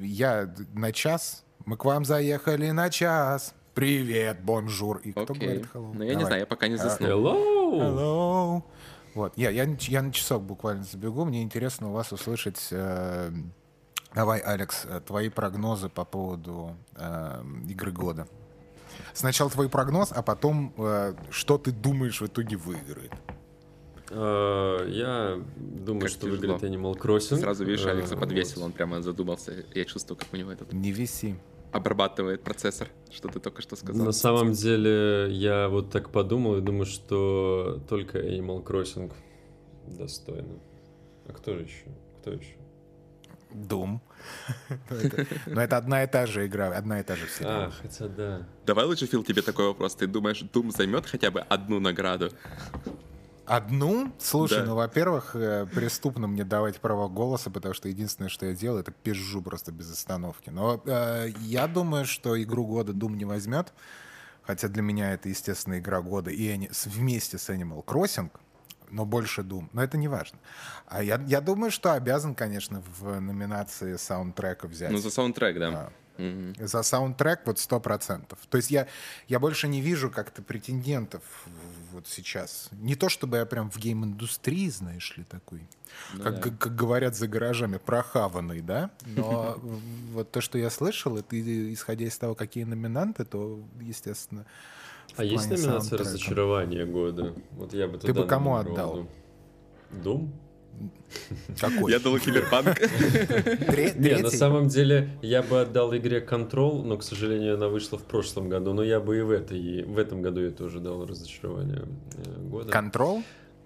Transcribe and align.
я 0.00 0.52
на 0.74 0.92
час. 0.92 1.44
Мы 1.64 1.76
к 1.76 1.84
вам 1.84 2.04
заехали 2.04 2.70
на 2.70 2.90
час. 2.90 3.54
Привет, 3.74 4.42
бонжур. 4.42 4.98
И 4.98 5.12
кто 5.12 5.22
Окей. 5.22 5.36
говорит 5.38 5.66
hello? 5.74 5.92
Ну, 5.94 6.02
я 6.02 6.08
не 6.10 6.12
Давай. 6.14 6.26
знаю, 6.26 6.40
я 6.40 6.46
пока 6.46 6.68
не 6.68 6.76
заснул. 6.76 7.10
Hello! 7.10 7.72
Hello. 7.80 8.62
Вот, 9.14 9.32
я, 9.36 9.50
я, 9.50 9.64
я 9.80 10.02
на 10.02 10.12
часок 10.12 10.42
буквально 10.42 10.84
забегу. 10.84 11.24
Мне 11.24 11.42
интересно 11.42 11.88
у 11.88 11.92
вас 11.92 12.12
услышать. 12.12 12.68
э, 12.70 13.32
давай, 14.14 14.40
Алекс, 14.40 14.84
э, 14.86 15.00
твои 15.00 15.28
прогнозы 15.28 15.88
по 15.88 16.04
поводу 16.04 16.76
э, 16.94 17.42
игры 17.68 17.92
года. 17.92 18.28
Сначала 19.12 19.50
твой 19.50 19.68
прогноз, 19.68 20.12
а 20.12 20.22
потом 20.22 20.72
э, 20.78 21.14
что 21.30 21.58
ты 21.58 21.70
думаешь 21.72 22.20
в 22.20 22.26
итоге 22.26 22.56
выиграет. 22.56 23.12
А, 24.10 24.86
Я 24.88 25.40
думаю, 25.56 26.00
Как 26.02 26.10
что 26.10 26.20
тяжело. 26.30 26.54
выиграет 26.56 26.62
Animal 26.62 26.94
Crossing. 26.98 27.38
Сразу 27.38 27.64
видишь, 27.64 27.84
А, 27.86 27.90
Алекса 27.90 28.16
подвесил, 28.16 28.60
вот. 28.60 28.66
он 28.66 28.72
прямо 28.72 29.02
задумался. 29.02 29.64
Я 29.74 29.84
чувствую, 29.84 30.16
как 30.18 30.28
у 30.32 30.36
него 30.36 30.52
этот 30.52 30.72
Не 30.72 30.92
виси. 30.92 31.36
обрабатывает 31.72 32.42
процессор, 32.42 32.88
что 33.10 33.28
ты 33.28 33.40
только 33.40 33.62
что 33.62 33.76
сказал. 33.76 34.04
На 34.06 34.12
самом 34.12 34.52
деле, 34.52 35.28
я 35.30 35.68
вот 35.68 35.90
так 35.90 36.10
подумал 36.10 36.56
и 36.58 36.60
думаю, 36.60 36.86
что 36.86 37.80
только 37.88 38.18
Animal 38.18 38.64
Crossing 38.64 39.12
достойно. 39.86 40.58
А 41.28 41.32
кто 41.32 41.54
же 41.54 41.62
еще? 41.62 41.84
Кто 42.20 42.30
еще? 42.32 42.54
Doom. 43.52 44.00
Но 45.46 45.60
это- 45.62 45.76
одна 45.76 46.02
и 46.04 46.06
та 46.06 46.26
же 46.26 46.46
игра, 46.46 46.68
одна 46.76 47.00
и 47.00 47.02
та 47.02 47.16
же 47.16 47.26
вселенная. 47.26 47.66
А, 47.66 47.70
хотя 47.70 48.08
да. 48.08 48.46
Давай 48.66 48.84
лучше, 48.86 49.06
Фил, 49.06 49.22
тебе 49.24 49.42
такой 49.42 49.66
вопрос. 49.66 49.94
Ты 49.94 50.06
думаешь, 50.06 50.42
Doom 50.42 50.70
займет 50.70 51.06
хотя 51.06 51.30
бы 51.30 51.40
одну 51.40 51.80
награду? 51.80 52.30
Одну? 53.46 54.12
Слушай, 54.18 54.58
Да. 54.60 54.64
ну, 54.66 54.74
во-первых, 54.74 55.36
э, 55.36 55.66
преступно 55.72 56.26
мне 56.26 56.44
давать 56.44 56.80
право 56.80 57.08
голоса, 57.08 57.48
потому 57.50 57.74
что 57.74 57.88
единственное, 57.88 58.28
что 58.28 58.46
я 58.46 58.54
делаю, 58.54 58.80
это 58.80 58.90
пизжу 58.90 59.40
просто 59.40 59.70
без 59.72 59.90
остановки. 59.90 60.50
Но 60.50 60.82
э, 60.84 61.28
я 61.40 61.66
думаю, 61.68 62.04
что 62.06 62.40
игру 62.42 62.66
года 62.66 62.92
Doom 62.92 63.14
не 63.16 63.24
возьмет, 63.24 63.72
хотя 64.42 64.68
для 64.68 64.82
меня 64.82 65.12
это, 65.12 65.28
естественно, 65.28 65.78
игра 65.78 66.00
года 66.00 66.30
и 66.30 66.48
они, 66.48 66.70
вместе 66.86 67.38
с 67.38 67.48
Animal 67.48 67.84
Crossing, 67.84 68.30
но 68.90 69.04
больше 69.04 69.42
Doom. 69.42 69.68
Но 69.72 69.82
это 69.82 69.96
не 69.96 70.08
важно. 70.08 70.38
А 70.86 71.02
я, 71.02 71.20
я 71.26 71.40
думаю, 71.40 71.70
что 71.70 71.92
обязан, 71.92 72.34
конечно, 72.34 72.82
в 72.98 73.20
номинации 73.20 73.96
саундтрека 73.96 74.66
взять. 74.66 74.90
Ну, 74.90 74.98
за 74.98 75.10
саундтрек, 75.10 75.58
да. 75.58 75.68
А. 75.68 75.92
Мгм. 76.22 76.54
За 76.66 76.82
саундтрек 76.82 77.40
вот 77.44 77.58
сто 77.58 77.78
процентов. 77.78 78.38
То 78.48 78.56
есть 78.56 78.70
я, 78.70 78.86
я 79.28 79.38
больше 79.38 79.68
не 79.68 79.82
вижу 79.82 80.10
как-то 80.10 80.40
претендентов 80.42 81.22
в- 81.44 81.75
вот 81.96 82.06
сейчас. 82.06 82.68
Не 82.72 82.94
то 82.94 83.08
чтобы 83.08 83.38
я 83.38 83.46
прям 83.46 83.70
в 83.70 83.78
гейм-индустрии, 83.78 84.68
знаешь 84.68 85.16
ли, 85.16 85.24
такой, 85.24 85.66
Ну 86.12 86.22
как, 86.22 86.34
да. 86.40 86.50
как- 86.50 86.76
говорят 86.76 87.16
за 87.16 87.26
гаражами, 87.26 87.78
прохаванный, 87.78 88.60
да? 88.60 88.90
Но 89.06 89.56
вот 90.12 90.30
то, 90.30 90.40
что 90.40 90.58
я 90.58 90.70
слышал, 90.70 91.16
это 91.16 91.34
исходя 91.72 92.04
из 92.04 92.16
того, 92.18 92.34
какие 92.34 92.64
номинанты, 92.64 93.24
то, 93.24 93.64
естественно, 93.80 94.44
А 95.16 95.24
есть 95.24 95.48
номинация 95.50 95.98
разочарования 95.98 96.84
года? 96.84 97.34
Вот 97.52 97.72
я 97.72 97.88
бы 97.88 97.98
Ты 97.98 98.12
бы 98.12 98.26
кому 98.26 98.56
отдал? 98.56 99.08
Doom. 99.90 100.30
Какой? 101.60 101.92
Я 101.92 101.98
думал, 101.98 102.18
Киберпанк. 102.18 102.78
Не, 103.98 104.22
на 104.22 104.30
самом 104.30 104.68
деле 104.68 105.10
я 105.22 105.42
бы 105.42 105.60
отдал 105.62 105.94
игре 105.96 106.24
Control, 106.24 106.82
но, 106.82 106.96
к 106.96 107.02
сожалению, 107.02 107.54
она 107.54 107.68
вышла 107.68 107.98
в 107.98 108.04
прошлом 108.04 108.48
году. 108.48 108.72
Но 108.72 108.82
я 108.82 109.00
бы 109.00 109.18
и 109.18 109.22
в, 109.22 109.30
этой, 109.30 109.84
в 109.84 109.98
этом 109.98 110.22
году 110.22 110.40
я 110.42 110.50
тоже 110.50 110.80
дал 110.80 111.06
разочарование 111.06 111.84
э, 112.16 112.40
года. 112.42 112.70
Контрол? 112.70 113.22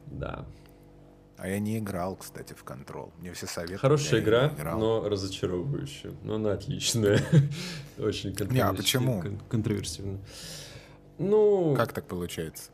Да. 0.07 0.45
А 1.39 1.49
я 1.49 1.59
не 1.59 1.79
играл, 1.79 2.17
кстати, 2.17 2.53
в 2.53 2.63
Контрол. 2.65 3.13
Мне 3.19 3.33
все 3.33 3.47
советуют. 3.47 3.81
Хорошая 3.81 4.21
я 4.21 4.25
игра, 4.25 4.53
но 4.77 5.09
разочаровывающая. 5.09 6.13
Но 6.23 6.35
она 6.35 6.53
отличная. 6.53 7.21
Очень 7.99 8.37
Не, 8.51 8.61
а 8.61 8.75
почему? 8.75 9.23
кон- 9.23 9.41
контроверсивная. 9.49 10.19
Ну, 11.19 11.75
Как 11.77 11.93
так 11.93 12.07
получается? 12.07 12.71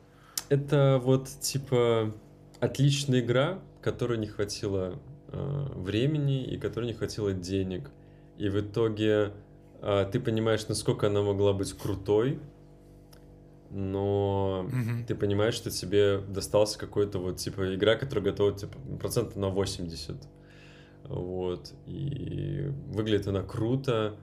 это 0.49 1.01
вот 1.03 1.29
типа 1.41 2.13
отличная 2.61 3.21
игра, 3.21 3.59
которой 3.87 4.19
не 4.19 4.27
хватило 4.27 4.99
э, 5.29 5.67
времени 5.77 6.43
и 6.43 6.59
которой 6.59 6.87
не 6.87 6.93
хватило 6.93 7.33
денег. 7.33 7.89
И 8.37 8.49
в 8.49 8.61
итоге 8.61 9.33
э, 9.81 10.09
ты 10.11 10.19
понимаешь, 10.19 10.67
насколько 10.67 11.07
она 11.07 11.23
могла 11.23 11.53
быть 11.53 11.73
крутой, 11.73 12.41
но 13.71 14.67
Мгм. 14.73 15.05
ты 15.07 15.15
понимаешь, 15.15 15.55
что 15.55 15.71
тебе 15.71 16.19
достался 16.19 16.81
какой-то 16.81 17.21
вот 17.21 17.37
типа 17.37 17.77
игра, 17.77 17.95
которая 17.95 18.25
готова 18.25 18.59
типа 18.59 18.77
процентов 18.99 19.37
на 19.37 19.51
80. 19.51 20.17
Вот. 21.05 21.73
И 21.87 22.67
выглядит 22.89 23.29
она 23.29 23.43
круто, 23.45 24.17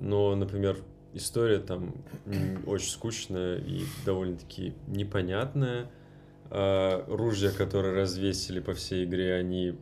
но, 0.00 0.34
например, 0.34 0.76
история 1.12 1.60
там 1.60 1.94
очень 2.66 2.90
скучная 2.90 3.58
и 3.58 3.82
довольно-таки 4.04 4.74
непонятная. 4.88 5.88
А, 6.56 7.04
ружья, 7.08 7.50
которые 7.50 7.94
развесили 7.94 8.60
по 8.60 8.74
всей 8.74 9.04
игре, 9.06 9.34
они 9.34 9.76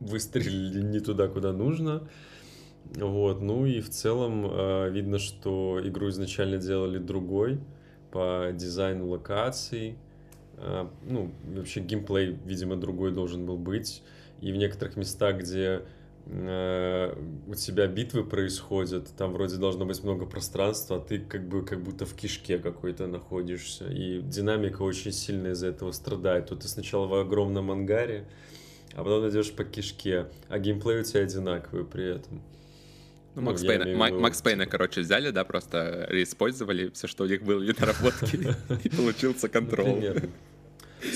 выстрелили 0.00 0.80
не 0.80 1.00
туда, 1.00 1.28
куда 1.28 1.52
нужно. 1.52 2.08
Вот, 2.94 3.42
ну 3.42 3.66
и 3.66 3.82
в 3.82 3.90
целом 3.90 4.46
э, 4.50 4.90
видно, 4.90 5.18
что 5.18 5.80
игру 5.84 6.08
изначально 6.08 6.56
делали 6.56 6.96
другой 6.96 7.60
по 8.10 8.52
дизайну 8.54 9.06
локаций. 9.08 9.98
Э, 10.56 10.88
ну, 11.02 11.30
вообще 11.54 11.80
геймплей, 11.80 12.38
видимо, 12.46 12.76
другой 12.76 13.12
должен 13.12 13.44
был 13.44 13.58
быть. 13.58 14.02
И 14.40 14.50
в 14.50 14.56
некоторых 14.56 14.96
местах, 14.96 15.40
где 15.40 15.82
у 16.26 17.54
тебя 17.54 17.86
битвы 17.86 18.24
происходят, 18.24 19.14
там 19.16 19.32
вроде 19.34 19.56
должно 19.56 19.84
быть 19.84 20.02
много 20.02 20.24
пространства, 20.24 20.96
а 20.96 21.00
ты 21.00 21.18
как 21.18 21.46
бы 21.46 21.64
как 21.64 21.82
будто 21.82 22.06
в 22.06 22.14
кишке 22.14 22.58
какой-то 22.58 23.06
находишься. 23.06 23.90
И 23.90 24.20
динамика 24.20 24.82
очень 24.82 25.12
сильно 25.12 25.48
из-за 25.48 25.66
этого 25.66 25.92
страдает. 25.92 26.46
То 26.46 26.56
ты 26.56 26.66
сначала 26.66 27.06
в 27.06 27.14
огромном 27.14 27.70
ангаре, 27.70 28.26
а 28.94 29.04
потом 29.04 29.28
идешь 29.28 29.52
по 29.52 29.64
кишке, 29.64 30.28
а 30.48 30.58
геймплей 30.58 31.00
у 31.00 31.04
тебя 31.04 31.20
одинаковый 31.20 31.84
при 31.84 32.16
этом. 32.16 32.40
Ну, 33.34 33.42
Ну, 33.42 33.50
Макс 33.50 33.62
я 33.62 33.68
Пейна, 33.68 33.96
Ма- 33.96 34.18
Макс 34.18 34.40
Пейна, 34.40 34.66
короче, 34.66 35.02
взяли, 35.02 35.30
да, 35.30 35.44
просто 35.44 36.06
реиспользовали 36.08 36.90
все, 36.90 37.06
что 37.06 37.24
у 37.24 37.26
них 37.26 37.42
было 37.42 37.58
в 37.58 37.80
наработке, 37.80 38.56
и 38.84 38.88
получился 38.88 39.48
контроль. 39.48 39.88
Например. 39.88 40.30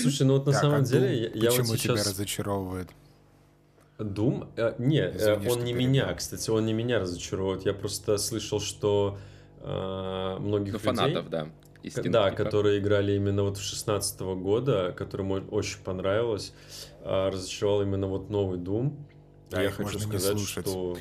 Слушай, 0.01 0.27
ну 0.27 0.33
вот 0.33 0.45
на 0.45 0.53
самом 0.53 0.81
а 0.81 0.85
деле, 0.85 1.31
Почему 1.31 1.75
тебя 1.77 1.93
разочаровывает? 1.95 2.89
Doom? 3.99 4.47
Э, 4.55 4.73
не, 4.77 4.99
э, 5.01 5.15
Извини, 5.15 5.47
он 5.49 5.59
не 5.59 5.73
перебил. 5.73 5.89
меня, 5.89 6.13
кстати, 6.13 6.49
он 6.49 6.65
не 6.65 6.73
меня 6.73 6.99
разочаровывает. 6.99 7.65
Я 7.65 7.73
просто 7.73 8.17
слышал, 8.17 8.59
что 8.59 9.17
э, 9.61 10.37
многих 10.39 10.73
Ну, 10.73 10.79
людей... 10.79 10.95
фанатов, 10.95 11.29
да. 11.29 11.47
Истинных, 11.83 12.11
Да, 12.11 12.29
типа. 12.29 12.43
которые 12.43 12.79
играли 12.79 13.13
именно 13.13 13.43
вот 13.43 13.57
в 13.57 13.61
16 13.61 14.19
года, 14.21 14.93
которым 14.97 15.31
о- 15.31 15.47
очень 15.51 15.79
понравилось, 15.81 16.53
а, 17.03 17.31
разочаровал 17.31 17.83
именно 17.83 18.07
вот 18.07 18.29
новый 18.29 18.59
Doom. 18.59 18.97
А 19.53 19.61
И 19.61 19.63
я 19.63 19.71
хочу 19.71 19.97
сказать, 19.99 20.39
что... 20.39 20.97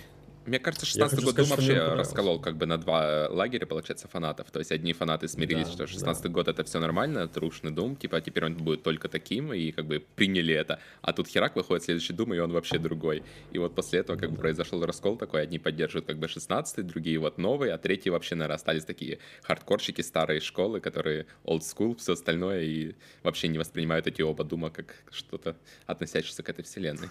Мне 0.48 0.58
кажется, 0.58 0.86
Я 0.86 1.08
16 1.08 1.14
хочу 1.14 1.26
год 1.26 1.34
сказать, 1.34 1.50
Doom 1.50 1.56
вообще 1.56 1.94
расколол 1.94 2.40
как 2.40 2.56
бы 2.56 2.66
на 2.66 2.78
два 2.78 3.06
э, 3.06 3.28
лагеря, 3.28 3.66
получается, 3.66 4.08
фанатов. 4.08 4.50
То 4.50 4.58
есть 4.58 4.72
одни 4.72 4.92
фанаты 4.92 5.28
смирились, 5.28 5.66
Да, 5.66 5.72
что 5.72 5.86
16 5.86 6.30
год 6.30 6.48
это 6.48 6.64
все 6.64 6.80
нормально, 6.80 7.28
трушный 7.28 7.70
Doom, 7.70 7.96
типа, 7.96 8.16
а 8.16 8.20
теперь 8.20 8.46
он 8.46 8.54
будет 8.54 8.82
только 8.82 9.08
таким, 9.08 9.52
и 9.52 9.70
как 9.72 9.86
бы 9.86 10.02
приняли 10.16 10.54
это. 10.54 10.80
А 11.02 11.12
тут 11.12 11.28
херак 11.28 11.54
выходит 11.56 11.84
следующий 11.84 12.14
Doom, 12.14 12.34
и 12.34 12.38
он 12.38 12.52
вообще 12.52 12.78
другой. 12.78 13.22
И 13.52 13.58
вот 13.58 13.74
после 13.74 14.00
этого 14.00 14.16
как 14.16 14.30
бы 14.30 14.38
произошел 14.38 14.84
раскол 14.84 15.16
такой, 15.16 15.42
одни 15.42 15.58
поддерживают 15.58 16.06
как 16.06 16.18
бы 16.18 16.28
16 16.28 16.86
другие 16.86 17.18
вот 17.18 17.36
новые, 17.38 17.74
а 17.74 17.78
третьи 17.78 18.08
вообще, 18.08 18.34
наверное, 18.34 18.56
остались 18.56 18.84
такие 18.84 19.18
хардкорщики 19.42 20.00
старой 20.00 20.40
школы, 20.40 20.80
которые 20.80 21.26
old 21.44 21.60
school, 21.60 21.96
все 21.96 22.14
остальное, 22.14 22.62
и 22.62 22.94
вообще 23.22 23.48
не 23.48 23.58
воспринимают 23.58 24.06
эти 24.06 24.22
оба 24.22 24.44
Дума 24.44 24.70
как 24.70 24.94
что-то 25.10 25.56
относящееся 25.86 26.42
к 26.42 26.48
этой 26.48 26.64
вселенной. 26.64 27.08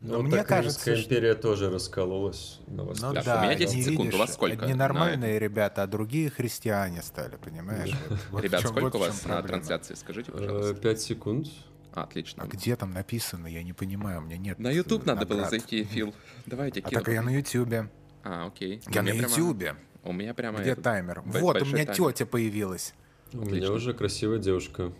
Но 0.00 0.16
Ну, 0.16 0.22
мне 0.22 0.38
так 0.38 0.46
кажется, 0.48 0.78
Римская 0.78 0.96
что- 0.96 1.04
империя 1.04 1.34
тоже 1.34 1.70
раскололась 1.70 2.58
на 2.66 2.76
Ну 2.76 2.84
восток. 2.84 3.14
Да, 3.14 3.22
да, 3.22 3.40
у 3.40 3.44
меня 3.44 3.54
10 3.54 3.74
не 3.74 3.82
секунд, 3.82 4.14
у 4.14 4.16
вас 4.16 4.28
видишь, 4.28 4.34
сколько 4.34 4.62
Одни 4.62 4.72
на 4.72 4.78
нормальные 4.78 5.38
ребята, 5.38 5.82
а 5.82 5.86
другие 5.86 6.30
христиане 6.30 7.02
стали, 7.02 7.36
понимаешь? 7.36 7.90
Вот- 8.30 8.42
Ребят, 8.42 8.62
сколько 8.62 8.80
вот 8.84 8.94
у 8.94 8.98
вас 8.98 9.26
на 9.26 9.42
трансляции, 9.42 9.94
скажите, 9.94 10.30
Э, 10.32 10.38
пожалуйста. 10.38 10.74
Пять 10.74 11.00
секунд. 11.02 11.48
А, 11.92 12.04
отлично. 12.04 12.42
А 12.42 12.46
где 12.46 12.76
там 12.76 12.92
написано? 12.92 13.46
Я 13.46 13.62
не 13.62 13.74
понимаю, 13.74 14.20
у 14.20 14.22
меня 14.22 14.38
нет 14.38 14.58
На 14.58 14.70
YouTube 14.70 15.04
надо 15.04 15.26
было 15.26 15.44
зайти, 15.48 15.84
Фил. 15.84 16.14
Давайте, 16.46 16.80
А 16.80 16.88
так 16.88 17.08
я 17.08 17.20
на 17.20 17.30
Ютубе. 17.30 17.90
А, 18.22 18.46
окей. 18.46 18.80
Я 18.88 19.02
на 19.02 19.08
Ютубе. 19.10 19.76
У 20.02 20.12
меня 20.14 20.32
прямо... 20.32 20.60
Где 20.60 20.76
таймер? 20.76 21.20
Вот, 21.26 21.60
у 21.60 21.66
меня 21.66 21.84
тетя 21.84 22.24
появилась. 22.24 22.94
У 23.34 23.44
меня 23.44 23.70
уже 23.70 23.92
красивая 23.92 24.38
девушка. 24.38 24.92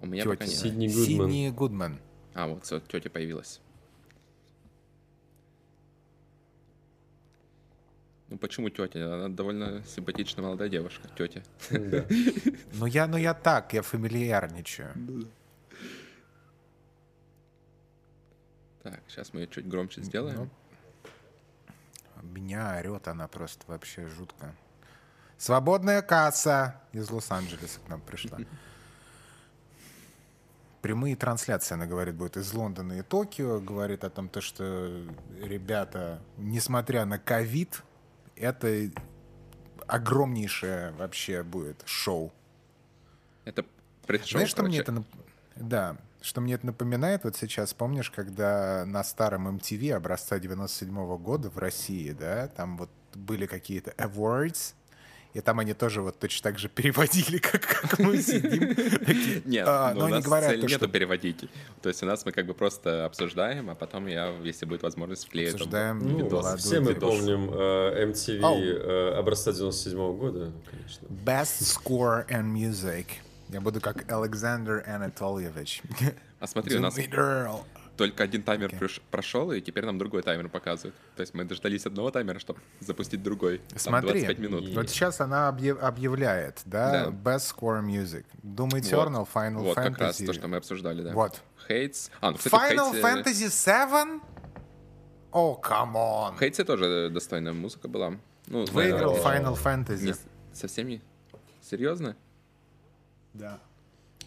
У 0.00 0.06
меня 0.06 0.24
пока 0.24 0.46
нет. 0.46 0.54
Сидни 0.54 0.86
Гудман. 0.88 1.04
Сидни 1.06 1.50
Гудман. 1.50 2.00
А, 2.34 2.46
вот, 2.46 2.62
тетя 2.88 3.10
появилась. 3.10 3.60
Ну 8.28 8.36
почему 8.36 8.68
тетя? 8.68 9.14
Она 9.14 9.28
довольно 9.28 9.82
симпатичная 9.84 10.44
молодая 10.44 10.68
девушка. 10.68 11.08
Тетя. 11.16 11.42
Да. 11.70 12.04
Ну 12.74 12.86
я, 12.86 13.06
ну 13.06 13.16
я 13.16 13.32
так, 13.34 13.72
я 13.72 13.82
фамильярничаю. 13.82 14.92
Так, 18.82 19.00
сейчас 19.08 19.32
мы 19.32 19.40
ее 19.40 19.48
чуть 19.48 19.66
громче 19.66 20.02
сделаем. 20.02 20.36
Ну. 20.36 20.50
Меня 22.22 22.76
орет 22.78 23.08
она 23.08 23.28
просто 23.28 23.64
вообще 23.66 24.06
жутко. 24.06 24.54
Свободная 25.38 26.02
касса 26.02 26.80
из 26.92 27.10
Лос-Анджелеса 27.10 27.80
к 27.80 27.88
нам 27.88 28.00
пришла. 28.00 28.38
Прямые 30.82 31.16
трансляции, 31.16 31.74
она 31.74 31.86
говорит, 31.86 32.14
будет 32.14 32.36
из 32.36 32.52
Лондона 32.52 32.94
и 32.94 33.02
Токио. 33.02 33.60
Говорит 33.60 34.04
о 34.04 34.10
том, 34.10 34.28
то, 34.28 34.40
что 34.40 35.04
ребята, 35.42 36.20
несмотря 36.36 37.04
на 37.04 37.18
ковид, 37.18 37.82
это 38.40 38.90
огромнейшее 39.86 40.92
вообще 40.92 41.42
будет 41.42 41.82
шоу. 41.86 42.32
Это 43.44 43.64
предшоу, 44.06 44.38
Знаешь, 44.38 44.50
что 44.50 44.62
мне 44.62 44.82
короче. 44.82 45.00
это... 45.00 45.64
Да, 45.64 45.96
что 46.20 46.40
мне 46.40 46.54
это 46.54 46.66
напоминает, 46.66 47.24
вот 47.24 47.36
сейчас, 47.36 47.74
помнишь, 47.74 48.10
когда 48.10 48.84
на 48.86 49.02
старом 49.04 49.48
MTV 49.56 49.94
образца 49.94 50.38
97 50.38 51.16
года 51.18 51.50
в 51.50 51.58
России, 51.58 52.12
да, 52.12 52.48
там 52.48 52.76
вот 52.76 52.90
были 53.14 53.46
какие-то 53.46 53.92
awards, 53.92 54.74
и 55.38 55.40
там 55.40 55.60
они 55.60 55.72
тоже 55.72 56.02
вот 56.02 56.18
точно 56.18 56.50
так 56.50 56.58
же 56.58 56.68
переводили, 56.74 57.38
как, 57.38 57.62
как 57.62 57.98
мы 58.00 58.20
сидим. 58.20 59.42
Нет, 59.44 59.64
«А, 59.68 59.94
ну, 59.94 60.00
но 60.00 60.06
они 60.06 60.20
говорят, 60.20 60.50
цель 60.50 60.60
то, 60.60 60.66
нету 60.66 60.84
что 60.84 60.88
переводить. 60.88 61.48
То 61.80 61.88
есть 61.88 62.02
у 62.02 62.06
нас 62.06 62.26
мы 62.26 62.32
как 62.32 62.46
бы 62.46 62.54
просто 62.54 63.04
обсуждаем, 63.04 63.70
а 63.70 63.74
потом 63.76 64.08
я, 64.08 64.34
если 64.42 64.66
будет 64.66 64.82
возможность, 64.82 65.26
вклею 65.26 65.54
обсуждаем 65.54 66.00
Ну, 66.00 66.56
все 66.56 66.80
мы 66.80 66.94
помним 66.94 67.50
MTV 67.50 69.14
образца 69.14 69.52
97 69.52 70.16
года, 70.16 70.52
конечно. 70.68 71.06
Best 71.08 71.62
Score 71.62 72.28
and 72.28 72.52
Music. 72.52 73.06
Я 73.48 73.60
буду 73.60 73.80
как 73.80 74.10
Александр 74.10 74.84
Анатольевич. 74.86 75.82
А 76.40 76.46
смотри, 76.46 76.76
у 76.76 76.80
нас. 76.80 76.96
Только 77.98 78.22
один 78.22 78.42
таймер 78.42 78.70
прош- 78.70 79.02
прошел, 79.10 79.52
и 79.52 79.60
теперь 79.60 79.84
нам 79.84 79.98
другой 79.98 80.22
таймер 80.22 80.48
показывает. 80.48 80.94
То 81.16 81.20
есть 81.20 81.34
мы 81.34 81.44
дождались 81.44 81.84
одного 81.84 82.10
таймера, 82.10 82.38
чтобы 82.38 82.60
запустить 82.80 83.22
другой. 83.22 83.58
Там 83.68 83.78
Смотри, 83.78 84.10
25 84.22 84.38
минут. 84.38 84.64
И- 84.64 84.74
вот 84.74 84.88
сейчас 84.88 85.20
она 85.20 85.48
объяв- 85.48 85.82
объявляет, 85.82 86.62
да, 86.64 87.06
Да. 87.06 87.10
Best 87.10 87.54
Score 87.54 87.84
Music. 87.84 88.24
Doom 88.42 88.70
Вот. 88.70 88.74
Eternal, 88.74 89.28
Final 89.32 89.58
Вот, 89.58 89.76
Fantasy. 89.76 89.82
как 89.90 89.98
раз 89.98 90.16
то, 90.16 90.32
что 90.32 90.48
мы 90.48 90.56
обсуждали, 90.56 91.02
да. 91.02 91.12
Вот. 91.12 91.42
Хейтс. 91.66 92.10
А, 92.20 92.30
ну, 92.30 92.36
кстати, 92.38 92.54
Final 92.54 92.92
в 92.92 92.94
Хейтсе- 92.94 93.22
Fantasy 93.24 93.50
7? 93.50 94.20
О, 95.32 95.60
come 95.62 95.92
on. 95.94 96.36
В 96.36 96.38
Хейтсе 96.38 96.64
тоже 96.64 97.10
достойная 97.12 97.52
музыка 97.52 97.88
была. 97.88 98.14
Ну, 98.46 98.64
Выиграл 98.66 99.16
Final 99.16 99.54
Fantasy. 99.62 100.04
не- 100.04 100.14
совсем 100.54 100.86
не... 100.88 101.02
Серьезно? 101.60 102.16
Да. 103.34 103.60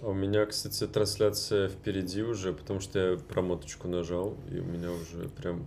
А 0.02 0.08
у 0.08 0.14
меня, 0.14 0.46
кстати, 0.46 0.88
трансляция 0.88 1.70
впереди 1.70 2.24
уже, 2.24 2.54
потому 2.54 2.80
что 2.80 3.00
я 3.12 3.18
промоточку 3.18 3.88
нажал, 3.88 4.36
и 4.50 4.58
у 4.60 4.64
меня 4.64 4.92
уже 4.92 5.30
прям... 5.30 5.66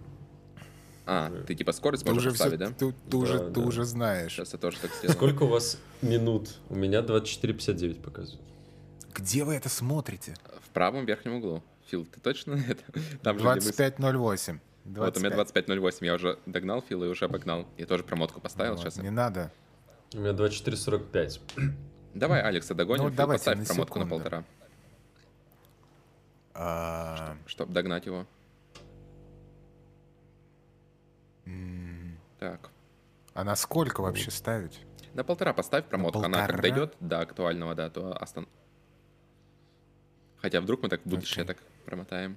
А, 1.07 1.31
Уже. 1.31 1.43
ты 1.45 1.55
типа 1.55 1.73
скорость 1.73 2.03
Ты 2.05 2.13
можешь 2.13 2.33
уже, 2.33 2.39
поставить, 2.39 2.59
да? 2.59 2.71
ты, 2.71 2.95
ты 3.11 3.17
уже, 3.19 3.39
Да, 3.39 3.45
ты 3.51 3.61
да. 3.61 3.67
уже 3.67 3.85
знаешь. 3.85 4.33
Сейчас 4.33 4.55
я 4.55 4.59
тоже 4.59 4.79
так 4.81 4.91
сделаю. 4.99 5.15
Сколько 5.15 5.43
у 5.43 5.49
вас 5.49 5.79
минут? 6.01 6.49
У 6.71 6.75
меня 6.77 7.01
24.59 7.01 8.01
показывает. 8.01 8.41
Где 9.15 9.45
вы 9.45 9.55
это 9.55 9.69
смотрите? 9.69 10.35
В 10.67 10.71
правом 10.71 11.05
верхнем 11.05 11.35
углу. 11.35 11.63
Фил, 11.89 12.07
ты 12.07 12.21
точно 12.21 12.55
это? 12.69 12.83
Там 13.23 13.39
же, 13.39 13.45
где 13.45 13.55
мы 13.55 13.61
с- 13.61 13.79
25.08. 13.79 14.59
Вот 14.87 15.17
у 15.17 15.21
меня 15.21 15.31
25.08, 15.37 15.97
я 16.07 16.15
уже 16.15 16.39
догнал 16.47 16.83
Фила 16.89 17.05
и 17.05 17.09
уже 17.09 17.27
обогнал. 17.27 17.67
Я 17.77 17.85
тоже 17.87 18.03
промотку 18.03 18.41
поставил 18.41 18.73
Вот, 18.73 18.81
сейчас. 18.81 18.97
Не 18.97 19.11
надо. 19.11 19.53
У 20.15 20.19
меня 20.19 20.31
24.45. 20.31 21.41
Давай 22.15 22.41
Алекса 22.43 22.75
догоним, 22.75 23.05
Ну, 23.05 23.09
Фил, 23.11 23.17
давайте, 23.17 23.45
поставь 23.45 23.59
на 23.59 23.65
промотку 23.67 23.99
на 23.99 24.05
секунду. 24.05 24.23
полтора, 24.25 24.45
А, 26.55 27.37
чтобы 27.47 27.73
догнать 27.73 28.07
его. 28.07 28.27
м, 31.47 32.19
Так. 32.39 32.71
а 33.35 33.45
на 33.45 33.57
сколько 33.57 34.01
вообще 34.01 34.31
ставить? 34.31 34.81
На 35.15 35.25
полтора 35.25 35.53
поставь 35.53 35.85
промотку. 35.87 36.21
Она 36.21 36.39
как 36.47 36.51
полтора? 36.57 36.63
дойдет 36.63 36.95
до 37.01 37.21
актуального, 37.21 37.75
да, 37.75 37.91
то 37.91 38.17
остан... 38.21 38.49
Хотя 40.39 40.61
вдруг 40.61 40.83
мы 40.83 40.89
так 40.89 41.01
в 41.05 41.07
будущее 41.09 41.43
Окей. 41.45 41.55
так 41.55 41.65
промотаем. 41.85 42.37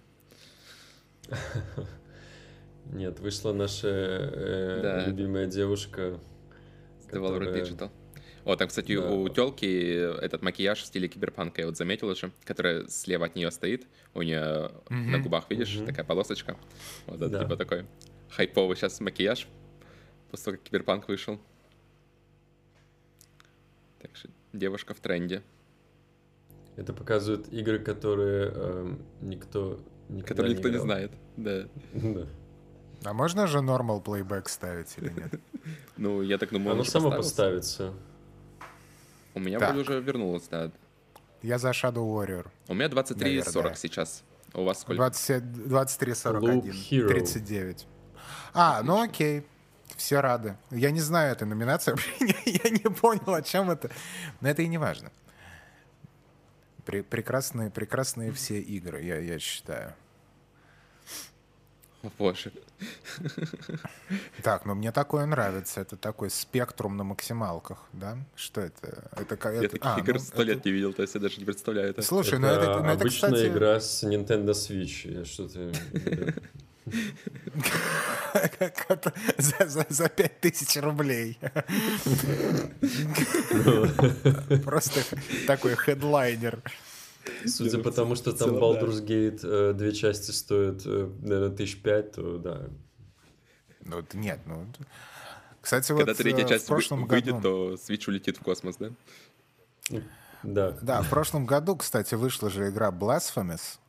Нет, 2.86 3.20
вышла 3.20 3.52
наша 3.54 3.88
э, 3.90 4.80
Да. 4.82 5.06
любимая 5.06 5.46
девушка. 5.48 6.20
Valorant 7.12 7.40
которая- 7.46 7.64
Digital. 7.64 7.92
О, 8.48 8.56
там, 8.56 8.70
кстати, 8.70 8.96
Да. 8.96 9.12
у 9.12 9.28
телки 9.28 9.66
этот 9.66 10.42
макияж 10.42 10.82
в 10.82 10.86
стиле 10.86 11.10
киберпанка, 11.10 11.60
я 11.62 11.68
вот 11.68 11.76
заметил 11.76 12.08
уже, 12.08 12.32
которая 12.46 12.88
слева 12.88 13.26
от 13.26 13.36
нее 13.36 13.52
стоит, 13.52 13.86
у 14.14 14.22
нее 14.22 14.72
на 14.90 14.96
Мгм. 15.18 15.22
губах, 15.24 15.50
видишь, 15.50 15.76
Мгм. 15.76 15.86
такая 15.88 16.06
полосочка. 16.06 16.56
Вот 17.08 17.18
это 17.18 17.28
Да. 17.30 17.44
типа 17.44 17.58
такой 17.58 17.86
хайповый 18.30 18.78
сейчас 18.78 19.02
макияж, 19.02 19.48
после 20.32 20.46
того, 20.46 20.58
как 20.58 20.64
киберпанк 20.66 21.08
вышел. 21.10 21.40
Так 24.00 24.16
что 24.16 24.30
девушка 24.54 24.94
в 24.94 25.00
тренде, 25.02 25.44
Это 26.78 26.94
показывает 26.94 27.52
игры, 27.52 27.80
которые 27.80 28.52
эм, 28.54 29.02
никто 29.20 29.80
никогда 30.10 30.28
которую 30.28 30.52
никто 30.54 30.68
не 30.70 30.76
играл. 30.76 30.86
знает. 30.86 31.12
Да. 31.36 31.68
Да. 31.94 32.28
А 33.04 33.14
можно 33.14 33.48
же 33.48 33.58
normal 33.58 34.02
playback 34.04 34.48
ставить 34.48 34.94
или 34.98 35.10
нет? 35.10 35.40
Ну, 35.98 36.22
я 36.22 36.38
так 36.38 36.52
думаю, 36.52 36.70
он 36.70 36.76
Оно 36.76 36.84
само 36.86 37.10
поставится. 37.12 37.94
У 39.38 39.40
меня 39.40 39.60
Так. 39.60 39.74
вроде 39.76 39.88
уже 39.90 40.02
вернулось, 40.02 40.48
да. 40.50 40.72
Я 41.44 41.60
за 41.60 41.70
Shadow 41.70 42.04
Warrior. 42.12 42.48
У 42.68 42.74
меня 42.74 42.88
23.40 42.88 43.20
Наверное. 43.54 43.76
сейчас. 43.76 44.24
У 44.54 44.64
вас 44.64 44.82
сколько? 44.82 44.96
27 44.96 45.40
23.41. 45.68 46.40
Loop 46.42 46.64
Hero. 46.92 47.08
39. 47.10 47.88
А, 48.54 48.82
ну 48.84 49.00
окей. 49.02 49.46
Все 49.96 50.20
рады. 50.22 50.58
Я 50.72 50.90
не 50.92 51.02
знаю 51.02 51.32
этой 51.34 51.48
номинации. 51.48 51.96
Я 52.46 52.70
не 52.72 52.90
понял, 52.90 53.34
о 53.36 53.42
чем 53.44 53.70
это. 53.70 53.90
Но 54.42 54.50
это 54.50 54.64
и 54.64 54.68
не 54.68 54.78
важно. 54.80 55.12
Пре- 56.86 57.04
прекрасные, 57.04 57.70
прекрасные 57.70 58.32
все 58.32 58.60
игры, 58.60 59.02
я, 59.04 59.18
я 59.20 59.40
считаю. 59.40 59.94
О, 62.04 62.10
боже. 62.18 62.52
Так, 64.44 64.66
ну 64.66 64.76
мне 64.76 64.92
такое 64.92 65.26
нравится. 65.26 65.82
Это 65.82 65.98
такой 65.98 66.30
спектрум 66.30 66.96
на 66.96 67.04
максималках, 67.04 67.80
да? 67.94 68.18
Что 68.36 68.62
это? 68.62 69.10
Это, 69.16 69.36
ка- 69.36 69.52
Я 69.52 69.60
это- 69.64 69.70
таких 69.70 69.86
а, 69.86 70.00
игр 70.00 70.14
ну, 70.14 70.20
сто 70.20 70.44
лет 70.44 70.58
это- 70.60 70.70
не 70.70 70.74
видел, 70.74 70.94
то 70.94 71.02
есть 71.02 71.16
я 71.16 71.22
даже 71.22 71.40
не 71.40 71.46
представляю 71.46 71.90
это. 71.90 72.02
Слушай, 72.04 72.40
ну 72.40 72.48
это, 72.48 72.62
это, 72.62 72.80
ну 72.80 72.86
это, 72.86 72.92
обычная 73.02 73.32
кстати, 73.32 73.48
игра 73.48 73.80
с 73.80 74.04
Nintendo 74.04 74.52
Switch. 74.52 75.12
Я 75.12 75.26
что-то... 75.26 75.72
за, 79.38 79.68
за, 79.68 79.86
за 79.90 80.10
5000 80.10 80.78
рублей. 80.82 81.38
Просто 84.64 85.02
такой 85.48 85.76
хедлайнер. 85.76 86.60
Судя 87.46 87.80
по 87.80 87.92
тому, 87.92 88.16
что 88.16 88.32
там. 88.34 88.52
Baldur's 88.52 89.06
Gate 89.06 89.40
э, 89.44 89.74
две 89.74 89.92
части 89.94 90.32
стоят, 90.32 90.82
э, 90.86 91.10
наверное, 91.22 91.56
тысяч 91.56 91.82
пять, 91.82 92.14
то 92.14 92.38
да. 92.38 92.68
Ну, 93.82 94.00
это 94.00 94.18
нет, 94.18 94.40
ну... 94.46 94.66
Кстати, 95.62 95.88
Когда 95.90 96.06
вот 96.06 96.18
третья 96.18 96.46
э, 96.46 96.48
часть 96.48 96.66
в 96.66 96.68
прошлом 96.68 97.02
вы- 97.04 97.08
выйдет, 97.08 97.36
году... 97.36 97.42
то 97.42 97.74
Switch 97.74 98.04
улетит 98.08 98.38
в 98.38 98.42
космос, 98.42 98.78
да? 98.78 98.92
Да. 100.44 100.78
Да, 100.82 101.02
в 101.02 101.10
прошлом 101.10 101.46
году, 101.46 101.76
кстати, 101.76 102.16
вышла 102.16 102.50
же 102.50 102.70
игра 102.70 102.90
Blasphemous, 102.90 103.80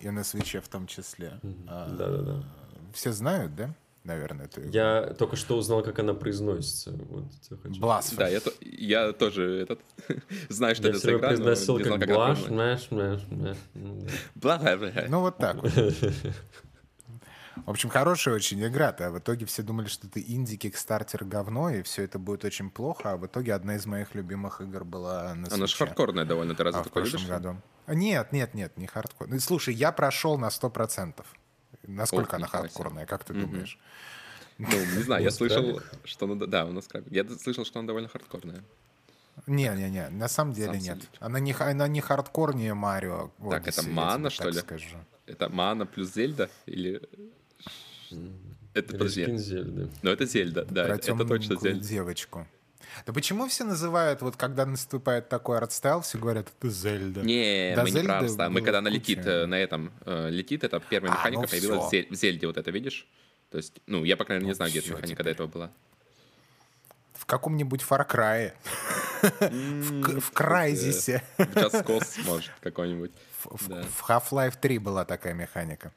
и 0.00 0.10
на 0.10 0.22
свече 0.22 0.60
в 0.60 0.68
том 0.68 0.86
числе. 0.86 1.40
Да-да-да. 1.42 2.44
Все 2.92 3.12
знают, 3.12 3.54
да? 3.54 3.74
Наверное, 4.04 4.48
игру. 4.54 4.70
Я 4.70 5.14
только 5.18 5.34
что 5.36 5.56
узнал, 5.56 5.82
как 5.82 5.98
она 5.98 6.12
произносится. 6.14 6.92
Вот, 6.92 7.24
я 7.50 7.56
хочу- 7.56 7.80
Blasphemous. 7.80 8.16
Да, 8.18 8.28
я, 8.28 8.40
то- 8.40 8.52
я 8.60 9.12
тоже 9.12 9.62
этот, 9.62 9.80
знаю, 10.50 10.74
что 10.74 10.84
Я 10.88 10.90
это 10.90 10.98
за 10.98 11.10
игра, 11.16 11.20
но 11.30 11.36
произносил 11.36 11.78
не 11.78 11.84
знал, 11.84 11.98
как 11.98 12.08
как 12.08 12.16
блаш, 12.16 12.48
мэш, 12.48 12.90
мэш, 12.90 13.20
мэш. 13.30 13.56
Ну, 15.08 15.20
вот 15.20 15.38
так 15.38 15.56
вот. 15.62 15.72
В 17.66 17.70
общем, 17.70 17.88
хорошая 17.88 18.34
очень 18.34 18.62
игра-то. 18.66 19.06
А 19.06 19.10
в 19.10 19.18
итоге 19.20 19.46
все 19.46 19.62
думали, 19.62 19.86
что 19.86 20.06
это 20.08 20.20
инди, 20.20 20.56
Kickstarter, 20.56 21.24
говно, 21.24 21.70
и 21.70 21.82
все 21.82 22.02
это 22.02 22.18
будет 22.18 22.44
очень 22.44 22.68
плохо. 22.68 23.12
А 23.12 23.16
в 23.16 23.24
итоге 23.26 23.54
одна 23.54 23.76
из 23.76 23.86
моих 23.86 24.14
любимых 24.14 24.60
игр 24.60 24.84
была 24.84 25.34
на 25.34 25.46
Она 25.50 25.66
же 25.66 25.76
хардкорная 25.76 26.24
довольно, 26.24 26.54
ты 26.54 26.64
разве 26.64 26.80
А, 26.80 26.84
в 26.84 26.90
прошлом 26.90 27.20
любишь? 27.20 27.28
году. 27.28 27.56
А, 27.86 27.94
Нет, 27.94 28.32
нет, 28.32 28.54
нет, 28.54 28.76
не 28.76 28.86
хардкор. 28.86 29.28
Ну, 29.28 29.38
слушай, 29.38 29.72
я 29.72 29.92
прошел 29.92 30.36
на 30.36 30.48
100%. 30.50 31.24
Насколько 31.86 32.36
она 32.36 32.46
хардкорная, 32.46 33.06
как 33.06 33.24
ты 33.24 33.34
думаешь? 33.34 33.78
Ну, 34.58 34.68
не 34.68 35.02
знаю, 35.02 35.22
я 35.24 35.30
слышал, 35.30 35.80
что 36.04 36.26
она... 36.26 36.46
Да, 36.46 36.64
у 36.64 36.72
нас 36.72 36.86
крабик. 36.86 37.12
Я 37.12 37.28
слышал, 37.28 37.64
что 37.64 37.80
она 37.80 37.88
довольно 37.88 38.08
хардкорная. 38.08 38.62
Не-не-не, 39.46 40.10
на 40.10 40.28
самом 40.28 40.52
деле 40.52 40.74
Сам 40.74 40.82
нет. 40.82 40.98
Она 41.18 41.40
не, 41.40 41.52
она 41.52 41.88
не 41.88 42.00
хардкорнее 42.00 42.74
Марио. 42.74 43.30
Так, 43.50 43.66
это 43.66 43.82
Мана, 43.82 44.30
что 44.30 44.48
ли? 44.48 44.60
скажу. 44.60 44.96
Это 45.26 45.48
Мана 45.48 45.86
плюс 45.86 46.12
Зельда? 46.14 46.50
Или... 46.66 47.02
Это, 48.74 48.92
подожди. 48.92 49.22
скин 49.22 49.38
Зельды. 49.38 49.88
Ну, 50.02 50.10
это 50.10 50.26
Зельда, 50.26 50.64
да, 50.64 50.84
Про 50.84 50.94
это, 50.96 51.24
точно 51.24 51.56
Зельда. 51.56 51.80
девочку. 51.80 52.46
Да 53.06 53.12
почему 53.12 53.48
все 53.48 53.64
называют, 53.64 54.22
вот 54.22 54.36
когда 54.36 54.66
наступает 54.66 55.28
такой 55.28 55.58
артстайл, 55.58 56.00
все 56.02 56.18
говорят, 56.18 56.48
это 56.58 56.70
Зельда. 56.70 57.22
Не, 57.22 57.74
Да, 57.74 57.82
мы 57.82 57.90
не 57.90 57.92
Зельда 57.96 58.08
про 58.08 58.18
Арста. 58.18 58.50
Мы 58.50 58.60
когда 58.62 58.78
она 58.78 58.90
куча. 58.90 59.00
летит 59.00 59.26
э, 59.26 59.46
на 59.46 59.54
этом, 59.56 59.92
э, 60.06 60.30
летит, 60.30 60.64
это 60.64 60.80
первая 60.80 61.12
А, 61.12 61.16
механика 61.16 61.42
ну 61.42 61.48
появилась 61.48 61.84
в 61.84 61.88
всё. 61.88 61.90
Зель- 61.90 62.06
в 62.10 62.14
Зельде, 62.14 62.46
вот 62.46 62.56
это 62.56 62.70
видишь? 62.70 63.06
То 63.50 63.58
есть, 63.58 63.80
ну, 63.86 64.04
я, 64.04 64.16
по 64.16 64.24
крайней 64.24 64.40
мере, 64.44 64.46
не 64.46 64.52
Ну, 64.52 64.56
знаю, 64.56 64.70
где 64.70 64.80
эта 64.80 64.90
механика 64.92 65.22
до 65.24 65.30
этого 65.30 65.46
была. 65.46 65.70
В 67.14 67.26
каком-нибудь 67.26 67.82
Far 67.88 68.06
Cry. 68.08 68.52
В, 69.22 70.30
Крайзисе. 70.32 71.22
В 71.38 71.42
Just 71.56 71.84
Cause, 71.86 72.20
может, 72.26 72.50
какой-нибудь. 72.60 73.12
В, 73.44 73.70
Half-Life 74.08 74.54
3 74.60 74.78
была 74.78 75.04
такая 75.04 75.34
механика. 75.34 75.92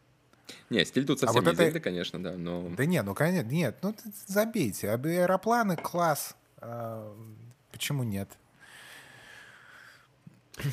Не, 0.69 0.85
стиль 0.85 1.05
тут 1.05 1.19
совсем 1.19 1.35
вот 1.43 1.45
не 1.45 1.53
это- 1.53 1.63
Зельда, 1.65 1.79
конечно, 1.79 2.21
да, 2.23 2.33
но... 2.33 2.69
Да 2.69 2.85
нет, 2.85 3.05
ну 3.05 3.13
конечно, 3.15 3.47
нет, 3.49 3.77
ну 3.81 3.95
забейте. 4.27 4.89
Аэропланы 4.91 5.75
класс. 5.75 6.35
А, 6.59 7.15
почему 7.71 8.03
нет? 8.03 8.29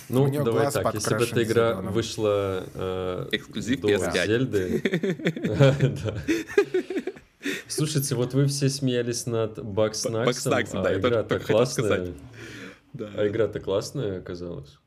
Ну, 0.08 0.30
давай 0.32 0.62
глаз 0.62 0.74
так, 0.74 0.94
если 0.94 1.14
бы 1.14 1.24
эта 1.24 1.42
игра 1.42 1.72
зелёным. 1.74 1.92
вышла 1.92 2.64
э, 2.72 3.28
Эксклюзив 3.32 3.80
до 3.80 3.88
PS5. 3.88 4.26
Зельды... 4.26 4.82
Слушайте, 7.68 8.14
вот 8.14 8.32
вы 8.32 8.46
все 8.46 8.70
смеялись 8.70 9.26
над 9.26 9.62
Бакснаксом, 9.62 10.54
а 10.54 10.90
я 10.90 10.98
игра-то 10.98 11.38
классная. 11.38 12.14
Да. 12.94 13.10
А 13.16 13.26
игра-то 13.28 13.60
классная 13.60 14.18
оказалась. 14.20 14.78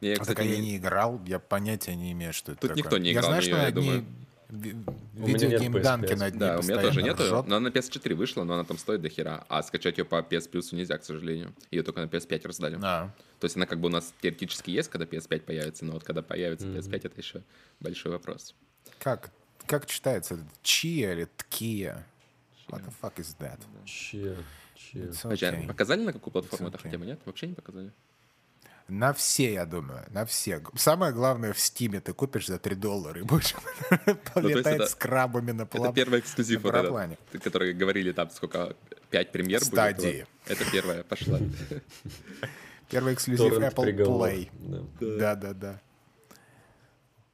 Я, 0.00 0.14
А 0.14 0.18
кстати, 0.20 0.36
так 0.36 0.46
я 0.46 0.58
не- 0.58 0.76
играл, 0.76 1.20
я 1.26 1.38
понятия 1.38 1.94
не 1.94 2.10
имею, 2.12 2.32
что 2.32 2.52
это 2.52 2.62
Тут 2.62 2.70
такое. 2.70 2.82
никто 2.82 2.98
не 2.98 3.10
я 3.10 3.12
играл 3.12 3.24
знаю, 3.26 3.42
в 3.42 3.44
что 3.44 3.56
я 3.56 3.66
одни 3.66 3.80
думаю. 3.82 4.04
Ви- 4.48 4.72
У 4.72 5.20
меня 5.20 5.32
нет 5.32 5.42
видеогеймданки 5.42 6.12
PS5. 6.12 6.16
над 6.16 6.32
ней 6.34 6.38
Да, 6.40 6.58
у 6.58 6.62
меня 6.62 6.80
тоже 6.80 7.02
нету, 7.02 7.22
ржёт. 7.24 7.46
но 7.46 7.56
она 7.56 7.68
на 7.68 7.72
PS4 7.72 8.14
вышла, 8.14 8.44
но 8.44 8.54
она 8.54 8.64
там 8.64 8.78
стоит 8.78 9.00
до 9.02 9.08
хера. 9.08 9.44
А 9.48 9.62
скачать 9.62 9.98
ее 9.98 10.04
по 10.04 10.16
PS 10.20 10.50
Plus 10.50 10.74
нельзя, 10.74 10.98
к 10.98 11.04
сожалению. 11.04 11.52
Ее 11.70 11.82
только 11.82 12.00
на 12.00 12.06
PS5 12.06 12.46
раздали. 12.46 12.78
А, 12.82 13.10
То 13.40 13.44
есть 13.46 13.56
она 13.56 13.66
как 13.66 13.80
бы 13.80 13.86
у 13.88 13.90
нас 13.90 14.12
теоретически 14.20 14.70
есть, 14.70 14.88
когда 14.88 15.04
PS5 15.06 15.40
появится, 15.40 15.84
но 15.84 15.92
вот 15.92 16.04
когда 16.04 16.22
появится 16.22 16.66
PS5, 16.66 16.96
это 17.06 17.20
еще 17.20 17.42
большой 17.80 18.12
вопрос. 18.12 18.54
как, 18.98 19.30
как 19.66 19.86
читается? 19.86 20.34
это? 20.34 20.44
Чия 20.62 21.12
или 21.12 21.24
ткия? 21.36 22.06
What 22.68 22.82
the 22.84 22.92
fuck 23.00 23.16
is 23.16 23.36
that? 23.38 23.58
It's 24.94 25.22
Подожди, 25.22 25.46
а 25.46 25.52
okay. 25.52 25.66
показали 25.66 26.02
на 26.04 26.12
какую 26.12 26.32
платформу 26.32 26.68
это 26.68 26.78
okay. 26.78 26.82
хотя 26.82 26.98
бы, 26.98 27.06
нет? 27.06 27.20
Вообще 27.24 27.46
не 27.48 27.54
показали? 27.54 27.92
На 28.88 29.12
все, 29.12 29.52
я 29.52 29.66
думаю, 29.66 30.04
на 30.10 30.24
все. 30.24 30.62
Самое 30.76 31.12
главное, 31.12 31.52
в 31.52 31.58
Стиме 31.58 32.00
ты 32.00 32.12
купишь 32.12 32.46
за 32.46 32.58
3 32.58 32.76
доллара 32.76 33.18
и 33.18 33.24
будешь 33.24 33.54
полетать 34.34 34.76
это- 34.76 34.86
с 34.86 34.94
крабами 34.94 35.50
на 35.50 35.62
Это 35.62 35.76
плав- 35.78 35.94
первый 35.94 36.20
эксклюзив, 36.20 36.62
который 36.62 37.72
говорили 37.72 38.12
там 38.12 38.30
сколько, 38.30 38.76
5 39.10 39.32
премьер 39.32 39.58
будет. 39.60 39.68
Стадии. 39.72 40.26
Это 40.46 40.64
первая 40.70 41.02
пошла. 41.02 41.40
Первый 42.88 43.14
эксклюзив 43.14 43.52
Apple. 43.58 43.96
Play. 43.96 44.50
Да. 45.00 45.34
Да-да-да. 45.34 45.80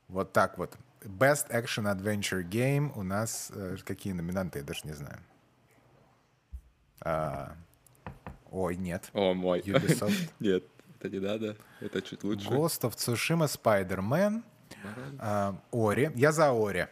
Вот 0.08 0.32
так 0.32 0.56
вот. 0.56 0.74
Best 1.02 1.50
Action 1.50 1.84
Adventure 1.94 2.42
Game 2.48 2.90
у 2.98 3.02
нас... 3.02 3.50
э, 3.54 3.76
какие 3.84 4.14
номинанты, 4.14 4.60
я 4.60 4.64
даже 4.64 4.80
не 4.84 4.94
знаю. 4.94 5.18
А, 7.00 7.54
ой, 8.50 8.76
нет. 8.76 9.10
О, 9.12 9.34
мой. 9.34 9.60
Ubisoft. 9.60 10.30
Нет, 10.40 10.64
это 11.02 11.10
не 11.10 11.20
надо. 11.20 11.56
Это 11.80 12.00
чуть 12.00 12.22
лучше. 12.24 12.48
Ghost 12.48 12.82
of 12.82 12.94
Tsushima, 12.94 13.46
Spider-Man, 13.46 14.42
а, 15.18 15.56
Ори. 15.72 16.12
Я 16.14 16.32
за 16.32 16.52
Ори. 16.52 16.88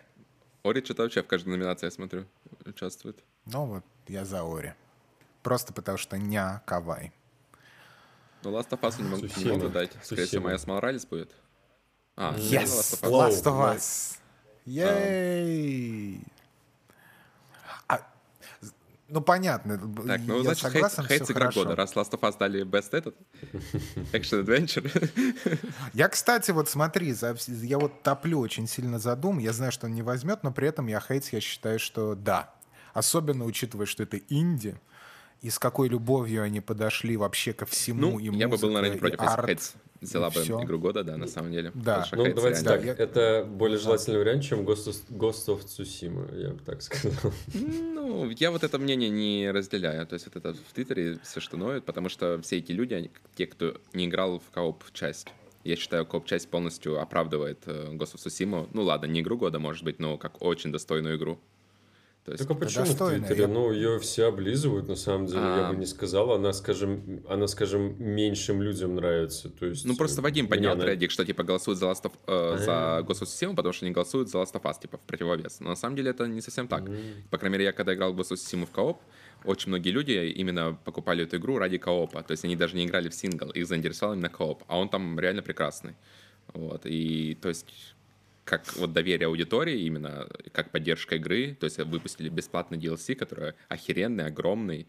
Ори 0.62 0.85
что-то 0.85 1.02
вообще 1.02 1.23
в 1.23 1.26
каждой 1.26 1.50
номинации, 1.50 1.87
я 1.87 1.90
смотрю, 1.90 2.26
участвует. 2.67 3.23
Ну 3.47 3.67
вот, 3.67 3.85
я 4.09 4.25
за 4.25 4.43
Ори. 4.43 4.75
Просто 5.43 5.73
потому 5.73 5.97
что 5.99 6.19
ня 6.19 6.62
кавай. 6.67 7.12
Ну, 8.43 8.50
Last 8.50 8.71
of 8.71 8.81
Us 8.81 9.00
не 9.00 9.09
могу, 9.09 9.26
не 9.37 9.45
могу 9.52 9.69
дать. 9.69 9.93
Скорее 10.02 10.26
всего. 10.26 10.45
Майас 10.45 10.67
Моралес 10.67 11.07
будет. 11.07 11.31
А, 12.17 12.33
ну, 12.33 12.38
Yes! 12.38 12.64
Last 12.64 13.02
of 13.02 13.11
Us. 13.11 13.31
Last 13.31 13.45
of 13.45 13.76
Us. 13.76 14.19
Ей! 14.64 16.21
Ну, 19.11 19.21
понятно. 19.21 19.76
Так, 20.07 20.21
ну, 20.26 20.37
я 20.37 20.43
значит, 20.43 20.62
согласен, 20.62 21.05
хейт, 21.05 21.26
хейт 21.26 21.31
игра 21.31 21.50
года. 21.50 21.75
Раз 21.75 21.95
Last 21.95 22.12
of 22.12 22.21
Us 22.21 22.37
дали 22.38 22.64
Best 22.64 22.90
этот, 22.93 23.17
Action 24.12 24.45
Adventure. 24.45 25.59
Я, 25.93 26.09
кстати, 26.09 26.52
вот 26.52 26.69
смотри, 26.69 27.12
за 27.12 27.37
я 27.49 27.79
вот 27.79 28.02
топлю 28.02 28.38
очень 28.38 28.69
сильно 28.69 28.99
за 28.99 29.12
Doom. 29.12 29.40
Я 29.40 29.52
знаю, 29.52 29.73
что 29.73 29.87
он 29.87 29.95
не 29.95 30.02
возьмет, 30.02 30.45
но 30.45 30.52
при 30.52 30.69
этом 30.69 30.87
я 30.87 31.00
хейтс, 31.00 31.31
я 31.33 31.40
считаю, 31.40 31.81
что 31.81 32.14
да. 32.14 32.55
Особенно 32.95 33.45
учитывая, 33.45 33.87
что 33.87 34.05
это 34.05 34.19
инди, 34.29 34.81
и 35.41 35.51
с 35.51 35.59
какой 35.59 35.89
любовью 35.89 36.43
они 36.43 36.61
подошли 36.61 37.17
вообще 37.17 37.53
ко 37.53 37.65
всему. 37.67 38.01
Ну, 38.13 38.19
и 38.19 38.25
я 38.37 38.49
бы 38.49 38.57
был, 38.59 38.71
наверное, 38.71 38.95
не 38.95 38.99
против, 38.99 39.21
если 39.21 39.33
арт, 39.35 39.47
Хейтс 39.49 39.73
взяла 40.01 40.31
бы 40.31 40.43
всё. 40.43 40.63
игру 40.63 40.79
года, 40.79 41.03
да, 41.05 41.17
на 41.17 41.27
самом 41.27 41.53
деле. 41.53 41.73
Да. 41.75 42.07
Ну, 42.13 42.25
давайте 42.35 42.63
реально- 42.63 42.71
так, 42.71 42.85
я- 42.85 42.93
это 42.93 43.47
более 43.49 43.79
желательный 43.79 44.19
вариант, 44.19 44.43
чем 44.45 44.61
Ghost 44.61 44.89
of, 44.89 44.97
Ghost 45.11 45.47
of 45.49 45.65
Tsushima, 45.65 46.39
я 46.41 46.51
бы 46.51 46.59
так 46.65 46.83
сказал. 46.83 47.33
Ну, 47.55 48.31
я 48.31 48.51
вот 48.51 48.65
это 48.65 48.79
мнение 48.79 49.09
не 49.11 49.51
разделяю. 49.51 50.07
То 50.07 50.15
есть 50.15 50.27
вот 50.27 50.37
это 50.37 50.55
в 50.55 50.73
Твиттере 50.75 51.19
все 51.23 51.41
что 51.41 51.57
ноют, 51.57 51.85
потому 51.85 52.09
что 52.09 52.41
все 52.43 52.59
эти 52.59 52.73
люди, 52.73 52.95
они, 52.95 53.11
те, 53.35 53.47
кто 53.47 53.77
не 53.93 54.07
играл 54.07 54.41
в 54.41 54.51
кооп-часть, 54.55 55.29
я 55.65 55.77
считаю, 55.77 56.07
кооп-часть 56.07 56.49
полностью 56.49 57.01
оправдывает 57.01 57.61
э, 57.67 57.89
Ghost 57.93 58.15
of 58.15 58.17
Tsushima. 58.17 58.69
Ну 58.73 58.83
ладно, 58.83 59.07
не 59.07 59.21
игру 59.21 59.37
года, 59.37 59.59
может 59.59 59.85
быть, 59.85 59.99
но 59.99 60.17
как 60.19 60.43
очень 60.43 60.73
достойную 60.73 61.17
игру. 61.17 61.39
То 62.31 62.35
есть, 62.35 62.47
Так 62.47 62.57
а 62.57 62.61
почему 62.61 62.85
в 62.85 62.95
Твиттере? 62.97 63.41
я- 63.43 63.49
Ну, 63.49 63.73
ее 63.73 63.99
все 63.99 64.27
облизывают, 64.29 64.87
на 64.87 64.95
самом 64.95 65.27
деле, 65.27 65.41
я 65.41 65.67
А. 65.69 65.73
бы 65.73 65.77
не 65.81 65.87
сказал. 65.87 66.31
Она, 66.31 66.53
скажем, 66.53 67.25
она, 67.29 67.49
скажем, 67.49 67.97
меньшим 67.99 68.63
людям 68.63 68.95
нравится. 68.95 69.49
То 69.51 69.67
есть, 69.67 69.85
ну 69.85 69.97
просто 69.97 70.21
э, 70.21 70.23
Вадим 70.23 70.47
поднял 70.47 70.75
она- 70.75 70.83
трейдик, 70.85 71.11
что 71.11 71.25
типа 71.25 71.43
голосуют 71.43 71.81
за, 71.81 71.87
Last 71.87 72.05
of, 72.05 72.13
э, 72.29 72.59
за 72.59 72.99
А. 72.99 73.03
Of 73.03 73.09
Tsushima, 73.09 73.57
потому 73.57 73.73
что 73.73 73.85
не 73.85 73.91
голосуют 73.91 74.29
за 74.31 74.39
Last 74.39 74.53
of 74.53 74.63
Us, 74.63 74.81
типа 74.81 74.99
в 74.99 75.01
противовес. 75.01 75.59
Но 75.59 75.71
на 75.71 75.75
самом 75.77 75.97
деле 75.97 76.11
это 76.13 76.29
не 76.29 76.41
совсем 76.41 76.69
так. 76.69 76.85
По 77.31 77.39
крайней 77.39 77.55
мере, 77.55 77.65
я 77.65 77.73
когда 77.73 77.95
играл 77.95 78.13
в 78.13 78.21
Tsushima 78.21 78.65
в 78.65 78.71
кооп, 78.71 79.01
очень 79.45 79.71
многие 79.71 79.91
люди 79.91 80.13
именно 80.13 80.79
покупали 80.85 81.25
эту 81.25 81.37
игру 81.39 81.59
ради 81.59 81.79
коопа. 81.79 82.23
То 82.23 82.31
есть 82.31 82.45
они 82.45 82.55
даже 82.55 82.77
не 82.77 82.85
играли 82.85 83.09
в 83.09 83.15
сингл, 83.15 83.51
их 83.51 83.67
заинтересовал 83.67 84.15
именно 84.15 84.29
кооп. 84.29 84.63
А 84.69 84.79
он 84.79 84.89
там 84.89 85.19
реально 85.19 85.43
прекрасный. 85.43 85.95
Вот. 86.55 86.83
И 86.85 87.37
то 87.43 87.49
есть 87.49 87.67
как 88.50 88.75
вот 88.76 88.92
доверие 88.92 89.28
аудитории 89.28 89.83
именно, 89.83 90.26
как 90.50 90.73
поддержка 90.73 91.14
игры, 91.14 91.54
то 91.54 91.66
есть 91.66 91.78
выпустили 91.78 92.28
бесплатный 92.28 92.78
DLC, 92.78 93.14
который 93.14 93.54
охеренный, 93.69 94.26
огромный, 94.26 94.88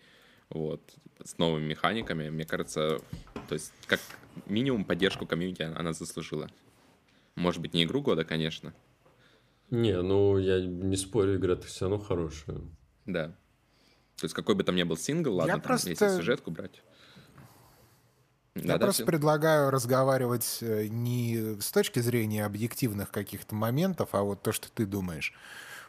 вот, 0.50 0.82
с 1.24 1.38
новыми 1.38 1.66
механиками, 1.68 2.30
мне 2.32 2.44
кажется, 2.44 3.00
то 3.48 3.54
есть 3.54 3.72
как 3.86 4.00
минимум 4.48 4.84
поддержку 4.84 5.28
комьюнити 5.28 5.62
она 5.62 5.94
заслужила. 5.94 6.50
Может 7.36 7.62
быть, 7.62 7.76
не 7.76 7.84
игру 7.84 8.02
года, 8.02 8.26
конечно, 8.26 8.74
Не, 9.70 10.02
ну, 10.02 10.38
я 10.40 10.60
не 10.60 10.98
спорю, 10.98 11.36
игра-то 11.38 11.68
все 11.68 11.88
равно 11.88 12.00
хорошая. 12.04 12.62
да. 13.06 13.28
То 14.18 14.26
есть 14.26 14.34
какой 14.36 14.56
бы 14.56 14.64
там 14.64 14.76
ни 14.76 14.84
был 14.84 14.98
сингл, 14.98 15.36
ладно, 15.36 15.54
там, 15.54 15.62
просто- 15.62 15.90
если 15.92 16.08
сюжетку 16.10 16.50
брать. 16.52 16.82
Я 18.56 18.78
просто 18.78 19.06
предлагаю 19.06 19.70
разговаривать 19.70 20.58
э, 20.62 20.88
не 20.88 21.60
с 21.62 21.72
точки 21.72 22.00
зрения 22.00 22.46
объективных 22.46 23.10
каких-то 23.10 23.56
моментов, 23.56 24.10
а 24.12 24.24
вот 24.24 24.42
то, 24.42 24.52
что 24.52 24.70
ты 24.70 24.86
думаешь. 24.86 25.34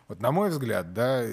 Вот 0.08 0.20
на 0.20 0.30
мой 0.30 0.50
взгляд, 0.50 0.92
да, 0.92 1.24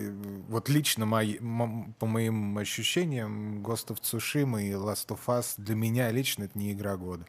вот 0.48 0.70
лично 0.70 1.06
мои, 1.06 1.38
по 1.38 2.06
моим 2.06 2.58
ощущениям, 2.58 3.62
Ghost 3.64 3.88
of 3.88 4.00
Tsushima 4.02 4.64
и 4.64 4.72
Last 4.72 5.08
of 5.10 5.20
Us 5.28 5.54
для 5.58 5.76
меня 5.76 6.10
лично 6.12 6.46
это 6.46 6.58
не 6.58 6.72
игра 6.72 6.98
года. 6.98 7.26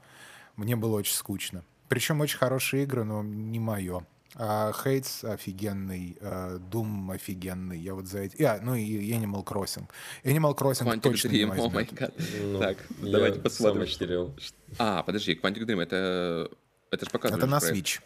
Мне 0.57 0.77
было 0.77 0.97
очень 0.97 1.15
скучно. 1.15 1.65
Причем 1.89 2.21
очень 2.21 2.39
хорошие 2.39 2.85
игры, 2.85 3.05
но 3.05 3.23
не 3.23 3.59
мое. 3.59 4.07
А 4.37 4.73
Хейтс 4.73 5.25
офигенный, 5.25 6.17
а, 6.21 6.59
Doom 6.59 7.13
офигенный. 7.15 7.79
Я 7.79 7.95
вот 7.95 8.07
за 8.07 8.21
эти... 8.21 8.43
А, 8.43 8.61
ну 8.63 8.75
и 8.77 9.11
Animal 9.13 9.45
Crossing. 9.45 9.89
Animal 10.25 10.57
Crossing 10.57 10.87
Quantic 10.87 11.01
точно 11.01 11.29
не 11.29 11.39
Dream, 11.41 11.45
о 11.53 11.55
май 11.55 11.85
возьмет. 11.85 11.93
гад. 11.95 12.15
Ну, 12.43 12.59
Так, 12.61 12.79
я 13.03 13.13
давайте 13.13 13.41
посмотрим. 13.41 14.33
А, 14.79 15.03
подожди, 15.03 15.35
Quantic 15.35 15.65
Dream, 15.67 15.83
это... 15.83 16.49
Это 16.91 17.05
же 17.07 17.11
показывает. 17.11 17.43
Это 17.43 17.51
на 17.51 17.61
проект. 17.61 17.77
Switch. 17.77 18.01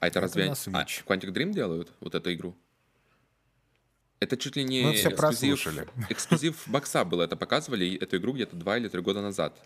А 0.00 0.06
это, 0.08 0.18
Это 0.18 0.20
разве... 0.20 0.46
на 0.46 0.52
А, 0.52 0.54
Switch. 0.54 1.04
Quantic 1.06 1.32
Dream 1.32 1.52
делают 1.52 1.92
вот 2.00 2.14
эту 2.14 2.32
игру? 2.34 2.56
Это 4.20 4.36
чуть 4.36 4.56
ли 4.56 4.64
не 4.64 4.82
Мы 4.82 4.94
все 4.94 5.10
эксклюзив, 5.10 5.16
прослушали. 5.62 5.88
эксклюзив 6.08 6.64
бокса 6.66 7.04
был. 7.04 7.20
Это 7.20 7.36
показывали 7.36 7.94
эту 7.96 8.16
игру 8.16 8.32
где-то 8.32 8.56
два 8.56 8.76
или 8.76 8.88
три 8.88 9.00
года 9.00 9.22
назад. 9.22 9.56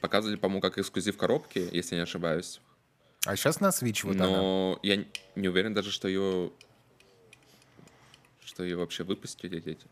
Показывали, 0.00 0.36
по-моему, 0.36 0.62
как 0.62 0.78
эксклюзив 0.78 1.18
коробки, 1.18 1.68
если 1.72 1.96
не 1.96 2.00
ошибаюсь. 2.02 2.60
А 3.28 3.36
сейчас 3.36 3.60
на 3.60 3.68
Switch 3.68 4.06
вот 4.06 4.16
она. 4.16 4.26
Но 4.26 4.80
я 4.82 4.94
н- 4.94 5.06
не 5.36 5.48
уверен 5.48 5.74
даже, 5.74 5.90
что 5.90 6.08
ее... 6.08 6.50
Что 8.40 8.64
ее 8.64 8.76
вообще 8.76 9.04
выпустили 9.04 9.58
эти. 9.62 9.86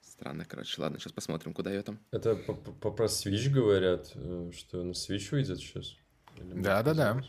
Странно, 0.00 0.44
короче. 0.44 0.80
Ладно, 0.80 1.00
сейчас 1.00 1.12
посмотрим, 1.12 1.52
куда 1.52 1.72
ее 1.72 1.82
там. 1.82 1.98
Это 2.12 2.36
по- 2.36 2.54
по- 2.54 2.92
про 2.92 3.06
Switch 3.06 3.50
говорят, 3.50 4.12
э, 4.14 4.52
что 4.54 4.84
на 4.84 4.92
Switch 4.92 5.30
выйдет 5.32 5.58
сейчас? 5.58 5.96
Да-да-да. 6.38 7.24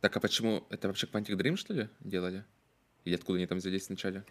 Так, 0.00 0.16
а 0.16 0.20
почему? 0.20 0.64
Это 0.70 0.86
вообще 0.86 1.08
Quantic 1.08 1.36
Dream, 1.36 1.56
что 1.56 1.72
ли, 1.74 1.88
делали? 1.98 2.44
Или 3.04 3.16
откуда 3.16 3.38
они 3.38 3.48
там 3.48 3.58
взялись 3.58 3.88
вначале? 3.88 4.24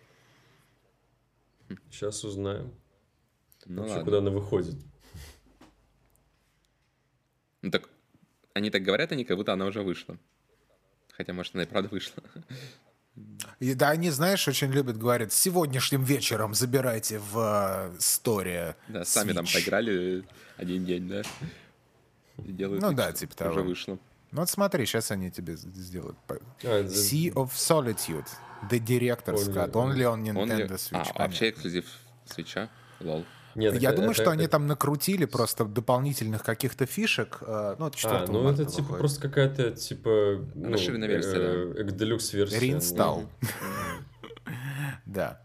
Сейчас 1.92 2.24
узнаем. 2.24 2.74
Ну 3.66 3.82
Вообще, 3.82 3.96
ладно. 3.96 4.06
куда 4.06 4.18
она 4.20 4.32
выходит. 4.32 4.76
Ну 7.62 7.72
так, 7.72 7.90
они 8.54 8.70
так 8.70 8.84
говорят, 8.84 9.12
они 9.12 9.26
как 9.26 9.38
будто 9.38 9.54
она 9.54 9.66
уже 9.66 9.82
вышла. 9.82 10.18
Хотя, 11.16 11.34
может, 11.34 11.54
она 11.56 11.64
и 11.64 11.68
правда 11.68 11.90
вышла. 11.90 12.24
И, 13.60 13.74
да, 13.76 13.90
они, 13.92 14.10
знаешь, 14.10 14.48
очень 14.48 14.72
любят, 14.72 14.98
говорят, 14.98 15.32
сегодняшним 15.32 16.04
вечером 16.04 16.56
забирайте 16.56 17.20
в 17.20 17.92
э, 17.94 17.98
Story 18.00 18.76
Да, 18.88 19.06
сами 19.06 19.34
там 19.34 19.46
Switch». 19.46 19.54
поиграли 19.54 20.24
один 20.58 20.84
день, 20.86 21.08
да? 21.08 21.22
И 22.44 22.52
делают 22.52 22.82
Ну 22.82 22.92
да, 22.94 23.12
типа 23.12 23.34
Уже 23.34 23.38
того. 23.38 23.64
вышло. 23.64 24.00
Ну 24.32 24.40
вот 24.40 24.50
смотри, 24.50 24.88
сейчас 24.88 25.12
они 25.12 25.30
тебе 25.30 25.56
сделают. 25.56 26.18
А, 26.28 26.34
Sea 26.64 27.32
of 27.34 27.52
Solitude. 27.52 28.26
The 28.72 28.80
Director's 28.80 29.54
Cut. 29.54 29.72
Only 29.74 30.02
on 30.06 30.30
Он 30.36 30.50
Nintendo 30.50 30.74
Switch. 30.74 31.12
А, 31.14 31.20
вообще 31.20 31.50
эксклюзив 31.52 31.86
свеча? 32.26 32.70
Лол. 33.00 33.24
Нет, 33.56 33.76
Я 33.82 33.90
это- 33.90 33.98
думаю, 33.98 34.12
это- 34.14 34.22
что 34.24 34.32
они 34.32 34.44
это- 34.44 34.52
там 34.52 34.68
накрутили 34.68 35.26
просто 35.26 35.66
дополнительных 35.66 36.44
каких-то 36.44 36.86
фишек. 36.86 37.40
Ну, 37.42 37.86
от 37.86 37.96
4 37.96 38.18
А, 38.24 38.28
ну 38.28 38.50
это 38.50 38.66
типа 38.66 38.94
просто 38.96 39.22
какая-то 39.22 39.72
типа 39.72 40.44
ну, 40.56 40.72
Расширенная 40.74 41.08
версия, 41.08 41.38
э, 41.38 41.84
Deluxe 41.84 42.36
версия. 42.36 42.60
Реинсталл. 42.60 43.24
Да. 45.06 45.40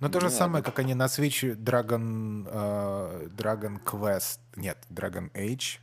Но 0.00 0.08
то 0.08 0.18
Ну 0.20 0.28
же 0.28 0.34
самое, 0.34 0.64
как 0.64 0.78
они 0.78 0.94
на 0.94 1.06
Switch 1.06 1.56
Dragon, 1.56 2.46
э, 2.50 3.28
Dragon 3.36 3.78
Quest... 3.84 4.38
Нет, 4.56 4.78
Dragon 4.90 5.30
Age. 5.34 5.78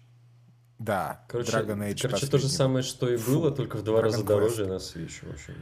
Да, 0.80 1.24
Короче, 1.28 1.52
Dragon 1.52 1.78
Age 1.88 2.02
короче 2.04 2.26
то 2.28 2.38
же 2.38 2.44
последний. 2.44 2.50
самое, 2.50 2.84
что 2.84 3.10
и 3.10 3.18
было, 3.18 3.52
только 3.52 3.78
в 3.78 3.84
два 3.84 4.00
Dragon 4.00 4.04
раза 4.04 4.22
Quest. 4.22 4.26
дороже 4.26 4.66
на 4.68 4.74
Switch, 4.78 5.26
в 5.28 5.34
общем. 5.34 5.54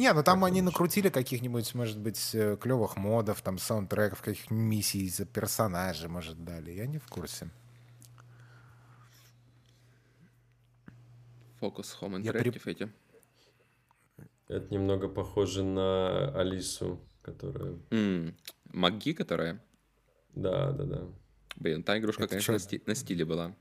Не, 0.00 0.14
ну 0.14 0.22
там 0.22 0.40
Как 0.40 0.48
они 0.48 0.62
накрутили 0.62 1.10
каких-нибудь, 1.10 1.74
может 1.74 1.98
быть, 1.98 2.30
клевых 2.32 2.96
модов, 2.96 3.42
там 3.42 3.58
саундтреков, 3.58 4.22
каких 4.22 4.50
миссий 4.50 5.06
за 5.10 5.26
персонажей, 5.26 6.08
может, 6.08 6.42
дали. 6.42 6.70
Я 6.70 6.86
не 6.86 6.96
в 6.98 7.06
курсе. 7.06 7.50
Focus 11.60 11.98
Home 12.00 12.22
при- 12.32 12.50
Interactive 12.50 12.62
эти. 12.64 12.90
Это 14.48 14.72
немного 14.72 15.06
похоже 15.08 15.62
на 15.64 16.30
Алису, 16.40 16.98
которая... 17.20 17.76
М, 17.90 18.34
Маги, 18.72 19.12
которая? 19.12 19.62
Да, 20.34 20.72
да, 20.72 20.84
да. 20.84 21.02
Блин, 21.56 21.82
та 21.82 21.98
игрушка, 21.98 22.22
Это 22.22 22.30
конечно, 22.30 22.54
сти- 22.54 22.82
на 22.86 22.94
стиле 22.94 23.26
была. 23.26 23.54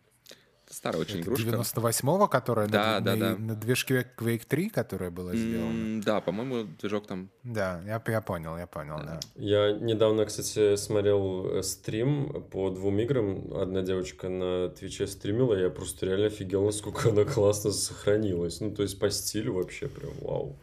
Старая 0.72 1.02
очень 1.02 1.16
Это 1.22 1.24
игрушка. 1.32 1.50
98-го, 1.50 2.28
которая 2.28 2.68
Да, 2.68 3.00
на, 3.00 3.02
да, 3.02 3.16
на- 3.16 3.30
да. 3.32 3.38
на 3.38 3.56
движке 3.56 4.08
Quake 4.18 4.46
3, 4.48 4.70
которая 4.70 5.10
была 5.10 5.36
сделана. 5.36 6.00
Да, 6.04 6.22
по-моему, 6.22 6.66
движок 6.80 7.08
там... 7.08 7.32
Да, 7.44 7.82
я, 7.88 8.00
я 8.06 8.22
понял, 8.22 8.56
я 8.56 8.68
понял, 8.68 8.98
да. 8.98 9.20
Я 9.36 9.72
недавно, 9.72 10.26
кстати, 10.26 10.76
смотрел 10.76 11.58
э, 11.58 11.64
стрим 11.64 12.44
по 12.52 12.70
двум 12.70 13.00
играм. 13.00 13.52
Одна 13.56 13.82
девочка 13.82 14.30
на 14.30 14.70
Твиче 14.70 15.08
стримила, 15.08 15.56
я 15.56 15.72
просто 15.72 16.06
реально 16.06 16.28
офигел, 16.28 16.64
насколько 16.66 17.10
она 17.10 17.24
классно 17.26 17.72
сохранилась. 17.72 18.62
Ну, 18.62 18.70
то 18.76 18.84
есть 18.84 19.00
по 19.00 19.10
стилю 19.10 19.54
вообще 19.56 19.88
прям 19.88 20.12
вау. 20.22 20.56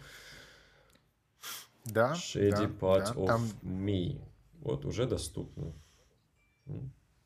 Да, 1.84 2.12
Shady 2.14 2.50
да, 2.50 2.64
Part 2.80 2.98
да, 3.06 3.12
of 3.12 3.26
там- 3.26 3.50
Me. 3.64 4.20
Вот, 4.60 4.84
уже 4.84 5.06
доступно. 5.06 5.72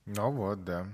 Ну 0.07 0.31
вот, 0.31 0.65
да. 0.65 0.87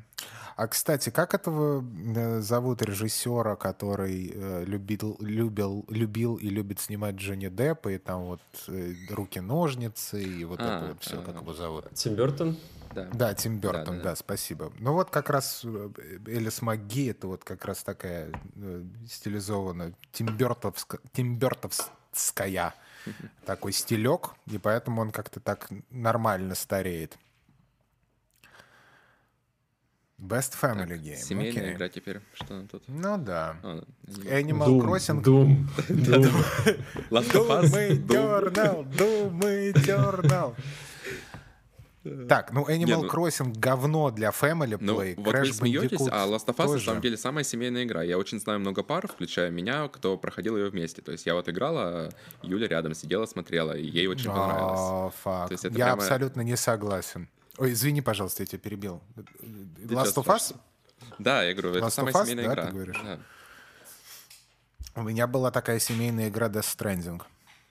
А, 0.56 0.68
кстати, 0.68 1.10
как 1.10 1.34
этого 1.34 1.84
э, 2.16 2.40
зовут 2.40 2.80
режиссера, 2.80 3.56
который 3.56 4.32
э, 4.34 4.64
любил, 4.64 5.18
любил, 5.20 5.84
любил 5.88 6.36
и 6.36 6.48
любит 6.48 6.80
снимать 6.80 7.16
Джонни 7.16 7.48
Деппа, 7.48 7.90
и 7.90 7.98
там 7.98 8.24
вот 8.24 8.40
э, 8.68 8.94
руки-ножницы, 9.10 10.22
и 10.22 10.44
вот 10.44 10.60
А, 10.60 10.78
это 10.78 10.86
вот 10.88 11.02
все, 11.02 11.20
как 11.20 11.36
а. 11.36 11.40
его 11.40 11.52
зовут? 11.52 11.90
Тим 11.92 12.14
Бертон? 12.14 12.56
Да. 12.94 13.08
Да, 13.12 13.34
Тим 13.34 13.58
Бертон, 13.58 13.84
да, 13.84 13.92
Да-да-да. 13.92 14.16
спасибо. 14.16 14.72
Ну 14.78 14.94
вот 14.94 15.10
как 15.10 15.28
раз 15.28 15.62
Элис 16.26 16.62
МакГи, 16.62 17.10
это 17.10 17.26
вот 17.26 17.44
как 17.44 17.66
раз 17.66 17.82
такая 17.82 18.30
стилизованная 19.06 19.92
Тимбертовская, 20.12 21.00
Тимбертовская 21.12 22.74
такой 23.44 23.72
стилек, 23.72 24.30
и 24.46 24.56
поэтому 24.56 25.02
он 25.02 25.10
как-то 25.10 25.40
так 25.40 25.68
нормально 25.90 26.54
стареет. 26.54 27.18
Best 30.18 30.54
Family 30.60 30.98
Game. 30.98 31.16
Семейная 31.16 31.62
окей. 31.62 31.72
игра 31.74 31.88
теперь. 31.88 32.20
Что 32.34 32.54
она 32.54 32.66
тут? 32.66 32.82
Ну 32.88 33.18
да. 33.18 33.56
А, 33.62 33.82
Animal 34.06 34.66
Doom, 34.66 34.80
Crossing. 34.80 35.22
Doom, 35.22 35.66
Doom. 35.88 36.80
Last 37.10 37.32
of 37.32 37.48
Us, 37.48 37.70
Doom. 38.06 38.52
Eternal, 38.52 38.84
Doom 38.96 39.72
Eternal. 39.74 40.54
Так, 42.28 42.52
ну 42.52 42.64
Animal 42.68 43.02
ну- 43.02 43.08
Crossing 43.08 43.52
говно 43.58 44.12
для 44.12 44.30
Family 44.30 44.76
Ну, 44.78 45.00
Play. 45.02 45.14
вот 45.16 45.26
вы 45.26 45.32
Crash 45.32 45.52
смеетесь, 45.54 45.98
Bandicoot 46.02 46.08
а 46.12 46.26
Last 46.28 46.46
of 46.46 46.54
Us 46.54 46.58
на 46.58 46.66
тоже. 46.66 46.84
самом 46.84 47.00
деле 47.02 47.16
самая 47.16 47.42
семейная 47.42 47.82
игра. 47.82 48.04
Я 48.04 48.16
очень 48.16 48.38
знаю 48.38 48.60
много 48.60 48.84
пар, 48.84 49.08
включая 49.08 49.50
меня, 49.50 49.88
кто 49.88 50.16
проходил 50.16 50.56
ее 50.56 50.70
вместе. 50.70 51.02
То 51.02 51.10
есть 51.10 51.26
я 51.26 51.34
вот 51.34 51.48
играла, 51.48 52.10
Юля 52.42 52.68
рядом 52.68 52.94
сидела, 52.94 53.26
смотрела, 53.26 53.72
и 53.72 53.84
ей 53.84 54.06
очень 54.06 54.30
понравилось. 54.30 55.14
Фак. 55.24 55.48
То 55.48 55.54
есть 55.54 55.64
это 55.64 55.76
Я 55.76 55.86
прямо- 55.86 56.02
абсолютно 56.02 56.42
не 56.42 56.56
согласен. 56.56 57.28
Ой, 57.58 57.72
извини, 57.72 58.02
пожалуйста, 58.02 58.42
я 58.42 58.46
тебя 58.46 58.58
перебил. 58.58 59.02
Last 59.16 60.14
of 60.16 60.26
Us? 60.26 60.54
Да, 61.18 61.42
я 61.42 61.54
говорю, 61.54 61.70
это 61.70 61.86
Last 61.86 61.90
самая 61.90 62.12
of 62.12 62.20
Us, 62.20 62.24
семейная 62.24 62.46
да, 62.46 62.52
игра. 62.52 62.66
ты 62.66 62.72
говоришь? 62.72 63.00
Да. 63.02 63.20
У 64.94 65.02
меня 65.02 65.26
была 65.26 65.50
такая 65.50 65.78
семейная 65.78 66.28
игра 66.28 66.48
Death 66.48 66.76
Stranding. 66.76 67.22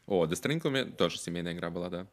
О, 0.08 0.26
Death 0.26 0.42
Stranding 0.42 0.68
у 0.68 0.70
меня 0.70 0.86
тоже 0.86 1.18
семейная 1.18 1.54
игра 1.54 1.70
была, 1.70 1.90
да. 1.90 2.08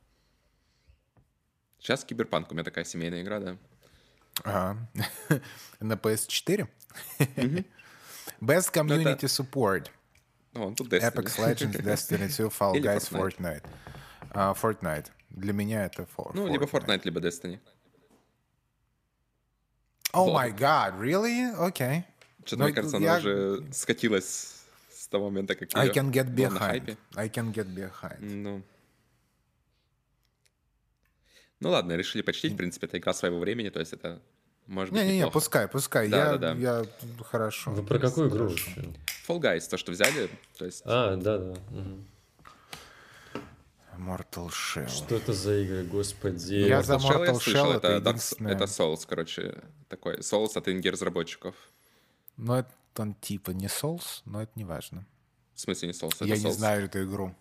Сейчас 1.79 2.05
Киберпанк 2.05 2.51
у 2.51 2.55
меня 2.55 2.65
такая 2.65 2.85
семейная 2.85 3.23
игра, 3.23 3.41
да. 3.41 3.57
Ага. 4.45 4.79
На 5.81 5.95
PS4? 5.95 6.69
Best 8.41 8.73
Community 8.73 9.27
Support. 9.27 9.89
О. 10.55 10.71
Apex 10.71 11.39
Legends, 11.39 11.83
Destiny 11.83 12.29
2, 12.29 12.49
Fall 12.49 12.75
Guys, 12.81 13.09
Fortnite. 13.11 13.63
Fortnite. 13.63 13.67
А, 14.31 14.55
Fortnite. 14.55 15.07
Для 15.37 15.53
меня 15.53 15.87
это 15.87 16.07
For- 16.17 16.31
Ну, 16.35 16.47
либо 16.53 16.67
Fortnite, 16.67 17.01
либо 17.05 17.21
Destiny. 17.21 17.59
Oh 20.13 20.27
Вот. 20.27 20.35
my 20.43 20.55
god, 20.55 20.99
really? 21.01 21.55
Окей. 21.59 22.05
Что-то, 22.45 22.57
Ну, 22.59 22.65
мне 22.67 22.75
кажется, 22.75 22.97
я- 22.99 23.11
она 23.13 23.19
уже 23.19 23.73
скатилась 23.73 24.63
с 24.95 25.09
того 25.09 25.31
момента, 25.31 25.55
как 25.55 25.75
I 25.75 25.89
can 25.89 26.11
get 26.13 26.35
behind. 26.35 26.97
I 27.15 27.29
can 27.29 27.53
get 27.53 27.67
behind. 27.75 28.19
Ну. 28.21 28.63
Ну 31.61 31.71
ладно, 31.71 31.93
решили 31.97 32.23
почтить, 32.23 32.53
в 32.53 32.57
принципе, 32.57 32.87
это 32.89 32.99
игра 32.99 33.15
своего 33.15 33.39
времени, 33.39 33.71
то 33.71 33.79
есть 33.81 33.93
это 33.93 34.21
может 34.67 34.93
быть 34.93 35.01
Не-не-не, 35.03 35.19
неплохо. 35.21 35.33
пускай, 35.35 35.69
пускай. 35.69 36.09
Да, 36.09 36.33
я, 36.33 36.37
да, 36.37 36.55
да. 36.55 36.61
я... 36.61 36.85
Хорошо. 37.25 37.71
Вы 37.71 37.83
про 37.85 37.99
какую 37.99 38.29
игру? 38.29 38.49
Fall 39.29 39.39
Guys, 39.41 39.69
то, 39.71 39.79
что 39.79 39.93
взяли, 39.93 40.29
то 40.59 40.65
есть... 40.67 40.83
А, 40.85 41.17
да, 41.17 41.39
да. 41.39 41.55
мгм. 41.71 42.07
Mortal 43.99 44.49
Shell. 44.49 44.89
Что 44.89 45.17
это 45.17 45.33
за 45.33 45.59
игры, 45.63 45.85
господи? 45.85 46.55
Я 46.55 46.83
за 46.83 46.95
Mortal 46.95 46.99
Shell 46.99 47.25
я 47.27 47.33
Mortal 47.33 47.41
слышал, 47.41 47.67
Shell 47.73 47.77
это, 47.77 47.89
это 47.89 48.09
единственное. 48.11 48.53
это 48.55 48.65
Souls, 48.65 49.05
короче, 49.09 49.63
такой 49.89 50.19
Souls 50.19 50.57
от 50.57 50.69
инди-разработчиков. 50.69 51.55
Ну, 52.37 52.55
это 52.55 52.71
он 52.99 53.15
типа 53.15 53.51
не 53.53 53.67
Souls, 53.67 54.23
но 54.25 54.43
это 54.43 54.53
не 54.57 54.65
важно. 54.65 55.07
В 55.55 55.61
смысле 55.61 55.89
не 55.89 55.95
Souls, 55.95 56.15
это 56.17 56.25
Я 56.25 56.37
не 56.37 56.45
Souls. 56.45 56.53
знаю 56.53 56.85
эту 56.87 57.05
игру. 57.05 57.35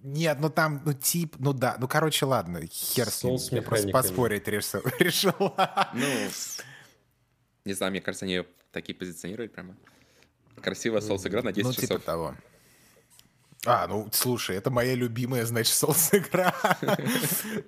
Нет, 0.00 0.38
ну 0.40 0.50
там, 0.50 0.82
ну 0.84 0.92
тип, 0.94 1.36
ну 1.38 1.52
да, 1.52 1.76
ну 1.78 1.86
короче, 1.86 2.26
ладно, 2.26 2.60
хер 2.66 3.08
с 3.08 3.22
ним. 3.22 3.38
Я 3.52 3.62
просто 3.62 3.88
поспорить 3.90 4.48
решил. 4.48 4.80
решил. 4.98 5.34
Ну, 5.94 6.30
не 7.64 7.72
знаю, 7.74 7.92
мне 7.92 8.00
кажется, 8.00 8.24
они 8.24 8.42
такие 8.72 8.94
позиционируют 8.96 9.52
прямо. 9.52 9.76
Красивая 10.60 11.00
Souls 11.00 11.26
игра 11.28 11.42
на 11.42 11.52
10 11.52 11.64
Ну, 11.66 11.72
типа 11.72 11.86
часов. 11.86 12.02
того. 12.02 12.34
А, 13.64 13.86
ну, 13.86 14.08
слушай, 14.12 14.56
это 14.56 14.70
моя 14.70 14.94
любимая, 14.96 15.44
значит, 15.46 15.72
Souls 15.74 16.08
игра. 16.18 16.52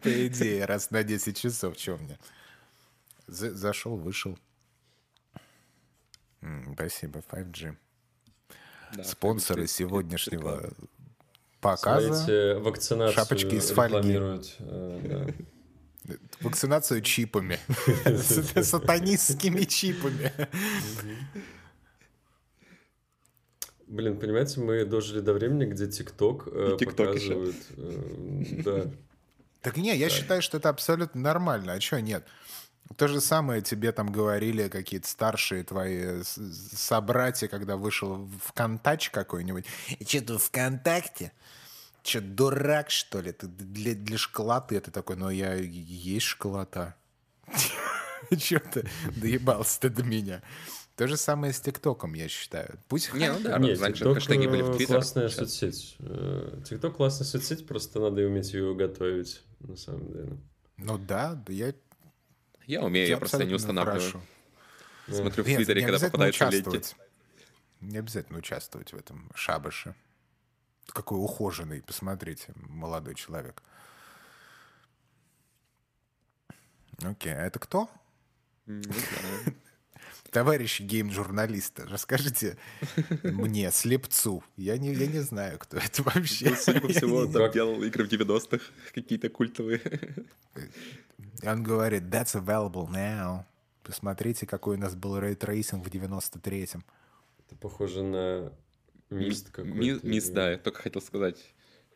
По 0.03 0.27
идее, 0.27 0.65
раз 0.65 0.91
на 0.91 1.05
10 1.05 1.37
часов, 1.39 1.79
что 1.79 1.97
мне? 1.97 2.19
За- 3.29 3.55
Зашел, 3.55 3.97
вышел. 3.97 4.37
Спасибо, 6.75 7.21
5G. 7.21 7.77
Да, 8.97 9.05
Спонсоры 9.05 9.67
сегодняшнего 9.67 10.71
показа. 11.61 12.13
Смотрите, 12.15 12.55
вакцинацию 12.59 13.15
Шапочки 13.15 13.55
из 13.55 13.71
фольги. 13.71 14.19
э, 14.59 15.35
да. 16.05 16.17
Вакцинацию 16.41 17.01
чипами. 17.01 17.59
Сатанистскими 18.63 19.63
чипами. 19.65 20.31
Блин, 23.87 24.19
понимаете, 24.19 24.61
мы 24.61 24.85
дожили 24.85 25.21
до 25.21 25.33
времени, 25.33 25.67
где 25.67 25.87
ТикТок 25.87 26.49
э, 26.49 26.77
показывает... 26.85 27.57
э, 27.77 28.63
Да. 28.65 28.91
Так 29.61 29.77
не, 29.79 29.97
я 29.97 30.11
считаю, 30.11 30.43
что 30.43 30.59
это 30.59 30.69
абсолютно 30.69 31.21
нормально. 31.21 31.73
А 31.73 31.81
что 31.81 32.01
нет? 32.01 32.27
То 32.97 33.09
же 33.09 33.21
самое 33.21 33.63
тебе 33.63 33.93
там 33.93 34.13
говорили 34.13 34.69
какие-то 34.69 35.09
старшие 35.09 35.65
твои 35.65 36.23
собратья, 36.23 37.49
когда 37.49 37.77
вышел 37.77 38.29
ВКонтач 38.45 39.11
какой-нибудь. 39.11 39.65
И 39.99 40.05
что 40.05 40.21
ты 40.21 40.39
ВКонтакте? 40.39 41.33
Че, 42.03 42.21
дурак, 42.21 42.91
что 42.91 43.23
ли? 43.23 43.33
Ты 43.33 43.47
для, 43.47 43.95
для 43.95 44.19
школоты. 44.19 44.79
Ты 44.81 44.91
такой, 44.91 45.17
ну 45.17 45.31
я 45.31 45.55
есть 45.55 46.27
школота. 46.27 46.95
Чё 48.39 48.59
ты 48.61 48.87
доебался-то 49.17 49.89
до 49.89 50.03
меня? 50.03 50.43
То 50.97 51.09
же 51.09 51.17
самое 51.17 51.53
с 51.53 51.61
ТикТоком, 51.61 52.15
я 52.15 52.29
считаю. 52.29 52.79
Пусть 52.89 53.13
Не, 53.15 53.33
ну 53.33 53.41
да, 53.41 53.59
Нет, 53.59 53.81
раньше 53.81 54.05
TikTok, 54.05 54.15
хэштеги 54.15 54.47
были 54.47 54.63
в 54.63 54.71
э, 54.71 54.77
Твиттер. 54.77 54.95
классная 54.97 55.29
сейчас- 55.29 55.39
соцсеть. 55.55 55.97
Э, 55.99 56.61
TikTok 56.71 56.93
классная 56.93 57.27
соцсеть, 57.27 57.67
просто 57.67 57.99
надо 57.99 58.23
уметь 58.23 58.53
ее 58.55 58.75
готовить, 58.77 59.43
на 59.59 59.77
самом 59.77 60.13
деле. 60.13 60.37
Ну 60.77 60.97
да, 60.99 61.35
да 61.35 61.53
я, 61.53 61.75
Я 62.67 62.83
умею, 62.85 63.09
я 63.09 63.17
просто 63.17 63.45
не 63.45 63.55
устанавливаю. 63.55 64.01
хорошо. 64.01 64.21
Смотрю 65.09 65.43
в 65.43 65.47
Твиттере, 65.47 65.83
не 65.83 65.87
когда 65.89 66.07
ленте. 66.25 66.29
участвовать. 66.29 66.97
Не 67.81 67.99
обязательно 67.99 68.39
участвовать 68.39 68.93
в 68.93 68.97
этом 68.97 69.31
шабаше. 69.35 69.95
Какой 70.87 71.19
ухоженный, 71.19 71.83
посмотрите, 71.83 72.53
молодой 72.55 73.15
человек. 73.17 73.63
Окей, 77.03 77.35
а 77.35 77.41
это 77.47 77.59
кто? 77.59 77.91
Не 78.67 78.83
знаю. 78.83 79.55
Товарищи 80.35 80.83
гейм-журналисты, 80.83 81.85
расскажите 81.89 82.57
мне, 83.23 83.71
слепцу. 83.71 84.43
Я 84.57 84.77
не, 84.79 84.93
я 84.93 85.07
не 85.07 85.21
знаю, 85.21 85.61
кто 85.61 85.77
это 85.77 86.03
вообще. 86.03 86.51
Ну, 86.51 86.57
Судя 86.57 86.81
по 86.81 86.87
Я 86.89 86.93
всему, 86.93 87.33
там 87.33 87.53
делал 87.53 87.81
игры 87.85 88.05
в 88.05 88.11
90-х, 88.13 88.59
какие-то 88.93 89.29
культовые. 89.29 89.81
Он 91.45 91.63
говорит, 91.63 92.03
that's 92.13 92.35
available 92.35 92.91
now. 92.91 93.45
Посмотрите, 93.85 94.45
какой 94.45 94.75
у 94.75 94.81
нас 94.81 94.97
был 94.97 95.21
ray 95.21 95.40
tracing 95.40 95.87
в 95.87 95.89
93-м. 95.89 96.85
Это 97.47 97.55
похоже 97.61 98.03
на 98.03 98.53
Myst 99.11 99.47
Ми- 99.47 99.53
какой-то. 99.53 100.07
Myst, 100.09 100.31
да, 100.31 100.51
я 100.51 100.59
только 100.59 100.83
хотел 100.83 101.01
сказать, 101.01 101.37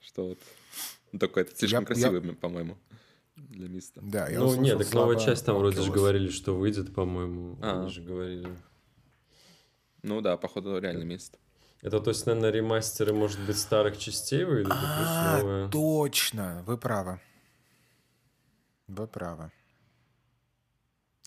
что 0.01 0.29
вот... 0.29 0.38
Ну, 1.11 1.18
Только 1.18 1.40
это 1.40 1.57
слишком 1.57 1.81
Я- 1.81 1.87
красивый, 1.87 2.20
по-моему, 2.37 2.79
для 3.48 3.68
Myst 3.69 3.90
а. 3.90 4.01
Да, 4.03 4.29
я 4.29 4.38
Ну, 4.38 4.55
нет, 4.57 4.79
так 4.79 4.92
новая 4.92 5.18
часть 5.18 5.44
там 5.44 5.57
вроде 5.57 5.83
же 5.83 5.90
говорили, 5.90 6.29
что 6.29 6.55
выйдет, 6.55 6.94
по-моему. 6.94 7.59
А. 7.62 7.81
Они 7.81 7.90
же 7.90 8.03
говорили. 8.03 8.48
Ну 10.03 10.20
да, 10.20 10.37
походу, 10.37 10.79
реально 10.79 11.05
Myst. 11.05 11.38
Это, 11.81 12.01
то 12.01 12.11
есть, 12.11 12.27
наверное, 12.27 12.51
ремастеры, 12.51 13.12
может 13.12 13.40
быть, 13.46 13.57
старых 13.57 13.98
частей 13.98 14.44
выйдут, 14.44 14.72
А, 14.74 15.68
точно, 15.70 16.62
вы 16.66 16.77
правы. 16.77 17.20
Вы 18.88 19.07
правы. 19.07 19.53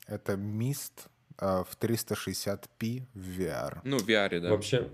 Это 0.08 0.36
Мист 0.36 1.08
а, 1.38 1.64
в 1.64 1.78
360p 1.80 3.08
в 3.14 3.40
VR. 3.40 3.80
Ну, 3.84 3.98
в 3.98 4.08
VR, 4.08 4.42
да. 4.42 4.50
Вообще, 4.50 4.90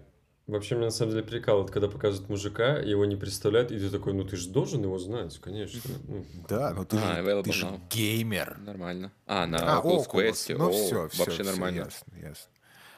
вообще, 0.47 0.75
меня 0.75 0.85
на 0.85 0.91
самом 0.91 1.11
деле 1.11 1.23
прикалывает, 1.23 1.71
когда 1.71 1.87
показывают 1.87 2.29
мужика, 2.29 2.77
его 2.77 3.05
не 3.05 3.15
представляют, 3.15 3.71
и 3.71 3.79
ты 3.79 3.89
такой, 3.89 4.13
ну 4.13 4.23
ты 4.23 4.37
же 4.37 4.49
должен 4.49 4.81
его 4.83 4.97
знать, 4.97 5.37
конечно. 5.39 5.79
Ну, 6.07 6.25
Да, 6.49 6.73
ну 6.73 6.85
ты, 6.85 6.97
А, 6.97 7.15
же, 7.15 7.21
available 7.21 7.43
ты 7.43 7.51
же 7.53 7.79
геймер. 7.89 8.57
Нормально. 8.59 9.11
А, 9.25 9.45
на 9.45 9.77
А, 9.77 9.81
Oculus. 9.81 10.07
Quest. 10.09 10.55
Ну 10.57 10.69
О, 10.69 10.71
все, 10.71 11.07
все, 11.09 11.23
Вообще 11.25 11.43
нормально. 11.43 11.77
ясно, 11.85 12.15
ясно. 12.17 12.51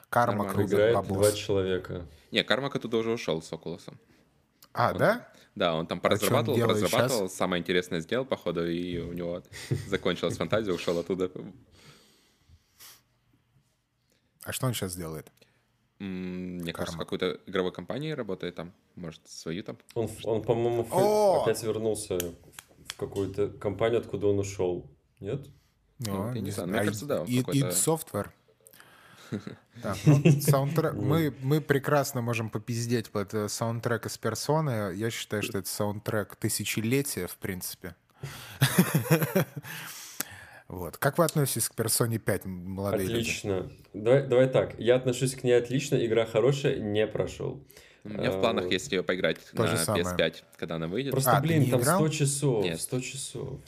Карма 0.09 0.49
крутит 0.49 0.73
играет 0.73 0.95
бабос. 0.95 1.17
два 1.17 1.31
человека. 1.31 2.05
Не, 2.31 2.43
Кармак 2.43 2.75
оттуда 2.75 2.97
уже 2.97 3.11
ушел 3.11 3.41
с 3.41 3.51
Oculus. 3.51 3.91
А, 4.73 4.93
да? 4.93 5.27
Да, 5.55 5.75
он 5.75 5.87
там 5.87 5.97
А 5.97 6.01
поразрабатывал, 6.01 6.55
делает 6.55 6.81
разрабатывал, 6.83 7.29
самое 7.29 7.59
интересное 7.59 7.99
сделал, 7.99 8.23
походу, 8.25 8.65
и 8.67 8.97
у 8.99 9.13
него 9.13 9.43
закончилась 9.87 10.37
фантазия, 10.37 10.71
ушел 10.71 10.97
оттуда. 10.99 11.29
А 14.43 14.51
что 14.53 14.67
он 14.67 14.73
сейчас 14.73 14.95
делает? 14.95 15.31
Мне 15.99 16.71
кажется, 16.71 16.95
в 16.95 16.99
Кармак. 16.99 17.07
какой-то 17.07 17.39
игровой 17.45 17.71
компании 17.73 18.11
работает 18.11 18.55
там, 18.55 18.71
может, 18.95 19.21
свою 19.27 19.63
там. 19.63 19.77
Он, 19.95 20.09
он 20.23 20.41
по-моему, 20.41 20.87
О! 20.91 21.43
опять 21.43 21.61
вернулся 21.63 22.17
в 22.87 22.95
какую-то 22.97 23.49
компанию, 23.49 23.99
откуда 23.99 24.27
он 24.27 24.39
ушел. 24.39 24.89
Нет? 25.19 25.47
Ну, 25.99 26.33
я 26.33 26.39
не 26.41 26.51
знаю, 26.51 26.69
мне 26.69 26.79
А 26.79 26.85
кажется, 26.85 27.05
да, 27.05 27.23
id- 27.23 27.71
Software. 27.71 28.29
Так, 29.83 29.97
ну, 30.05 30.21
саундтрек. 30.41 30.93
Мы, 30.93 31.33
мы 31.41 31.61
прекрасно 31.61 32.21
можем 32.21 32.49
попиздеть 32.49 33.11
под 33.11 33.33
э, 33.33 33.47
саундтрек 33.47 34.05
из 34.07 34.17
персоны. 34.17 34.93
Я 34.95 35.09
считаю, 35.09 35.41
что 35.43 35.57
это 35.57 35.69
саундтрек 35.69 36.35
тысячелетия, 36.35 37.27
в 37.27 37.37
принципе. 37.37 37.95
Вот. 40.69 40.97
Как 40.97 41.17
вы 41.17 41.25
относитесь 41.25 41.67
к 41.67 41.75
персоне 41.75 42.19
5, 42.19 42.45
молодые 42.45 43.07
люди? 43.07 43.13
Отлично. 43.21 43.71
Давай, 43.93 44.25
давай 44.27 44.47
так. 44.47 44.79
Я 44.79 44.95
отношусь 44.95 45.35
к 45.35 45.43
ней 45.43 45.53
отлично. 45.53 45.95
Игра 46.05 46.25
хорошая, 46.25 46.77
не 46.77 47.05
прошел. 47.07 47.59
У 48.05 48.09
меня 48.09 48.31
в 48.31 48.37
А, 48.37 48.39
планах 48.39 48.65
вот. 48.65 48.71
есть 48.73 48.91
ее 48.91 49.03
поиграть 49.03 49.39
То 49.53 49.63
на 49.63 49.67
же 49.67 49.77
самое. 49.77 50.05
PS5, 50.05 50.35
когда 50.57 50.75
она 50.75 50.87
выйдет. 50.87 51.11
Просто, 51.11 51.31
А, 51.31 51.41
ты 51.41 51.47
блин, 51.47 51.61
не 51.63 51.71
там 51.71 51.81
играл? 51.81 51.99
100 52.05 52.09
часов. 52.09 52.63
Нет. 52.63 52.79
100 52.79 52.99
часов. 53.01 53.59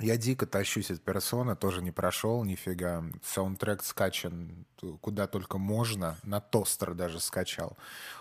Я 0.00 0.16
дико 0.16 0.46
тащусь 0.46 0.90
от 0.90 1.00
персоны, 1.00 1.56
тоже 1.56 1.82
не 1.82 1.90
прошел 1.90 2.44
нифига. 2.44 3.04
Саундтрек 3.22 3.82
скачан 3.82 4.66
куда 5.00 5.26
только 5.26 5.58
можно, 5.58 6.16
на 6.22 6.40
тостер 6.40 6.94
даже 6.94 7.20
скачал. 7.20 7.76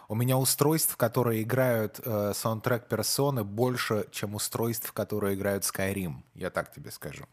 У 0.07 0.15
меня 0.15 0.37
устройств, 0.37 0.97
которые 0.97 1.43
играют 1.43 1.99
э, 2.03 2.31
саундтрек 2.33 2.87
персоны, 2.87 3.43
больше, 3.43 4.05
чем 4.11 4.35
устройств, 4.35 4.91
которые 4.91 5.35
играют 5.35 5.63
Skyrim. 5.63 6.15
Я 6.33 6.49
так 6.49 6.73
тебе 6.73 6.91
скажу. 6.91 7.25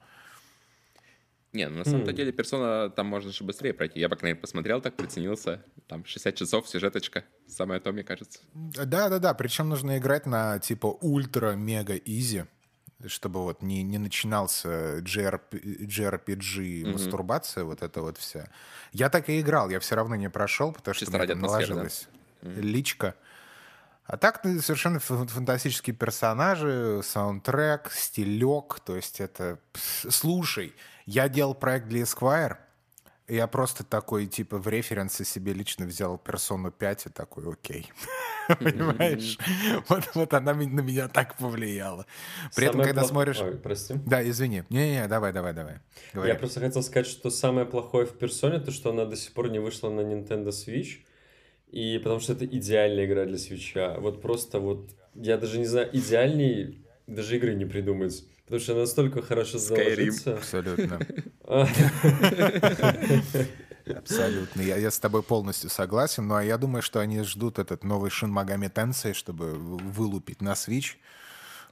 Не, 1.54 1.68
ну 1.68 1.78
на 1.78 1.84
самом-то 1.84 2.10
Хм. 2.10 2.16
деле 2.16 2.32
персона 2.32 2.90
там 2.90 3.06
можно 3.06 3.30
же 3.30 3.44
быстрее 3.44 3.72
пройти. 3.72 4.00
Я, 4.00 4.08
по 4.08 4.16
крайней 4.16 4.32
мере, 4.34 4.40
посмотрел 4.40 4.80
так, 4.80 4.96
приценился. 4.96 5.62
Там 5.86 6.04
60 6.04 6.34
часов, 6.34 6.68
сюжеточка. 6.68 7.24
Самое 7.46 7.80
то, 7.80 7.92
мне 7.92 8.02
кажется. 8.02 8.40
Да-да-да, 8.54 9.34
причем 9.34 9.68
нужно 9.68 9.98
играть 9.98 10.26
на 10.26 10.58
типа 10.58 10.88
ультра-мега-изи, 11.00 12.46
чтобы 13.08 13.42
вот 13.42 13.62
не, 13.62 13.82
не 13.82 13.98
начинался 13.98 14.98
JRP, 14.98 15.86
JRPG 15.86 16.92
мастурбация, 16.92 17.64
вот 17.64 17.82
это 17.82 18.02
вот 18.02 18.18
вся. 18.18 18.48
Я 18.92 19.08
так 19.08 19.28
и 19.28 19.40
играл, 19.40 19.70
я 19.70 19.80
все 19.80 19.94
равно 19.96 20.16
не 20.16 20.30
прошел, 20.30 20.72
потому 20.72 20.94
что 20.94 21.04
Чисто 21.04 21.12
мне 21.12 21.20
ради 21.20 21.32
там 21.32 21.44
атмосферы, 21.44 21.68
да? 21.68 21.74
наложилась 21.74 22.08
личка. 22.42 23.14
А 24.06 24.16
так 24.18 24.44
ну, 24.44 24.60
совершенно 24.60 25.00
фа- 25.00 25.26
фантастические 25.26 25.96
персонажи, 25.96 27.00
саундтрек, 27.02 27.90
стилек, 27.90 28.80
то 28.84 28.96
есть 28.96 29.20
это... 29.20 29.58
Слушай, 29.74 30.74
я 31.06 31.28
делал 31.28 31.54
проект 31.54 31.88
для 31.88 32.02
Esquire, 32.02 32.58
я 33.28 33.46
просто 33.46 33.84
такой, 33.84 34.26
типа, 34.26 34.58
в 34.58 34.68
референсы 34.68 35.24
себе 35.24 35.54
лично 35.54 35.86
взял 35.86 36.18
персону 36.18 36.70
5 36.70 37.06
и 37.06 37.08
такой, 37.08 37.52
окей. 37.52 37.90
Понимаешь? 38.48 39.38
Вот, 39.88 40.10
вот 40.14 40.34
она 40.34 40.52
на 40.54 40.80
меня 40.82 41.08
так 41.08 41.36
повлияла. 41.36 42.06
При 42.54 42.66
этом, 42.66 42.82
когда 42.82 43.04
смотришь... 43.04 43.40
Ой, 43.40 43.56
прости. 43.56 43.94
Да, 44.06 44.26
извини. 44.28 44.64
Не-не, 44.68 45.08
давай, 45.08 45.32
давай, 45.32 45.52
давай. 45.54 45.80
Я 46.14 46.34
просто 46.34 46.60
хотел 46.60 46.82
сказать, 46.82 47.06
что 47.06 47.30
самое 47.30 47.66
плохое 47.66 48.06
в 48.06 48.12
персоне, 48.12 48.60
то 48.60 48.70
что 48.70 48.90
она 48.90 49.06
до 49.06 49.16
сих 49.16 49.32
пор 49.32 49.50
не 49.50 49.58
вышла 49.58 49.88
на 49.90 50.00
Nintendo 50.00 50.48
Switch. 50.48 50.98
И 51.70 51.98
потому 51.98 52.20
что 52.20 52.34
это 52.34 52.44
идеальная 52.44 53.06
игра 53.06 53.24
для 53.24 53.38
свеча. 53.38 53.96
Вот 53.98 54.20
просто 54.20 54.60
вот, 54.60 54.90
я 55.14 55.38
даже 55.38 55.58
не 55.58 55.66
знаю, 55.66 55.88
идеальней 55.92 56.84
даже 57.06 57.36
игры 57.36 57.54
не 57.54 57.64
придумать. 57.64 58.24
Потому 58.44 58.60
что 58.60 58.74
настолько 58.74 59.22
хорошо 59.22 59.58
заложится. 59.58 60.36
Абсолютно. 60.36 61.00
Абсолютно. 63.86 64.60
Я, 64.60 64.76
я 64.76 64.90
с 64.90 64.98
тобой 64.98 65.22
полностью 65.22 65.70
согласен. 65.70 66.26
Ну, 66.26 66.34
а 66.34 66.44
я 66.44 66.58
думаю, 66.58 66.82
что 66.82 67.00
они 67.00 67.22
ждут 67.22 67.58
этот 67.58 67.84
новый 67.84 68.10
Shin 68.10 68.30
Megami 68.30 68.72
Tensei, 68.72 69.14
чтобы 69.14 69.54
вылупить 69.54 70.42
на 70.42 70.52
Switch. 70.52 70.96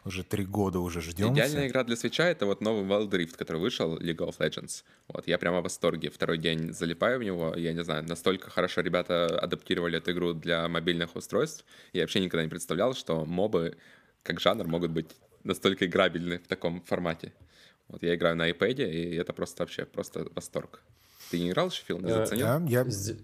Уже 0.05 0.25
три 0.25 0.45
года 0.45 0.81
уже 0.81 1.01
ждем. 1.01 1.33
Идеальная 1.33 1.69
игра 1.69 1.85
для 1.85 1.95
свеча— 1.95 2.25
это 2.29 2.45
вот 2.45 2.61
новый 2.61 2.85
Wild 2.85 3.11
Rift, 3.11 3.37
который 3.37 3.59
вышел, 3.59 3.97
League 3.99 4.17
of 4.17 4.37
Legends. 4.39 4.83
Вот, 5.07 5.29
я 5.29 5.39
прямо 5.39 5.61
в 5.61 5.63
восторге. 5.63 6.11
Второй 6.11 6.39
день 6.39 6.73
залипаю 6.73 7.21
в 7.21 7.23
него. 7.23 7.55
Я 7.55 7.73
не 7.73 7.85
знаю, 7.85 8.03
настолько 8.03 8.51
хорошо 8.51 8.81
ребята 8.81 9.27
адаптировали 9.27 9.99
эту 9.99 10.11
игру 10.11 10.33
для 10.33 10.67
мобильных 10.69 11.15
устройств. 11.15 11.65
Я 11.93 12.03
вообще 12.03 12.19
никогда 12.19 12.43
не 12.43 12.51
представлял, 12.51 12.95
что 12.95 13.25
мобы 13.25 13.77
как 14.25 14.41
жанр 14.41 14.67
могут 14.67 14.91
быть 14.91 15.07
настолько 15.45 15.87
играбельны 15.87 16.39
в 16.39 16.47
таком 16.47 16.81
формате. 16.83 17.33
Вот 17.89 18.03
я 18.03 18.15
играю 18.15 18.37
на 18.37 18.49
iPad, 18.51 18.89
и 18.91 19.15
это 19.17 19.33
просто 19.33 19.63
вообще 19.63 19.85
просто 19.85 20.27
восторг. 20.35 20.83
Ты 21.31 21.41
не 21.41 21.51
играл 21.51 21.71
Фил, 21.71 21.99
не 22.01 22.11
Э, 22.11 22.15
заценил? 22.27 22.47
Да, 22.47 22.63
я... 22.69 22.83
сде- 22.85 23.19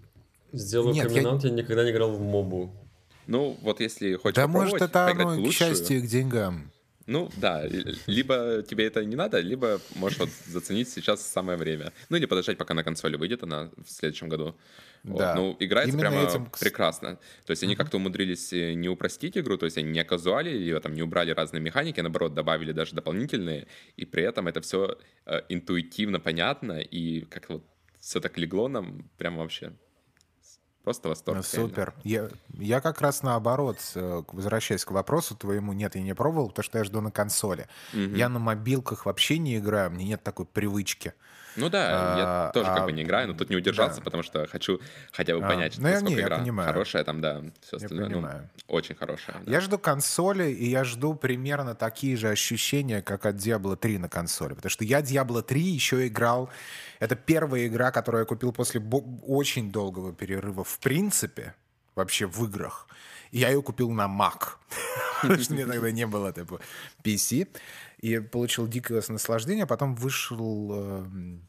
Сделаю 0.52 0.94
Нет, 0.94 1.04
я- 1.04 1.10
комментант, 1.10 1.44
я 1.44 1.50
никогда 1.50 1.84
не 1.84 1.90
играл 1.90 2.12
в 2.12 2.20
мобу. 2.20 2.70
Ну, 3.26 3.58
вот 3.62 3.80
если 3.80 4.14
хочешь 4.14 4.36
Да 4.36 4.46
может 4.48 4.80
это 4.80 5.06
оно 5.06 5.28
в 5.36 5.48
к 5.48 5.52
счастью 5.52 6.00
к 6.02 6.06
деньгам. 6.06 6.70
Ну, 7.08 7.30
да, 7.36 7.66
либо 8.06 8.62
тебе 8.62 8.84
это 8.84 9.02
не 9.02 9.16
надо, 9.16 9.40
либо 9.40 9.80
можешь 9.94 10.18
вот 10.18 10.28
заценить 10.46 10.90
сейчас 10.90 11.26
самое 11.26 11.56
время. 11.56 11.90
Ну, 12.10 12.18
или 12.18 12.26
подождать, 12.26 12.58
пока 12.58 12.74
на 12.74 12.84
консоли 12.84 13.16
выйдет 13.16 13.42
она 13.42 13.70
в 13.76 13.90
следующем 13.90 14.28
году. 14.28 14.54
Вот, 15.04 15.18
Да. 15.18 15.34
Ну, 15.34 15.56
играется 15.58 15.96
Именно 15.96 16.10
прямо 16.10 16.28
этим, 16.28 16.46
прекрасно. 16.60 17.18
То 17.46 17.52
есть 17.52 17.62
они 17.62 17.76
как-то 17.76 17.96
умудрились 17.96 18.52
э, 18.52 18.74
не 18.74 18.90
упростить 18.90 19.38
игру, 19.38 19.56
то 19.56 19.64
есть 19.64 19.78
они 19.78 19.90
не 19.90 20.00
оказуалили 20.00 20.58
ее, 20.58 20.80
там, 20.80 20.92
не 20.92 21.02
убрали 21.02 21.30
разные 21.30 21.62
механики, 21.62 21.98
наоборот, 22.00 22.34
добавили 22.34 22.72
даже 22.72 22.94
дополнительные, 22.94 23.68
и 23.96 24.04
при 24.04 24.22
этом 24.22 24.46
это 24.46 24.60
все 24.60 24.98
интуитивно 25.48 26.20
понятно, 26.20 26.78
и 26.78 27.22
как 27.22 27.48
вот 27.48 27.64
все 28.00 28.20
так 28.20 28.36
легло 28.36 28.68
нам, 28.68 29.08
прям 29.16 29.38
вообще 29.38 29.72
Просто 30.88 31.10
восторг. 31.10 31.44
Реально. 31.52 31.68
супер. 31.68 31.94
Я, 32.02 32.30
я 32.54 32.80
как 32.80 33.02
раз 33.02 33.22
наоборот, 33.22 33.76
э, 33.94 34.22
возвращаясь 34.32 34.86
к 34.86 34.90
вопросу 34.90 35.36
твоему, 35.36 35.74
нет, 35.74 35.96
я 35.96 36.00
не 36.00 36.14
пробовал, 36.14 36.48
потому 36.48 36.64
что 36.64 36.78
я 36.78 36.84
жду 36.84 37.02
на 37.02 37.10
консоли. 37.10 37.68
Я 37.92 38.30
на 38.30 38.38
мобилках 38.38 39.04
вообще 39.04 39.36
не 39.36 39.58
играю, 39.58 39.90
мне 39.90 40.06
нет 40.06 40.22
такой 40.22 40.46
привычки. 40.46 41.12
Ну 41.58 41.68
да, 41.68 41.80
я 42.16 42.24
А, 42.48 42.50
тоже 42.52 42.66
как 42.70 42.78
а, 42.80 42.84
бы 42.84 42.92
не 42.92 43.02
играю, 43.02 43.28
но 43.28 43.34
тут 43.34 43.50
не 43.50 43.56
удержался, 43.56 43.96
да. 43.98 44.02
потому 44.04 44.22
что 44.22 44.46
хочу 44.46 44.80
хотя 45.12 45.36
бы 45.36 45.44
А, 45.44 45.48
понять, 45.48 45.76
ну, 45.78 45.88
я- 45.88 45.94
насколько 45.94 46.10
не, 46.14 46.20
я 46.20 46.26
игра 46.26 46.38
понимаю. 46.38 46.68
хорошая 46.68 47.04
там, 47.04 47.20
да, 47.20 47.42
все 47.60 47.76
Я 47.76 47.84
остальное, 47.84 48.08
ну, 48.08 48.14
понимаю. 48.16 48.48
очень 48.68 48.94
хорошая. 48.94 49.36
да. 49.44 49.52
Я 49.52 49.60
жду 49.60 49.78
консоли, 49.78 50.50
и 50.50 50.68
я 50.70 50.84
жду 50.84 51.14
примерно 51.14 51.74
такие 51.74 52.16
же 52.16 52.28
ощущения, 52.28 53.02
как 53.02 53.26
от 53.26 53.36
Diablo 53.36 53.76
3 53.76 53.98
на 53.98 54.08
консоли. 54.08 54.54
Потому 54.54 54.70
что 54.70 54.84
я 54.84 55.00
Diablo 55.00 55.42
3 55.42 55.60
еще 55.60 56.06
играл... 56.06 56.48
Это 57.00 57.14
первая 57.14 57.66
игра, 57.66 57.90
которую 57.92 58.22
я 58.22 58.26
купил 58.26 58.52
после 58.52 58.80
очень 59.26 59.70
долгого 59.70 60.12
перерыва 60.12 60.64
в 60.64 60.78
принципе, 60.80 61.54
вообще 61.94 62.26
в 62.26 62.44
играх. 62.44 62.86
И 63.30 63.38
я 63.38 63.50
ее 63.50 63.62
купил 63.62 63.90
на 63.90 64.06
Mac. 64.06 64.54
Потому 65.22 65.40
что 65.40 65.54
мне 65.54 65.66
тогда 65.72 65.90
не 65.90 66.06
было 66.06 66.32
типа 66.32 66.60
PC. 67.04 67.48
И 67.98 68.18
получил 68.18 68.68
дикое 68.68 69.02
наслаждение. 69.08 69.64
а 69.64 69.66
Потом 69.66 69.94
вышел... 69.94 70.72
эм, 70.72 71.48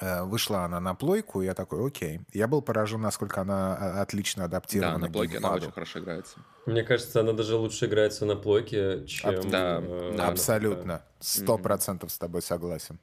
э, 0.00 0.22
Вышла 0.24 0.64
она 0.64 0.80
на 0.80 0.94
плойку, 0.94 1.42
и 1.42 1.46
я 1.46 1.54
такой, 1.54 1.86
окей. 1.86 2.20
Я 2.32 2.46
был 2.46 2.62
поражен, 2.62 3.00
насколько 3.00 3.40
она 3.40 3.76
а, 3.76 4.02
отлично 4.02 4.44
адаптирована 4.44 4.98
Да, 4.98 5.06
на 5.06 5.12
плойке 5.12 5.38
она 5.38 5.52
очень 5.52 5.72
хорошо 5.72 6.00
играется. 6.00 6.38
Мне 6.66 6.82
кажется, 6.82 7.20
она 7.20 7.32
даже 7.32 7.56
лучше 7.56 7.86
играется 7.86 8.26
на 8.26 8.36
плойке, 8.36 9.06
чем... 9.06 9.50
да, 9.50 9.80
э, 9.82 10.14
да. 10.16 10.28
Абсолютно. 10.28 11.02
Сто 11.20 11.56
процентов 11.58 12.10
с 12.10 12.18
тобой 12.18 12.42
согласен. 12.42 12.98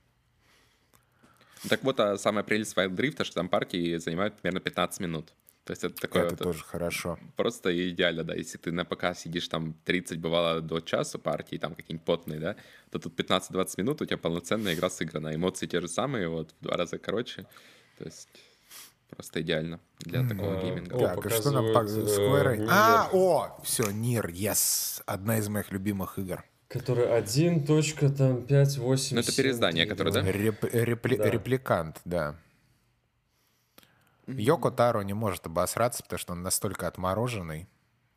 Так 1.69 1.83
вот, 1.83 1.99
а 1.99 2.17
самая 2.17 2.43
прелесть 2.43 2.77
Wild 2.77 2.95
Drift, 2.95 3.23
что 3.23 3.35
там 3.35 3.49
партии 3.49 3.97
занимают 3.97 4.35
примерно 4.39 4.59
15 4.59 4.99
минут. 4.99 5.33
То 5.65 5.71
есть 5.71 5.83
это 5.83 5.95
такое 5.99 6.25
Это 6.25 6.35
вот, 6.35 6.43
тоже 6.43 6.63
хорошо. 6.63 7.17
просто 7.35 7.89
идеально, 7.89 8.23
да. 8.23 8.35
Если 8.35 8.59
ты 8.59 8.71
на 8.71 8.85
ПК 8.85 9.15
сидишь 9.15 9.47
там 9.47 9.73
30, 9.83 10.19
бывало 10.19 10.61
до 10.61 10.79
часа 10.79 11.17
партии, 11.17 11.57
там 11.57 11.73
какие-нибудь 11.73 12.05
потные, 12.05 12.39
да, 12.39 12.55
то 12.91 12.99
тут 12.99 13.19
15-20 13.19 13.67
минут 13.77 14.01
у 14.01 14.05
тебя 14.05 14.17
полноценная 14.17 14.75
игра 14.75 14.91
сыграна. 14.91 15.33
Эмоции 15.33 15.65
те 15.65 15.81
же 15.81 15.87
самые, 15.87 16.29
вот, 16.29 16.53
в 16.59 16.63
два 16.63 16.77
раза 16.77 16.99
короче. 16.99 17.47
То 17.97 18.05
есть 18.05 18.29
просто 19.09 19.41
идеально 19.41 19.79
для 19.99 20.27
такого 20.27 20.59
А, 20.59 20.63
гейминга. 20.63 20.95
О, 20.95 20.99
так, 20.99 21.25
а 21.25 21.29
что 21.31 21.51
нам 21.51 21.65
э, 21.65 21.73
Square? 21.73 22.67
А, 22.69 23.09
о, 23.11 23.59
все, 23.63 23.89
Нир, 23.89 24.27
yes. 24.27 25.01
Одна 25.07 25.39
из 25.39 25.49
моих 25.49 25.71
любимых 25.71 26.19
игр. 26.19 26.43
Который 26.67 27.07
1.5.8. 27.07 29.07
Ну, 29.13 29.19
это 29.19 29.35
переиздание, 29.35 29.87
которое, 29.87 30.11
да? 30.11 30.21
Реп- 30.21 30.69
репли- 30.71 31.17
Да. 31.17 31.29
Репликант, 31.29 32.01
да. 32.05 32.35
Йоко 34.27 34.71
Таро 34.71 35.03
не 35.03 35.13
может 35.13 35.45
обосраться, 35.45 36.03
потому 36.03 36.19
что 36.19 36.33
он 36.33 36.41
настолько 36.41 36.87
отмороженный 36.87 37.67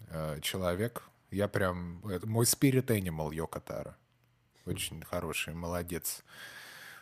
э, 0.08 0.40
человек. 0.40 1.02
Я 1.30 1.48
прям... 1.48 2.06
это 2.06 2.26
мой 2.26 2.44
spirit 2.44 2.86
animal 2.86 3.34
Йоко 3.34 3.60
Таро. 3.60 3.94
Очень 4.64 5.02
хороший, 5.02 5.54
молодец. 5.54 6.22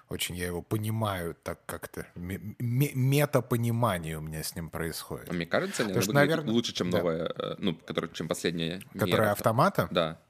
Очень 0.08 0.36
я 0.36 0.46
его 0.46 0.62
понимаю 0.62 1.34
так 1.42 1.58
как-то. 1.66 2.06
Ме- 2.14 2.40
ме- 2.60 2.92
Метапонимание 2.94 4.18
у 4.18 4.20
меня 4.20 4.42
с 4.44 4.54
ним 4.54 4.70
происходит. 4.70 5.28
А 5.28 5.32
Мне 5.32 5.46
кажется, 5.46 5.84
выглядит 5.84 6.12
наверное, 6.12 6.52
лучше, 6.52 6.72
чем 6.72 6.90
да. 6.90 6.98
новая, 6.98 7.24
э, 7.36 7.54
ну, 7.58 7.74
которая, 7.74 8.10
чем 8.12 8.28
последняя. 8.28 8.80
Которая 8.96 9.32
автомата? 9.32 9.88
Да. 9.90 10.20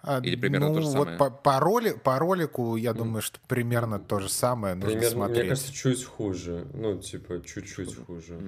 А, 0.00 0.20
Или 0.20 0.36
примерно 0.36 0.68
ну, 0.68 0.74
то 0.76 0.80
же 0.82 0.86
вот 0.88 1.08
самое? 1.08 1.18
по, 1.18 1.30
по, 1.30 1.60
роли, 1.60 1.90
по 1.92 2.18
ролику, 2.18 2.76
я 2.76 2.94
думаю, 2.94 3.20
что 3.20 3.40
примерно 3.48 3.98
то 3.98 4.20
же 4.20 4.28
самое. 4.28 4.74
Нужно 4.74 4.90
Примерно, 4.90 5.16
мне 5.16 5.26
смотреть. 5.26 5.48
кажется, 5.48 5.72
чуть 5.72 6.04
хуже. 6.04 6.66
Ну, 6.72 6.98
типа, 6.98 7.42
чуть-чуть 7.44 7.96
хуже. 8.06 8.38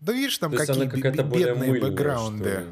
Да 0.00 0.14
видишь, 0.14 0.38
там 0.38 0.52
какие 0.52 0.86
бедные 0.86 1.24
мыльная, 1.54 1.80
бэкграунды. 1.80 2.64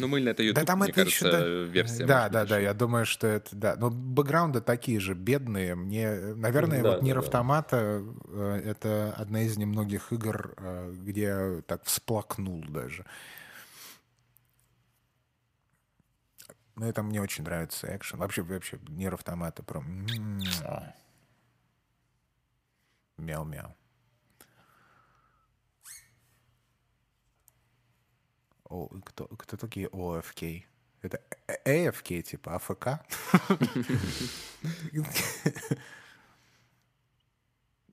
Ну, 0.00 0.08
мыльно 0.08 0.30
это 0.30 0.42
YouTube, 0.42 0.60
Да 0.60 0.64
там 0.64 0.78
мне 0.78 0.90
это 0.90 1.04
кажется, 1.04 1.26
еще... 1.26 1.36
Да, 1.36 1.72
версия. 1.72 2.06
да, 2.06 2.18
может 2.20 2.32
да, 2.32 2.44
да, 2.46 2.58
я 2.58 2.74
думаю, 2.74 3.04
что 3.06 3.26
это... 3.26 3.56
Да. 3.56 3.76
Но 3.76 3.90
бэкграунды 3.90 4.60
такие 4.60 5.00
же 5.00 5.14
бедные. 5.14 5.74
Мне, 5.74 6.10
наверное, 6.36 6.82
Да, 6.82 6.90
вот 6.90 6.98
да, 7.00 7.04
Нир 7.04 7.14
да. 7.16 7.20
Автомата 7.20 8.02
э, 8.28 8.62
это 8.64 9.12
одна 9.16 9.42
из 9.42 9.56
немногих 9.56 10.12
игр, 10.12 10.54
э, 10.56 10.94
где 11.02 11.22
я 11.22 11.62
так 11.66 11.84
всплакнул 11.84 12.64
даже. 12.68 13.04
Ну, 16.78 16.86
это 16.86 17.02
мне 17.02 17.20
очень 17.20 17.42
нравится 17.42 17.94
экшен. 17.96 18.18
Вообще, 18.20 18.42
вообще, 18.42 18.78
Нир 18.88 19.14
Автомата 19.14 19.64
прям... 19.64 20.06
Мяу-мяу. 23.16 23.74
О, 28.68 28.86
кто, 29.04 29.26
кто 29.26 29.56
такие 29.56 29.88
ОФК? 29.88 30.42
Это 31.02 31.20
э- 31.48 31.88
AFK, 31.88 32.22
типа 32.22 32.54
АФК? 32.54 32.86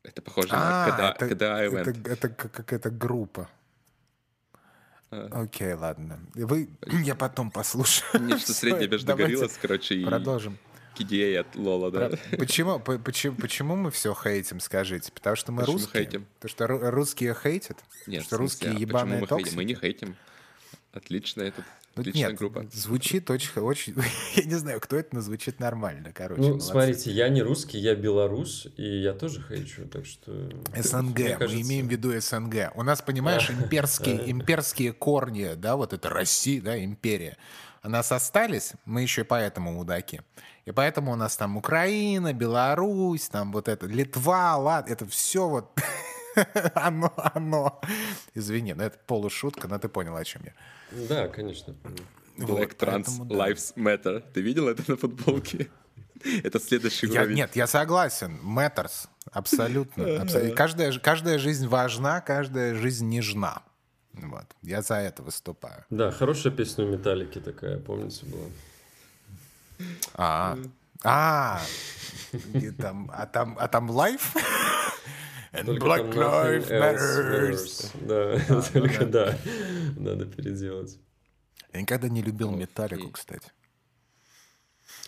Это 0.03 0.21
похоже 0.21 0.49
А, 0.51 0.87
на 0.97 1.09
это, 1.09 1.27
когда 1.27 1.55
I 1.57 1.73
это, 1.73 1.89
это 1.89 2.29
как- 2.29 2.51
какая-то 2.51 2.91
группа. 2.91 3.49
А. 5.15 5.43
Окей, 5.43 5.73
ладно. 5.73 6.19
Вы, 6.33 6.69
я 7.03 7.15
потом 7.15 7.51
послушаю. 7.51 8.21
Нечто 8.25 8.53
среднее 8.53 8.87
между 8.87 9.15
Гориллас, 9.15 9.57
короче, 9.61 9.95
и 9.95 10.05
Продолжим. 10.05 10.57
KDA 10.97 11.39
от 11.39 11.55
Лола, 11.55 11.91
да. 11.91 12.11
Почему, 12.37 12.79
по- 12.79 12.97
почему, 12.97 13.35
почему 13.35 13.75
мы 13.75 13.91
все 13.91 14.13
хейтим, 14.13 14.59
скажите? 14.61 15.11
Потому 15.11 15.35
что 15.35 15.51
мы 15.51 15.61
Почему 15.63 15.77
русские? 15.77 16.03
хейтим? 16.03 16.25
Потому 16.39 16.49
что 16.49 16.65
ру- 16.65 16.89
русские 16.89 17.35
хейтят? 17.35 17.77
Нет, 18.07 18.23
что 18.23 18.35
в 18.35 18.37
смысле, 18.39 18.69
русские 18.69 18.71
а 18.71 18.79
ебаные 18.79 19.19
мы? 19.29 19.43
Мы 19.55 19.65
не 19.65 19.75
хейтим. 19.75 20.15
Отлично, 20.93 21.41
это 21.41 21.61
Ну, 21.61 21.65
отличная 21.95 22.29
нет, 22.29 22.37
группа. 22.37 22.65
звучит 22.71 23.29
очень, 23.29 23.61
очень... 23.61 23.95
Я 24.35 24.43
не 24.43 24.55
знаю, 24.55 24.79
кто 24.79 24.95
это, 24.95 25.15
но 25.15 25.21
звучит 25.21 25.59
нормально, 25.59 26.11
короче. 26.13 26.41
Ну, 26.41 26.47
молодцы. 26.49 26.67
смотрите, 26.67 27.11
я 27.11 27.29
не 27.29 27.41
русский, 27.41 27.77
я 27.77 27.95
белорус, 27.95 28.67
и 28.77 29.01
я 29.01 29.13
тоже 29.13 29.43
хейчу, 29.47 29.87
так 29.87 30.05
что... 30.05 30.31
СНГ, 30.75 31.19
мне 31.19 31.29
мы 31.29 31.35
кажется- 31.37 31.61
имеем 31.61 31.87
в 31.87 31.91
виду 31.91 32.19
СНГ. 32.19 32.71
У 32.75 32.83
нас, 32.83 33.01
понимаешь, 33.01 33.49
имперские, 33.49 34.19
имперские 34.31 34.93
корни, 34.93 35.53
да, 35.55 35.75
вот 35.75 35.93
это 35.93 36.09
Россия, 36.09 36.61
да, 36.61 36.83
империя. 36.83 37.37
У 37.83 37.89
нас 37.89 38.11
остались, 38.11 38.73
мы 38.85 39.03
еще 39.03 39.21
и 39.21 39.23
поэтому 39.23 39.71
мудаки. 39.71 40.21
И 40.65 40.71
поэтому 40.71 41.11
у 41.11 41.15
нас 41.15 41.37
там 41.37 41.55
Украина, 41.57 42.33
Беларусь, 42.33 43.29
там 43.29 43.51
вот 43.51 43.67
это, 43.67 43.85
Литва, 43.85 44.57
Лад, 44.57 44.89
это 44.89 45.05
все 45.05 45.47
вот 45.47 45.69
оно, 46.75 47.13
оно. 47.35 47.81
Извини, 48.33 48.73
но 48.73 48.83
это 48.83 48.97
полушутка, 49.07 49.67
но 49.67 49.77
ты 49.79 49.87
понял, 49.89 50.15
о 50.15 50.23
чем 50.23 50.41
я. 50.45 50.53
Да, 51.07 51.27
конечно. 51.27 51.73
Black 52.37 52.47
Вот, 52.47 52.73
Trans 52.73 53.03
поэтому 53.05 53.25
да. 53.25 53.35
Lives 53.49 53.73
Matter. 53.75 54.23
Ты 54.33 54.41
видел 54.41 54.67
это 54.67 54.83
на 54.91 54.97
футболке? 54.97 55.67
Это 56.43 56.59
следующий 56.59 57.07
Я- 57.07 57.21
уровень. 57.21 57.35
нет, 57.35 57.55
я 57.55 57.67
согласен. 57.67 58.39
Matters. 58.43 59.07
Абсолютно. 59.31 60.03
абсо- 60.21 60.51
Каждая, 60.55 60.97
каждая 60.99 61.37
жизнь 61.39 61.67
важна, 61.67 62.21
каждая 62.21 62.73
жизнь 62.75 63.07
нежна. 63.07 63.61
Вот. 64.13 64.45
Я 64.63 64.81
за 64.81 64.95
это 64.95 65.21
выступаю. 65.23 65.83
Да, 65.89 66.11
хорошая 66.11 66.51
песня 66.53 66.85
у 66.85 66.87
Металлики 66.87 67.39
такая, 67.39 67.77
помните, 67.79 68.25
была? 68.25 68.47
А, 70.13 70.57
а, 71.03 71.61
там, 72.79 73.11
а 73.13 73.25
там, 73.27 73.57
а 73.59 73.67
там 73.67 73.89
лайф? 73.89 74.33
And 75.55 75.65
Только 75.65 75.85
Black 75.85 76.13
Lives 76.13 76.69
else 76.69 76.81
Matters. 76.81 77.95
matters. 78.03 78.05
Да, 78.05 78.71
только 78.73 79.05
да, 79.05 79.37
надо 79.95 80.25
переделать. 80.25 80.99
Я 81.71 81.81
никогда 81.81 82.09
не 82.09 82.21
любил 82.21 82.51
металлику, 82.51 83.11
кстати. 83.11 83.51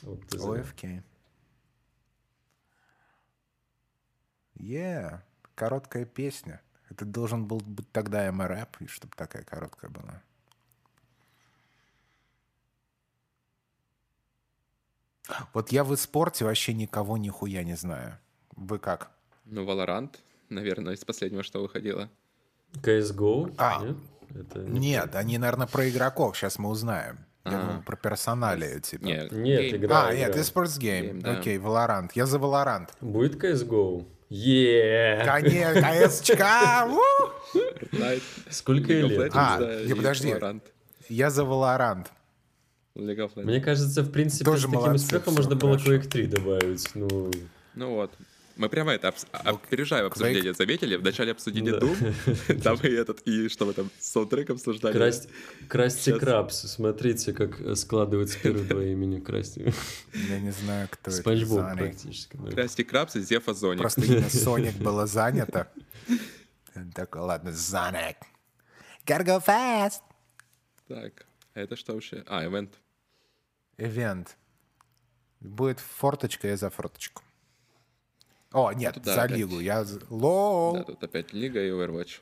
Вот. 0.01 0.23
ОФК. 0.33 1.03
Yeah, 4.55 5.21
короткая 5.55 6.05
песня. 6.05 6.61
Это 6.89 7.03
должен 7.03 7.45
был 7.45 7.57
быть 7.59 7.91
тогда 7.91 8.31
МРЭП, 8.31 8.81
и 8.81 8.87
чтобы 8.87 9.13
такая 9.15 9.43
короткая 9.43 9.91
была. 9.91 10.23
Вот 15.53 15.71
я 15.73 15.83
в 15.83 15.93
спорте 15.97 16.45
вообще 16.45 16.73
никого 16.73 17.17
нихуя 17.17 17.63
не 17.63 17.75
знаю. 17.75 18.17
Вы 18.55 18.79
как? 18.79 19.11
Ну, 19.45 19.65
Valorant, 19.65 20.15
наверное, 20.49 20.93
из 20.95 21.03
последнего, 21.05 21.43
что 21.43 21.61
выходило. 21.61 22.09
CSGO? 22.81 23.53
А. 23.57 23.83
Нет? 23.83 23.95
Это 24.35 24.59
не- 24.59 24.79
Нет, 24.91 25.15
они, 25.15 25.37
наверное, 25.37 25.67
про 25.67 25.89
игроков. 25.89 26.35
Сейчас 26.37 26.59
мы 26.59 26.69
узнаем. 26.69 27.19
Я 27.45 27.51
А. 27.59 27.61
думал, 27.67 27.81
про 27.83 27.95
персоналию, 27.95 28.81
типа. 28.81 29.05
Нет, 29.05 29.31
Нет, 29.31 29.73
игра. 29.73 30.07
а, 30.07 30.13
нет, 30.13 30.29
игра. 30.31 30.39
это 30.39 30.39
Sports 30.41 30.77
Game. 30.79 31.11
Game, 31.13 31.21
да. 31.21 31.37
Окей, 31.39 31.57
Valorant. 31.57 32.09
Я 32.13 32.25
за 32.25 32.37
Valorant. 32.37 32.89
Будет 32.99 33.35
CSGO? 33.41 34.05
Е! 34.29 35.23
Конечно, 35.25 35.81
КСЧК! 35.81 36.43
Сколько 38.49 38.93
лет? 38.93 39.31
А, 39.33 39.57
да, 39.59 39.83
не, 39.83 39.93
подожди. 39.93 40.29
Valorant. 40.29 40.61
Я 41.09 41.29
за 41.29 41.43
Valorant. 41.43 42.07
Мне 42.95 43.61
кажется, 43.61 44.01
в 44.01 44.11
принципе, 44.11 44.43
Тоже 44.45 44.61
с 44.61 44.65
таким 44.65 44.79
молодцы, 44.79 45.05
успехом 45.05 45.35
можно 45.35 45.55
было. 45.55 45.77
Quake 45.77 46.07
3 46.07 46.25
добавить. 46.27 46.89
Ну, 46.95 47.31
Ну 47.75 47.93
вот. 47.93 48.11
Мы 48.57 48.69
прямо 48.69 48.91
это 48.93 49.09
обс- 49.09 49.27
опережаем 49.31 50.07
обсуждение, 50.07 50.53
заметили? 50.53 50.95
Вначале 50.95 51.31
обсудили 51.31 51.71
Да. 51.71 51.77
Doom, 51.79 52.61
там 52.63 52.77
и 52.81 52.87
этот, 52.89 53.21
и 53.21 53.49
что 53.49 53.65
вы 53.65 53.73
там 53.73 53.89
с 53.99 54.11
саундтреком 54.11 54.55
обсуждали? 54.55 54.93
Красть, 54.93 55.29
Красти 55.67 56.05
Сейчас. 56.11 56.19
Крабс. 56.19 56.55
Смотрите, 56.61 57.33
как 57.33 57.61
э, 57.61 57.75
складывается 57.75 58.39
первые 58.39 58.65
два 58.65 58.83
имени 58.83 59.19
Красти. 59.19 59.73
Я 60.13 60.39
не 60.39 60.51
знаю, 60.51 60.87
кто 60.91 61.11
это. 61.11 61.19
Спанч 61.19 61.43
Боб 61.43 61.61
практически. 61.77 62.37
да. 62.37 62.51
Красти 62.51 62.83
Крабс 62.83 63.15
и 63.15 63.21
Зефа 63.21 63.53
Зоник. 63.53 63.79
Просто 63.79 64.01
имя 64.01 64.29
Соник 64.29 64.75
было 64.77 65.05
занято. 65.05 65.71
Такой, 66.95 67.21
ладно, 67.21 67.53
Соник. 67.53 68.17
Gotta 69.05 69.23
go 69.25 69.45
fast. 69.45 70.01
Так, 70.87 71.25
а 71.53 71.59
это 71.61 71.75
что 71.75 71.93
вообще? 71.93 72.23
А, 72.27 72.45
ивент. 72.45 72.73
Ивент. 73.77 74.35
Будет 75.39 75.79
форточка, 75.79 76.47
я 76.47 76.57
за 76.57 76.69
форточку. 76.69 77.21
О, 78.51 78.71
нет, 78.71 78.93
Туда 78.95 79.13
за 79.15 79.23
опять. 79.23 79.37
лигу. 79.37 79.59
Я... 79.59 79.85
Лол. 80.09 80.73
Да, 80.77 80.83
тут 80.83 81.03
опять 81.03 81.33
Лига 81.33 81.61
и 81.63 81.69
Overwatch. 81.69 82.21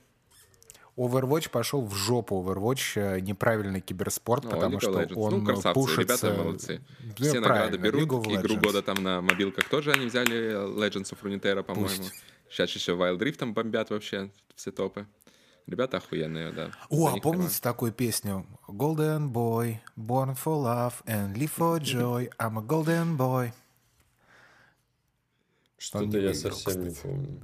Overwatch 0.97 1.49
пошел 1.49 1.81
в 1.85 1.93
жопу. 1.93 2.41
Overwatch 2.41 2.93
э, 2.95 3.19
неправильный 3.19 3.81
киберспорт, 3.81 4.45
Ну, 4.45 4.51
потому 4.51 4.77
League 4.77 4.81
что 4.81 5.01
Legends. 5.01 5.13
он 5.15 5.39
ну, 5.39 5.45
красавцы, 5.45 5.73
пушится... 5.73 6.27
ребята 6.27 6.43
молодцы. 6.43 6.81
Да, 7.17 7.25
Все 7.25 7.39
награды 7.39 7.77
берут. 7.77 8.03
Игру 8.27 8.57
года 8.57 8.81
там 8.81 9.03
на 9.03 9.21
мобилках 9.21 9.67
тоже 9.69 9.91
они 9.91 10.05
взяли 10.05 10.53
Legends 10.77 11.13
of 11.13 11.17
Runeterra, 11.21 11.63
по-моему. 11.63 11.89
Пусть. 11.89 12.13
Сейчас 12.49 12.71
еще 12.71 12.93
Wild 12.93 13.19
Rift 13.19 13.37
там 13.37 13.53
бомбят 13.53 13.89
вообще 13.89 14.31
все 14.55 14.71
топы. 14.71 15.05
Ребята 15.67 15.97
охуенные, 15.97 16.51
да. 16.51 16.71
О, 16.89 17.07
а 17.07 17.19
помните 17.19 17.59
такую 17.59 17.91
песню? 17.91 18.45
Golden 18.67 19.31
boy, 19.31 19.77
born 19.97 20.35
for 20.35 20.63
love 20.63 20.93
and 21.07 21.35
live 21.35 21.51
for 21.57 21.79
joy. 21.81 22.29
I'm 22.39 22.57
a 22.57 22.61
golden 22.61 23.17
boy. 23.17 23.51
Что-то 25.85 26.05
не 26.05 26.15
я 26.17 26.29
выиграл, 26.31 26.51
совсем 26.51 26.81
не 26.83 26.89
кстати. 26.89 27.07
помню. 27.07 27.41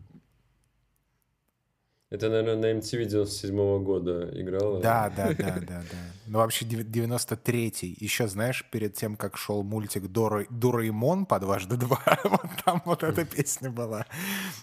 Это, 2.10 2.28
наверное, 2.30 2.58
на 2.58 2.80
MTV 2.80 3.06
97 3.06 3.84
года 3.84 4.30
играла. 4.34 4.82
Да, 4.82 5.10
да, 5.16 5.30
да, 5.34 5.60
да, 5.62 5.82
да. 5.92 5.98
Ну, 6.28 6.40
вообще, 6.40 6.66
дев- 6.66 6.86
93-й. 6.86 7.96
Еще, 8.04 8.28
знаешь, 8.28 8.66
перед 8.70 8.96
тем, 8.96 9.16
как 9.16 9.38
шел 9.38 9.64
мультик 9.64 10.08
Дора... 10.08 10.46
Дораэмон 10.50 11.26
по 11.26 11.40
дважды 11.40 11.78
два, 11.78 12.02
вот 12.26 12.46
там 12.66 12.82
вот 12.86 13.04
эта 13.04 13.24
песня 13.24 13.70
была. 13.72 14.06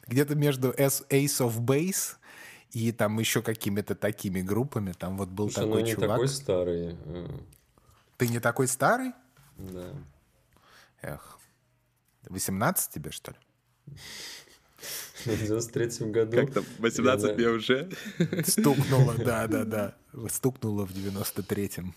Где-то 0.07 0.35
между 0.35 0.73
Ace 0.73 1.07
of 1.11 1.59
Base 1.59 2.17
и 2.73 2.93
там 2.93 3.19
еще 3.19 3.41
какими-то 3.41 3.95
такими 3.95 4.43
группами. 4.43 4.93
Там 4.93 5.17
вот 5.17 5.31
был 5.31 5.51
Слушай, 5.51 5.67
ну 5.67 5.73
такой 5.77 5.83
не 5.85 5.93
чувак. 5.95 6.11
такой 6.11 6.29
старый. 6.29 6.97
э, 7.07 7.29
Ты 8.19 8.29
не 8.29 8.41
такой 8.41 8.69
старый? 8.69 9.13
Да. 9.57 9.95
Эх. 11.01 11.39
18 12.29 12.93
тебе, 12.93 13.11
что 13.11 13.31
ли? 13.31 13.39
В 15.25 15.27
93 15.27 16.07
году. 16.11 16.37
Как 16.37 16.53
там, 16.53 16.65
18 16.79 17.25
я 17.25 17.33
на- 17.33 17.39
мне 17.39 17.49
уже? 17.49 17.91
Стукнуло, 18.47 19.15
да, 19.15 19.47
да, 19.49 19.65
да. 19.65 19.95
Стукнуло 20.31 20.87
в 20.87 20.93
93-м. 20.93 21.95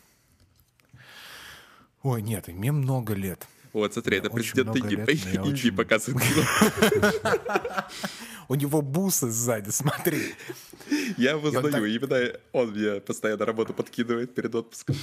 Ой, 2.04 2.22
нет, 2.22 2.48
мне 2.48 2.72
много 2.72 3.14
лет. 3.14 3.48
Вот, 3.74 3.94
смотри, 3.94 4.18
это 4.18 4.30
президент 4.30 4.76
Инди 4.76 5.40
очень- 5.40 5.76
показывает. 5.76 6.26
У 8.48 8.56
него 8.56 8.82
бусы 8.82 9.30
сзади, 9.32 9.70
смотри. 9.70 10.36
Я 11.18 11.32
его 11.32 11.50
И 11.50 11.56
он 11.56 11.70
знаю, 11.70 11.72
так- 11.72 11.84
именно 11.84 12.34
он 12.52 12.72
мне 12.72 13.00
постоянно 13.00 13.46
работу 13.46 13.74
подкидывает 13.74 14.36
перед 14.36 14.54
отпуском. 14.54 14.96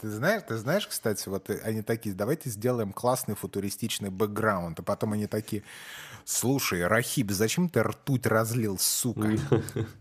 Ты, 0.00 0.08
знаешь, 0.08 0.42
ты 0.48 0.56
знаешь, 0.56 0.86
кстати, 0.86 1.28
вот 1.28 1.50
э, 1.50 1.60
они 1.64 1.82
такие, 1.82 2.14
давайте 2.14 2.48
сделаем 2.48 2.92
классный 2.94 3.34
футуристичный 3.34 4.08
бэкграунд, 4.08 4.80
а 4.80 4.82
потом 4.82 5.12
они 5.12 5.26
такие, 5.26 5.64
слушай, 6.24 6.86
Рахиб, 6.86 7.30
зачем 7.30 7.68
ты 7.68 7.82
ртуть 7.82 8.24
разлил, 8.26 8.78
сука? 8.78 9.36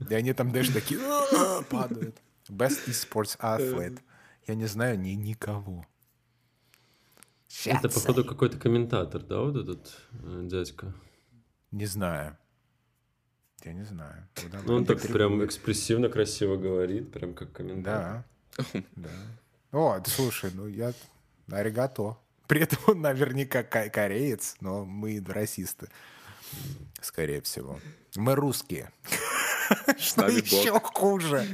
И 0.09 0.13
они 0.13 0.31
там 0.31 0.51
даже 0.53 0.71
такие 0.71 1.01
«А-а-а», 1.01 1.63
падают. 1.69 2.15
Best 2.47 2.87
esports 2.87 3.37
athlete. 3.39 3.99
Я 4.47 4.55
не 4.55 4.65
знаю 4.67 4.97
ни 4.97 5.09
никого. 5.09 5.85
Это, 7.65 7.89
Щас. 7.89 7.93
походу, 7.93 8.23
какой-то 8.25 8.57
комментатор, 8.57 9.21
да, 9.23 9.39
вот 9.41 9.55
этот 9.55 9.97
э, 10.23 10.41
дядька? 10.43 10.93
Не 11.71 11.85
знаю. 11.87 12.37
Я 13.65 13.73
не 13.73 13.83
знаю. 13.83 14.27
Куда 14.41 14.61
Ну, 14.65 14.75
он 14.75 14.85
так 14.85 14.97
интригуете? 14.97 15.13
прям 15.13 15.45
экспрессивно, 15.45 16.09
красиво 16.09 16.55
говорит, 16.57 17.11
прям 17.11 17.33
как 17.33 17.51
комментатор. 17.51 18.23
Да. 18.57 18.63
да. 18.95 19.09
О, 19.71 20.01
слушай, 20.05 20.51
ну 20.53 20.67
я 20.67 20.93
аригато. 21.51 22.17
При 22.47 22.61
этом 22.61 22.79
он 22.87 23.01
наверняка 23.01 23.63
ко- 23.63 23.89
кореец, 23.89 24.55
но 24.61 24.85
мы 24.85 25.21
расисты. 25.27 25.89
Скорее 27.01 27.41
всего. 27.41 27.79
Мы 28.15 28.35
русские. 28.35 28.91
Что 29.97 30.27
еще 30.27 30.79
хуже. 30.79 31.45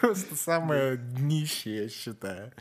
Просто 0.00 0.36
самое 0.36 0.96
днище, 0.96 1.84
я 1.84 1.88
считаю. 1.88 2.52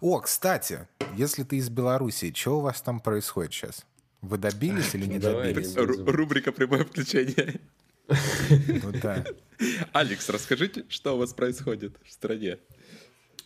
О, 0.00 0.20
кстати, 0.20 0.88
если 1.16 1.42
ты 1.44 1.56
из 1.56 1.68
Белоруссии, 1.68 2.32
что 2.34 2.58
у 2.58 2.60
вас 2.60 2.80
там 2.82 3.00
происходит 3.00 3.52
сейчас? 3.52 3.86
Вы 4.20 4.38
добились 4.38 4.94
или 4.94 5.06
не 5.06 5.14
Ну, 5.16 5.20
давай, 5.20 5.52
добились? 5.52 5.74
Рубрика 5.76 6.52
«Прямое 6.52 6.84
включение». 6.84 7.60
Ну 8.08 8.92
да. 9.02 9.24
Алекс, 9.92 10.28
расскажите, 10.28 10.84
что 10.88 11.14
у 11.14 11.18
вас 11.18 11.32
происходит 11.32 11.96
в 12.04 12.10
стране? 12.12 12.58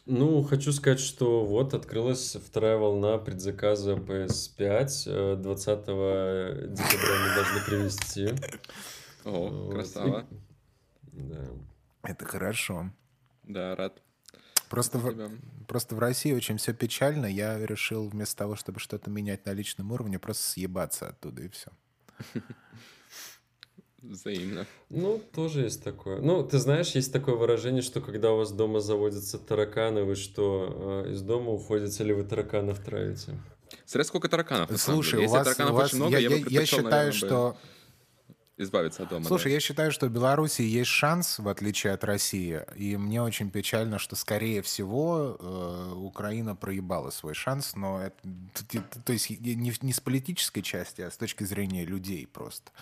Ну, 0.06 0.42
хочу 0.44 0.72
сказать, 0.72 1.00
что 1.00 1.44
вот 1.44 1.74
открылась 1.74 2.36
вторая 2.36 2.76
волна 2.76 3.18
предзаказа 3.18 3.94
PS5. 3.94 5.02
э, 5.06 5.36
20 5.36 5.78
декабря 6.74 7.16
мы 7.22 7.34
должны 7.34 7.60
привезти. 7.66 8.28
О, 9.24 9.48
Вот. 9.48 9.74
красава. 9.74 10.26
И- 11.12 11.20
Да. 11.20 11.44
Это 12.02 12.24
хорошо. 12.24 12.90
Да, 13.42 13.74
рад. 13.74 14.00
Просто 14.68 14.98
в, 14.98 15.30
просто 15.68 15.94
в 15.94 15.98
России 15.98 16.32
очень 16.32 16.56
все 16.58 16.72
печально. 16.74 17.26
Я 17.26 17.64
решил 17.64 18.08
вместо 18.08 18.36
того, 18.36 18.56
чтобы 18.56 18.80
что-то 18.80 19.10
менять 19.10 19.46
на 19.46 19.52
личном 19.52 19.92
уровне, 19.92 20.18
просто 20.18 20.42
съебаться 20.42 21.08
оттуда 21.08 21.42
и 21.42 21.48
все. 21.48 21.70
Взаимно. 24.02 24.66
Ну, 24.88 25.20
тоже 25.34 25.62
есть 25.62 25.82
такое. 25.82 26.20
Ну, 26.20 26.44
ты 26.46 26.58
знаешь, 26.58 26.90
есть 26.90 27.12
такое 27.12 27.34
выражение, 27.34 27.82
что 27.82 28.00
когда 28.00 28.30
у 28.32 28.36
вас 28.36 28.52
дома 28.52 28.80
заводятся 28.80 29.38
тараканы, 29.38 30.04
вы 30.04 30.14
что, 30.14 31.02
э, 31.06 31.12
из 31.12 31.22
дома 31.22 31.50
уходите 31.50 32.04
или 32.04 32.12
вы 32.12 32.22
тараканов 32.22 32.78
травите? 32.78 33.36
Смотря 33.84 34.04
сколько 34.04 34.28
тараканов. 34.28 34.70
Слушай, 34.80 35.24
у 35.24 35.28
вас, 35.28 35.44
тараканов 35.44 35.72
у 35.72 35.76
вас- 35.76 35.88
очень 35.88 35.98
много, 35.98 36.18
я, 36.18 36.20
я, 36.20 36.30
бы 36.30 36.36
я- 36.36 36.60
я 36.60 36.66
считаю, 36.66 36.84
наверное, 36.84 37.10
бы 37.10 37.16
что 37.16 37.56
избавиться 38.58 39.02
от 39.02 39.10
дома. 39.10 39.24
Слушай, 39.26 39.44
да. 39.44 39.50
я 39.50 39.60
считаю, 39.60 39.92
что 39.92 40.06
в 40.06 40.10
Беларуси 40.10 40.62
есть 40.62 40.90
шанс, 40.90 41.38
в 41.38 41.48
отличие 41.48 41.92
от 41.92 42.04
России, 42.04 42.62
и 42.74 42.96
мне 42.96 43.22
очень 43.22 43.50
печально, 43.50 43.98
что, 43.98 44.16
скорее 44.16 44.62
всего, 44.62 45.36
э, 45.38 45.92
Украина 45.94 46.56
проебала 46.56 47.10
свой 47.10 47.34
шанс, 47.34 47.74
но 47.76 48.00
это, 48.00 48.16
т- 48.68 48.80
т- 48.80 49.00
то 49.04 49.12
есть 49.12 49.28
не, 49.30 49.74
не 49.80 49.92
с 49.92 50.00
политической 50.00 50.62
части, 50.62 51.02
а 51.02 51.10
с 51.10 51.16
точки 51.16 51.44
зрения 51.44 51.84
людей 51.84 52.26
просто. 52.26 52.72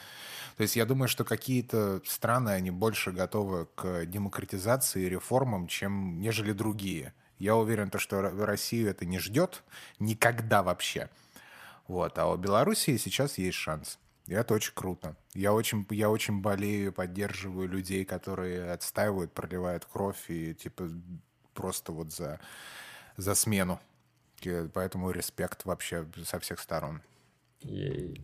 То 0.57 0.63
есть 0.63 0.77
я 0.77 0.87
думаю, 0.87 1.09
что 1.09 1.25
какие-то 1.25 2.01
страны, 2.07 2.51
они 2.51 2.71
больше 2.71 3.11
готовы 3.11 3.67
к 3.75 4.07
демократизации 4.07 5.05
и 5.07 5.09
реформам, 5.09 5.67
чем 5.67 6.21
нежели 6.21 6.53
другие. 6.53 7.13
Я 7.41 7.57
уверен, 7.57 7.91
то, 7.91 7.99
что 7.99 8.21
Ро- 8.21 8.45
Россию 8.45 8.91
это 8.91 9.05
не 9.05 9.19
ждет 9.19 9.65
никогда 9.99 10.63
вообще. 10.63 11.11
Вот. 11.89 12.17
А 12.19 12.29
у 12.31 12.37
Белоруссии 12.37 12.97
сейчас 12.97 13.39
есть 13.39 13.59
шанс. 13.59 13.99
И 14.27 14.33
это 14.33 14.55
очень 14.55 14.73
круто. 14.75 15.17
Я 15.35 15.53
очень, 15.53 15.87
я 15.91 16.09
очень 16.11 16.41
болею, 16.41 16.93
поддерживаю 16.93 17.69
людей, 17.69 18.05
которые 18.05 18.73
отстаивают, 18.73 19.33
проливают 19.33 19.85
кровь 19.85 20.31
и 20.31 20.55
типа 20.55 20.89
просто 21.53 21.93
вот 21.93 22.13
за, 22.13 22.41
за 23.17 23.35
смену. 23.35 23.81
И 24.41 24.69
поэтому 24.73 25.11
респект 25.11 25.65
вообще 25.65 26.07
со 26.25 26.39
всех 26.41 26.59
сторон. 26.61 27.03
Ей. 27.61 28.23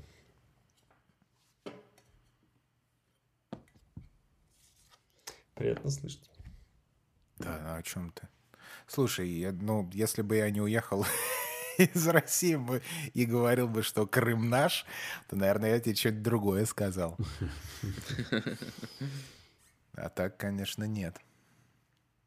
Приятно 5.55 5.91
слышать. 5.91 6.31
Да, 7.39 7.77
о 7.77 7.83
чем 7.83 8.11
ты? 8.13 8.27
Слушай, 8.87 9.29
я, 9.29 9.53
ну, 9.53 9.89
если 9.93 10.23
бы 10.23 10.37
я 10.37 10.51
не 10.51 10.61
уехал 10.61 11.05
из 11.95 12.07
России 12.09 12.57
бы 12.57 12.83
и 13.15 13.25
говорил 13.25 13.69
бы, 13.69 13.83
что 13.83 14.07
Крым 14.07 14.49
наш, 14.49 14.85
то, 15.29 15.37
наверное, 15.37 15.71
я 15.75 15.81
тебе 15.81 15.95
что-то 15.95 16.17
другое 16.19 16.65
сказал. 16.67 17.17
А 19.95 20.09
так, 20.09 20.37
конечно, 20.37 20.85
нет. 20.85 21.17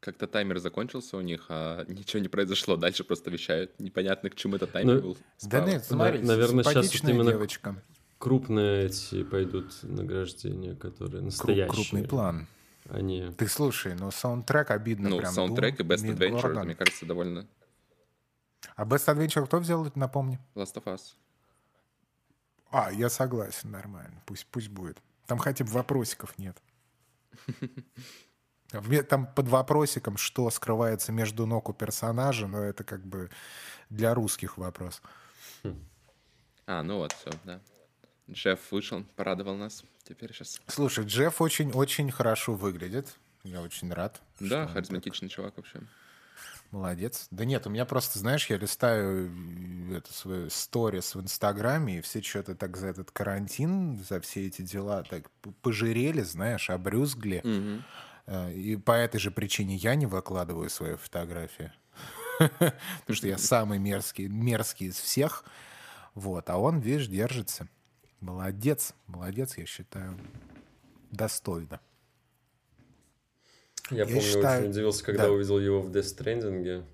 Как-то 0.00 0.26
таймер 0.26 0.58
закончился 0.58 1.16
у 1.16 1.22
них, 1.22 1.46
а 1.48 1.84
ничего 1.88 2.20
не 2.20 2.28
произошло. 2.28 2.76
Дальше 2.76 3.04
просто 3.04 3.30
вещают. 3.30 3.78
Непонятно, 3.80 4.28
к 4.28 4.34
чему 4.34 4.56
этот 4.56 4.72
таймер 4.72 4.96
Ну, 4.96 5.00
был. 5.00 5.14
Да 5.14 5.20
справа. 5.48 5.66
нет, 5.66 5.84
смотри, 5.84 6.18
наверное, 6.20 6.62
щас 6.64 6.92
вот 7.02 7.08
именно 7.10 7.30
девочка. 7.30 7.82
Крупные 8.18 8.86
эти 8.86 9.22
пойдут 9.24 9.72
награждения, 9.82 10.74
которые 10.74 11.22
настоящие. 11.22 11.68
крупный 11.68 12.04
план. 12.06 12.46
Они... 12.90 13.30
Ты 13.38 13.48
слушай, 13.48 13.94
ну 13.94 14.10
саундтрек 14.10 14.70
обидно 14.70 15.08
Ну, 15.08 15.18
прям. 15.18 15.32
саундтрек 15.32 15.80
и 15.80 15.82
Doom, 15.82 15.86
Best 15.88 16.16
Adventure, 16.18 16.52
Gordon. 16.52 16.64
мне 16.64 16.74
кажется, 16.74 17.06
довольно 17.06 17.46
А 18.76 18.84
Best 18.84 19.06
Adventure 19.06 19.46
кто 19.46 19.58
взял, 19.58 19.86
напомни? 19.94 20.38
Last 20.54 20.74
of 20.74 20.84
Us. 20.84 21.14
А, 22.70 22.92
я 22.92 23.08
согласен, 23.08 23.70
нормально. 23.70 24.20
Пусть, 24.26 24.46
пусть 24.46 24.68
будет. 24.68 25.00
Там 25.26 25.38
хотя 25.38 25.64
бы 25.64 25.70
вопросиков 25.70 26.36
нет. 26.38 26.60
Там 29.08 29.26
под 29.32 29.48
вопросиком, 29.48 30.16
что 30.16 30.50
скрывается 30.50 31.12
между 31.12 31.46
ног 31.46 31.68
у 31.68 31.72
персонажа, 31.72 32.48
но 32.48 32.62
это 32.62 32.82
как 32.82 33.04
бы 33.06 33.30
для 33.90 34.14
русских 34.14 34.58
вопрос. 34.58 35.00
А, 36.66 36.82
ну 36.82 36.98
вот, 36.98 37.12
все, 37.12 37.30
да. 37.44 37.60
Джефф 38.30 38.72
вышел, 38.72 39.04
порадовал 39.16 39.54
нас. 39.54 39.84
Теперь 40.02 40.32
сейчас. 40.32 40.60
Слушай, 40.66 41.04
Джефф 41.04 41.40
очень-очень 41.40 42.10
хорошо 42.10 42.54
выглядит. 42.54 43.14
Я 43.42 43.60
очень 43.60 43.92
рад. 43.92 44.20
Да, 44.40 44.66
харизматичный 44.66 45.28
так... 45.28 45.36
чувак 45.36 45.56
вообще. 45.56 45.80
Молодец. 46.74 47.28
Да 47.30 47.44
нет, 47.44 47.68
у 47.68 47.70
меня 47.70 47.84
просто, 47.84 48.18
знаешь, 48.18 48.50
я 48.50 48.56
листаю 48.56 49.30
э, 49.92 49.98
это 49.98 50.12
свою 50.12 50.50
сторис 50.50 51.14
в 51.14 51.20
Инстаграме, 51.20 51.98
и 51.98 52.00
все 52.00 52.20
что-то 52.20 52.56
так 52.56 52.76
за 52.76 52.88
этот 52.88 53.12
карантин, 53.12 54.02
за 54.02 54.20
все 54.20 54.48
эти 54.48 54.62
дела 54.62 55.04
так 55.04 55.30
пожирели, 55.62 56.22
знаешь, 56.22 56.70
обрюзгли. 56.70 57.42
Угу. 57.44 58.50
И 58.50 58.74
по 58.74 58.90
этой 58.90 59.20
же 59.20 59.30
причине 59.30 59.76
я 59.76 59.94
не 59.94 60.06
выкладываю 60.06 60.68
свои 60.68 60.96
фотографии. 60.96 61.70
Потому 62.38 63.14
что 63.14 63.28
я 63.28 63.38
самый 63.38 63.78
мерзкий, 63.78 64.26
мерзкий 64.26 64.88
из 64.88 64.98
всех. 64.98 65.44
Вот, 66.16 66.50
а 66.50 66.56
он, 66.56 66.80
видишь, 66.80 67.06
держится. 67.06 67.68
Молодец, 68.18 68.94
молодец, 69.06 69.56
я 69.58 69.66
считаю. 69.66 70.18
Достойно. 71.12 71.78
Я, 73.90 73.98
я 73.98 74.04
помню, 74.06 74.20
считаю... 74.20 74.60
очень 74.60 74.70
удивился, 74.70 75.04
когда 75.04 75.24
да. 75.24 75.30
увидел 75.30 75.58
его 75.58 75.82
в 75.82 75.90
Death 75.90 76.16
Stranding. 76.16 76.84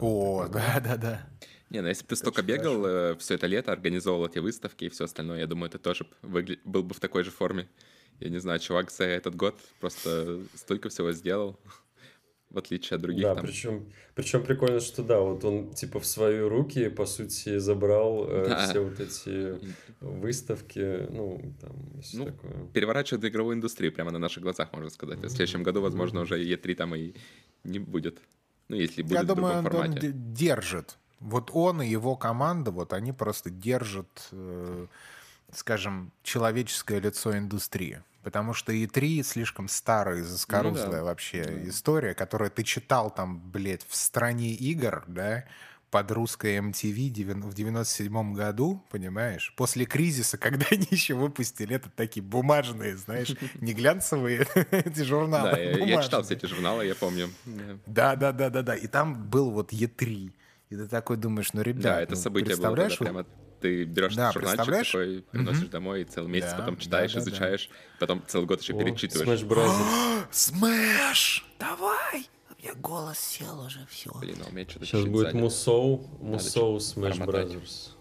О, 0.00 0.46
да, 0.48 0.80
да, 0.80 0.96
да. 0.96 1.26
Не, 1.70 1.80
ну 1.80 1.88
если 1.88 2.02
бы 2.02 2.08
ты 2.08 2.16
столько 2.16 2.42
бегал 2.42 2.86
э, 2.86 3.16
все 3.16 3.34
это 3.34 3.46
лето, 3.46 3.72
организовал 3.72 4.26
эти 4.26 4.38
выставки 4.38 4.84
и 4.84 4.88
все 4.88 5.04
остальное, 5.04 5.40
я 5.40 5.46
думаю, 5.46 5.70
ты 5.70 5.78
тоже 5.78 6.06
выгля... 6.22 6.58
был 6.64 6.82
бы 6.82 6.94
в 6.94 7.00
такой 7.00 7.24
же 7.24 7.30
форме. 7.30 7.68
Я 8.20 8.28
не 8.28 8.38
знаю, 8.38 8.60
чувак 8.60 8.90
за 8.90 9.04
этот 9.04 9.34
год 9.34 9.58
просто 9.80 10.40
столько 10.54 10.88
всего 10.88 11.12
сделал 11.12 11.58
в 12.54 12.58
отличие 12.58 12.96
от 12.96 13.02
других. 13.02 13.22
Да, 13.22 13.34
там. 13.34 13.44
причем, 13.44 13.92
причем 14.14 14.44
прикольно, 14.44 14.80
что 14.80 15.02
да, 15.02 15.18
вот 15.18 15.44
он 15.44 15.74
типа 15.74 15.98
в 15.98 16.06
свои 16.06 16.38
руки, 16.38 16.88
по 16.88 17.04
сути, 17.04 17.58
забрал 17.58 18.26
э, 18.28 18.48
да. 18.48 18.66
все 18.66 18.80
вот 18.80 19.00
эти 19.00 19.58
выставки, 20.00 21.06
ну, 21.10 21.54
там, 21.60 22.00
все 22.00 22.18
ну, 22.18 22.24
такое. 22.26 22.52
Переворачивает 22.72 23.24
игровую 23.24 23.56
индустрию 23.56 23.92
прямо 23.92 24.12
на 24.12 24.18
наших 24.18 24.42
глазах, 24.42 24.72
можно 24.72 24.90
сказать. 24.90 25.18
В 25.18 25.28
следующем 25.28 25.64
году, 25.64 25.80
возможно, 25.80 26.20
уже 26.20 26.40
E3 26.42 26.74
там 26.74 26.94
и 26.94 27.14
не 27.64 27.80
будет. 27.80 28.20
Ну, 28.68 28.76
если 28.76 29.02
будет 29.02 29.18
Я 29.18 29.24
думаю, 29.24 29.60
в 29.60 29.62
формате. 29.64 30.08
он 30.08 30.34
держит. 30.34 30.96
Вот 31.18 31.50
он 31.52 31.82
и 31.82 31.88
его 31.88 32.16
команда, 32.16 32.70
вот 32.70 32.92
они 32.92 33.12
просто 33.12 33.50
держат, 33.50 34.28
э, 34.30 34.86
скажем, 35.52 36.12
человеческое 36.22 37.00
лицо 37.00 37.36
индустрии. 37.36 38.02
Потому 38.24 38.54
что 38.54 38.72
И3 38.72 39.22
слишком 39.22 39.68
старая, 39.68 40.24
заскорузлая 40.24 40.86
ну, 40.86 40.92
да. 40.92 41.04
вообще 41.04 41.44
да. 41.44 41.68
история, 41.68 42.14
которую 42.14 42.50
ты 42.50 42.64
читал 42.64 43.10
там, 43.10 43.38
блядь, 43.50 43.86
в 43.86 43.94
стране 43.94 44.54
игр, 44.54 45.04
да, 45.06 45.44
под 45.90 46.10
русской 46.10 46.56
MTV 46.58 47.42
в 47.42 47.54
97 47.54 48.34
году, 48.34 48.82
понимаешь? 48.90 49.52
После 49.56 49.84
кризиса, 49.84 50.38
когда 50.38 50.66
они 50.70 50.88
еще 50.90 51.14
выпустили 51.14 51.76
это 51.76 51.90
такие 51.94 52.22
бумажные, 52.22 52.96
знаешь, 52.96 53.32
не 53.60 53.74
глянцевые 53.74 54.46
эти 54.70 55.02
журналы. 55.02 55.50
Да, 55.50 55.58
я, 55.58 56.02
читал 56.02 56.22
все 56.24 56.34
эти 56.34 56.46
журналы, 56.46 56.86
я 56.86 56.94
помню. 56.94 57.30
Да, 57.86 58.16
да, 58.16 58.32
да, 58.32 58.48
да, 58.48 58.62
да. 58.62 58.74
И 58.74 58.86
там 58.86 59.22
был 59.28 59.50
вот 59.50 59.72
E3. 59.72 60.32
И 60.70 60.76
ты 60.76 60.88
такой 60.88 61.18
думаешь, 61.18 61.52
ну, 61.52 61.60
ребят, 61.60 61.82
да, 61.82 62.00
это 62.00 62.14
ну, 62.14 62.20
событие 62.20 62.56
представляешь, 62.56 62.98
было, 62.98 63.04
прямо 63.04 63.26
ты 63.64 63.84
берешь 63.84 64.14
да, 64.14 64.30
журнальчик 64.30 64.66
такой, 64.66 65.24
приносишь 65.30 65.68
домой, 65.68 66.02
и 66.02 66.04
целый 66.04 66.30
месяц 66.30 66.50
да, 66.50 66.58
потом 66.58 66.76
читаешь, 66.76 67.14
да, 67.14 67.20
да, 67.20 67.30
изучаешь, 67.30 67.70
да. 67.70 67.74
потом 67.98 68.22
целый 68.26 68.44
год 68.44 68.60
еще 68.60 68.74
О, 68.74 68.78
перечитываешь. 68.78 69.40
Smash 69.40 69.48
Brothers. 69.48 70.26
Smash! 70.30 71.46
Давай! 71.58 72.28
У 72.50 72.62
меня 72.62 72.74
голос 72.74 73.18
сел 73.18 73.58
уже, 73.60 73.86
все. 73.88 74.12
Блин, 74.20 74.36
а 74.44 74.50
у 74.50 74.52
меня 74.52 74.68
что-то 74.68 74.84
Сейчас 74.84 75.06
будет 75.06 75.32
Мусоу, 75.32 76.06
Мусоу 76.20 76.76
Smash 76.76 77.24
Brothers. 77.24 77.92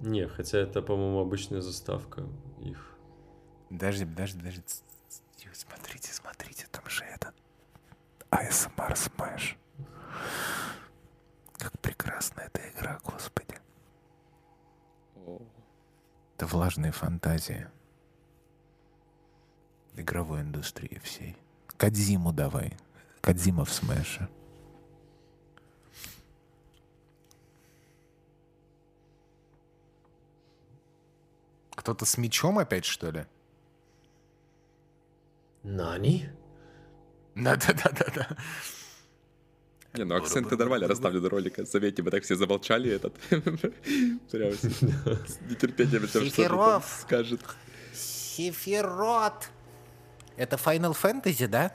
Не, 0.00 0.26
хотя 0.26 0.58
это, 0.58 0.82
по-моему, 0.82 1.20
обычная 1.20 1.60
заставка 1.60 2.24
их. 2.60 2.96
Подожди, 3.68 4.04
подожди, 4.04 4.38
подожди. 4.38 4.62
Смотрите, 5.52 6.12
смотрите, 6.12 6.66
там 6.72 6.90
же 6.90 7.04
этот 7.04 7.34
ASMR 8.32 8.94
Smash. 8.94 9.54
Как 11.60 11.78
прекрасна 11.80 12.40
эта 12.40 12.66
игра, 12.70 12.98
господи. 13.04 13.54
Это 16.36 16.46
влажные 16.46 16.90
фантазии 16.90 17.68
игровой 19.94 20.40
индустрии 20.40 20.98
всей. 21.04 21.36
Кадзиму 21.76 22.32
давай. 22.32 22.76
Кадзима 23.20 23.66
в 23.66 23.72
смэше. 23.72 24.28
Кто-то 31.72 32.06
с 32.06 32.16
мечом 32.16 32.58
опять, 32.58 32.86
что 32.86 33.10
ли? 33.10 33.26
Нани? 35.62 36.26
Да-да-да-да-да. 37.34 38.36
Не, 39.94 40.04
ну 40.04 40.14
акценты 40.14 40.56
нормально 40.56 40.86
расставлены 40.86 41.28
ролика. 41.28 41.64
Заметьте, 41.64 42.02
мы 42.02 42.10
так 42.10 42.22
все 42.22 42.36
замолчали 42.36 42.90
этот. 42.90 43.12
Прям 44.30 44.52
с 44.52 45.40
нетерпением 45.48 46.06
ждем, 46.06 46.28
что 46.28 46.82
скажет. 47.00 47.40
Сифирот. 47.92 49.50
Это 50.36 50.56
Final 50.56 50.96
Fantasy, 50.96 51.48
да? 51.48 51.72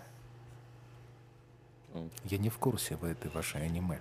Я 2.24 2.38
не 2.38 2.50
в 2.50 2.58
курсе 2.58 2.96
в 2.96 3.04
этой 3.04 3.30
вашей 3.32 3.66
аниме. 3.66 4.00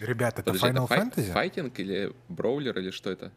Ребята, 0.00 0.42
это 0.42 0.52
Подожди, 0.52 0.66
Final 0.66 0.86
это 0.86 0.94
Fantasy? 0.94 1.32
Файтинг 1.32 1.78
или 1.78 2.14
броулер 2.28 2.78
или 2.78 2.90
что 2.90 3.10
это? 3.10 3.32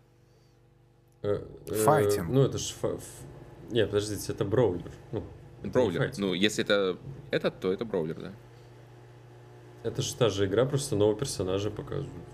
Э, 1.22 1.45
э, 1.68 1.74
файтинг. 1.74 2.30
Ну, 2.30 2.43
это 2.43 2.58
же 2.58 2.74
не, 3.72 3.86
подождите, 3.86 4.32
это 4.32 4.45
броулер. 4.45 4.91
Ну, 5.11 5.24
броулер. 5.63 6.11
Ну, 6.18 6.34
если 6.34 6.63
это 6.63 6.97
этот, 7.32 7.59
то 7.59 7.72
это 7.72 7.86
броулер, 7.86 8.20
да. 8.20 8.34
Это 9.84 10.01
же 10.01 10.15
та 10.15 10.30
же 10.30 10.45
игра, 10.45 10.65
просто 10.65 10.95
нового 10.95 11.18
персонажа 11.18 11.70
показывают. 11.70 12.26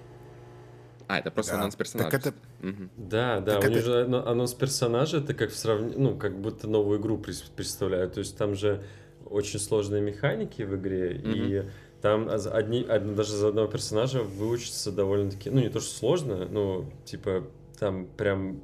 А, 1.08 1.20
это 1.20 1.32
просто 1.32 1.54
да. 1.54 1.60
анонс 1.60 1.76
персонажа. 1.76 2.12
Так 2.12 2.20
это... 2.20 2.36
Угу. 2.62 2.90
Да, 2.98 3.40
да, 3.40 3.56
так 3.56 3.64
у 3.64 3.66
это... 3.66 3.74
них 3.76 3.84
же 3.84 4.04
анонс 4.04 4.54
персонажа, 4.54 5.18
это 5.18 5.34
как 5.34 5.52
в 5.52 5.56
сравнении, 5.56 5.98
ну, 5.98 6.18
как 6.18 6.40
будто 6.40 6.68
новую 6.68 7.00
игру 7.00 7.18
представляют. 7.18 8.14
То 8.14 8.20
есть 8.20 8.38
там 8.38 8.56
же 8.56 8.84
очень 9.26 9.60
сложные 9.60 10.02
механики 10.02 10.62
в 10.62 10.76
игре, 10.76 11.20
угу. 11.20 11.30
и 11.30 11.64
там 12.02 12.30
одни, 12.30 12.84
даже 12.84 13.34
за 13.34 13.50
одного 13.50 13.68
персонажа 13.68 14.22
выучиться 14.24 14.92
довольно-таки, 14.92 15.50
ну, 15.50 15.62
не 15.62 15.70
то, 15.70 15.80
что 15.80 15.96
сложно, 15.96 16.46
но, 16.46 16.86
типа, 17.06 17.46
там 17.80 18.08
прям 18.08 18.62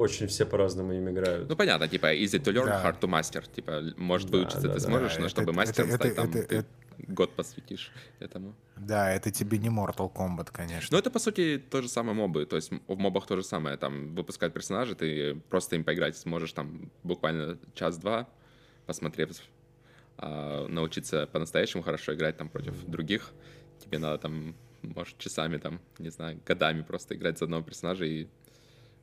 очень 0.00 0.26
все 0.26 0.46
по-разному 0.46 0.92
им 0.92 1.08
играют. 1.10 1.48
Ну, 1.48 1.56
понятно, 1.56 1.86
типа, 1.86 2.14
easy 2.16 2.38
to 2.38 2.52
learn, 2.52 2.66
да. 2.66 2.82
hard 2.84 3.00
to 3.00 3.08
master. 3.08 3.44
Типа, 3.54 3.82
может, 3.96 4.30
да, 4.30 4.38
выучиться 4.38 4.62
да, 4.62 4.74
ты 4.74 4.80
да, 4.80 4.86
сможешь, 4.86 5.14
да. 5.16 5.22
но 5.22 5.28
чтобы 5.28 5.50
это, 5.50 5.52
мастером 5.52 5.88
это, 5.88 5.96
стать, 5.96 6.12
это, 6.12 6.16
там, 6.16 6.30
это, 6.30 6.48
ты 6.48 6.56
это... 6.56 6.66
год 7.12 7.36
посвятишь 7.36 7.92
этому. 8.18 8.54
Да, 8.76 9.12
это 9.12 9.30
тебе 9.30 9.58
не 9.58 9.68
Mortal 9.68 10.10
Kombat, 10.12 10.48
конечно. 10.52 10.88
Ну, 10.92 10.98
это, 10.98 11.10
по 11.10 11.18
сути, 11.18 11.62
то 11.70 11.82
же 11.82 11.88
самое 11.88 12.16
мобы. 12.16 12.46
То 12.46 12.56
есть 12.56 12.70
в 12.70 12.96
мобах 12.96 13.26
то 13.26 13.36
же 13.36 13.42
самое. 13.42 13.76
Там 13.76 14.14
выпускают 14.14 14.54
персонажи, 14.54 14.94
ты 14.94 15.34
просто 15.50 15.76
им 15.76 15.84
поиграть 15.84 16.16
сможешь 16.16 16.52
там 16.52 16.90
буквально 17.02 17.58
час-два, 17.74 18.26
посмотрев, 18.86 19.30
а, 20.16 20.66
научиться 20.66 21.26
по-настоящему 21.26 21.82
хорошо 21.82 22.14
играть 22.14 22.38
там 22.38 22.48
против 22.48 22.74
других. 22.86 23.32
Тебе 23.84 23.98
надо 23.98 24.18
там, 24.18 24.56
может, 24.82 25.18
часами 25.18 25.58
там, 25.58 25.80
не 25.98 26.08
знаю, 26.08 26.40
годами 26.46 26.82
просто 26.82 27.14
играть 27.14 27.38
за 27.38 27.44
одного 27.44 27.62
персонажа 27.62 28.06
и 28.06 28.28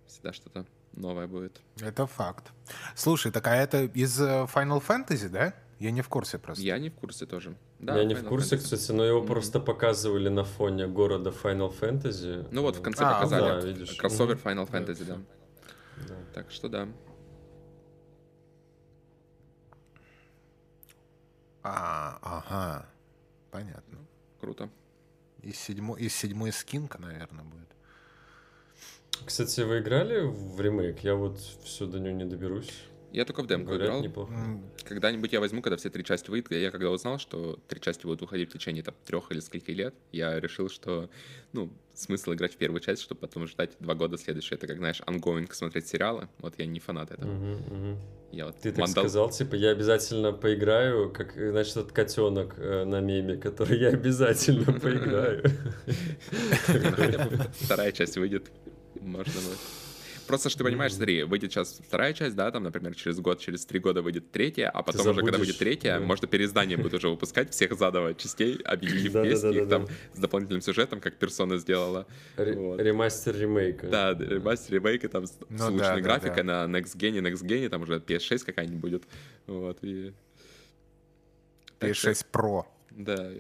всегда 0.08 0.34
что-то 0.34 0.66
новое 0.98 1.28
будет. 1.28 1.62
Это 1.80 2.08
факт. 2.08 2.52
Слушай, 2.96 3.32
так 3.32 3.48
а 3.48 3.56
это 3.56 3.84
из 3.84 4.20
э, 4.20 4.48
Final 4.54 4.84
Fantasy, 4.86 5.30
да? 5.30 5.54
Я 5.80 5.92
не 5.92 6.02
в 6.02 6.10
курсе 6.10 6.40
просто. 6.40 6.64
Я 6.64 6.80
не 6.80 6.90
в 6.90 6.96
курсе 6.96 7.26
тоже. 7.26 7.56
Да, 7.80 7.98
я 7.98 8.04
не 8.04 8.16
в 8.16 8.26
курсе, 8.26 8.56
Fantasy. 8.56 8.60
кстати, 8.60 8.92
но 8.92 9.04
его 9.04 9.22
mm-hmm. 9.22 9.28
просто 9.28 9.60
показывали 9.60 10.30
на 10.30 10.44
фоне 10.44 10.88
города 10.88 11.30
Final 11.30 11.78
Fantasy. 11.80 12.48
Ну 12.52 12.64
вот 12.64 12.78
в 12.78 12.82
конце 12.82 13.04
а, 13.04 13.14
показали. 13.14 13.62
Да, 13.62 13.68
видишь. 13.68 13.96
Кроссовер 13.96 14.38
Final 14.38 14.70
Fantasy, 14.70 15.06
да. 15.06 15.18
да. 16.08 16.16
Так 16.34 16.52
что 16.52 16.68
да. 16.68 16.88
А, 21.62 22.18
ага. 22.22 22.86
Понятно. 23.52 24.00
Круто. 24.40 24.70
И 25.44 25.52
седьмой, 25.52 26.02
и 26.02 26.10
седьмой 26.10 26.52
скинка, 26.52 27.00
наверное, 27.00 27.44
будет. 27.44 27.77
Кстати, 29.26 29.62
вы 29.62 29.80
играли 29.80 30.22
в 30.22 30.60
ремейк? 30.62 31.00
Я 31.04 31.16
вот 31.16 31.40
все 31.64 31.86
до 31.86 32.00
него 32.00 32.16
не 32.16 32.26
доберусь. 32.26 32.72
Я 33.14 33.24
только 33.24 33.42
в 33.42 33.48
демку 33.48 33.68
Говорят, 33.70 33.88
играл. 33.88 34.04
неплохо. 34.04 34.34
М, 34.34 34.70
Когда-нибудь 34.84 35.32
я 35.32 35.40
возьму, 35.40 35.62
когда 35.62 35.78
все 35.78 35.90
три 35.90 36.04
части 36.04 36.30
выйдут. 36.30 36.52
Я 36.52 36.72
когда 36.72 36.92
узнал, 36.92 37.18
что 37.20 37.58
три 37.70 37.80
части 37.80 38.04
будут 38.04 38.20
выходить 38.22 38.50
в 38.50 38.54
течение 38.54 38.84
там, 38.84 38.94
трех 39.06 39.32
или 39.32 39.40
скольки 39.40 39.72
лет, 39.72 39.96
я 40.12 40.40
решил, 40.42 40.70
что 40.70 41.10
ну, 41.54 41.72
смысл 41.94 42.34
играть 42.34 42.54
в 42.54 42.58
первую 42.58 42.82
часть, 42.82 43.02
чтобы 43.02 43.22
потом 43.22 43.48
ждать 43.48 43.72
два 43.80 43.96
года 43.96 44.18
следующее. 44.18 44.58
Это 44.58 44.68
как, 44.68 44.78
знаешь, 44.78 45.02
ongoing 45.08 45.52
смотреть 45.54 45.88
сериалы. 45.88 46.28
Вот 46.40 46.56
я 46.58 46.66
не 46.66 46.80
фанат 46.82 47.12
этого. 47.12 47.32
Мгм, 47.32 47.52
мгм. 47.70 47.98
Я 48.34 48.48
вот 48.48 48.60
Ты 48.60 48.72
так 48.72 48.80
мандал- 48.80 49.04
сказал, 49.06 49.30
типа, 49.30 49.56
я 49.56 49.70
обязательно 49.72 50.34
поиграю, 50.34 51.10
как, 51.12 51.32
значит, 51.34 51.78
этот 51.78 51.94
котенок 51.94 52.56
э, 52.58 52.84
на 52.84 53.00
меме, 53.00 53.38
который 53.38 53.80
я 53.80 53.88
обязательно 53.88 54.74
поиграю. 54.74 55.44
Вторая 57.62 57.94
часть 57.94 58.18
выйдет, 58.18 58.52
можно 59.02 59.34
будет. 59.34 59.58
Просто, 60.28 60.50
что 60.50 60.60
ты 60.60 60.66
понимаешь, 60.66 60.94
смотри, 60.94 61.24
выйдет 61.24 61.54
сейчас 61.54 61.80
вторая 61.88 62.12
часть, 62.14 62.36
да, 62.36 62.52
там, 62.52 62.64
например, 62.64 62.94
через 62.96 63.18
год, 63.20 63.40
через 63.40 63.66
три 63.66 63.80
года 63.80 64.02
выйдет 64.02 64.30
третья, 64.30 64.70
а 64.70 64.84
потом 64.84 65.08
уже, 65.08 65.22
когда 65.22 65.38
выйдет 65.38 65.58
третья, 65.58 66.00
да. 66.00 66.06
может, 66.06 66.30
переиздание 66.30 66.78
будет 66.78 66.94
уже 66.96 67.08
выпускать 67.08 67.52
всех 67.52 67.78
заново 67.78 68.14
частей, 68.14 68.58
объединив 68.66 69.14
Да-да-да-да-да. 69.14 69.48
вместе 69.48 69.64
их 69.64 69.70
там 69.70 69.88
с 70.14 70.20
дополнительным 70.20 70.62
сюжетом, 70.62 71.00
как 71.00 71.16
персона 71.16 71.58
сделала. 71.58 72.06
Ре- 72.36 72.56
Вот. 72.58 72.78
Ремастер 72.82 73.38
ремейка. 73.38 73.88
Да, 73.88 74.12
ремастер, 74.14 74.74
ремейк, 74.76 75.06
и 75.06 75.08
там 75.08 75.28
с 75.28 75.38
Ну 75.50 75.58
с 75.58 75.62
улучшенной 75.62 75.80
да, 75.80 75.96
да, 75.96 76.02
графикой 76.02 76.44
да. 76.44 76.68
на 76.68 76.78
Next 76.78 76.98
Gen, 76.98 77.22
Next 77.22 77.44
Gen, 77.46 77.70
там 77.70 77.84
уже 77.84 78.00
PS6 78.00 78.40
какая-нибудь 78.46 78.82
будет. 78.82 79.04
Вот, 79.46 79.78
и... 79.82 80.12
Так 81.80 81.96
что, 81.96 82.10
PS6 82.12 82.26
Pro. 82.34 82.64
Да. 82.92 83.32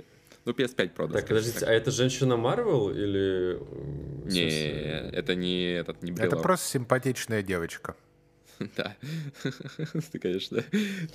Ну, 0.47 0.53
PS5 0.53 0.93
Pro. 0.95 1.07
да, 1.07 1.15
Так, 1.19 1.27
подождите, 1.27 1.59
так. 1.59 1.67
а 1.69 1.73
это 1.73 1.91
женщина 1.91 2.37
Марвел 2.37 2.89
или... 2.89 3.57
э, 3.59 4.29
Не, 4.31 5.11
это 5.11 5.35
не 5.35 5.73
этот, 5.73 6.01
не 6.01 6.11
Это 6.13 6.21
Брелок. 6.29 6.41
просто 6.41 6.67
симпатичная 6.69 7.43
девочка. 7.43 7.95
Да. 8.77 8.95
Ты, 10.11 10.19
конечно. 10.19 10.63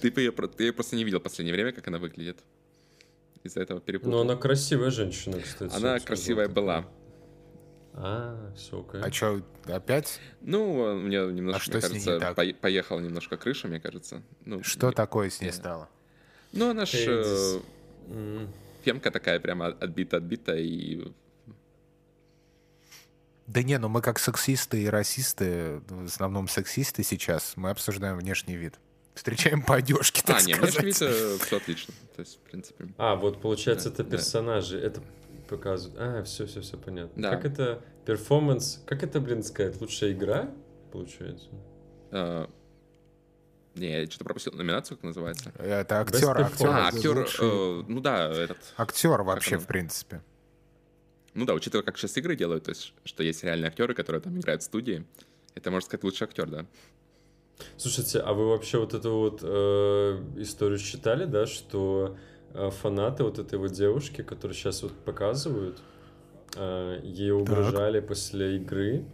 Ты 0.00 0.08
её 0.08 0.32
просто 0.74 0.96
не 0.96 1.04
видел 1.04 1.18
в 1.18 1.22
последнее 1.22 1.54
время, 1.54 1.72
как 1.72 1.88
она 1.88 1.98
выглядит. 1.98 2.38
Из-за 3.42 3.60
этого 3.62 3.78
Ну, 3.78 3.82
перепутал. 3.84 4.20
она 4.20 4.36
красивая 4.36 4.90
женщина, 4.90 5.40
кстати. 5.40 5.74
Она 5.74 5.98
красивая 5.98 6.48
была. 6.48 6.84
А, 7.94 8.52
все, 8.54 8.80
окей. 8.86 9.00
А 9.02 9.10
что, 9.10 9.42
опять? 9.66 10.20
Ну, 10.42 10.94
мне 11.00 11.18
немножко, 11.26 11.62
что 11.62 11.78
мне 11.78 11.80
не 11.80 12.04
кажется, 12.04 12.20
так? 12.20 12.38
пое- 12.38 12.54
поехала 12.54 13.00
немножко 13.00 13.36
крыша, 13.38 13.66
мне 13.66 13.80
кажется. 13.80 14.22
Ну, 14.44 14.62
Что 14.62 14.88
не- 14.88 14.94
такое 14.94 15.28
с 15.30 15.40
ней 15.40 15.48
не. 15.48 15.52
стало? 15.52 15.88
Ну, 16.52 16.70
она 16.70 16.84
ж 16.86 16.94
э. 16.94 18.46
Фемка 18.82 19.10
такая 19.10 19.40
прямо 19.40 19.66
отбита-отбита, 19.68 20.54
и 20.56 21.12
Да 23.46 23.62
не, 23.62 23.78
ну 23.78 23.88
мы 23.88 24.00
как 24.02 24.18
сексисты 24.18 24.82
и 24.82 24.86
расисты, 24.86 25.80
в 25.88 26.04
основном 26.06 26.48
сексисты 26.48 27.02
сейчас, 27.02 27.54
мы 27.56 27.70
обсуждаем 27.70 28.16
внешний 28.18 28.56
вид. 28.56 28.74
Встречаем 29.14 29.62
по 29.62 29.74
одежке, 29.76 30.22
так 30.24 30.38
А, 30.38 30.42
не, 30.42 30.54
сказать. 30.54 30.74
внешний 30.80 31.06
вид 31.06 31.40
все 31.42 31.56
отлично. 31.56 31.94
То 32.16 32.20
есть, 32.20 32.36
в 32.36 32.50
принципе. 32.50 32.88
А, 32.96 33.14
вот 33.16 33.42
получается, 33.42 33.90
Да, 33.90 33.94
это 33.94 34.04
да. 34.04 34.10
персонажи, 34.16 34.78
это 34.78 35.02
показывают. 35.48 36.00
А, 36.00 36.22
все, 36.22 36.46
все, 36.46 36.62
все 36.62 36.78
понятно. 36.78 37.22
Да. 37.22 37.30
Как 37.36 37.44
это 37.44 37.82
перформанс? 38.06 38.82
Как 38.86 39.02
это, 39.02 39.20
блин, 39.20 39.42
сказать? 39.42 39.78
Лучшая 39.80 40.12
игра, 40.12 40.50
получается? 40.92 41.48
э, 42.10 42.46
Не, 43.74 44.00
я 44.02 44.06
что-то 44.06 44.24
пропустил. 44.24 44.52
Номинацию, 44.52 44.96
как 44.98 45.04
называется? 45.04 45.50
Это 45.58 46.00
актер, 46.00 46.38
актер. 46.38 46.68
А, 46.68 46.88
актер. 46.88 47.26
э, 47.40 47.82
Ну 47.88 48.00
да, 48.00 48.30
этот. 48.30 48.58
Актер 48.76 49.22
вообще, 49.22 49.58
в 49.58 49.66
принципе. 49.66 50.20
Ну 51.34 51.46
да, 51.46 51.54
учитывая, 51.54 51.82
как 51.82 51.96
сейчас 51.96 52.16
игры 52.18 52.36
делают, 52.36 52.64
то 52.64 52.70
есть, 52.70 52.92
что 53.04 53.22
есть 53.22 53.42
реальные 53.42 53.68
актеры, 53.68 53.94
которые 53.94 54.20
там 54.20 54.38
играют 54.38 54.60
в 54.60 54.64
студии, 54.66 55.06
это, 55.54 55.70
можно 55.70 55.86
сказать, 55.86 56.04
лучший 56.04 56.24
актер, 56.26 56.46
да. 56.50 56.66
Слушайте, 57.78 58.18
а 58.20 58.34
вы 58.34 58.48
вообще 58.50 58.78
вот 58.78 58.92
эту 58.92 59.12
вот 59.16 59.40
э, 59.42 60.22
историю 60.36 60.78
читали, 60.78 61.24
да, 61.24 61.46
что 61.46 62.18
э, 62.52 62.70
фанаты 62.70 63.24
вот 63.24 63.38
этой 63.38 63.58
вот 63.58 63.72
девушки, 63.72 64.22
которую 64.22 64.54
сейчас 64.54 64.82
вот 64.82 64.92
показывают, 65.04 65.80
э, 66.56 67.00
ей 67.04 67.30
угрожали 67.30 68.00
после 68.00 68.56
игры, 68.56 69.04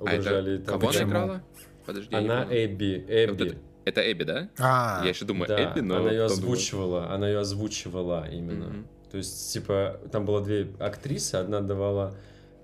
А 0.00 0.10
это 0.10 0.20
угрожали 0.20 0.58
там 0.58 0.80
кого 0.80 0.90
она 0.90 1.02
играла? 1.02 1.42
Подожди. 1.86 2.14
Она 2.14 2.44
понял. 2.46 2.64
Эбби, 2.64 3.04
Вот 3.28 3.40
Эбби. 3.40 3.46
это- 3.50 3.58
Это 3.84 4.00
Эбби, 4.12 4.24
да? 4.24 4.48
А, 4.58 5.00
Я 5.02 5.10
еще 5.10 5.24
думаю, 5.24 5.48
Да, 5.48 5.62
Эбби, 5.62 5.80
но... 5.80 5.96
она 5.98 6.10
ее 6.10 6.24
озвучивала, 6.24 7.10
она 7.10 7.28
ее 7.28 7.38
озвучивала 7.40 8.28
именно. 8.30 8.66
мгм. 8.66 8.86
То 9.10 9.16
есть, 9.18 9.52
типа, 9.52 10.00
там 10.10 10.24
было 10.24 10.40
две 10.42 10.72
актрисы, 10.78 11.34
одна 11.34 11.60
давала 11.60 12.14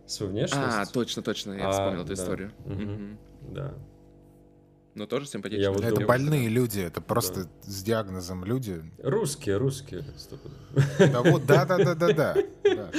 свою 0.07 0.33
внешность. 0.33 0.77
А, 0.77 0.87
точно, 0.87 1.23
точно, 1.23 1.53
я 1.53 1.69
А, 1.69 1.73
вспомнил 1.73 2.01
эту 2.01 2.09
да. 2.09 2.15
историю. 2.15 2.53
Мгм. 2.65 2.83
Мгм. 2.83 3.19
Да. 3.51 3.75
Но 4.99 5.07
тоже 5.07 5.27
симпатично. 5.27 5.63
Я 5.63 5.71
вот 5.71 5.81
это 5.81 5.91
думаю, 5.91 6.09
больные 6.09 6.49
люди, 6.49 6.81
это 6.81 7.01
просто 7.01 7.47
с 7.63 7.83
диагнозом 7.85 8.45
люди. 8.45 8.83
Русские, 9.01 9.57
русские. 9.57 10.05
Да 10.99 11.23
вот, 11.23 11.47
да, 11.47 11.65
да, 11.65 11.79
да, 11.79 11.95
да, 11.95 12.13
да. 12.13 12.37
да. 12.65 12.91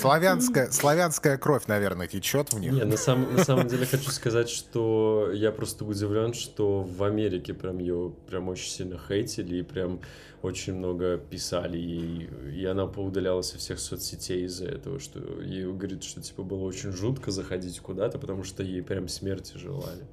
Славянская, 0.00 0.70
славянская 0.70 1.36
кровь, 1.36 1.66
наверное, 1.66 2.06
течет 2.06 2.52
в 2.52 2.60
них. 2.60 2.72
Не, 2.72 2.84
на, 2.84 2.96
сам- 2.96 3.34
на 3.34 3.42
самом 3.42 3.66
деле 3.66 3.86
хочу 3.86 4.08
сказать, 4.12 4.48
что 4.48 5.32
я 5.34 5.50
просто 5.50 5.84
удивлен, 5.84 6.32
что 6.32 6.82
в 6.82 7.02
Америке 7.02 7.54
прям 7.54 7.78
ее 7.78 8.14
прям 8.28 8.48
очень 8.48 8.70
сильно 8.70 8.96
хейтили 8.96 9.56
и 9.56 9.62
прям 9.62 10.00
очень 10.42 10.74
много 10.74 11.18
писали 11.18 11.76
ей, 11.76 12.30
и 12.54 12.64
она 12.64 12.86
поудалялась 12.86 13.50
со 13.50 13.58
всех 13.58 13.80
соцсетей 13.80 14.44
из-за 14.44 14.66
этого, 14.66 15.00
что 15.00 15.18
ей 15.42 15.64
говорит, 15.64 16.04
что 16.04 16.22
типа 16.22 16.44
было 16.44 16.62
очень 16.62 16.92
жутко 16.92 17.32
заходить 17.32 17.80
куда-то, 17.80 18.20
потому 18.20 18.44
что 18.44 18.62
ей 18.62 18.82
прям 18.82 19.08
смерти 19.08 19.56
желали. 19.56 20.06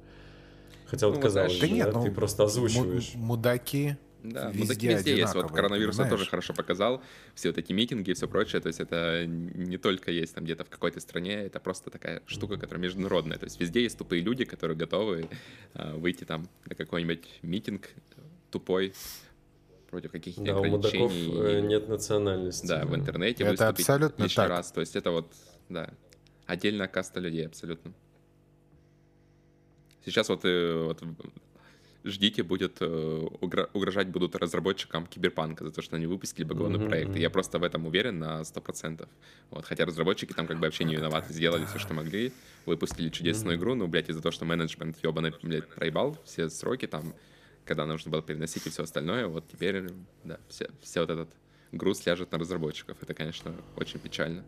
Хотя 0.86 1.06
вот 1.08 1.16
Ну, 1.16 1.22
казалось 1.22 1.52
знаешь, 1.52 1.60
же, 1.60 1.68
Да 1.68 1.74
нет, 1.74 1.92
да, 1.92 1.98
ну, 1.98 2.04
ты 2.04 2.10
просто 2.12 2.44
озвучиваешь. 2.44 3.14
Му- 3.14 3.26
Мудаки. 3.26 3.96
Да, 4.22 4.48
Везде 4.50 4.58
ну 4.62 4.66
такие 4.66 4.92
везде 4.94 5.16
есть. 5.16 5.34
Вот 5.34 5.52
коронавирус 5.52 5.94
это 5.96 6.04
тоже 6.04 6.10
понимаешь? 6.10 6.30
хорошо 6.30 6.54
показал. 6.54 7.02
Все 7.34 7.48
вот 7.50 7.58
эти 7.58 7.72
митинги 7.72 8.10
и 8.10 8.14
все 8.14 8.26
прочее. 8.26 8.60
То 8.60 8.66
есть 8.68 8.80
это 8.80 9.24
не 9.26 9.76
только 9.78 10.10
есть 10.10 10.34
там 10.34 10.44
где-то 10.44 10.64
в 10.64 10.68
какой-то 10.68 10.98
стране, 11.00 11.34
это 11.34 11.60
просто 11.60 11.90
такая 11.90 12.22
штука, 12.26 12.56
которая 12.56 12.82
международная. 12.82 13.38
То 13.38 13.44
есть 13.44 13.60
везде 13.60 13.82
есть 13.82 13.96
тупые 13.98 14.22
люди, 14.22 14.44
которые 14.44 14.76
готовы 14.76 15.28
а, 15.74 15.94
выйти 15.96 16.24
там 16.24 16.48
на 16.64 16.74
какой-нибудь 16.74 17.24
митинг 17.42 17.88
тупой 18.50 18.94
против 19.90 20.10
каких-то 20.10 20.42
Да, 20.42 20.58
у 20.58 20.64
мудаков 20.64 20.94
ограничений. 21.12 21.40
э, 21.42 21.58
и- 21.60 21.62
нет 21.62 21.88
национальности. 21.88 22.66
Да, 22.66 22.84
в 22.84 22.96
интернете 22.96 23.44
Это 23.44 23.52
выступить 23.52 23.80
абсолютно 23.80 24.22
лишний 24.24 24.36
так. 24.36 24.48
раз. 24.48 24.72
То 24.72 24.80
есть 24.80 24.96
это 24.96 25.10
вот, 25.12 25.32
да, 25.68 25.90
отдельная 26.46 26.88
каста 26.88 27.20
людей 27.20 27.46
абсолютно. 27.46 27.92
Сейчас 30.06 30.28
вот, 30.28 30.44
э, 30.44 30.84
вот 30.84 31.02
ждите, 32.04 32.42
будет 32.44 32.78
э, 32.80 32.84
угро- 32.84 33.68
угрожать 33.72 34.08
будут 34.08 34.36
разработчикам 34.36 35.06
Киберпанка 35.06 35.64
за 35.64 35.72
то, 35.72 35.82
что 35.82 35.96
они 35.96 36.06
выпустили 36.06 36.44
багованный 36.44 36.78
Мгм, 36.78 36.88
проект. 36.88 37.16
И 37.16 37.20
я 37.20 37.28
просто 37.28 37.58
в 37.58 37.64
этом 37.64 37.86
уверен 37.86 38.20
на 38.20 38.44
100%. 38.44 39.08
Вот, 39.50 39.64
хотя 39.64 39.84
разработчики 39.84 40.32
там 40.32 40.46
как 40.46 40.58
бы 40.58 40.66
вообще 40.66 40.84
не 40.84 40.94
виноваты, 40.94 41.32
сделали 41.32 41.64
все, 41.66 41.80
что 41.80 41.92
могли, 41.94 42.38
выпустили 42.66 43.08
чудесную 43.10 43.56
игру, 43.58 43.74
но, 43.74 43.88
блядь, 43.88 44.08
из-за 44.08 44.22
того, 44.22 44.30
что 44.30 44.44
менеджмент 44.44 44.96
ебаный, 45.02 45.34
блядь, 45.42 45.68
проебал 45.74 46.22
все 46.24 46.48
сроки 46.50 46.86
там, 46.86 47.16
когда 47.64 47.84
нужно 47.84 48.12
было 48.12 48.22
переносить 48.22 48.66
и 48.66 48.70
все 48.70 48.84
остальное, 48.84 49.26
вот 49.26 49.48
теперь, 49.50 49.88
да, 50.22 50.38
все, 50.48 50.70
все 50.80 51.00
вот 51.00 51.10
этот 51.10 51.36
груз 51.72 52.06
ляжет 52.06 52.30
на 52.30 52.38
разработчиков. 52.38 53.02
Это, 53.02 53.12
конечно, 53.12 53.64
очень 53.74 53.98
печально. 53.98 54.46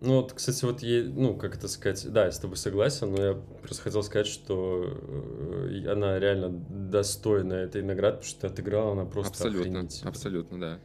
Ну, 0.00 0.22
вот, 0.22 0.32
кстати, 0.32 0.64
вот 0.64 0.82
ей, 0.82 1.02
ну, 1.04 1.34
как 1.36 1.56
это 1.56 1.68
сказать, 1.68 2.10
да, 2.10 2.24
я 2.24 2.32
с 2.32 2.38
тобой 2.38 2.56
согласен, 2.56 3.12
но 3.12 3.22
я 3.22 3.34
просто 3.62 3.82
хотел 3.82 4.02
сказать, 4.02 4.26
что 4.26 4.96
э, 5.68 5.86
она 5.90 6.18
реально 6.18 6.48
достойна 6.48 7.52
этой 7.52 7.82
награды, 7.82 8.16
потому 8.16 8.30
что 8.30 8.46
отыграла 8.46 8.92
она 8.92 9.04
просто 9.04 9.32
абсолютно, 9.32 9.60
охренительно. 9.80 10.10
абсолютно, 10.10 10.60
да. 10.60 10.78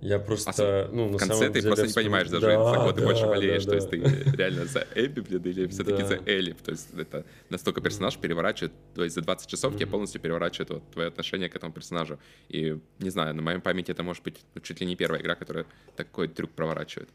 Я 0.00 0.20
просто, 0.20 0.50
Особ- 0.52 0.90
ну, 0.94 1.08
на 1.10 1.16
В 1.16 1.20
конце 1.20 1.34
самом 1.34 1.52
ты 1.52 1.60
деле 1.60 1.74
просто 1.74 1.86
не 1.88 1.92
понимаешь 1.92 2.28
даже, 2.28 2.46
Да, 2.46 2.64
за 2.70 2.74
кого 2.76 2.92
ты 2.92 3.00
да, 3.00 3.06
больше 3.06 3.22
да, 3.22 3.28
болеешь. 3.28 3.64
да. 3.64 3.70
То 3.70 3.76
есть 3.76 3.90
ты 3.90 3.96
реально 4.36 4.64
за 4.66 4.86
Эбби, 4.94 5.20
блин, 5.20 5.42
или 5.42 5.66
все-таки 5.70 6.02
Да. 6.02 6.06
за 6.06 6.14
Элли. 6.24 6.52
То 6.52 6.70
есть 6.70 6.88
это 6.96 7.26
настолько 7.50 7.80
персонаж 7.80 8.16
переворачивает, 8.16 8.72
то 8.94 9.02
есть 9.02 9.16
за 9.16 9.22
20 9.22 9.50
часов 9.50 9.74
тебе 9.74 9.86
Мгм. 9.86 9.90
полностью 9.92 10.20
переворачивает 10.20 10.70
вот 10.70 10.90
твое 10.92 11.08
отношение 11.08 11.48
к 11.50 11.56
этому 11.56 11.72
персонажу. 11.72 12.20
И, 12.48 12.78
не 13.00 13.10
знаю, 13.10 13.34
на 13.34 13.42
моей 13.42 13.58
памяти 13.58 13.90
это 13.90 14.04
может 14.04 14.22
быть 14.22 14.40
ну, 14.54 14.60
чуть 14.60 14.80
ли 14.80 14.86
не 14.86 14.94
первая 14.94 15.20
игра, 15.20 15.34
которая 15.34 15.66
такой 15.96 16.28
трюк 16.28 16.52
проворачивает. 16.52 17.08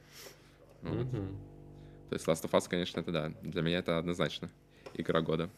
Вот. 0.83 1.11
То 2.09 2.15
есть 2.15 2.27
Last 2.27 2.43
of 2.43 2.51
Us, 2.51 2.69
конечно, 2.69 2.99
это 2.99 3.11
да. 3.11 3.33
Для 3.41 3.61
меня 3.61 3.79
это 3.79 3.97
однозначно 3.97 4.49
игра 4.93 5.21
года. 5.21 5.49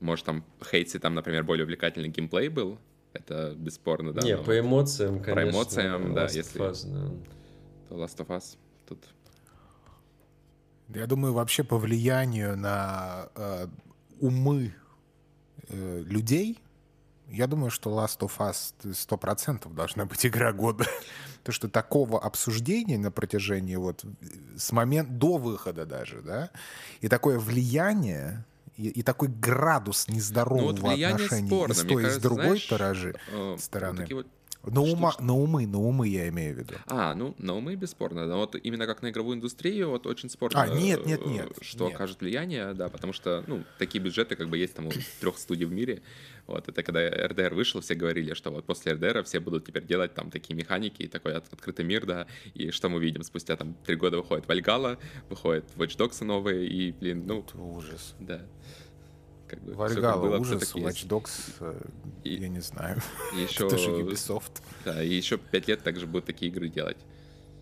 Может, 0.00 0.26
там 0.26 0.44
Хейтси, 0.62 0.98
там, 0.98 1.14
например, 1.14 1.44
более 1.44 1.64
увлекательный 1.64 2.08
геймплей 2.08 2.48
был. 2.48 2.78
Это 3.12 3.54
бесспорно, 3.56 4.12
да. 4.12 4.22
Не, 4.22 4.36
но 4.36 4.44
по 4.44 4.58
эмоциям, 4.58 5.22
конечно. 5.22 5.50
эмоциям, 5.50 6.14
да, 6.14 6.24
если- 6.24 6.60
Us, 6.60 6.86
да. 6.86 7.10
то 7.88 7.94
Last 7.94 8.18
of 8.18 8.26
Us 8.28 8.56
тут... 8.86 9.04
Я 10.88 11.06
думаю, 11.06 11.32
вообще 11.32 11.64
по 11.64 11.78
влиянию 11.78 12.56
на 12.56 13.28
э, 13.34 13.66
умы 14.20 14.74
э, 15.68 16.02
людей, 16.06 16.60
я 17.28 17.46
думаю, 17.46 17.70
что 17.70 17.90
Last 17.90 18.20
of 18.20 18.32
Us 18.38 18.74
100% 18.82 19.72
должна 19.74 20.04
быть 20.04 20.24
игра 20.26 20.52
года. 20.52 20.84
То, 21.46 21.52
что 21.52 21.68
такого 21.68 22.20
обсуждения 22.20 22.98
на 22.98 23.12
протяжении 23.12 23.76
вот 23.76 24.04
э, 24.04 24.08
с 24.58 24.72
момента 24.72 25.12
до 25.12 25.36
выхода 25.36 25.86
даже, 25.86 26.20
да, 26.20 26.50
и 27.00 27.06
такое 27.08 27.38
влияние 27.38 28.44
и, 28.76 28.88
и 28.88 29.02
такой 29.02 29.28
градус 29.28 30.08
нездорового 30.08 30.72
Ну 30.72 30.80
вот 30.80 31.00
отношения 31.00 31.46
спорно. 31.46 31.72
и 31.72 31.74
с 31.76 31.82
той, 31.82 32.06
и 32.06 32.10
с 32.10 32.16
другой 32.18 32.44
знаешь, 32.46 32.64
стороны. 32.64 33.14
э, 33.28 33.50
вот 33.52 33.60
стороны. 33.62 33.98
такие 33.98 34.16
вот 34.16 34.26
На, 34.66 34.84
Что- 34.84 34.92
ума, 34.96 35.12
что- 35.12 35.22
на 35.22 35.34
умы, 35.34 35.66
на 35.66 35.78
умы 35.78 36.08
я 36.08 36.28
имею 36.28 36.54
в 36.54 36.58
виду. 36.58 36.74
А, 36.86 37.14
ну, 37.14 37.34
на 37.38 37.54
умы 37.56 37.74
бесспорно. 37.76 38.26
Но 38.26 38.36
вот 38.38 38.56
именно 38.56 38.86
как 38.86 39.02
на 39.02 39.10
игровую 39.10 39.36
индустрию, 39.36 39.90
вот 39.90 40.06
очень 40.06 40.28
спорно. 40.28 40.62
А, 40.62 40.66
нет, 40.68 41.06
нет, 41.06 41.24
нет, 41.26 41.48
Что 41.60 41.86
нет. 41.86 41.94
окажет 41.94 42.20
влияние, 42.20 42.74
да, 42.74 42.88
потому 42.88 43.12
что, 43.12 43.44
ну, 43.46 43.62
такие 43.78 44.02
бюджеты 44.02 44.34
как 44.36 44.48
бы 44.48 44.58
есть 44.58 44.74
там 44.74 44.88
у 44.88 44.92
трех 45.20 45.38
студий 45.38 45.66
в 45.66 45.72
мире. 45.72 46.02
Вот, 46.46 46.68
это 46.68 46.82
когда 46.82 47.08
РДР 47.08 47.54
вышел, 47.54 47.80
все 47.80 47.94
говорили, 47.94 48.34
что 48.34 48.50
вот 48.50 48.64
после 48.66 48.92
РДР 48.92 49.24
все 49.24 49.40
будут 49.40 49.66
теперь 49.66 49.84
делать 49.84 50.14
там 50.14 50.30
такие 50.30 50.54
механики 50.54 51.02
и 51.02 51.08
такой 51.08 51.34
от- 51.34 51.52
открытый 51.52 51.84
мир, 51.84 52.06
да. 52.06 52.26
И 52.54 52.70
что 52.70 52.88
мы 52.88 53.00
видим? 53.00 53.22
Спустя 53.24 53.56
там 53.56 53.74
три 53.84 53.96
года 53.96 54.18
выходит 54.18 54.46
Вальгала, 54.48 54.98
выходит 55.28 55.64
Watch 55.76 55.96
Dogs 55.96 56.24
новые, 56.24 56.66
и, 56.68 56.92
блин, 56.92 57.24
ну, 57.26 57.40
Это 57.46 57.58
ужас. 57.58 58.14
да. 58.20 58.42
Как 59.48 59.62
бы 59.62 59.74
Вальгала, 59.74 60.20
было, 60.22 60.38
ужас. 60.38 60.74
Watch 60.74 61.06
Dogs, 61.06 61.30
э, 61.60 61.80
И- 62.24 62.34
я 62.34 62.48
не 62.48 62.60
знаю. 62.60 63.00
И 63.36 63.42
еще, 63.42 63.66
Это 63.66 63.78
же 63.78 63.90
Ubisoft. 63.90 64.60
да, 64.84 65.02
и 65.02 65.14
еще 65.14 65.38
пять 65.38 65.68
лет 65.68 65.82
также 65.82 66.06
будут 66.06 66.24
такие 66.26 66.50
игры 66.50 66.68
делать. 66.68 66.96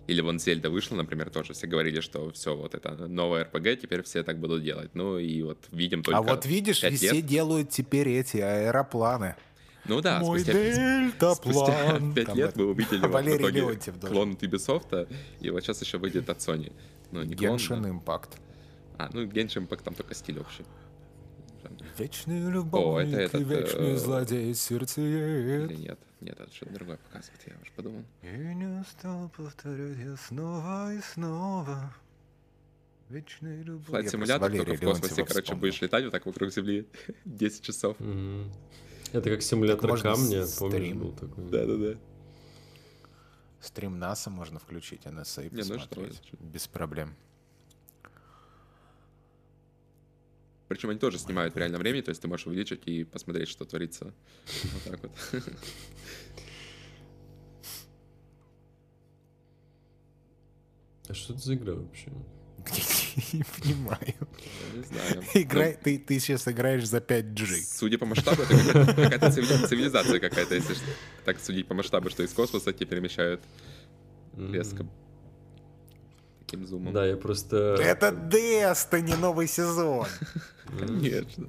Или 0.07 0.21
вон 0.21 0.39
Зельда 0.39 0.69
вышла, 0.71 0.97
например, 0.97 1.31
тоже. 1.31 1.53
Все 1.55 1.67
говорили, 1.67 2.01
что 2.01 2.31
все, 2.33 2.55
вот 2.57 2.75
это 2.75 2.95
новое 3.09 3.45
РПГ, 3.45 3.81
теперь 3.81 4.03
все 4.03 4.23
так 4.23 4.39
будут 4.39 4.63
делать. 4.63 4.91
Ну 4.95 5.19
и 5.19 5.43
вот 5.43 5.59
видим 5.73 6.03
только 6.03 6.19
А 6.19 6.23
вот 6.23 6.45
видишь, 6.47 6.81
пять 6.83 6.95
все 6.97 7.13
лет. 7.13 7.27
делают 7.27 7.71
теперь 7.71 8.09
эти 8.09 8.37
аэропланы. 8.39 9.37
Ну 9.87 10.01
да, 10.01 10.21
Мой 10.21 10.41
спустя, 10.41 10.53
спустя 11.35 11.99
дельтаплан. 11.99 12.15
пять 12.15 12.27
Там 12.27 12.37
лет 12.39 12.49
это- 12.51 12.59
мы 12.61 12.67
увидели 12.67 12.99
вот 13.07 13.25
в 13.25 13.37
итоге 13.37 13.61
Леонтьев 13.61 14.01
клон 14.01 14.33
от 14.33 14.43
Ubisoft, 14.43 15.09
и 15.41 15.51
вот 15.51 15.63
сейчас 15.63 15.81
еще 15.83 15.99
выйдет 15.99 16.29
от 16.31 16.39
Sony. 16.39 16.73
Ну, 17.13 17.23
не 17.23 17.35
клон, 17.37 17.57
Genshin 17.57 17.83
да. 17.83 17.89
Impact. 17.91 18.31
А, 18.99 19.11
ну 19.13 19.25
Genshin 19.25 19.67
Impact 19.67 19.83
там 19.85 19.95
только 19.95 20.15
стиль 20.15 20.39
общий. 20.39 20.65
Вечный 21.99 22.51
любовник 22.51 23.15
это 23.15 23.39
и 23.39 23.43
этот, 23.43 23.49
вечный 23.49 23.93
э, 23.93 23.97
злодей 23.97 24.55
сердцеед. 24.55 25.71
Или 25.71 25.77
нет? 25.83 25.99
Нет, 26.21 26.41
это 26.41 26.53
что-то 26.55 26.73
другое 26.75 26.97
показывает, 26.99 27.41
я 27.47 27.53
уже 27.63 27.71
подумал. 27.77 28.05
И 28.23 28.27
не 28.55 28.81
устал 28.81 29.31
повторять 29.37 29.99
я 29.99 30.17
снова 30.17 30.95
и 30.95 31.01
снова. 31.01 31.95
Вечный 33.11 33.63
любовь. 33.63 33.87
Флайт 33.87 34.11
симулятор 34.11 34.51
только 34.51 34.75
в 34.75 34.81
космосе, 34.81 35.25
короче, 35.25 35.55
будешь 35.55 35.81
летать 35.83 36.05
вот 36.05 36.11
так 36.13 36.25
вокруг 36.27 36.51
Земли 36.53 36.87
10 37.25 37.63
часов. 37.63 37.97
Это 39.13 39.31
как 39.31 39.43
симулятор 39.43 39.99
камня, 40.01 40.45
помнишь, 40.59 40.95
был 40.95 41.13
такой? 41.13 41.45
Да-да-да. 41.51 41.99
Стрим 43.61 43.99
НАСА 43.99 44.31
можно 44.31 44.59
включить, 44.59 45.03
NSA 45.05 45.49
Не, 45.55 45.63
ну 45.63 45.79
что, 45.79 45.89
посмотреть. 45.89 46.23
что- 46.27 46.37
Без 46.39 46.67
проблем. 46.67 47.15
Причем 50.69 50.91
они 50.91 50.99
тоже 50.99 51.19
снимают 51.19 51.55
в 51.55 51.59
реальном 51.59 51.81
времени, 51.81 52.01
то 52.01 52.09
есть 52.11 52.23
ты 52.23 52.29
можешь 52.29 52.47
увеличить 52.47 52.83
и 52.87 53.05
посмотреть, 53.05 53.49
что 53.49 53.65
творится. 53.65 54.15
Вот 54.73 54.83
так 54.85 55.01
вот. 55.03 55.13
А 61.09 61.15
что 61.15 61.35
это 61.35 61.43
за 61.43 61.55
игра 61.55 61.75
вообще? 61.75 62.11
Не 63.33 63.45
понимаю. 63.45 64.15
Я 64.73 64.79
Не 64.79 64.85
знаю. 64.85 65.23
Играй, 65.35 65.79
ты, 65.83 65.99
ты 65.99 66.19
сейчас 66.19 66.49
играешь 66.49 66.89
за 66.89 66.99
5G. 66.99 67.47
Ну, 67.51 67.57
Судя 67.63 67.99
по 67.99 68.07
масштабу, 68.07 68.43
это 68.43 68.57
какая-то 68.57 68.95
какая-то 68.95 69.27
цивили- 69.31 69.67
цивилизация 69.67 70.19
какая-то, 70.19 70.55
если 70.55 70.75
так 71.25 71.39
судить 71.41 71.69
по 71.69 71.75
масштабу, 71.75 72.09
что 72.09 72.23
из 72.23 72.33
космоса 72.33 72.73
тебе 72.73 72.87
перемещают 72.87 73.43
резко. 74.39 74.87
Таким 76.41 76.67
зумом. 76.67 76.95
Да, 76.95 77.07
я 77.07 77.17
просто... 77.17 77.77
Это 77.79 78.09
Destiny 78.09 79.17
новый 79.17 79.47
сезон. 79.47 80.07
Конечно. 80.79 81.49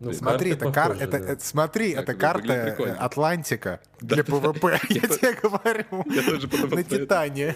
Ну, 0.00 0.12
Смотри, 0.12 0.50
это, 0.52 0.70
кар... 0.72 0.88
похожа, 0.88 1.04
это, 1.04 1.18
да. 1.18 1.32
это- 1.32 1.44
смотри, 1.44 1.94
Так, 1.94 2.02
это 2.02 2.14
карта 2.14 2.52
э, 2.52 2.70
прикольно. 2.70 2.96
Атлантика 2.98 3.80
для 4.00 4.22
ПВП. 4.24 4.78
Я 4.90 5.00
тебе 5.00 5.32
говорю. 5.34 6.04
Я 6.12 6.22
тоже 6.22 6.48
подумал, 6.48 6.76
На 6.76 6.84
Титане. 6.84 7.54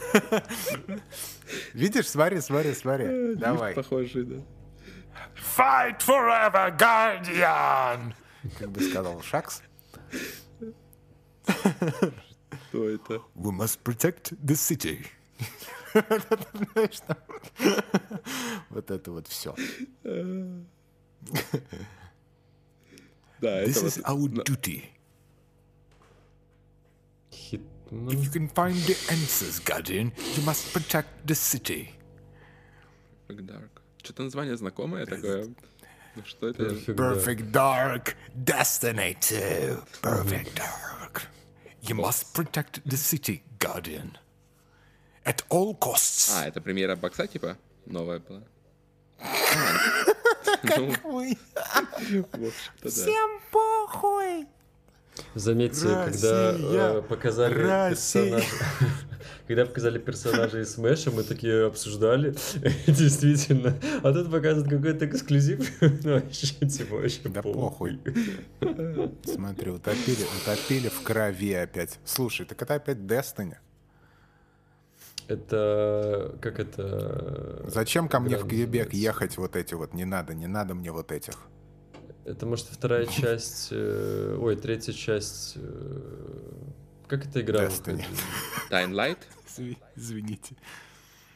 Видишь, 1.75 2.09
смотри, 2.09 2.41
смотри, 2.41 2.73
смотри. 2.75 3.07
лифт 3.07 3.41
Давай. 3.41 3.75
похожий, 3.75 4.25
да. 4.25 4.37
Fight 5.57 5.99
forever, 6.01 6.79
Guardian! 6.79 8.15
Как 8.59 8.71
бы 8.71 8.81
сказал 8.83 9.21
Шакс. 9.21 9.63
Что 12.71 12.89
это? 12.89 13.21
We 13.35 13.51
must 13.53 13.81
protect 13.83 14.33
the 14.43 14.55
city. 14.55 15.05
Знаешь, 15.97 16.99
там 17.08 17.18
Вот 18.70 18.89
это 18.91 19.12
вот 19.12 19.28
все. 19.28 19.56
Да, 23.39 23.64
This 23.64 23.72
это 23.78 23.88
is 23.88 23.97
вот 23.97 24.06
our 24.06 24.30
на- 24.30 24.43
duty. 24.43 24.84
Хит... 27.32 27.62
ну, 27.91 28.12
If 28.12 28.24
you 28.24 28.30
can 28.32 28.47
find 28.54 28.76
the 28.88 28.95
answers, 29.12 29.60
Guardian, 29.60 30.12
you 30.36 30.43
must 30.45 30.72
protect 30.74 31.08
the 31.26 31.36
city. 31.36 31.89
Perfect 33.28 33.45
Dark. 33.47 33.82
Что-то 34.04 34.24
название 34.24 34.56
знакомое 34.58 35.06
такое. 35.06 35.54
Ну 36.16 36.24
что 36.26 36.47
это? 36.49 36.64
Perfect 36.64 36.95
Dark. 36.95 37.26
Perfect 37.26 37.51
Dark, 37.51 38.16
Destiny 38.36 39.16
2. 39.20 39.84
Perfect 40.01 40.56
Dark. 40.56 41.28
You 41.82 41.95
must 41.95 42.34
protect 42.34 42.82
the 42.86 42.95
city, 42.97 43.43
Guardian. 43.60 44.18
At 45.29 45.45
all 45.51 45.79
costs. 45.79 46.33
А, 46.35 46.49
это 46.49 46.62
премьера 46.62 46.97
бокса, 46.97 47.26
типа? 47.26 47.59
Новая 47.85 48.18
была? 48.20 48.43
Ну, 50.62 50.93
Ой, 51.05 51.39
в 51.55 52.18
общем-то, 52.35 52.85
да. 52.85 52.91
всем 52.91 53.41
похуй. 53.53 54.47
Заметьте, 55.35 55.87
когда 55.87 56.55
э, 56.57 57.03
показали 57.03 57.91
персонажа... 57.91 58.47
Когда 59.47 59.64
показали 59.66 59.99
персонажа 59.99 60.61
из 60.61 60.74
Смэша, 60.74 61.11
мы 61.11 61.22
такие 61.22 61.66
обсуждали, 61.66 62.35
действительно. 62.87 63.79
А 64.03 64.12
тут 64.12 64.31
показывают 64.31 64.68
какой-то 64.68 65.07
эксклюзив, 65.07 65.81
ну 65.81 66.14
вообще, 66.14 66.47
типа, 66.66 66.97
вообще 66.97 67.20
Да 67.24 67.43
похуй. 67.43 67.99
Смотри, 69.24 69.70
утопили, 69.70 70.24
утопили 70.43 70.89
в 70.89 71.03
крови 71.03 71.55
опять. 71.55 71.99
Слушай, 72.05 72.47
так 72.47 72.61
это 72.62 72.74
опять 72.74 72.99
Destiny. 72.99 73.57
Это, 75.29 76.37
как 76.41 76.59
это... 76.59 77.62
Зачем 77.68 78.09
ко 78.09 78.18
мне 78.18 78.37
в 78.39 78.47
Квебек 78.49 78.95
ехать 78.95 79.37
вот 79.37 79.57
эти 79.57 79.74
вот? 79.74 79.93
Не 79.95 80.05
надо, 80.07 80.35
не 80.35 80.47
надо 80.47 80.74
мне 80.74 80.91
вот 80.91 81.12
этих. 81.12 81.35
Это, 82.24 82.47
может, 82.47 82.66
вторая 82.66 83.07
часть... 83.07 83.68
э, 83.70 84.37
Ой, 84.41 84.57
третья 84.57 84.93
часть... 84.93 85.55
э, 85.57 86.01
Как 87.09 87.26
эта 87.26 87.43
игра 87.43 87.64
Destiny. 87.66 88.05
Изви- 88.70 89.76
Извините. 89.97 90.57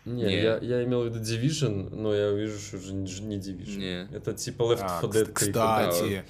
Не, 0.05 0.24
Не. 0.24 0.43
Я, 0.43 0.59
я 0.59 0.84
имел 0.84 1.03
в 1.03 1.07
виду 1.07 1.20
Division, 1.20 1.95
но 1.95 2.14
я 2.14 2.30
вижу, 2.32 2.59
что 2.59 2.76
уже 2.78 2.93
не 2.95 3.36
Division. 3.38 3.76
Не. 3.78 4.16
Это 4.16 4.32
типа 4.34 4.62
Left 4.62 4.80
А, 4.82 5.01
4 5.03 5.24
Dead. 5.24 5.32
кс- 5.32 5.45
переход. 5.45 5.90
кстати, 5.93 6.24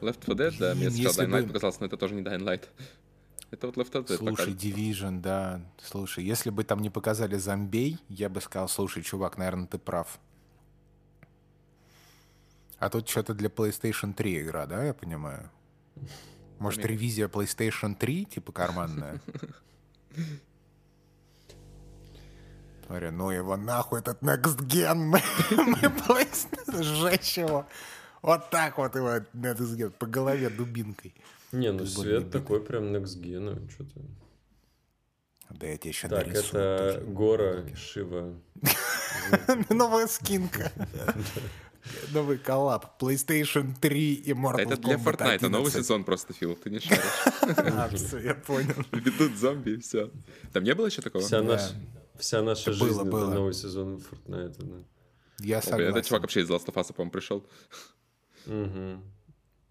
Left 0.00 0.20
4 0.26 0.34
Dead, 0.48 0.54
да, 0.58 0.74
мне 0.74 0.90
сначала 0.90 1.12
Dying 1.26 1.30
Light 1.30 1.42
бы- 1.42 1.48
показалось, 1.48 1.80
но 1.80 1.86
это 1.86 1.96
тоже 1.96 2.14
не 2.14 2.22
Dying 2.22 2.42
Light. 2.42 2.62
Это 3.54 3.68
вот 3.68 3.76
Left 3.76 3.92
4 3.92 4.04
Dead 4.04 4.16
слушай, 4.16 4.52
пока. 4.52 4.66
Division, 4.66 5.20
да. 5.20 5.60
Слушай, 5.80 6.24
если 6.24 6.50
бы 6.50 6.64
там 6.64 6.80
не 6.80 6.90
показали 6.90 7.36
зомбей, 7.36 7.98
я 8.08 8.28
бы 8.28 8.40
сказал, 8.40 8.68
слушай, 8.68 9.02
чувак, 9.02 9.38
наверное, 9.38 9.68
ты 9.68 9.78
прав. 9.78 10.18
А 12.78 12.90
тут 12.90 13.08
что-то 13.08 13.32
для 13.32 13.48
PlayStation 13.48 14.12
3 14.12 14.42
игра, 14.42 14.66
да, 14.66 14.82
я 14.84 14.92
понимаю? 14.92 15.50
Может, 16.58 16.84
ревизия 16.84 17.28
PlayStation 17.28 17.94
3, 17.94 18.24
типа 18.24 18.50
карманная? 18.50 19.20
Смотри, 22.86 23.10
ну 23.10 23.30
его 23.30 23.56
нахуй, 23.56 24.00
этот 24.00 24.20
Next 24.20 24.58
Gen, 24.66 24.94
мы, 24.94 25.22
мы 25.50 26.26
сжечь 26.82 27.38
его. 27.38 27.66
Вот 28.20 28.50
так 28.50 28.78
вот 28.78 28.96
его 28.96 29.10
Next 29.32 29.76
Gen, 29.76 29.90
по 29.90 30.06
голове 30.06 30.50
дубинкой. 30.50 31.14
Не, 31.54 31.72
ну 31.72 31.86
свет 31.86 32.30
такой 32.30 32.62
прям 32.62 32.94
Next 32.94 33.20
Gen, 33.20 33.70
что 33.70 33.84
то 33.84 34.00
Да 35.50 35.66
я 35.66 35.76
тебе 35.76 35.90
еще 35.90 36.08
Так, 36.08 36.26
нарисую 36.26 36.62
это 36.62 36.94
тоже. 36.94 37.06
Гора 37.06 37.76
Шива. 37.76 38.34
Новая 39.70 40.06
скинка. 40.08 40.72
Новый 42.12 42.38
коллаб. 42.38 43.00
PlayStation 43.00 43.74
3 43.80 44.14
и 44.14 44.32
Mortal 44.32 44.60
Это 44.60 44.76
для 44.78 44.94
Kombat 44.96 45.04
Fortnite, 45.04 45.48
новый 45.48 45.68
11. 45.68 45.74
сезон 45.74 46.04
просто, 46.04 46.32
Фил, 46.32 46.56
ты 46.56 46.70
не 46.70 46.80
шаришь. 46.80 47.02
А, 47.42 47.90
я 48.18 48.34
понял. 48.34 48.74
Ведут 48.92 49.36
зомби 49.36 49.70
и 49.72 49.76
все. 49.76 50.10
Там 50.52 50.64
не 50.64 50.74
было 50.74 50.86
еще 50.86 51.02
такого? 51.02 51.22
Вся 51.22 51.42
наша, 51.42 51.74
вся 52.18 52.42
наша 52.42 52.72
жизнь 52.72 53.00
это 53.00 53.28
новый 53.28 53.52
сезон 53.52 53.96
Fortnite. 53.96 54.56
Да. 54.58 54.84
Я 55.40 55.60
согласен. 55.62 55.90
Этот 55.90 56.06
чувак 56.06 56.22
вообще 56.22 56.40
из 56.40 56.50
Last 56.50 56.66
of 56.66 56.74
Us, 56.74 56.92
по-моему, 56.92 57.10
пришел. 57.10 57.46
Мгм. 58.46 59.02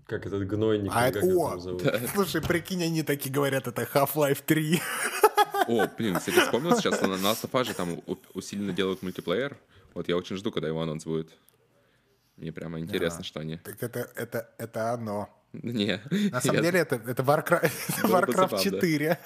Как 0.05 0.25
этот 0.25 0.45
гнойник, 0.47 0.91
А 0.93 1.07
это- 1.07 1.19
о, 1.25 1.57
зовут? 1.57 1.83
Слушай, 2.13 2.41
прикинь, 2.41 2.83
они 2.83 3.03
такие 3.03 3.31
говорят, 3.33 3.67
это 3.67 3.83
Half-Life 3.83 4.43
3. 4.45 4.81
О, 5.67 5.87
блин, 5.97 6.17
кстати, 6.17 6.39
вспомнил 6.39 6.75
сейчас, 6.77 6.99
на 7.01 7.05
Last 7.15 7.43
of 7.49 7.51
Us 7.51 7.63
же 7.65 7.73
там 7.73 8.01
усиленно 8.33 8.73
делают 8.73 9.01
мультиплеер. 9.01 9.57
Вот 9.93 10.09
я 10.09 10.17
очень 10.17 10.35
жду, 10.35 10.51
когда 10.51 10.67
его 10.67 10.81
анонс 10.81 11.05
будет. 11.05 11.29
Мне 12.35 12.51
прямо 12.51 12.79
интересно, 12.79 13.19
Да. 13.19 13.23
что 13.23 13.39
они... 13.39 13.57
Так 13.57 13.81
это, 13.81 14.09
это, 14.15 14.49
это 14.57 14.91
оно. 14.91 15.29
Не. 15.53 16.01
На 16.31 16.41
самом 16.41 16.55
я- 16.57 16.61
деле 16.63 16.79
это, 16.79 16.95
это 16.95 17.23
Warcraft, 17.23 17.71
это 17.99 18.07
Warcraft 18.07 18.35
забавно. 18.35 18.59
4. 18.59 19.19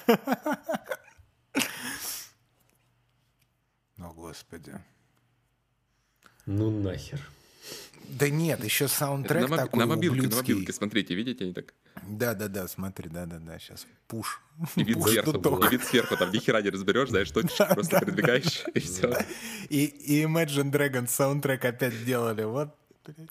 О, 3.98 4.12
господи. 4.14 4.74
Ну 6.46 6.70
нахер. 6.70 7.20
Да 8.08 8.28
нет, 8.30 8.64
еще 8.64 8.88
саундтрек 8.88 9.48
на, 9.50 9.56
такой 9.58 9.78
на 9.80 9.86
мобилке, 9.86 10.20
на 10.22 10.26
ублюдский. 10.26 10.54
мобилке, 10.54 10.72
смотрите, 10.72 11.14
видите, 11.14 11.44
они 11.44 11.52
так 11.52 11.74
Да-да-да, 12.06 12.66
смотри, 12.68 13.08
да-да-да, 13.10 13.58
сейчас 13.58 13.86
пуш. 14.06 14.40
и 14.76 14.82
вид 14.84 14.96
Пуш 14.98 15.10
сверху, 15.10 15.32
туток. 15.34 15.66
и 15.66 15.68
вид 15.76 15.84
сверху, 15.84 16.16
там 16.16 16.32
ни 16.32 16.38
хера 16.38 16.62
не 16.62 16.70
разберешь, 16.70 17.10
знаешь, 17.10 17.30
точечку 17.30 17.66
просто 17.74 18.00
передвигаешь, 18.00 18.64
и 18.74 18.80
все. 18.80 19.18
И, 19.68 19.84
и 19.84 20.22
Imagine 20.24 20.70
Dragons 20.72 21.08
саундтрек 21.08 21.64
опять 21.64 22.04
делали, 22.04 22.44
вот, 22.44 22.74
блядь. 23.04 23.28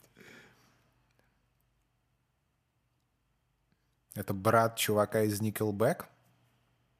Это 4.14 4.32
брат 4.34 4.76
чувака 4.76 5.22
из 5.22 5.40
Nickelback? 5.40 6.04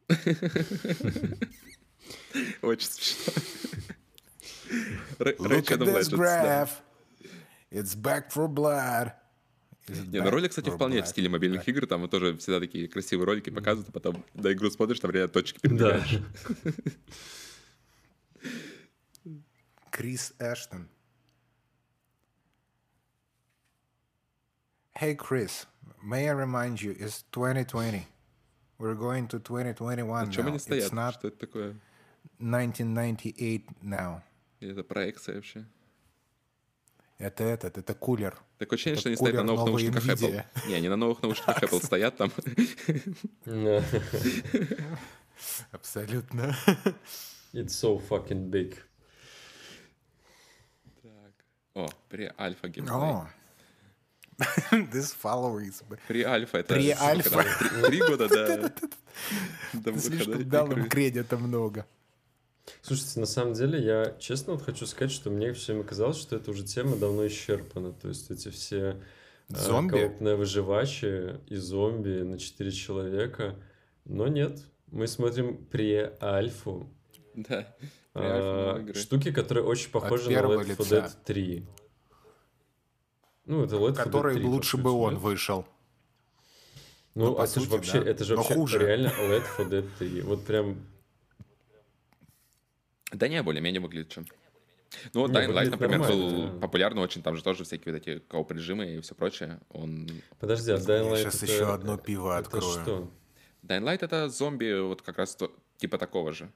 Очень 2.63 2.89
смешно. 2.89 3.33
Look 5.19 5.71
at 5.71 5.79
this 5.81 6.09
graph. 6.11 6.71
It's 7.71 7.95
back 7.95 8.31
for 8.33 8.49
blood. 8.49 9.13
Не, 9.89 10.21
ну 10.21 10.31
ролик, 10.31 10.51
кстати, 10.51 10.69
вполне 10.71 11.03
в 11.03 11.09
стиле 11.09 11.29
мобильных 11.31 11.67
игр, 11.67 11.87
там 11.87 12.03
вот 12.03 12.11
тоже 12.11 12.37
всегда 12.37 12.61
такие 12.61 12.89
красивые 12.89 13.27
ролики 13.27 13.49
показывают, 13.51 13.89
а 13.89 13.93
потом 13.93 14.25
на 14.35 14.53
игру 14.53 14.71
смотришь, 14.71 15.01
там 15.01 15.11
реально 15.11 15.29
точки 15.29 15.59
передвигаешь. 15.61 16.21
Крис 19.91 20.35
Эштон. 20.39 20.89
Hey, 25.01 25.15
Chris, 25.15 25.67
may 26.03 26.29
I 26.29 26.33
remind 26.33 26.83
you, 26.83 26.95
it's 26.99 27.25
2020. 27.33 28.07
We're 28.79 28.95
going 28.95 29.27
to 29.29 29.39
2021 29.39 30.27
На 30.27 30.33
чем 30.33 30.45
now. 30.45 30.49
они 30.51 30.59
стоят? 30.59 30.85
It's 30.85 30.95
not 30.95 31.15
Что 31.15 31.29
это 31.29 31.39
такое? 31.39 31.77
1998 32.41 33.65
now. 33.83 34.21
Это 34.61 34.83
проекция 34.85 35.37
вообще. 35.37 35.65
Это 37.19 37.43
этот, 37.43 37.77
это 37.77 37.95
кулер. 37.95 38.39
Такое 38.59 38.77
ощущение, 38.77 38.95
Это 38.95 39.01
что 39.01 39.09
они 39.09 39.17
стоят 39.17 39.35
на 39.37 39.43
новых 39.43 39.67
наушниках 39.67 40.07
NVIDIA. 40.07 40.45
Apple. 40.55 40.69
Не, 40.69 40.75
они 40.75 40.89
на 40.89 40.97
новых 40.97 41.21
наушниках 41.23 41.63
Apple 41.65 41.85
стоят 41.85 42.17
там. 42.17 42.31
Абсолютно. 45.73 46.57
It's 47.53 47.73
so 47.73 48.01
fucking 48.09 48.51
big. 48.51 48.77
Так. 51.03 51.33
О, 51.75 51.89
при 52.09 52.33
альфа 52.39 52.69
геймплей. 52.69 52.97
О. 52.97 53.29
This 54.71 55.13
followers. 55.21 55.83
При 56.07 56.23
альфа 56.23 56.59
это... 56.59 56.75
При 56.75 56.91
альфа. 56.91 57.45
Три- 57.87 57.99
года 57.99 58.29
до... 58.29 58.57
до 58.59 58.71
Ты 58.71 58.89
выхода 59.73 60.01
слишком 60.01 60.49
дал 60.49 60.71
им 60.71 60.89
кредита 60.89 61.37
много. 61.37 61.85
Слушайте, 62.83 63.21
на 63.21 63.27
самом 63.27 63.55
деле, 63.55 63.83
я 63.83 64.17
честно 64.19 64.53
вот 64.55 64.63
хочу 64.63 64.87
сказать, 64.87 65.11
что 65.13 65.31
мне 65.31 65.53
все 65.53 65.73
время 65.73 65.87
казалось, 65.87 66.17
что 66.19 66.37
эта 66.37 66.51
уже 66.51 66.65
тема 66.65 66.97
давно 66.97 67.27
исчерпана. 67.27 67.93
То 67.93 68.09
есть 68.09 68.31
эти 68.31 68.49
все 68.51 69.01
э, 69.49 69.57
Зомби? 69.57 69.99
коопные 69.99 70.37
выживачи 70.37 71.39
и 71.49 71.57
зомби 71.57 72.23
на 72.23 72.39
4 72.39 72.71
человека. 72.71 73.57
Но 74.05 74.29
нет, 74.29 74.61
мы 74.87 75.07
смотрим 75.07 75.65
пре-альфу. 75.67 76.89
Да. 77.35 77.67
а, 78.15 78.85
штуки, 78.95 79.31
которые 79.33 79.65
очень 79.65 79.91
похожи 79.91 80.31
на 80.31 80.39
Left 80.39 80.67
4 80.67 80.75
лица. 80.75 80.97
Dead 80.97 81.13
3. 81.25 81.67
Ну, 83.47 83.65
это 83.65 83.77
Left 83.77 83.93
4 83.93 83.93
Dead 83.93 84.05
Который 84.05 84.35
3, 84.35 84.43
по 84.45 84.47
лучше 84.49 84.77
бы 84.77 84.91
он 84.91 85.15
нет? 85.15 85.23
вышел. 85.23 85.67
Ну, 87.15 87.27
Ну, 87.31 87.35
по 87.37 87.43
это 87.43 87.55
же 87.55 87.61
сути, 87.61 87.71
вообще, 87.73 88.01
да. 88.03 88.11
это 88.11 88.25
же 88.25 88.35
Но 88.35 88.43
вообще 88.43 88.55
хуже. 88.55 88.79
реально 88.79 89.09
Left 89.09 89.47
4 89.57 89.69
Dead 89.83 89.89
3. 89.99 90.21
Вот 90.23 90.45
прям 90.45 90.77
Да 93.13 93.29
не, 93.29 93.43
более-менее 93.43 93.81
выглядит 93.81 94.11
чем. 94.11 94.27
Ну 95.13 95.21
вот 95.23 95.31
Не, 95.31 95.37
Dying 95.39 95.53
Light, 95.55 95.71
например, 95.71 96.01
был 96.01 96.49
да. 96.49 96.61
популярный 96.61 97.03
очень, 97.03 97.23
там 97.23 97.37
же 97.37 97.43
тоже 97.43 97.65
всякие 97.65 97.93
вот 97.95 98.03
эти 98.07 98.19
кооп-режимы 98.21 98.87
и 98.97 99.01
все 99.01 99.15
прочее. 99.15 99.61
Он... 99.71 100.09
Подожди, 100.41 100.73
а 100.73 100.77
Dying 100.77 101.13
Light 101.13 101.23
щас 101.23 101.43
это- 101.43 101.53
еще 101.53 101.73
одно 101.73 101.97
пиво 101.99 102.31
это 102.39 102.49
открою. 102.57 102.73
что? 102.83 103.11
Dying 103.65 103.83
Light 103.85 103.99
это 104.05 104.29
зомби 104.29 104.81
вот 104.81 105.03
как 105.03 105.19
раз 105.19 105.37
то- 105.37 105.53
типа 105.77 105.99
такого 105.99 106.33
же. 106.33 106.51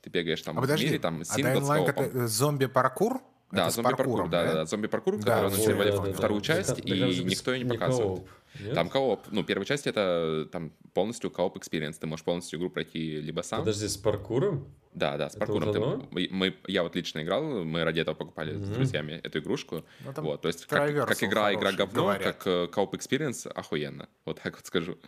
Ты 0.00 0.10
бегаешь 0.10 0.40
там 0.42 0.56
А 0.56 0.60
в 0.60 0.64
подожди, 0.64 0.86
мире, 0.86 0.98
там 0.98 1.20
а 1.20 1.24
сингл 1.24 1.60
Dying 1.60 1.64
с 1.64 1.68
Light 1.68 1.88
это 1.90 2.26
зомби-паркур? 2.28 3.20
Да, 3.52 3.70
зомби-паркур, 3.70 4.28
да, 4.28 4.44
да, 4.44 4.52
да, 4.54 4.64
зомби-паркур, 4.66 5.16
Да, 5.18 5.22
который 5.22 5.46
анонсировали 5.48 5.90
да, 5.90 5.96
да, 5.98 6.06
да. 6.06 6.12
вторую 6.14 6.40
Так 6.40 6.46
часть, 6.56 6.68
так 6.70 6.78
и 6.86 6.90
никто 7.24 7.52
ее 7.52 7.58
не 7.60 7.64
не 7.64 7.70
показывал. 7.70 8.16
co-op, 8.16 8.28
нет? 8.60 8.74
Там 8.74 8.88
co-op, 8.88 9.26
ну, 9.30 9.42
первая 9.44 9.64
часть 9.66 9.86
это 9.86 10.48
там 10.52 10.72
полностью 10.92 11.30
co-op 11.30 11.56
experience. 11.56 11.98
Ты 11.98 12.06
можешь 12.06 12.24
полностью 12.24 12.58
игру 12.58 12.70
пройти 12.70 13.20
либо 13.20 13.42
сам. 13.42 13.60
Подожди, 13.60 13.88
с 13.88 13.96
паркуром? 13.96 14.66
Да, 14.92 15.16
да, 15.16 15.28
с 15.28 15.34
Это 15.34 15.46
паркуром. 15.46 15.72
ты- 15.72 16.08
мы, 16.12 16.28
мы- 16.30 16.56
я 16.68 16.82
вот 16.84 16.94
лично 16.94 17.22
играл, 17.22 17.42
мы 17.64 17.82
ради 17.84 18.00
этого 18.00 18.14
покупали 18.14 18.54
с 18.56 18.64
Мгм. 18.66 18.74
друзьями 18.74 19.20
эту 19.24 19.40
игрушку. 19.40 19.84
Ну, 20.04 20.12
вот, 20.22 20.42
то 20.42 20.48
есть 20.48 20.66
как, 20.66 20.86
как 21.06 21.22
игра, 21.22 21.52
игра 21.52 21.70
хороший, 21.72 21.76
говно, 21.76 22.02
говорят. 22.02 22.22
как 22.36 22.46
э, 22.46 22.66
co-op 22.68 22.94
experience 22.94 23.46
охуенно. 23.46 24.08
Вот 24.24 24.40
так 24.40 24.54
вот 24.56 24.66
скажу. 24.66 24.98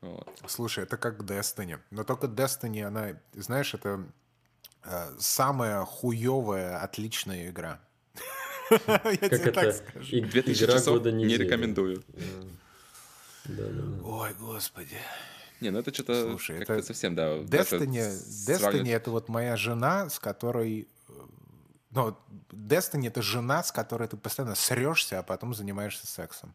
Вот. 0.00 0.28
Слушай, 0.46 0.84
это 0.84 0.96
как 0.96 1.20
Destiny. 1.22 1.78
Но 1.90 2.04
только 2.04 2.26
Destiny, 2.26 2.82
она, 2.82 3.20
знаешь, 3.34 3.72
это 3.74 4.04
э, 4.84 5.14
самая 5.18 5.84
хуевая, 5.84 6.82
отличная 6.82 7.48
игра. 7.50 7.80
Я 8.70 8.88
Как 8.98 9.30
тебе 9.30 9.50
так 9.52 9.64
это? 9.64 9.72
скажу. 9.72 10.16
И- 10.16 10.20
2000 10.20 10.64
Игра 10.64 10.74
часов 10.74 10.94
года 10.98 11.12
не 11.12 11.36
рекомендую. 11.36 12.02
Ой, 14.04 14.34
господи. 14.38 14.96
Не, 15.60 15.70
ну 15.70 15.78
это 15.78 15.92
что-то 15.94 16.30
Слушай, 16.30 16.58
как-то 16.58 16.74
это 16.74 16.86
совсем, 16.86 17.14
да. 17.14 17.36
Destiny, 17.38 18.10
Destiny 18.48 18.90
это 18.92 19.10
вот 19.10 19.28
моя 19.28 19.56
жена, 19.56 20.08
с 20.10 20.18
которой... 20.18 20.88
э, 21.08 21.12
Ну, 21.92 22.16
Destiny 22.50 23.06
это 23.08 23.22
жена, 23.22 23.62
с 23.62 23.70
которой 23.70 24.08
ты 24.08 24.16
постоянно 24.16 24.56
срешься, 24.56 25.20
а 25.20 25.22
потом 25.22 25.54
занимаешься 25.54 26.06
сексом. 26.06 26.54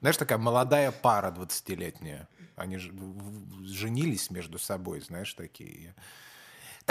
Знаешь, 0.00 0.16
такая 0.16 0.38
молодая 0.38 0.92
пара 0.92 1.30
20-летняя. 1.30 2.26
Они 2.56 2.78
женились 2.78 4.30
между 4.30 4.58
собой, 4.58 5.00
знаешь, 5.00 5.32
такие. 5.34 5.94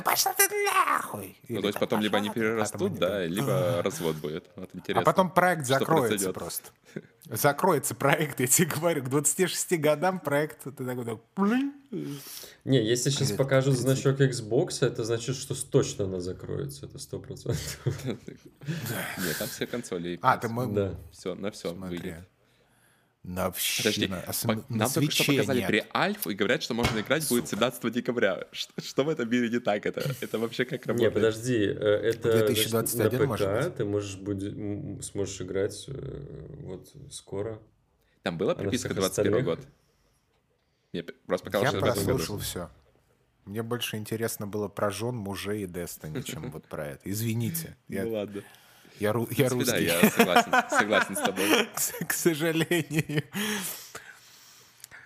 Да 0.04 0.12
пошла 0.12 0.34
ты 0.34 0.44
нахуй! 0.66 1.38
Ну, 1.48 1.56
Или 1.56 1.62
то 1.62 1.68
есть 1.68 1.80
потом 1.80 2.02
либо 2.02 2.14
«Пошла 2.14 2.20
они 2.20 2.30
ты», 2.30 2.40
перерастут, 2.40 2.80
потом 2.80 2.98
да, 2.98 3.26
либо 3.26 3.82
развод 3.84 4.16
будет. 4.18 4.50
Вот 4.56 4.70
интересно. 4.74 5.02
А 5.02 5.06
потом 5.06 5.30
проект 5.30 5.66
закроется 5.66 6.10
произойдет. 6.10 6.34
просто. 6.34 6.70
Закроется 7.26 7.96
проект, 7.96 8.40
я 8.40 8.48
тебе 8.48 8.68
говорю. 8.68 9.04
К 9.04 9.10
26 9.10 9.80
годам 9.80 10.20
проект, 10.20 10.64
ты 10.64 10.72
такой, 10.72 11.06
так. 11.06 11.20
Не, 12.64 12.84
если 12.84 13.10
сейчас 13.10 13.32
покажут 13.32 13.78
30. 13.78 13.82
значок 13.82 14.22
Xbox, 14.22 14.86
это 14.86 15.04
значит, 15.04 15.36
что 15.36 15.56
точно 15.70 16.06
она 16.06 16.20
закроется, 16.20 16.88
это 16.88 16.98
сто 17.00 17.20
процентов. 17.20 17.80
Нет, 18.06 19.38
там 19.38 19.48
все 19.48 19.68
консоли. 19.68 20.20
А, 20.22 20.38
ты 20.38 20.50
мы... 20.50 20.68
Да. 20.68 20.96
Все, 21.12 21.36
на 21.36 21.52
все 21.52 21.74
выйдет. 21.74 22.28
На 23.24 23.46
вообще, 23.46 23.84
Подожди, 23.84 24.06
осм- 24.08 24.66
на 24.68 24.78
нам 24.78 24.92
только 24.92 25.12
что 25.12 25.26
показали 25.26 25.60
нет. 25.60 25.68
при 25.68 25.86
Альфу 25.94 26.32
и 26.32 26.34
говорят, 26.34 26.64
что 26.64 26.74
можно 26.74 27.00
играть 27.02 27.28
будет 27.30 27.48
17 27.48 27.92
декабря. 27.94 28.48
Что, 28.52 28.74
что 28.82 29.04
в 29.04 29.10
этом 29.10 29.30
мире 29.30 29.50
не 29.50 29.60
так? 29.60 29.86
Это, 29.86 30.04
это 30.22 30.40
вообще 30.40 30.66
как 30.66 30.84
Не, 30.88 30.90
работает? 30.90 31.14
подожди, 31.14 31.56
э, 31.66 31.70
это 31.70 32.32
2021 32.46 33.10
значит, 33.12 33.20
на 33.20 33.26
может 33.28 33.48
ПК 33.48 33.64
быть? 33.66 33.76
ты 33.76 33.86
можешь 33.86 34.16
будет, 34.18 34.54
м, 34.54 35.02
сможешь 35.04 35.40
играть 35.40 35.86
э, 35.88 36.48
вот 36.64 36.92
скоро. 37.12 37.62
Там 38.24 38.40
была 38.40 38.54
А 38.54 38.56
приписка 38.56 38.88
всех 38.90 38.98
21 38.98 39.34
остальных? 39.34 39.46
год? 39.60 39.68
Мне 40.92 41.04
просто 41.04 41.46
показалось, 41.46 41.74
Я 41.74 41.80
что 41.80 41.88
этом 41.88 42.04
году. 42.06 42.18
прослушал 42.18 42.40
все. 42.40 42.70
Мне 43.46 43.62
больше 43.62 43.98
интересно 43.98 44.48
было 44.48 44.68
про 44.68 44.90
жен, 44.90 45.16
мужей 45.16 45.64
и 45.64 45.68
Destiny, 45.68 46.24
чем 46.24 46.50
вот 46.52 46.66
про 46.68 46.88
это. 46.88 47.02
Извините. 47.10 47.78
Ну 47.88 48.10
ладно. 48.14 48.42
Я, 49.00 49.12
ру- 49.12 49.28
я 49.36 49.50
принципе, 49.50 49.66
да, 49.66 49.74
русский. 49.74 49.86
я 49.86 50.10
согласен, 50.12 50.52
согласен 50.70 51.16
с 51.16 51.20
тобой. 51.22 51.46
К- 52.08 52.14
сожалению. 52.14 53.24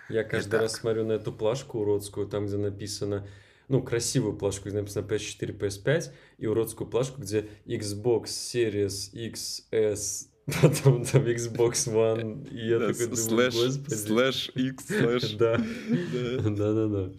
Я 0.08 0.22
каждый 0.24 0.50
Итак. 0.50 0.60
раз 0.62 0.72
смотрю 0.74 1.04
на 1.04 1.12
эту 1.12 1.32
плашку 1.32 1.80
уродскую, 1.80 2.28
там, 2.28 2.46
где 2.46 2.56
написано, 2.56 3.26
ну, 3.68 3.82
красивую 3.82 4.36
плашку, 4.36 4.68
где 4.68 4.78
написано 4.78 5.04
PS4, 5.04 5.58
PS5, 5.58 6.12
и 6.38 6.46
уродскую 6.46 6.88
плашку, 6.88 7.20
где 7.22 7.48
Xbox 7.66 8.26
Series 8.26 9.12
XS, 9.12 10.28
потом 10.62 11.04
там 11.06 11.22
Xbox 11.24 11.72
One, 11.92 12.48
и 12.50 12.68
я 12.68 12.78
Да, 12.78 12.88
такой 12.88 13.06
думаю, 13.06 13.16
Слэш, 13.16 13.54
господи. 13.54 13.94
слэш, 13.94 14.50
X, 14.54 14.86
слэш. 14.86 15.22
Да, 15.38 15.56
Да. 15.58 16.72
да, 16.72 16.86
да. 16.86 17.10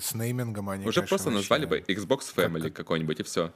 С 0.00 0.14
неймингом 0.14 0.68
они, 0.70 0.84
Уже 0.86 1.00
конечно, 1.00 1.08
просто 1.16 1.30
назвали 1.30 1.66
бы 1.66 1.78
Xbox 1.86 2.22
Family 2.34 2.70
какой-нибудь, 2.70 3.20
и 3.20 3.22
все. 3.22 3.52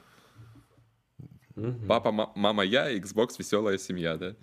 Мгм. 1.55 1.87
Папа, 1.87 2.11
ма- 2.11 2.31
мама, 2.35 2.63
я, 2.63 2.91
Xbox, 2.97 3.35
веселая 3.39 3.77
семья, 3.77 4.17
да? 4.17 4.35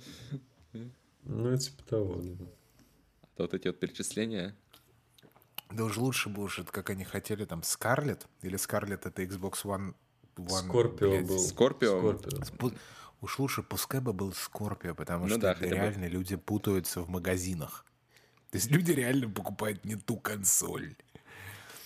Ну, 1.24 1.56
типа 1.56 1.82
того, 1.84 2.16
да. 2.22 2.44
А 3.22 3.26
то 3.36 3.42
вот 3.44 3.54
эти 3.54 3.66
вот 3.68 3.78
перечисления. 3.80 4.56
Да 5.70 5.84
уж 5.84 5.96
лучше 5.96 6.28
бы 6.28 6.42
уж, 6.42 6.58
это 6.58 6.72
как 6.72 6.90
они 6.90 7.04
хотели, 7.04 7.44
там, 7.44 7.62
Скарлет? 7.62 8.26
Или 8.42 8.56
Скарлет 8.56 9.06
это 9.06 9.22
Xbox 9.22 9.64
One... 9.64 9.94
One 10.36 10.48
Скорпио 10.68 11.10
блядь, 11.10 11.26
был. 11.28 11.38
Скорпио. 11.38 11.98
Скорпио. 11.98 12.38
Спу- 12.44 12.76
Уж 13.20 13.38
лучше 13.38 13.62
пускай 13.62 14.00
бы 14.00 14.12
был 14.14 14.32
Скорпио, 14.32 14.94
потому 14.94 15.24
Ну 15.24 15.30
что 15.32 15.40
да, 15.40 15.50
это 15.52 15.60
хотя 15.60 15.70
бы. 15.70 15.76
реально 15.76 16.06
люди 16.06 16.36
путаются 16.36 17.02
в 17.02 17.10
магазинах. 17.10 17.84
То 18.50 18.56
есть 18.56 18.70
люди 18.70 18.92
реально 18.92 19.28
покупают 19.28 19.84
не 19.84 19.96
ту 19.96 20.16
консоль. 20.16 20.96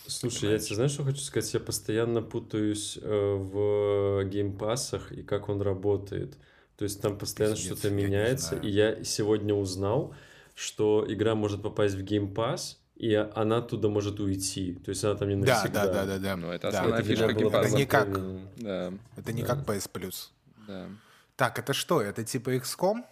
Слушай, 0.06 0.50
я 0.52 0.58
тебе 0.58 0.74
знаешь, 0.76 0.92
что 0.92 1.04
хочу 1.04 1.18
сказать? 1.20 1.52
Я 1.54 1.60
постоянно 1.60 2.22
путаюсь 2.22 2.98
э, 3.00 3.34
в 3.36 4.24
геймпассах 4.24 5.12
и 5.12 5.22
как 5.22 5.48
он 5.48 5.62
работает. 5.62 6.36
То 6.76 6.84
есть 6.84 7.00
там 7.00 7.16
постоянно 7.18 7.54
Пиздец, 7.56 7.78
что-то 7.78 7.88
я 7.88 7.94
меняется. 7.94 8.48
знаю. 8.50 8.64
И 8.64 8.70
я 8.70 9.04
сегодня 9.04 9.54
узнал, 9.54 10.14
что 10.54 11.04
игра 11.08 11.34
может 11.34 11.62
попасть 11.62 11.94
в 11.94 12.02
геймпасс, 12.02 12.80
и 12.96 13.14
она 13.14 13.58
оттуда 13.58 13.88
может 13.88 14.20
уйти. 14.20 14.74
То 14.84 14.90
есть 14.90 15.02
она 15.04 15.14
там 15.14 15.28
не 15.28 15.36
Да, 15.44 15.54
навсегда. 15.54 15.86
да, 15.86 15.92
да, 15.92 16.06
да, 16.06 16.18
да. 16.18 16.36
Ну, 16.36 16.50
это 16.50 16.70
Да, 16.70 16.78
основная 16.78 17.00
Это 17.00 17.08
фишка. 17.08 17.24
Это 17.30 17.70
не 17.70 17.86
как-. 17.86 18.56
Да, 18.56 18.92
Это 19.16 19.32
не 19.32 19.42
Да. 19.42 19.48
как 19.48 19.66
PS 19.66 19.90
Plus. 19.92 20.28
да. 20.68 20.88
Так, 21.36 21.58
это 21.58 21.72
что? 21.72 22.00
Это 22.00 22.22
типа 22.24 22.50
XCOM? 22.54 23.04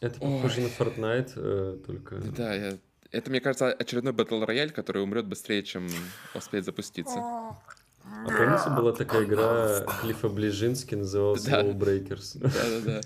Это 0.00 0.20
похоже 0.20 0.60
на 0.60 0.66
Fortnite, 0.68 1.32
э, 1.34 1.78
только... 1.84 2.16
Да, 2.18 2.54
я... 2.54 2.78
Это, 3.10 3.30
мне 3.30 3.40
кажется, 3.40 3.72
очередной 3.72 4.12
батл 4.12 4.44
рояль, 4.44 4.70
который 4.70 5.02
умрет 5.02 5.26
быстрее, 5.26 5.62
чем 5.62 5.88
успеет 6.34 6.64
запуститься. 6.64 7.18
А 7.18 7.56
помните, 8.26 8.70
была 8.76 8.92
такая 8.92 9.24
игра 9.24 9.80
Клиффа 10.00 10.28
Ближински, 10.28 10.94
называлась 10.94 11.44
Да. 11.44 11.62
Low 11.62 11.74
Breakers? 11.76 12.38
Да-да-да. 12.38 13.00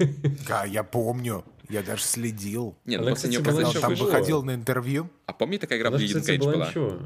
Да, 0.48 0.64
я 0.64 0.84
помню. 0.84 1.44
Я 1.68 1.82
даже 1.82 2.03
следил. 2.03 2.76
Не, 2.84 2.96
ну 2.98 3.03
Она, 3.05 3.11
после 3.12 3.30
кстати, 3.30 3.44
нее 3.46 3.53
была 3.59 3.68
еще 3.68 3.80
там 3.80 3.90
выжила. 3.90 4.07
выходил 4.07 4.42
на 4.42 4.55
интервью. 4.55 5.09
А 5.26 5.32
помни, 5.32 5.57
такая 5.57 5.78
игра 5.78 5.90
Bleeding 5.90 6.22
Cage 6.22 6.38
была 6.38 6.53
была? 6.53 6.68
ничего. 6.68 6.98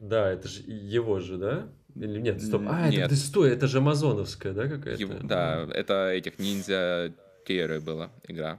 Да, 0.00 0.30
это 0.30 0.48
же 0.48 0.62
его 0.62 1.18
же, 1.20 1.36
да? 1.38 1.68
Или 1.94 2.20
нет, 2.20 2.42
стоп. 2.42 2.62
А, 2.66 2.88
Нет. 2.88 3.06
это, 3.06 3.16
стой, 3.16 3.50
это 3.50 3.66
же 3.66 3.78
амазоновская, 3.78 4.52
да, 4.54 4.66
какая-то? 4.66 5.00
Его- 5.00 5.14
Да, 5.22 5.68
это 5.74 6.08
этих 6.10 6.38
ниндзя 6.38 7.12
Терры 7.46 7.80
была 7.80 8.10
игра. 8.26 8.58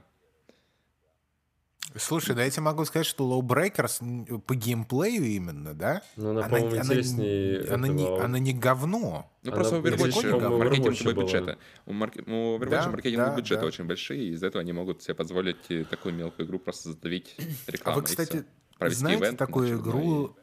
Слушай, 1.96 2.34
да 2.34 2.42
я 2.42 2.50
тебе 2.50 2.62
могу 2.62 2.84
сказать, 2.84 3.06
что 3.06 3.24
Low 3.24 3.40
Breakers 3.40 4.40
по 4.40 4.54
геймплею 4.56 5.24
именно, 5.24 5.74
да? 5.74 6.02
Ну, 6.16 6.30
она, 6.30 6.42
по-моему, 6.42 6.76
интереснее 6.76 7.72
она, 7.72 7.86
не, 7.86 8.02
этого. 8.02 8.24
она 8.24 8.38
не 8.40 8.52
говно. 8.52 9.30
Ну, 9.42 9.52
Она 9.52 9.60
просто 9.60 9.76
у 9.76 9.80
Overwatch 9.82 10.58
маркетинговые 10.58 11.14
бюджеты. 11.14 11.58
У, 11.86 11.92
Overwatch 11.92 12.68
Да, 12.68 12.88
маркетинговые 12.90 13.30
да, 13.30 13.36
бюджеты 13.36 13.60
да. 13.60 13.66
очень 13.68 13.84
большие, 13.84 14.24
и 14.24 14.32
из-за 14.32 14.46
этого 14.48 14.60
они 14.62 14.72
могут 14.72 15.02
себе 15.02 15.14
позволить 15.14 15.70
э, 15.70 15.84
такую 15.84 16.14
мелкую 16.14 16.46
игру 16.46 16.58
просто 16.58 16.90
задавить 16.90 17.36
А 17.68 17.70
рекламой. 17.70 18.00
вы, 18.00 18.06
и 18.06 18.10
кстати, 18.10 18.44
знаете 18.80 19.22
ивент 19.24 19.38
такую 19.38 19.66
очередной 19.66 19.92
игру... 20.02 20.36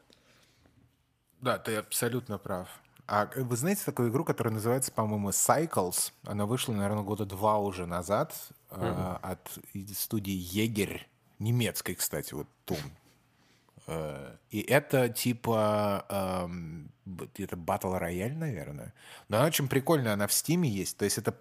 Да, 1.41 1.57
ты 1.57 1.75
абсолютно 1.75 2.37
прав. 2.37 2.69
А 3.07 3.29
вы 3.35 3.57
знаете 3.57 3.81
такую 3.83 4.09
игру, 4.09 4.23
которая 4.23 4.53
называется, 4.53 4.91
по-моему, 4.93 5.31
Cycles? 5.31 6.13
Она 6.23 6.45
вышла, 6.45 6.71
наверное, 6.71 7.03
года 7.03 7.25
два 7.25 7.57
уже 7.57 7.85
назад 7.85 8.33
э, 8.69 9.15
от 9.21 9.49
и- 9.73 9.85
студии 9.93 10.31
Егерь. 10.31 11.09
Немецкой, 11.41 11.95
кстати, 11.95 12.33
вот 12.35 12.47
Тум. 12.65 12.77
Э, 13.87 14.35
И 14.51 14.61
это 14.61 15.09
типа 15.09 16.05
эм, 16.09 16.91
это 17.35 17.57
батл 17.57 17.93
рояль, 17.95 18.35
наверное. 18.35 18.93
Но 19.27 19.37
она 19.37 19.47
очень 19.47 19.67
прикольная, 19.67 20.13
она 20.13 20.27
в 20.27 20.33
Стиме 20.33 20.69
есть. 20.69 20.97
То 20.97 21.05
есть 21.05 21.17
это 21.17 21.35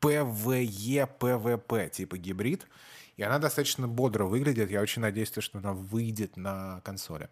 PvE, 0.00 1.08
PvP, 1.18 1.90
типа 1.90 2.16
гибрид. 2.16 2.66
И 3.16 3.22
она 3.22 3.38
достаточно 3.38 3.88
бодро 3.88 4.24
выглядит. 4.24 4.70
Я 4.70 4.80
очень 4.80 5.02
надеюсь, 5.02 5.30
то, 5.30 5.40
что 5.40 5.58
она 5.58 5.72
выйдет 5.72 6.36
на 6.36 6.80
консоли. 6.84 7.28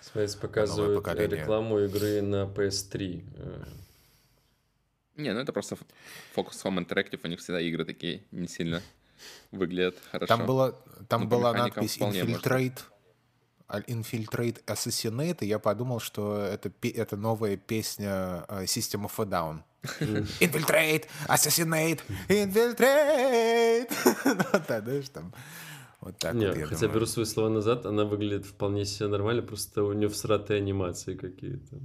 Смотрите, 0.00 0.38
показывают 0.38 0.96
поколение. 0.96 1.40
рекламу 1.40 1.80
игры 1.80 2.22
на 2.22 2.44
PS3. 2.44 3.24
Э, 3.36 3.64
Не, 5.16 5.32
ну 5.32 5.40
это 5.40 5.52
просто 5.52 5.76
Focus 6.36 6.62
Home 6.64 6.86
Interactive, 6.86 7.20
у 7.24 7.26
них 7.26 7.40
всегда 7.40 7.60
игры 7.60 7.84
такие 7.84 8.22
не 8.30 8.46
сильно 8.46 8.80
выглядят 9.52 9.96
хорошо. 10.10 10.26
Там, 10.36 10.46
была, 10.46 10.72
там 11.08 11.22
Ну, 11.22 11.28
была 11.28 11.52
надпись. 11.52 11.98
Infiltrate, 11.98 12.78
а, 13.66 13.80
Infiltrate 13.80 14.64
Assassinate, 14.66 15.38
и 15.40 15.46
я 15.46 15.58
подумал, 15.58 16.00
что 16.00 16.36
это, 16.38 16.70
это 16.82 17.16
новая 17.16 17.56
песня 17.56 18.44
э, 18.48 18.64
System 18.64 19.06
of 19.08 19.12
a 19.18 19.24
Down. 19.26 19.62
Infiltrate, 20.40 21.06
Assassinate, 21.28 22.00
Infiltrate. 22.28 23.92
Ну, 24.24 24.60
да, 24.68 24.80
знаешь, 24.80 25.08
там 25.08 25.34
вот 26.00 26.16
так 26.18 26.34
Не, 26.34 26.46
вот, 26.48 26.56
я 26.56 26.66
хотя 26.66 26.80
думаю. 26.80 26.94
беру 26.94 27.06
свои 27.06 27.24
слова 27.24 27.48
назад, 27.48 27.86
она 27.86 28.04
выглядит 28.04 28.46
вполне 28.46 28.84
себе 28.84 29.08
нормально, 29.08 29.42
просто 29.42 29.82
у 29.84 29.92
нее 29.92 30.08
всратые 30.08 30.58
анимации 30.58 31.16
какие-то. 31.16 31.76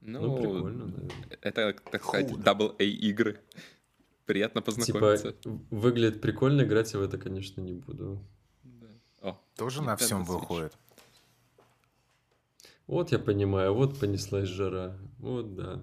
Ну, 0.00 0.20
Ну, 0.20 0.36
прикольно, 0.36 0.86
наверное. 0.86 1.38
это, 1.42 1.74
так 1.90 2.02
сказать, 2.04 2.30
Худо. 2.30 2.42
double 2.50 2.74
A 2.78 2.84
игры. 2.84 3.38
Приятно 4.30 4.60
Типа, 4.62 4.76
познакомиться. 4.76 5.34
выглядит 5.70 6.20
прикольно, 6.20 6.62
играть 6.62 6.92
я 6.92 7.00
в 7.00 7.02
это, 7.02 7.18
конечно, 7.18 7.60
не 7.60 7.72
буду. 7.72 8.22
О, 9.22 9.36
Тоже 9.56 9.82
на 9.82 9.96
всем 9.96 10.22
Switch. 10.22 10.26
выходит. 10.26 10.72
Вот 12.86 13.10
я 13.10 13.18
понимаю, 13.18 13.74
вот 13.74 13.98
понеслась 13.98 14.48
жара. 14.48 14.96
Вот 15.18 15.56
да. 15.56 15.82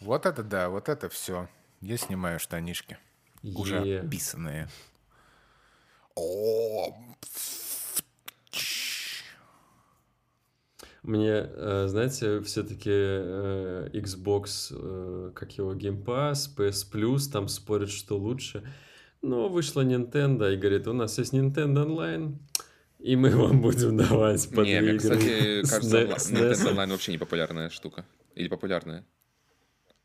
Вот 0.00 0.24
это 0.24 0.42
да, 0.42 0.70
вот 0.70 0.88
это 0.88 1.10
все. 1.10 1.48
Я 1.82 1.98
снимаю 1.98 2.38
штанишки. 2.40 2.96
Уже 3.42 3.76
Е. 3.86 4.00
описанные. 4.00 4.68
О, 6.14 6.96
Мне, 11.04 11.46
э, 11.46 11.84
знаете, 11.86 12.40
все-таки 12.40 12.88
Xbox, 12.88 14.74
э, 14.74 15.32
как 15.34 15.52
его, 15.52 15.74
Game 15.74 16.02
Pass, 16.02 16.48
PS 16.56 16.90
Plus, 16.90 17.30
там 17.30 17.48
спорят, 17.48 17.90
что 17.90 18.16
лучше. 18.16 18.64
Но 19.20 19.50
вышла 19.50 19.84
Nintendo 19.84 20.52
и 20.52 20.56
говорит, 20.56 20.88
у 20.88 20.94
нас 20.94 21.18
есть 21.18 21.34
Nintendo 21.34 21.86
Online, 21.86 22.38
и 23.00 23.16
мы 23.16 23.36
вам 23.36 23.60
будем 23.60 23.98
давать 23.98 24.48
по 24.48 24.62
не, 24.62 24.80
мне, 24.80 24.96
кстати, 24.96 25.60
кажется, 25.68 26.04
Nintendo 26.04 26.52
NES. 26.52 26.72
Online 26.72 26.90
вообще 26.90 27.12
не 27.12 27.18
популярная 27.18 27.68
штука. 27.68 28.06
Или 28.34 28.48
популярная. 28.48 29.04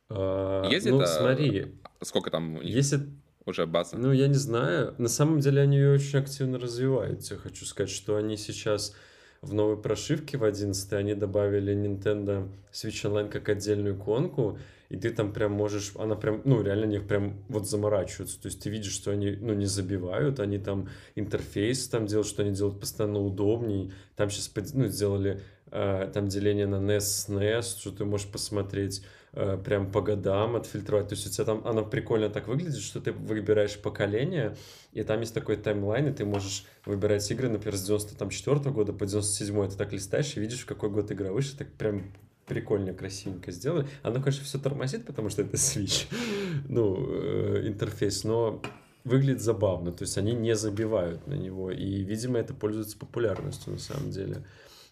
А, 0.09 0.67
Есть 0.69 0.85
ну, 0.85 1.05
смотри, 1.05 1.79
Сколько 2.01 2.29
там 2.29 2.57
у 2.57 2.61
них 2.61 2.75
если 2.75 3.07
уже 3.45 3.65
база? 3.65 3.97
Ну, 3.97 4.11
я 4.11 4.27
не 4.27 4.35
знаю. 4.35 4.95
На 4.97 5.07
самом 5.07 5.39
деле 5.39 5.61
они 5.61 5.77
ее 5.77 5.93
очень 5.93 6.19
активно 6.19 6.59
развивают. 6.59 7.23
Я 7.31 7.37
хочу 7.37 7.65
сказать, 7.65 7.89
что 7.89 8.17
они 8.17 8.35
сейчас 8.35 8.95
в 9.41 9.53
новой 9.53 9.77
прошивке 9.77 10.37
в 10.37 10.43
11 10.43 10.93
они 10.93 11.15
добавили 11.15 11.73
Nintendo 11.73 12.49
Switch 12.73 13.09
Online 13.09 13.29
как 13.29 13.49
отдельную 13.49 13.95
иконку, 13.95 14.59
и 14.89 14.97
ты 14.97 15.11
там 15.11 15.31
прям 15.31 15.51
можешь, 15.51 15.93
она 15.97 16.15
прям, 16.15 16.41
ну, 16.45 16.61
реально 16.61 16.85
они 16.85 16.99
прям 16.99 17.43
вот 17.47 17.67
заморачиваются. 17.67 18.41
То 18.41 18.47
есть 18.47 18.61
ты 18.61 18.69
видишь, 18.69 18.91
что 18.91 19.11
они, 19.11 19.37
ну, 19.39 19.53
не 19.53 19.65
забивают, 19.65 20.39
они 20.39 20.57
там 20.57 20.89
интерфейс 21.15 21.87
там 21.87 22.07
делают, 22.07 22.27
что 22.27 22.41
они 22.41 22.53
делают 22.53 22.79
постоянно 22.79 23.19
удобней. 23.19 23.93
Там 24.15 24.29
сейчас, 24.29 24.51
ну, 24.73 24.87
сделали 24.87 25.41
э, 25.71 26.09
там 26.13 26.27
деление 26.27 26.65
на 26.65 26.77
NES 26.77 27.29
NES, 27.29 27.79
что 27.79 27.91
ты 27.91 28.03
можешь 28.03 28.27
посмотреть 28.27 29.03
прям 29.31 29.91
по 29.91 30.01
годам 30.01 30.55
отфильтровать. 30.55 31.09
То 31.09 31.15
есть 31.15 31.27
у 31.27 31.29
тебя 31.29 31.45
там 31.45 31.61
оно 31.65 31.85
прикольно 31.85 32.29
так 32.29 32.47
выглядит, 32.47 32.81
что 32.81 32.99
ты 32.99 33.11
выбираешь 33.11 33.77
поколение, 33.77 34.55
и 34.91 35.03
там 35.03 35.19
есть 35.19 35.33
такой 35.33 35.57
таймлайн, 35.57 36.07
и 36.07 36.13
ты 36.13 36.25
можешь 36.25 36.65
выбирать 36.85 37.29
игры, 37.31 37.49
например, 37.49 37.77
с 37.77 37.85
94 37.85 38.71
года 38.71 38.93
по 38.93 39.05
97 39.05 39.69
ты 39.69 39.75
так 39.75 39.93
листаешь 39.93 40.35
и 40.35 40.39
видишь, 40.39 40.61
в 40.61 40.65
какой 40.65 40.89
год 40.89 41.11
игра 41.11 41.31
вышла, 41.31 41.59
так 41.59 41.71
прям 41.73 42.11
прикольно, 42.49 42.93
красивенько 42.93 43.51
сделали. 43.51 43.87
Оно, 44.01 44.15
конечно, 44.15 44.43
все 44.43 44.57
тормозит, 44.57 45.05
потому 45.05 45.29
что 45.29 45.43
это 45.43 45.55
Switch, 45.55 46.07
ну, 46.67 46.97
э, 47.07 47.67
интерфейс, 47.67 48.23
но 48.23 48.61
выглядит 49.05 49.41
забавно, 49.41 49.91
то 49.91 50.03
есть 50.03 50.17
они 50.17 50.33
не 50.33 50.55
забивают 50.55 51.25
на 51.27 51.35
него, 51.35 51.71
и, 51.71 52.03
видимо, 52.03 52.39
это 52.39 52.53
пользуется 52.53 52.97
популярностью 52.97 53.73
на 53.73 53.79
самом 53.79 54.11
деле. 54.11 54.45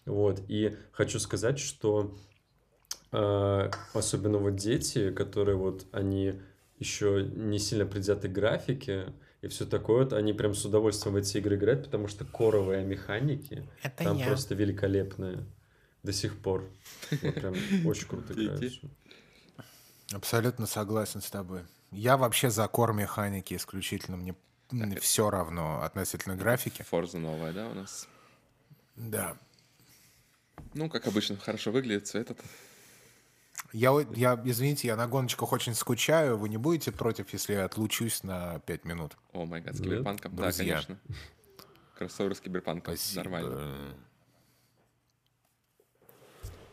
Вот, 0.06 0.40
и 0.48 0.74
хочу 0.92 1.18
сказать, 1.18 1.58
что 1.58 2.16
э, 3.12 3.70
особенно 3.94 4.38
вот 4.38 4.56
дети, 4.56 5.10
которые 5.10 5.56
вот 5.56 5.86
они 5.92 6.40
еще 6.78 7.28
не 7.34 7.58
сильно 7.58 7.86
предвзяты 7.86 8.28
к 8.28 8.32
графике 8.32 9.12
и 9.40 9.48
все 9.48 9.66
такое, 9.66 10.04
вот, 10.04 10.12
они 10.12 10.32
прям 10.32 10.54
с 10.54 10.64
удовольствием 10.64 11.14
в 11.14 11.18
эти 11.18 11.38
игры 11.38 11.56
играют, 11.56 11.84
потому 11.84 12.08
что 12.08 12.24
коровые 12.24 12.84
механики 12.84 13.68
Это 13.82 14.04
там 14.04 14.16
я. 14.16 14.26
просто 14.26 14.54
великолепные 14.54 15.44
до 16.02 16.12
сих 16.12 16.38
пор. 16.38 16.68
Вот 17.10 17.34
прям 17.34 17.54
очень 17.84 18.08
круто 18.08 18.34
Дети. 18.34 18.46
играются. 18.46 18.88
Абсолютно 20.12 20.66
согласен 20.66 21.20
с 21.20 21.30
тобой. 21.30 21.62
Я 21.90 22.16
вообще 22.16 22.50
за 22.50 22.66
кор 22.68 22.92
механики 22.92 23.54
исключительно. 23.54 24.16
Мне 24.16 24.34
все 25.00 25.30
равно 25.30 25.82
относительно 25.82 26.36
графики. 26.36 26.84
Forza 26.90 27.18
новая, 27.18 27.52
да, 27.52 27.68
у 27.68 27.74
нас? 27.74 28.08
Да. 28.96 29.36
Ну, 30.74 30.88
как 30.90 31.06
обычно, 31.06 31.36
хорошо 31.36 31.70
выглядит, 31.70 32.06
все 32.06 32.20
этот. 32.20 32.38
Я, 33.72 33.92
я, 34.14 34.40
извините, 34.44 34.88
я 34.88 34.96
на 34.96 35.06
гоночках 35.06 35.52
очень 35.52 35.74
скучаю. 35.74 36.38
Вы 36.38 36.48
не 36.48 36.56
будете 36.56 36.90
против, 36.90 37.32
если 37.32 37.52
я 37.54 37.64
отлучусь 37.66 38.22
на 38.22 38.60
5 38.60 38.84
минут? 38.84 39.16
О 39.32 39.44
май 39.44 39.60
гад, 39.60 39.76
с 39.76 39.80
Нет, 39.80 39.88
киберпанком, 39.90 40.34
да, 40.36 40.42
друзья. 40.44 40.74
конечно. 40.74 40.98
Кроссовер 41.96 42.34
с 42.34 42.40
киберпанком, 42.40 42.94
Спасибо. 42.96 43.22
нормально. 43.24 43.94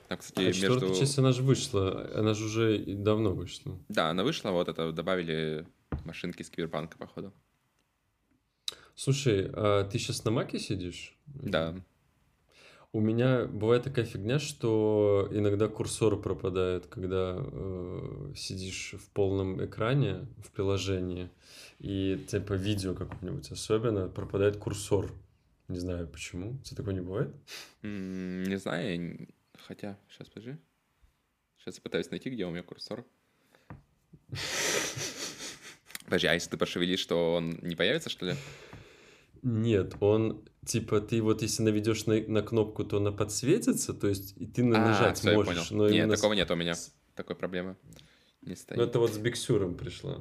Там, 0.08 0.20
кстати, 0.20 0.48
А 0.48 0.54
четвертая 0.54 0.89
между... 0.89 1.00
часть, 1.00 1.18
она 1.18 1.32
же 1.32 1.41
вышла. 1.41 2.10
Она 2.16 2.34
же 2.34 2.46
уже 2.46 2.78
давно 2.86 3.32
вышла. 3.34 3.78
Да, 3.89 4.10
она 4.12 4.24
вышла, 4.24 4.52
вот 4.52 4.70
это 4.70 4.91
добавили 4.91 5.68
машинки 6.06 6.43
с 6.43 6.50
киберпанка, 6.50 6.98
походу. 6.98 7.34
Слушай, 8.93 9.50
а 9.54 9.84
ты 9.84 9.98
сейчас 10.00 10.24
на 10.24 10.32
маке 10.32 10.60
сидишь? 10.60 11.18
Да. 11.26 11.76
У 12.96 13.02
меня 13.02 13.43
бывает 13.43 13.84
такая 13.84 14.06
фигня, 14.06 14.39
что 14.39 15.28
иногда 15.30 15.68
курсор 15.68 16.18
пропадает, 16.18 16.88
когда 16.88 17.36
э, 17.38 18.32
сидишь 18.38 18.96
в 18.98 19.10
полном 19.10 19.66
экране 19.66 20.26
в 20.38 20.50
приложении, 20.52 21.30
и 21.80 22.18
типа 22.30 22.54
видео 22.54 22.93
какое-нибудь 22.93 23.52
особенно, 23.52 24.08
пропадает 24.08 24.56
курсор. 24.56 25.12
Не 25.68 25.78
знаю 25.78 26.08
почему. 26.08 26.58
Тебя 26.64 26.78
такое 26.78 26.93
не 26.93 27.02
бывает? 27.02 27.36
Не 27.82 28.56
знаю, 28.56 29.28
хотя, 29.58 30.00
сейчас, 30.10 30.30
подожди. 30.30 30.56
Сейчас 31.58 31.76
я 31.76 31.82
пытаюсь 31.82 32.10
найти, 32.12 32.30
где 32.30 32.46
у 32.46 32.50
меня 32.50 32.64
курсор. 32.64 33.04
Подожди, 36.06 36.28
а 36.28 36.34
если 36.34 36.52
ты 36.52 36.56
пошевелишь, 36.56 37.06
то 37.06 37.34
он 37.34 37.60
не 37.62 37.76
появится, 37.76 38.10
что 38.10 38.28
ли? 38.28 38.36
Нет, 39.46 39.96
он 40.00 40.43
типа 40.66 41.00
ты 41.02 41.22
вот 41.22 41.43
если 41.43 41.62
наведешь 41.62 42.08
на, 42.08 42.20
на 42.20 42.41
кнопку, 42.41 42.84
то 42.84 42.98
она 42.98 43.12
подсветится, 43.12 43.93
то 43.93 44.08
есть 44.08 44.36
и 44.38 44.48
ты 44.48 44.64
на- 44.64 44.84
А, 44.84 44.88
нажать 44.88 45.24
я 45.24 45.34
можешь, 45.34 45.70
но 45.70 45.84
Нет, 45.88 45.96
именно 45.98 46.16
такого 46.16 46.34
нет 46.34 46.50
у 46.50 46.56
меня. 46.56 46.74
Такой 47.14 47.36
проблемы 47.36 47.78
не 48.41 48.56
стоит. 48.56 48.78
Ну 48.78 48.84
это 48.84 48.98
вот 49.00 49.14
с 49.14 49.18
Биксюром 49.20 49.76
пришла. 49.76 50.20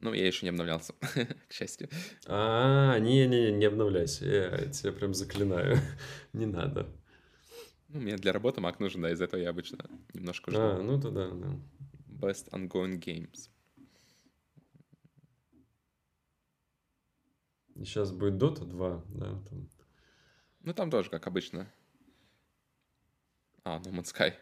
Ну, 0.00 0.12
я 0.14 0.26
еще 0.26 0.46
не 0.46 0.50
обновлялся, 0.50 0.94
к 1.48 1.52
счастью. 1.52 1.88
А, 2.26 2.98
не-не-не, 2.98 3.52
не 3.52 3.64
обновляйся, 3.66 4.26
я 4.26 4.66
тебя 4.70 4.92
прям 4.92 5.12
заклинаю, 5.14 5.78
не 6.32 6.46
надо. 6.46 6.86
Ну, 7.88 8.00
мне 8.00 8.16
для 8.16 8.32
работы 8.32 8.60
Mac 8.60 8.76
нужен, 8.78 9.02
да, 9.02 9.10
из 9.10 9.20
этого 9.20 9.40
я 9.40 9.50
обычно 9.50 9.78
немножко 10.14 10.50
жду. 10.50 10.60
А, 10.60 10.82
ну 10.82 11.00
то 11.00 11.10
да, 11.10 11.30
да. 11.30 11.58
Best 12.08 12.50
ongoing 12.50 12.98
games. 12.98 13.49
Сейчас 17.78 18.12
будет 18.12 18.34
Dota 18.34 18.64
2, 18.64 19.04
да, 19.14 19.26
там. 19.48 19.68
Ну, 20.62 20.74
там 20.74 20.90
тоже, 20.90 21.10
как 21.10 21.26
обычно. 21.26 21.66
А, 23.62 23.78
No 23.78 23.92
Man's 23.92 24.12
Sky. 24.14 24.32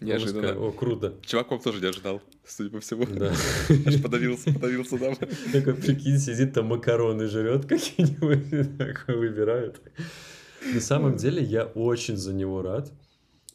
Неожиданно. 0.00 0.52
О, 0.58 0.72
круто. 0.72 1.14
Чувак 1.22 1.50
вам 1.50 1.60
тоже 1.60 1.80
не 1.80 1.86
ожидал, 1.86 2.20
судя 2.44 2.70
по 2.70 2.80
всему. 2.80 3.06
Да. 3.06 3.32
Аж 3.86 4.02
подавился, 4.02 4.52
подавился, 4.52 4.98
да. 4.98 5.14
Такой, 5.52 5.74
прикинь, 5.74 6.18
сидит 6.18 6.54
там 6.54 6.66
макароны 6.66 7.26
жрет 7.26 7.66
какие-нибудь, 7.66 8.78
такой 8.78 9.16
выбирает. 9.16 9.80
На 10.74 10.80
самом 10.80 11.16
деле 11.16 11.42
я 11.42 11.66
очень 11.66 12.16
за 12.16 12.34
него 12.34 12.62
рад, 12.62 12.92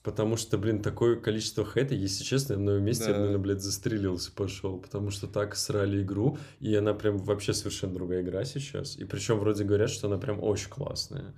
потому 0.04 0.36
что, 0.38 0.58
блин, 0.58 0.82
такое 0.82 1.16
количество 1.16 1.66
хейта, 1.66 1.96
если 1.96 2.24
честно, 2.24 2.54
я 2.54 2.60
на 2.60 2.72
моем 2.72 2.84
месте, 2.84 3.06
я 3.06 3.12
Да. 3.14 3.20
наверное, 3.20 3.40
блядь, 3.40 3.62
застрелился, 3.62 4.32
пошел, 4.32 4.78
потому 4.78 5.10
что 5.10 5.28
так 5.28 5.56
срали 5.56 6.02
игру, 6.04 6.38
и 6.60 6.76
она 6.76 6.94
прям 6.94 7.18
вообще 7.18 7.54
совершенно 7.54 7.94
другая 7.94 8.22
игра 8.22 8.44
сейчас. 8.46 8.98
И 8.98 9.06
причем 9.06 9.40
вроде 9.40 9.64
говорят, 9.64 9.90
что 9.90 10.08
она 10.08 10.18
прям 10.18 10.44
очень 10.44 10.70
классная. 10.70 11.34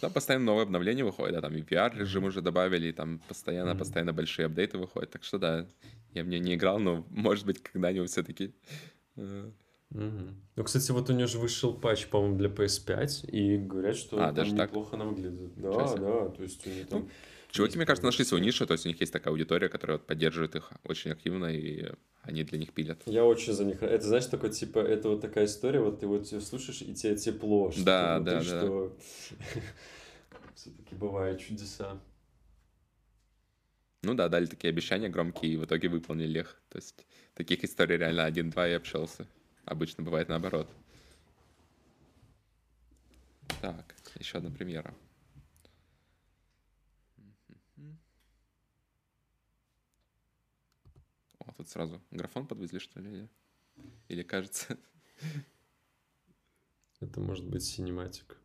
Там 0.00 0.12
постоянно 0.12 0.44
новые 0.44 0.62
обновления 0.62 1.04
выходят, 1.04 1.34
да, 1.34 1.40
там 1.40 1.56
и 1.56 1.62
VR-режим 1.62 2.24
уже 2.24 2.40
добавили, 2.40 2.88
и 2.88 2.92
там 2.92 3.20
постоянно, 3.26 3.70
Мгм. 3.70 3.78
постоянно 3.80 4.12
большие 4.12 4.46
апдейты 4.46 4.78
выходят. 4.78 5.10
Так 5.10 5.24
что 5.24 5.38
да, 5.38 5.66
я 6.14 6.22
в 6.22 6.28
нее 6.28 6.38
не 6.38 6.54
играл, 6.54 6.78
но, 6.78 7.04
может 7.10 7.46
быть, 7.46 7.60
когда-нибудь 7.62 8.10
все-таки... 8.10 8.52
Мгм. 9.16 10.34
Ну, 10.56 10.64
кстати, 10.64 10.90
вот 10.92 11.08
у 11.08 11.14
нее 11.14 11.26
же 11.26 11.38
вышел 11.38 11.72
патч, 11.72 12.06
по-моему, 12.08 12.36
для 12.36 12.48
PS5, 12.50 13.24
и 13.30 13.56
говорят, 13.56 13.96
что 13.96 14.22
А, 14.22 14.32
даже 14.32 14.54
так? 14.54 14.68
неплохо 14.68 14.96
она 14.96 15.06
выглядит. 15.06 15.54
Да, 15.56 15.96
да, 15.96 16.28
то 16.28 16.42
есть 16.42 16.66
у 16.66 16.70
нее 16.70 16.84
там... 16.84 17.08
Чуваки, 17.50 17.76
мне 17.76 17.86
кажется, 17.86 18.04
нашли 18.04 18.24
свою 18.24 18.44
нишу, 18.44 18.66
то 18.66 18.74
есть 18.74 18.84
у 18.84 18.88
них 18.88 19.00
есть 19.00 19.12
такая 19.12 19.32
аудитория, 19.32 19.68
которая 19.68 19.98
поддерживает 19.98 20.54
их 20.54 20.70
очень 20.84 21.10
активно, 21.12 21.46
и 21.46 21.90
они 22.22 22.44
для 22.44 22.58
них 22.58 22.72
пилят. 22.74 23.00
Я 23.06 23.24
очень 23.24 23.54
за 23.54 23.64
них. 23.64 23.82
Это, 23.82 24.06
знаешь, 24.06 24.26
такой, 24.26 24.50
типа, 24.50 24.78
это 24.80 25.08
вот 25.08 25.22
такая 25.22 25.46
история, 25.46 25.80
вот 25.80 26.00
ты 26.00 26.06
вот 26.06 26.26
слушаешь, 26.26 26.82
и 26.82 26.94
тебе 26.94 27.16
тепло. 27.16 27.70
что 27.70 27.84
Да, 27.84 28.18
ты 28.18 28.24
да, 28.24 28.32
внутри, 28.32 28.50
да. 28.50 28.60
что 28.60 28.96
все-таки 30.54 30.94
бывают 30.94 31.40
чудеса. 31.40 31.98
Ну 34.02 34.14
да, 34.14 34.28
дали 34.28 34.46
такие 34.46 34.68
обещания 34.68 35.08
громкие, 35.08 35.54
и 35.54 35.56
в 35.56 35.64
итоге 35.64 35.88
выполнили 35.88 36.40
их. 36.40 36.60
То 36.68 36.76
есть 36.76 37.06
таких 37.34 37.64
историй 37.64 37.96
реально 37.96 38.26
один-два 38.26 38.68
и 38.68 38.72
общался. 38.72 39.26
Обычно 39.64 40.04
бывает 40.04 40.28
наоборот. 40.28 40.70
Так, 43.60 43.94
еще 44.18 44.38
одна 44.38 44.50
премьера. 44.50 44.94
Тут 51.58 51.68
сразу 51.68 52.00
графон 52.10 52.46
подвезли, 52.46 52.78
что 52.78 53.00
ли? 53.00 53.28
Или, 54.08 54.22
кажется... 54.22 54.78
Это 57.00 57.20
может 57.20 57.46
быть 57.46 57.62
синематик. 57.62 58.38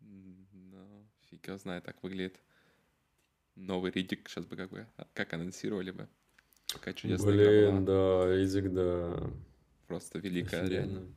Ну, 0.00 1.06
фиг 1.28 1.46
его 1.46 1.58
знает, 1.58 1.84
так 1.84 2.02
выглядит. 2.02 2.40
Новый 3.54 3.90
Ридик 3.90 4.28
сейчас 4.28 4.46
бы 4.46 4.56
как 4.56 4.70
бы, 4.70 4.86
а, 4.96 5.06
как 5.14 5.32
анонсировали 5.34 5.90
бы. 5.90 6.08
Какая 6.72 6.94
чудесная 6.94 7.34
игра 7.34 7.46
Блин, 7.46 7.84
была. 7.84 8.26
да, 8.26 8.34
Эдик, 8.34 8.72
да. 8.72 9.30
Просто 9.86 10.18
великая, 10.18 10.62
Офигенно. 10.62 10.70
реально. 10.70 11.14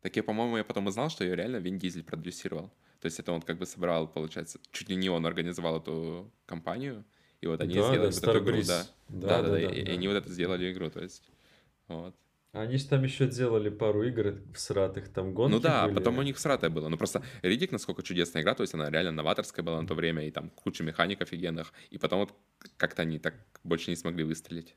Так 0.00 0.16
я, 0.16 0.22
по-моему, 0.22 0.56
я 0.58 0.64
потом 0.64 0.86
узнал, 0.88 1.08
что 1.10 1.24
ее 1.24 1.34
реально 1.34 1.56
Вин 1.56 1.78
Дизель 1.78 2.04
продюсировал. 2.04 2.72
То 3.00 3.06
есть 3.06 3.18
это 3.18 3.32
он 3.32 3.40
как 3.42 3.58
бы 3.58 3.66
собрал, 3.66 4.06
получается, 4.06 4.60
чуть 4.70 4.88
ли 4.88 4.96
не 4.96 5.08
он 5.08 5.26
организовал 5.26 5.80
эту 5.80 6.32
компанию, 6.46 7.04
и 7.42 7.46
вот 7.46 7.60
они 7.60 7.74
Да, 7.74 7.82
сделали 7.82 7.98
да, 7.98 8.14
вот 8.14 8.24
эту 8.24 8.38
игру, 8.38 8.62
да. 8.62 8.86
Да, 9.08 9.18
Да, 9.18 9.42
да, 9.42 9.42
да, 9.42 9.60
да, 9.60 9.68
да, 9.68 9.74
и, 9.76 9.84
они 9.90 10.08
вот 10.08 10.14
это 10.14 10.30
сделали 10.30 10.72
игру, 10.72 10.90
то 10.90 11.00
есть, 11.02 11.22
вот. 11.88 12.14
Они 12.52 12.76
же 12.76 12.86
там 12.86 13.02
еще 13.02 13.26
делали 13.26 13.70
пару 13.70 14.02
игр 14.04 14.34
в 14.54 14.58
сратых, 14.58 15.08
там 15.08 15.32
гонки 15.32 15.54
Ну 15.54 15.60
да, 15.60 15.86
были. 15.86 15.94
потом 15.96 16.18
у 16.18 16.22
них 16.22 16.38
сратая 16.38 16.70
было. 16.70 16.88
Ну 16.88 16.98
просто 16.98 17.22
Ридик, 17.42 17.72
насколько 17.72 18.02
чудесная 18.02 18.42
игра, 18.42 18.54
то 18.54 18.62
есть 18.62 18.74
она 18.74 18.90
реально 18.90 19.12
новаторская 19.12 19.64
была 19.64 19.80
на 19.80 19.88
то 19.88 19.94
время, 19.94 20.26
и 20.26 20.30
там 20.30 20.50
куча 20.50 20.84
механик 20.84 21.22
офигенных, 21.22 21.72
и 21.90 21.96
потом 21.98 22.20
вот 22.20 22.34
как-то 22.76 23.02
они 23.02 23.18
так 23.18 23.34
больше 23.64 23.90
не 23.90 23.96
смогли 23.96 24.22
выстрелить. 24.24 24.76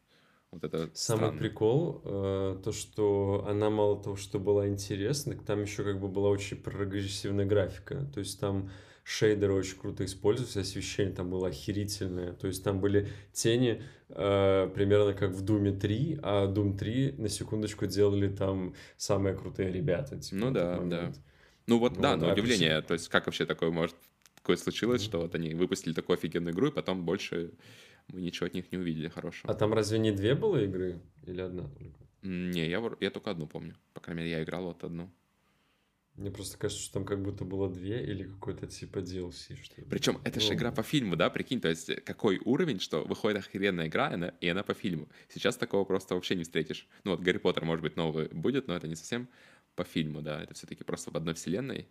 Вот 0.51 0.63
это 0.63 0.89
Самый 0.93 1.32
странно. 1.32 1.39
прикол, 1.39 2.01
э, 2.05 2.61
то, 2.63 2.72
что 2.72 3.45
она 3.49 3.70
мало 3.70 4.01
того, 4.01 4.16
что 4.16 4.39
была 4.39 4.70
интересна, 4.70 5.36
там 5.36 5.61
еще 5.61 5.84
как 5.84 5.99
бы 5.99 6.07
была 6.07 6.30
очень 6.30 6.57
прогрессивная 6.57 7.45
графика. 7.45 8.05
То 8.13 8.20
есть 8.20 8.39
там 8.39 8.72
шейдеры 9.06 9.53
очень 9.53 9.78
круто 9.78 10.03
используются, 10.03 10.62
освещение 10.62 11.14
там 11.14 11.30
было 11.30 11.47
охерительное. 11.49 12.34
То 12.34 12.47
есть 12.47 12.64
там 12.64 12.82
были 12.82 13.08
тени 13.32 13.84
э, 14.10 14.70
примерно 14.74 15.14
как 15.14 15.30
в 15.32 15.41
Думе 15.41 15.72
3, 15.72 16.20
а 16.24 16.47
Doom 16.51 16.76
3, 16.76 17.14
на 17.20 17.30
секундочку, 17.30 17.86
делали 17.86 18.28
там 18.28 18.74
самые 18.97 19.36
крутые 19.36 19.72
ребята. 19.72 20.20
Типа, 20.20 20.36
Ну 20.36 20.51
да, 20.51 20.80
да. 20.80 21.14
Ну 21.68 21.78
вот, 21.80 21.99
да, 22.01 22.12
Вот, 22.16 22.22
на 22.22 22.34
удивление, 22.34 22.82
то 22.82 22.93
есть 22.93 23.08
как 23.10 23.28
вообще 23.28 23.45
такое 23.45 23.70
может 23.70 23.95
такое 24.36 24.58
случилось, 24.58 25.01
Мгм. 25.01 25.10
что 25.10 25.20
вот 25.20 25.36
они 25.36 25.53
выпустили 25.53 25.93
такую 25.93 26.16
офигенную 26.18 26.53
игру, 26.53 26.68
и 26.68 26.72
потом 26.72 27.06
больше 27.06 27.51
мы 28.08 28.22
ничего 28.22 28.47
от 28.47 28.53
них 28.53 28.72
не 28.72 28.78
увидели 28.78 29.08
хорошего. 29.08 29.53
А 29.53 29.56
там 29.56 29.74
разве 29.74 29.99
не 29.99 30.12
две 30.12 30.36
было 30.36 30.64
игры? 30.64 30.99
Или 31.28 31.41
одна 31.41 31.64
только? 31.64 31.99
Не, 32.24 32.68
я, 32.70 32.82
я 32.99 33.12
только 33.12 33.32
одну 33.32 33.47
помню. 33.47 33.76
По 33.93 33.99
крайней 33.99 34.22
мере, 34.22 34.32
я 34.32 34.43
играл 34.43 34.64
вот 34.66 34.84
одну. 34.84 35.12
Мне 36.16 36.32
просто 36.32 36.57
кажется, 36.57 36.82
что 36.82 36.93
там 36.93 37.05
как 37.05 37.22
будто 37.22 37.43
было 37.43 37.70
две 37.70 38.01
или 38.05 38.24
какой-то 38.24 38.68
типа 38.68 38.99
DLC, 38.99 39.61
что. 39.61 39.82
Причем 39.89 40.22
это 40.24 40.39
же 40.39 40.49
Ну, 40.49 40.53
игра 40.53 40.72
по 40.72 40.82
фильму, 40.82 41.18
да, 41.18 41.30
прикинь, 41.30 41.59
то 41.59 41.68
есть 41.68 41.89
э, 41.89 41.99
какой 41.99 42.39
уровень, 42.45 42.80
что 42.80 43.03
выходит 43.03 43.39
охеренная 43.39 43.88
игра, 43.88 44.09
и 44.09 44.13
она, 44.13 44.28
и 44.39 44.47
она 44.47 44.63
по 44.63 44.74
фильму. 44.74 45.09
Сейчас 45.28 45.57
такого 45.57 45.84
просто 45.84 46.16
вообще 46.16 46.36
не 46.36 46.43
встретишь. 46.43 46.88
Ну 47.03 47.11
вот 47.11 47.20
Гарри 47.20 47.38
Поттер, 47.39 47.66
может 47.66 47.84
быть, 47.84 47.97
новый 47.97 48.30
будет, 48.30 48.68
но 48.68 48.76
это 48.78 48.88
не 48.88 48.95
совсем 48.95 49.28
по 49.76 49.84
фильму, 49.84 50.22
да, 50.22 50.41
это 50.41 50.53
все-таки 50.53 50.86
просто 50.86 51.11
в 51.11 51.16
одной 51.18 51.34
вселенной. 51.34 51.88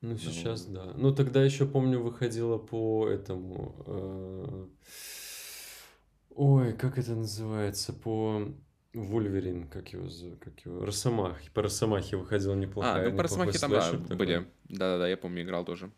Ну, 0.00 0.16
сейчас 0.18 0.66
да. 0.66 0.92
Ну, 0.96 1.14
тогда 1.14 1.42
еще 1.42 1.66
помню, 1.66 1.98
выходила 2.00 2.58
по 2.58 3.08
этому. 3.08 3.74
э, 3.86 4.66
Ой, 6.30 6.72
как 6.74 6.98
это 6.98 7.14
называется? 7.14 7.92
По 7.92 8.54
Вульверин, 8.94 9.66
как 9.68 9.92
его, 9.92 10.08
как 10.40 10.60
его, 10.64 10.84
Росомах. 10.84 11.40
По 11.52 11.62
Росомахе 11.62 12.16
выходила 12.16 12.54
неплохая. 12.54 13.08
а, 13.08 13.10
ну 13.10 13.16
по 13.16 13.24
Росомахе 13.24 13.58
там, 13.58 13.70
да, 13.72 13.90
такой. 13.90 14.16
были. 14.16 14.46
Да-да-да, 14.68 15.08
я 15.08 15.16
помню, 15.16 15.42
играл 15.42 15.64
тоже. 15.64 15.90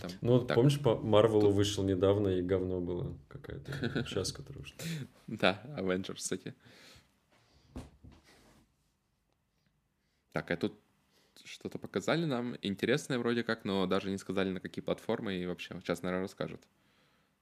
Там, 0.00 0.10
Ну, 0.22 0.32
вот 0.32 0.48
так, 0.48 0.56
помнишь, 0.56 0.80
по 0.80 0.96
Марвелу 0.96 1.50
вышел 1.50 1.84
недавно, 1.84 2.28
и 2.28 2.42
говно 2.42 2.80
было 2.80 3.16
какая-то. 3.28 4.04
Сейчас, 4.06 4.32
которая 4.32 4.62
ушла. 4.62 4.76
Да, 5.28 5.62
Avengers, 5.78 6.16
кстати. 6.16 6.54
Так, 10.32 10.50
а 10.50 10.56
тут 10.56 10.80
что-то 11.44 11.78
показали 11.78 12.24
нам 12.24 12.56
интересное 12.62 13.18
вроде 13.18 13.44
как, 13.44 13.64
но 13.64 13.86
даже 13.86 14.10
не 14.10 14.18
сказали, 14.18 14.50
на 14.50 14.58
какие 14.58 14.82
платформы 14.82 15.36
и 15.36 15.46
вообще. 15.46 15.78
Сейчас, 15.80 16.02
наверное, 16.02 16.24
расскажут. 16.24 16.60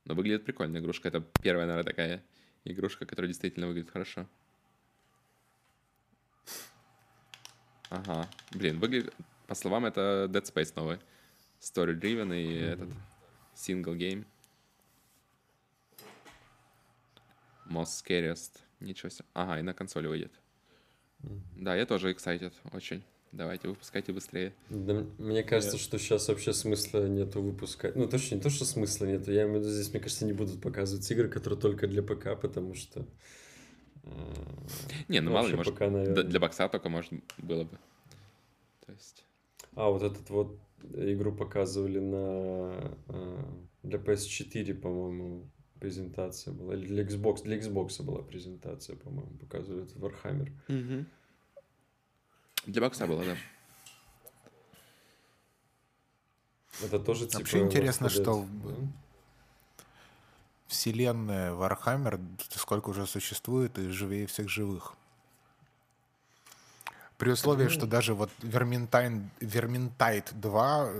Но 0.05 0.15
выглядит 0.15 0.45
прикольно 0.45 0.79
игрушка. 0.79 1.09
Это 1.09 1.21
первая, 1.43 1.67
наверное, 1.67 1.89
такая 1.91 2.23
игрушка, 2.65 3.07
которая 3.07 3.29
действительно 3.29 3.67
выглядит 3.67 3.91
хорошо. 3.91 4.27
Ага. 7.91 8.29
Блин, 8.53 8.79
выглядит... 8.79 9.15
По 9.47 9.55
словам, 9.55 9.85
это 9.85 10.27
Dead 10.31 10.43
Space 10.43 10.73
новый. 10.77 10.99
Story-driven 11.61 12.35
и 12.35 12.61
Мгм. 12.61 12.65
этот... 12.73 12.89
Single 13.55 13.97
game. 13.97 14.25
Most 17.67 18.03
scariest. 18.03 18.61
Ничего 18.81 19.11
себе. 19.11 19.27
Ага, 19.35 19.59
и 19.59 19.63
на 19.63 19.75
консоли 19.75 20.07
выйдет. 20.07 20.33
Да, 21.21 21.77
я 21.77 21.87
тоже 21.87 22.13
excited 22.13 22.53
очень. 22.73 23.05
Давайте, 23.33 23.69
выпускайте 23.69 24.13
быстрее. 24.13 24.53
Да, 24.69 25.07
мне 25.17 25.43
кажется, 25.43 25.79
что 25.79 25.99
сейчас 25.99 26.29
вообще 26.29 26.53
смысла 26.53 27.09
нету 27.09 27.41
выпускать. 27.41 27.97
Ну, 27.97 28.07
точно 28.07 28.35
не 28.35 28.41
то, 28.43 28.51
что 28.51 28.67
смысла 28.67 29.07
нету. 29.07 29.33
Я 29.33 29.45
имею 29.45 29.59
в 29.59 29.63
виду, 29.63 29.71
здесь, 29.71 29.91
мне 29.91 30.01
кажется, 30.01 30.27
не 30.27 30.35
будут 30.35 30.61
показывать 30.61 31.11
игры, 31.11 31.29
которые 31.29 31.59
только 31.59 31.89
для 31.89 32.03
ПК, 32.03 32.39
потому 32.41 32.75
что... 32.75 33.07
Не, 35.09 35.21
ну 35.21 35.31
мало 35.31 35.47
ли, 35.47 35.57
может, 35.57 35.73
пока, 35.73 35.89
наверное. 35.89 36.25
для 36.25 36.41
бокса 36.41 36.69
только, 36.69 36.89
может, 36.91 37.13
было 37.39 37.65
бы. 37.65 37.79
То 38.85 38.93
есть... 38.93 39.25
А, 39.75 39.89
вот 39.89 40.03
этот 40.03 40.29
вот 40.29 40.59
игру 40.95 41.33
показывали 41.33 42.01
на... 42.01 42.95
э, 43.09 43.45
Для 43.83 43.99
PS4, 43.99 44.75
по-моему, 44.75 45.49
презентация 45.81 46.53
была. 46.53 46.75
Или 46.75 46.87
для 46.87 47.05
Xbox. 47.05 47.45
Для 47.45 47.57
Xbox 47.59 48.03
была 48.03 48.23
презентация, 48.23 48.97
по-моему, 48.97 49.31
показывали 49.39 49.85
этот 49.85 49.97
Warhammer. 49.97 50.51
Для 52.67 52.81
бокса 52.81 53.07
было, 53.07 53.25
да. 53.25 53.37
Это 56.83 56.99
тоже 56.99 57.27
типа... 57.27 57.39
Вообще 57.39 57.61
интересно, 57.61 58.09
что? 58.09 58.47
Вселенная 60.67 61.53
Warhammer 61.53 62.21
сколько 62.57 62.91
уже 62.91 63.07
существует 63.07 63.79
и 63.79 63.89
живее 63.91 64.27
всех 64.27 64.49
живых. 64.49 64.95
При 67.19 67.31
условии, 67.31 67.69
что 67.69 67.87
даже 67.87 68.15
вот 68.15 68.31
Vermintide, 68.41 69.29
Vermintide 69.41 70.33
2, 70.33 70.93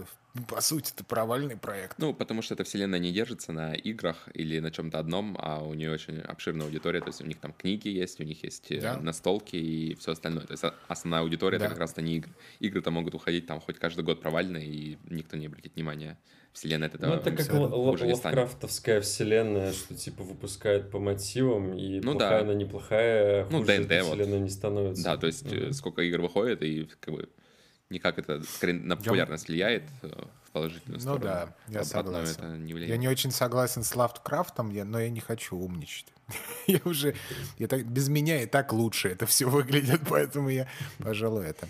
по 0.49 0.61
сути, 0.63 0.93
это 0.95 1.05
провальный 1.05 1.57
проект. 1.57 1.99
Ну, 1.99 2.15
потому 2.15 2.41
что 2.43 2.55
эта 2.55 2.65
вселенная 2.65 2.99
не 2.99 3.13
держится 3.13 3.53
на 3.53 3.75
играх 3.75 4.29
или 4.33 4.59
на 4.61 4.71
чем-то 4.71 4.99
одном, 4.99 5.37
а 5.39 5.63
у 5.63 5.75
нее 5.75 5.91
очень 5.93 6.21
обширная 6.21 6.67
аудитория, 6.67 7.01
то 7.01 7.09
есть 7.09 7.21
у 7.21 7.27
них 7.27 7.39
там 7.39 7.53
книги 7.53 7.89
есть, 7.89 8.19
у 8.21 8.25
них 8.25 8.43
есть 8.43 8.71
э, 8.71 8.81
Да. 8.81 8.99
настолки 8.99 9.57
и 9.57 9.95
все 9.97 10.13
остальное. 10.13 10.47
То 10.47 10.53
есть 10.53 10.65
основная 10.89 11.21
аудитория 11.21 11.59
Да. 11.59 11.67
это 11.67 11.75
как 11.75 11.81
раз-то 11.81 12.01
не 12.01 12.17
игры. 12.17 12.33
Игры-то 12.61 12.91
могут 12.91 13.15
уходить 13.15 13.47
там 13.47 13.61
хоть 13.61 13.79
каждый 13.79 14.05
год 14.05 14.23
провальные, 14.23 14.67
и 14.67 14.99
никто 15.11 15.37
не 15.37 15.47
обратит 15.47 15.75
внимания. 15.75 16.19
Вселенная 16.53 16.89
от 16.89 17.01
Ну, 17.01 17.13
это 17.15 17.31
как 17.33 17.51
лавкрафтовская 17.51 19.01
вселенная, 19.01 19.73
что 19.73 19.95
типа 19.95 20.23
выпускает 20.23 20.91
по 20.91 20.99
мотивам, 20.99 21.75
и 21.75 22.01
Ну 22.01 22.13
плохая 22.13 22.31
да. 22.31 22.41
она 22.41 22.55
неплохая, 22.55 23.47
Ну, 23.51 23.61
хуже 23.61 23.73
эта 23.73 24.05
вот. 24.05 24.15
вселенная 24.19 24.39
не 24.39 24.51
становится. 24.51 25.03
Да, 25.05 25.17
то 25.17 25.27
есть 25.27 25.51
Мгм. 25.51 25.73
сколько 25.73 26.03
игр 26.03 26.21
выходит, 26.21 26.63
и 26.63 26.89
как 27.01 27.15
бы 27.15 27.29
никак 27.93 28.19
это 28.19 28.43
скорее 28.43 28.75
на 28.75 28.97
популярность 28.97 29.49
влияет 29.49 29.85
э, 30.03 30.09
в 30.45 30.51
положительную 30.51 30.97
Ну 30.99 31.01
сторону. 31.01 31.25
да, 31.25 31.55
я 31.69 31.83
В 31.83 31.91
обратную 31.91 32.27
согласен. 32.27 32.55
это 32.55 32.57
не 32.59 32.73
Я 32.87 32.97
не 32.97 33.09
очень 33.09 33.31
согласен 33.31 33.85
с 33.85 33.95
Лавкрафтом, 33.95 34.71
я- 34.71 34.85
но 34.85 34.99
я 35.01 35.11
не 35.11 35.21
хочу 35.21 35.57
умничать. 35.57 36.07
Я 36.67 36.81
уже... 36.85 37.15
Я 37.59 37.69
так, 37.69 37.85
без 37.85 38.09
меня 38.09 38.43
и 38.43 38.47
так 38.47 38.73
лучше 38.73 39.09
это 39.11 39.27
все 39.27 39.47
выглядит, 39.47 40.01
поэтому 40.09 40.49
я, 40.49 40.67
пожалуй, 40.99 41.47
это... 41.47 41.69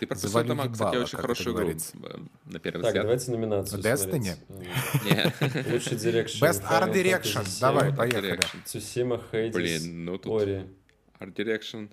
Ты 0.00 0.06
пропустил 0.08 0.44
там, 0.44 0.72
кстати, 0.72 0.96
очень 0.96 1.16
хорошую 1.18 1.54
игру 1.56 1.70
э, 1.70 2.18
на 2.46 2.58
первый 2.58 2.82
Так, 2.82 2.88
взгляд. 2.88 3.04
давайте 3.04 3.30
номинацию 3.30 3.80
Destiny? 3.80 4.36
Не. 5.04 5.72
Лучший 5.72 5.96
direction. 5.96 6.44
Best 6.44 6.62
Art 6.68 6.92
Direction. 6.92 7.60
Давай, 7.60 7.92
поехали. 7.94 8.38
Цусима, 8.64 9.22
Hades, 9.30 9.54
Блин, 9.54 10.04
ну 10.04 10.18
тут 10.18 10.42
Ori. 10.42 10.66
Art 11.20 11.34
Direction. 11.34 11.88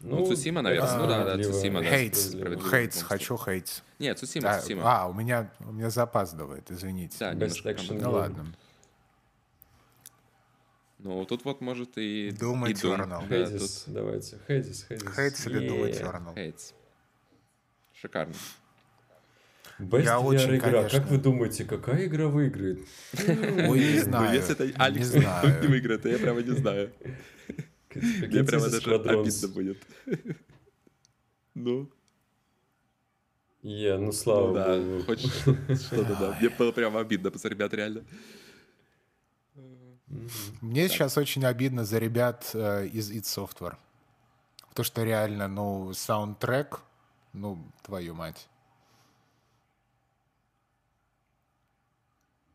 Ну, 0.00 0.26
Цусима, 0.26 0.62
наверное. 0.62 0.96
Ну 0.98 1.06
да, 1.06 1.36
да. 1.36 1.42
Цусима. 1.42 1.82
Hades, 1.82 2.34
Hades, 2.70 3.02
хочу 3.02 3.36
Hades. 3.36 3.82
Нет, 3.98 4.18
Цусима, 4.18 4.54
А, 4.54 4.58
Цусима. 4.60 4.82
а, 4.84 5.06
у 5.08 5.12
меня, 5.12 5.50
у 5.60 5.72
меня 5.72 5.90
запаздывает, 5.90 6.70
извините. 6.70 7.16
Да, 7.20 7.34
немножко 7.34 7.76
Ну 7.90 8.10
ладно. 8.10 8.46
Ну, 10.98 11.24
тут 11.24 11.44
вот 11.44 11.60
может 11.60 11.96
и... 11.96 12.28
Doom 12.30 12.70
и 12.70 12.72
Doom. 12.74 12.98
Eternal. 12.98 13.26
Да, 13.28 13.46
Hades, 13.46 13.84
давайте. 13.86 14.38
Хейдис, 14.46 14.86
Хейдис. 14.88 15.14
Хейтс 15.14 15.46
или 15.46 15.70
Doom. 15.70 15.90
Eternal? 15.90 16.34
Хейтс. 16.34 16.72
Шикарно. 17.94 18.34
Best 19.78 20.04
Я 20.04 20.16
VR 20.16 20.24
очень, 20.24 20.56
игра. 20.56 20.70
конечно. 20.72 21.00
Как 21.00 21.08
вы 21.08 21.16
думаете, 21.18 21.64
какая 21.64 22.04
игра 22.04 22.26
выиграет? 22.28 22.80
Ой, 23.26 23.78
не 23.78 23.98
знаю. 24.00 24.28
Ну, 24.28 24.34
если 24.34 24.52
это 24.52 24.82
Алекс 24.82 25.12
не 25.14 25.66
выиграет, 25.68 26.02
то 26.02 26.08
я 26.10 26.18
прямо 26.18 26.42
не 26.42 26.50
знаю. 26.54 26.90
Мне 27.94 28.44
прямо 28.44 28.68
даже 28.68 28.94
обидно 28.94 29.48
будет. 29.48 29.78
Ну, 31.54 31.90
Е, 33.62 33.98
ну 33.98 34.06
ну 34.06 34.12
слава 34.12 34.54
да, 34.54 34.76
богу. 34.78 35.02
хоть 35.04 35.20
что-то, 35.82 36.16
да. 36.18 36.36
Мне 36.40 36.48
было 36.48 36.72
прямо 36.72 37.00
обидно 37.00 37.30
за 37.34 37.48
ребят, 37.48 37.74
реально. 37.74 38.04
Мне 40.60 40.88
сейчас 40.88 41.16
очень 41.18 41.44
обидно 41.44 41.84
за 41.84 41.98
ребят 41.98 42.50
э, 42.54 42.86
из 42.86 43.10
id 43.10 43.22
Software. 43.24 43.76
Потому 44.68 44.84
что 44.84 45.04
реально, 45.04 45.48
ну, 45.48 45.92
саундтрек, 45.92 46.80
ну, 47.32 47.58
твою 47.82 48.14
мать. 48.14 48.48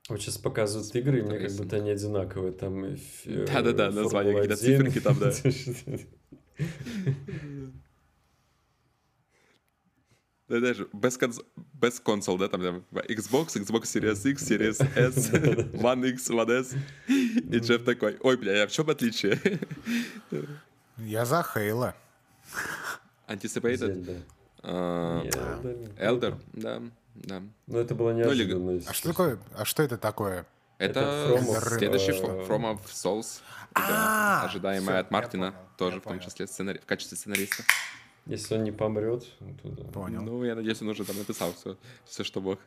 Вот 0.08 0.22
сейчас 0.22 0.38
показывают 0.38 0.96
игры, 0.96 1.20
и 1.20 1.24
мне 1.24 1.40
как 1.40 1.52
будто 1.54 1.78
они 1.78 1.90
одинаковые. 1.90 2.54
Там 2.54 2.86
ф- 2.94 3.26
э, 3.26 3.46
Да-да-да, 3.48 3.90
названия, 3.92 4.34
Формула 4.34 4.48
какие-то 4.48 4.66
1. 4.66 4.92
циферки 4.92 5.00
там, 5.02 5.20
да. 5.20 5.32
Да, 10.48 10.60
даже 10.60 10.88
без, 10.94 11.18
конс... 11.18 11.42
без 11.74 12.00
консол, 12.00 12.38
да, 12.38 12.48
там, 12.48 12.62
там 12.62 12.86
Xbox, 12.92 13.48
Xbox 13.56 13.82
Series 13.86 14.30
X, 14.30 14.44
Series 14.52 14.80
S, 14.96 15.32
One 15.74 16.08
X, 16.10 16.30
One 16.30 16.52
S. 16.52 16.76
И 17.08 17.58
Джефф 17.58 17.84
такой, 17.84 18.18
ой, 18.20 18.38
бля, 18.38 18.62
а 18.64 18.68
в 18.68 18.72
чем 18.72 18.88
отличие? 18.92 19.40
Я 21.00 21.26
за 21.26 21.42
Хейла. 21.42 21.96
Anticipated? 23.28 23.78
Зельда. 23.78 24.22
А. 24.62 25.24
Elder, 25.98 26.36
да, 26.54 26.80
да. 27.16 27.42
Ну, 27.68 27.78
это 27.78 27.96
было 27.96 28.12
или- 28.12 28.18
неожиданно. 28.26 28.72
если 28.72 28.90
А 28.90 28.94
что 28.94 29.10
такое? 29.10 29.40
А 29.56 29.66
что 29.66 29.84
это 29.84 29.98
такое? 29.98 30.46
Это 30.78 31.00
From 31.00 31.48
of, 31.48 31.78
следующий 31.78 32.12
Fro- 32.12 32.48
From 32.48 32.74
of 32.76 32.86
Souls, 32.88 33.42
А, 33.74 33.88
да, 33.88 34.44
ожидаемая 34.50 35.00
от 35.00 35.10
Мартина, 35.12 35.52
понял, 35.52 35.68
тоже 35.78 36.00
в 36.02 36.04
том 36.04 36.20
числе 36.20 36.48
сценари... 36.48 36.80
в 36.80 36.86
качестве 36.86 37.18
сценариста. 37.18 37.64
Если 38.26 38.56
он 38.56 38.64
не 38.64 38.72
помрет, 38.72 39.26
ну, 39.40 39.54
то 39.62 39.70
да. 39.70 39.84
Понял. 39.92 40.22
Ну, 40.22 40.44
я 40.44 40.56
надеюсь, 40.56 40.82
он 40.82 40.90
уже 40.90 41.06
там 41.06 41.18
написал 41.18 41.54
все, 41.54 41.78
все 42.06 42.24
что. 42.24 42.42
Ну, 42.42 42.58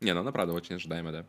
Не, 0.00 0.14
ну 0.14 0.20
она 0.20 0.32
правда 0.32 0.54
очень 0.54 0.76
ожидаемая, 0.76 1.12
да. 1.12 1.26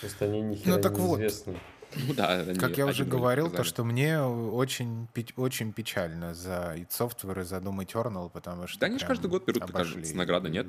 Просто 0.00 0.26
они 0.26 0.42
ни 0.42 0.54
хера 0.56 0.78
так 0.78 0.92
не 0.92 0.98
вот. 1.00 1.16
известны. 1.18 1.58
Ну 1.96 2.14
да, 2.14 2.28
они 2.40 2.58
Как 2.58 2.76
я 2.76 2.86
уже 2.86 3.04
говорил, 3.04 3.50
то 3.50 3.64
что 3.64 3.84
мне 3.84 4.20
очень, 4.20 5.08
очень 5.36 5.72
печально 5.72 6.34
за 6.34 6.74
id 6.76 6.88
Software 6.88 7.40
и 7.40 7.44
за 7.44 7.56
Doom 7.56 7.84
Eternal, 7.86 8.30
потому 8.30 8.66
что 8.66 8.80
Да 8.80 8.86
они 8.86 8.98
же 8.98 9.06
каждый 9.06 9.28
год 9.28 9.46
берут, 9.46 9.62
обошли. 9.62 9.94
кажется, 9.94 10.16
награды, 10.16 10.50
нет? 10.50 10.66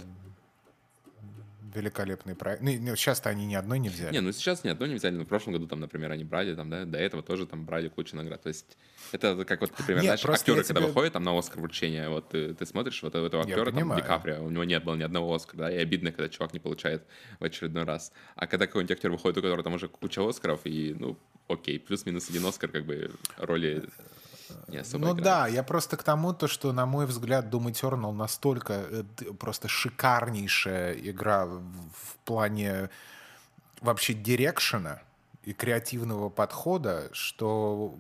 Великолепный 1.76 2.36
проект. 2.36 2.62
Ну, 2.62 2.70
и 2.70 2.78
сейчас-то 2.96 3.30
они 3.30 3.46
ни 3.46 3.56
одной 3.56 3.80
не 3.80 3.90
взяли. 3.90 4.14
Не, 4.14 4.22
ну 4.22 4.32
сейчас 4.32 4.64
ни 4.64 4.70
одной 4.70 4.90
не 4.90 4.96
взяли, 4.96 5.16
но 5.16 5.24
в 5.24 5.28
прошлом 5.28 5.54
году 5.54 5.68
там, 5.68 5.80
например, 5.80 6.12
они 6.12 6.24
брали, 6.24 6.56
там, 6.56 6.70
да, 6.70 6.86
до 6.86 6.98
этого 6.98 7.22
тоже 7.24 7.46
там 7.46 7.66
брали 7.66 7.90
кучу 7.90 8.16
наград. 8.16 8.42
То 8.42 8.50
есть 8.50 8.78
это 9.12 9.44
как 9.46 9.62
вот, 9.62 9.72
например, 9.78 10.04
Нет, 10.04 10.20
знаешь, 10.20 10.40
актеры, 10.40 10.64
когда 10.64 10.80
тебе- 10.80 10.88
выходят 10.88 11.14
там 11.14 11.24
на 11.24 11.38
Оскар 11.38 11.60
вручение, 11.60 12.10
вот 12.10 12.30
ты, 12.30 12.54
ты 12.54 12.66
смотришь 12.66 13.02
вот 13.04 13.16
этого 13.16 13.44
актера, 13.44 13.72
там. 13.72 13.96
Ди 13.96 14.02
Каприо, 14.02 14.44
у 14.44 14.50
него 14.50 14.64
нет 14.64 14.84
было 14.84 14.96
ни 14.96 15.04
одного 15.04 15.34
Оскара, 15.34 15.58
да, 15.58 15.72
и 15.72 15.78
обидно, 15.78 16.12
когда 16.12 16.30
чувак 16.30 16.54
не 16.54 16.60
получает 16.60 17.04
в 17.40 17.44
очередной 17.44 17.84
раз. 17.84 18.12
А 18.36 18.48
когда 18.48 18.68
какой-нибудь 18.68 18.92
актер 18.96 19.12
выходит, 19.12 19.38
у 19.38 19.42
которого 19.42 19.64
там 19.64 19.74
уже 19.74 19.88
куча 19.88 20.28
Оскаров, 20.28 20.62
и, 20.66 20.96
ну, 20.98 21.18
окей, 21.48 21.80
плюс-минус 21.80 22.30
один 22.30 22.46
Оскар, 22.46 22.70
как 22.70 22.86
бы, 22.86 23.12
роли 23.38 23.84
не 24.68 24.78
особо 24.78 25.08
Ну 25.08 25.14
играют. 25.14 25.24
да, 25.24 25.48
я 25.48 25.64
просто 25.64 25.98
к 25.98 26.04
тому, 26.04 26.34
то, 26.34 26.48
что, 26.48 26.72
на 26.72 26.86
мой 26.86 27.06
взгляд, 27.06 27.46
Doom 27.46 27.72
Eternal 27.72 28.12
настолько 28.14 28.74
э, 28.74 29.04
просто 29.40 29.68
шикарнейшая 29.68 30.94
игра 30.94 31.46
в, 31.46 31.62
в 31.62 32.16
плане 32.26 32.90
вообще 33.82 34.14
дирекшена 34.14 35.02
и 35.44 35.54
креативного 35.54 36.30
подхода, 36.30 37.10
что 37.12 37.96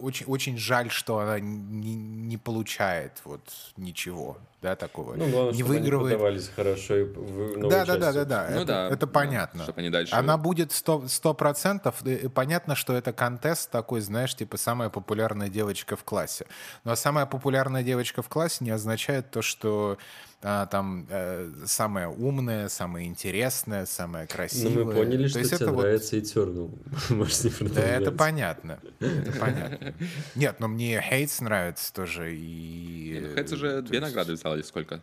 очень, 0.00 0.26
очень 0.26 0.58
жаль, 0.58 0.90
что 0.90 1.18
она 1.18 1.38
не, 1.38 1.94
не 1.94 2.36
получает 2.36 3.20
вот 3.24 3.42
ничего, 3.76 4.38
да, 4.60 4.74
такого. 4.74 5.14
Ну, 5.14 5.28
главное, 5.28 5.52
не 5.52 5.58
чтобы 5.60 5.74
они 5.74 5.80
выигрывает 5.82 6.12
продавались 6.14 6.50
хорошо 6.54 6.96
и 6.96 7.04
в 7.04 7.68
да, 7.68 7.84
да, 7.84 7.96
да, 7.96 8.12
да, 8.12 8.24
да. 8.24 8.48
Ну 8.50 8.56
это, 8.56 8.66
да, 8.66 8.86
это 8.88 9.06
да, 9.06 9.06
понятно. 9.06 9.62
чтоб 9.62 9.78
они 9.78 9.90
дальше- 9.90 10.14
Она 10.14 10.36
будет 10.36 10.72
сто 10.72 11.34
процентов. 11.34 12.02
Понятно, 12.34 12.74
что 12.74 12.94
это 12.94 13.12
контест 13.12 13.70
такой, 13.70 14.00
знаешь, 14.00 14.34
типа 14.34 14.56
самая 14.56 14.90
популярная 14.90 15.48
девочка 15.48 15.96
в 15.96 16.02
классе. 16.02 16.46
Но 16.84 16.96
самая 16.96 17.26
популярная 17.26 17.82
девочка 17.82 18.22
в 18.22 18.28
классе 18.28 18.64
не 18.64 18.70
означает 18.70 19.30
то, 19.30 19.42
что 19.42 19.98
а, 20.40 20.66
там 20.66 21.04
э, 21.10 21.50
самая 21.66 22.06
умная, 22.08 22.68
самая 22.68 23.04
интересная, 23.06 23.86
самая 23.86 24.22
Ну, 24.22 24.28
красивая. 24.28 24.84
мы 24.84 24.92
поняли, 24.92 25.24
То 25.24 25.28
что 25.30 25.38
есть 25.40 25.50
тебе 25.50 25.64
это 25.64 25.72
вот- 25.72 25.82
нравится 25.82 26.16
Eternal. 26.16 26.70
Returnal. 27.08 27.14
Можешь 27.14 27.44
не 27.44 27.68
Да 27.70 27.82
это 27.82 28.12
понятно. 28.12 28.78
Это 29.00 29.32
понятно. 29.32 29.94
Нет, 30.36 30.60
но 30.60 30.68
мне 30.68 31.00
Хейтс 31.00 31.40
нравится 31.40 31.92
тоже. 31.92 32.36
И... 32.36 33.18
Ну, 33.20 33.34
Хэтс 33.34 33.52
уже 33.52 33.82
две 33.82 33.98
награды 33.98 34.36
или 34.54 34.62
сколько? 34.62 35.02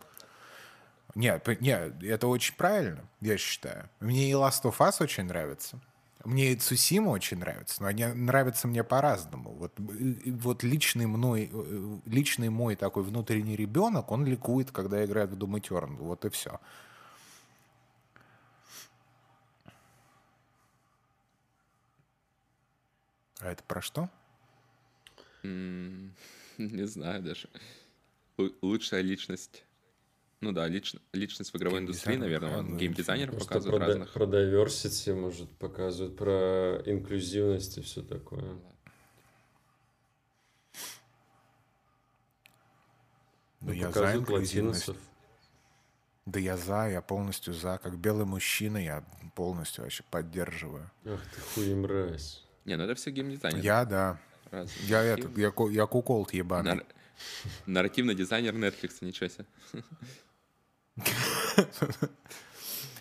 Нет, 1.14 1.42
п- 1.42 1.56
нет, 1.60 2.02
это 2.02 2.26
очень 2.26 2.54
правильно, 2.56 3.04
я 3.20 3.38
считаю. 3.38 3.88
Мне 4.00 4.30
и 4.30 4.32
Last 4.32 4.62
of 4.64 4.76
Us 4.78 5.02
очень 5.02 5.24
нравится. 5.24 5.80
Мне 6.24 6.52
и 6.52 6.56
Цусима 6.56 7.10
очень 7.10 7.38
нравится, 7.38 7.80
но 7.82 7.88
они 7.88 8.04
нравятся 8.04 8.66
мне 8.66 8.82
по-разному. 8.82 9.50
Вот, 9.52 9.72
э, 9.78 10.30
вот 10.32 10.64
личный, 10.64 11.06
мной, 11.06 11.48
э, 11.52 11.98
личный 12.06 12.48
мой 12.48 12.74
такой 12.74 13.04
внутренний 13.04 13.54
ребенок, 13.54 14.10
он 14.10 14.26
ликует, 14.26 14.72
когда 14.72 15.04
играет 15.04 15.30
в 15.30 15.38
Doom 15.38 15.60
Eternal. 15.60 15.96
Вот 15.98 16.24
и 16.24 16.30
все. 16.30 16.60
А 23.40 23.50
это 23.50 23.62
про 23.62 23.80
что? 23.80 24.10
Не 25.42 26.86
знаю 26.86 27.22
даже. 27.22 27.48
Лу- 28.38 28.54
Лучшая 28.62 29.00
личность. 29.02 29.64
Ну 30.40 30.52
да, 30.52 30.68
лич- 30.68 31.00
личность 31.12 31.52
в 31.52 31.56
игровой 31.56 31.80
индустрии, 31.80 32.12
Геймдизайнер, 32.16 32.40
наверное, 32.42 32.70
ну, 32.72 32.76
геймдизайнеров 32.78 33.34
Просто 33.36 33.48
показывают 33.48 33.80
про, 33.80 33.86
разных. 33.88 34.12
про 34.12 34.24
diversity, 34.26 35.14
может, 35.14 35.50
показывают, 35.58 36.16
про 36.16 36.82
инклюзивность 36.84 37.78
и 37.78 37.80
все 37.80 38.02
такое. 38.02 38.58
Ну, 43.60 43.72
я 43.72 43.90
за 43.90 44.14
инклюзивность. 44.16 44.88
латиносов. 44.88 44.96
Да 46.26 46.38
я 46.40 46.56
за, 46.56 46.88
я 46.88 47.00
полностью 47.00 47.54
за. 47.54 47.78
Как 47.82 47.98
белый 47.98 48.26
мужчина 48.26 48.78
я 48.78 49.04
полностью 49.34 49.84
вообще 49.84 50.04
поддерживаю. 50.10 50.90
Ах 51.04 51.20
ты 51.34 51.40
хуй 51.40 51.74
мразь. 51.74 52.44
Не, 52.64 52.76
ну 52.76 52.84
это 52.84 52.94
все 52.94 53.10
геймдизайнеры. 53.10 53.62
Я, 53.64 53.84
да. 53.84 54.20
разные. 54.50 54.86
Я 54.88 55.02
этот, 55.02 55.36
я, 55.38 55.52
я 55.70 55.86
куколт 55.86 56.34
ебаный. 56.34 56.74
Нар- 56.76 56.86
Нарративный 57.66 58.14
дизайнер 58.14 58.54
Netflix, 58.54 58.98
ничего 59.00 59.28
себе. 59.28 59.46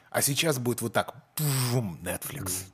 А 0.10 0.22
сейчас 0.22 0.60
будет 0.60 0.82
вот 0.82 0.94
так. 0.94 1.14
Пум, 1.36 2.00
Netflix. 2.02 2.66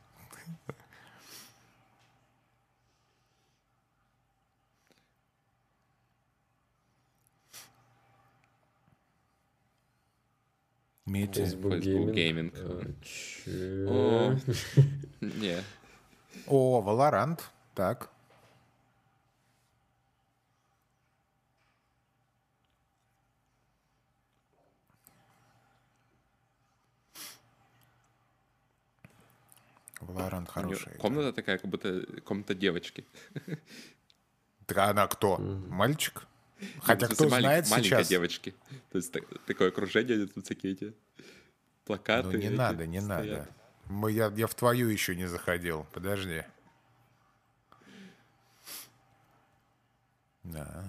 Имеете? 11.05 11.43
Facebook 11.45 11.73
Facebook 11.73 12.15
Gaming. 12.15 12.51
О. 13.89 14.35
Не, 15.22 15.63
О, 16.47 16.81
Valorant. 16.81 17.41
Так. 17.76 18.09
Неё 30.14 30.46
хорошая. 30.46 30.94
игра. 30.94 31.02
комната 31.02 31.34
такая, 31.34 31.58
как 31.58 31.70
будто 31.70 32.06
комната 32.24 32.54
девочки. 32.56 33.06
Так 34.66 34.78
а 34.78 34.90
она 34.92 35.08
кто? 35.08 35.38
Мальчик? 35.38 36.26
Хотя 36.82 37.08
Ну, 37.08 37.12
в 37.14 37.16
кто 37.16 37.26
малень- 37.30 37.42
знает 37.42 37.70
маленькой 37.70 37.88
сейчас? 37.90 38.08
девочки. 38.08 38.56
То 38.92 38.98
есть 38.98 39.12
так- 39.12 39.24
такое 39.46 39.70
окружение, 39.70 40.28
тут 40.28 40.46
всякие 40.46 40.74
эти 40.74 40.94
плакаты. 41.86 42.30
Ну 42.30 42.38
не 42.38 42.46
эти 42.48 42.54
надо, 42.54 42.86
не 42.88 43.02
стоят. 43.02 43.40
надо. 43.40 43.50
Мы, 43.88 44.12
я, 44.12 44.28
я 44.36 44.48
в 44.48 44.54
твою 44.56 44.88
еще 44.88 45.16
не 45.16 45.26
заходил. 45.28 45.86
Подожди. 45.92 46.44
Да. 50.44 50.86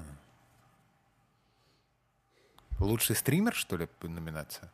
Лучший 2.78 3.16
стример, 3.16 3.55
что 3.55 3.77
ли, 3.77 3.89
номинация? 4.03 4.70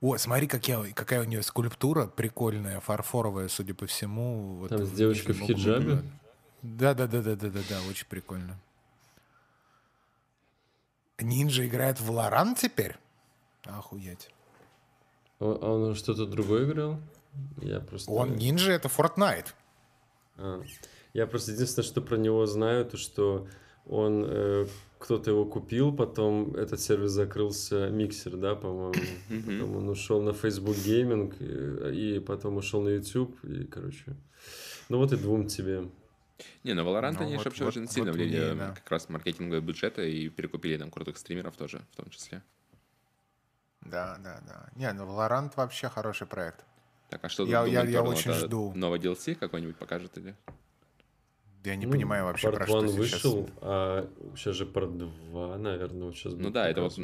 О, 0.00 0.16
смотри, 0.18 0.46
как 0.46 0.68
я, 0.68 0.84
какая 0.94 1.20
у 1.22 1.24
нее 1.24 1.42
скульптура 1.42 2.06
прикольная, 2.06 2.80
фарфоровая, 2.80 3.48
судя 3.48 3.74
по 3.74 3.86
всему. 3.86 4.56
Вот 4.56 4.68
Там 4.68 4.84
с 4.84 4.90
девочкой 4.92 5.34
в 5.34 5.40
хиджабе? 5.40 6.02
Да, 6.62 6.94
да, 6.94 7.06
да, 7.06 7.22
да, 7.22 7.34
да, 7.36 7.48
да, 7.48 7.60
да, 7.68 7.78
очень 7.88 8.06
прикольно. 8.06 8.58
Нинджа 11.18 11.66
играет 11.66 12.00
в 12.00 12.10
Лоран 12.10 12.54
теперь? 12.54 12.96
Охуеть. 13.64 14.28
А 15.38 15.44
он 15.44 15.94
что-то 15.94 16.26
другое 16.26 16.64
играл? 16.64 17.00
Я 17.60 17.80
просто... 17.80 18.10
Он 18.10 18.36
нинджа 18.36 18.72
это 18.72 18.88
Fortnite. 18.88 19.48
А, 20.36 20.62
Я 21.12 21.26
просто 21.26 21.52
единственное, 21.52 21.86
что 21.86 22.00
про 22.00 22.16
него 22.16 22.44
знаю, 22.46 22.84
то 22.84 22.96
что 22.96 23.46
он 23.88 24.24
э, 24.26 24.66
кто-то 24.98 25.30
его 25.30 25.44
купил, 25.44 25.92
потом 25.94 26.54
этот 26.56 26.80
сервис 26.80 27.10
закрылся, 27.12 27.88
миксер, 27.90 28.36
да, 28.36 28.54
по-моему. 28.54 28.94
Потом 29.28 29.76
он 29.76 29.88
ушел 29.88 30.22
на 30.22 30.32
Facebook 30.32 30.76
Gaming, 30.76 31.92
и, 31.92 32.16
и 32.16 32.20
потом 32.20 32.56
ушел 32.56 32.82
на 32.82 32.88
YouTube, 32.90 33.36
и, 33.44 33.64
короче. 33.64 34.16
Ну 34.88 34.98
вот 34.98 35.12
и 35.12 35.16
двум 35.16 35.46
тебе. 35.46 35.88
Не, 36.64 36.74
на 36.74 36.80
Valorant 36.80 37.14
Ну, 37.14 37.20
они 37.22 37.34
вот- 37.36 37.42
же 37.42 37.48
вообще 37.48 37.64
вот- 37.64 37.70
очень 37.70 37.82
вот 37.82 37.92
сильно 37.92 38.12
мне, 38.12 38.24
влияли 38.24 38.58
да. 38.58 38.72
как 38.74 38.90
раз 38.90 39.08
маркетинговые 39.08 39.60
бюджеты 39.62 40.12
и 40.12 40.28
перекупили 40.28 40.76
там 40.76 40.90
крутых 40.90 41.16
стримеров 41.18 41.56
тоже, 41.56 41.80
в 41.92 41.96
том 41.96 42.10
числе. 42.10 42.42
Да, 43.82 44.18
да, 44.22 44.40
да. 44.46 44.68
Не, 44.74 44.92
ну 44.92 45.04
Valorant 45.06 45.52
вообще 45.56 45.88
хороший 45.88 46.26
проект. 46.26 46.64
Так, 47.08 47.24
а 47.24 47.28
что 47.28 47.44
Я- 47.46 47.64
я- 47.66 47.84
Doom 47.84 47.90
я 47.90 48.00
Eternal? 48.00 48.08
очень 48.08 48.32
жду. 48.32 48.72
Новый 48.74 48.98
DLC 48.98 49.34
какой-нибудь 49.36 49.76
покажет 49.76 50.18
или? 50.18 50.34
Я 51.66 51.74
не 51.74 51.84
Ну, 51.86 51.92
понимаю 51.92 52.26
вообще, 52.26 52.46
Part 52.46 52.54
про 52.58 52.66
что 52.68 52.86
сейчас. 52.86 52.96
вышел, 52.96 53.50
а 53.60 54.08
сейчас 54.36 54.54
же 54.54 54.66
Part 54.66 54.96
2, 55.32 55.58
наверное, 55.58 56.04
вот 56.04 56.14
сейчас 56.14 56.34
Ну 56.34 56.50
да, 56.50 56.68
это 56.68 56.82
вот. 56.82 56.96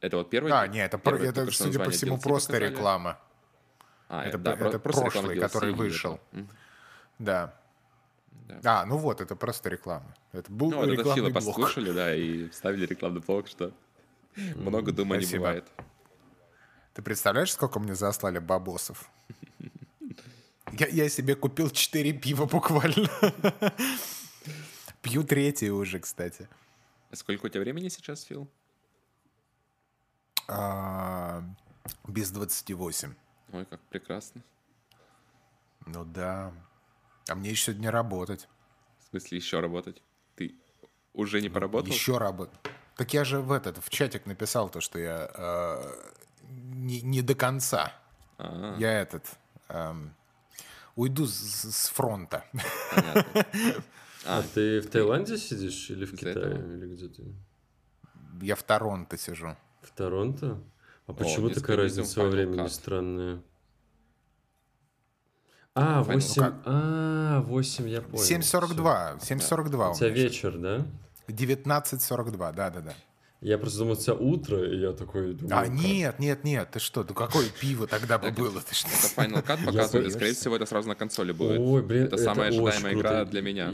Это 0.00 0.16
вот 0.18 0.30
первый? 0.30 0.52
А, 0.52 0.68
не, 0.68 0.78
это, 0.78 0.98
про- 0.98 1.12
первый 1.18 1.28
это 1.30 1.50
судя 1.50 1.80
по 1.84 1.90
всему, 1.90 2.14
DLC 2.16 2.22
просто 2.22 2.52
показали? 2.52 2.72
реклама. 2.72 3.18
А, 4.08 4.24
это 4.24 4.38
да, 4.38 4.52
про- 4.52 4.58
про- 4.60 4.68
это 4.68 4.78
просто 4.78 5.00
прошлый, 5.02 5.36
DLC 5.36 5.40
который 5.40 5.72
вышел. 5.74 6.20
Да. 7.18 7.56
Да. 8.62 8.82
А, 8.82 8.86
ну 8.86 8.98
вот, 8.98 9.20
это 9.20 9.34
просто 9.34 9.68
реклама. 9.68 10.14
Это 10.30 10.52
был 10.52 10.70
Ну, 10.70 10.76
вот 10.76 10.84
это 10.84 10.92
рекламный 10.92 11.14
Фила 11.16 11.30
блок. 11.30 11.44
послушали, 11.56 11.90
да, 11.90 12.14
и 12.14 12.48
вставили 12.50 12.86
рекламный 12.86 13.20
блок, 13.20 13.48
что 13.48 13.72
много 14.54 14.92
дума 14.92 15.16
не 15.16 15.26
бывает. 15.26 15.66
Ты 16.94 17.02
представляешь, 17.02 17.52
сколько 17.52 17.80
мне 17.80 17.96
заслали 17.96 18.38
бабосов? 18.38 19.10
Я, 20.78 20.86
я 20.88 21.08
себе 21.08 21.34
купил 21.34 21.70
4 21.70 22.12
пива 22.14 22.46
буквально. 22.46 23.08
Пью 25.02 25.24
третье 25.24 25.72
уже, 25.72 26.00
кстати. 26.00 26.48
Сколько 27.12 27.46
у 27.46 27.48
тебя 27.48 27.60
времени 27.60 27.88
сейчас, 27.88 28.24
Фил? 28.24 28.48
А, 30.48 31.42
без 32.06 32.30
28. 32.30 33.14
Ой, 33.52 33.64
как 33.64 33.80
прекрасно. 33.88 34.42
Ну 35.86 36.04
да. 36.04 36.52
А 37.28 37.34
мне 37.34 37.50
еще 37.50 37.72
сегодня 37.72 37.90
работать. 37.90 38.48
В 38.98 39.10
смысле, 39.10 39.38
еще 39.38 39.60
работать? 39.60 40.02
Ты 40.34 40.54
уже 41.14 41.40
не 41.40 41.48
поработал? 41.48 41.92
Еще 41.92 42.18
работать. 42.18 42.58
Так 42.96 43.14
я 43.14 43.24
же 43.24 43.40
в 43.40 43.52
этот, 43.52 43.78
в 43.82 43.88
чатик 43.90 44.26
написал 44.26 44.68
то, 44.68 44.80
что 44.80 44.98
я 44.98 45.30
э, 45.32 45.92
не, 46.42 47.00
не 47.02 47.22
до 47.22 47.34
конца. 47.34 47.92
А, 48.38 48.76
Я 48.78 49.00
этот... 49.00 49.24
эм, 49.68 50.14
уйду 50.96 51.26
с, 51.26 51.62
с 51.70 51.88
фронта. 51.88 52.44
понятно. 52.94 53.46
А, 54.28 54.42
ты 54.42 54.80
в 54.80 54.90
Таиланде 54.90 55.38
сидишь 55.38 55.88
или 55.90 56.04
в 56.04 56.16
Китае? 56.16 56.34
этого? 56.34 56.72
Или 56.72 56.94
где 56.96 57.06
ты? 57.06 57.22
Я 58.42 58.56
в 58.56 58.62
Торонто 58.64 59.16
сижу. 59.16 59.56
В 59.82 59.90
Торонто? 59.92 60.58
А 61.06 61.12
почему 61.12 61.48
такая 61.48 61.76
разница 61.76 62.24
во 62.24 62.28
времени 62.28 62.66
странная? 62.66 63.40
А, 65.74 66.02
Final 66.02 66.14
8... 66.14 66.42
Cut. 66.42 66.62
А, 66.64 67.40
8, 67.42 67.88
я 67.88 68.00
понял. 68.02 68.24
7.42. 68.24 69.18
7.42 69.20 69.90
У 69.92 69.94
тебя 69.94 70.08
вечер, 70.08 70.58
да? 70.58 70.84
щас. 71.28 71.36
19.42, 71.36 72.52
да-да-да. 72.52 72.94
Я 73.46 73.58
просто 73.58 73.78
думал, 73.78 73.94
тебя 73.94 74.14
утро, 74.14 74.68
и 74.68 74.80
я 74.80 74.90
такой 74.90 75.32
думаю... 75.32 75.56
А, 75.56 75.68
нет, 75.68 76.18
нет, 76.18 76.42
нет, 76.42 76.68
ты 76.72 76.80
что? 76.80 77.06
Ну 77.08 77.14
какое 77.14 77.46
пиво 77.60 77.86
тогда 77.86 78.18
бы 78.18 78.32
было? 78.32 78.60
Ты 78.60 78.74
что? 78.74 78.88
Это 78.88 79.06
Final 79.14 79.46
Cut 79.46 79.64
показывали, 79.64 80.06
Я 80.06 80.10
скорее 80.10 80.32
всего, 80.32 80.56
это 80.56 80.66
сразу 80.66 80.88
на 80.88 80.96
консоли 80.96 81.30
будет. 81.30 81.60
Ой, 81.60 81.80
блин, 81.80 82.06
это 82.06 82.16
самая 82.16 82.48
ожидаемая 82.48 82.94
игра 82.94 83.24
для 83.24 83.42
меня. 83.42 83.72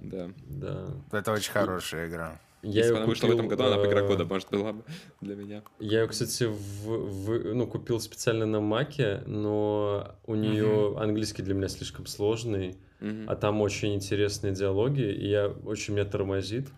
Да. 0.00 0.30
Да. 0.48 0.86
Это 1.10 1.32
очень 1.32 1.52
хорошая 1.52 2.08
игра. 2.08 2.40
Я 2.62 2.70
Если 2.80 2.92
бы 2.92 2.96
она 2.98 3.06
вышла 3.06 3.26
в 3.26 3.30
этом 3.32 3.48
году, 3.48 3.64
она 3.64 3.76
бы 3.76 3.86
игра 3.86 4.00
э, 4.00 4.06
года, 4.06 4.24
может, 4.24 4.48
была 4.50 4.72
бы 4.72 4.82
для 5.20 5.34
меня. 5.34 5.62
Я 5.78 6.00
ее, 6.00 6.08
кстати, 6.08 6.44
в, 6.44 6.86
в- 6.86 7.54
ну, 7.54 7.66
купил 7.66 8.00
специально 8.00 8.46
на 8.46 8.60
Маке, 8.60 9.22
но 9.26 10.16
у 10.24 10.34
нее 10.36 10.96
английский 10.98 11.42
для 11.42 11.52
меня 11.52 11.68
слишком 11.68 12.06
сложный, 12.06 12.78
а 13.26 13.36
там 13.36 13.60
очень 13.60 13.94
интересные 13.94 14.54
диалоги, 14.54 15.02
и 15.02 15.28
я 15.28 15.48
очень 15.66 15.92
меня 15.92 16.06
тормозит. 16.06 16.68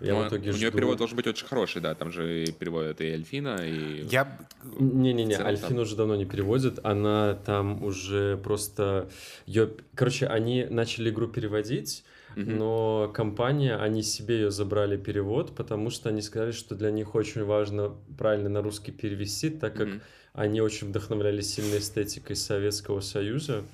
Я 0.00 0.14
Ну, 0.14 0.24
в 0.24 0.28
итоге 0.28 0.50
у 0.50 0.54
нее 0.54 0.68
жду... 0.68 0.76
перевод 0.76 0.98
должен 0.98 1.16
быть 1.16 1.26
очень 1.26 1.46
хороший, 1.46 1.82
да, 1.82 1.94
там 1.94 2.10
же 2.10 2.44
и 2.44 2.52
переводят 2.52 3.00
и 3.00 3.04
Эльфина, 3.04 3.56
и... 3.62 4.04
Я... 4.10 4.38
Не-не-не, 4.78 5.34
В 5.34 5.36
целом 5.36 5.48
Альфин 5.48 5.68
там- 5.68 5.78
уже 5.78 5.96
давно 5.96 6.16
не 6.16 6.24
переводит, 6.24 6.78
она 6.82 7.34
там 7.44 7.82
уже 7.84 8.36
просто... 8.38 9.08
Ее... 9.46 9.70
Короче, 9.94 10.26
они 10.26 10.66
начали 10.70 11.10
игру 11.10 11.28
переводить, 11.28 12.04
Мгм. 12.36 12.58
но 12.58 13.10
компания, 13.12 13.74
они 13.74 14.02
себе 14.04 14.36
ее 14.36 14.50
забрали 14.52 14.96
перевод, 14.96 15.54
потому 15.56 15.90
что 15.90 16.08
они 16.10 16.22
сказали, 16.22 16.52
что 16.52 16.76
для 16.76 16.92
них 16.92 17.14
очень 17.16 17.42
важно 17.44 17.92
правильно 18.16 18.48
на 18.48 18.62
русский 18.62 18.92
перевести, 18.92 19.50
так 19.50 19.74
как 19.74 19.88
Мгм. 19.88 20.00
они 20.34 20.60
очень 20.60 20.88
вдохновлялись 20.88 21.52
сильной 21.52 21.78
эстетикой 21.80 22.36
Советского 22.36 23.00
Союза, 23.00 23.64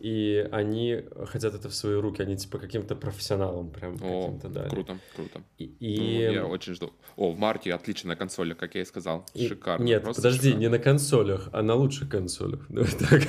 и 0.00 0.48
они 0.52 1.02
хотят 1.26 1.54
это 1.54 1.68
в 1.68 1.74
свои 1.74 1.94
руки, 1.94 2.22
они 2.22 2.36
типа 2.36 2.58
каким-то 2.58 2.94
профессионалам 2.94 3.70
прям 3.70 3.94
О, 4.02 4.22
каким-то 4.22 4.48
дали. 4.48 4.68
круто, 4.68 4.98
круто. 5.16 5.42
И, 5.58 5.66
Ну, 5.80 5.86
и- 5.86 6.34
я 6.34 6.46
очень 6.46 6.74
жду. 6.74 6.92
О, 7.16 7.32
в 7.32 7.38
марте 7.38 7.74
отлично 7.74 8.08
на 8.08 8.16
консолях, 8.16 8.56
как 8.56 8.74
я 8.76 8.82
и 8.82 8.84
сказал. 8.84 9.26
и- 9.34 9.48
Шикарно. 9.48 9.82
Нет, 9.84 10.02
просто 10.02 10.22
подожди, 10.22 10.48
шикарно. 10.48 10.60
не 10.60 10.68
на 10.68 10.78
консолях, 10.78 11.48
а 11.52 11.62
на 11.62 11.74
лучших 11.74 12.08
консолях. 12.08 12.66
Давай 12.68 12.90
так. 12.92 13.22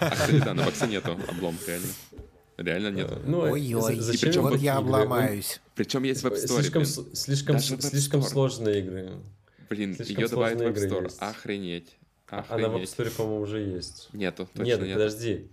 А, 0.00 0.10
кстати, 0.10 0.42
да, 0.44 0.54
на 0.54 0.64
боксе 0.64 0.86
нету 0.86 1.16
облом, 1.28 1.56
реально. 1.66 1.86
Реально 2.56 2.88
нету. 2.90 3.18
Ну, 3.24 3.42
а 3.44 3.50
Ой-ой, 3.52 3.94
за- 3.96 4.02
зачем 4.02 4.30
причем 4.30 4.42
вот 4.42 4.58
я 4.60 4.76
обломаюсь. 4.78 5.60
Причем 5.76 6.02
есть 6.02 6.22
в 6.22 6.26
App 6.26 6.34
Store, 6.34 7.14
Слишком, 7.14 8.22
сложные 8.22 8.80
игры. 8.80 9.10
Блин, 9.70 9.94
слишком 9.94 10.16
ее 10.18 10.28
добавят 10.28 10.58
в 10.58 10.62
App 10.62 10.74
Store. 10.74 11.04
есть. 11.04 11.22
Охренеть. 12.30 12.64
Она 12.66 12.68
в 12.68 12.76
App. 12.76 12.82
Store, 12.82 13.16
по-моему, 13.16 13.40
уже 13.42 13.60
есть. 13.60 14.08
Нету, 14.12 14.46
точно 14.46 14.62
Нет, 14.62 14.80
нет. 14.82 14.92
подожди. 14.94 15.48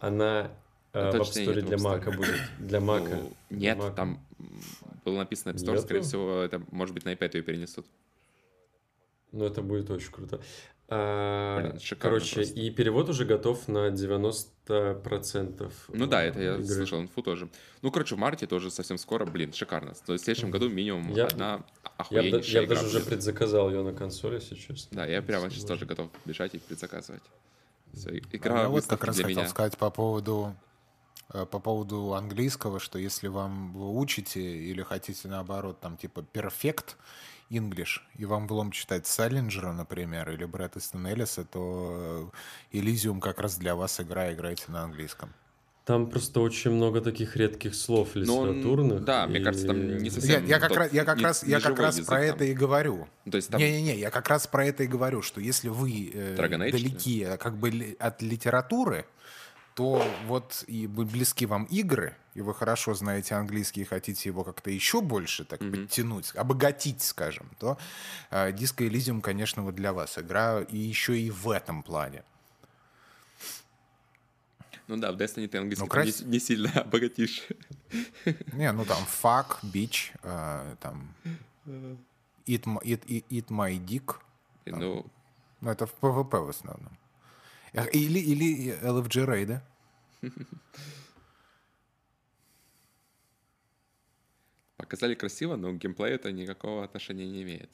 Она 0.00 0.50
э, 0.92 1.10
в 1.10 1.14
App 1.14 1.20
Store 1.22 1.60
для. 1.60 1.78
Мака 1.78 2.10
будет. 2.12 2.40
Для 2.58 2.80
Мака. 2.80 3.16
Ну, 3.16 3.32
нет, 3.50 3.78
Mac. 3.78 3.94
там 3.94 4.24
было 5.04 5.18
написано 5.18 5.52
App 5.52 5.56
Store, 5.56 5.72
Нету? 5.72 5.82
скорее 5.82 6.00
всего, 6.02 6.40
это, 6.40 6.62
может 6.70 6.94
быть, 6.94 7.04
на 7.04 7.12
iPad 7.12 7.36
ее 7.36 7.42
перенесут. 7.42 7.86
Ну, 9.32 9.44
это 9.44 9.62
будет 9.62 9.90
очень 9.90 10.12
круто. 10.12 10.40
А, 10.88 11.60
Блин, 11.60 11.78
короче, 11.98 12.34
просто. 12.36 12.54
и 12.60 12.70
перевод 12.70 13.08
уже 13.08 13.24
готов 13.24 13.66
на 13.68 13.88
90%. 13.88 14.46
Ну 14.66 16.06
да, 16.06 16.22
это 16.22 16.40
я 16.40 16.54
игры. 16.54 16.64
слышал 16.64 17.00
инфу 17.00 17.22
тоже. 17.22 17.48
Ну, 17.82 17.90
короче, 17.90 18.14
в 18.14 18.18
марте 18.18 18.46
тоже 18.46 18.70
совсем 18.70 18.98
скоро, 18.98 19.26
блин, 19.26 19.52
шикарно. 19.52 19.94
То 20.06 20.12
есть 20.14 20.22
в 20.22 20.24
следующем 20.24 20.50
году 20.50 20.68
минимум 20.68 21.12
Я- 21.12 21.26
одна 21.26 21.44
Я, 21.54 21.90
охуеннейшая 21.98 22.60
я 22.62 22.64
игра 22.66 22.76
даже 22.76 22.86
уже 22.88 22.98
будет. 22.98 23.08
предзаказал 23.08 23.70
ее 23.70 23.82
на 23.82 23.92
консоли, 23.92 24.36
если 24.36 24.54
честно. 24.54 24.96
Да, 24.96 25.06
я 25.06 25.20
прямо 25.22 25.50
сейчас 25.50 25.64
тоже 25.64 25.84
готов 25.86 26.08
бежать 26.24 26.54
и 26.54 26.58
предзаказывать. 26.58 27.22
Всё, 27.92 28.10
А 28.10 28.14
игра 28.36 28.62
я 28.62 28.68
вот 28.68 28.86
как 28.86 29.04
раз 29.04 29.16
для 29.16 29.24
хотел 29.26 29.40
меня. 29.42 29.48
сказать 29.50 29.76
по 29.78 29.90
поводу 29.90 30.56
э, 31.32 31.46
по 31.46 31.58
поводу 31.58 32.14
английского, 32.14 32.80
что 32.80 32.98
если 32.98 33.28
вам 33.28 33.72
вы 33.72 33.90
учите 33.98 34.40
или 34.40 34.82
хотите 34.82 35.28
наоборот 35.28 35.80
там 35.80 35.96
типа 35.96 36.24
perfect 36.32 36.96
English, 37.50 38.00
и 38.16 38.24
вам 38.24 38.46
влом 38.46 38.70
читать 38.72 39.06
Саллинджера, 39.06 39.72
например, 39.72 40.30
или 40.30 40.44
Брэда 40.44 40.78
Эстон 40.78 41.06
Эллиса, 41.06 41.44
то 41.44 42.30
э, 42.72 42.76
Elysium 42.78 43.20
как 43.20 43.40
раз 43.40 43.56
для 43.56 43.74
вас 43.76 44.00
игра, 44.00 44.32
играйте 44.32 44.64
на 44.68 44.82
английском. 44.82 45.32
Там 45.84 46.08
просто 46.08 46.40
очень 46.40 46.70
много 46.70 47.02
таких 47.02 47.36
редких 47.36 47.74
слов 47.74 48.16
он- 48.16 48.22
литературных. 48.22 49.04
да, 49.04 49.26
мне 49.26 49.40
и- 49.40 49.44
кажется, 49.44 49.66
там 49.66 49.98
не 49.98 50.06
Я, 50.06 50.10
совсем 50.10 50.46
я 50.46 50.58
как 50.58 50.68
тот 50.70 50.78
раз, 50.78 50.92
я 50.94 51.04
как 51.04 51.18
не- 51.18 51.24
раз, 51.24 51.42
не 51.42 51.50
я 51.50 51.60
как 51.60 51.78
раз 51.78 52.00
про 52.00 52.04
там. 52.16 52.22
это 52.24 52.44
и 52.44 52.54
говорю. 52.54 53.06
То 53.30 53.36
есть 53.36 53.50
там 53.50 53.60
Не-не-не, 53.60 53.96
я 53.98 54.10
как 54.10 54.26
раз 54.28 54.46
про 54.46 54.64
это 54.64 54.84
и 54.84 54.86
говорю, 54.86 55.20
что 55.20 55.42
если 55.42 55.68
вы 55.68 56.10
э, 56.14 56.36
далеки 56.36 57.22
э, 57.24 57.36
как 57.36 57.58
бы 57.58 57.96
от 58.00 58.22
литературы, 58.22 59.04
то 59.74 60.04
вот 60.26 60.64
и 60.68 60.86
вы- 60.86 61.04
близки 61.04 61.46
вам 61.46 61.64
игры, 61.64 62.14
и 62.34 62.40
вы 62.42 62.54
хорошо 62.54 62.94
знаете 62.94 63.34
английский 63.34 63.80
и 63.82 63.84
хотите 63.84 64.28
его 64.28 64.44
как-то 64.44 64.70
еще 64.70 65.00
больше 65.00 65.44
так 65.44 65.58
подтянуть, 65.60 66.34
обогатить, 66.36 67.02
скажем, 67.02 67.48
то 67.58 67.76
э, 68.30 68.50
Disco 68.52 68.88
Elysium, 68.88 69.20
конечно, 69.20 69.62
вот 69.62 69.74
для 69.74 69.92
вас 69.92 70.16
игра 70.18 70.60
и 70.62 70.76
еще 70.76 71.18
и 71.18 71.30
в 71.30 71.50
этом 71.50 71.82
плане. 71.82 72.22
Ну 74.86 74.96
да, 74.98 75.12
в 75.12 75.16
Destiny 75.16 75.48
ты 75.48 75.58
английский 75.58 75.84
Ну, 75.84 75.88
там 75.90 76.04
не, 76.04 76.10
крас- 76.12 76.24
не 76.24 76.38
сильно 76.38 76.70
обогатишь. 76.80 77.42
Не, 78.52 78.70
ну 78.72 78.84
там 78.84 78.98
fuck, 79.04 79.58
bitch, 79.62 80.12
э, 80.22 80.76
там 80.80 81.14
eat, 82.46 82.64
m- 82.64 82.78
eat, 82.84 83.04
eat, 83.06 83.46
my 83.48 83.76
dick, 83.78 84.16
И, 84.66 84.70
Ну, 84.70 85.06
ну 85.60 85.70
это 85.70 85.86
в 85.86 85.94
PvP 86.00 86.38
в 86.44 86.48
основном. 86.50 86.96
Э, 87.74 87.88
Или, 87.90 88.18
или 88.20 88.78
LFG 88.80 89.26
рейды. 89.26 89.60
показали 94.76 95.14
красиво, 95.14 95.56
но 95.56 95.72
к 95.72 95.78
геймплею 95.78 96.14
это 96.14 96.30
никакого 96.30 96.84
отношения 96.84 97.26
не 97.26 97.42
имеет. 97.42 97.70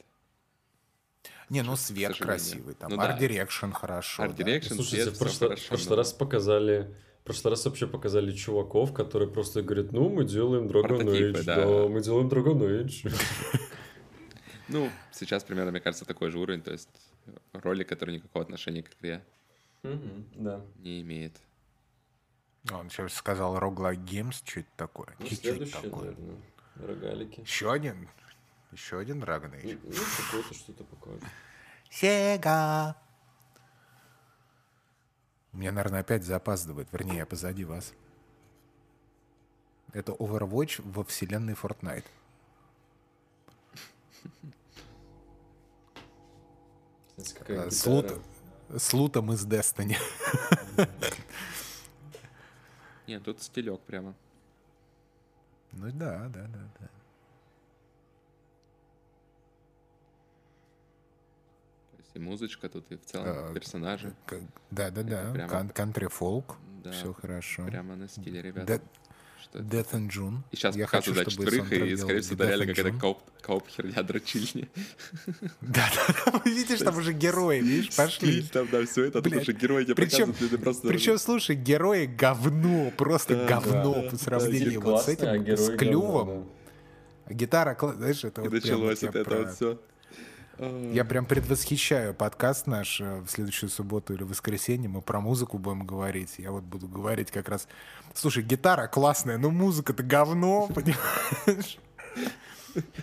Не, 1.49 1.61
ну 1.61 1.75
свет 1.75 2.17
красивый, 2.17 2.73
там 2.73 2.89
Ну 2.89 2.97
да. 2.97 3.15
Art 3.15 3.19
Direction 3.19 3.71
хорошо. 3.73 4.23
Art 4.23 4.35
да. 4.37 4.43
Direction, 4.43 4.75
Слушайте, 4.75 5.03
свет, 5.03 5.07
в 5.07 5.11
всё 5.15 5.19
прошлый, 5.19 5.49
хорошо, 5.49 5.67
прошлый 5.69 5.89
но- 5.89 5.95
раз 5.97 6.13
показали... 6.13 6.95
В 7.19 7.23
прошлый 7.23 7.51
раз 7.51 7.65
вообще 7.65 7.85
показали 7.85 8.31
чуваков, 8.31 8.93
которые 8.93 9.29
просто 9.29 9.61
говорят, 9.61 9.91
ну, 9.91 10.09
мы 10.09 10.23
делаем 10.25 10.65
Dragon 10.65 11.03
Age, 11.03 11.43
да. 11.43 11.55
да. 11.57 11.87
мы 11.87 12.01
делаем 12.01 12.27
Dragon 12.27 12.57
Age. 12.59 13.13
Ну, 14.67 14.89
сейчас 15.11 15.43
примерно, 15.43 15.71
мне 15.71 15.81
кажется, 15.81 16.05
такой 16.05 16.31
же 16.31 16.39
уровень, 16.39 16.61
то 16.61 16.71
есть 16.71 16.87
ролик, 17.51 17.89
который 17.89 18.15
никакого 18.15 18.41
отношения 18.45 18.81
к 18.83 18.89
игре 18.97 19.21
Да. 19.83 20.61
не 20.75 21.01
имеет. 21.01 21.41
Он 22.71 22.89
сейчас 22.89 23.13
сказал 23.13 23.57
Roguelike 23.57 24.03
Games, 24.03 24.43
что 24.45 24.59
это 24.59 24.69
такое? 24.77 25.15
Ну, 25.17 25.25
Чуть-чуть 25.25 25.41
следующее, 25.41 25.81
такое. 25.81 26.11
наверное, 26.11 26.41
рогалики. 26.75 27.39
Еще 27.41 27.71
один? 27.71 28.07
Еще 28.71 28.99
один 28.99 29.23
Dragon 29.23 29.51
Age. 29.59 29.79
Ну, 29.83 29.91
какое-то 30.25 30.53
что-то 30.53 30.83
покажет. 30.83 31.23
Сега! 31.89 32.95
У 35.51 35.57
меня, 35.57 35.71
наверное, 35.71 36.01
опять 36.01 36.23
запаздывает. 36.23 36.87
Вернее, 36.93 37.17
я 37.17 37.25
позади 37.25 37.65
вас. 37.65 37.93
Это 39.91 40.13
Overwatch 40.13 40.81
во 40.85 41.03
вселенной 41.03 41.53
Fortnite. 41.53 42.05
Э, 47.47 47.69
С, 48.77 48.93
лутом 48.93 49.31
из 49.33 49.45
Destiny. 49.45 49.97
Нет, 53.07 53.23
тут 53.23 53.41
стилек 53.41 53.81
прямо. 53.81 54.13
Ну 55.73 55.89
да, 55.91 56.27
да, 56.29 56.43
да, 56.47 56.59
да. 56.79 56.87
То 61.91 61.97
есть 61.97 62.11
и 62.15 62.19
музычка 62.19 62.69
тут, 62.69 62.89
и 62.91 62.95
в 62.97 63.05
целом 63.05 63.27
Э, 63.27 63.53
персонажи. 63.53 64.13
К- 64.25 64.39
Да, 64.69 64.89
да, 64.91 65.03
да. 65.03 65.31
прямо- 65.33 65.49
Кан- 65.49 65.69
Country 65.71 66.09
folk. 66.09 66.55
Да, 66.83 66.91
Все 66.91 67.13
хорошо. 67.13 67.65
Прямо 67.65 67.95
на 67.95 68.07
стиле, 68.07 68.41
ребята. 68.41 68.77
Де- 68.79 68.83
Что 69.51 69.59
это? 69.59 69.67
Death 69.67 69.91
and 69.91 70.09
June. 70.09 70.37
И 70.51 70.55
сейчас 70.55 70.75
Я 70.75 70.87
хочу, 70.87 71.13
чтобы 71.13 71.31
четверых, 71.31 71.71
и, 71.71 71.95
скорее 71.95 72.21
всего, 72.21 72.35
да, 72.37 72.47
реально 72.47 72.67
какая-то 72.67 72.99
коп, 72.99 73.21
коп 73.41 73.67
херня 73.67 74.03
дрочильня. 74.03 74.67
Да, 75.61 75.89
да, 76.25 76.41
видишь, 76.45 76.79
там 76.79 76.97
уже 76.97 77.13
герои, 77.13 77.61
видишь, 77.61 77.95
пошли. 77.95 78.41
Там, 78.43 78.67
да, 78.71 78.85
все 78.85 79.05
это, 79.05 79.21
Блядь, 79.21 79.43
уже 79.43 79.53
герои 79.53 79.83
тебе 79.83 79.95
причем- 79.95 80.31
показывают, 80.31 80.63
просто... 80.63 80.87
Причем, 80.87 81.17
слушай, 81.17 81.55
герои 81.55 82.05
говно, 82.05 82.91
просто 82.97 83.45
говно 83.45 84.09
по 84.09 84.17
сравнению 84.17 84.81
вот 84.81 85.03
с 85.03 85.07
а 85.07 85.11
этим, 85.11 85.43
герой 85.43 85.57
с 85.57 85.77
клювом. 85.77 86.49
Гитара, 87.29 87.77
знаешь, 87.95 88.23
это 88.23 88.41
вот 88.41 88.51
началось 88.51 89.03
это 89.03 89.23
про- 89.23 89.37
вот 89.37 89.53
все. 89.53 89.79
Я 90.61 91.05
прям 91.05 91.25
предвосхищаю 91.25 92.13
подкаст 92.13 92.67
наш 92.67 93.01
э, 93.01 93.21
в 93.21 93.31
следующую 93.31 93.69
субботу 93.69 94.13
или 94.13 94.21
воскресенье. 94.21 94.89
Мы 94.89 95.01
про 95.01 95.19
музыку 95.19 95.57
будем 95.57 95.87
говорить. 95.87 96.35
Я 96.37 96.51
вот 96.51 96.63
буду 96.63 96.87
говорить 96.87 97.31
как 97.31 97.49
раз... 97.49 97.67
Слушай, 98.13 98.43
гитара 98.43 98.87
классная, 98.87 99.39
но 99.39 99.49
музыка-то 99.49 100.03
говно, 100.03 100.67
понимаешь? 100.75 101.79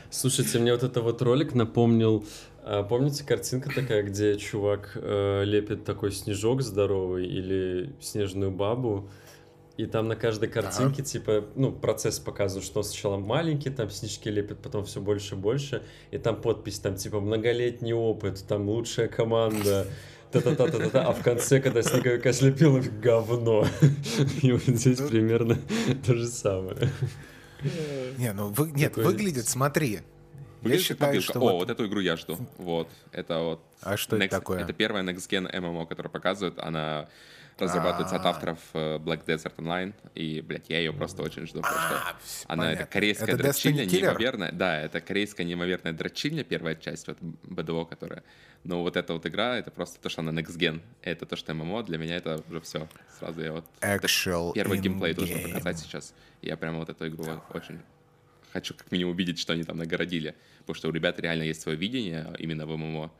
Слушайте, 0.08 0.60
мне 0.60 0.72
вот 0.72 0.84
это 0.84 1.02
вот 1.02 1.20
ролик 1.20 1.52
напомнил. 1.54 2.24
а, 2.62 2.84
Помните, 2.84 3.24
картинка 3.24 3.74
такая, 3.74 4.04
где 4.04 4.38
чувак 4.38 4.92
э, 4.94 5.42
лепит 5.44 5.84
такой 5.84 6.12
снежок 6.12 6.62
здоровый 6.62 7.26
или 7.26 7.92
снежную 8.00 8.52
бабу, 8.52 9.10
и 9.78 9.86
там 9.86 10.08
на 10.08 10.16
каждой 10.16 10.48
картинке, 10.48 11.04
типа, 11.04 11.44
ну, 11.54 11.70
процесс 11.70 12.18
показывает, 12.18 12.66
что 12.66 12.80
он 12.80 12.84
сначала 12.84 13.16
маленький, 13.16 13.70
там 13.70 13.88
снежки 13.90 14.28
лепит, 14.28 14.58
потом 14.58 14.84
все 14.84 15.00
больше 15.00 15.36
и 15.36 15.38
больше, 15.38 15.84
и 16.10 16.18
там 16.18 16.40
подпись, 16.40 16.80
там, 16.80 16.96
типа, 16.96 17.20
многолетний 17.20 17.92
опыт, 17.92 18.44
там, 18.48 18.68
лучшая 18.68 19.06
команда, 19.06 19.86
та-та-та-та-та, 20.32 21.06
а 21.06 21.12
в 21.12 21.22
конце, 21.22 21.60
когда 21.60 21.82
снеговика 21.82 22.32
слепил, 22.32 22.82
говно. 23.00 23.66
И 24.42 24.50
вот 24.50 24.62
здесь 24.62 25.00
примерно 25.00 25.56
то 26.04 26.14
же 26.14 26.26
самое. 26.26 26.90
Не, 28.18 28.32
ну 28.32 28.48
вы- 28.48 28.72
нет, 28.72 28.96
выглядит, 28.96 29.46
смотри. 29.46 29.90
Я 29.90 30.00
Выглядит 30.62 30.86
как 30.88 30.96
считаю, 30.96 31.10
мобилка. 31.12 31.32
что 31.32 31.38
О, 31.38 31.42
вот... 31.42 31.52
вот 31.60 31.70
эту 31.70 31.86
игру 31.86 32.00
я 32.00 32.16
жду. 32.16 32.36
Вот. 32.58 32.88
Это 33.12 33.38
вот 33.38 33.60
А 33.80 33.96
что 33.96 34.16
это 34.16 34.28
такое? 34.28 34.60
Это 34.60 34.72
первая 34.72 35.04
Next 35.04 35.28
Gen 35.28 35.48
MMO, 35.54 35.86
которую 35.86 36.10
показывают. 36.10 36.58
Она 36.58 37.08
разрабатывается 37.60 38.16
от 38.16 38.26
авторов 38.26 38.58
э, 38.72 38.96
Black 38.98 39.24
Desert 39.24 39.56
Online, 39.56 39.94
и, 40.14 40.40
блядь, 40.40 40.68
я 40.68 40.78
ее 40.78 40.92
просто 40.92 41.22
очень 41.22 41.46
жду, 41.46 41.60
потому 41.60 41.80
что 41.80 41.96
А, 41.96 42.16
она 42.46 42.72
это 42.72 42.86
корейская 42.86 43.36
дрочильня, 43.36 43.84
неимоверная. 43.84 44.52
Да, 44.52 44.80
это 44.80 45.00
корейская 45.00 45.44
неимоверная 45.44 45.92
дрочильня, 45.92 46.44
первая 46.44 46.74
часть, 46.74 47.06
вот 47.06 47.18
БДО, 47.20 47.84
которая. 47.84 48.22
Но 48.64 48.82
вот 48.82 48.96
эта 48.96 49.12
вот 49.12 49.24
игра, 49.26 49.56
это 49.58 49.70
просто 49.70 50.00
то, 50.00 50.08
что 50.08 50.20
она 50.20 50.32
next 50.32 50.56
gen. 50.58 50.80
Это 51.02 51.26
то, 51.26 51.36
что 51.36 51.54
ММО, 51.54 51.84
для 51.84 51.98
меня 51.98 52.16
это 52.16 52.42
уже 52.48 52.60
все. 52.60 52.88
Сразу 53.18 53.40
я 53.40 53.52
вот... 53.52 53.64
Actual 53.80 54.52
Первый 54.52 54.78
геймплей 54.78 55.14
должен 55.14 55.42
показать 55.42 55.78
сейчас. 55.78 56.14
Я 56.42 56.56
прямо 56.56 56.78
вот 56.78 56.88
эту 56.88 57.06
игру 57.08 57.24
очень 57.54 57.80
хочу 58.52 58.74
как 58.74 58.90
минимум 58.90 59.14
увидеть, 59.14 59.38
что 59.38 59.52
они 59.52 59.64
там 59.64 59.76
нагородили. 59.76 60.34
Потому 60.60 60.74
что 60.74 60.88
у 60.88 60.92
ребят 60.92 61.20
реально 61.20 61.44
есть 61.44 61.60
свое 61.60 61.78
видение 61.78 62.34
именно 62.38 62.66
в 62.66 62.76
ММО 62.76 63.10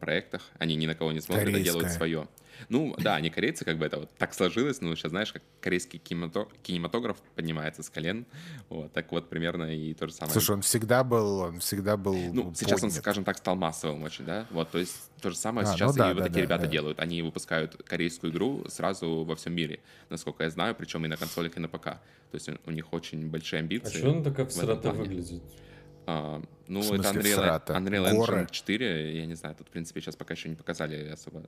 проектах. 0.00 0.42
Они 0.58 0.74
ни 0.76 0.86
на 0.86 0.94
кого 0.94 1.12
не 1.12 1.20
смотрят, 1.20 1.54
а 1.54 1.60
делают 1.60 1.90
свое. 1.90 2.28
Ну, 2.68 2.94
да, 2.98 3.16
они 3.16 3.30
корейцы, 3.30 3.64
как 3.64 3.78
бы 3.78 3.86
это 3.86 3.98
вот 3.98 4.10
так 4.16 4.32
сложилось, 4.32 4.80
но 4.80 4.94
сейчас 4.94 5.10
знаешь, 5.10 5.32
как 5.32 5.42
корейский 5.60 5.98
кинемато- 5.98 6.46
кинематограф 6.62 7.16
поднимается 7.34 7.82
с 7.82 7.90
колен. 7.90 8.26
Вот, 8.68 8.92
так 8.92 9.10
вот 9.10 9.28
примерно 9.28 9.74
и 9.74 9.92
то 9.92 10.06
же 10.06 10.12
самое. 10.14 10.32
Слушай, 10.32 10.52
он 10.52 10.62
всегда 10.62 11.02
был, 11.02 11.40
он 11.40 11.58
всегда 11.58 11.96
был 11.96 12.14
Ну, 12.14 12.52
сейчас 12.54 12.74
он, 12.74 12.88
поднят. 12.90 12.92
скажем 13.02 13.24
так, 13.24 13.38
стал 13.38 13.56
массовым 13.56 14.04
очень, 14.04 14.24
да? 14.24 14.46
Вот, 14.50 14.70
то 14.70 14.78
есть 14.78 14.94
то 15.20 15.30
же 15.30 15.36
самое 15.36 15.66
А, 15.66 15.72
сейчас 15.72 15.96
ну 15.96 15.98
да, 15.98 16.10
и 16.12 16.14
вот 16.14 16.20
да, 16.20 16.26
эти 16.26 16.34
да, 16.34 16.40
ребята 16.42 16.64
да. 16.66 16.70
делают. 16.70 17.00
Они 17.00 17.22
выпускают 17.22 17.74
корейскую 17.84 18.32
игру 18.32 18.64
сразу 18.68 19.24
во 19.24 19.34
всем 19.34 19.52
мире, 19.52 19.80
насколько 20.08 20.44
я 20.44 20.50
знаю, 20.50 20.76
причем 20.76 21.04
и 21.04 21.08
на 21.08 21.16
консолях, 21.16 21.56
и 21.56 21.60
на 21.60 21.68
ПК. 21.68 21.84
То 21.84 22.00
есть 22.34 22.48
у- 22.48 22.70
них 22.70 22.92
очень 22.92 23.28
большие 23.28 23.58
А 23.58 23.62
амбиции. 23.62 23.98
что 23.98 24.10
она 24.12 24.22
такая 24.22 24.46
в 24.46 24.50
выглядит? 24.92 25.42
А, 26.06 26.42
ну, 26.68 26.80
В 26.80 26.92
это 26.92 27.08
Unreal, 27.10 27.32
всрата? 27.32 27.72
Unreal 27.74 28.10
Engine 28.10 28.16
Горы? 28.16 28.46
4, 28.50 29.16
я 29.18 29.26
не 29.26 29.34
знаю, 29.34 29.54
тут, 29.56 29.68
в 29.68 29.70
принципе, 29.70 30.00
сейчас 30.00 30.16
пока 30.16 30.34
еще 30.34 30.48
не 30.48 30.54
показали 30.56 31.08
особо. 31.08 31.42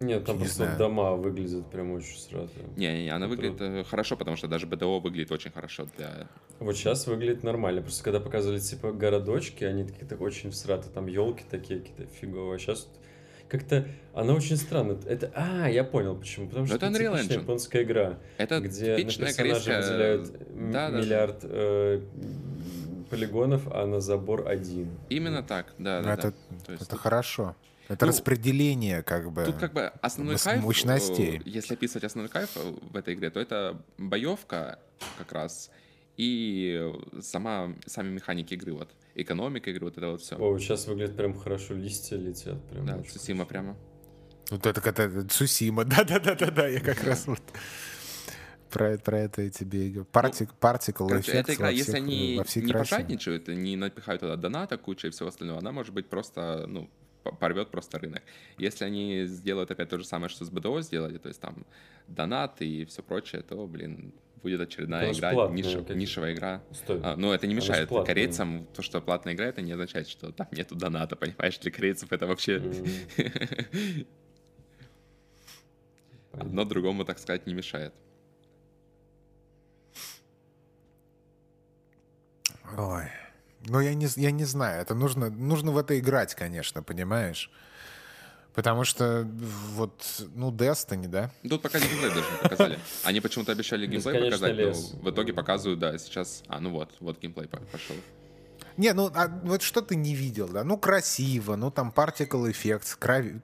Нет, 0.00 0.24
там 0.24 0.36
Не 0.36 0.40
просто 0.40 0.64
знаю. 0.64 0.76
дома 0.78 1.12
выглядят 1.12 1.70
прям 1.70 1.92
очень 1.92 2.18
срато. 2.18 2.50
Не-не-не, 2.76 3.10
она 3.10 3.26
Это 3.26 3.34
выглядит 3.34 3.60
э, 3.60 3.84
хорошо, 3.84 4.16
потому 4.16 4.36
что 4.36 4.48
даже 4.48 4.66
БДО 4.66 4.98
выглядит 4.98 5.30
очень 5.32 5.52
хорошо 5.52 5.86
для... 5.96 6.28
Вот 6.58 6.76
сейчас 6.76 7.06
выглядит 7.06 7.42
нормально. 7.44 7.80
Просто 7.80 8.02
когда 8.02 8.18
показывали 8.20 8.58
типа 8.58 8.92
городочки, 8.92 9.64
они 9.64 9.84
такие 9.84 10.04
так 10.06 10.20
очень 10.20 10.50
всраты, 10.50 10.88
там 10.90 11.06
елки 11.06 11.44
такие 11.48 11.80
какие-то 11.80 12.06
фиговые. 12.06 12.56
А 12.56 12.58
сейчас 12.58 12.88
как-то 13.48 13.86
она 14.14 14.34
очень 14.34 14.56
странная. 14.56 14.98
Это, 15.06 15.30
а, 15.34 15.68
я 15.70 15.84
понял 15.84 16.16
почему. 16.16 16.48
Потому 16.48 16.66
что 16.66 16.74
это 16.76 16.86
это 16.86 16.96
Unreal 16.98 17.14
Engine. 17.20 17.40
японская 17.42 17.84
игра, 17.84 18.18
Это 18.36 18.60
где 18.60 18.96
на 18.96 19.04
персонажа 19.04 19.36
корейская... 19.36 19.80
выделяют 19.80 20.70
Да, 20.72 20.88
миллиард 20.90 21.38
э, 21.44 22.00
м, 22.14 22.63
полигонов, 23.14 23.66
а 23.72 23.86
на 23.86 24.00
забор 24.00 24.46
один. 24.48 24.90
Именно 25.08 25.42
так, 25.42 25.74
да, 25.78 25.98
Ну, 25.98 26.04
да, 26.04 26.14
это, 26.14 26.22
да. 26.50 26.58
То 26.64 26.72
есть 26.72 26.82
это 26.82 26.90
тут- 26.92 27.00
хорошо. 27.00 27.54
Это 27.86 28.06
Ну, 28.06 28.12
распределение, 28.12 29.02
как 29.02 29.30
бы. 29.30 29.44
Тут 29.44 29.56
как 29.56 29.74
бы 29.74 29.92
основной 30.00 30.36
кайф, 30.38 30.62
мощностей. 30.62 31.36
э, 31.38 31.42
если 31.44 31.74
описывать 31.74 32.04
основной 32.04 32.30
кайф 32.30 32.48
э, 32.56 32.72
в 32.92 32.96
этой 32.96 33.12
игре, 33.12 33.28
то 33.30 33.38
это 33.40 33.78
боевка 33.98 34.78
как 35.18 35.32
раз 35.32 35.70
и 36.16 36.90
сама, 37.20 37.74
сами 37.86 38.08
механики 38.10 38.54
игры, 38.54 38.72
вот, 38.72 38.88
экономика 39.14 39.68
игры, 39.70 39.84
вот 39.84 39.98
это 39.98 40.08
вот 40.12 40.22
все. 40.22 40.36
О, 40.36 40.58
сейчас 40.58 40.86
выглядит 40.86 41.14
прям 41.16 41.34
хорошо, 41.38 41.74
листья 41.74 42.16
летят. 42.16 42.56
Прям 42.70 42.86
Да, 42.86 43.02
Цусима 43.02 43.44
прямо. 43.44 43.76
Вот 44.50 44.64
это 44.66 44.80
как 44.80 44.98
это 44.98 45.28
Цусима. 45.28 45.84
Да-да-да-да-да, 45.84 46.68
я 46.68 46.80
как 46.80 47.02
раз 47.04 47.26
вот 47.26 47.42
про, 48.74 48.98
про 48.98 49.18
это 49.20 49.42
и 49.42 49.50
тебе 49.50 49.86
и 49.86 49.90
говорю. 49.90 50.08
Партик, 50.12 50.50
Ну, 50.50 51.08
Короче, 51.08 51.32
Effects 51.32 51.40
эта 51.40 51.54
игра, 51.54 51.66
во 51.66 51.72
если 51.72 51.82
всех- 51.92 51.94
они 51.96 52.34
во 52.38 52.44
всей 52.44 52.62
не 52.62 52.72
красе. 52.72 52.90
пожадничают, 52.96 53.48
не 53.48 53.76
напихают 53.76 54.20
туда 54.20 54.36
доната 54.36 54.76
куча 54.76 55.08
и 55.08 55.10
всего 55.10 55.28
остального, 55.28 55.58
она 55.60 55.72
может 55.72 55.94
быть 55.94 56.06
просто, 56.08 56.66
ну, 56.68 56.88
по- 57.22 57.32
порвет 57.34 57.70
просто 57.70 57.98
рынок. 57.98 58.22
Если 58.58 58.84
они 58.84 59.24
сделают 59.26 59.70
опять 59.70 59.88
то 59.88 59.98
же 59.98 60.04
самое, 60.04 60.28
что 60.28 60.44
с 60.44 60.50
БДО 60.50 60.82
сделали, 60.82 61.16
то 61.18 61.28
есть 61.28 61.40
там 61.40 61.64
донат 62.08 62.60
и 62.60 62.84
все 62.84 63.02
прочее, 63.02 63.42
то, 63.42 63.66
блин, 63.66 64.12
будет 64.42 64.60
очередная 64.60 65.10
игра, 65.10 65.32
платная, 65.32 65.56
ниш- 65.62 65.86
как- 65.86 65.96
нишевая 65.96 66.34
игра. 66.34 66.62
Стой. 66.72 67.00
А, 67.02 67.16
но 67.16 67.32
это 67.32 67.46
не 67.46 67.54
мешает 67.54 67.88
платная. 67.88 68.06
корейцам. 68.14 68.66
То, 68.74 68.82
что 68.82 69.00
платная 69.00 69.32
игра, 69.32 69.46
это 69.46 69.62
не 69.62 69.72
означает, 69.72 70.06
что 70.06 70.32
там 70.32 70.48
нету 70.52 70.74
доната, 70.74 71.16
понимаешь? 71.16 71.58
Для 71.60 71.70
корейцев 71.70 72.12
это 72.12 72.26
вообще 72.26 72.56
М. 72.56 72.74
одно 76.32 76.64
другому, 76.64 77.04
так 77.04 77.18
сказать, 77.18 77.46
не 77.46 77.54
мешает. 77.54 77.94
Ой. 82.76 83.04
Ну, 83.66 83.80
я 83.80 83.94
не, 83.94 84.06
я 84.16 84.30
не 84.30 84.44
знаю. 84.44 84.82
Это 84.82 84.94
нужно, 84.94 85.30
нужно 85.30 85.70
в 85.70 85.78
это 85.78 85.98
играть, 85.98 86.34
конечно, 86.34 86.82
понимаешь? 86.82 87.50
Потому 88.54 88.84
что 88.84 89.26
вот, 89.74 90.04
ну, 90.34 90.52
Destiny, 90.52 91.08
да? 91.08 91.30
Тут 91.48 91.62
пока 91.62 91.80
геймплей 91.80 92.10
даже 92.10 92.30
не 92.30 92.38
показали. 92.42 92.78
Они 93.04 93.20
почему-то 93.20 93.52
обещали 93.52 93.86
геймплей 93.86 94.30
показать, 94.30 94.56
но 94.56 94.72
в 95.02 95.10
итоге 95.10 95.32
показывают, 95.32 95.80
да, 95.80 95.98
сейчас... 95.98 96.42
А, 96.46 96.60
ну 96.60 96.70
вот, 96.70 96.90
вот 97.00 97.18
геймплей 97.20 97.48
по- 97.48 97.58
пошел. 97.58 97.96
Не, 98.76 98.92
ну, 98.92 99.10
а 99.14 99.28
вот 99.44 99.62
что 99.62 99.82
ты 99.82 99.94
не 99.96 100.14
видел, 100.14 100.48
да? 100.48 100.64
Ну, 100.64 100.76
красиво, 100.76 101.56
ну, 101.56 101.70
там 101.70 101.92
Particle 101.94 102.50
Effects, 102.50 102.96
крови- 102.98 103.40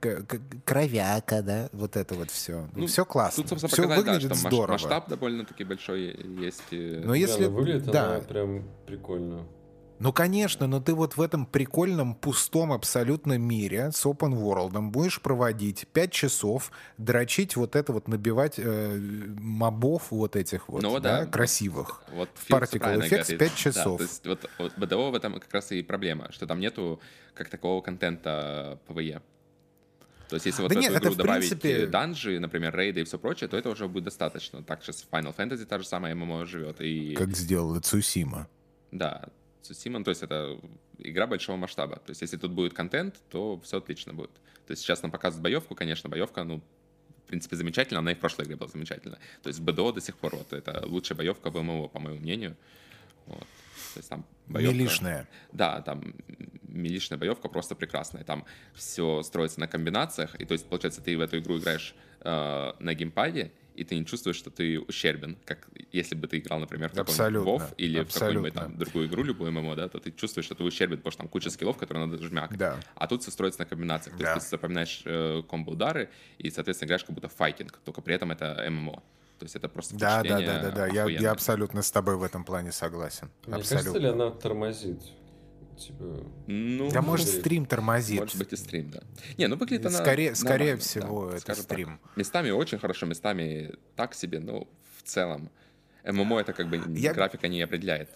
кровяка, 0.65 1.43
да? 1.43 1.69
Вот 1.73 1.97
это 1.97 2.15
вот 2.15 2.31
все. 2.31 2.69
Ну, 2.75 2.87
все 2.87 3.05
классно. 3.05 3.45
Тут, 3.45 3.71
все 3.71 3.87
да, 3.87 3.97
выглядит 3.97 4.31
маш- 4.31 4.39
здорово. 4.39 4.73
масштаб 4.73 5.09
довольно-таки 5.09 5.65
большой 5.65 6.17
есть. 6.41 6.63
и- 6.71 7.01
Но 7.05 7.13
Да, 7.13 7.17
если... 7.17 7.45
она 7.45 7.55
выглядит 7.55 7.85
да, 7.91 8.11
она 8.17 8.21
прям 8.21 8.65
прикольно. 8.87 9.47
Ну, 10.01 10.15
конечно, 10.15 10.67
но 10.67 10.81
ты 10.81 10.95
вот 10.95 11.19
в 11.19 11.21
этом 11.21 11.45
прикольном, 11.45 12.15
пустом 12.15 12.73
абсолютно 12.73 13.37
мире 13.37 13.93
с 13.93 14.07
open 14.07 14.33
world 14.33 14.81
будешь 14.91 15.21
проводить 15.21 15.87
5 15.93 16.11
часов, 16.11 16.73
дрочить 16.97 17.55
вот 17.55 17.77
это 17.77 17.93
вот, 17.93 18.09
набивать 18.09 18.55
э, 18.59 18.97
мобов 19.39 20.11
вот 20.11 20.37
этих 20.37 20.71
вот, 20.71 20.83
Ну 20.83 20.99
да, 21.01 21.21
да. 21.21 21.27
красивых. 21.27 22.03
Вот 22.15 22.31
Particle 22.49 22.97
Effects 22.97 23.09
говорит. 23.09 23.39
5 23.39 23.39
Да, 23.39 23.49
часов. 23.51 23.99
то 23.99 24.03
есть 24.05 24.27
вот, 24.27 24.51
вот 24.59 24.73
БДО 24.79 25.11
в 25.11 25.15
этом 25.15 25.35
как 25.39 25.53
раз 25.53 25.71
и 25.73 25.83
проблема, 25.83 26.33
что 26.33 26.47
там 26.47 26.61
нету 26.61 26.99
как 27.35 27.51
такого 27.51 27.83
контента 27.83 28.79
ПВЕ. 28.89 29.21
То 30.31 30.37
есть, 30.37 30.47
если 30.47 30.63
вот 30.63 30.69
Да 30.73 30.77
в 30.79 30.81
нет, 30.81 30.93
эту 30.93 30.97
это 30.99 31.07
игру 31.09 31.15
в 31.15 31.17
добавить 31.19 31.51
принципе- 31.51 31.83
э, 31.83 31.87
данжи, 31.87 32.41
например, 32.41 32.75
рейды 32.75 33.01
и 33.03 33.05
все 33.05 33.19
прочее, 33.19 33.49
то 33.49 33.57
это 33.59 33.69
уже 33.69 33.87
будет 33.87 34.05
достаточно. 34.05 34.63
Так 34.63 34.83
сейчас 34.83 35.05
Final 35.13 35.37
Fantasy 35.37 35.67
та 35.67 35.79
же 35.79 35.85
самая 35.85 36.15
ММО 36.15 36.47
живет. 36.47 36.81
И 36.81 37.15
Как 37.17 37.37
сделала 37.37 37.81
Цусима. 37.81 38.49
да, 38.93 39.25
Симон, 39.63 40.05
то 40.05 40.11
есть 40.11 40.23
это 40.23 40.59
игра 40.99 41.27
большого 41.27 41.57
масштаба. 41.57 41.97
То 41.97 42.11
есть, 42.11 42.23
если 42.23 42.37
тут 42.37 42.53
будет 42.53 42.75
контент, 42.75 43.17
то 43.31 43.59
все 43.61 43.79
отлично 43.79 44.13
будет. 44.15 44.33
То 44.67 44.73
есть 44.73 44.83
сейчас 44.83 45.03
нам 45.03 45.11
показывают 45.11 45.43
боевку, 45.43 45.75
конечно, 45.75 46.09
боевка, 46.09 46.45
ну, 46.45 46.61
в 47.25 47.29
принципе, 47.29 47.57
замечательно, 47.57 48.01
она 48.01 48.13
и 48.13 48.15
в 48.15 48.19
прошлой 48.19 48.45
игре 48.45 48.57
была 48.57 48.69
замечательна. 48.69 49.19
То 49.43 49.49
есть 49.49 49.61
БДО 49.61 49.93
до 49.93 50.01
сих 50.01 50.17
пор 50.17 50.35
вот 50.37 50.53
это 50.53 50.83
лучшая 50.87 51.17
боевка 51.17 51.51
в 51.51 51.63
ММО, 51.63 51.89
по 51.89 52.01
моему 52.01 52.19
мнению. 52.21 52.57
Вот. 53.27 53.47
То 53.95 53.99
есть 53.99 54.09
там 54.09 54.25
боевка... 54.47 54.75
Милишная. 54.75 55.29
Да, 55.53 55.81
там 55.83 56.15
милишная 56.63 57.19
боевка 57.19 57.49
просто 57.49 57.75
прекрасная. 57.75 58.25
Там 58.25 58.45
все 58.75 59.23
строится 59.23 59.61
на 59.61 59.69
комбинациях. 59.69 60.41
И 60.41 60.45
то 60.45 60.53
есть, 60.53 60.67
получается, 60.69 61.01
ты 61.01 61.17
в 61.17 61.21
эту 61.21 61.39
игру 61.39 61.59
играешь 61.59 61.95
э, 62.21 62.73
на 62.79 62.95
геймпаде, 62.95 63.53
и 63.81 63.85
ты 63.85 63.97
не 63.99 64.05
чувствуешь, 64.05 64.37
что 64.37 64.51
ты 64.51 64.79
ущербен. 64.79 65.39
Как 65.47 65.69
если 65.91 66.15
бы 66.15 66.29
ты 66.29 66.39
играл, 66.39 66.61
например, 66.61 66.91
в 66.91 66.93
какой-нибудь 66.93 67.11
Абсолютно, 67.11 67.51
WoW 67.51 67.75
или 67.79 68.03
в 68.05 68.13
какую-нибудь 68.13 68.49
абсолютно. 68.51 68.61
там 68.61 68.79
другую 68.79 69.07
игру, 69.09 69.23
любую 69.23 69.53
ММО, 69.53 69.75
да, 69.77 69.89
то 69.89 69.99
ты 69.99 70.11
чувствуешь, 70.13 70.45
что 70.47 70.55
ты 70.55 70.63
ущербен, 70.65 70.99
потому 70.99 71.13
что 71.13 71.23
там 71.23 71.29
куча 71.29 71.51
скиллов, 71.51 71.79
которые 71.79 72.07
надо 72.07 72.23
жмякать. 72.23 72.59
Да. 72.59 72.79
А 72.95 73.07
тут 73.07 73.23
все 73.23 73.31
строится 73.31 73.61
на 73.61 73.67
комбинациях. 73.67 74.17
То 74.19 74.23
Да. 74.23 74.35
есть 74.35 74.47
ты 74.47 74.51
запоминаешь 74.51 75.03
э, 75.07 75.43
комбо-удары 75.49 76.11
и, 76.39 76.51
соответственно, 76.51 76.89
играешь 76.89 77.05
как 77.05 77.15
будто 77.15 77.29
файтинг, 77.29 77.79
только 77.85 78.03
при 78.03 78.15
этом 78.15 78.31
это 78.33 78.67
ММО. 78.71 79.03
То 79.39 79.45
есть 79.45 79.57
это 79.57 79.71
просто 79.71 79.97
Да, 79.97 80.23
да, 80.23 80.41
да, 80.41 80.63
да, 80.63 80.71
да. 80.71 80.87
Я, 80.87 81.07
я 81.09 81.31
абсолютно 81.31 81.81
с 81.81 81.91
тобой 81.91 82.17
в 82.17 82.23
этом 82.23 82.45
плане 82.45 82.73
согласен. 82.73 83.31
Мне 83.47 83.57
абсолютно. 83.57 83.93
кажется 83.93 83.99
ли 83.99 84.09
она 84.09 84.31
тормозит? 84.31 85.01
Типа, 85.79 86.27
Ну, 86.47 86.91
Да 86.91 87.01
может 87.03 87.29
стрим 87.29 87.65
тормозит. 87.67 88.21
Может 88.21 88.37
быть 88.37 88.53
и 88.53 88.57
стрим, 88.57 88.91
да. 88.91 89.01
Не, 89.39 89.47
ну 89.47 89.57
выглядит 89.57 89.87
она 89.87 89.99
Скорее, 89.99 90.35
скорее 90.35 90.59
нормально, 90.59 90.81
всего, 90.81 91.23
да, 91.27 91.31
это 91.33 91.41
скажем 91.41 91.65
так. 91.65 91.73
стрим. 91.73 92.01
Местами 92.17 92.51
очень 92.51 92.79
хорошо, 92.79 93.07
местами 93.07 93.75
так 93.97 94.15
себе, 94.15 94.41
но 94.41 94.69
в 94.99 95.03
целом. 95.05 95.51
ММО 96.05 96.41
это 96.41 96.53
как 96.53 96.69
бы 96.69 96.83
Я- 96.97 97.13
графика 97.15 97.49
не 97.49 97.63
определяет. 97.63 98.11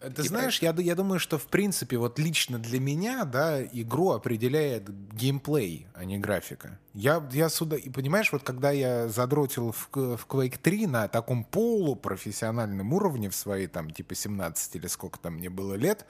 Ты 0.00 0.22
И 0.22 0.28
знаешь, 0.28 0.62
я, 0.62 0.72
я 0.78 0.94
думаю, 0.94 1.18
что 1.18 1.38
в 1.38 1.46
принципе 1.46 1.96
вот 1.98 2.18
лично 2.20 2.58
для 2.58 2.78
меня, 2.78 3.24
да, 3.24 3.60
игру 3.64 4.12
определяет 4.12 4.88
геймплей, 5.12 5.88
а 5.94 6.04
не 6.04 6.18
графика. 6.18 6.78
Я, 6.94 7.26
я 7.32 7.48
сюда, 7.48 7.76
и 7.76 7.90
понимаешь, 7.90 8.30
вот 8.32 8.42
когда 8.44 8.70
я 8.70 9.08
задротил 9.08 9.72
в, 9.72 9.88
в 9.92 10.26
Quake 10.28 10.58
3 10.62 10.86
на 10.86 11.08
таком 11.08 11.42
полупрофессиональном 11.44 12.92
уровне 12.92 13.28
в 13.28 13.34
свои 13.34 13.66
там 13.66 13.90
типа 13.90 14.14
17 14.14 14.76
или 14.76 14.86
сколько 14.86 15.18
там 15.18 15.34
мне 15.34 15.50
было 15.50 15.74
лет, 15.74 16.06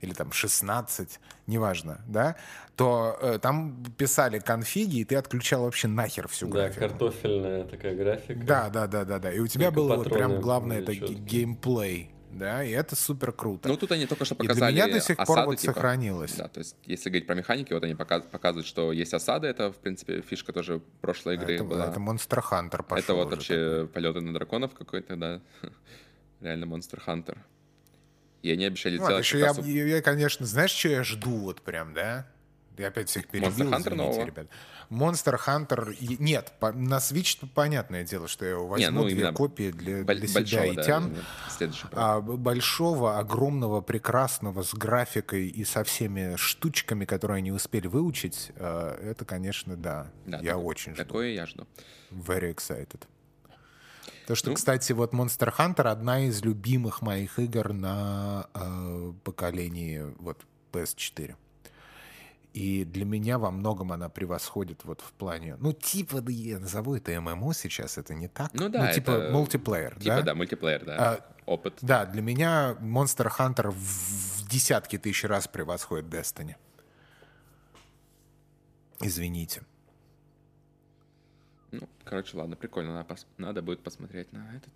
или 0.00 0.12
там 0.12 0.32
16, 0.32 1.20
неважно, 1.46 2.00
да, 2.08 2.36
то 2.74 3.16
э, 3.20 3.38
там 3.40 3.84
писали 3.96 4.38
конфиги, 4.40 4.98
и 4.98 5.04
ты 5.04 5.14
отключал 5.16 5.62
вообще 5.64 5.88
нахер 5.88 6.26
всю 6.26 6.46
да, 6.48 6.52
графику. 6.64 6.80
картофельная 6.80 7.64
такая 7.64 7.94
графика. 7.94 8.40
Да, 8.44 8.68
да, 8.70 8.86
да, 8.86 9.04
да, 9.04 9.18
да. 9.18 9.32
И 9.32 9.38
у 9.38 9.46
тебя 9.46 9.66
Только 9.66 9.76
было 9.76 9.96
вот 9.96 10.10
прям 10.10 10.40
главное 10.40 10.80
это 10.80 10.94
чёткие. 10.96 11.18
геймплей. 11.18 12.10
Да, 12.30 12.64
и 12.64 12.70
это 12.70 12.96
супер 12.96 13.32
круто. 13.32 13.68
Ну, 13.68 13.76
тут 13.76 13.92
они 13.92 14.06
только 14.06 14.24
что 14.24 14.34
И 14.34 14.38
для 14.38 14.48
показали 14.48 14.72
меня 14.72 14.88
до 14.88 15.00
сих 15.00 15.16
пор 15.16 15.24
осаду, 15.30 15.46
вот 15.50 15.58
типа. 15.58 15.74
сохранилось. 15.74 16.34
Да, 16.36 16.48
то 16.48 16.58
есть, 16.60 16.76
если 16.84 17.10
говорить 17.10 17.26
про 17.26 17.34
механики, 17.34 17.72
вот 17.72 17.82
они 17.84 17.94
пока- 17.94 18.20
показывают, 18.20 18.66
что 18.66 18.92
есть 18.92 19.12
осада, 19.14 19.48
это, 19.48 19.72
в 19.72 19.76
принципе, 19.76 20.20
фишка 20.22 20.52
тоже 20.52 20.80
прошлой 21.00 21.34
игры 21.34 21.54
это, 21.54 21.64
была. 21.64 21.86
это 21.90 21.98
Monster 22.00 22.42
Hunter 22.50 22.82
пошел 22.82 22.96
Это 23.04 23.14
вот 23.14 23.26
уже 23.26 23.36
вообще 23.36 23.88
полеты 23.92 24.20
на 24.20 24.32
драконов 24.32 24.74
какой-то, 24.74 25.16
да. 25.16 25.40
Реально 26.40 26.64
Monster 26.64 27.00
Hunter. 27.06 27.38
И 28.42 28.50
они 28.50 28.64
обещали 28.64 28.96
Ну, 28.96 29.04
сделать 29.04 29.24
еще 29.24 29.38
как 29.40 29.40
я, 29.40 29.46
раз 29.62 29.66
я, 29.66 29.86
я, 29.86 30.02
конечно, 30.02 30.46
знаешь, 30.46 30.70
что 30.70 30.88
я 30.88 31.04
жду 31.04 31.30
вот 31.30 31.60
прям, 31.60 31.92
да? 31.94 32.26
Я 32.80 32.88
опять 32.88 33.08
всех 33.08 33.28
перебил, 33.28 33.50
Monster 33.50 33.70
Hunter 33.70 33.78
извините, 33.80 33.94
нового? 33.96 34.24
ребят. 34.26 34.46
Monster 34.90 35.38
Hunter... 35.46 36.16
Нет, 36.18 36.52
по- 36.58 36.72
на 36.72 36.96
Switch 36.98 37.46
понятное 37.54 38.02
дело, 38.04 38.26
что 38.26 38.44
я 38.44 38.52
его 38.52 38.66
возьму, 38.66 38.86
Не, 38.86 38.90
ну, 38.90 39.08
две 39.08 39.32
копии 39.32 39.70
для, 39.70 40.02
Боль- 40.02 40.18
для 40.18 40.26
себя 40.28 40.40
большого, 40.40 40.64
и 40.64 40.74
да, 40.76 40.82
тян. 40.82 41.16
А 41.92 42.20
большого, 42.20 43.18
огромного, 43.18 43.80
прекрасного, 43.82 44.62
с 44.62 44.74
графикой 44.74 45.46
и 45.48 45.64
со 45.64 45.84
всеми 45.84 46.36
штучками, 46.36 47.04
которые 47.04 47.38
они 47.38 47.52
успели 47.52 47.86
выучить, 47.86 48.50
э, 48.56 48.98
это, 49.10 49.24
конечно, 49.24 49.76
да. 49.76 50.10
Да, 50.26 50.38
я 50.40 50.54
так- 50.54 50.64
очень 50.64 50.94
жду. 50.94 51.04
Такое 51.04 51.28
я 51.34 51.46
жду. 51.46 51.66
Very 52.10 52.52
excited. 52.54 53.02
То, 54.26 54.34
что, 54.36 54.50
Ну. 54.50 54.56
кстати, 54.56 54.92
вот 54.92 55.12
Monster 55.12 55.52
Hunter 55.56 55.88
одна 55.88 56.20
из 56.24 56.42
любимых 56.42 57.02
моих 57.02 57.38
игр 57.38 57.72
на 57.72 58.46
э, 58.54 59.12
поколении 59.24 60.04
вот 60.18 60.40
PS4. 60.72 61.34
И 62.52 62.84
для 62.84 63.04
меня 63.04 63.38
во 63.38 63.50
многом 63.50 63.92
она 63.92 64.08
превосходит 64.08 64.84
вот 64.84 65.00
в 65.00 65.12
плане... 65.12 65.56
Ну, 65.60 65.72
типа, 65.72 66.20
да 66.20 66.32
я 66.32 66.58
назову 66.58 66.96
это 66.96 67.18
ММО 67.20 67.54
сейчас, 67.54 67.96
это 67.96 68.14
не 68.14 68.26
так. 68.26 68.52
Ну 68.54 68.68
да, 68.68 68.92
типа 68.92 69.10
это 69.12 69.32
мультиплеер, 69.32 69.94
Типа, 69.94 70.16
да? 70.16 70.22
да, 70.22 70.34
мультиплеер, 70.34 70.84
да. 70.84 70.96
А, 70.98 71.30
Опыт. 71.46 71.78
Да, 71.80 72.06
для 72.06 72.22
меня 72.22 72.76
Monster 72.80 73.30
Hunter 73.38 73.70
в, 73.70 74.48
десятки 74.48 74.98
тысяч 74.98 75.24
раз 75.24 75.46
превосходит 75.46 76.06
Destiny. 76.06 76.56
Извините. 79.00 79.62
Ну, 81.70 81.88
короче, 82.04 82.36
ладно, 82.36 82.56
прикольно. 82.56 82.94
Надо, 82.94 83.16
надо 83.38 83.62
будет 83.62 83.82
посмотреть 83.82 84.32
на 84.32 84.56
этот, 84.56 84.72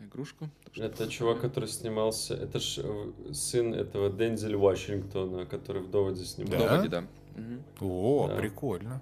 на 0.00 0.06
игрушку. 0.06 0.48
Это 0.76 1.08
чувак, 1.08 1.40
который 1.40 1.68
снимался, 1.68 2.34
это 2.34 2.58
ж 2.58 2.78
э, 2.82 3.12
сын 3.32 3.74
этого 3.74 4.10
Дензель 4.10 4.56
Вашингтона, 4.56 5.46
который 5.46 5.82
в 5.82 5.90
Доводе 5.90 6.20
Ну, 6.20 6.26
снимал. 6.26 6.58
Да? 6.58 6.74
вроде 6.74 6.88
да. 6.88 7.04
Мгм. 7.36 7.62
О, 7.80 8.28
Да. 8.28 8.36
прикольно. 8.36 9.00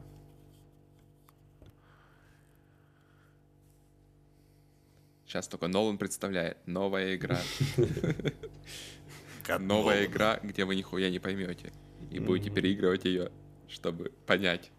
Сейчас 5.26 5.46
только 5.48 5.68
Нолан 5.68 5.98
представляет. 5.98 6.56
Новая 6.66 7.14
игра. 7.14 7.38
Новая 9.58 10.06
игра, 10.06 10.40
где 10.42 10.64
вы 10.64 10.74
нихуя 10.76 11.10
не 11.10 11.18
поймете. 11.18 11.72
И 12.10 12.18
будете 12.18 12.50
переигрывать 12.50 13.04
ее, 13.04 13.30
чтобы 13.68 14.10
понять. 14.26 14.70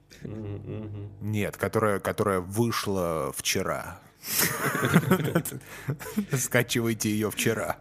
Нет, 1.21 1.55
которая, 1.57 1.99
которая 1.99 2.39
вышла 2.39 3.31
вчера. 3.35 3.99
Скачивайте 6.37 7.09
ее 7.09 7.31
вчера. 7.31 7.77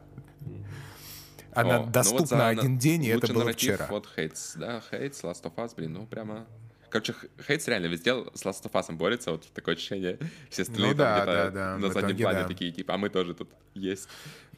Она 1.52 1.76
О, 1.76 1.78
ну 1.78 1.84
вот 1.84 1.92
доступна 1.92 2.26
за 2.26 2.36
на- 2.36 2.48
один 2.48 2.78
день, 2.78 3.04
и 3.04 3.08
это 3.08 3.32
было 3.32 3.52
вчера. 3.52 3.86
Вот 3.90 4.08
Хейтс, 4.14 4.54
да, 4.54 4.82
Хейтс, 4.90 5.22
Last 5.24 5.42
of 5.42 5.54
Us, 5.56 5.74
блин, 5.74 5.94
ну 5.94 6.06
прямо... 6.06 6.46
Короче, 6.88 7.14
Хейтс 7.46 7.66
реально 7.66 7.86
везде 7.86 8.12
с 8.34 8.44
Last 8.44 8.62
of 8.64 8.72
Us 8.72 8.94
борется, 8.94 9.32
вот 9.32 9.46
такое 9.52 9.74
ощущение. 9.74 10.18
Все 10.50 10.62
остальные 10.62 10.92
Ну 10.92 10.96
там 10.96 10.98
да, 10.98 11.22
где-то 11.24 11.32
да, 11.32 11.50
да, 11.50 11.78
на 11.78 11.92
заднем 11.92 12.10
итоге 12.10 12.24
плане 12.24 12.42
да. 12.42 12.48
такие, 12.48 12.72
типа, 12.72 12.94
а 12.94 12.98
мы 12.98 13.08
тоже 13.08 13.34
тут 13.34 13.50
есть. 13.74 14.08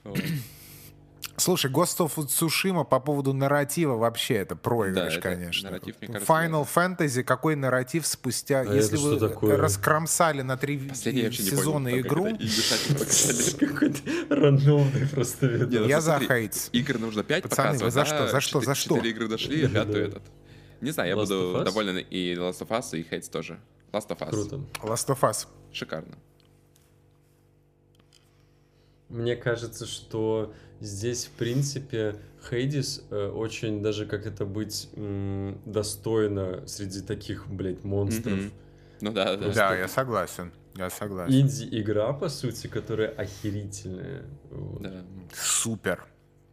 Слушай, 1.40 1.70
Ghost 1.70 1.98
of 1.98 2.14
Tsushima 2.16 2.84
по 2.84 3.00
поводу 3.00 3.32
нарратива 3.32 3.96
вообще 3.96 4.34
это 4.34 4.56
проигрыш, 4.56 4.94
Да, 5.14 5.18
это 5.18 5.20
конечно. 5.20 5.70
нарратив, 5.70 5.96
мне 6.00 6.08
кажется, 6.12 6.32
Final 6.32 6.68
Fantasy, 6.74 7.22
какой 7.22 7.56
нарратив 7.56 8.06
спустя... 8.06 8.60
А 8.60 8.74
если 8.74 8.96
вы 8.98 9.18
такое? 9.18 9.56
раскромсали 9.56 10.42
на 10.42 10.56
три 10.56 10.78
Последний 10.78 11.22
понял, 11.22 11.32
сезона 11.32 12.00
игру. 12.00 12.24
Какой-то 13.58 13.98
рандомный 14.28 15.08
просто 15.08 15.46
ну 15.46 15.86
я 15.86 16.00
за 16.00 16.18
Хейтс. 16.20 16.68
Игр 16.72 16.98
нужно 16.98 17.22
5 17.22 17.42
Пацаны, 17.44 17.78
вы 17.78 17.90
за 17.90 18.00
да, 18.00 18.04
что, 18.06 18.28
за 18.28 18.40
что, 18.40 18.60
за 18.60 18.74
что? 18.74 18.96
Четыре 18.96 19.10
игры 19.10 19.28
дошли, 19.28 19.64
а 19.64 19.68
пятую 19.68 19.94
Да. 19.94 20.08
этот. 20.18 20.22
Не 20.82 20.90
знаю, 20.90 21.08
я 21.10 21.16
буду 21.16 21.62
доволен 21.64 21.98
и 21.98 22.34
Last 22.34 22.60
of 22.60 22.68
Us, 22.68 22.98
и 22.98 23.02
Хейтс 23.02 23.28
тоже. 23.28 23.58
Last 23.92 24.08
of 24.08 24.18
Us. 24.18 24.30
Круто. 24.30 24.56
Last 24.82 25.08
of 25.08 25.20
Us. 25.20 25.46
Шикарно. 25.72 26.16
Мне 29.08 29.36
кажется, 29.36 29.86
что 29.86 30.54
здесь, 30.80 31.26
в 31.26 31.30
принципе, 31.32 32.16
Хейдис 32.48 33.02
э, 33.10 33.28
очень 33.28 33.82
даже 33.82 34.06
как 34.06 34.26
это 34.26 34.44
быть 34.44 34.88
достойно 35.64 36.66
среди 36.66 37.00
таких, 37.02 37.48
блядь, 37.48 37.84
монстров. 37.84 38.38
Мгм. 38.38 38.52
Ну 39.02 39.12
да, 39.12 39.36
да. 39.36 39.52
Да, 39.52 39.76
я 39.76 39.88
согласен. 39.88 40.52
Я 40.76 40.90
согласен. 40.90 41.34
Инди-игра, 41.34 42.12
по 42.12 42.28
сути, 42.28 42.66
которая 42.66 43.08
охерительная. 43.08 44.22
Вот. 44.50 44.82
да. 44.82 45.04
Супер. 45.34 46.04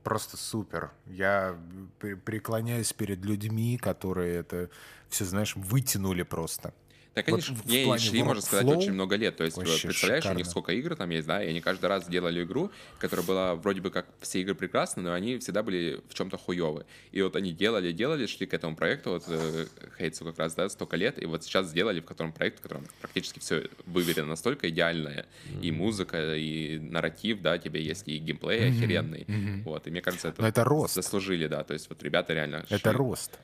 Просто 0.03 0.37
супер. 0.37 0.91
Я 1.05 1.57
пре- 1.99 2.15
преклоняюсь 2.15 2.93
перед 2.93 3.25
людьми, 3.25 3.77
которые 3.77 4.37
это 4.37 4.69
все, 5.09 5.25
знаешь, 5.25 5.55
вытянули 5.55 6.23
просто. 6.23 6.73
Да, 7.17 7.31
Вот 7.31 7.41
конечно, 7.41 7.55
в 7.55 7.63
к 7.63 7.65
ней 7.65 7.85
плане 7.85 8.01
шли, 8.01 8.23
можно 8.23 8.41
сказать, 8.41 8.65
очень 8.67 8.93
много 8.93 9.15
лет. 9.15 9.35
То 9.37 9.43
есть, 9.43 9.57
вообще 9.57 9.87
представляешь, 9.87 10.25
у 10.25 10.29
них 10.29 10.37
шикарно. 10.37 10.51
сколько 10.51 10.71
игр 10.73 10.95
там 10.95 11.09
есть, 11.09 11.27
да, 11.27 11.43
и 11.43 11.49
они 11.49 11.61
каждый 11.61 11.85
раз 11.87 12.07
делали 12.07 12.43
игру, 12.43 12.71
которая 12.99 13.25
была 13.25 13.55
вроде 13.55 13.81
бы 13.81 13.89
как 13.89 14.05
все 14.21 14.41
игры 14.41 14.55
прекрасны, 14.55 15.01
но 15.01 15.13
они 15.13 15.37
всегда 15.39 15.63
были 15.63 15.99
в 16.09 16.13
чем-то 16.13 16.37
хуевы. 16.37 16.85
И 17.11 17.21
вот 17.21 17.35
они 17.35 17.51
делали, 17.53 17.91
делали, 17.91 18.25
шли 18.27 18.45
к 18.45 18.53
этому 18.53 18.75
проекту, 18.75 19.11
вот 19.11 19.23
э, 19.27 19.65
Хейтсу 19.97 20.25
как 20.25 20.37
раз, 20.37 20.55
да, 20.55 20.69
столько 20.69 20.95
лет, 20.95 21.21
и 21.21 21.25
вот 21.25 21.43
сейчас 21.43 21.67
сделали 21.67 21.99
в 21.99 22.05
котором 22.05 22.31
проект, 22.31 22.59
в 22.59 22.61
котором 22.61 22.85
практически 23.01 23.39
все 23.39 23.67
выверено 23.85 24.27
настолько 24.27 24.69
идеальное, 24.69 25.25
и 25.61 25.71
музыка, 25.71 26.35
и 26.35 26.77
нарратив, 26.79 27.41
да, 27.41 27.57
тебе 27.57 27.81
есть, 27.83 28.07
и 28.07 28.17
геймплей 28.17 28.69
охеренный. 28.69 29.25
Вот, 29.63 29.87
и 29.87 29.89
мне 29.91 30.01
кажется, 30.01 30.29
это, 30.29 30.41
Но 30.41 30.47
это 30.47 30.63
рост. 30.63 30.93
заслужили, 30.93 31.47
да, 31.47 31.63
то 31.63 31.73
есть 31.73 31.89
вот 31.89 32.03
ребята 32.03 32.33
реально 32.33 32.65
Это 32.69 32.89
шли 32.89 32.91
рост. 32.91 33.39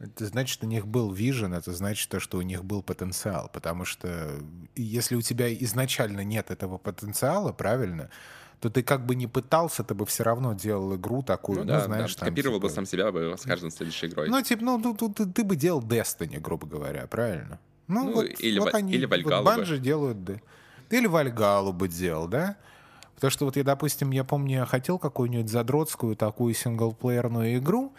Это 0.00 0.26
значит, 0.26 0.62
у 0.62 0.66
них 0.66 0.86
был 0.86 1.10
вижен, 1.12 1.52
это 1.54 1.72
значит, 1.72 2.08
то, 2.08 2.20
что 2.20 2.38
у 2.38 2.42
них 2.42 2.64
был 2.64 2.82
потенциал. 2.82 3.50
Потому 3.52 3.84
что 3.84 4.40
если 4.76 5.16
у 5.16 5.22
тебя 5.22 5.52
изначально 5.52 6.22
нет 6.22 6.50
этого 6.52 6.78
потенциала, 6.78 7.52
правильно, 7.52 8.08
то 8.60 8.70
ты 8.70 8.82
как 8.82 9.06
бы 9.06 9.14
не 9.16 9.26
пытался, 9.26 9.82
ты 9.82 9.94
бы 9.94 10.06
все 10.06 10.22
равно 10.22 10.54
делал 10.54 10.94
игру 10.96 11.22
такую, 11.22 11.58
Ну 11.60 11.64
ну, 11.64 11.70
да, 11.70 11.80
знаешь, 11.84 12.14
да, 12.14 12.20
там, 12.20 12.28
копировал 12.30 12.60
бы 12.60 12.68
типа- 12.68 12.74
сам 12.74 12.86
себя 12.86 13.10
бы 13.10 13.34
с 13.36 13.42
каждой 13.42 13.70
следующей 13.70 14.06
игрой. 14.06 14.28
Ну, 14.28 14.40
типа, 14.42 14.64
ну, 14.64 14.78
ну, 14.78 14.94
ты, 14.94 15.26
ты 15.26 15.44
бы 15.44 15.56
делал 15.56 15.82
Destiny, 15.82 16.38
грубо 16.40 16.66
говоря, 16.66 17.06
правильно? 17.06 17.58
Ну, 17.88 18.04
Ну, 18.04 18.12
вот, 18.14 18.26
или 18.40 18.58
вот 18.58 18.74
они, 18.74 18.92
или 18.92 19.04
вот 19.04 19.10
Вальгаллу 19.10 19.64
бы. 19.64 19.78
Делают, 19.78 20.24
да. 20.24 20.34
Или 20.90 21.06
Вальгалу 21.06 21.72
бы 21.72 21.88
делал, 21.88 22.28
да? 22.28 22.56
Потому 23.14 23.30
что 23.32 23.44
вот 23.46 23.56
я, 23.56 23.64
допустим, 23.64 24.12
я 24.12 24.22
помню, 24.22 24.58
я 24.58 24.66
хотел 24.66 24.98
какую-нибудь 24.98 25.50
задротскую 25.50 26.14
такую 26.14 26.54
синглплеерную 26.54 27.56
игру, 27.58 27.92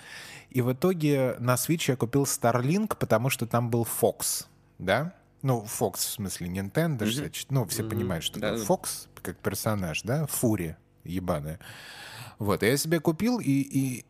и 0.49 0.61
в 0.61 0.73
итоге 0.73 1.35
на 1.39 1.55
Switch 1.55 1.85
я 1.89 1.95
купил 1.95 2.23
Starlink, 2.23 2.95
потому 2.97 3.29
что 3.29 3.45
там 3.45 3.69
был 3.69 3.85
Fox, 3.85 4.45
да? 4.77 5.13
Ну, 5.41 5.63
Fox, 5.63 5.97
в 5.97 6.01
смысле, 6.01 6.47
Nintendo, 6.47 7.05
64, 7.05 7.45
ну, 7.49 7.65
все 7.65 7.83
понимают, 7.83 8.23
что 8.23 8.39
такое 8.39 8.57
Да-да. 8.57 8.63
Fox, 8.65 9.07
как 9.21 9.37
персонаж, 9.37 10.01
да? 10.01 10.25
Фури 10.27 10.75
ебаная. 11.03 11.59
Вот, 12.39 12.63
я 12.63 12.75
себе 12.77 12.99
купил, 12.99 13.39
и, 13.39 13.51
и, 13.51 14.05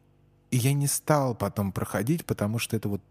и 0.51 0.57
я 0.57 0.73
не 0.73 0.87
стал 0.87 1.35
потом 1.35 1.71
проходить, 1.71 2.25
потому 2.25 2.59
что 2.59 2.75
это 2.75 2.89
вот 2.89 3.01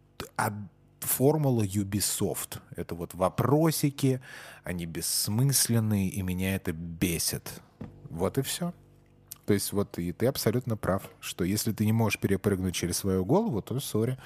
формула 1.00 1.62
Ubisoft. 1.62 2.60
Это 2.76 2.94
вот 2.94 3.14
вопросики, 3.14 4.20
они 4.64 4.86
бессмысленные, 4.86 6.08
и 6.08 6.22
меня 6.22 6.54
это 6.56 6.72
бесит. 6.72 7.60
Вот 8.10 8.38
и 8.38 8.42
все. 8.42 8.72
То 9.48 9.54
есть 9.54 9.72
вот 9.72 9.98
и 9.98 10.12
ты 10.12 10.26
абсолютно 10.26 10.76
прав, 10.76 11.04
что 11.20 11.42
если 11.42 11.72
ты 11.72 11.86
не 11.86 11.92
можешь 11.94 12.20
перепрыгнуть 12.20 12.74
через 12.74 12.98
свою 12.98 13.24
голову, 13.24 13.62
то 13.62 13.80
сори, 13.80 14.18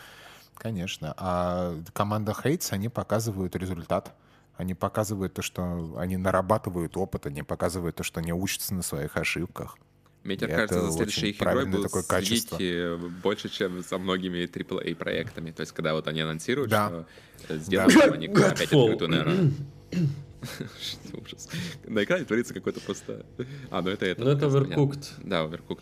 конечно. 0.57 1.15
А 1.17 1.77
команда 1.93 2.35
Хейтс, 2.35 2.73
они 2.73 2.89
показывают 2.89 3.55
результат. 3.55 4.13
Они 4.57 4.75
показывают 4.75 5.33
то, 5.33 5.41
что 5.41 5.95
они 5.97 6.17
нарабатывают 6.17 6.97
опыт, 6.97 7.27
они 7.27 7.45
показывают 7.45 7.95
то, 7.95 8.03
что 8.03 8.19
они 8.19 8.33
учатся 8.33 8.75
на 8.75 8.83
своих 8.83 9.17
ошибках. 9.17 9.79
Мне 10.25 10.35
теперь 10.35 10.57
кажется, 10.57 10.79
это 10.79 10.87
за 10.89 10.93
следующей 10.97 11.21
очень 11.21 11.29
их 11.29 11.37
игрой 11.37 11.53
правильное 11.53 11.73
будут 11.77 11.87
такое 11.87 12.03
качество. 12.03 12.59
э, 12.61 12.97
больше, 13.23 13.49
чем 13.49 13.81
за 13.81 13.99
многими 13.99 14.39
AAA 14.47 14.97
проектами. 14.97 15.53
То 15.53 15.61
есть, 15.61 15.71
когда 15.71 15.95
вот 15.95 16.09
они 16.09 16.21
анонсируют, 16.21 16.69
Да. 16.69 16.89
что 16.89 17.07
э, 17.49 17.59
сделают 17.59 17.95
Да. 17.95 18.01
там 18.07 18.13
они 18.15 18.27
опять 18.27 18.61
открытую, 18.73 19.09
наверное. 19.09 19.53
Ужас. 21.15 21.49
На 21.85 22.05
экране 22.05 22.25
творится 22.25 22.55
какой-то 22.55 22.81
просто... 22.81 23.25
А, 23.71 23.83
ну 23.83 23.91
это 23.91 24.07
это. 24.07 24.23
Ну, 24.25 24.31
это 24.31 24.47
раз, 24.47 24.53
понятно. 24.55 24.75
Overcooked. 24.75 25.09
Да, 25.25 25.45
Overcooked. 25.45 25.81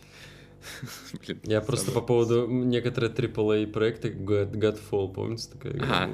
Блин, 1.26 1.40
Я 1.44 1.60
просто 1.62 1.86
по 1.86 1.92
самое- 2.00 2.06
поводу 2.06 2.46
некоторые 2.48 3.10
AAA 3.12 3.66
проекты, 3.68 4.10
God- 4.10 4.52
Godfall, 4.52 5.12
помните 5.12 5.48
такая 5.52 5.72
игра? 5.72 5.86
А, 5.88 6.06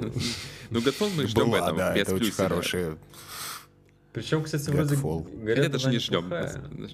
ну 0.69 0.79
Godfall 0.79 1.11
мы 1.15 1.27
ждем 1.27 1.47
Была, 1.51 1.57
этого. 1.59 1.77
да, 1.77 1.93
без 1.95 2.01
это 2.03 2.15
очень 2.15 2.27
да. 2.37 2.47
хорошая. 2.49 2.97
Причем, 4.13 4.43
кстати, 4.43 4.69
вроде 4.69 4.95
Godfall. 4.95 5.37
говорят, 5.39 5.63
Я 5.65 5.69
даже 5.69 5.89
не 5.89 5.99
ждем. 5.99 6.31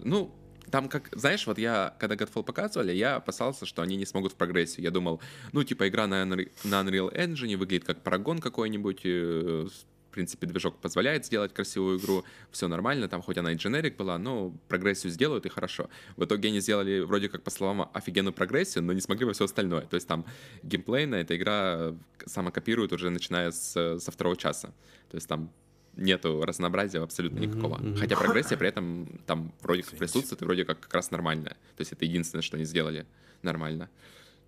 Ну, 0.03 0.34
там 0.71 0.89
как, 0.89 1.09
знаешь, 1.11 1.45
вот 1.45 1.59
я, 1.59 1.95
когда 1.99 2.15
Godfall 2.15 2.43
показывали, 2.43 2.91
я 2.91 3.17
опасался, 3.17 3.67
что 3.67 3.84
они 3.84 3.95
не 3.95 4.05
смогут 4.07 4.31
в 4.31 4.35
прогрессию. 4.35 4.84
Я 4.84 4.89
думал, 4.91 5.21
ну, 5.51 5.63
типа, 5.63 5.88
игра 5.88 6.07
на, 6.07 6.25
на 6.25 6.35
Unreal 6.35 7.13
Engine 7.15 7.55
выглядит 7.57 7.85
как 7.85 8.01
Paragon 8.01 8.41
какой-нибудь, 8.41 9.01
э, 9.05 9.67
в 9.69 9.93
принципе, 10.14 10.48
движок 10.48 10.77
позволяет 10.80 11.26
сделать 11.26 11.53
красивую 11.53 11.99
игру, 11.99 12.23
все 12.52 12.68
нормально, 12.68 13.07
там 13.07 13.22
хоть 13.22 13.38
она 13.38 13.52
и 13.52 13.56
дженерик 13.56 13.98
была, 13.98 14.18
но 14.18 14.53
прогрессию 14.68 15.11
сделают 15.11 15.45
и 15.45 15.49
хорошо. 15.49 15.90
В 16.15 16.23
итоге 16.23 16.49
они 16.49 16.60
сделали, 16.60 17.02
вроде 17.02 17.30
как 17.30 17.44
по 17.44 17.49
словам, 17.49 17.90
офигенную 17.94 18.34
прогрессию, 18.34 18.84
но 18.84 18.94
не 18.94 19.02
смогли 19.02 19.26
во 19.26 19.34
все 19.34 19.45
остальное. 19.45 19.81
То 19.81 19.95
есть 19.95 20.07
там 20.07 20.26
геймплейно 20.64 21.15
эта 21.15 21.35
игра 21.35 21.95
самокопирует 22.26 22.94
уже 22.94 23.10
начиная 23.10 23.52
с, 23.52 23.99
со 23.99 24.11
второго 24.11 24.38
часа. 24.38 24.73
То 25.10 25.15
есть 25.15 25.27
там 25.27 25.52
нету 25.95 26.44
разнообразия 26.44 26.99
абсолютно 26.99 27.40
никакого. 27.40 27.77
мгм. 27.77 27.98
Хотя 27.98 28.15
прогрессия 28.15 28.57
при 28.57 28.68
этом 28.68 29.19
там 29.26 29.53
вроде 29.61 29.84
как 29.84 29.98
присутствует 29.98 30.41
и 30.41 30.45
вроде 30.45 30.65
как 30.65 30.80
как 30.80 30.94
раз 30.94 31.11
нормальная. 31.11 31.57
То 31.76 31.81
есть 31.81 31.91
это 31.91 32.06
единственное, 32.06 32.41
что 32.41 32.57
они 32.57 32.65
сделали 32.65 33.06
нормально. 33.41 33.90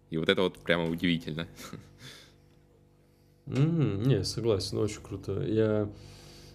И 0.10 0.18
вот 0.18 0.30
это 0.30 0.42
вот 0.42 0.60
прямо 0.60 0.90
удивительно. 0.90 1.48
Мгм, 3.46 4.04
не, 4.04 4.24
согласен, 4.24 4.78
очень 4.80 5.02
круто. 5.02 5.42
Я, 5.44 5.92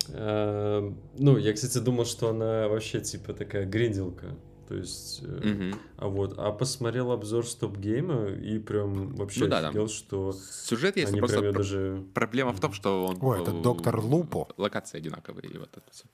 э, 0.09 0.93
ну, 1.19 1.37
я, 1.37 1.53
кстати, 1.53 1.79
думал, 1.79 2.05
что 2.05 2.31
она 2.31 2.69
вообще 2.69 3.01
типа 3.01 3.33
такая 3.33 3.65
гринделка. 3.67 4.37
То 4.69 4.77
есть, 4.77 5.21
э, 5.23 5.27
Мгм. 5.27 5.81
а 5.97 6.07
вот, 6.09 6.39
а 6.39 6.53
посмотрел 6.53 7.11
обзор 7.11 7.45
стоп-гейма 7.45 8.29
и 8.29 8.59
прям 8.61 9.15
вообще 9.17 9.41
Ну 9.41 9.47
да, 9.49 9.59
офигел, 9.69 9.87
там 9.87 9.95
что 9.95 10.33
Сюжет 10.33 10.97
есть, 10.97 11.11
они 11.11 11.19
просто 11.19 11.41
пр- 11.41 11.53
даже... 11.53 12.05
проблема 12.15 12.53
в 12.53 12.61
том, 12.61 12.73
что 12.73 13.07
он... 13.07 13.19
Ой, 13.21 13.41
это 13.43 13.53
доктор 13.53 13.99
Лупо. 14.01 14.49
Локации 14.57 14.99
одинаковые 14.99 15.51
и 15.51 15.59
вот 15.59 15.77
это 15.77 15.91
все. 15.91 16.05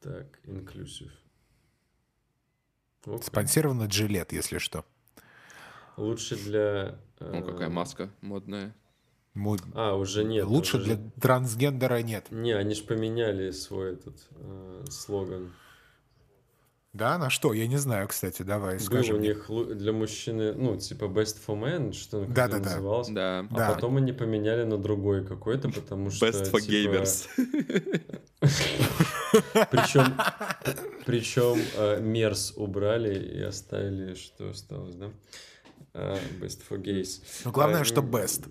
Так, 0.00 0.38
inclusive. 0.46 1.10
Окей. 3.04 3.22
Спонсировано 3.22 3.86
Джилет, 3.86 4.32
если 4.32 4.58
что. 4.58 4.84
Лучше 5.98 6.36
для... 6.36 6.98
Ну, 7.20 7.42
какая 7.42 7.68
э, 7.68 7.70
маска 7.70 8.10
модная. 8.20 8.74
Му- 9.34 9.56
А, 9.74 9.94
уже 9.94 10.24
нет. 10.24 10.46
Лучше 10.46 10.76
уже 10.78 10.84
для 10.96 11.10
трансгендера 11.20 12.02
нет. 12.02 12.26
Не, 12.30 12.52
они 12.52 12.74
же 12.74 12.82
поменяли 12.84 13.50
свой 13.50 13.94
этот 13.94 14.16
э, 14.30 14.84
слоган. 14.90 15.52
Да, 16.94 17.18
на 17.18 17.28
что? 17.30 17.52
Я 17.52 17.66
не 17.66 17.76
знаю, 17.76 18.08
кстати, 18.08 18.42
давай, 18.42 18.78
Был 18.78 18.84
скажи 18.84 19.12
у 19.14 19.18
мне. 19.18 19.28
них 19.28 19.50
для 19.76 19.92
мужчины, 19.92 20.54
ну, 20.54 20.76
типа 20.76 21.04
Best 21.04 21.36
for 21.46 21.54
Men, 21.60 21.92
что 21.92 22.20
он 22.20 22.26
как 22.26 22.34
Да-да-да. 22.34 22.64
назывался. 22.64 23.12
Да. 23.12 23.40
А 23.40 23.54
Да. 23.54 23.74
потом 23.74 23.98
они 23.98 24.12
поменяли 24.12 24.64
на 24.64 24.78
другой 24.78 25.24
какой-то, 25.24 25.68
потому 25.68 26.10
что... 26.10 26.26
Best 26.26 26.50
for 26.50 26.60
типа, 26.60 26.94
gamers. 26.96 27.28
Причем, 29.70 30.14
причем 31.04 31.58
э, 31.76 32.00
мерс 32.00 32.54
убрали 32.56 33.18
и 33.18 33.42
оставили, 33.42 34.14
что 34.14 34.50
осталось, 34.50 34.94
да? 34.94 35.10
А, 35.94 36.16
Best 36.40 36.60
for 36.68 36.78
gays. 36.80 37.22
Ну, 37.44 37.50
главное, 37.52 37.80
А, 37.80 37.84
что 37.84 38.00
best. 38.02 38.48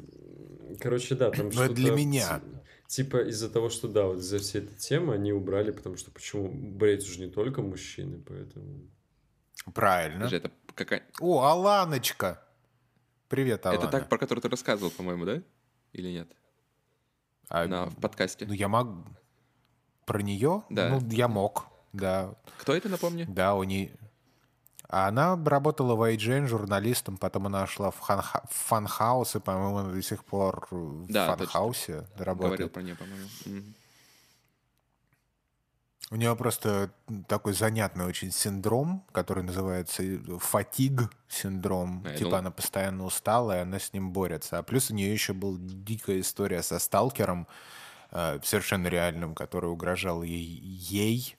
Короче, 0.80 1.16
да, 1.16 1.32
там 1.32 1.46
Но 1.48 1.52
что-то... 1.52 1.74
для 1.74 1.92
меня. 1.92 2.40
ти- 2.40 2.58
Типа 3.04 3.18
из-за 3.28 3.50
того, 3.50 3.70
что, 3.70 3.88
да, 3.90 4.06
вот 4.06 4.20
из-за 4.20 4.40
всей 4.40 4.62
этой 4.62 4.76
темы 4.78 5.14
они 5.16 5.34
убрали, 5.34 5.72
потому 5.72 5.98
что 5.98 6.10
почему? 6.12 6.50
Бреются 6.50 7.10
же 7.12 7.20
не 7.20 7.30
только 7.30 7.62
мужчины, 7.62 8.18
поэтому... 8.26 8.80
Правильно. 9.74 10.20
Подожди, 10.20 10.38
это 10.38 10.52
какая... 10.74 11.04
О, 11.20 11.42
Аланочка. 11.44 12.42
Привет, 13.28 13.66
Алана. 13.66 13.80
Это 13.82 13.92
так, 13.92 14.08
про 14.08 14.18
который 14.18 14.40
ты 14.40 14.48
рассказывал, 14.48 14.92
по-моему, 14.92 15.26
да? 15.26 15.42
Или 15.92 16.10
нет? 16.14 16.32
А, 17.50 17.66
На, 17.68 17.88
в 17.88 17.96
подкасте. 18.00 18.46
Ну, 18.46 18.54
я 18.54 18.70
могу... 18.70 19.04
Про 20.06 20.22
нее? 20.22 20.64
Да. 20.70 20.90
Ну, 20.90 21.06
я 21.12 21.28
мог, 21.28 21.66
да. 21.92 22.36
Кто 22.60 22.74
это, 22.74 22.88
напомни? 22.88 23.26
Да, 23.28 23.56
у 23.56 23.64
нее... 23.64 23.92
А 24.90 25.08
она 25.10 25.36
работала 25.46 25.96
в 25.96 26.02
IGN 26.02 26.48
журналистом, 26.48 27.18
потом 27.18 27.48
она 27.48 27.68
шла 27.68 27.92
в, 27.92 28.00
Ханха... 28.00 28.44
в 28.50 28.54
Funhaus, 28.56 29.36
и, 29.36 29.40
по-моему, 29.40 29.78
она 29.80 29.92
до 29.92 30.02
сих 30.02 30.24
пор 30.24 30.66
в 30.72 31.08
Да, 31.12 31.28
точно. 31.28 31.38
Funhaus 31.46 31.88
е 31.88 31.94
Говорил 31.94 32.26
работает. 32.26 32.74
про 32.74 32.82
нее, 32.82 32.96
по-моему. 32.96 33.28
У 36.10 36.16
нее 36.16 36.34
просто 36.38 36.90
такой 37.28 37.52
занятный 37.52 38.06
очень 38.06 38.32
синдром, 38.32 39.06
который 39.12 39.44
называется 39.44 40.04
fatigue 40.40 41.12
синдром. 41.28 42.02
Я 42.06 42.12
типа 42.14 42.24
думал- 42.30 42.40
она 42.40 42.52
постоянно 42.52 43.04
устала, 43.04 43.58
и 43.58 43.62
она 43.62 43.78
с 43.80 43.92
ним 43.92 44.14
борется. 44.14 44.58
А 44.58 44.64
плюс 44.64 44.90
у 44.90 44.94
нее 44.94 45.12
еще 45.12 45.34
была 45.34 45.58
дикая 45.60 46.22
история 46.22 46.64
со 46.64 46.80
сталкером, 46.80 47.46
э, 48.12 48.40
совершенно 48.42 48.88
реальным, 48.88 49.36
который 49.36 49.70
угрожал 49.70 50.24
ей, 50.24 50.46
ей 50.46 51.36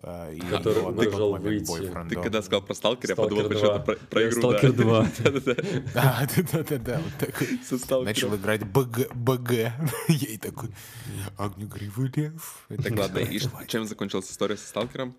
и 0.00 0.40
Который 0.40 0.82
момент 0.82 1.42
выйти. 1.42 2.08
Ты 2.08 2.14
когда 2.16 2.42
сказал 2.42 2.62
про 2.62 2.74
Сталкера, 2.74 3.10
я 3.10 3.16
подумал 3.16 3.48
почему-то 3.48 3.74
2. 3.74 3.78
про, 3.80 3.94
про 3.96 4.28
игру, 4.28 4.40
Сталкер 4.40 4.72
да. 4.72 4.82
2. 4.82 5.06
Да-да-да. 5.24 5.54
Да, 5.94 6.28
да, 6.52 6.62
да, 6.64 6.78
да. 6.78 8.00
Начал 8.02 8.34
играть 8.34 8.64
БГ, 8.64 9.14
БГ. 9.14 9.52
Ей 10.08 10.38
такой, 10.38 10.70
огнегривый 11.36 12.10
лев. 12.16 12.66
Так, 12.68 12.98
ладно, 12.98 13.18
и 13.18 13.38
чем 13.68 13.84
закончилась 13.84 14.30
история 14.30 14.56
со 14.56 14.66
Сталкером? 14.66 15.14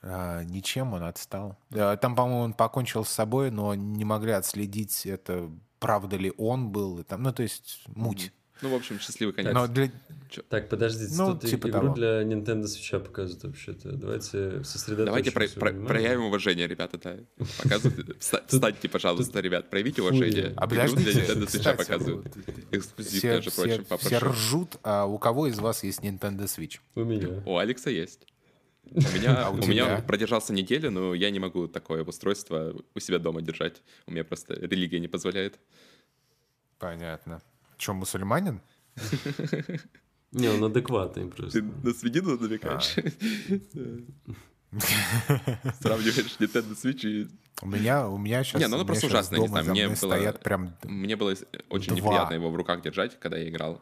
А, 0.00 0.42
ничем 0.44 0.92
он 0.92 1.02
отстал. 1.02 1.58
А, 1.72 1.96
Там, 1.96 2.14
по-моему, 2.14 2.40
он 2.40 2.52
покончил 2.52 3.04
с 3.04 3.08
собой, 3.08 3.50
но 3.50 3.74
не 3.74 4.04
могли 4.04 4.32
отследить, 4.32 5.06
это 5.06 5.50
правда 5.80 6.16
ли 6.16 6.32
он 6.36 6.70
был. 6.70 7.00
И 7.00 7.02
там, 7.02 7.22
ну, 7.22 7.32
то 7.32 7.42
есть, 7.42 7.82
муть. 7.88 8.32
Ну, 8.64 8.70
в 8.70 8.74
общем, 8.74 8.98
счастливый 8.98 9.34
конец. 9.34 9.52
Но 9.52 9.68
для... 9.68 9.90
Так, 10.48 10.68
подождите, 10.70 11.12
Ну, 11.18 11.32
тут 11.38 11.50
типа 11.50 11.68
игру 11.68 11.80
того. 11.82 11.94
для 11.94 12.22
Nintendo 12.22 12.62
Switch 12.64 12.98
показывают 12.98 13.44
вообще-то. 13.44 13.92
Давайте 13.92 14.64
сосредоточимся. 14.64 15.04
Давайте 15.04 15.30
про- 15.32 15.48
про- 15.60 15.70
внимание. 15.70 15.88
проявим 15.88 16.24
уважение, 16.24 16.66
ребята, 16.66 16.98
да. 16.98 17.16
Показывайте. 17.62 18.12
Вста- 18.18 18.42
Встаньте, 18.48 18.88
пожалуйста, 18.88 19.40
ребят, 19.40 19.68
проявите 19.68 20.00
уважение. 20.00 20.54
А 20.56 20.64
Игру 20.66 20.96
для 20.96 21.12
Nintendo 21.12 21.46
Switch 21.46 21.76
показывают. 21.76 22.26
Эксклюзив, 22.72 23.12
все, 23.18 23.34
между 23.34 23.50
прочим, 23.52 23.84
все- 23.84 23.96
все 23.98 24.18
попрошу. 24.18 24.26
ржут, 24.32 24.76
а 24.82 25.04
у 25.04 25.18
кого 25.18 25.46
из 25.46 25.58
вас 25.58 25.84
есть 25.84 26.00
Nintendo 26.00 26.44
Switch? 26.46 26.78
У 26.94 27.04
меня. 27.04 27.42
У 27.44 27.58
Алекса 27.58 27.90
есть. 27.90 28.26
У 28.90 28.98
меня, 28.98 29.46
А 29.46 29.50
у 29.50 29.54
у 29.54 29.66
меня 29.66 30.02
продержался 30.06 30.52
неделю, 30.52 30.90
но 30.90 31.14
я 31.14 31.30
не 31.30 31.38
могу 31.38 31.68
такое 31.68 32.02
устройство 32.04 32.74
у 32.94 33.00
себя 33.00 33.18
дома 33.18 33.40
держать. 33.40 33.82
У 34.06 34.10
меня 34.12 34.24
просто 34.24 34.54
религия 34.54 35.00
не 35.00 35.08
позволяет. 35.08 35.58
Понятно. 36.78 37.40
Че, 37.76 37.92
мусульманин? 37.92 38.60
Не, 40.32 40.48
он 40.48 40.64
адекватный 40.64 41.24
Ты 41.30 41.36
просто. 41.36 41.62
на 41.62 41.92
свинину 41.94 42.36
намекаешь? 42.38 42.96
Сравниваешь 45.80 46.36
Nintendo 46.40 46.74
Switch 46.74 47.06
и... 47.08 47.28
У 47.62 47.66
меня, 47.68 48.08
у 48.08 48.18
меня 48.18 48.42
сейчас, 48.42 48.60
Не, 48.60 48.66
ну 48.68 48.76
оно 48.76 48.84
просто 48.84 49.06
ужасно, 49.06 49.36
не 49.36 49.46
знаю, 49.46 49.70
мне 49.70 49.86
было- 49.88 49.94
стоят 49.94 50.42
прям... 50.42 50.74
Мне 50.82 51.14
было 51.16 51.34
очень 51.70 51.94
неприятно 51.94 52.34
его 52.34 52.50
в 52.50 52.56
руках 52.56 52.82
держать, 52.82 53.18
когда 53.20 53.36
я 53.38 53.48
играл. 53.48 53.80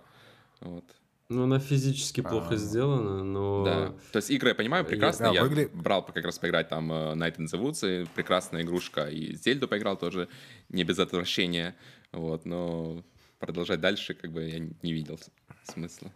Вот. 0.60 0.84
Ну, 1.30 1.44
она 1.44 1.58
физически 1.58 2.20
плохо 2.20 2.54
А. 2.54 2.56
сделана, 2.56 3.24
но... 3.24 3.64
Да. 3.64 3.94
То 4.12 4.18
есть 4.18 4.30
игры 4.30 4.50
я 4.50 4.54
понимаю 4.54 4.84
прекрасно. 4.84 5.28
Я 5.32 5.42
выгля- 5.42 5.70
брал 5.74 6.04
как 6.04 6.22
раз 6.26 6.38
поиграть 6.38 6.68
там 6.68 6.92
э, 6.92 7.14
Night 7.14 7.38
in 7.38 7.46
the 7.46 7.58
Woods, 7.58 8.02
и 8.02 8.06
прекрасная 8.14 8.60
игрушка. 8.62 9.06
И 9.06 9.34
Зельду 9.36 9.66
поиграл 9.66 9.96
тоже 9.96 10.28
не 10.68 10.84
без 10.84 10.98
отвращения. 10.98 11.74
Вот, 12.12 12.44
но 12.44 13.02
продолжать 13.42 13.80
дальше 13.80 14.14
как 14.14 14.30
бы 14.32 14.48
я 14.48 14.58
не 14.82 14.92
видел 14.92 15.18
смысла. 15.64 16.10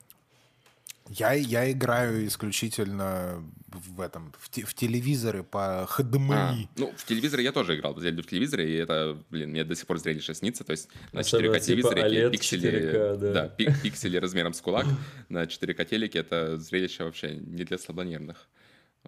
Я, 1.08 1.32
я 1.34 1.70
играю 1.70 2.26
исключительно 2.26 3.40
в 3.68 4.00
этом, 4.00 4.32
в, 4.40 4.48
те- 4.48 4.64
в 4.64 4.74
телевизоры 4.74 5.44
по 5.44 5.88
HDMI. 5.96 6.34
А, 6.34 6.56
ну, 6.76 6.92
в 6.96 7.04
телевизоре 7.04 7.44
я 7.44 7.52
тоже 7.52 7.76
играл 7.76 7.94
в 7.94 8.00
телевизоре, 8.02 8.68
и 8.68 8.74
это, 8.74 9.16
блин, 9.30 9.50
мне 9.50 9.62
до 9.64 9.76
сих 9.76 9.86
пор 9.86 9.98
зрелище 9.98 10.34
снится. 10.34 10.64
То 10.64 10.72
есть 10.72 10.88
на 11.12 11.20
Особенно 11.20 11.46
4К 11.46 11.60
типа 11.60 11.66
телевизоре 11.66 12.02
OLED 12.02 12.30
пиксели, 12.32 12.70
4K, 12.92 13.32
да. 13.32 13.48
пи- 13.48 13.72
пиксели 13.82 14.16
размером 14.16 14.52
с 14.52 14.60
кулак 14.60 14.86
на 15.28 15.44
4К 15.44 15.84
телеке, 15.84 16.18
это 16.18 16.58
зрелище 16.58 17.04
вообще 17.04 17.36
не 17.36 17.62
для 17.64 17.78
слабонервных. 17.78 18.48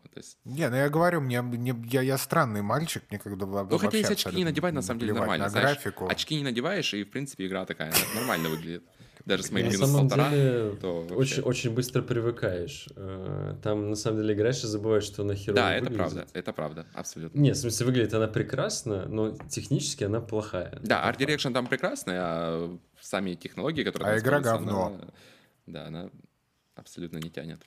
Вот, 0.03 0.11
то 0.13 0.19
есть 0.21 0.39
Не, 0.45 0.69
ну 0.71 0.77
я 0.77 0.89
говорю, 0.89 1.21
мне, 1.21 1.43
мне- 1.43 1.75
я, 1.91 2.03
я 2.03 2.19
странный 2.19 2.63
мальчик, 2.63 3.03
мне 3.11 3.19
когда 3.19 3.47
во- 3.47 3.65
Ну, 3.65 3.79
хотя 3.79 3.99
если 3.99 4.13
очки 4.15 4.35
не 4.37 4.45
надевать, 4.45 4.75
на 4.75 4.83
самом 4.83 5.01
деле 5.01 5.13
нормально. 5.13 5.45
На 5.47 5.51
знаешь. 5.51 5.67
графику. 5.71 6.09
Очки 6.09 6.37
не 6.37 6.45
надеваешь, 6.45 6.95
и, 6.95 7.05
в 7.05 7.11
принципе, 7.11 7.47
игра 7.47 7.65
такая 7.67 7.93
нормально 8.15 8.49
выглядит. 8.49 8.85
Даже 9.25 9.43
с 9.43 9.51
моим 9.51 9.67
На 9.67 9.73
минус 9.73 9.91
самом 9.91 10.09
полтора, 10.09 10.31
деле, 10.31 10.77
то 10.81 11.07
очень, 11.11 11.43
очень 11.43 11.75
быстро 11.75 12.01
привыкаешь. 12.03 12.89
Э, 12.97 13.57
Там, 13.63 13.91
на 13.91 13.97
самом 13.97 14.21
деле, 14.21 14.33
играешь 14.33 14.63
и 14.65 14.67
забываешь, 14.67 15.05
что 15.05 15.23
она 15.23 15.35
херово 15.35 15.57
Да, 15.57 15.75
это 15.75 15.85
выглядит. 15.91 15.99
правда, 15.99 16.27
это 16.33 16.53
правда, 16.55 16.87
абсолютно. 16.95 17.39
Не, 17.39 17.53
в 17.53 17.57
смысле, 17.57 17.87
выглядит 17.87 18.15
она 18.15 18.27
прекрасно, 18.29 19.07
но 19.07 19.37
технически 19.51 20.05
она 20.05 20.21
плохая. 20.21 20.79
Да, 20.83 21.11
Это 21.11 21.19
Art 21.23 21.27
Direction 21.27 21.53
там 21.53 21.67
прекрасная, 21.67 22.21
а 22.23 22.79
сами 23.01 23.35
технологии, 23.35 23.83
которые 23.85 24.15
А 24.15 24.19
игра 24.19 24.41
говно. 24.41 24.87
она- 24.87 25.09
Да, 25.67 25.87
она 25.89 26.11
абсолютно 26.75 27.19
не 27.19 27.29
тянет. 27.29 27.61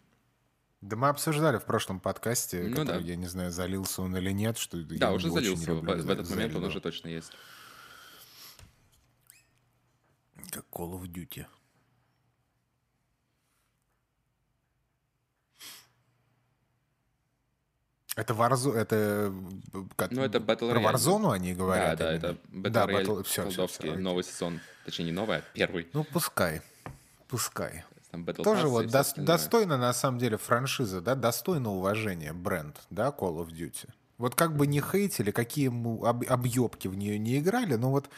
Да 0.82 0.95
мы 0.95 1.10
обсуждали 1.10 1.58
в 1.58 1.66
прошлом 1.66 1.99
подкасте, 1.99 2.64
Ну 2.64 2.76
который, 2.76 3.03
да. 3.03 3.08
я 3.10 3.16
не 3.16 3.28
знаю, 3.28 3.52
залился 3.52 4.02
он 4.02 4.18
или 4.18 4.32
нет, 4.32 4.58
что 4.58 4.78
Да, 4.78 5.08
я 5.08 5.12
уже 5.14 5.30
залился, 5.30 5.64
в, 5.64 5.68
люблю 5.68 6.03
в 6.03 6.10
этот 6.10 6.30
момент 6.30 6.56
он 6.56 6.64
уже 6.64 6.82
точно 6.82 7.10
есть. 7.10 7.32
Как 10.49 10.66
Call 10.72 10.99
of 10.99 11.03
Duty. 11.03 11.45
Это 18.18 18.34
Warzone, 18.34 18.76
это... 18.76 19.34
как- 19.95 20.12
Ну, 20.12 20.22
это 20.22 20.40
Battle 20.40 20.70
Про 20.72 20.82
Royale. 20.82 20.94
Warzone 20.95 21.34
они 21.34 21.53
Да, 21.53 21.58
говорят? 21.60 21.98
да, 21.99 22.14
именно? 22.16 22.26
это 22.26 22.38
Battle 22.52 22.70
Да, 22.70 22.86
Royale 22.86 22.88
Battle- 23.02 23.06
колдовский, 23.06 23.49
всё, 23.49 23.64
окей. 23.66 23.95
новый 23.95 24.24
сезон. 24.26 24.60
Точнее, 24.86 25.06
не 25.06 25.12
новый, 25.14 25.38
а 25.38 25.41
первый. 25.53 25.88
Ну, 25.94 26.03
пускай. 26.03 26.62
Пускай. 27.30 27.86
Там 28.11 28.23
Battle 28.23 28.43
Тоже 28.43 28.67
Pass 28.67 28.69
вот 28.69 28.95
остальное. 28.95 29.27
достойно, 29.27 29.77
на 29.77 29.93
самом 29.93 30.19
деле, 30.19 30.38
франшиза, 30.38 31.01
да, 31.01 31.15
достойно 31.15 31.71
уважения 31.71 32.33
бренд, 32.33 32.79
да, 32.89 33.07
Call 33.07 33.38
of 33.38 33.47
Duty. 33.49 33.88
Вот 34.17 34.35
как 34.35 34.55
бы 34.55 34.67
не 34.67 34.81
хейтили, 34.81 35.31
какие 35.31 35.65
ему 35.65 36.05
об- 36.05 36.29
объебки 36.29 36.88
в 36.88 36.95
нее 36.95 37.17
не 37.17 37.39
играли, 37.39 37.75
но 37.75 37.89
вот 37.89 38.09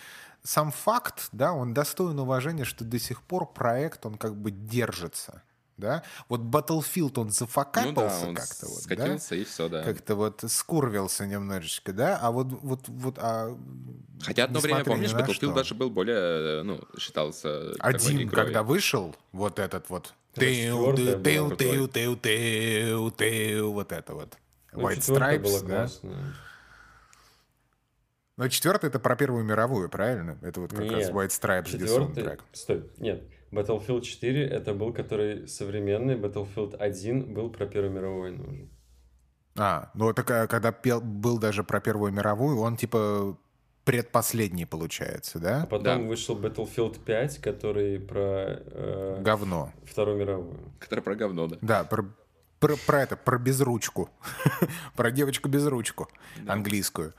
сам 0.41 0.71
факт, 0.71 1.29
да, 1.31 1.53
он 1.53 1.73
достоин 1.73 2.19
уважения, 2.19 2.65
что 2.65 2.83
до 2.83 2.99
сих 2.99 3.21
пор 3.21 3.45
проект, 3.45 4.05
он 4.05 4.15
как 4.15 4.35
бы 4.35 4.51
держится, 4.51 5.43
да. 5.84 6.03
Вот 6.30 6.41
Battlefield, 6.41 7.19
он 7.19 7.26
Ну 7.27 7.31
зафакапался 7.31 8.22
да, 8.22 8.27
он 8.30 8.35
как-то 8.35 8.65
вот, 8.68 8.76
да? 8.76 8.81
скатился 8.81 9.35
и 9.35 9.43
все, 9.43 9.69
да. 9.69 9.84
Как-то 9.84 10.15
вот 10.15 10.43
скурвился 10.47 11.26
немножечко, 11.27 11.93
да, 11.93 12.18
а 12.22 12.31
вот, 12.31 12.47
вот, 12.61 12.88
вот, 12.88 13.15
а... 13.19 13.55
Хотя 14.22 14.45
одно 14.45 14.60
время, 14.60 14.84
помнишь, 14.84 15.14
Battlefield 15.14 15.34
что. 15.34 15.53
даже 15.53 15.76
был 15.76 15.89
более, 15.89 16.64
ну, 16.64 16.81
считался 16.97 17.73
Один, 17.80 18.23
игрой. 18.23 18.45
когда 18.45 18.64
вышел, 18.64 19.15
вот 19.31 19.60
этот 19.60 19.89
вот. 19.89 20.14
Это 20.35 20.45
Тыу, 20.45 20.95
тыу, 20.95 21.55
тыу, 21.55 21.88
тыу, 21.88 22.18
тыу, 22.18 23.11
тыу, 23.11 23.72
вот 23.72 23.91
это 23.91 24.14
вот. 24.15 24.38
Ну, 24.72 24.89
White 24.89 25.01
Stripes, 25.01 25.68
да? 25.68 25.88
Но 28.35 28.47
четвертый 28.47 28.88
это 28.88 28.99
про 28.99 29.15
Первую 29.15 29.43
мировую, 29.43 29.89
правильно? 29.89 30.39
Это 30.41 30.60
вот 30.61 30.72
как 30.72 30.91
раз 30.91 31.05
Нет, 31.05 31.11
White 31.11 31.27
Stripes, 31.27 31.61
где 31.68 31.85
Четвертый... 31.85 31.89
саундтрек. 31.89 32.43
Стой, 32.51 32.89
нет. 32.97 33.23
Battlefield 33.53 34.01
4 34.01 34.45
это 34.47 34.73
был, 34.73 34.93
который 34.93 35.47
современный. 35.47 36.15
Battlefield 36.15 36.75
1 36.75 37.34
был 37.34 37.49
про 37.49 37.65
Первую 37.67 37.93
мировую 37.93 38.21
войну 38.21 38.43
уже. 38.49 38.67
А, 39.55 39.91
ну 39.93 40.09
это 40.09 40.23
ка- 40.23 40.47
когда 40.47 40.71
пел, 40.71 40.99
был 41.01 41.38
даже 41.38 41.63
про 41.63 41.80
Первую 41.80 42.11
мировую, 42.11 42.59
он 42.59 42.75
типа 42.75 43.38
предпоследний 43.85 44.65
получается, 44.65 45.38
А 45.38 45.41
да? 45.41 45.65
потом 45.69 45.84
Да. 45.84 45.97
вышел 45.97 46.35
Battlefield 46.39 46.99
5, 47.03 47.38
который 47.39 47.99
про 47.99 48.45
э, 48.65 49.21
Говно. 49.21 49.71
Вторую 49.85 50.17
мировую. 50.17 50.57
Который 50.80 51.01
про 51.01 51.15
говно, 51.15 51.47
да. 51.47 51.57
Да, 51.61 51.84
про, 51.84 52.05
про, 52.59 52.75
про 52.88 53.01
это, 53.01 53.15
про 53.17 53.38
безручку. 53.38 54.09
про 54.95 55.11
девочку 55.11 55.49
безручку 55.49 56.07
английскую. 56.47 57.13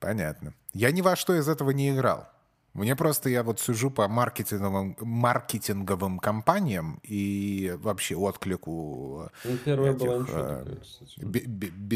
Понятно. 0.00 0.52
Я 0.74 0.90
ни 0.90 1.00
во 1.00 1.16
что 1.16 1.34
из 1.34 1.48
этого 1.48 1.70
не 1.70 1.90
играл. 1.94 2.28
Мне 2.74 2.96
просто, 2.96 3.28
я 3.28 3.44
вот 3.44 3.60
сужу 3.60 3.88
по 3.88 4.08
маркетинговым, 4.08 4.96
маркетинговым 5.00 6.18
компаниям 6.18 6.98
и 7.04 7.72
вообще 7.78 8.16
отклику 8.16 9.30
Ну, 9.44 9.56
первая 9.64 9.94
Этих, 9.94 10.28
э, 10.28 10.64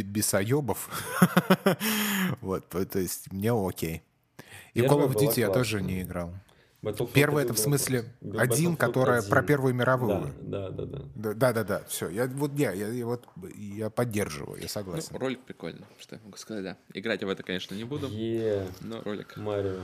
бесоебов. 0.03 0.89
вот, 2.41 2.69
то 2.69 2.99
есть 2.99 3.33
мне 3.33 3.51
окей. 3.53 4.03
И 4.75 4.81
Call 4.81 5.09
of 5.09 5.15
Duty 5.15 5.41
я 5.41 5.51
тоже 5.51 5.83
не 5.83 6.03
играл. 6.03 6.33
Battlefield 6.81 7.11
Первый 7.13 7.43
это 7.43 7.55
в 7.55 7.59
смысле 7.59 8.05
один, 8.39 8.77
которая 8.77 9.23
про 9.23 9.41
1. 9.41 9.49
Первую 9.49 9.75
мировую. 9.75 10.33
Да, 10.41 10.71
да, 10.71 10.85
да. 10.85 10.99
да. 11.17 11.35
Да, 11.35 11.53
да, 11.53 11.65
да, 11.65 11.83
все. 11.89 12.09
Я 12.09 12.29
вот 12.29 12.53
я, 12.57 12.71
я, 12.73 12.87
я 12.87 13.05
вот 13.05 13.27
я 13.57 13.91
поддерживаю, 13.91 14.59
я 14.59 14.63
Ну, 14.63 14.69
согласен. 14.69 15.17
ролик 15.17 15.41
прикольный, 15.41 15.85
что 15.99 16.15
я 16.15 16.21
могу 16.23 16.37
сказать, 16.37 16.63
да. 16.63 16.77
Играть 16.95 17.21
я 17.23 17.27
в 17.27 17.31
это, 17.31 17.43
конечно, 17.43 17.75
не 17.75 17.83
буду, 17.83 18.07
Е, 18.07 18.69
но 18.81 19.03
ролик. 19.03 19.37
Марио. 19.37 19.81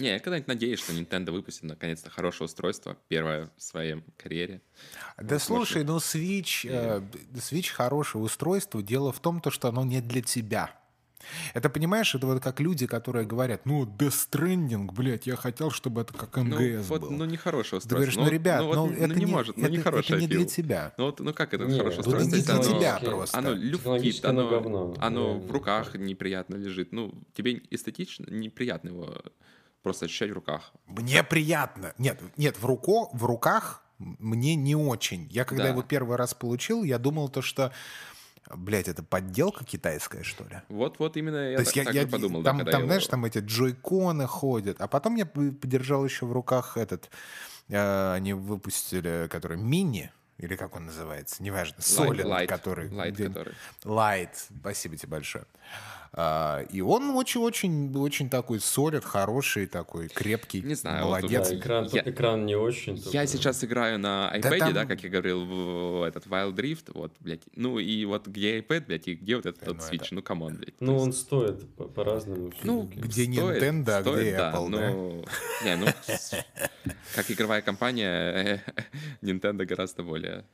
Не, 0.00 0.08
я 0.10 0.18
когда-нибудь 0.18 0.48
надеюсь, 0.48 0.80
что 0.80 0.92
Nintendo 0.92 1.30
выпустит 1.30 1.64
наконец-то 1.64 2.10
хорошее 2.10 2.46
устройство, 2.46 2.96
первое 3.08 3.50
в 3.56 3.62
своей 3.62 4.02
карьере. 4.16 4.62
Да 5.20 5.38
слушай, 5.38 5.84
ну 5.84 5.96
Switch, 5.98 6.66
э, 6.68 7.02
Switch 7.34 7.70
хорошее 7.72 8.24
устройство. 8.24 8.82
Дело 8.82 9.12
в 9.12 9.20
том, 9.20 9.40
то, 9.40 9.50
что 9.50 9.68
оно 9.68 9.84
не 9.84 10.00
для 10.00 10.22
тебя. 10.22 10.74
Это, 11.52 11.68
понимаешь, 11.68 12.14
это 12.14 12.26
вот 12.26 12.42
как 12.42 12.60
люди, 12.60 12.86
которые 12.86 13.26
говорят, 13.26 13.66
ну, 13.66 13.84
Death 13.84 14.30
Stranding, 14.30 14.90
блядь, 14.90 15.26
я 15.26 15.36
хотел, 15.36 15.70
чтобы 15.70 16.00
это 16.00 16.14
как 16.14 16.34
Ну, 16.36 16.44
МГС 16.44 16.88
вот, 16.88 17.02
был. 17.02 17.10
ну, 17.10 17.26
нехорошее 17.26 17.72
Ты 17.80 17.84
устройство. 17.84 17.96
говоришь, 17.96 18.16
ну, 18.16 18.28
ребят, 18.28 18.62
вот, 18.64 18.74
ну, 18.74 18.86
ну, 18.86 18.92
это 18.94 19.14
не, 19.14 19.24
не, 19.26 19.30
может, 19.30 19.56
ну, 19.58 19.64
это, 19.64 19.72
нехорошее 19.72 20.16
это 20.16 20.20
не 20.22 20.28
для 20.34 20.46
тебя. 20.46 20.94
Ну, 20.96 21.04
вот, 21.04 21.20
ну 21.20 21.34
как 21.34 21.52
это 21.52 21.64
Не, 21.66 21.76
хорошее 21.76 22.02
ну, 22.06 22.12
это 22.12 22.24
устройство, 22.24 22.36
не 22.36 22.42
для 22.42 22.54
оно- 22.54 22.78
тебя 22.78 23.00
просто. 23.10 23.38
Оно 23.38 23.52
люфтит, 23.52 24.24
оно 24.24 24.40
оно, 24.40 24.50
говно, 24.50 24.94
оно 24.98 25.26
реально. 25.28 25.46
в 25.46 25.50
руках 25.52 25.94
неприятно 25.94 26.54
лежит. 26.56 26.90
Ну, 26.92 27.12
тебе 27.34 27.60
эстетично 27.70 28.24
неприятно 28.30 28.88
его 28.88 29.22
просто 29.82 30.06
ощущать 30.06 30.30
в 30.30 30.34
руках. 30.34 30.72
Мне 30.86 31.22
приятно. 31.22 31.94
Нет, 31.98 32.20
нет, 32.36 32.56
в, 32.58 32.64
руко, 32.66 33.08
в 33.12 33.24
руках 33.24 33.82
мне 33.98 34.54
не 34.56 34.74
очень. 34.76 35.26
Я 35.30 35.44
когда 35.44 35.64
Да. 35.64 35.68
его 35.70 35.82
первый 35.82 36.16
раз 36.16 36.34
получил, 36.34 36.84
я 36.84 36.98
думал 36.98 37.28
то, 37.28 37.42
что, 37.42 37.72
блядь, 38.54 38.88
это 38.88 39.02
подделка 39.02 39.64
китайская, 39.64 40.22
что 40.22 40.44
ли? 40.44 40.60
Вот, 40.68 40.98
вот 40.98 41.16
именно 41.16 41.50
я 41.50 41.56
То 41.56 41.62
есть 41.62 41.74
так, 41.74 41.92
я, 41.94 42.02
я- 42.02 42.06
подумал, 42.06 42.42
там, 42.42 42.58
да, 42.64 42.70
там 42.70 42.80
я 42.82 42.86
знаешь, 42.86 43.02
его- 43.02 43.10
там 43.10 43.24
эти 43.24 43.38
джойконы 43.38 44.26
ходят. 44.26 44.80
А 44.80 44.88
потом 44.88 45.16
я 45.16 45.26
подержал 45.26 46.04
еще 46.04 46.26
в 46.26 46.32
руках 46.32 46.76
этот, 46.76 47.10
э, 47.68 48.12
они 48.14 48.32
выпустили, 48.32 49.28
который 49.30 49.58
мини, 49.58 50.10
или 50.38 50.56
как 50.56 50.74
он 50.76 50.86
называется, 50.86 51.42
неважно, 51.42 51.76
Light, 51.80 52.46
который... 52.46 52.88
Где- 53.10 53.28
который. 53.28 53.52
Light, 53.84 54.30
спасибо 54.60 54.96
тебе 54.96 55.10
большое. 55.10 55.44
А, 56.12 56.62
и 56.70 56.80
он 56.80 57.10
очень-очень 57.10 57.96
очень 57.96 58.28
такой 58.28 58.58
solid, 58.58 59.04
хороший 59.04 59.66
такой, 59.66 60.08
крепкий, 60.08 60.60
Не 60.60 60.74
знаю, 60.74 61.04
вот 61.06 61.20
молодец. 61.20 61.48
Да, 61.48 61.56
экран, 61.56 61.84
Я- 61.92 62.02
тут 62.02 62.12
экран 62.12 62.46
не 62.46 62.56
очень. 62.56 62.96
Я 62.96 63.02
только- 63.02 63.26
сейчас 63.28 63.62
играю 63.62 63.98
на 64.00 64.28
iPad, 64.34 64.58
да, 64.58 64.72
там- 64.72 64.88
как 64.88 65.02
я 65.04 65.08
говорил, 65.08 65.44
в, 65.44 66.02
этот 66.08 66.26
Wild 66.26 66.56
Rift, 66.56 66.90
вот, 66.94 67.12
блядь. 67.20 67.42
Ну 67.54 67.78
и 67.78 68.04
вот 68.06 68.26
где 68.26 68.58
iPad, 68.58 68.86
блядь, 68.86 69.06
и 69.06 69.14
где 69.14 69.36
вот 69.36 69.46
этот 69.46 69.64
вот 69.68 69.76
Switch, 69.78 70.08
ну 70.10 70.20
come 70.20 70.41
on, 70.41 70.56
блядь. 70.56 70.74
Ну, 70.80 70.96
он 70.98 71.08
есть, 71.10 71.20
стоит 71.20 71.68
по- 71.76 71.84
по-разному. 71.84 72.50
ну. 72.64 72.90
Где 72.92 73.26
Nintendo, 73.26 73.90
а 73.90 74.02
где 74.02 74.36
да, 74.36 74.52
Apple, 74.52 74.70
да? 74.70 74.90
ну, 74.90 75.24
Не, 75.64 75.76
ну, 75.76 75.86
как 77.14 77.30
игровая 77.30 77.62
компания, 77.62 78.64
Nintendo 79.22 79.64
гораздо 79.64 80.02
более 80.02 80.44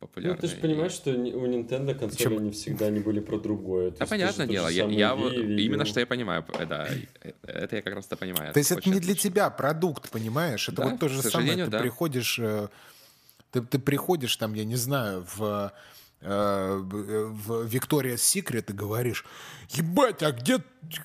Ну, 0.00 0.06
популярная. 0.06 0.40
ты 0.40 0.46
же 0.48 0.56
и- 0.56 0.60
понимаешь, 0.60 0.92
что 0.92 1.10
ни- 1.12 1.32
у 1.32 1.46
Nintendo 1.46 1.94
консоли 1.94 2.22
Чем- 2.22 2.44
не 2.44 2.50
всегда 2.52 2.88
не 2.90 3.00
были 3.00 3.20
про 3.20 3.38
другое. 3.38 3.90
Да, 3.90 4.06
понятное 4.06 4.46
тоже 4.46 4.52
дело, 4.58 4.68
я, 4.68 4.86
я 4.86 5.10
Wii, 5.14 5.60
именно 5.60 5.84
что 5.84 6.00
я 6.00 6.06
понимаю, 6.06 6.44
э, 6.58 6.64
да, 6.66 6.88
это 7.42 7.76
я 7.76 7.82
как 7.82 7.94
раз-то 7.94 8.16
понимаю. 8.16 8.52
То 8.54 8.58
есть 8.60 8.70
это 8.70 8.88
не 8.88 8.98
для 8.98 9.14
тебя 9.14 9.50
продукт, 9.50 10.08
понимаешь? 10.10 10.68
Это 10.68 10.82
Да, 10.82 10.88
вот 10.88 11.00
то 11.00 11.08
же 11.08 11.20
самое. 11.22 11.64
Ты 11.64 11.70
да. 11.70 11.80
приходишь, 11.80 12.38
э, 12.38 12.68
ты, 13.50 13.60
ты 13.60 13.78
приходишь 13.78 14.36
там, 14.36 14.54
я 14.54 14.64
не 14.64 14.76
знаю, 14.76 15.26
в 15.36 15.70
э, 16.22 16.78
в 16.82 17.66
Victoria's 17.66 18.16
Secret 18.16 18.70
и 18.70 18.72
говоришь, 18.74 19.24
ебать, 19.70 20.22
а 20.22 20.32
где, 20.32 20.58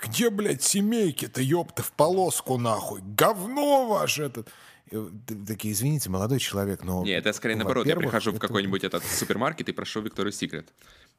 где, 0.03 0.29
блядь, 0.29 0.61
семейки-то, 0.63 1.41
ёпта, 1.41 1.83
в 1.83 1.91
полоску 1.93 2.57
нахуй, 2.57 3.01
говно 3.01 3.87
ваш 3.87 4.19
этот. 4.19 4.49
Ты 4.89 5.35
такие, 5.47 5.73
извините, 5.73 6.09
молодой 6.09 6.39
человек, 6.39 6.83
но... 6.83 7.03
Не, 7.03 7.11
это 7.11 7.33
скорее 7.33 7.55
наоборот. 7.55 7.87
Я 7.87 7.95
прихожу 7.95 8.31
в 8.31 8.35
это- 8.35 8.47
какой-нибудь 8.47 8.83
этот 8.83 9.03
супермаркет 9.03 9.67
и 9.69 9.71
прошу 9.71 10.01
Викторию 10.01 10.31
Секрет. 10.31 10.67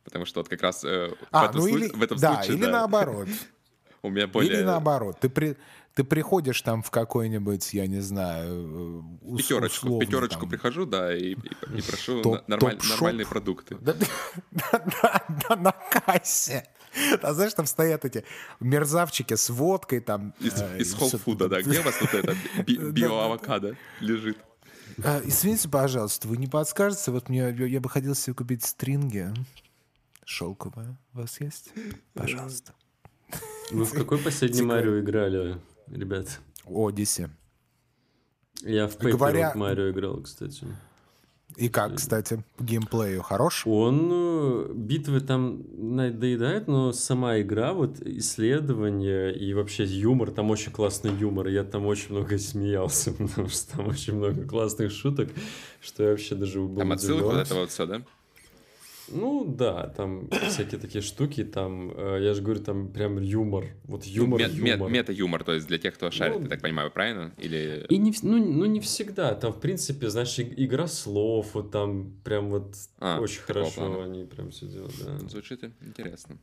Потому 0.05 0.25
что 0.25 0.41
вот 0.41 0.49
как 0.49 0.63
раз 0.63 0.85
э, 0.85 1.09
в, 1.09 1.15
А, 1.33 1.47
этом, 1.47 1.61
ну 1.61 1.67
или, 1.67 1.89
в 1.89 2.01
этом 2.03 2.17
да, 2.19 2.35
случае, 2.37 2.57
или 2.57 2.65
да, 2.67 2.71
наоборот. 2.71 3.29
у 4.03 4.09
меня 4.11 4.29
более... 4.29 4.53
Или 4.53 4.63
наоборот. 4.63 5.19
Ты, 5.21 5.29
при, 5.29 5.57
ты 5.95 6.05
приходишь 6.05 6.63
там 6.63 6.83
в 6.85 6.91
какой-нибудь, 6.93 7.75
я 7.75 7.89
не 7.89 8.01
знаю, 8.01 9.03
э, 9.21 9.27
ус- 9.27 9.43
Пятерочку, 9.43 9.87
в 9.87 9.89
условный 9.89 10.07
пятерочку 10.07 10.41
там, 10.43 10.49
прихожу, 10.51 10.87
да, 10.87 11.13
и, 11.17 11.33
и- 11.33 11.39
и 11.79 11.83
прошу 11.83 12.23
Топ- 12.23 12.47
нормаль- 12.49 12.79
нормальные 12.89 13.27
продукты. 13.27 13.77
Да, 13.81 13.95
да, 14.53 14.85
да, 15.03 15.25
да, 15.49 15.57
на 15.57 15.73
кассе. 15.73 16.69
А 17.23 17.35
знаешь, 17.35 17.55
там 17.55 17.67
стоят 17.67 18.05
эти 18.05 18.25
мерзавчики 18.61 19.35
с 19.35 19.51
водкой 19.51 20.01
там. 20.01 20.35
Из, 20.41 20.61
э, 20.61 20.79
из 20.79 20.95
Food, 20.95 21.49
да. 21.49 21.63
Где 21.63 21.81
у 21.81 21.83
вас 21.83 21.95
вот 22.01 22.15
это 22.15 22.37
биоавокадо 22.93 23.77
лежит? 24.01 24.39
А, 25.05 25.21
Извините, 25.25 25.69
пожалуйста, 25.69 26.29
вы 26.29 26.37
не 26.37 26.47
подскажете? 26.47 27.11
Вот 27.11 27.29
мне, 27.29 27.51
я, 27.51 27.81
бы 27.81 27.89
хотел 27.91 28.15
себе 28.15 28.35
купить 28.35 28.65
стринги. 28.65 29.29
Шелковые 30.25 30.97
у 31.15 31.19
вас 31.19 31.41
есть? 31.41 31.71
Пожалуйста. 32.15 32.73
Вы 33.71 33.85
в 33.85 33.93
какой 33.93 34.19
последний 34.19 34.63
Марио 34.63 35.01
играли, 35.01 35.61
ребят? 35.89 36.41
Одиссе. 36.65 37.31
Я 38.63 38.89
в 38.89 38.97
Paper 38.97 39.13
Говоря- 39.13 39.55
Марио 39.55 39.91
играл, 39.91 40.23
кстати. 40.23 40.67
И 41.57 41.69
как, 41.71 41.97
кстати, 41.97 42.45
по 42.57 42.65
геймплею 42.65 43.23
хорош? 43.23 43.63
Он 43.67 44.11
э, 44.13 44.73
битвы 44.75 45.21
там 45.21 45.63
надоедает, 45.97 46.69
но 46.69 46.93
сама 46.93 47.41
игра, 47.41 47.73
вот 47.73 48.01
исследование 48.03 49.35
и 49.35 49.55
вообще 49.55 49.85
юмор, 49.85 50.31
там 50.31 50.51
очень 50.51 50.71
классный 50.71 51.15
юмор. 51.15 51.49
Я 51.49 51.65
там 51.65 51.87
очень 51.87 52.15
много 52.15 52.39
смеялся, 52.39 53.13
потому 53.13 53.49
что 53.49 53.77
там 53.77 53.89
очень 53.89 54.15
много 54.15 54.47
классных 54.47 54.93
шуток, 54.93 55.31
что 55.81 56.03
я 56.03 56.11
вообще 56.11 56.35
даже 56.35 56.61
был 56.61 56.77
Там 56.77 56.93
отсылок 56.93 57.25
вот 57.25 57.37
этого 57.37 57.61
вот 57.61 57.71
все, 57.71 57.87
да? 57.87 58.03
Ну 59.09 59.45
да, 59.45 59.89
там 59.97 60.29
всякие 60.49 60.81
такие 60.81 61.03
штуки, 61.03 61.45
там, 61.45 61.93
э, 61.97 62.19
я 62.23 62.35
же 62.35 62.43
говорю, 62.43 62.63
там 62.63 62.89
прям 62.93 63.19
юмор, 63.19 63.67
вот 63.85 64.05
юмор, 64.05 64.41
ну, 64.41 64.47
мет, 64.47 64.55
юмор. 64.55 64.91
Мета-юмор, 64.91 65.45
то 65.45 65.53
есть 65.53 65.67
для 65.67 65.79
тех, 65.79 65.95
кто 65.95 66.11
шарит, 66.11 66.37
Ну, 66.37 66.43
я 66.43 66.49
так 66.49 66.61
понимаю, 66.61 66.91
правильно? 66.91 67.33
Или... 67.39 67.87
И 67.89 67.99
не, 67.99 68.13
ну, 68.23 68.39
ну 68.39 68.65
не 68.67 68.81
всегда, 68.81 69.35
там 69.35 69.53
в 69.53 69.61
принципе, 69.61 70.11
знаешь, 70.11 70.39
игра 70.39 70.87
слов, 70.87 71.55
вот 71.55 71.71
там 71.71 72.13
прям 72.25 72.51
вот 72.51 72.75
А, 72.99 73.21
очень 73.21 73.43
хорошо 73.43 73.73
плана. 73.77 74.05
они 74.05 74.25
прям 74.25 74.51
все 74.51 74.67
делают, 74.67 74.95
да. 75.05 75.19
Звучит 75.29 75.65
интересно. 75.81 76.39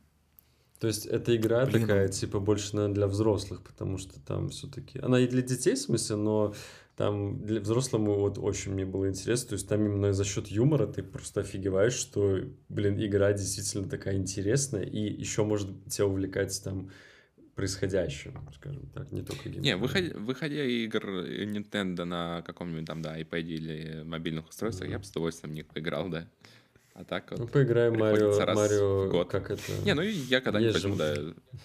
То 0.80 0.88
есть 0.88 1.06
эта 1.06 1.34
игра 1.34 1.64
Блин. 1.64 1.82
такая, 1.82 2.08
типа, 2.08 2.40
больше, 2.40 2.76
наверное, 2.76 2.94
для 2.94 3.06
взрослых, 3.06 3.62
потому 3.62 3.96
что 3.96 4.20
там 4.20 4.50
все-таки... 4.50 4.98
Она 4.98 5.20
и 5.20 5.26
для 5.26 5.40
детей, 5.40 5.76
в 5.76 5.78
смысле, 5.78 6.16
но 6.16 6.54
там 6.96 7.44
для 7.44 7.60
взрослому 7.60 8.14
вот 8.14 8.38
очень 8.38 8.72
мне 8.72 8.84
было 8.84 9.08
интересно. 9.08 9.50
То 9.50 9.54
есть 9.54 9.68
там 9.68 9.84
именно 9.84 10.12
за 10.12 10.24
счет 10.24 10.46
юмора 10.48 10.86
ты 10.86 11.02
просто 11.02 11.40
офигеваешь, 11.40 11.94
что, 11.94 12.40
блин, 12.68 13.04
игра 13.04 13.32
действительно 13.32 13.88
такая 13.88 14.16
интересная 14.16 14.84
и 14.84 14.98
еще 14.98 15.44
может 15.44 15.68
тебя 15.86 16.06
увлекать 16.06 16.60
там 16.62 16.90
происходящим, 17.56 18.48
скажем 18.56 18.86
так, 18.88 19.10
не 19.12 19.22
только 19.22 19.48
геймплей. 19.48 19.64
Не, 19.64 19.76
выходя, 19.76 20.18
выходя 20.18 20.64
игр 20.64 21.24
Nintendo 21.24 22.04
на 22.04 22.42
каком-нибудь 22.42 22.86
там, 22.86 23.00
да, 23.00 23.18
iPad 23.18 23.42
или 23.42 24.02
мобильных 24.02 24.48
устройствах, 24.48 24.90
я 24.90 24.98
бы 24.98 25.04
с 25.04 25.10
удовольствием 25.10 25.52
в 25.52 25.54
них 25.54 25.66
поиграл, 25.66 26.08
да. 26.08 26.28
А 26.94 27.04
так 27.04 27.30
вот... 27.32 27.40
Ну, 27.40 27.46
поиграем 27.48 27.98
Марио, 27.98 28.38
раз 28.38 28.56
Марио, 28.56 29.06
в 29.06 29.10
год. 29.10 29.28
как 29.28 29.50
это... 29.50 29.62
Не, 29.84 29.94
ну 29.94 30.02
и 30.02 30.12
я 30.12 30.40
когда-нибудь 30.40 30.74
возьму, 30.74 30.94
да, 30.94 31.14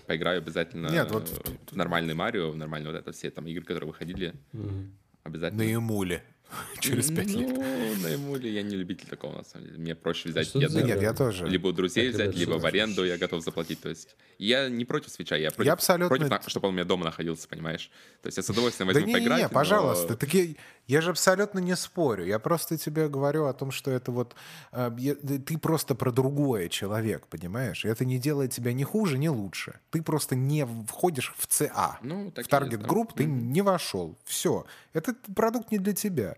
поиграю 0.08 0.40
обязательно 0.40 0.88
Нет, 0.88 1.12
вот 1.12 1.30
в 1.72 1.76
нормальный 1.76 2.16
Марио, 2.16 2.50
в 2.50 2.58
нормальный 2.58 2.92
вот 2.92 2.98
это 2.98 3.12
все 3.12 3.30
там 3.30 3.46
игры, 3.46 3.64
которые 3.64 3.90
выходили, 3.90 4.34
Мгм. 4.54 4.92
Обязательно. 5.30 5.64
На 5.64 5.74
эмуле 5.74 6.24
через 6.80 7.10
пять 7.12 7.30
лет. 7.32 7.50
Ну, 7.50 7.96
на 8.02 8.08
эмуле 8.08 8.52
я 8.52 8.62
не 8.64 8.76
любитель 8.76 9.08
такого, 9.08 9.38
на 9.38 9.44
самом 9.44 9.66
деле. 9.68 9.78
Мне 9.80 9.96
проще 9.96 10.30
взять 10.30 10.48
что 10.48 10.60
за 10.68 10.82
Нет, 10.84 11.02
я 11.02 11.14
тоже. 11.14 11.48
либо 11.48 11.68
у 11.68 11.72
друзей 11.72 12.10
взять, 12.10 12.36
либо 12.36 12.54
в 12.60 12.66
аренду 12.66 13.06
я 13.06 13.18
готов 13.18 13.44
заплатить. 13.44 13.82
То 13.82 13.90
есть 13.90 14.16
я 14.38 14.70
не 14.70 14.86
против 14.86 15.10
свеча, 15.12 15.36
я 15.36 15.52
против, 15.52 15.72
абсолютно- 15.74 16.08
против 16.18 16.30
на- 16.30 16.42
чтобы 16.50 16.68
он 16.68 16.74
у 16.74 16.78
меня 16.78 16.86
дома 16.86 17.06
находился, 17.06 17.48
понимаешь? 17.48 17.92
То 18.22 18.28
есть 18.28 18.38
я 18.38 18.44
с 18.44 18.50
удовольствием 18.50 18.88
Да 18.88 18.94
возьму 18.94 19.08
не, 19.08 19.14
поиграть. 19.14 19.38
не, 19.38 19.44
но- 19.44 19.50
пожалуйста. 19.50 20.16
Так 20.16 20.34
я, 20.34 20.48
я 20.88 21.02
же 21.02 21.12
абсолютно 21.12 21.60
не 21.60 21.76
спорю. 21.76 22.26
Я 22.26 22.40
просто 22.40 22.78
тебе 22.78 23.08
говорю 23.10 23.46
о 23.46 23.54
том, 23.54 23.72
что 23.72 23.92
это 23.92 24.12
вот 24.12 24.36
э, 24.72 24.92
я- 24.98 25.16
ты 25.16 25.58
просто 25.58 25.94
про 25.96 26.12
другое 26.12 26.70
человек, 26.70 27.28
понимаешь? 27.28 27.86
И 27.86 27.88
это 27.88 28.06
не 28.06 28.18
делает 28.18 28.52
тебя 28.52 28.74
ни 28.74 28.84
хуже, 28.84 29.18
ни 29.18 29.28
лучше. 29.28 29.80
Ты 29.92 30.02
просто 30.02 30.36
не 30.36 30.66
входишь 30.88 31.34
в 31.38 31.46
ЦА. 31.48 32.00
Ну, 32.02 32.32
в 32.32 32.40
и 32.40 32.44
таргет 32.44 32.72
есть, 32.74 32.84
да. 32.84 32.90
групп 32.90 33.14
ты 33.14 33.26
не 33.26 33.62
вошел. 33.62 34.18
Все. 34.26 34.66
Этот 34.94 35.18
продукт 35.36 35.72
не 35.72 35.78
для 35.78 35.94
тебя. 35.94 36.36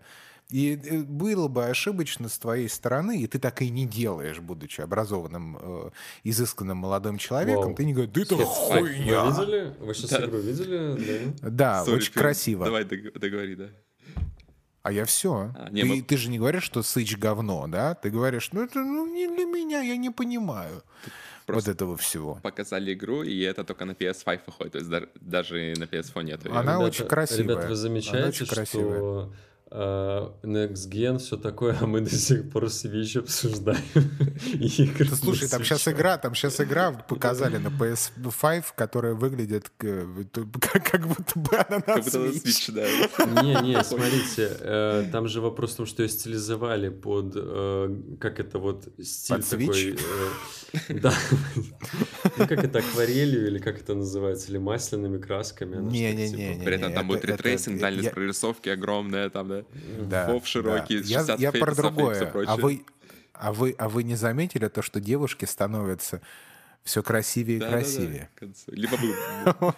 И 0.50 0.74
э, 0.76 0.98
было 1.02 1.48
бы 1.48 1.64
ошибочно 1.66 2.28
с 2.28 2.38
твоей 2.38 2.68
стороны, 2.68 3.20
и 3.22 3.26
ты 3.26 3.38
так 3.38 3.62
и 3.62 3.70
не 3.70 3.86
делаешь, 3.86 4.38
будучи 4.40 4.82
образованным, 4.82 5.56
э, 5.58 5.90
изысканным 6.24 6.76
молодым 6.76 7.16
человеком, 7.16 7.66
Вау. 7.66 7.74
ты 7.74 7.84
не 7.86 7.94
говоришь, 7.94 8.12
да 8.14 8.20
это 8.22 8.36
Вы 8.36 8.44
хуйня. 8.44 9.24
видели? 9.26 9.74
Вы 9.80 9.94
сейчас 9.94 10.10
Да. 10.10 10.24
игру 10.26 10.38
видели? 10.40 11.32
Да? 11.40 11.50
Да, 11.50 11.84
Sorry, 11.86 11.94
очень 11.96 12.12
Фил, 12.12 12.22
красиво. 12.22 12.64
Давай 12.66 12.84
дог- 12.84 13.18
договори, 13.18 13.54
да. 13.56 13.68
А 14.82 14.90
я 14.92 15.04
все. 15.04 15.52
А, 15.56 15.70
не, 15.70 15.82
ты, 15.82 15.88
мы- 15.88 16.02
ты 16.02 16.16
же 16.16 16.28
не 16.28 16.38
говоришь, 16.38 16.64
что 16.64 16.82
сыч 16.82 17.16
говно, 17.16 17.66
да? 17.68 17.94
Ты 17.94 18.10
говоришь, 18.10 18.50
ну 18.52 18.62
это 18.64 18.80
ну, 18.80 19.06
не 19.06 19.28
для 19.28 19.44
меня, 19.46 19.80
я 19.80 19.96
не 19.96 20.10
понимаю 20.10 20.82
Просто 21.46 21.70
вот 21.70 21.74
этого 21.76 21.96
всего. 21.96 22.40
показали 22.42 22.92
игру, 22.92 23.22
и 23.22 23.40
это 23.42 23.62
только 23.64 23.84
на 23.84 23.92
PS5 23.92 24.40
выходит. 24.46 24.72
То 24.72 24.78
есть 24.80 24.90
даже 25.20 25.74
на 25.78 25.84
PS4 25.84 26.24
нету. 26.24 26.48
её. 26.48 26.58
Она 26.58 26.80
очень 26.80 27.06
красивая. 27.06 27.42
Ребята, 27.44 27.60
вы 27.60 27.66
Она 27.66 27.74
замечаете, 27.76 28.28
очень 28.28 28.46
красивая. 28.46 28.96
что 28.98 29.32
Next 29.74 30.90
Gen 30.90 31.18
все 31.18 31.36
такое, 31.36 31.76
а 31.80 31.86
мы 31.86 32.00
до 32.02 32.10
сих 32.10 32.50
пор 32.50 32.64
Switch 32.64 33.18
обсуждаем. 33.18 33.80
игры 34.52 35.06
Ты 35.06 35.16
слушай, 35.16 35.48
там 35.48 35.64
сейчас 35.64 35.86
Switch. 35.86 35.92
игра, 35.92 36.18
там 36.18 36.34
сейчас 36.34 36.60
игра 36.60 36.92
показали 36.92 37.56
на 37.56 37.68
PS5, 37.68 38.64
которая 38.76 39.14
выглядит 39.14 39.70
э, 39.82 40.24
как, 40.60 40.90
как 40.90 41.06
будто 41.08 41.38
бы 41.38 41.56
она 41.56 41.76
на 41.76 41.80
Как 41.80 42.04
будто 42.04 42.18
на 42.18 42.24
Switch. 42.26 42.44
Switch, 42.44 42.72
да. 42.72 43.42
Не-не, 43.42 43.82
смотрите, 43.82 44.50
э, 44.60 45.08
там 45.10 45.26
же 45.28 45.40
вопрос 45.40 45.72
в 45.72 45.76
том, 45.76 45.86
что 45.86 46.02
ее 46.02 46.08
стилизовали 46.10 46.90
под, 46.90 47.32
э, 47.34 47.96
как 48.20 48.40
это 48.40 48.58
вот, 48.58 48.88
стиль 49.02 49.36
Под 49.36 49.48
такой... 49.48 49.66
Switch? 49.66 50.00
э, 50.88 50.94
Да. 51.00 51.14
Ну, 52.36 52.46
как 52.46 52.64
это, 52.64 52.78
акварелью, 52.78 53.46
или 53.46 53.58
как 53.58 53.78
это 53.80 53.94
называется, 53.94 54.50
или 54.50 54.58
масляными 54.58 55.18
красками. 55.18 55.76
Не-не-не. 55.90 56.54
типа, 56.54 56.64
При 56.64 56.74
этом 56.76 56.92
там 56.92 57.08
будет 57.08 57.24
ray 57.24 57.39
tracing, 57.39 57.80
дальность 57.80 58.06
я- 58.06 58.10
прорисовки 58.12 58.68
огромная, 58.70 59.28
там, 59.30 59.48
да. 59.48 59.61
Да, 60.08 60.26
Вов 60.32 60.46
широкий, 60.46 60.98
да. 61.00 61.04
Я, 61.06 61.18
60 61.20 61.40
я 61.40 61.52
про 61.52 61.58
и 61.70 61.74
всё 61.74 61.82
другое. 61.82 62.32
А 62.46 62.56
вы, 62.56 62.84
а, 63.32 63.52
вы, 63.52 63.74
а 63.78 63.88
вы 63.88 64.02
не 64.04 64.14
заметили 64.16 64.68
то, 64.68 64.82
что 64.82 65.00
девушки 65.00 65.44
становятся 65.44 66.20
все 66.84 67.02
красивее 67.02 67.56
и 67.56 67.60
Да-да-да, 67.60 67.78
красивее? 67.78 68.30
к 68.34 68.38
концу. 68.38 68.72
Либо 68.72 68.94
вы 68.96 69.74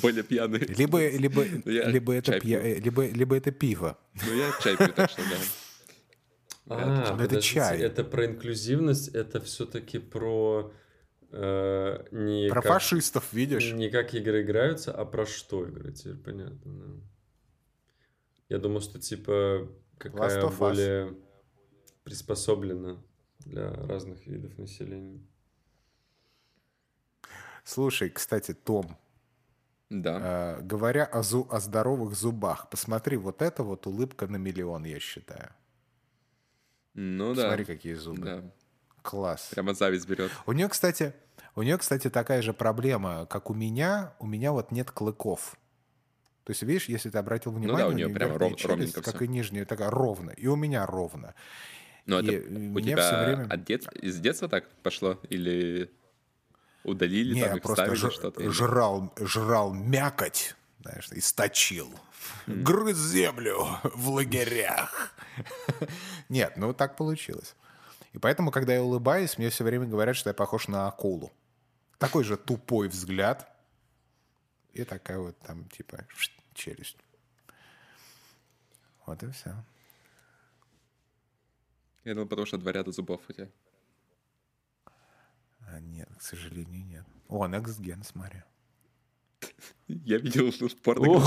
более 0.00 0.22
пьяные. 0.22 0.60
Либо, 0.60 1.06
либо, 1.08 1.44
Ну, 1.64 1.70
я 1.70 1.84
либо, 1.88 2.12
это 2.14 2.38
пья- 2.38 2.62
либо, 2.80 3.06
либо 3.06 3.36
это 3.36 3.50
пиво. 3.50 3.98
Ну, 4.26 4.34
я 4.34 4.50
чай 4.62 4.76
пью, 4.76 4.88
так 4.88 5.10
что 5.10 5.22
да. 5.22 5.36
А, 6.68 6.86
Ну, 6.86 7.02
это 7.02 7.12
подождите, 7.12 7.40
чай. 7.54 7.80
Это 7.80 8.04
про 8.04 8.26
инклюзивность, 8.26 9.08
это 9.08 9.40
все-таки 9.40 9.98
про 9.98 10.72
э, 11.32 12.04
не 12.12 12.48
Про 12.48 12.62
как, 12.62 12.72
фашистов, 12.74 13.24
видишь? 13.32 13.72
не 13.72 13.90
как 13.90 14.14
игры 14.14 14.42
играются, 14.42 14.92
а 14.92 15.04
про 15.04 15.26
что 15.26 15.66
игры, 15.66 15.92
теперь 15.92 16.14
понятно. 16.14 16.58
да. 16.64 16.94
Я 18.52 18.58
думал, 18.58 18.82
что 18.82 19.00
типа 19.00 19.66
какая 19.96 20.46
более 20.50 21.16
приспособлена 22.04 23.02
для 23.38 23.72
разных 23.72 24.26
видов 24.26 24.58
населения. 24.58 25.22
Слушай, 27.64 28.10
кстати, 28.10 28.52
Том, 28.52 28.98
Да. 29.88 30.58
э, 30.58 30.60
говоря 30.60 31.04
о, 31.06 31.20
зу- 31.20 31.48
о 31.48 31.60
здоровых 31.60 32.14
зубах, 32.14 32.68
посмотри, 32.68 33.16
вот 33.16 33.40
это 33.40 33.62
вот 33.62 33.86
улыбка 33.86 34.26
на 34.26 34.36
миллион, 34.36 34.84
я 34.84 35.00
считаю. 35.00 35.54
Ну 36.92 37.34
да. 37.34 37.46
Смотри, 37.48 37.64
какие 37.64 37.94
зубы. 37.94 38.20
Да. 38.22 38.52
Класс. 39.00 39.48
Прямо 39.52 39.72
зависть 39.72 40.06
берет. 40.06 40.30
У 40.44 40.52
нее, 40.52 40.68
кстати, 40.68 41.14
у 41.54 41.62
нее, 41.62 41.78
кстати, 41.78 42.10
такая 42.10 42.42
же 42.42 42.52
проблема, 42.52 43.24
как 43.30 43.48
у 43.48 43.54
меня. 43.54 44.14
У 44.18 44.26
меня 44.26 44.52
вот 44.52 44.72
нет 44.72 44.90
клыков. 44.90 45.56
То 46.44 46.50
есть, 46.50 46.62
видишь, 46.62 46.88
если 46.88 47.08
ты 47.10 47.18
обратил 47.18 47.52
внимание, 47.52 47.84
Ну 47.86 47.92
у 47.92 47.96
неё 47.96 48.06
неё 48.08 48.14
прямо 48.14 48.32
верхняя 48.32 48.50
ров- 48.50 48.60
челюсть, 48.60 48.94
как 48.94 49.06
всё. 49.16 49.24
и 49.24 49.28
нижняя, 49.28 49.64
такая 49.64 49.90
ровно. 49.90 50.30
И 50.30 50.46
у 50.48 50.56
меня 50.56 50.84
ровно. 50.86 51.34
Но 52.06 52.18
И 52.18 52.26
это 52.26 52.46
у 52.76 52.80
тебя 52.80 53.24
время- 53.26 53.46
от 53.48 53.64
дет... 53.64 53.86
из 54.02 54.18
детства 54.18 54.48
так 54.48 54.68
пошло? 54.82 55.20
Или 55.28 55.92
удалили 56.82 57.34
Не, 57.34 57.44
там 57.44 57.54
я 57.56 57.62
просто 57.62 57.92
жр- 57.92 58.10
что-то? 58.10 58.50
жрал, 58.50 59.12
жрал 59.20 59.72
мякоть, 59.72 60.56
знаешь, 60.80 61.08
источил. 61.12 61.88
Грыз 62.48 62.96
землю 62.98 63.66
в 63.84 64.08
лагерях. 64.10 65.14
Нет, 66.28 66.54
ну 66.56 66.72
так 66.74 66.96
получилось. 66.96 67.54
И 68.12 68.18
поэтому, 68.18 68.50
когда 68.50 68.74
я 68.74 68.82
улыбаюсь, 68.82 69.38
мне 69.38 69.48
все 69.50 69.62
время 69.64 69.86
говорят, 69.86 70.16
что 70.16 70.28
я 70.30 70.34
похож 70.34 70.66
на 70.68 70.88
акулу. 70.88 71.32
Такой 71.98 72.24
же 72.24 72.36
тупой 72.36 72.88
взгляд. 72.88 73.48
И 74.72 74.84
такая 74.84 75.18
вот 75.18 75.38
там, 75.40 75.68
типа, 75.68 76.06
челюсть. 76.54 76.98
Вот 79.06 79.22
и 79.22 79.30
все. 79.30 79.54
Я 82.04 82.14
думал, 82.14 82.28
потому 82.28 82.46
что 82.46 82.58
два 82.58 82.72
ряда 82.72 82.90
зубов 82.90 83.20
у 83.28 83.32
тебя. 83.32 83.48
А 85.66 85.80
нет, 85.80 86.08
к 86.18 86.22
сожалению, 86.22 86.84
нет. 86.84 87.06
О, 87.28 87.46
Next 87.46 87.80
Gen, 87.80 88.02
смотри. 88.04 88.42
Я 89.88 90.18
видел 90.18 90.52
что 90.52 90.68
порно, 90.82 91.20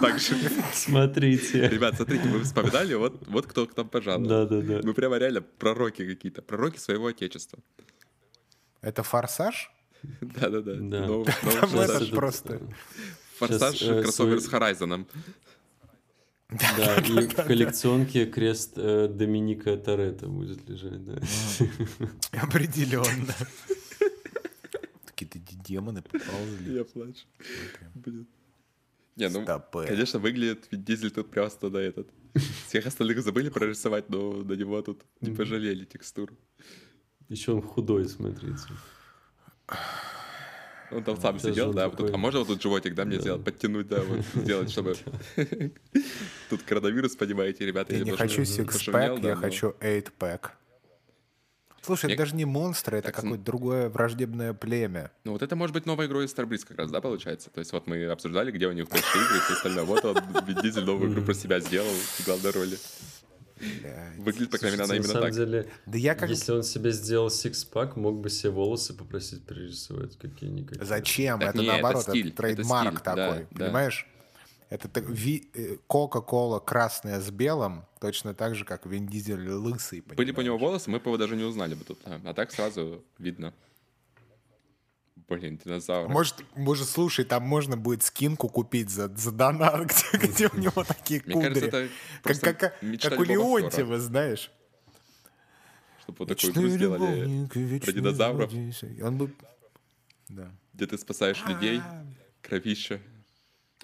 так 0.00 0.18
же. 0.18 0.34
Смотрите. 0.72 1.68
Ребят, 1.68 1.96
смотрите, 1.96 2.28
мы 2.28 2.40
вспоминали, 2.42 2.94
вот, 2.94 3.26
вот 3.28 3.46
кто 3.46 3.66
к 3.66 3.76
нам 3.76 3.88
пожаловал. 3.88 4.28
Да-да-да. 4.28 4.80
Мы 4.82 4.94
прямо 4.94 5.18
реально 5.18 5.42
пророки 5.42 6.06
какие-то, 6.06 6.42
пророки 6.42 6.78
своего 6.78 7.06
отечества. 7.06 7.58
Это 8.80 9.02
«Форсаж»? 9.02 9.70
Да-да-да. 10.20 10.76
Там 10.76 11.24
форсаж. 11.24 12.02
это 12.02 12.14
просто- 12.14 12.60
Форсаж, 13.38 13.82
э, 13.82 14.02
кроссовер 14.02 14.40
с 14.40 14.48
Хорайзоном. 14.48 15.06
Да, 16.50 16.96
и 17.08 17.26
в 17.26 17.34
коллекционке 17.34 18.26
крест 18.26 18.72
э, 18.76 19.08
Доминика 19.08 19.76
Торетто 19.76 20.26
будет 20.26 20.68
лежать, 20.68 21.04
да. 21.04 21.18
Определенно. 22.42 23.34
Какие-то 25.06 25.38
демоны 25.64 26.02
поползли. 26.02 26.74
Я 26.74 26.84
плачу. 26.84 27.26
Блин. 27.94 28.26
Не, 29.16 29.28
ну, 29.28 29.42
Стопэ. 29.42 29.86
конечно, 29.86 30.18
выглядит 30.18 30.66
Вин 30.70 30.82
Дизель 30.82 31.10
тут 31.10 31.30
просто 31.30 31.68
на 31.68 31.78
этот. 31.78 32.08
Всех 32.68 32.86
остальных 32.86 33.22
забыли 33.22 33.48
прорисовать, 33.48 34.08
но 34.08 34.32
на 34.32 34.52
него 34.52 34.80
тут 34.82 35.02
не 35.20 35.34
пожалели 35.34 35.84
текстуру. 35.84 36.36
Еще 37.28 37.52
он 37.52 37.62
худой, 37.62 38.08
смотрите. 38.08 38.62
Он 40.90 41.04
там 41.04 41.20
сам 41.20 41.38
сидел, 41.38 41.72
да, 41.72 41.88
вот 41.88 41.96
тут, 41.96 42.06
такой- 42.08 42.14
а 42.14 42.18
можно 42.18 42.40
вот 42.40 42.48
тут 42.48 42.60
животик, 42.62 42.94
да, 42.94 43.04
мне 43.04 43.16
Да. 43.16 43.22
сделать, 43.22 43.44
подтянуть, 43.44 43.86
да, 43.86 44.00
вот, 44.02 44.20
сделать, 44.34 44.70
чтобы... 44.72 44.96
Тут 46.50 46.62
коронавирус, 46.64 47.14
понимаете, 47.14 47.64
ребята. 47.64 47.94
Я 47.94 48.00
не 48.04 48.10
хочу 48.10 48.44
сикспэк, 48.44 49.22
я 49.22 49.36
хочу 49.36 49.76
эйтпэк. 49.80 50.50
Слушай, 51.82 52.06
Мне- 52.06 52.14
это 52.14 52.22
даже 52.24 52.34
не 52.34 52.44
монстры, 52.44 52.98
это 52.98 53.06
Так, 53.06 53.14
какое-то 53.22 53.42
другое 53.44 53.88
враждебное 53.88 54.52
племя. 54.52 55.12
Ну 55.24 55.32
вот 55.32 55.42
это 55.42 55.56
может 55.56 55.72
быть 55.72 55.86
новая 55.86 56.06
игра 56.08 56.22
из 56.24 56.34
Starbreeze 56.34 56.66
как 56.66 56.76
раз, 56.76 56.90
да, 56.90 57.00
получается? 57.00 57.48
То 57.50 57.60
есть 57.60 57.72
вот 57.72 57.86
мы 57.86 58.04
обсуждали, 58.06 58.50
где 58.50 58.66
у 58.66 58.72
них 58.72 58.88
большие 58.88 59.24
игры 59.24 59.36
и 59.38 59.40
все 59.40 59.52
остальное. 59.54 59.84
Вот 59.84 60.04
он, 60.04 60.16
Вин 60.46 60.56
Дизель 60.60 60.84
новую 60.84 61.10
игру 61.12 61.22
про 61.22 61.32
себя 61.34 61.58
сделал 61.60 61.88
в 61.88 62.26
главной 62.26 62.50
роли. 62.50 62.76
Блядь. 63.60 64.16
Выглядит, 64.18 64.50
по 64.50 64.58
крайней 64.58 64.76
мере, 64.78 64.84
она 64.84 64.96
именно 64.96 65.20
так. 65.20 65.34
деле, 65.34 65.68
Да 65.86 65.98
я 65.98 66.14
как... 66.14 66.30
если 66.30 66.52
он 66.52 66.62
себе 66.62 66.92
сделал 66.92 67.30
six-pack, 67.30 67.96
мог 67.96 68.20
бы 68.20 68.30
себе 68.30 68.50
волосы 68.50 68.94
попросить 68.94 69.44
перерисовать 69.44 70.16
какие-никакие. 70.18 70.84
Зачем? 70.86 71.40
Так 71.40 71.50
это 71.50 71.58
не, 71.58 71.64
это 71.64 71.72
наоборот, 71.74 72.02
это, 72.02 72.10
стиль, 72.12 72.28
это 72.28 72.36
trademark 72.36 72.90
стиль, 72.98 73.04
да, 73.04 73.14
такой, 73.28 73.46
да. 73.50 73.64
понимаешь? 73.66 74.06
Это 74.70 74.88
так- 74.88 75.08
ви- 75.08 75.50
э, 75.54 75.76
Кока-кола 75.86 76.60
красная 76.60 77.20
с 77.20 77.30
белым, 77.30 77.84
точно 78.00 78.34
так 78.34 78.54
же, 78.54 78.64
как 78.64 78.86
Вин 78.86 79.06
Дизель 79.06 79.48
лысый, 79.50 80.00
Были 80.00 80.30
бы 80.32 80.42
у 80.42 80.44
него 80.44 80.56
понимаешь? 80.56 80.60
волосы, 80.60 80.90
мы 80.90 80.98
бы 81.00 81.06
его 81.10 81.16
даже 81.18 81.36
не 81.36 81.44
узнали 81.44 81.74
бы 81.74 81.84
тут. 81.84 81.98
А, 82.04 82.20
а 82.24 82.34
так 82.34 82.52
сразу 82.52 83.02
видно. 83.18 83.52
Блин, 85.30 85.60
динозавр. 85.64 86.08
Может, 86.08 86.44
может, 86.56 86.88
слушай, 86.88 87.24
там 87.24 87.44
можно 87.44 87.76
будет 87.76 88.02
скинку 88.02 88.48
купить 88.48 88.90
за, 88.90 89.08
за 89.08 89.30
донат, 89.30 89.86
где, 90.12 90.26
где 90.26 90.48
у 90.48 90.56
него 90.58 90.82
такие 90.82 91.22
Мне 91.24 91.40
кажется, 91.40 91.64
кудри. 91.66 91.84
это 92.24 92.40
Как, 92.40 92.40
как, 92.58 93.00
как 93.00 93.18
у 93.20 93.22
Леонтьева, 93.22 94.00
знаешь. 94.00 94.50
Чтобы 96.02 96.18
вот 96.18 96.28
такую 96.28 96.52
игру 96.52 96.68
сделали, 96.68 97.78
про 97.78 97.92
динозавров. 97.92 98.50
динозавров. 98.50 99.02
Он 99.06 99.18
бы... 99.18 99.32
Да. 100.28 100.50
где 100.74 100.86
ты 100.86 100.98
спасаешь 100.98 101.42
людей, 101.46 101.78
А. 101.78 102.04
кровища. 102.42 103.00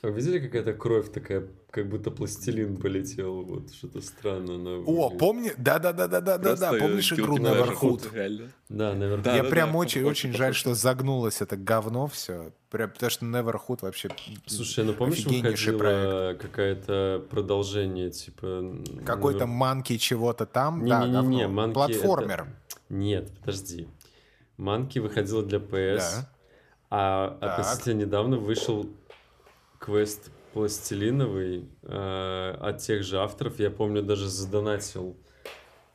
А 0.02 0.08
вы 0.08 0.12
видели, 0.20 0.38
какая-то 0.40 0.74
кровь 0.74 1.10
такая, 1.10 1.46
как 1.70 1.88
будто 1.88 2.10
пластилин 2.10 2.76
полетел, 2.76 3.42
вот 3.42 3.72
что-то 3.72 4.02
странно. 4.02 4.56
она 4.56 4.70
О, 4.84 5.08
помни, 5.08 5.52
да-да-да-да-да-да, 5.56 6.38
Просто, 6.50 6.76
э, 6.76 6.80
помнишь 6.80 7.12
игру 7.14 7.38
guilty 7.38 7.42
pleasure, 7.42 7.80
Neverhood? 7.80 8.14
Реально. 8.14 8.48
Да, 8.68 8.92
наверное. 8.94 9.24
Да, 9.24 9.36
Я 9.36 9.42
да, 9.42 9.48
прям 9.48 9.72
да, 9.72 9.78
очень, 9.78 10.02
очень 10.04 10.30
очень 10.30 10.32
жаль, 10.38 10.54
что 10.54 10.74
загнулось 10.74 11.40
это 11.40 11.56
говно 11.56 12.06
все. 12.08 12.52
Прям, 12.68 12.90
потому 12.90 13.10
что 13.10 13.24
Neverhood 13.24 13.78
вообще 13.82 14.10
Слушай, 14.44 14.84
ну 14.84 14.92
помнишь, 14.92 15.24
выходило 15.24 16.34
какое-то 16.34 17.24
продолжение, 17.30 18.10
типа... 18.10 18.74
какой-то 19.06 19.44
навер- 19.44 19.46
манки 19.46 19.96
чего-то 19.96 20.44
там. 20.44 20.86
да, 20.86 21.06
Не-не-не, 21.06 21.42
говно. 21.44 21.48
манки 21.48 21.74
Платформер. 21.74 22.40
это- 22.42 22.50
Нет, 22.90 23.30
подожди. 23.40 23.88
Манки 24.58 24.98
выходила 24.98 25.42
для 25.42 25.58
PS, 25.58 25.98
Да. 25.98 26.28
а 26.90 27.38
относительно 27.40 28.00
недавно 28.02 28.36
вышел 28.36 28.86
квест 29.78 30.30
пластилиновый 30.52 31.68
э, 31.82 32.50
от 32.60 32.78
тех 32.78 33.02
же 33.02 33.18
авторов. 33.20 33.58
Я 33.58 33.70
помню, 33.70 34.02
даже 34.02 34.28
задонатил. 34.28 35.16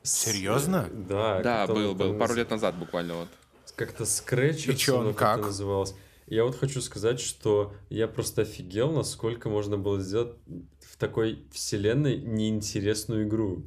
с- 0.02 0.10
Серьезно? 0.24 0.88
Да. 0.92 1.40
Да, 1.42 1.66
он 1.68 1.74
был, 1.74 1.94
был. 1.94 2.08
там 2.10 2.18
Пару 2.18 2.34
лет 2.34 2.50
назад 2.50 2.76
буквально 2.78 3.14
вот. 3.14 3.28
Как-то 3.76 4.04
Scratchers, 4.04 4.72
И 4.72 4.76
чё 4.76 4.98
он, 4.98 5.14
как? 5.14 5.40
называлось. 5.42 5.94
Я 6.26 6.44
вот 6.44 6.56
хочу 6.56 6.80
сказать, 6.80 7.20
что 7.20 7.74
я 7.90 8.06
просто 8.08 8.42
офигел, 8.42 8.92
насколько 8.92 9.48
можно 9.48 9.76
было 9.78 10.00
сделать 10.00 10.36
в 10.80 10.96
такой 10.96 11.44
вселенной 11.52 12.16
неинтересную 12.18 13.26
игру. 13.26 13.64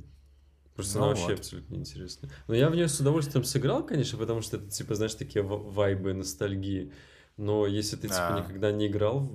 Просто 0.76 0.98
Ну 1.00 1.06
она 1.06 1.10
вообще 1.14 1.30
вот. 1.30 1.40
абсолютно 1.40 1.74
неинтересная. 1.76 2.32
Но 2.48 2.56
я 2.56 2.70
в 2.70 2.76
нее 2.76 2.88
с 2.88 3.00
удовольствием 3.00 3.44
сыграл, 3.46 3.86
конечно, 3.86 4.18
потому 4.18 4.42
что 4.42 4.58
это, 4.58 4.70
типа, 4.70 4.96
знаешь, 4.96 5.14
такие 5.16 5.44
вайбы, 5.44 6.14
ностальгии. 6.14 6.92
Но 7.38 7.66
если 7.68 7.96
ты, 7.98 8.04
типа, 8.04 8.30
Да. 8.32 8.40
никогда 8.40 8.72
не 8.72 8.88
играл 8.88 9.32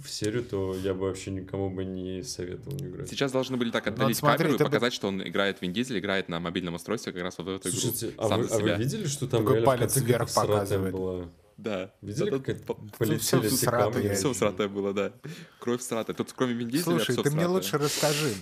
в- 0.00 0.06
в 0.06 0.10
серию, 0.10 0.44
то 0.44 0.74
я 0.74 0.94
бы 0.94 1.00
вообще 1.06 1.30
никому 1.30 1.70
бы 1.70 1.84
не 1.84 2.22
советовал 2.22 2.76
не 2.78 2.86
играть. 2.86 3.08
Сейчас 3.08 3.32
должны 3.32 3.56
были 3.56 3.70
так 3.70 3.86
отдалить 3.86 4.16
Ну, 4.16 4.20
смотри, 4.20 4.38
камеру 4.38 4.54
и 4.54 4.58
ты 4.58 4.64
бы- 4.64 4.70
показать, 4.70 4.92
что 4.92 5.08
он 5.08 5.22
играет 5.26 5.60
Вин 5.60 5.72
Дизель, 5.72 5.98
играет 5.98 6.28
на 6.28 6.40
мобильном 6.40 6.74
устройстве 6.74 7.12
как 7.12 7.22
раз 7.22 7.38
вот 7.38 7.46
в 7.46 7.50
эту 7.50 7.68
игру. 7.68 7.78
Слушайте, 7.80 8.14
а 8.18 8.28
Сам 8.28 8.40
вы, 8.42 8.46
а 8.48 8.58
вы 8.58 8.74
видели, 8.82 9.06
что 9.06 9.26
там 9.26 9.44
Такой 9.44 9.60
в 9.60 9.64
палец 9.64 9.96
вверх 9.96 10.28
сратая 10.28 10.52
показывает. 10.58 10.92
была? 10.94 11.24
Да. 11.56 11.92
Видели, 12.02 12.30
Да, 12.30 12.38
как 12.38 12.60
тут 12.60 12.96
полетели 12.98 13.18
все 13.18 13.36
я 13.38 13.42
Все 13.42 14.28
вижу. 14.28 14.32
всратое 14.34 14.68
было, 14.68 14.92
да. 14.94 15.12
Кровь 15.58 15.80
всратая. 15.80 16.14
Тут 16.14 16.32
кроме 16.32 16.54
Вин 16.54 16.68
Дизеля 16.68 16.84
Слушай, 17.00 17.16
ты 17.22 17.30
мне 17.30 17.46
лучше 17.46 17.78
расскажи. 17.78 18.32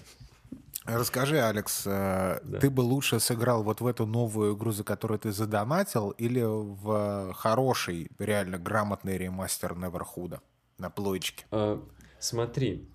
Расскажи, 0.85 1.41
Алекс, 1.41 1.83
э, 1.87 2.39
Да. 2.45 2.59
ты 2.61 2.71
бы 2.71 2.83
лучше 2.83 3.19
сыграл 3.19 3.65
вот 3.65 3.81
в 3.81 3.87
эту 3.89 4.07
новую 4.07 4.55
игру, 4.55 4.71
за 4.71 4.85
которую 4.85 5.19
ты 5.19 5.33
задонатил, 5.33 6.11
или 6.11 6.43
в 6.45 7.33
хороший, 7.35 8.09
реально 8.21 8.59
грамотный 8.59 9.19
ремастер 9.19 9.75
Неверхуда 9.77 10.41
на 10.79 10.91
плойчике? 10.91 11.45
А, 11.51 11.83
смотри, 12.19 12.89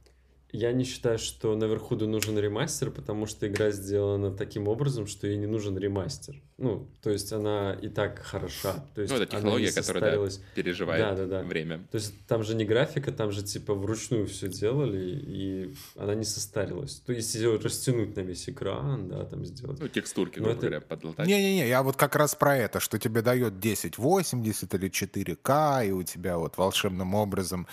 я 0.51 0.73
не 0.73 0.83
считаю, 0.83 1.17
что 1.17 1.55
Неверхуду 1.55 2.07
нужен 2.07 2.37
ремастер, 2.37 2.91
потому 2.91 3.25
что 3.25 3.47
игра 3.47 3.71
сделана 3.71 4.31
таким 4.35 4.67
образом, 4.67 5.07
что 5.07 5.27
ей 5.27 5.37
не 5.37 5.47
нужен 5.47 5.77
ремастер. 5.77 6.41
Ну, 6.63 6.87
то 7.01 7.09
есть 7.09 7.33
она 7.33 7.73
и 7.81 7.89
так 7.89 8.19
хороша. 8.19 8.73
То 8.93 9.01
есть 9.01 9.11
Ну, 9.11 9.19
это 9.19 9.31
она 9.31 9.41
технология, 9.41 9.71
которая 9.71 10.17
да, 10.19 10.29
переживает 10.53 11.03
Да-да-да. 11.17 11.41
время. 11.41 11.79
То 11.91 11.95
есть 11.97 12.13
там 12.27 12.43
же 12.43 12.53
не 12.53 12.65
графика, 12.65 13.11
там 13.11 13.31
же 13.31 13.41
типа 13.41 13.73
вручную 13.73 14.27
все 14.27 14.47
делали, 14.47 15.19
и 15.25 15.73
она 15.97 16.13
не 16.13 16.23
состарилась. 16.23 17.01
То 17.05 17.13
есть 17.13 17.33
ее 17.33 17.57
растянуть 17.57 18.15
на 18.15 18.19
весь 18.21 18.47
экран, 18.47 19.09
да, 19.09 19.25
там 19.25 19.43
сделать. 19.43 19.79
Ну, 19.81 19.87
текстурки, 19.87 20.37
Ну, 20.37 20.45
грубо 20.45 20.57
это- 20.59 20.67
говоря, 20.67 20.81
подлатать. 20.81 21.27
Не-не-не, 21.27 21.67
я 21.67 21.81
вот 21.81 21.95
как 21.95 22.15
раз 22.15 22.35
про 22.35 22.55
это, 22.55 22.79
что 22.79 22.99
тебе 22.99 23.23
дает 23.23 23.53
1080 23.59 24.73
или 24.75 24.87
4К, 24.89 25.83
и 25.87 25.91
у 25.91 26.03
тебя 26.03 26.37
вот 26.37 26.57
волшебным 26.57 27.15
образом 27.15 27.65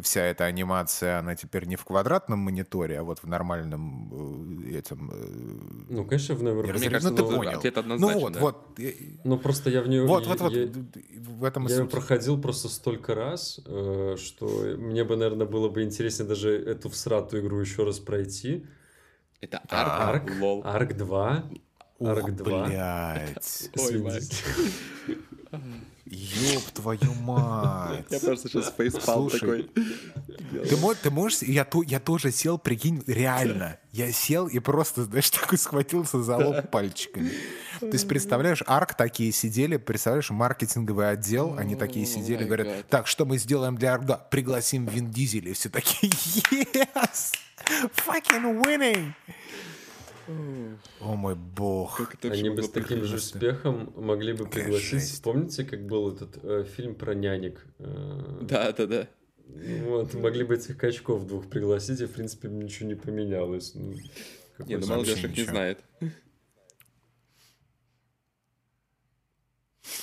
вся 0.00 0.22
эта 0.22 0.44
анимация, 0.44 1.18
она 1.18 1.34
теперь 1.34 1.64
не 1.66 1.74
в 1.74 1.84
квадратном 1.84 2.38
мониторе, 2.38 3.00
а 3.00 3.02
вот 3.02 3.18
в 3.22 3.26
нормальном 3.26 4.62
э, 4.72 4.78
этим... 4.78 5.10
э, 5.12 5.86
Ну, 5.88 6.04
конечно, 6.04 6.34
в 6.36 6.42
разрез- 6.42 6.90
кажется, 6.90 7.10
ну, 7.10 7.16
ты 7.16 7.22
ну, 7.22 7.36
понял. 7.36 7.58
ответ 7.58 7.74
Ну 7.74 7.80
однозначен, 7.80 8.20
вот, 8.20 8.35
да. 8.36 8.40
вот. 8.40 8.78
Ну, 9.24 9.38
просто 9.38 9.70
я 9.70 9.82
в 9.82 9.88
нее... 9.88 10.06
Вот, 10.06 10.26
вот, 10.26 10.40
вот. 10.40 10.52
я- 10.52 10.68
В 11.18 11.44
этом 11.44 11.66
Я 11.66 11.76
ее 11.76 11.86
проходил 11.86 12.40
просто 12.40 12.68
столько 12.68 13.14
раз, 13.14 13.60
э, 13.66 14.16
что 14.18 14.46
мне 14.78 15.04
бы, 15.04 15.16
наверное, 15.16 15.46
было 15.46 15.68
бы 15.68 15.82
интереснее 15.82 16.28
даже 16.28 16.50
эту 16.56 16.88
всратую 16.88 17.42
игру 17.42 17.58
еще 17.60 17.84
раз 17.84 17.98
пройти. 17.98 18.66
Это 19.40 19.58
арк, 19.68 20.26
Арк, 20.28 20.40
лол. 20.40 20.62
Арк 20.64 20.96
2, 20.96 21.44
Ух, 21.98 22.08
Арк 22.08 22.30
2. 22.36 22.66
блядь. 22.66 23.72
Ой. 23.78 24.20
Ёб 26.08 26.62
твою 26.72 27.14
мать. 27.14 28.06
Я 28.10 28.20
просто 28.20 28.48
сейчас 28.48 28.72
фейспал 28.76 29.28
такой. 29.28 29.68
Ты, 29.74 30.76
мо- 30.76 30.94
ты 30.94 31.10
можешь... 31.10 31.42
Я, 31.42 31.64
ту- 31.64 31.82
я 31.82 31.98
тоже 31.98 32.30
сел, 32.30 32.58
прикинь, 32.58 33.02
реально. 33.08 33.78
Я 33.90 34.12
сел 34.12 34.46
и 34.46 34.60
просто, 34.60 35.02
знаешь, 35.04 35.30
такой 35.30 35.58
схватился 35.58 36.22
за 36.22 36.36
лоб 36.36 36.70
пальчиками. 36.70 37.32
То 37.80 37.86
есть, 37.88 38.06
представляешь, 38.06 38.62
Арк 38.66 38.94
такие 38.94 39.32
сидели, 39.32 39.78
представляешь, 39.78 40.30
маркетинговый 40.30 41.10
отдел, 41.10 41.56
они 41.58 41.74
такие 41.74 42.06
сидели, 42.06 42.44
говорят, 42.44 42.86
так, 42.88 43.08
что 43.08 43.24
мы 43.26 43.38
сделаем 43.38 43.76
для 43.76 43.94
Арк? 43.94 44.04
Да, 44.04 44.16
пригласим 44.16 44.86
Вин 44.86 45.10
Дизеля. 45.10 45.50
И 45.50 45.54
все 45.54 45.68
такие, 45.70 46.12
yes! 46.52 47.32
Fucking 48.06 48.62
winning! 48.64 49.12
О 51.00 51.14
мой 51.14 51.34
бог. 51.34 51.96
Как 51.98 52.14
это 52.14 52.28
вообще 52.28 52.40
Они 52.46 52.50
бы 52.50 52.62
с 52.62 52.70
таким 52.70 53.04
же 53.04 53.16
успехом 53.16 53.92
могли 53.96 54.32
бы 54.32 54.46
пригласить... 54.46 54.90
жесть. 54.90 55.22
Помните, 55.22 55.64
как 55.64 55.86
был 55.86 56.14
этот 56.14 56.38
э, 56.42 56.64
фильм 56.64 56.94
про 56.94 57.14
нянек? 57.14 57.64
Э, 57.78 58.38
Да, 58.42 58.72
да, 58.72 58.86
да. 58.86 59.08
Вот, 59.46 60.12
могли 60.14 60.44
бы 60.44 60.54
этих 60.56 60.76
качков 60.76 61.26
двух 61.26 61.48
пригласить, 61.48 62.00
и, 62.00 62.06
в 62.06 62.12
принципе, 62.12 62.48
ничего 62.48 62.88
не 62.88 62.96
поменялось. 62.96 63.74
Ну, 63.74 63.94
Не, 64.66 64.76
ну 64.76 64.86
молодежь 64.86 65.22
их 65.22 65.36
не 65.36 65.44
знает. 65.44 65.84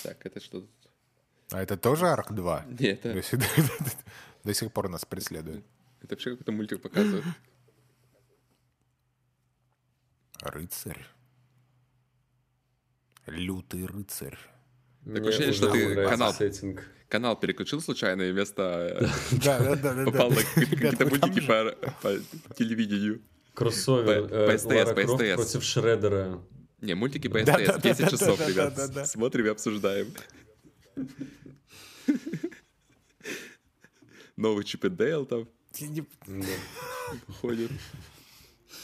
Так, 0.04 0.26
это 0.26 0.40
что 0.40 0.62
тут? 0.62 0.70
А 1.52 1.62
это 1.62 1.78
тоже 1.78 2.08
Арк 2.08 2.32
2? 2.34 2.66
Нет, 2.80 3.02
До 3.04 3.10
это, 3.10 3.22
сих, 3.22 3.40
до 4.44 4.54
сих 4.54 4.72
пор 4.72 4.90
нас 4.90 5.06
преследует. 5.06 5.64
это 6.02 6.16
вообще 6.16 6.32
какой-то 6.32 6.52
мультик 6.52 6.82
показывают. 6.82 7.26
Рыцарь. 10.44 11.06
Лютый 13.28 13.86
рыцарь. 13.86 14.38
Мне 15.04 15.22
ощущение, 15.30 15.54
что 15.54 15.72
ты 15.72 15.96
канал- 16.06 16.34
сеттинг. 16.34 16.84
Канал 17.08 17.40
переключил 17.40 17.80
случайно 17.80 18.24
и 18.24 18.32
вместо... 18.32 19.10
э. 19.32 20.06
Попал 20.06 20.32
на 20.32 20.36
какие-то 20.56 21.06
мультики 21.06 21.40
по 22.02 22.54
телевидению. 22.56 23.22
Кроссовер. 23.54 24.28
По- 24.28 24.52
по 24.52 24.58
СТС, 24.58 24.94
по 24.94 25.18
СТС. 25.18 25.36
против 25.36 25.64
Шреддера. 25.64 26.42
Не, 26.82 26.96
мультики 26.96 27.28
по 27.30 27.40
СТС. 27.40 27.46
да, 27.46 27.78
10 27.80 28.00
да, 28.02 28.10
часов, 28.10 28.48
ребят. 28.48 29.08
Смотрим 29.08 29.46
и 29.46 29.50
обсуждаем. 29.50 30.08
Новый 34.36 34.64
Чип 34.66 34.84
и 34.86 34.90
Дейл 34.90 35.26
там 35.26 35.48
ходит. 37.40 37.72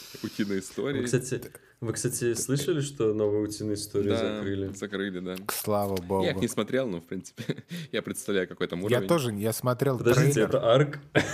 Утиные 0.24 0.60
истории. 0.60 1.00
Вы, 1.00 1.06
кстати, 1.06 1.42
вы, 1.82 1.94
кстати, 1.94 2.34
слышали, 2.34 2.82
что 2.82 3.14
новые 3.14 3.44
утиные 3.44 3.76
истории 3.76 4.10
да, 4.10 4.36
закрыли? 4.38 4.74
закрыли, 4.74 5.20
да. 5.20 5.36
Слава 5.52 5.96
богу. 5.96 6.24
Я 6.24 6.32
их 6.32 6.38
не 6.38 6.48
смотрел, 6.48 6.88
но, 6.88 7.00
в 7.00 7.06
принципе, 7.06 7.64
я 7.92 8.02
представляю, 8.02 8.48
какой 8.48 8.68
там 8.68 8.84
уровень. 8.84 9.02
Я 9.02 9.08
тоже, 9.08 9.32
я 9.34 9.54
смотрел 9.54 9.98
Подождите, 9.98 10.34
трейлер. 10.34 10.50
это 10.50 10.74
арк? 10.74 11.00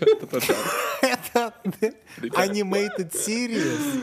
Это 0.00 0.26
тоже 0.26 0.54
Это 1.02 1.52
Ребят. 2.22 2.48
animated 2.48 3.12
series. 3.12 4.00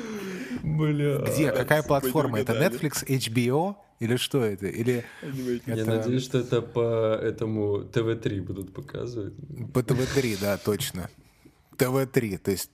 Бля. 0.62 1.18
Где? 1.20 1.52
Какая 1.52 1.82
платформа? 1.82 2.40
Это. 2.40 2.54
Netflix, 2.54 3.04
HBO? 3.08 3.76
Или 4.00 4.18
что 4.18 4.44
это? 4.44 4.68
Или 4.68 5.06
Я 5.66 5.74
это 5.74 5.86
надеюсь, 5.86 6.24
что 6.24 6.38
это 6.38 6.62
по 6.62 7.16
этому 7.16 7.84
ТВ-3 7.86 8.42
будут 8.42 8.74
показывать. 8.74 9.34
по 9.74 9.82
ТВ-3, 9.82 10.38
да, 10.42 10.58
точно. 10.58 11.10
ТВ-3, 11.78 12.38
то 12.38 12.52
есть 12.52 12.70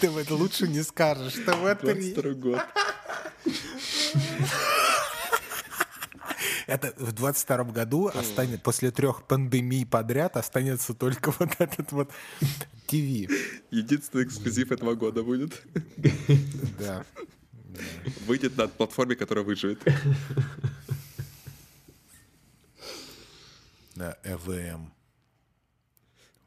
ТВ 0.00 0.30
лучше 0.30 0.68
не 0.68 0.82
скажешь. 0.82 1.34
ТВ-3. 1.34 2.14
22 2.14 2.32
год. 2.34 2.60
Это 6.66 6.92
в 6.98 7.12
22 7.12 7.64
году 7.64 8.08
останет, 8.14 8.62
после 8.62 8.90
трех 8.90 9.26
пандемий 9.26 9.86
подряд 9.86 10.36
останется 10.36 10.92
только 10.92 11.32
вот 11.38 11.50
этот 11.58 11.92
вот 11.92 12.10
ТВ. 12.86 13.30
Единственный 13.70 14.24
эксклюзив 14.24 14.70
этого 14.70 14.94
года 14.94 15.22
будет. 15.22 15.62
Да. 16.78 17.04
Выйдет 18.26 18.56
на 18.56 18.68
платформе, 18.68 19.16
которая 19.16 19.44
выживет. 19.44 19.82
Да, 23.94 24.16
ЭВМ 24.22 24.92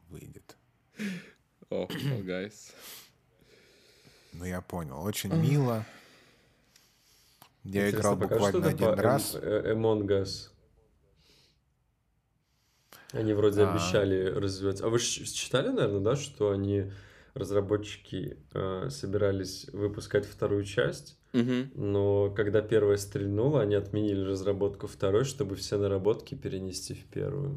выйдет. 0.08 0.41
О, 1.72 1.86
Fall 1.86 2.24
Guys. 2.24 2.52
Ну, 4.34 4.46
я 4.46 4.62
понял. 4.62 5.02
Очень 5.02 5.34
мило. 5.34 5.84
Я 7.64 7.88
Интересно, 7.88 7.96
играл 7.98 8.16
буквально 8.16 8.66
один 8.66 8.78
по 8.88 8.96
раз. 8.96 9.34
Э, 9.34 9.74
Among 9.74 10.06
Us? 10.06 10.48
Они 13.12 13.34
вроде 13.34 13.62
А. 13.62 13.70
обещали 13.70 14.24
развивать. 14.24 14.80
А 14.80 14.88
вы 14.88 14.98
читали, 14.98 15.68
наверное, 15.68 16.00
да, 16.00 16.16
что 16.16 16.50
они, 16.50 16.90
разработчики, 17.34 18.38
э, 18.54 18.88
собирались 18.90 19.66
выпускать 19.74 20.24
вторую 20.24 20.64
часть, 20.64 21.18
Мгм. 21.32 21.70
но 21.74 22.30
когда 22.30 22.60
первая 22.60 22.98
стрельнула, 22.98 23.62
они 23.62 23.74
отменили 23.74 24.22
разработку 24.22 24.86
второй, 24.86 25.24
чтобы 25.24 25.56
все 25.56 25.78
наработки 25.78 26.34
перенести 26.34 26.92
в 26.94 27.04
первую. 27.06 27.48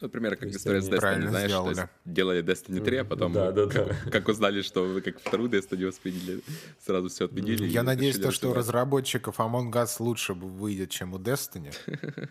Ну, 0.00 0.06
Например, 0.06 0.36
как 0.36 0.50
То 0.50 0.56
история 0.56 0.80
с 0.80 0.88
Destiny, 0.88 1.28
знаешь, 1.28 1.50
то 1.52 1.58
сделали. 1.58 1.68
есть 1.76 1.82
делали 2.04 2.42
Destiny 2.44 2.84
3, 2.84 2.96
а 2.96 3.04
потом, 3.04 3.32
Да, 3.32 3.52
да, 3.52 3.66
как, 3.66 3.86
да. 3.88 4.10
как 4.10 4.28
узнали, 4.28 4.62
что 4.62 4.82
вы 4.84 5.00
как 5.00 5.20
вторую 5.20 5.48
Destiny 5.48 5.86
восприняли, 5.86 6.40
сразу 6.84 7.08
все 7.08 7.26
отменили. 7.26 7.66
Я 7.66 7.82
надеюсь, 7.84 8.14
решили 8.16 8.26
то, 8.26 8.32
что 8.32 8.50
у 8.50 8.54
разработчиков 8.54 9.38
Among 9.38 9.70
Us 9.72 9.96
лучше 10.00 10.34
выйдет, 10.34 10.90
чем 10.90 11.14
у 11.14 11.18
Destiny. 11.18 11.72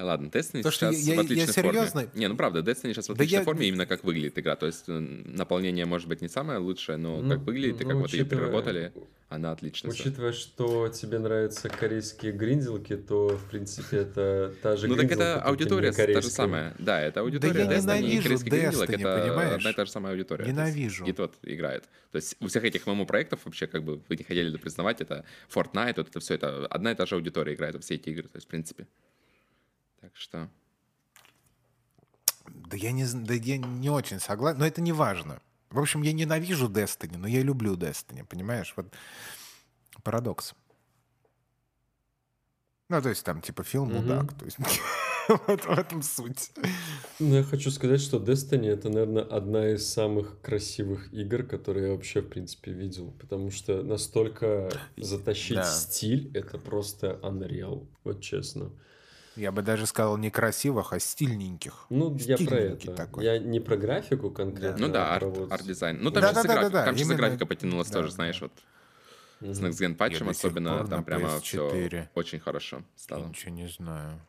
Да 0.00 0.06
ладно, 0.06 0.28
Destiny 0.28 0.62
То, 0.62 0.70
сейчас 0.70 0.96
я- 0.96 1.12
в 1.12 1.16
я 1.16 1.20
отличной 1.20 1.52
серьезно- 1.52 2.00
форме. 2.04 2.10
Не, 2.14 2.28
ну 2.28 2.34
правда, 2.36 2.60
Destiny 2.60 2.94
сейчас 2.94 3.04
в 3.04 3.08
Да 3.08 3.12
отличной 3.16 3.38
я- 3.40 3.44
форме 3.44 3.68
именно 3.68 3.84
как 3.84 4.02
выглядит 4.02 4.38
игра. 4.38 4.56
То 4.56 4.64
есть 4.64 4.84
э, 4.88 4.98
наполнение 4.98 5.84
может 5.84 6.08
быть 6.08 6.22
не 6.22 6.28
самое 6.28 6.58
лучшее, 6.58 6.96
но 6.96 7.20
Ну, 7.20 7.28
как 7.36 7.40
выглядит, 7.40 7.82
и 7.82 7.84
ну, 7.84 7.90
как 7.90 7.98
вот 7.98 8.10
ее 8.14 8.22
учитывая- 8.22 8.30
переработали, 8.46 8.92
она 9.28 9.52
отлично. 9.52 9.90
Учитывая, 9.90 10.32
что 10.32 10.88
тебе 10.88 11.18
нравятся 11.18 11.68
корейские 11.68 12.32
гринделки, 12.32 12.96
то, 12.96 13.36
в 13.36 13.44
принципе, 13.50 13.98
это 13.98 14.54
та 14.62 14.76
же 14.76 14.88
Ну 14.88 14.96
так 14.96 15.12
это 15.12 15.38
аудитория 15.42 15.92
та 15.92 16.20
же 16.22 16.30
самая. 16.30 16.74
Да, 16.78 16.98
это 17.02 17.20
аудитория 17.20 17.60
я 17.64 17.66
Destiny 17.66 17.98
и 17.98 18.02
ненавижу 18.02 18.22
корейский 18.22 18.50
гринделок, 18.50 18.88
это 18.90 19.54
одна 19.54 19.70
и 19.70 19.74
та 19.74 19.84
же 19.84 19.90
самая 19.90 20.12
аудитория. 20.14 20.46
Ненавижу. 20.46 21.04
И 21.04 21.12
тот 21.12 21.34
играет. 21.42 21.84
То 22.10 22.16
есть 22.16 22.36
у 22.40 22.46
всех 22.46 22.64
этих 22.64 22.86
ММО-проектов 22.86 23.40
вообще, 23.44 23.66
как 23.66 23.84
бы 23.84 24.00
вы 24.08 24.16
не 24.16 24.24
хотели 24.24 24.48
это 24.48 24.58
признавать, 24.58 25.02
это 25.02 25.26
Fortnite, 25.54 25.94
вот 25.98 26.08
это 26.08 26.20
все, 26.20 26.36
это 26.36 26.66
одна 26.68 26.92
и 26.92 26.94
та 26.94 27.04
же 27.04 27.16
аудитория 27.16 27.52
играет 27.52 27.74
во 27.74 27.80
все 27.82 27.96
эти 27.96 28.08
игры, 28.08 28.22
то 28.28 28.36
есть 28.38 28.46
в 28.46 28.50
принципе. 28.50 28.86
Так 30.00 30.16
что... 30.16 30.48
Да 32.46 32.76
я 32.76 32.92
не, 32.92 33.06
да 33.06 33.34
я 33.34 33.58
не 33.58 33.90
очень 33.90 34.18
согласен, 34.18 34.58
но 34.58 34.66
это 34.66 34.80
не 34.80 34.92
важно. 34.92 35.40
В 35.70 35.78
общем, 35.78 36.02
я 36.02 36.12
ненавижу 36.12 36.68
Destiny, 36.68 37.16
но 37.16 37.28
я 37.28 37.42
люблю 37.42 37.76
Destiny, 37.76 38.24
понимаешь? 38.24 38.72
Вот 38.76 38.92
парадокс. 40.02 40.54
Ну, 42.88 43.00
то 43.00 43.08
есть 43.08 43.24
там 43.24 43.40
типа 43.40 43.62
фильм 43.62 43.92
мудак. 43.92 44.36
То 44.36 44.44
есть 44.46 44.58
вот 45.28 45.64
в 45.64 45.70
этом 45.70 46.02
суть. 46.02 46.50
Ну, 47.20 47.36
я 47.36 47.44
хочу 47.44 47.70
сказать, 47.70 48.00
что 48.00 48.18
Destiny 48.18 48.66
это, 48.66 48.88
наверное, 48.88 49.22
одна 49.22 49.68
из 49.68 49.86
самых 49.88 50.40
красивых 50.40 51.12
игр, 51.12 51.44
которые 51.44 51.86
я 51.88 51.92
вообще, 51.92 52.20
в 52.20 52.28
принципе, 52.28 52.72
видел. 52.72 53.12
Потому 53.12 53.52
что 53.52 53.84
настолько 53.84 54.72
затащить 54.96 55.56
Да. 55.56 55.64
стиль, 55.64 56.32
это 56.34 56.58
просто 56.58 57.20
unreal, 57.22 57.86
вот 58.02 58.20
честно. 58.22 58.72
Я 59.40 59.52
бы 59.52 59.62
даже 59.62 59.86
сказал 59.86 60.18
не 60.18 60.30
красивых, 60.30 60.92
а 60.92 61.00
стильненьких. 61.00 61.86
Ну, 61.88 62.14
я 62.16 62.36
про 62.36 62.44
Стильненький 62.44 62.88
это. 62.90 62.96
такой. 63.06 63.24
Я 63.24 63.38
не 63.38 63.58
про 63.58 63.74
графику 63.78 64.30
конкретно. 64.30 64.86
Ну 64.86 64.92
да, 64.92 65.12
а 65.12 65.16
арт, 65.16 65.24
вот- 65.34 65.50
арт-дизайн. 65.50 65.96
Ну 66.02 66.10
там 66.10 66.20
Да, 66.22 66.28
сейчас 66.28 66.42
да, 66.42 66.48
да, 66.48 66.54
графика, 66.54 66.72
да, 66.72 66.84
там 66.84 66.94
именно- 66.96 67.14
графика 67.16 67.46
потянулась 67.46 67.88
да, 67.88 67.94
тоже, 67.94 68.08
да. 68.08 68.14
знаешь, 68.16 68.38
вот 68.42 68.52
Мгм. 69.40 69.54
с 69.54 69.60
Next 69.60 69.80
Gen 69.80 69.94
патчем 69.94 70.28
особенно, 70.28 70.86
там 70.86 71.04
прямо 71.04 71.40
все 71.40 71.70
PS4. 71.70 72.08
очень 72.14 72.38
хорошо 72.38 72.76
Я 72.76 72.82
стало. 72.96 73.26
ничего 73.28 73.50
не 73.54 73.66
знаю. 73.66 74.20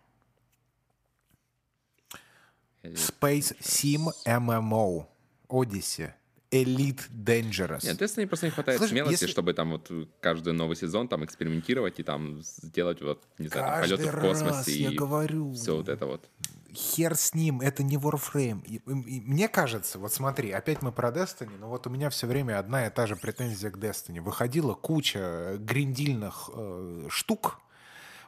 Я- 2.83 2.91
Space 2.91 3.53
Sim 3.59 4.07
MMO. 4.25 5.07
Odyssey. 5.49 6.13
Elite 6.51 7.09
Dangerous. 7.11 7.85
Нет, 7.85 8.01
Destiny 8.01 8.27
просто 8.27 8.47
не 8.47 8.51
хватает 8.51 8.77
Слушай, 8.77 8.91
смелости, 8.91 9.13
если- 9.23 9.27
чтобы 9.27 9.53
там 9.53 9.71
вот 9.71 9.89
каждый 10.19 10.53
новый 10.53 10.75
сезон 10.75 11.07
там 11.07 11.23
экспериментировать 11.23 11.99
и 11.99 12.03
там 12.03 12.41
сделать 12.43 13.01
вот, 13.01 13.23
не 13.37 13.47
знаю, 13.47 13.65
Каждый 13.81 13.97
полеты 13.97 14.11
в 14.11 14.67
я 14.67 14.89
и 14.91 14.95
говорю. 14.95 15.53
все 15.53 15.77
вот 15.77 15.87
это 15.87 16.05
вот. 16.05 16.29
Хер 16.73 17.15
с 17.15 17.33
ним, 17.33 17.59
это 17.61 17.83
не 17.83 17.97
Warframe. 17.97 18.63
И- 18.65 18.75
и- 18.77 19.17
и 19.17 19.21
мне 19.21 19.47
кажется, 19.49 19.97
вот 19.99 20.13
смотри, 20.13 20.51
опять 20.51 20.81
мы 20.81 20.91
про 20.91 21.09
Destiny, 21.09 21.57
но 21.59 21.69
вот 21.69 21.87
у 21.87 21.89
меня 21.89 22.09
все 22.09 22.27
время 22.27 22.59
одна 22.59 22.87
и 22.87 22.89
та 22.89 23.07
же 23.07 23.15
претензия 23.15 23.71
к 23.71 23.77
Destiny. 23.77 24.21
Выходила 24.21 24.73
куча 24.73 25.55
гриндильных 25.57 26.49
э, 26.53 27.07
штук. 27.09 27.59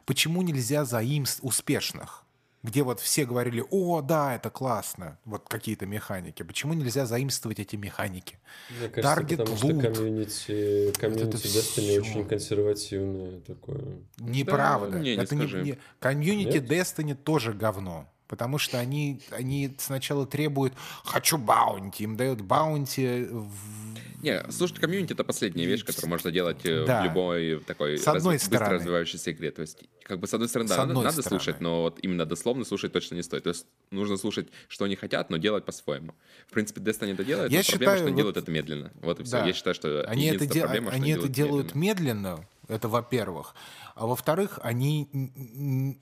Почему 0.06 0.42
нельзя 0.42 0.84
заимst 0.84 1.38
успешных? 1.42 2.23
Где 2.64 2.82
вот 2.82 2.98
все 2.98 3.26
говорили, 3.26 3.62
о, 3.70 4.00
да, 4.00 4.34
это 4.34 4.48
классно, 4.48 5.18
вот 5.26 5.46
какие-то 5.48 5.84
механики. 5.84 6.42
Почему 6.42 6.72
нельзя 6.72 7.04
заимствовать 7.04 7.58
эти 7.60 7.76
механики? 7.76 8.38
Мне 8.80 8.88
кажется, 8.88 9.20
Target 9.20 9.36
потому 9.36 9.56
что 9.58 9.66
loot. 9.68 9.82
комьюнити, 9.94 10.92
комьюнити 10.98 11.46
Destiny 11.46 11.90
всё. 11.90 12.00
очень 12.00 12.24
консервативное 12.26 13.40
такое. 13.40 13.84
Неправда. 14.18 14.98
не, 14.98 15.14
не 15.14 15.22
это 15.22 15.34
не, 15.36 15.44
не- 15.62 15.78
комьюнити 16.00 16.56
Нет? 16.56 16.70
Destiny 16.70 17.14
тоже 17.14 17.52
говно. 17.52 18.08
Потому 18.28 18.56
что 18.56 18.78
они, 18.80 19.20
они 19.30 19.76
сначала 19.78 20.26
требуют 20.26 20.72
«хочу 21.04 21.36
bounty», 21.36 22.04
им 22.04 22.16
дают 22.16 22.40
bounty 22.40 23.26
в- 23.30 23.98
Не, 24.24 24.50
слушать 24.50 24.78
комьюнити 24.78 25.12
это 25.12 25.22
последняя 25.22 25.66
вещь, 25.66 25.84
которую 25.84 26.08
можно 26.08 26.30
делать 26.30 26.64
э, 26.64 26.84
Да. 26.86 27.02
в 27.02 27.04
любой 27.04 27.60
такой 27.66 27.98
С 27.98 28.08
одной 28.08 28.34
быстро 28.36 28.56
стороны. 28.56 28.74
развивающейся 28.76 29.32
игре. 29.32 29.50
То 29.50 29.60
есть, 29.60 29.84
как 30.02 30.18
бы 30.18 30.26
с 30.26 30.32
одной 30.32 30.48
стороны, 30.48 30.68
да, 30.68 30.74
С 30.74 30.78
надо, 30.78 30.90
одной 30.92 31.04
надо 31.04 31.20
стороны. 31.22 31.40
слушать, 31.42 31.60
но 31.60 31.82
вот 31.82 31.98
именно 32.02 32.24
дословно 32.24 32.64
слушать 32.64 32.92
точно 32.92 33.16
не 33.16 33.22
стоит. 33.22 33.42
То 33.44 33.50
есть 33.50 33.66
нужно 33.90 34.16
слушать, 34.16 34.48
что 34.68 34.86
они 34.86 34.96
хотят, 34.96 35.28
но 35.28 35.36
делать 35.36 35.64
по-своему. 35.66 36.14
В 36.48 36.52
принципе, 36.52 36.80
Destiny 36.80 37.12
это 37.12 37.24
делает, 37.24 37.52
Я 37.52 37.58
но 37.58 37.64
проблема, 37.64 37.64
считаю, 37.64 37.96
что 37.98 38.04
они 38.06 38.12
вот- 38.12 38.16
делают 38.16 38.36
это 38.38 38.50
медленно. 38.50 38.92
Вот 39.02 39.20
и 39.20 39.24
все. 39.24 39.32
Да. 39.32 39.46
Я 39.46 39.52
считаю, 39.52 39.74
что 39.74 40.04
Они 40.08 40.26
это, 40.26 40.46
де- 40.46 40.60
проблема, 40.62 40.86
что 40.90 40.96
они 40.96 41.10
это 41.10 41.28
делают 41.28 41.74
медленно. 41.74 42.14
медленно, 42.38 42.48
это 42.68 42.88
во-первых. 42.88 43.54
А 43.94 44.06
во-вторых, 44.06 44.58
они 44.62 45.98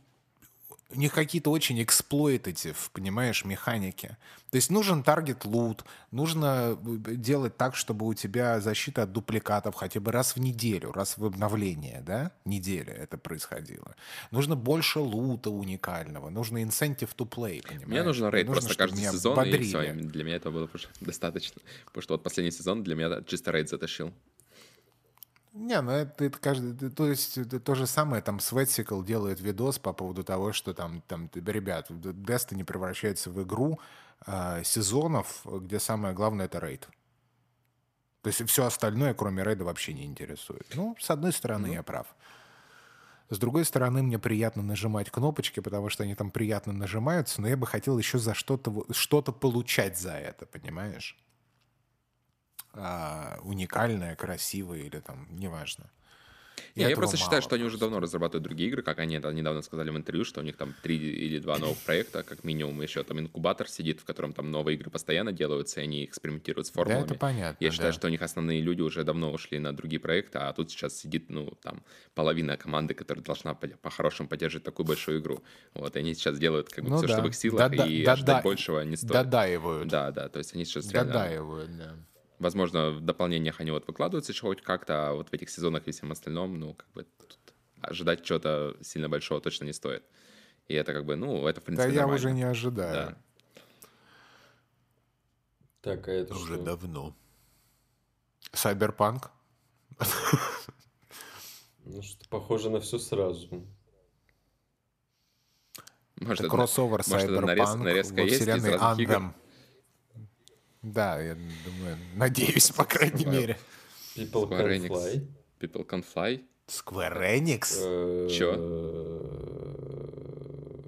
у 0.94 0.98
них 0.98 1.12
какие-то 1.12 1.50
очень 1.50 1.82
эксплойтатив, 1.82 2.90
понимаешь, 2.92 3.44
механики. 3.44 4.16
То 4.50 4.56
есть 4.56 4.70
нужен 4.70 5.02
таргет 5.02 5.46
лут, 5.46 5.82
нужно 6.10 6.78
э, 6.78 7.14
делать 7.14 7.56
так, 7.56 7.74
чтобы 7.74 8.06
у 8.06 8.12
тебя 8.12 8.60
защита 8.60 9.04
от 9.04 9.12
дупликатов 9.12 9.74
хотя 9.74 9.98
бы 9.98 10.12
раз 10.12 10.36
в 10.36 10.40
неделю, 10.40 10.92
раз 10.92 11.16
в 11.16 11.24
обновление, 11.24 12.02
да, 12.04 12.32
неделя 12.44 12.92
это 12.92 13.16
происходило. 13.16 13.94
Нужно 14.30 14.54
больше 14.54 14.98
лута 14.98 15.48
уникального, 15.48 16.28
нужно 16.28 16.62
incentive 16.62 17.16
to 17.16 17.26
play, 17.26 17.62
понимаешь? 17.62 17.88
Мне 17.88 18.02
нужен 18.02 18.28
рейд 18.28 18.46
Нужно, 18.46 18.60
просто 18.60 18.78
каждый 18.78 19.04
сезон, 19.04 19.42
и 19.42 19.58
все. 19.62 19.94
Для 19.94 20.24
меня 20.24 20.36
этого 20.36 20.52
было 20.52 20.70
достаточно. 21.00 21.62
Потому 21.86 22.02
что 22.02 22.14
вот 22.14 22.22
последний 22.22 22.52
сезон 22.52 22.82
для 22.82 22.94
меня 22.94 23.22
чисто 23.26 23.52
рейд 23.52 23.70
затащил. 23.70 24.12
Не, 25.52 25.82
ну 25.82 25.90
это, 25.90 26.24
это 26.24 26.38
каждый, 26.38 26.90
то 26.90 27.06
есть 27.06 27.36
это 27.36 27.60
то 27.60 27.74
же 27.74 27.86
самое, 27.86 28.22
там 28.22 28.38
Sweatcicle 28.38 29.04
делает 29.04 29.40
видос 29.40 29.78
по 29.78 29.92
поводу 29.92 30.24
того, 30.24 30.52
что 30.52 30.72
там, 30.72 31.02
там 31.02 31.28
ребят, 31.34 31.90
Destiny 31.90 32.64
превращается 32.64 33.30
в 33.30 33.42
игру 33.42 33.78
а, 34.24 34.62
сезонов, 34.62 35.42
где 35.44 35.78
самое 35.78 36.14
главное 36.14 36.46
это 36.46 36.58
рейд. 36.58 36.88
То 38.22 38.28
есть 38.28 38.48
все 38.48 38.64
остальное, 38.64 39.12
кроме 39.14 39.42
рейда, 39.42 39.64
вообще 39.64 39.92
не 39.92 40.06
интересует. 40.06 40.66
Ну, 40.74 40.96
с 40.98 41.10
одной 41.10 41.32
стороны, 41.32 41.66
я 41.66 41.82
прав. 41.82 42.06
С 43.28 43.38
другой 43.38 43.64
стороны, 43.64 44.02
мне 44.02 44.18
приятно 44.18 44.62
нажимать 44.62 45.10
кнопочки, 45.10 45.60
потому 45.60 45.88
что 45.90 46.04
они 46.04 46.14
там 46.14 46.30
приятно 46.30 46.72
нажимаются, 46.72 47.42
но 47.42 47.48
я 47.48 47.56
бы 47.56 47.66
хотел 47.66 47.98
еще 47.98 48.18
за 48.18 48.34
что-то 48.34 48.84
что-то 48.90 49.32
получать 49.32 49.98
за 49.98 50.12
это, 50.12 50.46
понимаешь? 50.46 51.18
А, 52.74 53.38
уникальное, 53.42 54.16
красивое 54.16 54.80
или 54.80 55.00
там, 55.00 55.26
неважно. 55.30 55.90
И 56.74 56.80
Не, 56.80 56.88
я 56.88 56.96
просто 56.96 57.16
считаю, 57.16 57.32
мало 57.40 57.42
что 57.42 57.54
они 57.56 57.64
уже 57.64 57.76
давно 57.76 57.98
разрабатывают 58.00 58.44
другие 58.44 58.68
игры, 58.70 58.82
как 58.82 58.98
они 58.98 59.16
это 59.16 59.30
недавно 59.32 59.62
сказали 59.62 59.90
в 59.90 59.96
интервью, 59.96 60.24
что 60.24 60.40
у 60.40 60.42
них 60.42 60.56
там 60.56 60.74
три 60.82 60.96
или 60.96 61.38
два 61.38 61.58
новых 61.58 61.78
проекта, 61.78 62.22
как 62.22 62.44
минимум 62.44 62.80
еще 62.80 63.02
там 63.02 63.20
инкубатор 63.20 63.68
сидит, 63.68 64.00
в 64.00 64.04
котором 64.04 64.32
там 64.32 64.50
новые 64.50 64.76
игры 64.76 64.90
постоянно 64.90 65.32
делаются, 65.32 65.80
и 65.80 65.84
они 65.84 66.04
экспериментируют 66.04 66.66
с 66.66 66.70
Да, 66.70 66.74
формулами. 66.74 67.04
это 67.04 67.14
понятно. 67.14 67.62
Я 67.64 67.70
считаю, 67.70 67.92
да. 67.92 67.98
что 67.98 68.06
у 68.06 68.10
них 68.10 68.22
основные 68.22 68.60
люди 68.60 68.80
уже 68.80 69.02
давно 69.04 69.32
ушли 69.32 69.58
на 69.58 69.74
другие 69.74 70.00
проекты, 70.00 70.38
а 70.38 70.52
тут 70.52 70.70
сейчас 70.70 70.96
сидит, 70.96 71.28
ну, 71.30 71.50
там, 71.62 71.82
половина 72.14 72.56
команды, 72.56 72.94
которая 72.94 73.24
должна 73.24 73.54
по- 73.54 73.68
по-хорошему 73.68 74.28
поддерживать 74.28 74.64
такую 74.64 74.86
большую 74.86 75.20
игру. 75.20 75.42
Вот, 75.74 75.96
и 75.96 75.98
они 75.98 76.14
сейчас 76.14 76.38
делают 76.38 76.68
как 76.70 76.84
бы 76.84 76.90
Ну 76.90 76.98
все, 76.98 77.06
да. 77.06 77.12
что 77.14 77.22
в 77.22 77.26
их 77.28 77.34
силах, 77.34 77.58
Да-да, 77.70 77.86
и 77.86 77.98
да-да. 78.00 78.12
ожидать 78.12 78.44
большего 78.44 78.80
не 78.82 78.96
стоит. 78.96 79.12
Додаивают. 79.12 79.88
Да, 79.88 80.10
да, 80.10 80.28
то 80.28 80.38
есть 80.38 80.54
они 80.54 80.64
сейчас 80.64 80.90
реально... 80.90 81.12
Додаивают, 81.14 81.76
да. 81.76 81.96
Возможно, 82.42 82.90
в 82.90 83.00
дополнениях 83.00 83.60
они 83.60 83.70
вот 83.70 83.86
выкладываются 83.86 84.32
еще 84.32 84.40
хоть 84.42 84.62
как-то, 84.62 85.10
а 85.10 85.14
вот 85.14 85.28
в 85.28 85.32
этих 85.32 85.48
сезонах 85.48 85.86
и 85.86 85.92
всем 85.92 86.10
остальном, 86.10 86.58
ну, 86.58 86.74
как 86.74 86.90
бы 86.90 87.04
тут 87.04 87.38
ожидать 87.80 88.24
чего-то 88.24 88.76
сильно 88.82 89.08
большого 89.08 89.40
точно 89.40 89.64
не 89.66 89.72
стоит. 89.72 90.02
И 90.66 90.74
это 90.74 90.92
как 90.92 91.04
бы, 91.04 91.14
ну, 91.14 91.46
это, 91.46 91.60
в 91.60 91.64
Да 91.64 91.66
принципе, 91.66 91.90
я 91.94 92.00
нормально. 92.00 92.14
уже 92.18 92.32
не 92.32 92.42
ожидаю. 92.42 92.94
Да. 92.94 93.16
Так, 95.82 96.08
а 96.08 96.12
это 96.12 96.34
Уже 96.34 96.54
что? 96.56 96.64
давно. 96.64 97.16
Сайберпанк? 98.52 99.30
Ну, 101.84 102.02
что 102.02 102.28
похоже 102.28 102.70
на 102.70 102.80
все 102.80 102.98
сразу. 102.98 103.48
Может, 106.16 106.40
Это 106.40 106.46
это- 106.46 106.48
кроссовер 106.56 106.90
может, 106.90 107.08
это 107.08 107.40
нарез- 107.40 107.46
Сайберпанк 107.68 107.84
нарезка 107.84 108.14
во 108.14 108.20
есть 108.22 108.34
из 108.34 108.40
вселенной? 108.42 108.78
Anthem. 108.78 109.32
Да, 110.82 111.20
я 111.20 111.34
думаю, 111.34 111.96
надеюсь, 112.16 112.70
по 112.70 112.84
крайней 112.84 113.24
мере. 113.24 113.58
People 114.16 114.48
Square 114.48 114.66
can 114.68 114.80
Enix. 114.80 114.88
fly. 114.90 115.26
People 115.60 115.86
Can 115.86 116.04
Fly. 116.04 116.44
Square 116.66 117.38
Enix? 117.38 117.76
Э, 117.80 118.28
Чё? 118.28 118.52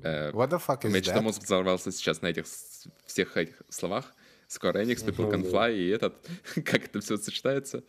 Э, 0.02 0.30
What 0.32 0.50
the 0.50 0.58
fuck 0.58 0.84
У 0.84 0.88
is 0.88 0.90
меня 0.90 1.02
что-то 1.02 1.18
that? 1.20 1.22
мозг 1.22 1.42
взорвался 1.42 1.92
сейчас 1.92 2.22
на 2.22 2.26
этих 2.28 2.44
всех 3.06 3.36
этих 3.36 3.62
словах. 3.68 4.12
Square 4.48 4.82
Enix, 4.84 5.04
People 5.06 5.30
Can 5.30 5.42
да. 5.42 5.48
Fly, 5.68 5.76
и 5.76 5.88
этот, 5.88 6.14
как 6.64 6.84
это 6.86 7.00
все 7.00 7.16
сочетается. 7.16 7.82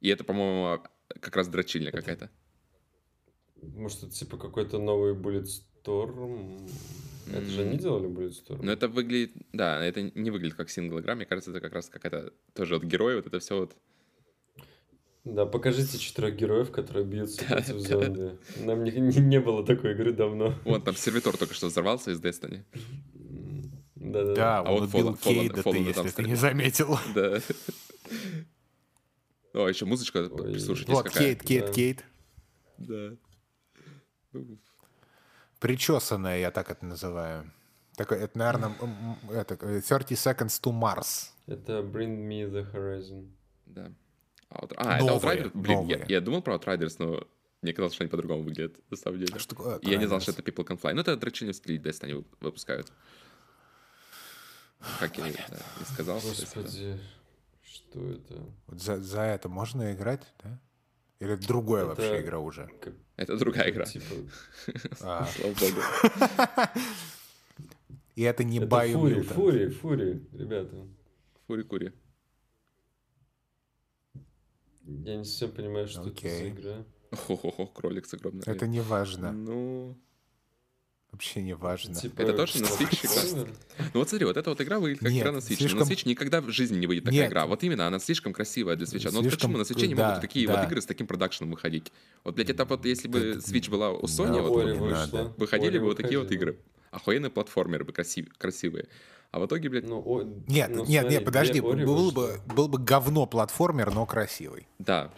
И 0.00 0.08
это, 0.08 0.24
по-моему, 0.24 0.82
как 1.20 1.36
раз 1.36 1.48
дрочильня 1.48 1.92
какая-то. 1.92 2.30
Может, 3.62 4.04
это 4.04 4.12
типа 4.12 4.36
какой-то 4.36 4.78
новый 4.78 5.14
Bulletstorm? 5.14 5.64
Это 5.86 7.44
же 7.46 7.62
они 7.62 7.72
М. 7.72 7.78
делали 7.78 8.08
Bulletstorm? 8.08 8.60
Но 8.62 8.70
это 8.72 8.88
выглядит, 8.88 9.32
да, 9.52 9.84
это 9.84 10.02
не 10.02 10.30
выглядит 10.30 10.56
как 10.56 10.70
сингл 10.70 10.98
игра, 11.00 11.14
мне 11.14 11.26
кажется, 11.26 11.50
это 11.50 11.60
как 11.60 11.72
раз 11.72 11.88
какая-то 11.88 12.32
тоже 12.54 12.74
вот 12.74 12.84
герой, 12.84 13.16
вот 13.16 13.26
это 13.26 13.38
все 13.40 13.58
вот. 13.58 13.76
Да, 15.24 15.44
покажите 15.44 15.98
четырех 15.98 16.36
героев, 16.36 16.70
которые 16.70 17.04
бьются 17.04 17.40
Да, 17.48 17.56
против 17.56 17.74
да. 17.74 17.80
зомби. 17.80 18.38
Нам 18.64 18.84
не, 18.84 18.92
не, 18.92 19.16
не 19.20 19.40
было 19.40 19.66
такой 19.66 19.92
игры 19.92 20.12
давно. 20.12 20.54
Вон 20.64 20.80
там 20.82 20.94
сервитор 20.94 21.36
только 21.36 21.52
что 21.54 21.66
взорвался 21.66 22.12
из 22.12 22.20
Destiny. 22.20 22.62
Да-да-да. 23.96 24.34
Да, 24.34 24.58
А 24.60 24.72
он 24.72 24.86
вот 24.86 24.90
Fallen- 24.90 25.18
Fallen- 25.20 25.52
ты, 25.52 25.60
Fallen 25.62 25.78
если 25.78 25.92
там 25.94 26.10
ты 26.12 26.22
не 26.22 26.36
заметил. 26.36 26.96
Да. 27.14 27.40
О, 29.52 29.68
еще 29.68 29.84
музычка, 29.84 30.28
прислушайтесь, 30.28 30.92
Вот. 30.94 31.10
Кейт, 31.10 31.42
Кейт, 31.42 31.66
Да. 31.66 31.72
Кейт. 31.72 32.04
Да. 32.78 33.16
Причесанная, 35.66 36.38
я 36.38 36.50
так 36.50 36.70
это 36.70 36.84
называю. 36.86 37.50
Такой, 37.96 38.18
это, 38.18 38.38
наверное, 38.38 38.72
это, 39.32 39.54
э, 39.54 39.80
30 39.80 40.12
Seconds 40.12 40.60
to 40.62 40.70
Mars. 40.72 41.30
Это 41.46 41.80
Bring 41.80 42.28
Me 42.28 42.48
The 42.48 42.72
Horizon. 42.72 43.30
Да. 43.66 43.90
Out- 44.50 44.74
А, 44.76 44.96
это 44.96 45.04
Новые, 45.06 45.38
Outriders? 45.42 45.50
Блин, 45.54 45.80
я, 45.86 45.96
новые. 45.96 46.04
я 46.08 46.20
думал 46.20 46.42
про 46.42 46.54
Outriders, 46.56 46.96
но 46.98 47.26
мне 47.62 47.72
казалось, 47.72 47.94
что 47.94 48.04
они 48.04 48.10
по-другому 48.10 48.42
выглядят, 48.42 48.78
на 48.90 48.96
самом 48.96 49.18
деле. 49.18 49.32
А 49.34 49.38
что 49.40 49.80
я 49.82 49.96
не 49.96 50.06
знал, 50.06 50.20
что 50.20 50.30
это 50.32 50.42
People 50.42 50.64
Can 50.64 50.80
Fly. 50.80 50.92
Ну, 50.92 51.00
это 51.00 51.16
в 51.16 51.52
стиле 51.56 51.78
Destiny 51.78 52.14
вы- 52.14 52.24
выпускают. 52.40 52.92
Как 55.00 55.18
я 55.18 55.24
не 55.28 55.34
сказал. 55.92 56.18
это- 56.18 56.26
Господи, 56.28 57.00
что 57.64 58.10
это? 58.10 58.34
Вот 58.68 58.80
за, 58.80 59.00
за 59.00 59.22
это 59.22 59.48
можно 59.48 59.92
играть, 59.92 60.22
да? 60.44 60.60
Или 61.18 61.32
это 61.34 61.46
другая 61.48 61.84
Это- 61.84 61.88
вообще 62.02 62.20
игра 62.20 62.38
уже? 62.38 62.70
Это 63.16 63.36
другая 63.38 63.70
игра. 63.70 63.84
Типа, 63.86 64.04
А, 65.00 65.26
Слава 65.26 65.54
богу. 65.54 65.80
и 68.16 68.22
это 68.22 68.44
не 68.44 68.58
это 68.58 68.66
Байо 68.66 68.92
Фури. 68.98 69.20
Фури, 69.22 69.68
Фури, 69.70 70.28
ребята. 70.32 70.86
Фури-кури. 71.46 71.92
Я 74.84 75.16
не 75.16 75.24
совсем 75.24 75.52
понимаю, 75.52 75.88
что 75.88 76.02
это 76.02 76.10
Окей. 76.10 76.30
за 76.30 76.48
игра. 76.50 76.84
Хо-хо-хо, 77.12 77.66
кролик 77.66 78.06
с 78.06 78.14
огромной. 78.14 78.42
Это 78.46 78.66
не 78.66 78.80
важно. 78.80 79.32
Ну, 79.32 79.96
Вообще 81.16 81.42
не 81.42 81.54
важно. 81.54 81.94
Типа, 81.94 82.20
Это 82.20 82.34
тоже 82.34 82.60
на 82.60 82.66
Switch 82.66 83.06
игра? 83.06 83.46
ну 83.94 84.00
вот 84.00 84.08
смотри, 84.10 84.26
вот 84.26 84.36
эта 84.36 84.50
вот 84.50 84.60
игра 84.60 84.78
выглядит 84.78 85.02
как 85.02 85.10
Нет, 85.10 85.22
игра 85.22 85.32
на 85.32 85.38
Switch. 85.38 85.50
Но 85.52 85.56
слишком- 85.56 85.78
на 85.80 85.82
Switch 85.84 86.06
никогда 86.06 86.40
в 86.42 86.50
жизни 86.50 86.76
не 86.76 86.86
выйдет 86.86 87.04
такая 87.04 87.20
Нет. 87.20 87.30
игра. 87.30 87.46
Вот 87.46 87.64
именно, 87.64 87.86
она 87.86 87.98
слишком 87.98 88.34
красивая 88.34 88.76
для 88.76 88.84
Switch. 88.84 89.04
Вот 89.10 89.22
Слишком, 89.22 89.52
почему 89.52 89.56
на 89.58 89.62
Switch 89.62 89.86
не 89.86 89.94
да, 89.94 90.08
могут 90.08 90.20
такие 90.20 90.46
да. 90.46 90.56
вот 90.60 90.66
игры 90.66 90.82
с 90.82 90.84
таким 90.86 91.06
продакшеном 91.06 91.52
выходить? 91.52 91.90
Вот, 92.22 92.34
блядь, 92.34 92.50
это 92.50 92.66
вот 92.66 92.84
если 92.84 93.08
бы 93.08 93.18
Это- 93.18 93.38
Switch 93.38 93.70
была 93.70 93.92
у 93.92 94.02
Sony, 94.02 94.34
Да, 94.36 94.42
вот, 94.42 95.38
выходили 95.38 95.78
бы 95.78 95.86
вот 95.86 95.96
такие 95.96 96.18
вот 96.18 96.30
игры. 96.30 96.58
Охуенные 96.90 97.30
платформеры 97.30 97.84
бы 97.84 97.92
красив- 97.92 98.28
красивые. 98.36 98.86
А 99.32 99.38
в 99.40 99.46
итоге, 99.46 99.68
блядь, 99.70 99.86
Ну, 99.88 100.02
о- 100.04 100.22
Нет, 100.46 100.70
ну, 100.70 100.84
нет, 100.86 101.00
смотри, 101.02 101.16
нет, 101.16 101.24
подожди, 101.24 101.60
Ори 101.60 101.84
был 101.84 102.10
бы, 102.12 102.40
был 102.54 102.68
бы 102.68 102.78
говно 102.78 103.26
платформер, 103.26 103.92
но 103.92 104.04
красивый. 104.06 104.66
да, 104.78 105.10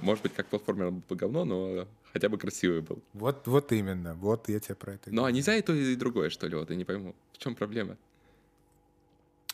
может 0.00 0.22
быть, 0.22 0.34
как 0.34 0.46
платформер 0.48 0.90
был 0.90 1.02
бы 1.08 1.16
говно, 1.16 1.44
но 1.44 1.86
хотя 2.12 2.28
бы 2.28 2.38
красивый 2.38 2.80
был. 2.80 3.02
Вот, 3.12 3.46
вот 3.46 3.72
именно, 3.72 4.14
вот 4.14 4.48
я 4.48 4.60
тебе 4.60 4.74
про 4.74 4.94
это 4.94 5.10
Ну, 5.12 5.24
а 5.24 5.32
нельзя 5.32 5.56
и 5.56 5.62
то, 5.62 5.72
и 5.72 5.94
другое, 5.96 6.30
что 6.30 6.46
ли? 6.46 6.56
Вот 6.56 6.70
я 6.70 6.76
не 6.76 6.84
пойму. 6.84 7.14
В 7.32 7.38
чем 7.38 7.54
проблема? 7.54 7.96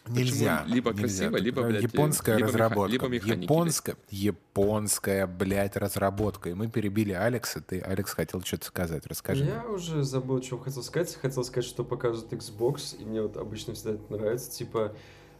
Нельзя. 0.08 0.58
почему 0.58 0.74
либо 0.74 0.90
нельзя. 0.90 1.02
красиво, 1.02 1.36
либо, 1.36 1.62
блядь, 1.62 1.82
японская 1.82 2.36
либо 2.36 2.46
меха- 2.48 2.58
разработка. 2.58 2.92
либо 2.92 3.08
механики, 3.08 3.42
японская, 3.42 3.96
японская, 4.10 5.26
блядь, 5.26 5.76
разработка. 5.76 6.50
И 6.50 6.54
мы 6.54 6.68
перебили 6.68 7.12
Алекса. 7.12 7.60
Ты, 7.60 7.80
Алекс, 7.80 8.12
хотел 8.12 8.40
что-то 8.42 8.66
сказать. 8.66 9.04
Расскажи. 9.06 9.44
Я 9.44 9.64
уже 9.66 10.04
забыл, 10.04 10.40
что 10.42 10.58
хотел 10.58 10.82
сказать. 10.84 11.14
Хотел 11.16 11.42
сказать, 11.42 11.68
что 11.68 11.84
показывают 11.84 12.32
Xbox, 12.32 12.96
и 13.00 13.04
мне 13.04 13.22
вот 13.22 13.36
обычно 13.36 13.74
всегда 13.74 13.94
это 13.94 14.12
нравится. 14.12 14.50
Типа, 14.52 14.94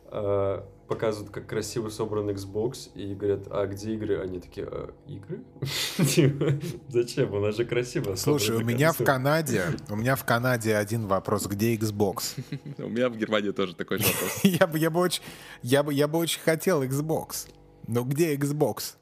э, 0.06 0.62
показывают, 0.86 1.32
как 1.32 1.46
красиво 1.46 1.88
собран 1.90 2.30
Xbox, 2.30 2.90
и 2.94 3.14
говорят, 3.14 3.46
а 3.50 3.66
где 3.66 3.94
игры? 3.94 4.20
Они 4.20 4.40
такие, 4.40 4.66
«А, 4.70 4.90
игры? 5.06 5.42
Типа, 6.06 6.52
зачем? 6.88 7.32
У 7.34 7.40
нас 7.40 7.56
же 7.56 7.64
красиво 7.64 8.14
Слушай, 8.14 8.56
у 8.56 8.60
меня 8.60 8.92
в 8.92 8.98
консоль». 8.98 9.06
Канаде, 9.06 9.64
у 9.88 9.96
меня 9.96 10.16
в 10.16 10.24
Канаде 10.24 10.76
один 10.76 11.06
вопрос. 11.06 11.46
Где 11.46 11.74
Xbox? 11.76 12.38
У 12.78 12.88
меня 12.88 13.08
в 13.08 13.16
Германии 13.16 13.50
тоже 13.50 13.74
такой 13.74 13.98
же 13.98 14.04
вопрос. 14.04 14.40
Я 14.44 14.66
бы, 14.66 14.78
я 14.78 14.90
бы 14.90 15.00
очень, 15.00 15.22
я 15.62 15.82
бы, 15.82 15.92
я 15.92 16.08
бы 16.08 16.18
очень 16.18 16.40
хотел 16.40 16.82
Xbox. 16.82 17.48
Но 17.86 18.02
где 18.04 18.34
Xbox? 18.36 18.94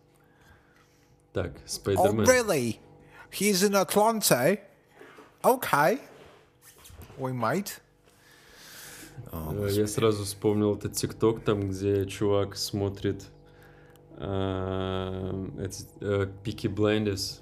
Так, 1.32 1.52
Oh, 1.52 1.60
Спайдермен. 1.66 2.24
really? 2.26 2.78
He's 3.30 3.62
in 3.62 3.74
Atlanta? 3.74 4.58
Okay. 5.42 5.98
Ой, 7.18 7.32
mate. 7.32 7.80
Э, 9.32 9.68
Я 9.70 9.86
сразу 9.86 10.24
вспомнил 10.24 10.74
этот 10.76 10.92
ТикТок, 10.94 11.40
там, 11.44 11.70
где 11.70 12.06
чувак 12.06 12.56
смотрит 12.56 13.24
э, 14.16 15.46
эти, 15.60 15.84
э, 16.00 16.28
Peaky 16.44 16.72
Blinders. 16.74 17.40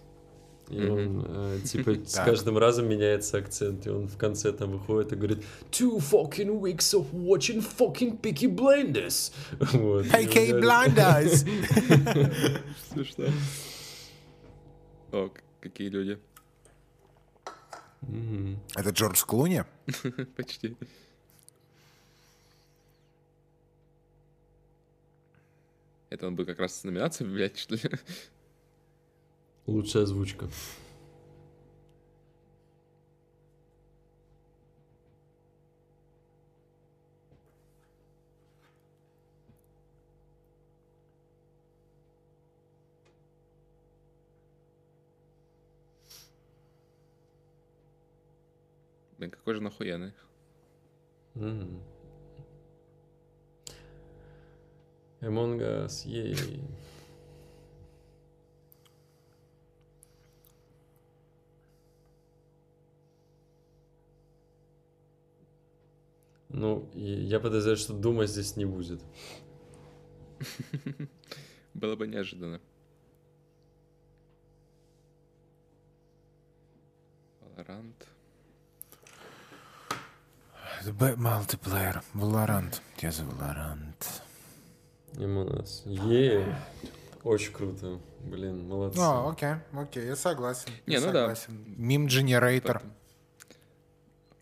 И 0.71 0.81
Мгм. 0.81 0.93
он, 0.93 1.27
э, 1.29 1.59
типа, 1.65 1.91
с 2.07 2.15
каждым 2.15 2.57
разом 2.57 2.89
меняется 2.89 3.37
акцент, 3.39 3.87
и 3.87 3.91
он 3.91 4.07
в 4.09 4.17
конце 4.17 4.53
там 4.53 4.71
выходит 4.73 5.13
и 5.13 5.17
говорит 5.17 5.45
Two 5.71 5.99
fucking 5.99 6.61
weeks 6.61 6.95
of 6.95 7.07
watching 7.13 7.61
fucking 7.79 8.19
Peaky 8.21 8.49
Blinders. 8.49 9.33
Вот. 9.73 10.07
Говорит- 10.07 10.65
Blinders. 10.65 11.47
Смешно. 12.93 13.25
О, 15.13 15.29
какие 15.61 15.89
люди. 15.91 16.19
Это 18.75 18.91
Джордж 18.91 19.23
Клуни? 19.27 19.65
Почти. 20.37 20.77
Это 26.13 26.27
он 26.27 26.37
бы 26.37 26.45
как 26.45 26.59
раз 26.59 26.79
с 26.79 26.85
номинацией, 26.85 27.31
блядь, 27.31 27.59
что 27.59 27.75
ли? 27.75 27.81
Лучшая 29.67 30.03
озвучка. 30.03 30.47
Блин, 49.17 49.31
какой 49.31 49.55
же 49.55 49.63
нахуяный. 49.63 50.13
Мгм. 51.33 51.92
Among 55.23 55.61
Us, 55.61 56.05
ей. 56.05 56.37
Ну, 66.49 66.91
я 66.95 67.39
подозреваю, 67.39 67.77
что 67.77 67.93
Дума 67.93 68.27
здесь 68.27 68.57
не 68.57 68.65
будет. 68.65 69.01
Было 71.75 71.95
бы 71.95 72.09
неожиданно. 72.09 72.61
Valorant. 77.41 78.07
Multiplayer. 81.17 82.03
Valorant. 82.13 82.81
Я 82.99 83.13
за 83.13 83.23
Valorant. 83.23 84.23
Нас. 85.17 85.83
Е, 85.87 86.45
очень 87.23 87.53
круто. 87.53 87.99
Блин, 88.21 88.67
молодцы. 88.69 88.99
А, 89.01 89.29
окей, 89.29 89.55
окей, 89.73 90.07
я 90.07 90.17
согласен. 90.17 90.71
Не, 90.87 90.95
я 90.95 91.01
ну 91.01 91.07
да. 91.13 91.13
согласен. 91.35 91.65
Мим 91.77 92.07
Generator. 92.07 92.81
Поэтому- 92.81 92.93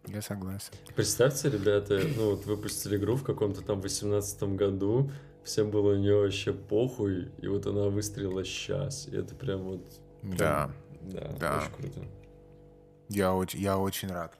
Я 0.06 0.22
согласен. 0.22 0.72
Представьте, 0.97 1.51
ребята, 1.51 2.01
ну 2.16 2.30
вот 2.30 2.47
выпустили 2.47 2.97
игру 2.97 3.16
в 3.16 3.22
каком-то 3.24 3.62
там 3.62 3.80
18 3.80 4.42
году, 4.56 5.10
всем 5.44 5.70
было 5.70 5.92
у 5.94 5.97
нее 5.97 6.16
вообще 6.22 6.52
похуй, 6.52 7.30
и 7.42 7.48
вот 7.48 7.66
она 7.66 7.84
выстрелила 7.88 8.44
сейчас. 8.44 9.09
И 9.09 9.16
это 9.16 9.34
прям 9.34 9.62
вот... 9.62 9.84
Да. 10.22 10.70
Да, 11.02 11.30
Да. 11.38 11.59
очень 11.59 11.72
круто. 11.74 12.01
Я 13.09 13.44
я 13.55 13.78
очень 13.78 14.09
рад. 14.09 14.36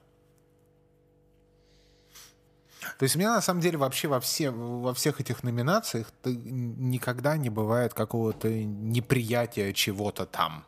То 2.97 3.03
есть 3.03 3.15
у 3.15 3.19
меня 3.19 3.33
на 3.35 3.41
самом 3.41 3.61
деле 3.61 3.77
вообще 3.77 4.07
во, 4.07 4.19
все, 4.19 4.49
во 4.51 4.93
всех 4.93 5.19
этих 5.21 5.43
номинациях 5.43 6.11
никогда 6.25 7.37
не 7.37 7.49
бывает 7.49 7.93
какого-то 7.93 8.49
неприятия 8.51 9.71
чего-то 9.73 10.25
там. 10.25 10.65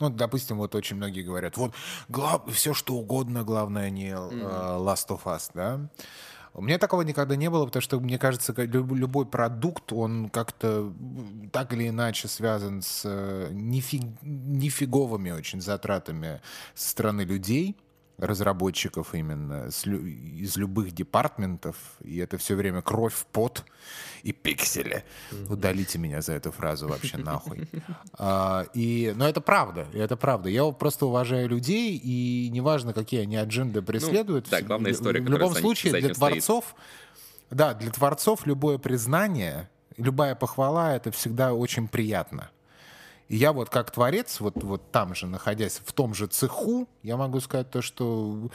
Ну, 0.00 0.08
допустим, 0.10 0.58
вот 0.58 0.74
очень 0.74 0.96
многие 0.96 1.22
говорят, 1.22 1.56
вот 1.56 1.72
все 2.52 2.74
что 2.74 2.94
угодно, 2.94 3.42
главное 3.44 3.90
не 3.90 4.08
э, 4.08 4.14
Last 4.14 5.08
of 5.08 5.24
Us, 5.24 5.50
да. 5.54 5.80
У 6.52 6.62
меня 6.62 6.78
такого 6.78 7.02
никогда 7.02 7.36
не 7.36 7.48
было, 7.48 7.64
потому 7.66 7.80
что, 7.82 8.00
мне 8.00 8.18
кажется, 8.18 8.52
ка- 8.52 8.64
люб- 8.64 8.92
любой 8.94 9.24
продукт, 9.24 9.92
он 9.92 10.30
как-то 10.30 10.92
так 11.52 11.72
или 11.72 11.88
иначе 11.88 12.28
связан 12.28 12.82
с 12.82 13.02
э, 13.04 13.48
нефи- 13.52 14.16
нифиговыми 14.22 15.30
очень 15.30 15.60
затратами 15.60 16.40
со 16.74 16.90
стороны 16.90 17.20
людей, 17.22 17.76
разработчиков 18.20 19.14
именно, 19.14 19.70
с 19.70 19.86
из 19.86 20.56
любых 20.56 20.92
департментов, 20.92 21.76
и 22.02 22.18
это 22.18 22.36
все 22.38 22.54
время 22.54 22.82
кровь, 22.82 23.24
пот 23.32 23.64
и 24.22 24.32
пиксели. 24.32 25.04
Удалите 25.48 25.98
меня 25.98 26.20
за 26.20 26.34
эту 26.34 26.52
фразу 26.52 26.86
вообще 26.88 27.16
нахуй. 27.16 27.68
А, 28.18 28.66
и, 28.74 29.12
но 29.16 29.28
это 29.28 29.40
правда, 29.40 29.86
это 29.94 30.16
правда. 30.16 30.48
Я 30.50 30.70
просто 30.70 31.06
уважаю 31.06 31.48
людей, 31.48 31.96
и 31.96 32.48
неважно, 32.52 32.92
какие 32.92 33.22
они 33.22 33.36
адженды 33.36 33.82
преследуют. 33.82 34.48
да, 34.50 34.60
главная 34.60 34.92
в- 34.92 34.94
история, 34.94 35.20
В 35.22 35.28
любом 35.28 35.54
за- 35.54 35.60
случае, 35.60 35.92
за 35.92 35.98
для 35.98 36.08
этим 36.08 36.14
стоит. 36.16 36.30
творцов, 36.32 36.74
да, 37.50 37.74
для 37.74 37.90
творцов 37.90 38.46
любое 38.46 38.78
признание, 38.78 39.68
любая 39.96 40.34
похвала, 40.34 40.94
это 40.94 41.10
всегда 41.10 41.52
очень 41.54 41.88
приятно. 41.88 42.50
И 43.30 43.36
я 43.36 43.52
вот 43.52 43.70
как 43.70 43.92
творец, 43.92 44.40
вот, 44.40 44.62
вот 44.62 44.90
там 44.90 45.14
же, 45.14 45.26
находясь 45.28 45.80
в 45.84 45.92
том 45.92 46.14
же 46.14 46.26
цеху, 46.26 46.88
я 47.04 47.16
могу 47.16 47.38
сказать 47.38 47.70
то, 47.70 47.80
что 47.80 48.50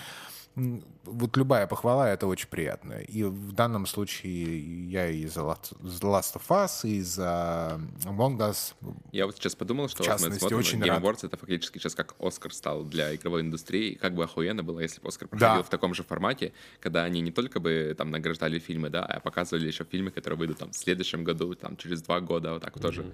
вот 1.05 1.37
любая 1.37 1.65
похвала— 1.65 2.09
это 2.13 2.27
очень 2.27 2.49
приятно. 2.49 2.93
И 2.93 3.23
в 3.23 3.53
данном 3.53 3.85
случае 3.85 4.89
я 4.89 5.09
и 5.09 5.25
за 5.27 5.41
Last 5.41 6.35
of 6.35 6.47
Us, 6.49 6.87
и 6.89 7.01
за 7.01 7.79
Among 8.03 8.37
Us. 8.37 8.73
Я 9.13 9.25
вот 9.27 9.35
сейчас 9.37 9.55
подумал, 9.55 9.87
что 9.87 10.03
В 10.03 10.07
вот 10.07 10.07
мы 10.07 10.13
частности, 10.13 10.39
смотрим, 10.39 10.59
очень 10.59 10.81
Game. 10.81 11.01
Awards 11.01 11.25
это 11.25 11.37
фактически 11.37 11.77
сейчас 11.77 11.95
как 11.95 12.15
Оскар 12.19 12.53
стал 12.53 12.83
для 12.83 13.15
игровой 13.15 13.41
индустрии. 13.41 13.91
И 13.91 13.95
Как 13.95 14.13
бы 14.13 14.23
охуенно 14.25 14.61
было, 14.63 14.81
если 14.81 14.99
бы 15.01 15.07
Оскар 15.07 15.29
проходил 15.29 15.57
Да. 15.57 15.63
в 15.63 15.69
таком 15.69 15.93
же 15.93 16.03
формате, 16.03 16.51
когда 16.81 17.03
они 17.03 17.21
не 17.21 17.31
только 17.31 17.61
бы 17.61 17.93
там 17.97 18.11
награждали 18.11 18.59
фильмы, 18.59 18.89
да, 18.89 19.05
а 19.05 19.19
показывали 19.21 19.67
еще 19.67 19.85
фильмы, 19.85 20.11
которые 20.11 20.37
выйдут 20.37 20.57
там 20.57 20.71
в 20.71 20.75
следующем 20.75 21.23
году, 21.23 21.53
там 21.55 21.77
через 21.77 22.01
два 22.01 22.19
года, 22.19 22.53
вот 22.53 22.61
так 22.61 22.73
вот 22.75 22.81
тоже 22.81 23.05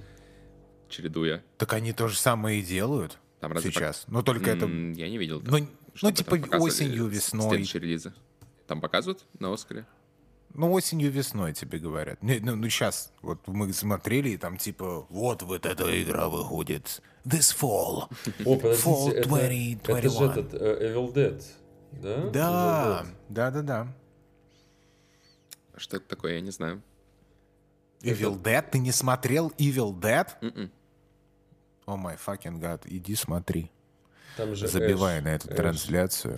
чередуя. 0.92 1.44
Так 1.58 1.74
они 1.74 1.94
то 1.94 2.08
же 2.08 2.18
самое 2.18 2.60
и 2.60 2.64
делают 2.64 3.18
Там 3.40 3.52
разве 3.54 3.72
сейчас. 3.72 4.06
Но 4.08 4.22
только 4.22 4.52
это... 4.52 4.66
Я 4.66 5.10
не 5.10 5.18
видел. 5.18 5.42
Ну, 5.44 5.68
ну, 6.02 6.12
типа 6.12 6.36
осенью, 6.58 7.08
весной. 7.08 7.64
Релизы. 7.64 8.14
Там 8.68 8.80
показывают 8.80 9.26
на 9.40 9.52
Оскаре? 9.52 9.86
Ну, 10.54 10.72
осенью, 10.72 11.12
весной 11.12 11.54
тебе 11.54 11.80
говорят. 11.80 12.22
Не, 12.22 12.40
ну, 12.40 12.62
сейчас, 12.70 13.14
вот 13.22 13.48
мы 13.48 13.72
смотрели, 13.74 14.30
и 14.30 14.38
там 14.38 14.58
типа, 14.58 15.06
вот 15.10 15.44
вот 15.44 15.66
эта 15.66 16.04
игра 16.04 16.28
выходит. 16.28 17.02
This 17.26 17.56
fall. 17.58 18.10
О, 18.46 18.56
Fall 18.58 19.14
это, 19.14 19.30
2021. 19.30 19.98
это 19.98 20.10
же 20.10 20.26
этот 20.26 20.54
э, 20.54 20.94
Evil 20.94 21.14
Dead, 21.14 21.44
да? 21.92 22.30
Да, 22.30 22.30
Evil 22.30 22.32
Dead. 22.32 23.16
да, 23.30 23.52
да, 23.52 23.62
да. 23.62 23.88
Что 25.78 25.98
это 25.98 26.08
такое, 26.08 26.36
я 26.36 26.42
не 26.42 26.52
знаю. 26.52 26.82
Evil 28.02 28.42
Dead? 28.42 28.66
Ты 28.70 28.80
не 28.80 28.92
смотрел 28.92 29.54
Evil 29.58 29.98
Dead? 29.98 30.28
М-м. 30.42 30.72
О 31.92 31.98
май 31.98 32.16
fucking 32.16 32.58
god, 32.62 32.84
иди 32.86 33.16
смотри. 33.16 33.70
Там 34.38 34.56
же 34.56 34.66
Забивай 34.66 35.18
Эш, 35.20 35.24
на 35.26 35.28
эту 35.36 35.50
Эш. 35.50 35.56
трансляцию. 35.58 36.38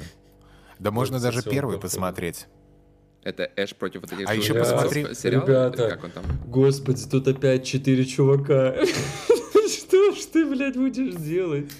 Да 0.80 0.90
можно 0.90 1.18
кстати, 1.18 1.36
даже 1.36 1.48
первый 1.48 1.76
похож. 1.76 1.92
посмотреть. 1.92 2.48
Это 3.24 3.52
Эш 3.56 3.76
против 3.76 4.02
вот 4.02 4.12
этих 4.14 4.28
А 4.28 4.34
еще 4.34 4.56
посмотри- 4.56 5.14
сериала? 5.14 5.46
Ребята. 5.46 5.90
Как 5.92 6.04
он 6.06 6.10
там? 6.12 6.26
Господи, 6.48 7.08
тут 7.08 7.28
опять 7.28 7.66
четыре 7.68 8.04
чувака. 8.04 8.74
Что 8.84 10.12
ж 10.16 10.26
ты, 10.34 10.50
блядь, 10.50 10.76
будешь 10.76 11.14
делать? 11.22 11.72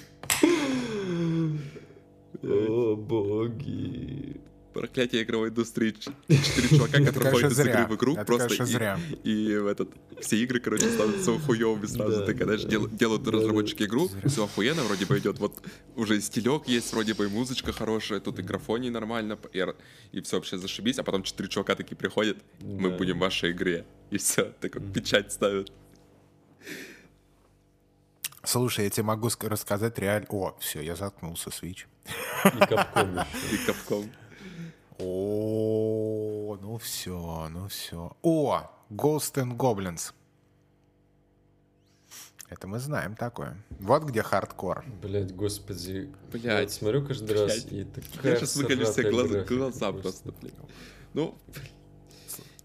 О, 2.44 2.94
боги. 2.94 4.40
Проклятие 4.74 5.22
игровой 5.22 5.50
индустрии. 5.50 5.92
Четыре 6.28 6.68
чувака, 6.68 6.98
которые 7.04 7.32
ходят 7.32 7.52
из 7.52 7.60
игры 7.60 7.86
в 7.86 7.94
игру, 7.94 8.16
просто 8.26 8.54
и- 8.54 8.66
зря. 8.66 8.98
И, 9.22 9.56
в 9.56 9.66
этот, 9.68 9.90
все 10.20 10.36
игры, 10.42 10.58
короче, 10.58 10.90
становятся 10.90 11.38
хуёвыми 11.38 11.86
сразу. 11.86 12.26
Ты 12.26 12.34
когда 12.34 12.56
да. 12.56 12.62
дел- 12.64 12.88
делают 12.88 13.26
разработчики 13.28 13.84
игру, 13.84 14.10
все 14.24 14.44
охуенно, 14.44 14.82
вроде 14.82 15.06
бы 15.06 15.18
идет, 15.18 15.38
вот 15.38 15.62
уже 15.94 16.20
стилек 16.20 16.66
есть, 16.66 16.92
вроде 16.92 17.14
бы 17.14 17.26
и 17.26 17.28
музычка 17.28 17.72
хорошая, 17.72 18.18
тут 18.18 18.40
и 18.40 18.42
графоний 18.42 18.90
нормально, 18.90 19.38
и, 20.12 20.20
все 20.20 20.36
вообще 20.36 20.58
зашибись, 20.58 20.98
а 20.98 21.04
потом 21.04 21.22
четыре 21.22 21.48
чувака 21.48 21.76
такие 21.76 21.96
приходят, 21.96 22.36
мы 22.60 22.90
будем 22.90 23.18
в 23.18 23.20
вашей 23.20 23.52
игре. 23.52 23.86
И 24.10 24.18
все, 24.18 24.52
так 24.60 24.74
вот 24.74 24.92
печать 24.92 25.32
ставят. 25.32 25.72
Слушай, 28.42 28.84
я 28.84 28.90
тебе 28.90 29.04
могу 29.04 29.28
ск- 29.28 29.48
рассказать 29.48 29.98
реально... 29.98 30.26
О, 30.30 30.56
все, 30.60 30.82
я 30.82 30.96
заткнулся, 30.96 31.48
Switch. 31.50 31.86
И 32.44 32.58
Capcom 32.66 33.14
еще. 33.14 33.26
И 33.52 33.66
Capcom. 33.66 34.10
О, 34.98 36.56
ну 36.60 36.78
все, 36.78 37.48
ну 37.50 37.68
все. 37.68 38.16
О, 38.22 38.70
Ghost 38.90 39.34
and 39.34 39.56
Goblins. 39.56 40.12
Это 42.48 42.68
мы 42.68 42.78
знаем 42.78 43.16
такое. 43.16 43.56
Вот 43.80 44.04
где 44.04 44.22
хардкор. 44.22 44.84
Блять, 45.02 45.34
господи. 45.34 46.12
Блядь. 46.30 46.44
Я 46.44 46.68
смотрю 46.68 47.04
каждый 47.04 47.36
раз 47.36 47.64
Блядь. 47.64 47.72
и 47.72 47.84
такая 47.84 48.32
Я 48.32 48.38
сейчас 48.38 48.52
себе 48.54 48.76
всратая 48.84 49.10
глаза, 49.10 49.40
глаза 49.44 49.92
просто, 49.92 50.32
блин. 50.40 50.54
Ну, 51.14 51.36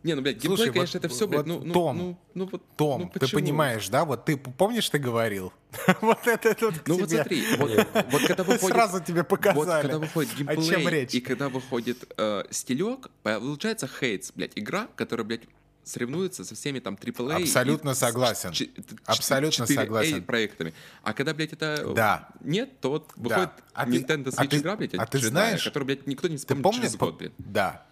не, 0.03 0.13
ну, 0.15 0.21
блядь, 0.21 0.35
геймплей, 0.37 0.55
Слушай, 0.57 0.71
конечно, 0.73 0.99
вот- 0.99 1.05
это 1.05 1.13
все, 1.13 1.27
блядь, 1.27 1.39
вот 1.39 1.47
ну, 1.47 1.63
ну, 1.65 1.73
Том, 1.73 1.97
ну, 1.97 2.17
ну, 2.33 2.45
вот, 2.51 2.61
Том, 2.77 3.01
ну, 3.01 3.09
ты 3.09 3.19
почему? 3.19 3.41
понимаешь, 3.41 3.89
да? 3.89 4.05
Вот 4.05 4.25
ты 4.25 4.37
помнишь, 4.37 4.89
ты 4.89 4.97
говорил? 4.97 5.51
вот 6.01 6.25
это 6.27 6.55
вот 6.65 6.73
Ну 6.87 6.97
вот 6.99 7.09
тебе. 7.09 7.17
смотри, 7.17 7.43
вот, 7.57 7.71
вот 8.11 8.21
когда 8.27 8.43
выходит... 8.43 8.75
Сразу 8.75 9.03
тебе 9.03 9.21
Вот 9.21 9.27
показали. 9.29 9.81
когда 9.81 9.99
выходит 9.99 10.33
геймплей, 10.35 11.05
и 11.05 11.19
когда 11.21 11.49
выходит 11.49 12.11
э, 12.17 12.43
стилек, 12.49 13.09
получается 13.23 13.87
хейтс, 13.87 14.31
блядь, 14.33 14.53
игра, 14.55 14.87
которая, 14.95 15.25
блядь, 15.25 15.41
соревнуется 15.83 16.43
со 16.45 16.53
всеми 16.55 16.79
там 16.79 16.93
AAA. 16.95 17.41
Абсолютно 17.41 17.91
и 17.91 17.95
согласен. 17.95 18.51
ч- 18.51 18.69
Абсолютно 19.05 19.63
4A 19.63 19.73
согласен. 19.75 20.23
проектами. 20.23 20.73
А 21.01 21.13
когда, 21.13 21.33
блядь, 21.33 21.53
это 21.53 21.93
Да. 21.95 22.29
нет, 22.41 22.79
то 22.79 22.91
вот 22.91 23.11
Да. 23.15 23.21
выходит 23.23 23.49
А 23.73 23.85
ты- 23.85 23.91
Nintendo 23.91 24.33
а 24.37 24.43
Switch 24.43 24.49
ты- 24.49 24.57
игра, 24.57 24.75
блядь, 24.75 24.93
а 24.93 25.05
ты 25.07 25.17
знаешь, 25.19 25.63
которую, 25.63 25.87
блядь, 25.87 26.05
никто 26.05 26.27
не 26.27 26.35
Ты 26.35 26.41
вспомнит 26.41 26.63
помнишь? 26.63 26.81
через 26.81 26.95
год, 26.95 27.17
блин. 27.17 27.33
Да. 27.39 27.85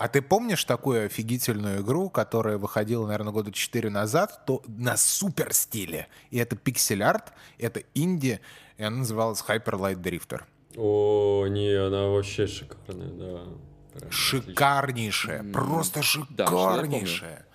А 0.00 0.08
ты 0.08 0.22
помнишь 0.22 0.64
такую 0.64 1.04
офигительную 1.04 1.82
игру, 1.82 2.08
которая 2.08 2.56
выходила, 2.56 3.06
наверное, 3.06 3.34
года 3.34 3.52
4 3.52 3.90
назад, 3.90 4.46
то 4.46 4.62
на 4.66 4.96
супер 4.96 5.52
стиле. 5.52 6.08
И 6.30 6.38
это 6.38 6.56
пиксель-арт, 6.56 7.34
это 7.58 7.82
инди, 7.92 8.40
и 8.78 8.82
она 8.82 8.96
называлась 8.96 9.44
Hyper 9.46 9.78
Light 9.78 10.00
Drifter. 10.00 10.44
О, 10.74 11.46
не, 11.48 11.74
она 11.74 12.06
вообще 12.06 12.46
шикарная, 12.46 13.10
да. 13.10 13.44
Прям 13.92 14.10
Шикарнейшая, 14.10 15.52
просто 15.52 16.00
Да, 16.30 16.46
шикарнейшая. 16.46 17.46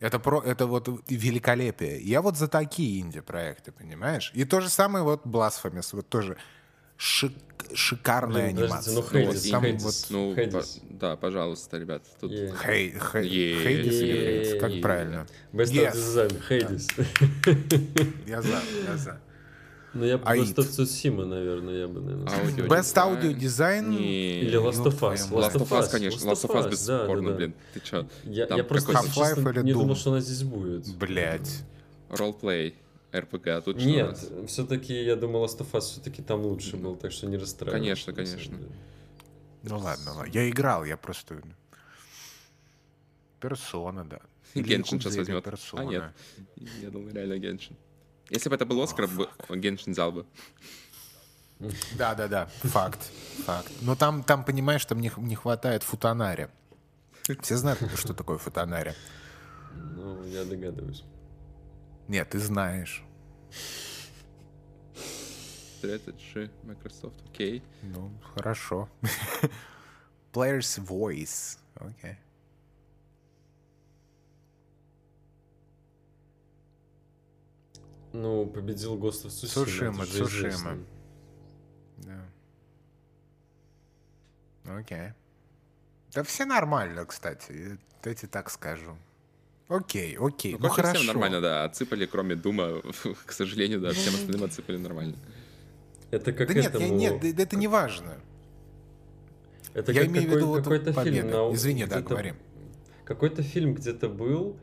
Это, 0.00 0.18
про, 0.18 0.42
это 0.42 0.66
вот 0.66 0.86
великолепие. 1.08 2.02
Я 2.02 2.20
вот 2.20 2.36
за 2.36 2.46
такие 2.46 3.00
инди-проекты, 3.00 3.72
понимаешь? 3.72 4.32
И 4.34 4.44
то 4.44 4.60
же 4.60 4.68
самое 4.68 5.02
вот 5.02 5.24
Blasphemous, 5.24 5.96
вот 5.96 6.10
тоже 6.10 6.36
шик- 7.02 7.74
шикарная 7.74 8.52
Блин, 8.52 8.64
анимация. 8.64 8.94
ну 8.94 9.00
Ну, 9.00 9.06
Хейдис, 9.08 9.44
вот 9.44 9.50
там 9.50 9.62
Хейдис. 9.64 9.82
вот 9.84 10.06
Ну, 10.10 10.34
Хейдис. 10.36 10.52
по- 10.90 10.94
да, 11.00 11.16
пожалуйста, 11.16 11.78
ребят, 11.78 12.02
тут... 12.20 12.30
Е. 12.32 12.52
Хей, 12.64 12.94
хей, 13.12 13.28
Е- 13.28 13.62
Хейдис 13.62 13.94
или 14.00 14.10
е- 14.12 14.44
Хейдис? 14.44 14.60
Как 14.60 14.70
е- 14.72 14.80
правильно? 14.80 15.26
Best 15.52 15.72
Yes. 15.72 15.94
of 15.94 16.40
Хейдис. 16.48 16.86
Я 18.26 18.42
за, 18.42 18.60
я 18.88 18.96
за. 18.96 19.20
Ну, 19.94 20.06
я 20.06 20.16
бы 20.16 20.24
просто 20.24 20.62
в 20.62 20.68
Цусима, 20.70 21.26
наверное, 21.26 21.74
я 21.80 21.86
бы, 21.88 22.00
наверное. 22.00 22.26
сказал. 22.26 22.46
Аудио 22.46 22.64
Best 22.66 22.78
дизайн. 22.84 23.14
Audio 23.18 23.38
Design. 23.38 23.88
Не. 23.90 24.40
Или 24.40 24.58
Last 24.58 24.84
of 24.84 24.98
Us. 25.00 25.30
Last 25.30 25.54
of 25.56 25.68
Us, 25.68 25.90
конечно. 25.90 26.30
Last 26.30 26.44
of 26.48 26.54
Us 26.54 26.70
бесспорно, 26.70 27.32
блин. 27.32 27.54
Ты 27.74 27.80
чё? 27.80 28.06
Я, 28.24 28.46
просто, 28.64 28.92
честно, 28.94 29.08
Half-Life 29.22 29.52
или 29.52 29.62
не 29.64 29.72
думал, 29.74 29.94
что 29.96 30.12
она 30.12 30.20
здесь 30.20 30.42
будет. 30.44 30.86
Блять. 30.96 31.62
Ролплей, 32.08 32.74
РПГ, 33.14 33.46
а 33.48 33.60
тут 33.60 33.78
что 33.78 33.88
Нет, 33.88 34.18
все-таки 34.48 35.04
я 35.04 35.16
думал, 35.16 35.44
Last 35.44 35.58
of 35.58 35.70
Us 35.72 35.80
все-таки 35.80 36.22
там 36.22 36.40
лучше 36.42 36.76
был, 36.76 36.96
так 36.96 37.12
что 37.12 37.26
не 37.26 37.36
расстраивайся. 37.36 37.78
Конечно, 37.78 38.12
конечно. 38.12 38.58
Ну 39.62 39.78
ладно, 39.78 40.14
ладно. 40.14 40.30
Я 40.32 40.48
играл, 40.48 40.84
я 40.84 40.96
просто... 40.96 41.40
Персона, 43.40 44.04
да. 44.04 44.20
Геншин 44.54 45.00
сейчас 45.00 45.16
возьмет. 45.16 45.44
Persona. 45.46 45.80
А, 45.80 45.84
нет. 45.84 46.04
Я 46.80 46.90
думал, 46.90 47.10
реально 47.10 47.38
Геншин. 47.38 47.76
Если 48.30 48.48
бы 48.48 48.54
это 48.54 48.64
был 48.64 48.80
Оскар, 48.80 49.06
бы 49.08 49.28
Геншин 49.50 49.92
взял 49.92 50.12
бы. 50.12 50.26
Да, 51.96 52.14
да, 52.14 52.28
да. 52.28 52.46
Факт. 52.62 52.98
Факт. 53.44 53.70
Но 53.82 53.94
там, 53.94 54.22
там 54.24 54.44
понимаешь, 54.44 54.84
там 54.84 55.00
не, 55.00 55.08
х- 55.10 55.20
не 55.20 55.34
хватает 55.36 55.82
футанари. 55.82 56.48
Все 57.40 57.56
знают, 57.56 57.80
что 57.96 58.14
такое 58.14 58.38
футанари? 58.38 58.92
Ну, 59.74 60.24
я 60.24 60.44
догадываюсь. 60.44 61.04
Нет, 62.12 62.28
ты 62.28 62.38
знаешь. 62.38 63.02
36, 65.80 66.52
Microsoft, 66.62 67.14
окей. 67.30 67.62
Ну, 67.82 68.12
хорошо. 68.34 68.86
Player's 70.34 70.78
voice. 70.78 71.58
Окей. 71.76 72.18
Ну, 78.12 78.44
победил 78.44 78.98
Ghost 78.98 79.24
of 79.24 79.30
Tsushima. 79.30 80.04
Известно. 80.04 80.84
Да. 81.96 82.28
Окей. 84.66 85.14
Да 86.12 86.22
все 86.24 86.44
нормально, 86.44 87.06
кстати. 87.06 87.78
Эти 88.04 88.26
так 88.26 88.50
скажу. 88.50 88.98
Окей, 89.68 90.16
окей. 90.18 90.52
Ну, 90.52 90.58
Ну, 90.62 90.68
хорошо. 90.68 90.94
всем 90.94 91.06
нормально, 91.06 91.40
да. 91.40 91.64
Отсыпали, 91.64 92.06
кроме 92.06 92.34
Дума, 92.34 92.82
к 93.26 93.32
сожалению, 93.32 93.80
да, 93.80 93.92
всем 93.92 94.14
остальным 94.14 94.44
отсыпали 94.44 94.76
нормально. 94.76 95.14
Это 96.10 96.32
как 96.32 96.48
Да 96.48 96.54
нет, 96.54 96.66
этому... 96.66 96.84
я- 96.84 96.90
нет, 96.90 97.20
да- 97.22 97.32
да 97.32 97.42
это 97.42 97.56
не 97.56 97.68
важно. 97.68 98.18
Это 99.74 99.92
Я 99.92 100.02
как 100.02 100.10
имею 100.10 100.28
в 100.28 100.34
виду 100.36 100.46
вот 100.48 100.58
какой-то 100.64 100.92
фильм 100.92 100.94
победа. 100.94 101.28
на... 101.48 101.54
Извини, 101.54 101.86
да, 101.86 101.96
где-то- 101.96 102.08
говори. 102.10 102.32
Какой-то 103.04 103.42
фильм 103.42 103.74
где-то 103.74 104.08
был, 104.10 104.56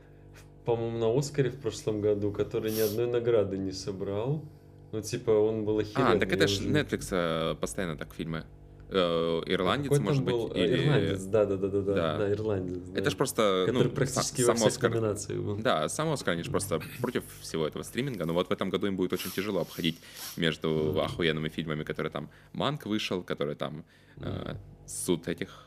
по-моему, 0.65 0.97
на 0.99 1.17
Оскаре 1.17 1.49
в 1.49 1.59
прошлом 1.59 2.01
году, 2.01 2.31
который 2.31 2.71
ни 2.71 2.79
одной 2.79 3.07
награды 3.07 3.57
не 3.57 3.71
собрал. 3.71 4.43
Ну, 4.91 5.01
типа, 5.01 5.31
он 5.31 5.65
был 5.65 5.79
охеренный. 5.79 6.17
А, 6.17 6.19
так 6.19 6.31
это 6.31 6.43
я 6.43 6.47
ж 6.47 6.59
уже- 6.59 6.69
Netflix 6.69 7.07
э, 7.11 7.55
постоянно 7.55 7.97
так 7.97 8.13
фильмы. 8.13 8.45
Э, 8.91 9.41
Ирландец, 9.45 9.99
может 9.99 10.23
быть, 10.23 10.35
Э, 10.55 10.65
или... 10.65 10.83
Ирландец, 10.85 11.21
да, 11.25 11.45
да, 11.45 11.57
да, 11.57 11.67
да, 11.67 11.81
да, 11.81 12.17
Да. 12.17 12.31
ирландец. 12.31 12.77
да. 12.87 12.99
Это 12.99 13.09
ж 13.11 13.15
просто, 13.15 13.65
Который 13.67 13.87
ну, 13.89 13.93
практически 13.95 14.41
са- 14.41 14.47
во 14.47 14.55
всех 14.55 14.67
Оскар. 14.67 14.91
был. 15.37 15.57
Да, 15.57 15.87
сам 15.89 16.11
Оскар, 16.11 16.33
они 16.33 16.43
же 16.43 16.49
просто 16.49 16.81
против 16.99 17.23
всего 17.41 17.67
этого 17.67 17.83
стриминга, 17.83 18.25
но 18.25 18.33
вот 18.33 18.49
в 18.49 18.51
этом 18.51 18.69
году 18.71 18.87
им 18.87 18.95
будет 18.95 19.13
очень 19.13 19.29
тяжело 19.29 19.61
обходить 19.61 19.99
между 20.37 20.99
охуенными 21.01 21.49
фильмами, 21.49 21.83
которые 21.83 22.11
там 22.11 22.29
Манк 22.53 22.87
вышел, 22.87 23.21
который 23.21 23.55
там 23.55 23.85
э, 24.17 24.55
суд 24.87 25.27
этих 25.27 25.65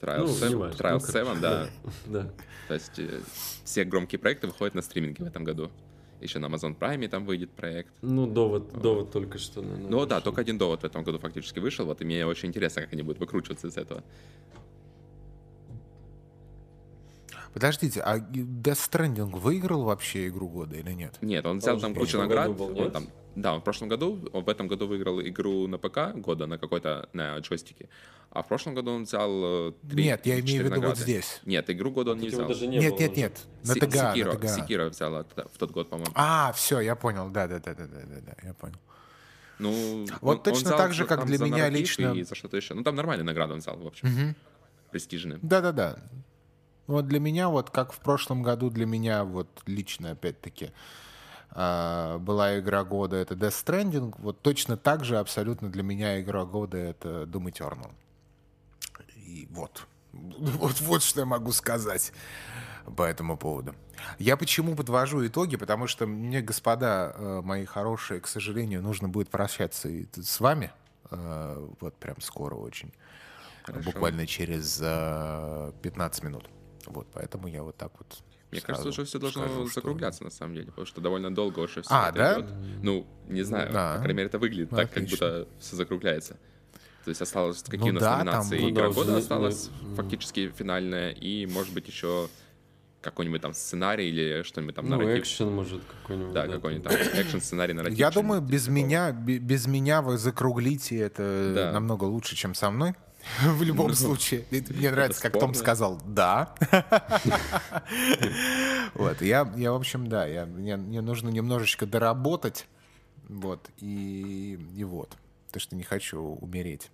Trial 0.00 0.20
Ну, 0.20 0.28
7, 0.28 0.48
неважно. 0.50 0.78
Trial 0.78 0.92
Ну, 0.94 1.00
7, 1.00 1.12
короче, 1.24 1.40
да. 1.40 1.68
Да. 2.06 2.30
То 2.68 2.74
есть 2.74 2.98
э, 2.98 3.20
все 3.64 3.84
громкие 3.84 4.18
проекты 4.18 4.46
выходят 4.46 4.74
на 4.74 4.82
стриминге 4.82 5.24
в 5.24 5.26
этом 5.26 5.44
году. 5.44 5.70
Еще 6.20 6.38
на 6.38 6.46
Amazon 6.46 6.76
Prime 6.78 7.08
там 7.08 7.24
выйдет 7.24 7.50
проект. 7.50 7.92
Ну, 8.02 8.26
довод, 8.26 8.72
довод 8.80 9.10
только 9.10 9.38
что. 9.38 9.62
наверное, 9.62 9.88
Ну 9.90 10.06
да, 10.06 10.16
вышел. 10.16 10.20
только 10.24 10.40
один 10.42 10.58
довод 10.58 10.82
в 10.82 10.84
этом 10.84 11.02
году 11.02 11.18
фактически 11.18 11.58
вышел. 11.58 11.86
Вот 11.86 12.00
и 12.02 12.04
мне 12.04 12.26
очень 12.26 12.50
интересно, 12.50 12.82
как 12.82 12.92
они 12.92 13.02
будут 13.02 13.20
выкручиваться 13.20 13.68
из 13.68 13.76
этого. 13.76 14.02
Подождите, 17.52 18.00
а 18.00 18.18
Death 18.18 18.90
Stranding 18.90 19.36
выиграл 19.38 19.82
вообще 19.84 20.28
игру 20.28 20.48
года 20.48 20.76
или 20.76 20.92
нет? 20.92 21.16
Нет, 21.20 21.44
он 21.46 21.58
взял 21.58 21.80
там 21.80 21.94
кучу 21.94 22.18
наград. 22.18 22.48
он 22.48 22.90
там, 22.92 23.08
да, 23.36 23.54
он 23.54 23.60
в 23.60 23.64
прошлом 23.64 23.88
году, 23.88 24.28
он 24.32 24.44
в 24.44 24.48
этом 24.48 24.68
году 24.68 24.86
выиграл 24.86 25.20
игру 25.20 25.66
на 25.66 25.78
ПК 25.78 26.14
года 26.14 26.46
на 26.46 26.58
какой-то 26.58 27.08
на 27.12 27.38
джойстике. 27.38 27.88
А 28.30 28.42
в 28.42 28.48
прошлом 28.48 28.74
году 28.74 28.92
он 28.92 29.04
взял 29.04 29.30
э, 29.68 29.72
три 29.88 30.04
Нет, 30.04 30.24
я 30.26 30.38
имею 30.40 30.62
в 30.62 30.70
виду 30.70 30.80
вот 30.82 30.98
здесь. 30.98 31.40
Нет, 31.44 31.68
игру 31.70 31.90
года 31.90 32.12
он 32.12 32.18
не 32.18 32.24
Тут 32.26 32.32
его 32.32 32.42
взял. 32.44 32.48
даже 32.54 32.66
не 32.68 32.78
нет, 32.78 32.90
было 32.92 33.00
нет, 33.00 33.16
нет. 33.16 33.40
На 33.64 33.74
на 33.74 34.48
Секиро, 34.48 34.88
взяла 34.88 35.24
т- 35.24 35.46
в 35.52 35.58
тот 35.58 35.70
год, 35.72 35.90
по-моему. 35.90 36.12
А, 36.14 36.52
все, 36.52 36.80
я 36.80 36.94
понял. 36.94 37.28
Да, 37.30 37.48
да, 37.48 37.58
да, 37.58 37.74
да, 37.74 37.86
да, 37.86 38.00
да, 38.06 38.20
да, 38.20 38.32
я 38.48 38.54
понял. 38.54 38.76
Ну, 39.58 40.06
Вот 40.20 40.22
он- 40.22 40.28
он 40.38 40.42
точно 40.42 40.68
взял 40.68 40.78
так 40.78 40.92
же, 40.94 41.04
как 41.04 41.26
для 41.26 41.38
за 41.38 41.44
меня 41.44 41.68
лично- 41.68 42.14
И 42.14 42.22
за 42.22 42.34
что-то 42.34 42.56
еще. 42.56 42.74
Ну, 42.74 42.82
там 42.82 42.94
нормальные 42.94 43.24
награды 43.24 43.52
он 43.54 43.58
взял, 43.58 43.76
в 43.76 43.86
общем. 43.86 44.34
Престижные. 44.90 45.38
Да, 45.42 45.60
да, 45.60 45.72
да. 45.72 45.98
Вот 46.86 47.06
для 47.06 47.20
меня, 47.20 47.48
вот 47.48 47.70
как 47.70 47.92
в 47.92 47.98
прошлом 48.00 48.42
году, 48.42 48.70
для 48.70 48.86
меня 48.86 49.22
вот 49.24 49.48
лично, 49.66 50.10
опять-таки, 50.12 50.70
была 51.52 52.58
игра 52.58 52.84
года 52.84 53.16
это 53.16 53.34
Death 53.34 53.64
Stranding, 53.64 54.14
вот 54.18 54.40
точно 54.40 54.76
так 54.76 55.04
же 55.04 55.18
абсолютно 55.18 55.68
для 55.68 55.82
меня 55.82 56.20
игра 56.20 56.44
года 56.44 56.78
это 56.78 57.24
Doom 57.24 57.52
Eternal. 57.52 57.90
И 59.16 59.48
вот. 59.50 59.86
Вот, 60.12 60.80
вот 60.80 61.02
что 61.02 61.20
я 61.20 61.26
могу 61.26 61.52
сказать 61.52 62.12
по 62.96 63.02
этому 63.02 63.36
поводу. 63.36 63.74
Я 64.18 64.36
почему 64.36 64.74
подвожу 64.74 65.26
итоги, 65.26 65.56
потому 65.56 65.86
что 65.86 66.06
мне, 66.06 66.40
господа 66.40 67.14
э, 67.14 67.40
мои 67.44 67.64
хорошие, 67.64 68.20
к 68.20 68.26
сожалению, 68.26 68.82
нужно 68.82 69.08
будет 69.08 69.28
прощаться 69.30 69.88
и 69.88 70.06
с 70.12 70.40
вами. 70.40 70.72
э, 71.10 71.68
Вот 71.80 71.94
прям 71.96 72.20
скоро 72.20 72.54
очень. 72.56 72.92
Буквально 73.84 74.26
через 74.26 74.80
э, 74.82 75.72
15 75.82 76.24
минут. 76.24 76.48
Вот, 76.86 77.06
поэтому 77.12 77.46
я 77.46 77.62
вот 77.62 77.76
так 77.76 77.92
вот 77.98 78.22
Мне 78.50 78.60
сразу 78.60 78.82
кажется, 78.82 78.88
уже 79.02 79.08
все 79.08 79.18
должно 79.18 79.42
скажу, 79.44 79.64
что- 79.68 79.74
закругляться, 79.80 80.24
на 80.24 80.30
самом 80.30 80.54
деле, 80.54 80.66
потому 80.66 80.86
что 80.86 81.00
довольно 81.00 81.34
долго 81.34 81.60
уже 81.60 81.82
все 81.82 81.90
А, 81.94 82.08
это 82.10 82.18
да? 82.18 82.40
идет. 82.40 82.50
Ну, 82.82 83.06
не 83.28 83.42
знаю, 83.42 83.72
Да. 83.72 83.92
по 83.94 83.98
крайней 84.00 84.16
мере, 84.16 84.26
это 84.28 84.38
выглядит 84.38 84.70
так, 84.70 84.88
как 84.92 85.04
Отлично. 85.04 85.16
будто 85.26 85.48
все 85.60 85.76
закругляется. 85.76 86.36
То 87.04 87.08
есть 87.10 87.22
осталось 87.22 87.62
какие 87.62 87.90
у 87.90 87.94
нас 87.94 88.02
да, 88.02 88.10
там 88.18 88.26
номинации? 88.26 88.58
вот- 88.60 88.70
Игра 88.70 88.84
Ну 88.84 88.90
да, 88.90 88.94
года 88.94 89.16
осталась 89.16 89.70
ну, 89.82 89.94
фактически 89.94 90.48
финальная, 90.54 91.10
и, 91.12 91.46
может 91.46 91.72
быть, 91.72 91.86
еще 91.88 92.28
какой-нибудь 93.00 93.40
там 93.40 93.54
сценарий 93.54 94.08
или 94.10 94.42
что-нибудь 94.42 94.74
там 94.74 94.86
Ну, 94.86 94.96
нарратив. 94.98 95.22
экшен, 95.22 95.50
может, 95.50 95.80
какой-нибудь. 96.02 96.34
Да, 96.34 96.46
какой-нибудь 96.46 96.84
там 96.84 96.92
экшен-сценарий, 97.22 97.72
нарратив. 97.72 97.98
Я 97.98 98.10
думаю, 98.10 98.42
без 98.42 98.64
такого. 98.64 98.76
меня, 98.76 99.12
бе- 99.12 99.38
без 99.38 99.66
меня 99.66 100.02
вы 100.02 100.18
закруглите 100.18 100.98
это 100.98 101.52
Да. 101.54 101.72
намного 101.72 102.04
лучше, 102.04 102.36
чем 102.36 102.54
со 102.54 102.70
мной. 102.70 102.94
В 103.42 103.62
любом 103.62 103.88
Ну, 103.88 103.94
случае. 103.94 104.44
И 104.50 104.62
Мне 104.70 104.90
нравится, 104.90 105.22
как 105.22 105.38
Том 105.38 105.54
сказал 105.54 106.00
«да». 106.06 106.54
Вот, 108.94 109.22
я, 109.22 109.50
я, 109.56 109.72
в 109.72 109.76
общем, 109.76 110.08
да, 110.08 110.26
я, 110.26 110.46
мне, 110.46 110.76
мне 110.76 111.00
нужно 111.00 111.28
немножечко 111.28 111.86
доработать, 111.86 112.66
вот, 113.28 113.70
и, 113.78 114.58
и 114.76 114.84
вот. 114.84 115.16
Потому 115.46 115.60
что 115.60 115.76
не 115.76 115.84
хочу 115.84 116.20
умереть, 116.20 116.90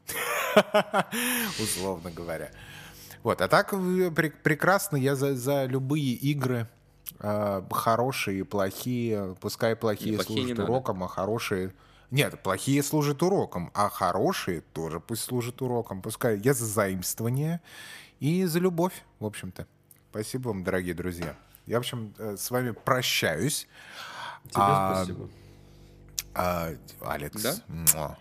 условно 1.58 2.10
говоря. 2.10 2.50
Вот, 3.22 3.40
а 3.40 3.48
так 3.48 3.72
э, 3.72 3.76
пре- 3.76 4.32
прекрасно, 4.42 4.96
я 4.96 5.16
за, 5.16 5.34
за 5.34 5.64
любые 5.64 6.12
игры, 6.12 6.68
э, 7.18 7.62
хорошие 7.70 8.40
и 8.40 8.42
плохие, 8.42 9.36
пускай 9.40 9.74
плохие 9.74 10.12
Не, 10.12 10.16
плохие 10.16 10.38
служат 10.48 10.58
уроком, 10.60 11.02
а 11.02 11.08
хорошие... 11.08 11.72
Нет, 12.10 12.40
плохие 12.42 12.82
служат 12.82 13.22
уроком, 13.22 13.70
а 13.74 13.88
хорошие 13.88 14.60
тоже 14.60 15.00
пусть 15.00 15.22
служат 15.24 15.60
уроком. 15.62 16.02
Пускай 16.02 16.38
я 16.38 16.54
за 16.54 16.64
заимствование 16.66 17.60
и 18.20 18.44
за 18.44 18.58
любовь, 18.60 18.94
в 19.18 19.26
общем-то. 19.26 19.66
Спасибо 20.10 20.48
вам, 20.48 20.64
дорогие 20.64 20.94
друзья. 20.94 21.34
Я, 21.66 21.76
в 21.76 21.80
общем, 21.80 22.14
э, 22.18 22.36
с 22.38 22.50
вами 22.50 22.70
прощаюсь. 22.70 23.66
Тебе 24.44 24.54
А, 24.62 24.94
спасибо. 25.04 25.28
А, 26.34 26.70
Алекс, 27.00 27.42
Да? 27.42 27.54
муа. 27.66 28.16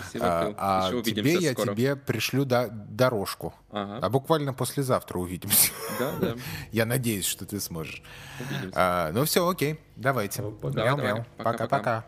Спасибо, 0.00 0.24
А, 0.56 0.86
а 0.86 0.88
Еще 0.88 1.02
тебе 1.02 1.34
я 1.34 1.52
скоро. 1.52 1.72
тебе 1.74 1.96
пришлю 1.96 2.44
да, 2.44 2.68
дорожку. 2.68 3.52
Ага. 3.70 3.98
А 4.00 4.08
буквально 4.08 4.54
послезавтра 4.54 5.18
увидимся. 5.18 5.72
Да, 5.98 6.12
да. 6.20 6.34
Я 6.72 6.86
надеюсь, 6.86 7.24
что 7.26 7.44
ты 7.44 7.60
сможешь. 7.60 8.02
Увидимся. 8.40 8.72
А, 8.74 9.12
ну 9.12 9.24
все, 9.24 9.46
окей, 9.46 9.80
давайте. 9.96 10.42
Ну, 10.42 10.56
Мяу-мяу. 10.62 11.26
Пока-пока. 11.36 12.06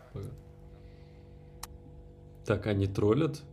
Так, 2.47 2.65
они 2.65 2.87
троллят? 2.87 3.43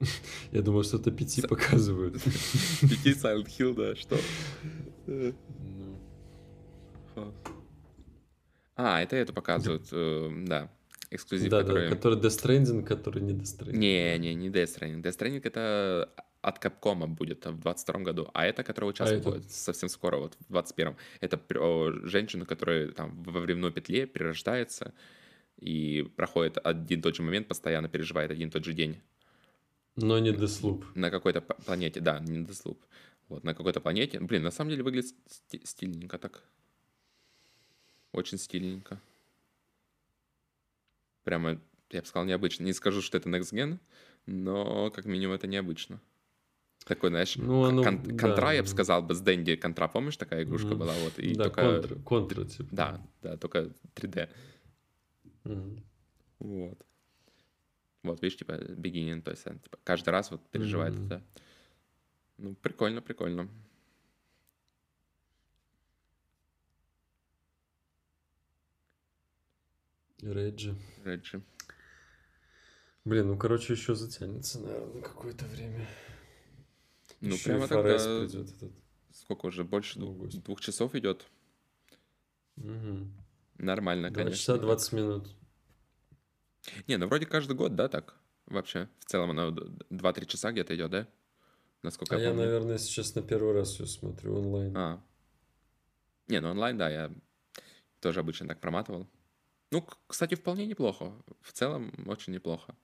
Я 0.52 0.62
думал, 0.62 0.82
что-то 0.84 1.10
пяти 1.10 1.42
показывают. 1.42 2.14
Пяти 2.80 3.10
Silent 3.12 3.46
Hill, 3.46 3.74
да, 3.74 3.94
что? 3.94 4.16
Ну, 5.06 5.34
А, 8.76 9.02
это 9.02 9.16
это 9.16 9.34
показывают, 9.34 9.84
да. 10.46 10.70
Эксклюзив, 11.10 11.50
Да, 11.50 11.58
да, 11.58 11.64
который... 11.64 11.90
который 11.90 12.18
Death 12.18 12.38
Stranding, 12.42 12.82
который 12.84 13.20
не 13.20 13.32
Death 13.34 13.58
Stranding. 13.58 13.76
Не, 13.76 14.18
не, 14.18 14.34
не 14.34 14.48
Death 14.48 14.78
Stranding. 14.78 15.02
Death 15.02 15.18
Stranding 15.18 15.40
это 15.44 16.08
от 16.40 16.58
Капкома 16.58 17.06
будет 17.06 17.44
в 17.44 17.58
22 17.58 18.00
году, 18.00 18.30
а 18.32 18.46
это, 18.46 18.64
которая 18.64 18.94
сейчас 18.94 19.10
А 19.10 19.14
это? 19.16 19.42
совсем 19.50 19.90
скоро, 19.90 20.16
вот 20.16 20.38
в 20.48 20.50
21 20.52 20.96
это 21.20 21.36
про 21.36 21.92
женщину, 22.04 22.46
которая 22.46 22.92
там 22.92 23.22
во 23.24 23.40
временной 23.40 23.72
петле 23.72 24.06
перерождается 24.06 24.94
и 25.60 26.02
проходит 26.16 26.58
один 26.64 26.98
и 27.00 27.02
тот 27.02 27.14
же 27.16 27.22
момент, 27.22 27.48
постоянно 27.48 27.88
переживает 27.88 28.30
один 28.30 28.48
и 28.48 28.50
тот 28.50 28.64
же 28.64 28.72
день 28.72 28.98
Но 29.96 30.18
не 30.18 30.30
Deathloop. 30.30 30.84
на 30.94 31.10
какой-то 31.10 31.40
планете, 31.40 32.00
да, 32.00 32.18
не 32.20 32.38
Deathloop. 32.44 32.78
Вот, 33.28 33.44
на 33.44 33.54
какой-то 33.54 33.80
планете. 33.80 34.18
Блин, 34.20 34.42
на 34.42 34.50
самом 34.50 34.70
деле 34.70 34.82
выглядит 34.82 35.14
сти- 35.28 35.64
стильненько 35.64 36.18
так. 36.18 36.42
Очень 38.12 38.38
стильненько. 38.38 39.00
Прямо, 41.24 41.60
я 41.90 42.00
бы 42.00 42.06
сказал, 42.06 42.24
необычно. 42.26 42.64
Не 42.64 42.72
скажу, 42.72 43.02
что 43.02 43.18
это 43.18 43.28
Next 43.28 43.52
Gen, 43.52 43.78
но 44.26 44.90
как 44.90 45.04
минимум 45.04 45.36
это 45.36 45.46
необычно. 45.46 46.00
Такой, 46.86 47.10
знаешь, 47.10 47.36
Ну, 47.36 47.62
оно- 47.64 47.84
кон- 47.84 48.02
да. 48.02 48.16
контра, 48.16 48.52
я 48.52 48.62
бы 48.62 48.68
сказал, 48.68 49.02
бы 49.02 49.14
с 49.14 49.20
Дэнди 49.20 49.54
контра, 49.56 49.86
помнишь, 49.86 50.16
такая 50.16 50.42
игрушка 50.44 50.68
Мгм. 50.68 50.78
была? 50.78 50.94
Вот, 50.94 51.18
и 51.18 51.34
да, 51.34 51.44
только... 51.44 51.60
контра, 51.62 51.94
контра, 51.96 52.44
типа. 52.46 52.68
Да, 52.72 53.06
да, 53.22 53.36
только 53.36 53.70
3D. 53.94 54.28
Мгм. 55.44 55.82
Вот. 56.38 56.86
Вот, 58.02 58.22
видишь, 58.22 58.38
типа, 58.38 58.52
beginning, 58.52 59.22
то 59.22 59.30
есть 59.30 59.44
типа, 59.44 59.78
каждый 59.84 60.10
раз 60.10 60.30
вот 60.30 60.40
переживает 60.50 60.94
Мгм. 60.94 61.06
это. 61.06 61.22
Ну, 62.38 62.54
прикольно, 62.54 63.02
прикольно. 63.02 63.48
Реджи. 70.22 70.74
Реджи. 71.04 71.42
Блин, 73.04 73.28
ну, 73.28 73.36
короче, 73.38 73.72
еще 73.72 73.94
затянется, 73.94 74.60
наверное, 74.60 74.94
на 74.94 75.02
какое-то 75.02 75.46
время. 75.46 75.86
Ну, 77.20 77.34
Еще 77.34 77.44
прямо 77.44 77.68
тогда... 77.68 78.18
придет 78.20 78.50
этот. 78.50 78.72
Сколько 79.12 79.46
уже? 79.46 79.64
Больше 79.64 79.98
двух, 79.98 80.28
двух 80.28 80.60
часов 80.60 80.94
идет? 80.94 81.26
Мгм. 82.56 83.12
Нормально, 83.64 84.10
конечно. 84.10 84.36
часа 84.36 84.56
20 84.58 84.92
минут. 84.92 85.28
Не, 86.88 86.96
ну 86.96 87.06
вроде 87.06 87.26
каждый 87.26 87.56
год, 87.56 87.74
да, 87.74 87.88
так? 87.88 88.16
Вообще, 88.46 88.88
в 89.00 89.04
целом 89.04 89.30
оно 89.30 89.50
д- 89.50 89.84
2-3 89.90 90.26
часа 90.26 90.50
где-то 90.52 90.74
идет, 90.74 90.90
да? 90.90 91.06
Насколько 91.82 92.16
А 92.16 92.18
я 92.18 92.24
я, 92.24 92.30
помню. 92.30 92.44
наверное, 92.44 92.78
сейчас 92.78 93.14
на 93.14 93.22
первый 93.22 93.54
раз 93.54 93.78
ее 93.80 93.86
смотрю 93.86 94.36
онлайн. 94.38 94.76
А. 94.76 95.02
Не, 96.28 96.40
ну 96.40 96.50
онлайн, 96.50 96.76
да, 96.78 96.90
я 96.90 97.10
тоже 98.00 98.20
обычно 98.20 98.48
так 98.48 98.60
проматывал. 98.60 99.06
Ну, 99.70 99.86
кстати, 100.06 100.34
вполне 100.34 100.66
неплохо. 100.66 101.12
В 101.42 101.52
целом, 101.52 101.92
очень 102.06 102.32
неплохо. 102.32 102.74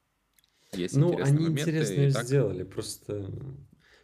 Есть 0.73 0.97
Ну, 0.97 1.09
интересные 1.13 1.35
они 1.37 1.45
моменты. 1.49 1.71
интересно 1.71 1.93
ее 2.01 2.13
так- 2.13 2.25
сделали, 2.27 2.63
просто... 2.65 3.31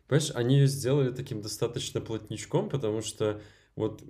Понимаешь, 0.08 0.32
они 0.34 0.56
ее 0.56 0.66
сделали 0.66 1.10
таким 1.12 1.40
достаточно 1.42 2.00
плотничком, 2.00 2.68
потому 2.68 3.02
что 3.02 3.40
вот 3.76 4.02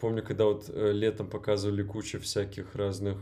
помню, 0.00 0.22
когда 0.22 0.44
вот 0.44 0.68
э, 0.68 0.92
летом 0.92 1.28
показывали 1.28 1.82
кучу 1.82 2.20
всяких 2.20 2.74
разных 2.74 3.18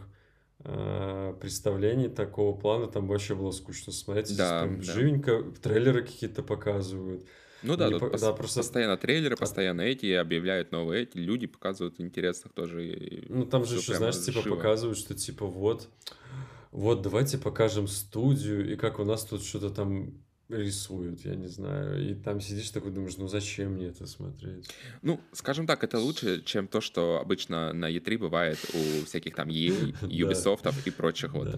э, 0.61 1.35
представлений 1.41 2.09
такого 2.09 2.57
плана, 2.57 2.89
там 2.89 3.07
вообще 3.07 3.35
было 3.35 3.53
скучно 3.53 3.93
смотреть. 3.93 4.37
Да, 4.37 4.63
прям 4.63 4.81
да. 4.81 4.93
живенько 4.93 5.43
трейлеры 5.63 6.03
какие-то 6.03 6.43
показывают. 6.43 7.25
Ну 7.63 7.77
да, 7.77 7.91
по- 7.99 8.11
да, 8.19 8.33
просто- 8.33 8.61
постоянно 8.61 8.97
трейлеры, 8.97 9.37
постоянно 9.37 9.81
эти, 9.83 10.13
объявляют 10.13 10.71
новые 10.73 11.05
эти, 11.05 11.17
люди 11.17 11.47
показывают 11.47 11.99
интересных 12.01 12.53
тоже. 12.53 13.25
Ну, 13.29 13.47
там 13.47 13.65
же 13.65 13.77
еще, 13.77 13.95
знаешь, 13.95 14.21
типа 14.23 14.43
живо. 14.43 14.57
показывают, 14.57 14.99
что 14.99 15.15
типа 15.15 15.47
вот, 15.47 15.89
вот 16.73 17.03
давайте 17.03 17.39
покажем 17.39 17.87
студию, 17.87 18.71
и 18.71 18.77
как 18.77 18.99
у 18.99 19.05
нас 19.05 19.25
тут 19.25 19.43
что-то 19.43 19.71
там 19.71 20.24
рисуют, 20.49 21.25
я 21.25 21.35
не 21.35 21.49
знаю. 21.49 22.11
И 22.11 22.15
там 22.15 22.41
сидишь 22.41 22.71
такой, 22.71 22.91
думаешь, 22.93 23.17
ну 23.17 23.29
зачем 23.29 23.73
мне 23.73 23.89
это 23.89 24.07
смотреть? 24.07 24.69
Ну, 25.03 25.21
скажем 25.33 25.67
так, 25.67 25.85
это 25.85 25.99
лучше, 25.99 26.43
чем 26.43 26.69
то, 26.69 26.81
что 26.81 27.21
обычно 27.21 27.73
на 27.73 27.91
E3 27.91 28.19
бывает 28.19 28.59
у 28.75 29.05
всяких 29.05 29.35
там 29.35 29.49
EA. 29.51 29.95
Ubisoft 30.03 30.75
и 30.85 30.91
прочих 30.91 31.33
вот. 31.33 31.51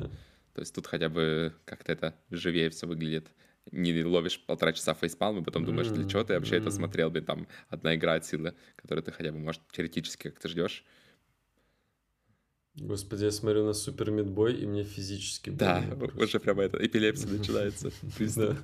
То 0.55 0.61
есть 0.61 0.75
тут 0.75 0.87
хотя 0.87 1.09
бы 1.09 1.53
как-то 1.65 1.93
это 1.93 2.15
живее 2.31 2.71
все 2.71 2.87
выглядит. 2.87 3.29
Не 3.73 4.05
ловишь 4.05 4.41
полтора 4.47 4.73
часа 4.73 4.95
фейспалм, 4.95 5.41
и 5.41 5.45
потом 5.45 5.65
думаешь, 5.65 5.89
для 5.89 6.09
чего 6.09 6.23
ты 6.23 6.35
вообще 6.35 6.57
это 6.57 6.71
смотрел, 6.71 7.11
блин, 7.11 7.25
там 7.25 7.49
одна 7.69 7.97
игра 7.97 8.15
от 8.15 8.25
силы, 8.25 8.55
которую 8.77 9.03
ты 9.03 9.11
хотя 9.11 9.33
бы, 9.33 9.39
может, 9.39 9.61
теоретически 9.73 10.31
как-то 10.31 10.49
ждешь. 10.49 10.85
Господи, 12.77 13.25
я 13.25 13.31
смотрю 13.31 13.65
на 13.65 13.73
Супер 13.73 14.11
Мидбой, 14.11 14.55
и 14.55 14.67
мне 14.67 14.85
физически 14.85 15.51
Да, 15.51 15.83
просто. 15.99 16.23
уже 16.25 16.41
прямо 16.41 16.63
это, 16.63 16.77
эпилепсия 16.85 17.29
начинается. 17.39 17.91
Да. 18.37 18.57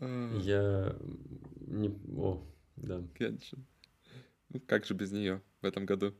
Я 0.00 0.96
не... 1.66 1.88
О, 2.16 2.42
да. 2.76 3.02
Кеншин. 3.18 3.64
Ну, 4.50 4.60
как 4.66 4.86
же 4.86 4.94
без 4.94 5.12
нее 5.12 5.42
в 5.60 5.66
этом 5.66 5.84
году? 5.84 6.14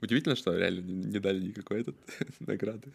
Удивительно, 0.00 0.36
что 0.36 0.56
реально 0.56 0.80
не, 0.80 1.18
дали 1.18 1.40
никакой 1.46 1.80
этот 1.82 1.96
награды. 2.40 2.92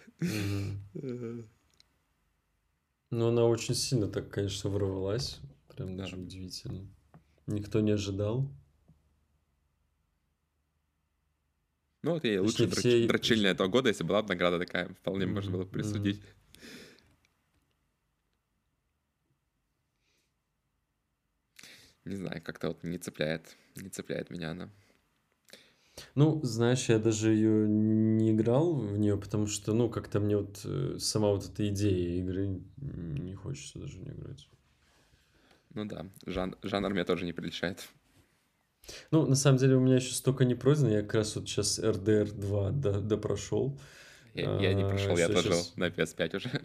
Ну, 3.12 3.28
она 3.28 3.46
очень 3.46 3.76
сильно 3.76 4.08
так, 4.08 4.30
конечно, 4.30 4.70
ворвалась. 4.70 5.40
Прям 5.76 5.96
Да. 5.96 6.04
даже 6.04 6.18
удивительно. 6.18 6.88
Никто 7.48 7.80
не 7.82 7.92
ожидал. 7.92 8.50
Ну, 12.02 12.12
вот 12.14 12.24
ей 12.24 12.40
лучшая 12.40 12.68
драч- 12.68 12.80
все- 12.80 13.08
дрочильня 13.08 13.50
этого 13.50 13.68
года, 13.68 13.90
если 13.90 14.04
была 14.04 14.22
бы 14.22 14.30
награда 14.30 14.58
такая, 14.60 14.90
вполне 14.94 15.26
можно 15.26 15.52
было 15.52 15.64
бы 15.66 15.70
присудить. 15.70 16.22
Не 22.06 22.16
знаю, 22.16 22.42
как-то 22.42 22.70
вот 22.70 22.84
не 22.84 22.98
цепляет, 22.98 23.58
не 23.76 23.90
цепляет 23.90 24.30
меня 24.30 24.52
она. 24.52 24.70
Ну, 26.16 26.40
знаешь, 26.44 26.88
я 26.88 26.98
даже 26.98 27.34
ее 27.34 27.68
не 27.68 28.32
играл 28.32 28.74
в 28.74 28.98
нее, 28.98 29.18
потому 29.18 29.48
что, 29.48 29.74
ну, 29.74 29.90
как-то 29.90 30.22
мне 30.22 30.38
вот 30.38 30.62
э, 30.64 30.96
сама 30.98 31.30
вот 31.32 31.46
эта 31.46 31.68
идея 31.68 32.20
игры 32.22 32.62
не 32.78 33.36
хочется 33.36 33.80
даже 33.80 34.00
не 34.00 34.10
играть. 34.10 34.48
Ну 35.74 35.86
да, 35.86 36.10
жан- 36.26 36.56
жанр 36.64 36.94
меня 36.94 37.04
тоже 37.04 37.26
не 37.26 37.34
прельщает. 37.34 37.90
Ну, 39.12 39.26
на 39.28 39.36
самом 39.36 39.58
деле 39.58 39.76
у 39.76 39.80
меня 39.80 39.96
еще 39.96 40.14
столько 40.14 40.46
не 40.46 40.56
пройдено, 40.56 40.90
я 40.90 41.02
как 41.02 41.16
раз 41.16 41.36
вот 41.36 41.48
сейчас 41.48 41.80
RDR 41.80 42.32
2 42.34 42.72
до, 42.72 43.00
допрошел. 43.02 43.80
Я, 44.36 44.60
я 44.60 44.74
не 44.74 44.84
А, 44.84 44.90
прошел, 44.90 45.12
я 45.18 45.28
щас- 45.28 45.30
отложил 45.30 45.52
щас. 45.54 45.78
на 45.78 45.88
PS5 45.90 46.36
уже. 46.38 46.50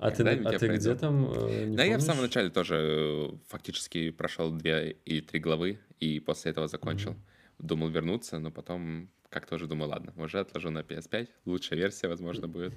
А 0.00 0.12
ты, 0.12 0.22
а 0.22 0.32
я 0.52 0.58
ты 0.60 0.68
где 0.68 0.94
там? 0.94 1.26
э, 1.32 1.74
Да, 1.74 1.82
я 1.82 1.98
в 1.98 2.02
самом 2.02 2.22
начале 2.22 2.50
тоже 2.50 2.76
э, 2.76 3.36
фактически 3.48 4.10
прошел 4.10 4.52
две 4.52 4.92
или 5.04 5.20
три 5.20 5.40
главы, 5.40 5.80
и 5.98 6.20
после 6.20 6.52
этого 6.52 6.68
закончил. 6.68 7.16
Думал 7.58 7.88
вернуться, 7.88 8.38
но 8.38 8.52
потом 8.52 9.08
как-то 9.28 9.56
уже 9.56 9.66
думаю, 9.66 9.90
ладно, 9.90 10.12
уже 10.16 10.38
отложу 10.38 10.70
на 10.70 10.82
PS5, 10.82 11.28
лучшая 11.46 11.80
версия, 11.80 12.06
возможно, 12.06 12.46
будет. 12.46 12.74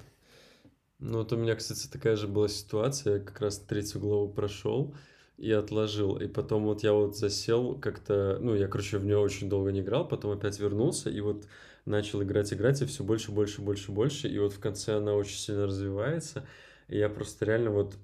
Ну, 0.98 1.18
вот 1.18 1.32
у 1.32 1.36
меня, 1.36 1.54
кстати, 1.54 1.86
такая 1.86 2.16
же 2.16 2.26
была 2.26 2.48
ситуация. 2.48 3.18
Я 3.18 3.24
как 3.24 3.40
раз 3.40 3.58
третью 3.58 4.00
главу 4.00 4.28
прошел 4.28 4.92
и 5.38 5.50
отложил. 5.50 6.16
И 6.16 6.28
потом 6.28 6.64
вот 6.64 6.82
я 6.82 6.92
вот 6.92 7.16
засел 7.16 7.78
как-то... 7.78 8.38
Ну, 8.40 8.54
я, 8.54 8.68
короче, 8.68 8.98
в 8.98 9.04
нее 9.04 9.18
очень 9.18 9.48
долго 9.48 9.72
не 9.72 9.80
играл, 9.80 10.06
потом 10.06 10.32
опять 10.32 10.58
вернулся 10.58 11.10
и 11.10 11.20
вот 11.20 11.46
начал 11.84 12.22
играть, 12.22 12.52
играть, 12.52 12.80
и 12.82 12.86
все 12.86 13.02
больше, 13.02 13.32
больше, 13.32 13.60
больше, 13.60 13.92
больше. 13.92 14.28
И 14.28 14.38
вот 14.38 14.52
в 14.52 14.60
конце 14.60 14.96
она 14.96 15.14
очень 15.14 15.36
сильно 15.36 15.66
развивается. 15.66 16.46
И 16.88 16.98
я 16.98 17.08
просто 17.08 17.44
реально 17.44 17.70
вот 17.70 17.96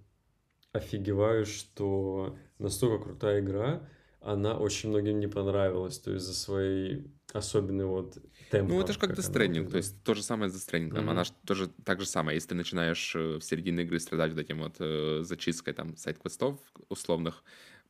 офигеваю, 0.73 1.47
что 1.47 2.37
настолько 2.59 3.05
крутая 3.05 3.41
игра, 3.41 3.89
она 4.21 4.57
очень 4.59 4.89
многим 4.91 5.21
не 5.21 5.27
понравилась. 5.27 5.99
То 5.99 6.13
есть 6.13 6.27
за 6.27 6.35
своей 6.35 7.07
особенной 7.33 7.85
вот 7.87 8.19
темпа. 8.51 8.73
Ну, 8.73 8.81
это 8.81 8.93
же 8.93 8.99
как 8.99 9.11
это- 9.11 9.23
то 9.71 9.77
есть 9.77 10.03
то 10.03 10.15
же 10.15 10.23
самое 10.23 10.51
с 10.51 10.69
Stranding. 10.69 10.99
Мгм. 10.99 11.11
Она 11.11 11.25
ж 11.25 11.31
тоже 11.47 11.69
так 11.85 12.01
же 12.01 12.07
самое. 12.07 12.37
Если 12.37 12.51
ты 12.51 12.55
начинаешь 12.55 13.15
э, 13.15 13.39
в 13.39 13.43
середине 13.43 13.83
игры 13.83 14.01
страдать 14.01 14.33
вот 14.33 14.41
этим 14.41 14.59
вот 14.61 14.77
э, 14.81 15.21
зачисткой 15.23 15.75
там 15.75 15.97
сайт-квестов 15.97 16.59
условных, 16.89 17.45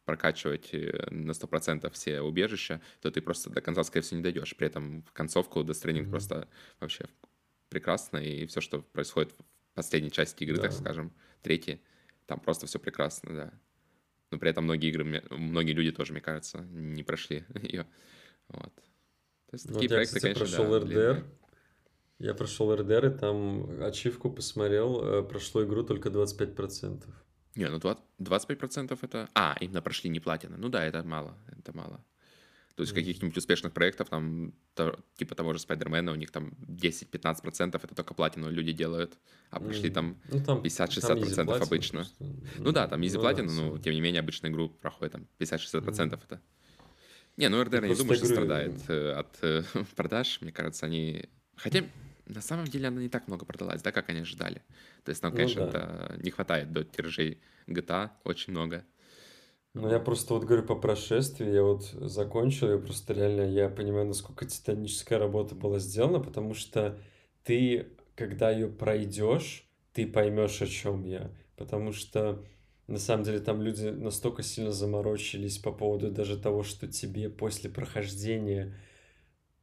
прокачивать 0.05 0.71
э, 0.73 1.07
на 1.11 1.35
100% 1.35 1.93
все 1.95 2.21
убежища, 2.23 2.81
то 3.01 3.11
ты 3.11 3.21
просто 3.21 3.51
до 3.51 3.61
конца, 3.61 3.85
скорее 3.85 4.03
всего, 4.03 4.17
не 4.19 4.23
дойдешь. 4.23 4.57
При 4.57 4.67
этом 4.67 5.03
в 5.03 5.13
концовку 5.13 5.61
Death 5.61 5.71
Stranding 5.85 6.03
Мгм. 6.03 6.11
просто 6.11 6.49
вообще 6.81 7.05
прекрасно, 7.69 8.17
и 8.19 8.47
все, 8.47 8.61
что 8.61 8.81
происходит 8.83 9.33
в 9.33 9.37
последней 9.75 10.11
части 10.11 10.45
игры, 10.45 10.57
так 10.59 10.71
Да. 10.71 10.77
скажем, 10.77 11.13
третьей, 11.43 11.83
там 12.27 12.41
просто 12.41 12.67
все 12.67 12.79
прекрасно, 12.79 13.35
да. 13.35 13.53
Но 14.31 14.39
при 14.39 14.51
этом 14.51 14.65
многие 14.65 14.91
игры, 14.91 15.05
многие 15.31 15.73
люди 15.73 15.93
тоже, 15.93 16.13
мне 16.13 16.21
кажется, 16.23 16.59
не 16.61 17.03
прошли 17.03 17.45
ее. 17.63 17.87
Вот. 18.49 18.73
То 19.51 19.55
есть 19.55 19.67
Вот 19.67 19.75
такие 19.75 19.89
я, 19.91 19.97
проекты, 19.97 20.17
кстати, 20.17 20.35
конечно, 20.35 20.57
прошел 20.57 20.71
да, 20.73 20.79
РДР. 20.79 20.87
длинные. 20.89 21.25
Я 22.19 22.35
прошел 22.35 22.75
РДР, 22.75 23.07
и 23.07 23.19
там 23.19 23.83
ачивку 23.83 24.31
посмотрел, 24.31 25.01
э, 25.03 25.23
прошло 25.23 25.65
игру 25.65 25.85
только 25.85 26.11
25%. 26.11 27.05
Не, 27.55 27.69
ну 27.71 27.79
20, 27.79 28.03
25% 28.19 28.99
это... 29.03 29.29
А, 29.35 29.57
именно 29.61 29.81
прошли 29.83 30.11
не 30.11 30.21
платина. 30.21 30.57
Ну 30.59 30.69
да, 30.69 30.85
это 30.85 31.03
мало, 31.03 31.37
это 31.57 31.77
мало. 31.77 32.05
То 32.75 32.83
есть 32.83 32.93
каких-нибудь 32.93 33.37
успешных 33.37 33.73
проектов, 33.73 34.09
там, 34.09 34.53
то- 34.75 34.97
типа 35.17 35.35
того 35.35 35.53
же 35.53 35.59
Спайдермена, 35.59 36.13
у 36.13 36.15
них 36.15 36.31
там 36.31 36.53
10-15% 36.61 37.75
это 37.83 37.95
только 37.95 38.15
платину 38.15 38.51
люди 38.51 38.73
делают, 38.73 39.19
а 39.51 39.59
почти 39.59 39.91
там 39.91 40.17
Ну, 40.31 40.41
там 40.45 40.59
50-60% 40.63 41.35
там 41.35 41.49
easy 41.51 41.63
обычно. 41.67 41.99
просто. 42.01 42.25
Ну 42.59 42.71
да, 42.73 42.87
там 42.87 43.01
easy 43.01 43.15
Ну 43.15 43.21
платина, 43.21 43.49
да, 43.49 43.55
но 43.55 43.79
тем 43.79 43.95
не 43.95 44.01
менее 44.01 44.21
обычную 44.21 44.53
игру 44.53 44.69
проходит 44.69 45.13
там 45.13 45.27
50-60% 45.41 46.21
это. 46.23 46.41
Не, 47.39 47.49
ну 47.49 47.63
РДР 47.63 47.85
я 47.85 47.91
не 47.91 47.95
думаю, 47.95 48.17
что 48.17 48.27
страдает 48.27 48.73
э, 48.89 49.13
от 49.13 49.39
э, 49.43 49.63
продаж. 49.97 50.41
Мне 50.41 50.51
кажется, 50.51 50.87
они... 50.87 51.25
Хотя 51.57 51.85
на 52.27 52.41
самом 52.41 52.67
деле 52.67 52.89
она 52.89 53.01
не 53.01 53.09
так 53.09 53.29
много 53.29 53.47
продалась, 53.47 53.81
да, 53.81 53.93
как 53.93 54.11
они 54.11 54.21
ожидали. 54.21 54.63
То 55.05 55.11
есть 55.11 55.23
нам, 55.23 55.33
Ну 55.33 55.37
конечно, 55.37 55.67
да. 55.67 55.69
это 55.69 56.21
не 56.21 56.31
хватает 56.31 56.73
до 56.73 56.83
тиражей 56.85 57.39
GTA 57.69 58.11
очень 58.25 58.53
много. 58.53 58.85
Ну, 59.75 59.89
я 59.89 60.01
просто 60.01 60.35
вот 60.35 60.45
говорю 60.45 60.65
по 60.65 60.75
прошествии, 60.75 61.49
я 61.49 61.63
вот 61.63 61.85
закончил, 61.85 62.73
я 62.73 62.79
просто 62.79 63.15
реально, 63.15 63.43
я 63.43 63.69
понимаю, 63.69 64.07
насколько 64.07 64.45
титаническая 64.45 65.21
работа 65.21 65.55
была 65.55 65.79
сделана, 65.79 66.19
потому 66.19 66.55
что 66.55 66.99
ты, 67.45 67.87
когда 68.17 68.51
ее 68.51 68.67
пройдешь, 68.67 69.69
ты 69.93 70.07
поймешь, 70.09 70.61
о 70.61 70.67
чем 70.67 71.05
я. 71.05 71.31
Потому 71.57 71.93
что, 71.93 72.45
на 72.89 72.99
самом 72.99 73.23
деле, 73.23 73.39
там 73.39 73.63
люди 73.63 73.85
настолько 73.85 74.43
сильно 74.43 74.73
заморочились 74.73 75.59
по 75.59 75.71
поводу 75.71 76.11
даже 76.11 76.39
того, 76.39 76.63
что 76.63 76.89
тебе 76.89 77.29
после 77.29 77.69
прохождения, 77.69 78.75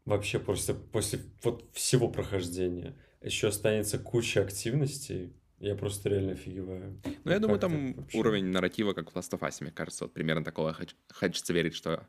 вообще 0.05 0.39
после, 0.39 0.75
после 0.75 1.19
вот 1.43 1.67
всего 1.73 2.07
прохождения, 2.07 2.95
еще 3.21 3.47
останется 3.47 3.97
куча 3.97 4.43
активностей, 4.43 5.33
я 5.57 5.75
просто 5.75 6.09
реально 6.09 6.33
офигеваю. 6.33 7.01
Ну, 7.23 7.31
я 7.31 7.39
думаю, 7.39 7.59
там 7.59 7.93
вообще? 7.93 8.19
уровень 8.19 8.45
нарратива, 8.45 8.93
как 8.93 9.11
в 9.11 9.15
Last 9.15 9.31
of 9.31 9.39
Us, 9.39 9.57
мне 9.61 9.71
кажется, 9.71 10.05
вот 10.05 10.13
примерно 10.13 10.43
такого 10.43 10.71
хоч- 10.73 10.95
хочется 11.11 11.51
верить, 11.51 11.73
что... 11.73 12.05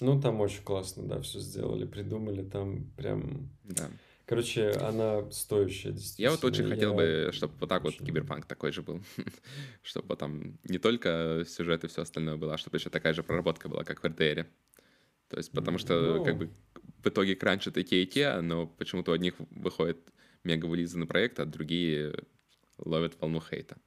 Ну, 0.00 0.20
там 0.20 0.40
очень 0.40 0.64
классно, 0.64 1.04
да, 1.06 1.20
все 1.20 1.38
сделали, 1.38 1.86
придумали, 1.86 2.42
там 2.42 2.90
прям... 2.96 3.50
Да. 3.62 3.88
Короче, 4.30 4.70
она 4.70 5.28
стоящая, 5.32 5.90
действительно. 5.90 6.26
Я 6.26 6.30
вот 6.30 6.44
очень 6.44 6.68
хотел 6.68 6.90
Я 6.92 6.96
бы, 6.96 7.32
чтобы 7.32 7.52
вот 7.58 7.68
так 7.68 7.82
вот 7.82 7.96
киберпанк 7.96 8.46
такой 8.46 8.70
же 8.70 8.80
был. 8.80 9.02
чтобы 9.82 10.14
там 10.14 10.56
не 10.62 10.78
только 10.78 11.42
сюжет 11.48 11.82
и 11.82 11.88
все 11.88 12.02
остальное 12.02 12.36
было, 12.36 12.54
а 12.54 12.56
чтобы 12.56 12.76
еще 12.76 12.90
такая 12.90 13.12
же 13.12 13.24
проработка 13.24 13.68
была, 13.68 13.82
как 13.82 14.00
в 14.00 14.06
РДР. 14.06 14.46
То 15.30 15.36
есть, 15.36 15.50
потому 15.50 15.78
что, 15.78 16.18
Ну. 16.18 16.24
как 16.24 16.38
бы, 16.38 16.48
в 17.02 17.08
итоге 17.08 17.34
кранчат 17.34 17.76
и 17.76 17.82
те, 17.82 18.04
и 18.04 18.06
те, 18.06 18.40
но 18.40 18.68
почему-то 18.68 19.10
у 19.10 19.14
одних 19.14 19.34
выходит 19.50 19.98
мега 20.44 20.66
вылизанный 20.66 21.08
проект, 21.08 21.40
а 21.40 21.44
другие 21.44 22.14
ловят 22.78 23.20
волну 23.20 23.40
хейта. 23.40 23.78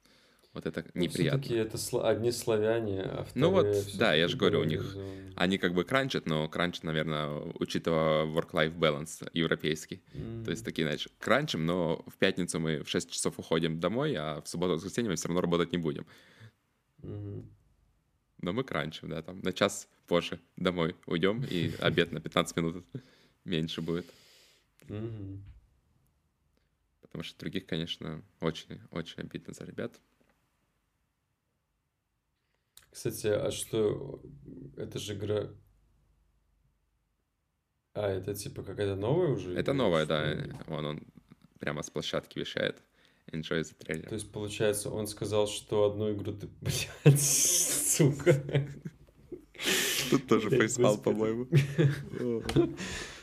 Вот 0.54 0.66
это 0.66 0.84
Ну, 0.94 1.02
неприятно. 1.02 1.42
всё-таки 1.42 1.54
это 1.60 1.76
сла- 1.78 2.08
одни 2.08 2.30
славяне, 2.30 3.02
а 3.02 3.26
Ну 3.34 3.50
вот, 3.50 3.66
да, 3.98 4.14
я 4.14 4.28
же 4.28 4.36
говорю, 4.36 4.60
у 4.60 4.64
них. 4.64 4.96
Они 5.34 5.58
как 5.58 5.74
бы 5.74 5.82
кранчат, 5.84 6.26
но 6.26 6.48
кранчат, 6.48 6.84
наверное, 6.84 7.28
учитывая 7.58 8.24
work-life 8.24 8.78
balance 8.78 9.28
европейский. 9.32 10.00
То 10.44 10.52
есть 10.52 10.64
такие, 10.64 10.84
знаешь, 10.86 11.08
кранчим, 11.18 11.66
но 11.66 12.04
в 12.06 12.16
пятницу 12.18 12.60
мы 12.60 12.84
в 12.84 12.88
6 12.88 13.10
часов 13.10 13.38
уходим 13.40 13.80
домой, 13.80 14.14
а 14.14 14.40
в 14.42 14.48
субботу 14.48 14.74
воскресенье 14.74 15.10
мы 15.10 15.16
все 15.16 15.26
равно 15.28 15.40
работать 15.40 15.72
не 15.72 15.78
будем. 15.78 16.06
мгм. 17.02 17.50
Но 18.42 18.52
мы 18.52 18.62
кранчим, 18.62 19.08
да, 19.08 19.22
там 19.22 19.40
на 19.40 19.52
час 19.52 19.88
позже 20.06 20.38
домой 20.56 20.94
уйдем, 21.06 21.42
и 21.50 21.72
обед 21.80 22.12
на 22.12 22.20
15 22.20 22.56
минут 22.56 22.84
меньше 23.44 23.80
будет. 23.82 24.06
Потому 27.00 27.24
что 27.24 27.38
других, 27.40 27.66
конечно, 27.66 28.22
очень-очень 28.40 29.22
обидно 29.22 29.52
за 29.54 29.64
ребят. 29.64 30.00
Кстати, 32.94 33.26
а 33.26 33.50
что, 33.50 34.22
это 34.76 35.00
же 35.00 35.14
игра... 35.14 35.50
А, 37.92 38.08
это 38.08 38.36
типа 38.36 38.62
какая-то 38.62 38.94
новая 38.94 39.30
уже? 39.30 39.52
Это 39.58 39.74
что 39.74 40.06
да, 40.06 40.36
вон 40.68 40.84
он 40.86 41.02
прямо 41.58 41.82
с 41.82 41.90
площадки 41.90 42.38
вещает. 42.38 42.80
Enjoy 43.32 43.62
the 43.62 43.76
trailer. 43.80 44.08
То 44.08 44.14
есть, 44.14 44.30
получается, 44.30 44.90
он 44.90 45.08
сказал, 45.08 45.48
что 45.48 45.90
одну 45.90 46.12
игру 46.12 46.34
ты... 46.34 46.46
Блядь, 46.60 47.20
сука. 47.20 48.68
Тут 50.10 50.28
тоже 50.28 50.50
фейспал, 50.50 50.96
по-моему. 50.96 51.48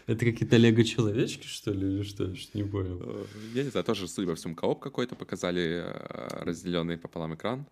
Это 0.06 0.26
какие-то 0.26 0.58
лего-человечки, 0.58 1.48
что 1.48 1.72
ли, 1.72 1.96
или 1.96 2.04
что? 2.04 2.26
Я 2.26 2.36
что-то 2.36 2.58
не 2.58 2.66
понял. 2.66 3.00
Э, 3.02 3.26
Я 3.54 3.64
не 3.64 3.70
знаю, 3.70 3.86
тоже, 3.86 4.10
судя 4.10 4.28
по 4.28 4.36
всему, 4.36 4.54
кооп 4.54 4.82
какой-то 4.82 5.16
показали, 5.16 5.86
э, 5.86 6.44
разделенный 6.44 6.98
пополам 6.98 7.36
экран. 7.36 7.66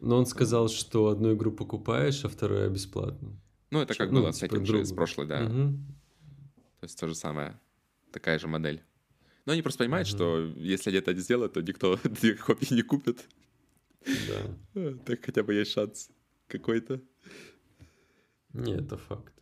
Но 0.00 0.16
он 0.18 0.26
сказал, 0.26 0.68
что 0.68 1.08
одну 1.08 1.34
игру 1.34 1.50
покупаешь, 1.52 2.24
а 2.24 2.28
вторую 2.28 2.70
бесплатно. 2.70 3.36
Ну, 3.70 3.80
это 3.80 3.94
как 3.94 4.10
Ну, 4.10 4.20
было 4.22 4.30
с 4.32 4.38
типа 4.38 4.54
этим 4.54 4.64
же, 4.66 4.84
с 4.84 4.88
другу. 4.88 4.96
прошлой, 4.96 5.26
да. 5.26 5.40
Мгм. 5.42 5.84
То 6.80 6.84
есть 6.84 6.98
то 7.00 7.08
же 7.08 7.14
самое. 7.14 7.58
Такая 8.12 8.38
же 8.38 8.46
модель. 8.48 8.82
Но 9.44 9.52
они 9.52 9.62
просто 9.62 9.78
понимают, 9.84 10.08
Мгм. 10.08 10.16
что 10.16 10.38
если 10.56 10.90
они 10.90 10.98
это 10.98 11.12
не 11.14 11.20
сделают, 11.20 11.52
то 11.54 11.60
никто 11.62 11.96
две 12.04 12.34
копии 12.34 12.72
не 12.74 12.82
купит. 12.82 13.26
Да. 14.74 14.92
Так 15.06 15.24
хотя 15.24 15.42
бы 15.42 15.52
есть 15.54 15.72
шанс 15.72 16.10
какой-то. 16.46 17.00
Не, 18.52 18.74
это 18.76 18.96
факт. 18.96 19.32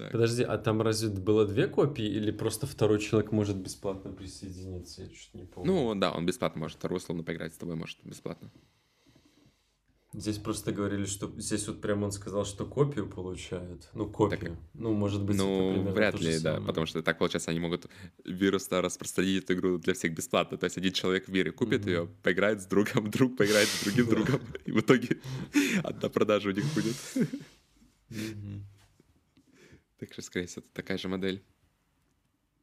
Так. 0.00 0.12
Подожди, 0.12 0.42
а 0.42 0.56
там 0.56 0.80
разве 0.80 1.10
было 1.10 1.46
две 1.46 1.66
копии 1.66 2.06
или 2.06 2.30
просто 2.30 2.66
второй 2.66 3.00
человек 3.00 3.32
может 3.32 3.56
бесплатно 3.56 4.10
присоединиться? 4.10 5.02
Я 5.02 5.08
что-то 5.08 5.38
не 5.38 5.44
помню. 5.44 5.70
Ну, 5.70 5.94
да, 5.94 6.10
он 6.12 6.24
бесплатно 6.24 6.60
может 6.60 6.78
вторую 6.78 6.98
условно 6.98 7.22
поиграть 7.22 7.52
с 7.52 7.58
тобой, 7.58 7.76
может 7.76 7.98
бесплатно. 8.02 8.50
Здесь 10.14 10.38
просто 10.38 10.72
говорили, 10.72 11.04
что 11.04 11.30
здесь 11.36 11.68
вот 11.68 11.80
прям 11.82 12.02
он 12.02 12.12
сказал, 12.12 12.44
что 12.46 12.64
копию 12.64 13.08
получают. 13.08 13.88
Ну, 13.92 14.08
копию. 14.10 14.56
ну, 14.74 14.92
может 14.92 15.22
быть, 15.22 15.36
это 15.36 15.44
ну, 15.44 15.72
примерно 15.72 15.92
вряд 15.92 16.20
ли, 16.20 16.32
да, 16.32 16.54
самое. 16.54 16.66
потому 16.66 16.86
что 16.86 17.02
так 17.02 17.18
получается, 17.18 17.50
они 17.50 17.60
могут 17.60 17.86
вирус-то 18.24 18.80
распространить 18.80 19.44
эту 19.44 19.52
игру 19.52 19.78
для 19.78 19.92
всех 19.92 20.14
бесплатно. 20.14 20.56
То 20.56 20.64
есть 20.64 20.78
один 20.78 20.92
человек 20.92 21.28
в 21.28 21.30
мире 21.30 21.52
купит 21.52 21.82
Мгм. 21.82 21.88
ее, 21.90 22.08
поиграет 22.22 22.62
с 22.62 22.66
другом, 22.66 23.10
друг 23.10 23.36
поиграет 23.36 23.68
с 23.68 23.84
другим 23.84 24.06
другом, 24.08 24.40
и 24.64 24.72
в 24.72 24.80
итоге 24.80 25.18
одна 25.84 26.08
продажа 26.08 26.48
у 26.48 26.52
них 26.52 26.64
будет. 26.74 26.96
Так 30.00 30.12
что, 30.14 30.22
скорее 30.22 30.46
всего, 30.46 30.62
это 30.64 30.72
такая 30.72 30.96
же 30.96 31.08
модель. 31.08 31.42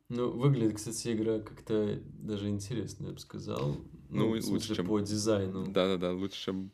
Ну, 0.09 0.31
выглядит, 0.31 0.77
кстати, 0.77 1.13
игра 1.13 1.39
как-то 1.39 2.01
даже 2.19 2.49
интересно, 2.49 3.05
я 3.07 3.11
бы 3.13 3.19
сказал. 3.19 3.75
Ну, 3.75 3.85
Ну, 4.09 4.29
лучше, 4.29 4.47
смысле, 4.47 4.75
чем- 4.75 4.87
по 4.87 4.99
дизайну. 5.01 5.67
Да-да-да, 5.67 6.13
лучше, 6.13 6.41
чем... 6.45 6.71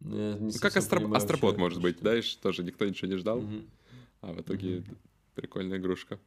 Ну, 0.00 0.16
я 0.16 0.38
не 0.38 0.52
Ну, 0.52 0.58
как 0.60 0.74
астро- 0.76 0.96
понимаю, 1.00 1.16
астропод, 1.16 1.42
вообще, 1.42 1.60
может 1.60 1.82
быть, 1.82 1.96
что- 1.96 2.04
да, 2.04 2.18
и 2.18 2.22
тоже 2.40 2.62
никто 2.64 2.86
ничего 2.86 3.10
не 3.10 3.16
ждал, 3.18 3.40
Мгм. 3.42 3.68
а 4.22 4.32
в 4.32 4.40
итоге 4.40 4.78
Мгм. 4.80 4.96
прикольная 5.34 5.78
игрушка. 5.78 6.18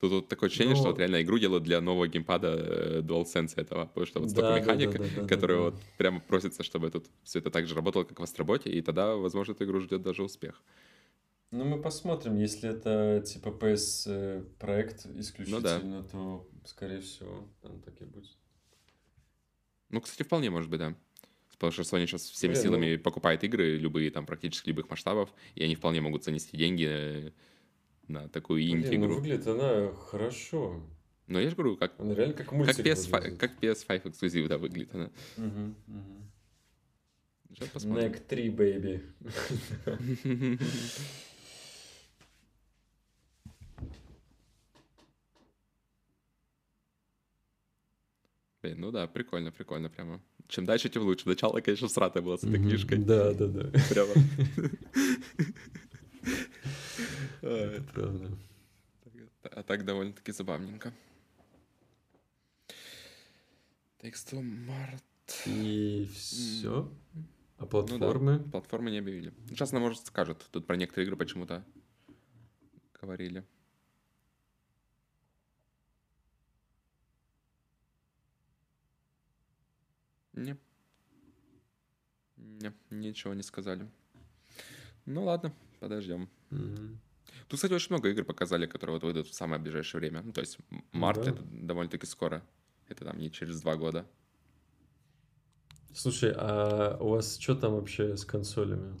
Тут 0.00 0.12
вот 0.12 0.28
такое 0.28 0.48
ощущение, 0.48 0.74
Ну- 0.74 0.80
что 0.80 0.90
вот 0.90 0.98
реально 0.98 1.22
игру 1.22 1.38
делают 1.38 1.64
для 1.64 1.80
нового 1.80 2.06
геймпада 2.06 2.48
э, 2.48 3.00
DualSense 3.02 3.54
этого, 3.56 3.86
потому 3.86 4.06
что 4.06 4.20
вот 4.20 4.30
столько 4.30 4.48
Да, 4.48 4.54
да, 4.54 4.60
механик, 4.60 4.92
да, 4.92 4.98
да, 4.98 5.22
да, 5.22 5.28
которые 5.28 5.58
да. 5.58 5.64
вот 5.64 5.80
прямо 5.96 6.20
просятся, 6.20 6.62
чтобы 6.62 6.90
тут 6.90 7.06
все 7.22 7.38
это 7.38 7.50
так 7.50 7.66
же 7.66 7.74
работало, 7.74 8.04
как 8.04 8.20
в 8.20 8.22
Астроботе, 8.22 8.70
и 8.70 8.82
тогда, 8.82 9.16
возможно, 9.16 9.52
эту 9.52 9.64
игру 9.64 9.80
ждет 9.80 10.02
даже 10.02 10.22
успех. 10.22 10.62
Ну, 11.50 11.64
мы 11.64 11.80
посмотрим. 11.80 12.36
Если 12.36 12.68
это 12.68 13.22
типа 13.24 13.48
PS 13.48 14.04
э, 14.06 14.44
исключительно, 15.18 16.02
то, 16.02 16.46
скорее 16.66 17.00
всего, 17.00 17.48
там 17.62 17.80
так 17.80 18.00
и 18.02 18.04
будет. 18.04 18.36
Ну, 19.88 20.00
кстати, 20.00 20.26
вполне 20.26 20.50
может 20.50 20.68
быть, 20.68 20.80
да. 20.80 20.94
Потому 21.52 21.72
что 21.72 21.82
Sony 21.82 22.06
сейчас 22.06 22.22
всеми 22.28 22.52
Блин, 22.52 22.62
силами 22.62 22.96
покупает 22.96 23.42
игры, 23.44 23.78
любые 23.78 24.10
там 24.10 24.26
практически 24.26 24.68
любых 24.68 24.90
масштабов, 24.90 25.32
и 25.54 25.64
они 25.64 25.74
вполне 25.74 26.02
могут 26.02 26.22
занести 26.24 26.54
деньги 26.56 26.86
э, 26.86 27.30
на 28.08 28.28
такую 28.28 28.64
ну 28.64 28.76
инди-игру. 28.76 29.14
выглядит 29.14 29.46
она 29.46 29.92
хорошо. 29.92 30.80
Но 31.26 31.40
я 31.40 31.50
же 31.50 31.56
говорю, 31.56 31.76
как, 31.76 31.98
Она 31.98 32.14
реально 32.14 32.34
как 32.34 32.46
как, 32.46 32.52
мультик 32.52 32.78
PS5, 32.86 33.10
выглядит. 33.10 33.40
как 33.40 33.58
PS5 33.60 34.08
эксклюзив, 34.10 34.48
да, 34.48 34.58
выглядит 34.58 34.94
она. 34.94 35.10
Мгм, 35.36 35.74
мгм. 35.86 36.30
Сейчас 37.54 37.68
посмотрим. 37.70 38.12
Neck 38.12 38.20
3, 38.28 38.48
baby. 38.50 39.00
Блин, 48.62 48.80
ну 48.80 48.90
да, 48.90 49.06
прикольно, 49.06 49.52
прикольно 49.52 49.88
прямо. 49.88 50.20
Чем 50.48 50.64
дальше, 50.64 50.88
тем 50.88 51.02
лучше. 51.02 51.28
Начало, 51.28 51.60
конечно, 51.60 51.88
сратое 51.88 52.22
было 52.22 52.36
с 52.36 52.44
этой 52.44 52.58
книжкой. 52.58 52.98
Да, 52.98 53.32
да, 53.32 53.46
да. 53.46 53.70
Прямо. 53.88 54.12
Это 57.42 57.82
правда. 57.92 58.38
А 59.42 59.62
так 59.62 59.84
довольно-таки 59.84 60.32
забавненько. 60.32 60.92
Two 64.00 64.40
Mart. 64.40 65.02
И 65.46 66.08
все. 66.14 66.92
А 67.58 67.62
Ну 67.62 67.66
да, 67.66 67.66
платформы? 67.66 68.38
платформы 68.38 68.90
не 68.90 68.98
объявили. 68.98 69.32
Сейчас 69.48 69.72
нам, 69.72 69.82
может, 69.82 70.06
скажут. 70.06 70.46
Тут 70.52 70.66
про 70.66 70.76
некоторые 70.76 71.06
игры 71.06 71.16
почему-то 71.16 71.64
говорили. 73.00 73.44
Не. 80.34 80.56
Не, 82.36 82.72
ничего 82.90 83.34
не 83.34 83.42
сказали. 83.42 83.88
Ну 85.06 85.24
ладно, 85.24 85.54
подождем. 85.88 86.28
Мгм. 86.50 86.98
Тут, 87.48 87.58
кстати, 87.58 87.72
очень 87.72 87.88
много 87.90 88.08
игр 88.10 88.24
показали, 88.24 88.66
которые 88.66 88.94
вот 88.94 89.02
выйдут 89.04 89.26
в 89.28 89.34
самое 89.34 89.60
ближайшее 89.60 90.00
время. 90.00 90.22
Ну, 90.22 90.32
то 90.32 90.40
есть 90.40 90.58
м- 90.70 90.84
март 90.92 91.22
Да. 91.24 91.30
это 91.30 91.42
довольно-таки 91.42 92.06
скоро. 92.06 92.42
Это 92.88 93.04
там 93.04 93.18
не 93.18 93.30
через 93.30 93.60
два 93.60 93.76
года. 93.76 94.06
Слушай, 95.94 96.32
а 96.36 96.96
у 97.00 97.08
вас 97.10 97.38
что 97.38 97.54
там 97.54 97.74
вообще 97.74 98.16
с 98.16 98.24
консолями? 98.24 98.96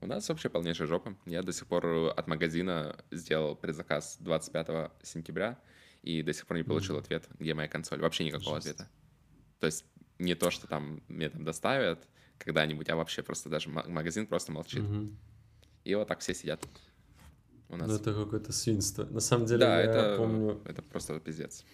У 0.00 0.06
нас 0.06 0.28
вообще 0.28 0.48
полнейшая 0.48 0.86
жопа. 0.86 1.16
Я 1.26 1.42
до 1.42 1.52
сих 1.52 1.66
пор 1.66 1.86
от 2.16 2.26
магазина 2.28 2.96
сделал 3.10 3.56
предзаказ 3.56 4.16
25 4.20 4.90
сентября 5.02 5.58
и 6.02 6.22
до 6.22 6.32
сих 6.32 6.46
пор 6.46 6.56
не 6.58 6.62
получил 6.62 6.94
Мгм. 6.96 7.04
ответ, 7.04 7.28
где 7.38 7.54
моя 7.54 7.68
консоль. 7.68 8.00
Вообще 8.00 8.24
никакого 8.24 8.56
Жесть. 8.60 8.68
ответа. 8.70 8.90
То 9.58 9.66
есть 9.66 9.84
не 10.18 10.34
то, 10.34 10.50
что 10.50 10.66
там 10.68 11.00
мне 11.08 11.28
там 11.30 11.44
доставят 11.44 12.06
когда-нибудь, 12.38 12.88
а 12.90 12.96
вообще 12.96 13.22
просто 13.22 13.48
даже 13.48 13.68
ма- 13.68 13.84
магазин 13.88 14.26
просто 14.26 14.52
молчит. 14.52 14.82
Мгм. 14.82 15.16
И 15.88 15.94
вот 15.94 16.06
так 16.06 16.20
все 16.20 16.34
сидят. 16.34 16.60
У 17.70 17.76
нас. 17.76 17.88
Ну, 17.88 17.94
это 17.94 18.12
какое-то 18.12 18.52
свинство. 18.52 19.04
На 19.04 19.20
самом 19.20 19.46
деле, 19.46 19.60
да, 19.60 19.80
я 19.80 19.90
это, 19.90 20.16
помню, 20.18 20.60
это 20.66 20.82
просто 20.82 21.18
пиздец. 21.18 21.64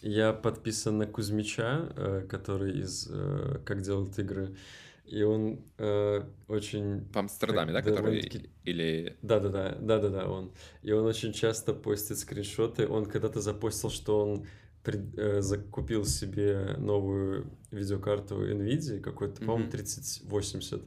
я 0.00 0.32
подписан 0.32 0.98
на 0.98 1.06
Кузьмича, 1.06 1.92
э, 1.96 2.26
который 2.28 2.78
из 2.80 3.08
э, 3.10 3.58
«Как 3.64 3.82
делают 3.82 4.16
игры», 4.20 4.56
и 5.04 5.22
он 5.22 5.64
э, 5.78 6.22
очень... 6.46 7.04
В 7.12 7.16
Амстердаме, 7.16 7.72
да, 7.72 7.82
Так, 7.82 7.96
который... 7.96 8.46
Или... 8.62 9.16
Да-да-да, 9.22 9.76
да-да-да, 9.80 10.28
он. 10.30 10.52
И 10.82 10.92
он 10.92 11.04
очень 11.04 11.32
часто 11.32 11.74
постит 11.74 12.18
скриншоты. 12.18 12.86
Он 12.86 13.06
когда-то 13.06 13.40
запостил, 13.40 13.90
что 13.90 14.20
он 14.20 14.46
пред- 14.84 15.18
э, 15.18 15.42
закупил 15.42 16.04
себе 16.04 16.76
новую 16.78 17.50
видеокарту 17.72 18.36
NVIDIA, 18.36 19.00
какой-то, 19.00 19.40
по-моему, 19.40 19.64
Мгм. 19.64 19.70
3080. 19.70 20.82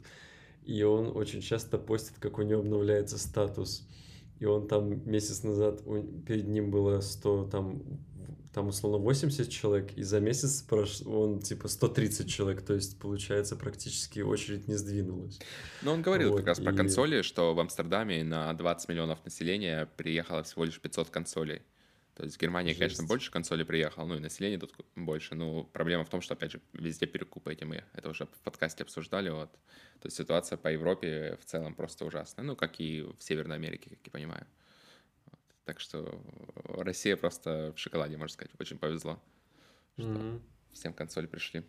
И 0.70 0.84
он 0.84 1.18
очень 1.18 1.42
часто 1.42 1.78
постит, 1.80 2.20
как 2.20 2.38
у 2.38 2.44
него 2.44 2.60
обновляется 2.62 3.18
статус. 3.18 3.88
И 4.40 4.46
он 4.46 4.68
там 4.68 5.10
месяц 5.10 5.42
назад, 5.44 5.82
перед 6.28 6.48
ним 6.48 6.70
было 6.70 7.02
100, 7.02 7.50
там, 7.52 7.82
там 8.54 8.68
условно 8.68 9.00
80 9.00 9.50
человек, 9.50 9.94
и 9.98 10.04
за 10.04 10.20
месяц 10.20 10.64
прош- 10.70 11.04
он 11.08 11.40
типа 11.40 11.68
130 11.68 12.30
человек, 12.30 12.62
то 12.62 12.74
есть 12.76 13.00
получается 13.00 13.56
практически 13.56 14.20
очередь 14.20 14.68
не 14.68 14.76
сдвинулась. 14.76 15.40
Но 15.82 15.94
он 15.94 16.02
говорил 16.04 16.30
Вот, 16.32 16.38
как 16.38 16.48
раз 16.48 16.60
про 16.60 16.72
и- 16.72 16.76
консоли, 16.76 17.24
что 17.24 17.54
в 17.56 17.60
Амстердаме 17.60 18.24
на 18.24 18.54
20 18.54 18.90
миллионов 18.90 19.18
населения 19.26 19.88
приехало 19.98 20.44
всего 20.44 20.66
лишь 20.66 20.80
500 20.80 21.10
консолей. 21.10 21.62
То 22.20 22.26
есть 22.26 22.36
в 22.36 22.40
Германии, 22.42 22.74
конечно, 22.74 22.98
Жесть. 22.98 23.08
больше 23.08 23.32
консолей 23.32 23.64
приехало, 23.64 24.06
ну 24.06 24.16
и 24.18 24.20
население 24.20 24.60
тут 24.60 24.76
больше. 24.98 25.36
Ну, 25.36 25.64
проблема 25.64 26.04
в 26.04 26.10
том, 26.10 26.20
что, 26.20 26.34
опять 26.34 26.52
же, 26.52 26.60
везде 26.74 27.06
перекупы 27.08 27.54
эти 27.54 27.64
мы. 27.64 27.86
Это 27.94 28.10
уже 28.10 28.26
в 28.26 28.42
подкасте 28.44 28.84
обсуждали. 28.84 29.30
Вот. 29.30 29.50
То 30.02 30.08
есть 30.08 30.18
ситуация 30.18 30.58
по 30.58 30.68
Европе 30.68 31.38
в 31.42 31.46
целом 31.46 31.74
просто 31.76 32.04
ужасная. 32.04 32.44
Ну, 32.44 32.58
как 32.58 32.82
и 32.82 33.04
в 33.04 33.24
Северной 33.24 33.56
Америке, 33.56 33.92
как 33.92 34.00
я 34.04 34.12
понимаю. 34.12 34.46
Вот. 35.28 35.40
Так 35.64 35.80
что 35.80 36.22
Россия 36.66 37.16
просто 37.16 37.72
в 37.74 37.80
шоколаде, 37.80 38.18
можно 38.18 38.34
сказать. 38.34 38.52
Очень 38.60 38.80
повезло, 38.80 39.18
что 39.98 40.10
Мгм. 40.10 40.42
всем 40.74 40.94
консоли 40.94 41.28
пришли. 41.28 41.64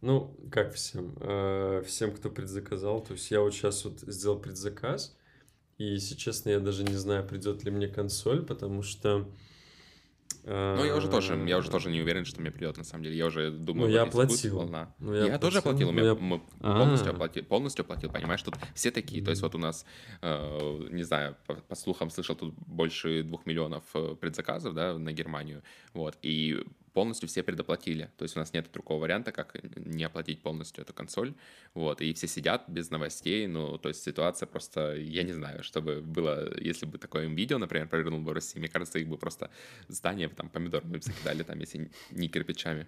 Ну, 0.00 0.34
как 0.50 0.72
всем? 0.72 1.14
Э, 1.20 1.82
Всем, 1.86 2.14
кто 2.16 2.30
предзаказал. 2.30 3.02
То 3.04 3.12
есть 3.12 3.30
я 3.30 3.40
вот 3.42 3.52
сейчас 3.52 3.84
вот 3.84 4.00
сделал 4.00 4.40
предзаказ, 4.40 5.14
и, 5.82 5.94
если 5.94 6.14
честно, 6.14 6.50
я 6.50 6.60
даже 6.60 6.84
не 6.84 6.94
знаю, 6.94 7.26
придет 7.26 7.64
ли 7.64 7.70
мне 7.70 7.88
консоль, 7.88 8.44
потому 8.44 8.82
что... 8.82 9.28
Ну, 10.44 10.84
я 10.84 10.96
уже 10.96 11.08
тоже, 11.08 11.34
я 11.46 11.58
уже 11.58 11.68
э, 11.68 11.70
тоже 11.70 11.88
не 11.90 12.00
уверен, 12.00 12.24
что 12.24 12.40
мне 12.40 12.50
придет, 12.50 12.76
на 12.76 12.82
самом 12.84 13.04
деле. 13.04 13.16
Я 13.16 13.26
уже 13.26 13.50
думаю, 13.52 13.88
Ну, 13.88 13.94
я 13.94 14.02
оплатил. 14.02 14.56
волна. 14.56 14.92
Ну, 14.98 15.14
Я, 15.14 15.38
тоже 15.38 15.58
оплатил, 15.58 15.88
у 15.88 15.92
ну, 15.92 15.98
меня 15.98 16.08
я- 16.10 16.14
мы 16.16 16.40
полностью 16.60 17.10
А. 17.10 17.14
оплатил, 17.14 17.44
полностью 17.44 17.82
оплатил, 17.84 18.10
понимаешь, 18.10 18.42
тут 18.42 18.56
все 18.74 18.90
такие, 18.90 19.22
то 19.22 19.30
есть 19.30 19.42
вот 19.42 19.54
у 19.54 19.58
нас, 19.58 19.86
э, 20.20 20.88
не 20.90 21.04
знаю, 21.04 21.36
по, 21.46 21.54
по 21.54 21.74
слухам 21.76 22.10
слышал, 22.10 22.34
тут 22.34 22.54
больше 22.66 23.22
двух 23.22 23.46
миллионов 23.46 23.84
э, 23.94 24.16
предзаказов, 24.20 24.74
да, 24.74 24.98
на 24.98 25.12
Германию, 25.12 25.62
вот, 25.94 26.16
и 26.22 26.64
полностью 26.92 27.28
все 27.28 27.42
предоплатили, 27.42 28.10
то 28.16 28.24
есть 28.24 28.36
у 28.36 28.40
нас 28.40 28.52
нет 28.52 28.70
другого 28.72 29.00
варианта, 29.02 29.32
как 29.32 29.56
не 29.76 30.04
оплатить 30.04 30.42
полностью 30.42 30.82
эту 30.82 30.92
консоль, 30.92 31.34
вот, 31.74 32.00
и 32.00 32.12
все 32.12 32.26
сидят 32.26 32.64
без 32.68 32.90
новостей, 32.90 33.46
ну, 33.46 33.78
то 33.78 33.88
есть 33.88 34.02
ситуация 34.02 34.46
просто, 34.46 34.94
я 34.96 35.22
не 35.22 35.32
знаю, 35.32 35.62
чтобы 35.62 36.00
было, 36.00 36.52
если 36.60 36.86
бы 36.86 36.98
такое 36.98 37.26
видео, 37.28 37.58
например, 37.58 37.88
провернул 37.88 38.20
бы 38.20 38.30
в 38.30 38.34
России, 38.34 38.58
мне 38.58 38.68
кажется, 38.68 38.98
их 38.98 39.08
бы 39.08 39.16
просто 39.16 39.50
здание 39.88 40.28
там 40.28 40.48
помидорами 40.48 40.98
закидали, 41.00 41.42
там, 41.42 41.58
если 41.60 41.90
не 42.10 42.28
кирпичами, 42.28 42.86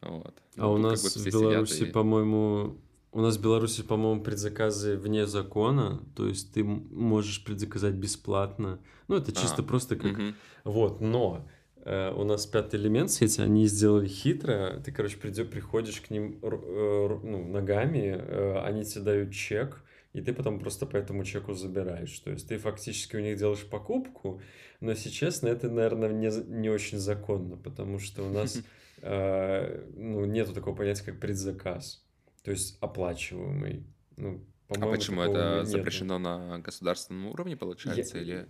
вот. 0.00 0.34
А 0.56 0.68
у 0.68 0.76
Тут 0.76 0.84
как 0.84 0.92
нас 0.92 1.16
бы 1.16 1.22
в 1.22 1.26
Беларуси, 1.32 1.84
и- 1.84 1.92
по-моему, 1.92 2.80
у 3.12 3.20
нас 3.20 3.36
в 3.36 3.42
Беларуси, 3.42 3.82
по-моему, 3.82 4.22
предзаказы 4.22 4.96
вне 4.96 5.26
закона, 5.26 6.02
то 6.16 6.26
есть 6.26 6.54
ты 6.54 6.64
можешь 6.64 7.44
предзаказать 7.44 7.94
бесплатно. 7.94 8.80
Ну, 9.08 9.16
это 9.16 9.32
чисто 9.32 9.62
А, 9.62 9.64
просто 9.64 9.96
как... 9.96 10.12
Мгм. 10.12 10.34
Вот, 10.64 11.00
но 11.00 11.46
у 11.84 12.24
нас 12.24 12.46
пятый 12.46 12.78
элемент 12.78 13.10
сети, 13.10 13.40
они 13.40 13.66
сделали 13.66 14.06
хитро. 14.06 14.80
Ты, 14.84 14.92
короче, 14.92 15.16
придё- 15.16 15.44
приходишь 15.44 16.00
к 16.00 16.10
ним 16.10 16.38
э, 16.42 17.18
ну, 17.22 17.44
ногами, 17.48 18.16
э, 18.18 18.58
они 18.64 18.84
тебе 18.84 19.02
дают 19.02 19.32
чек, 19.32 19.82
и 20.12 20.20
ты 20.20 20.32
потом 20.32 20.60
просто 20.60 20.86
по 20.86 20.96
этому 20.96 21.24
чеку 21.24 21.54
забираешь. 21.54 22.16
То 22.20 22.30
есть 22.30 22.46
ты 22.48 22.58
фактически 22.58 23.16
у 23.16 23.20
них 23.20 23.36
делаешь 23.38 23.66
покупку, 23.68 24.40
но, 24.80 24.90
если 24.90 25.08
честно, 25.08 25.48
это, 25.48 25.68
наверное, 25.70 26.10
не, 26.10 26.30
не 26.48 26.68
очень 26.70 26.98
законно, 26.98 27.56
потому 27.56 27.98
что 27.98 28.22
у 28.22 28.28
нас 28.30 28.58
э, 29.02 29.88
ну, 29.96 30.24
нету 30.24 30.52
такого 30.52 30.76
понятия, 30.76 31.04
как 31.04 31.18
предзаказ, 31.18 32.04
то 32.44 32.50
есть 32.50 32.78
оплачиваемый. 32.80 33.86
Ну, 34.16 34.44
А 34.68 34.86
почему 34.86 35.22
это 35.22 35.64
запрещено 35.64 36.18
на 36.18 36.58
государственном 36.60 37.26
уровне, 37.26 37.56
получается, 37.56 38.18
или... 38.18 38.46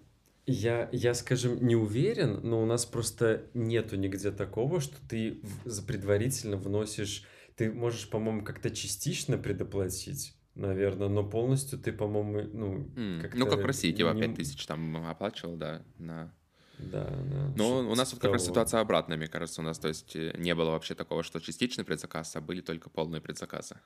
Я, 0.47 0.89
я, 0.93 1.15
скажем, 1.15 1.65
не 1.65 1.77
уверен, 1.77 2.41
но 2.43 2.61
у 2.63 2.67
нас 2.67 2.85
просто 2.85 3.47
нету 3.55 3.97
нигде 3.97 4.33
такого, 4.33 4.81
что 4.81 4.97
ты 5.09 5.41
предварительно 5.87 6.57
вносишь... 6.57 7.25
Ты 7.55 7.71
можешь, 7.71 8.09
по-моему, 8.09 8.43
как-то 8.43 8.71
частично 8.71 9.39
предоплатить, 9.39 10.35
наверное, 10.55 11.09
но 11.09 11.23
полностью 11.23 11.79
ты, 11.79 11.93
по-моему, 11.93 12.49
ну... 12.53 12.91
М, 12.97 13.21
как-то 13.21 13.39
Ну, 13.39 13.47
как 13.47 13.61
в 13.61 13.67
России, 13.67 13.93
типа, 13.93 14.13
не- 14.15 14.23
5 14.23 14.35
тысяч 14.35 14.67
там 14.67 15.07
оплачивал, 15.07 15.57
да, 15.57 15.83
на... 15.99 16.35
Да, 16.79 17.05
да. 17.05 17.53
Но 17.57 17.65
что-то 17.65 17.89
у 17.91 17.95
нас 17.95 18.13
вот 18.13 18.23
как 18.23 18.33
раз 18.33 18.47
ситуация 18.47 18.81
обратная, 18.81 19.17
мне 19.17 19.29
кажется, 19.29 19.61
у 19.61 19.65
нас, 19.65 19.79
то 19.79 19.87
есть, 19.89 20.17
э, 20.17 20.35
не 20.39 20.55
было 20.55 20.71
вообще 20.71 20.95
такого, 20.95 21.23
что 21.23 21.39
частичный 21.39 21.85
предзаказ, 21.85 22.35
а 22.35 22.41
были 22.41 22.63
только 22.63 22.91
полные 22.91 23.21
предзаказы. 23.21 23.77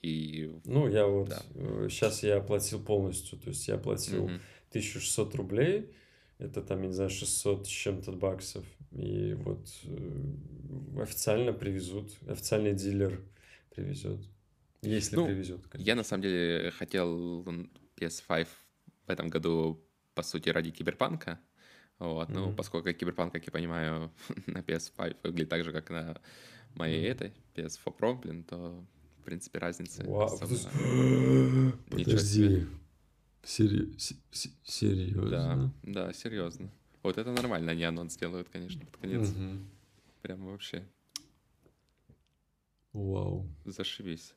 И... 0.00 0.50
Ну, 0.64 0.88
я 0.88 1.06
вот... 1.06 1.28
Да. 1.28 1.42
Сейчас 1.90 2.22
я 2.22 2.36
оплатил 2.36 2.82
полностью, 2.82 3.38
то 3.38 3.48
есть 3.48 3.66
я 3.68 3.74
оплатил 3.74 4.24
Мгм. 4.28 4.40
1600 4.70 5.34
рублей, 5.34 5.90
это 6.38 6.62
там, 6.62 6.82
я 6.82 6.88
не 6.88 6.92
знаю, 6.94 7.10
600 7.10 7.66
с 7.66 7.70
чем-то 7.70 8.12
баксов. 8.12 8.64
И 8.92 9.34
вот 9.34 9.68
э, 9.84 11.02
официально 11.02 11.52
привезут, 11.52 12.12
официальный 12.28 12.74
дилер 12.74 13.20
привезет. 13.74 14.20
Если 14.82 15.16
Ну, 15.16 15.26
привезет, 15.26 15.66
конечно. 15.68 15.86
Я, 15.88 15.94
на 15.96 16.04
самом 16.04 16.22
деле, 16.22 16.70
хотел 16.70 17.42
PS5 17.96 18.46
в 19.06 19.10
этом 19.10 19.28
году, 19.28 19.82
по 20.14 20.22
сути, 20.22 20.50
ради 20.50 20.70
киберпанка. 20.70 21.40
Вот, 21.98 22.28
ну, 22.28 22.48
Мгм. 22.48 22.56
поскольку 22.56 22.92
киберпанк, 22.92 23.32
как 23.32 23.44
я 23.46 23.50
понимаю, 23.50 24.12
на 24.46 24.58
PS5 24.62 25.16
выглядит 25.22 25.48
так 25.48 25.64
же, 25.64 25.72
как 25.72 25.90
на 25.90 26.20
моей 26.74 27.02
Мгм. 27.02 27.12
этой, 27.12 27.32
PS4 27.54 27.96
Pro, 27.98 28.20
блин, 28.20 28.44
то, 28.44 28.84
в 29.18 29.22
принципе, 29.24 29.58
разницы 29.58 30.04
Вау, 30.06 30.26
особо- 30.26 31.72
подожди. 31.90 32.66
Ничего 33.46 33.68
себе. 33.68 33.86
Подожди. 33.86 33.96
Сери- 33.96 33.98
се- 33.98 34.16
се- 34.32 34.48
Да, 34.48 34.54
Серьезно? 34.64 35.72
да, 35.82 36.12
серьезно. 36.12 36.70
Вот 37.02 37.18
это 37.18 37.30
нормально, 37.32 37.72
они 37.72 37.84
анонс 37.84 38.16
делают, 38.16 38.48
конечно, 38.48 38.84
под 38.84 38.96
конец. 39.00 39.30
Мгм. 39.30 39.66
Прям 40.22 40.46
вообще 40.46 40.84
Вау. 42.92 43.46
зашибись. 43.64 44.34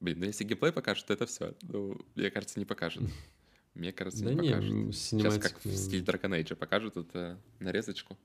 Блин, 0.00 0.20
ну 0.20 0.26
если 0.26 0.44
геймплей 0.44 0.72
покажут, 0.72 1.06
то 1.06 1.14
это 1.14 1.26
все. 1.26 1.54
Ну, 1.62 1.98
мне 2.14 2.30
кажется, 2.30 2.58
не 2.58 2.66
покажут. 2.66 3.04
Мне 3.74 3.92
кажется, 3.92 4.24
Да 4.24 4.32
не 4.34 4.40
не, 4.40 4.48
покажут. 4.50 4.72
м, 4.72 4.92
Сейчас 4.92 5.38
как 5.38 5.58
в 5.58 5.62
синематику- 5.64 5.76
стиле 5.76 6.02
Dragon 6.04 6.40
Age 6.42 6.54
покажут 6.54 6.96
это 6.96 7.38
нарезочку. 7.60 8.16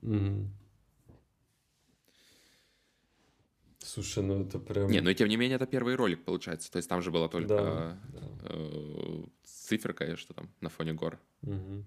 Слушай, 3.83 4.23
ну 4.23 4.43
это 4.43 4.59
прям... 4.59 4.89
Не, 4.89 5.01
но 5.01 5.11
тем 5.13 5.27
не 5.27 5.37
менее 5.37 5.55
это 5.55 5.65
первый 5.65 5.95
ролик 5.95 6.23
получается. 6.23 6.71
То 6.71 6.77
есть 6.77 6.87
там 6.87 7.01
же 7.01 7.11
была 7.11 7.27
только 7.27 7.47
Да, 7.47 7.99
да. 8.13 8.19
э, 8.43 9.23
циферка, 9.43 10.05
и 10.05 10.15
что 10.15 10.33
там, 10.33 10.49
на 10.61 10.69
фоне 10.69 10.93
гор. 10.93 11.19
Мгм. 11.41 11.85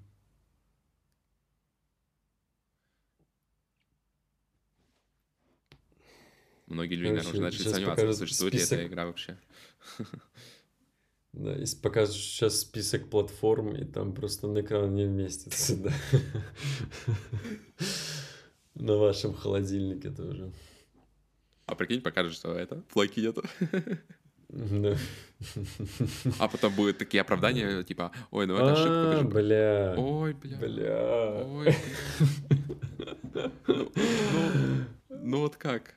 Многие 6.67 6.95
люди, 6.95 7.09
наверное, 7.11 7.31
уже 7.31 7.39
Короче, 7.41 7.59
начали 7.59 7.73
сомневаться, 7.73 8.13
существует 8.15 8.55
ли 8.55 8.61
список. 8.61 8.79
эта 8.79 8.89
игра 8.89 9.07
вообще. 9.07 9.39
Да, 11.33 11.53
если 11.53 11.77
покажешь 11.81 12.17
сейчас 12.17 12.61
список 12.61 13.11
платформ, 13.11 13.75
и 13.75 13.85
там 13.85 14.15
просто 14.15 14.47
на 14.47 14.61
экран 14.61 14.95
не 14.95 15.05
вместится, 15.05 15.77
да. 15.83 15.93
На 18.75 18.97
вашем 18.97 19.35
холодильнике 19.35 20.11
тоже. 20.11 20.53
А 21.67 21.75
прикинь, 21.75 22.01
покажут, 22.03 22.35
что 22.35 22.53
это, 22.53 22.77
плойки 22.93 23.21
нету. 23.21 23.43
Да. 24.49 24.97
А 26.39 26.49
потом 26.49 26.75
будут 26.75 26.99
такие 26.99 27.21
оправдания, 27.21 27.83
типа, 27.83 28.13
ой, 28.31 28.47
ну 28.47 28.55
это 28.55 28.73
ошибка. 28.73 29.13
А, 29.13 29.23
же- 29.23 29.29
бля. 29.29 29.95
Ой, 29.97 30.33
бля. 30.35 30.57
Бля. 30.59 31.45
Ой, 31.45 31.75
бля. 33.23 33.51
Ну, 33.67 33.91
ну, 33.97 34.85
ну 35.09 35.39
вот 35.41 35.57
как? 35.57 35.95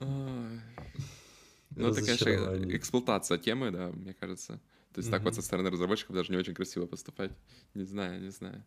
Ну, 0.00 1.88
это, 1.88 2.02
конечно, 2.02 2.76
эксплуатация 2.76 3.38
темы, 3.38 3.70
да, 3.72 3.88
мне 3.88 4.14
кажется. 4.14 4.60
То 4.92 5.00
есть 5.00 5.10
так 5.10 5.22
вот 5.24 5.34
со 5.34 5.42
стороны 5.42 5.70
разработчиков 5.70 6.14
даже 6.14 6.30
не 6.30 6.38
очень 6.38 6.54
красиво 6.54 6.86
поступать. 6.86 7.32
Не 7.74 7.82
знаю, 7.84 8.20
не 8.20 8.30
знаю. 8.30 8.62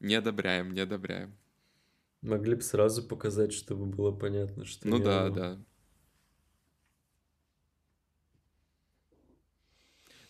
Не 0.00 0.14
одобряем, 0.14 0.72
не 0.72 0.80
одобряем. 0.80 1.34
Могли 2.22 2.54
бы 2.54 2.62
сразу 2.62 3.02
показать, 3.02 3.52
чтобы 3.52 3.84
было 3.84 4.12
понятно, 4.12 4.64
что 4.64 4.86
Ну 4.86 4.98
не 4.98 5.04
да, 5.04 5.28
да. 5.28 5.58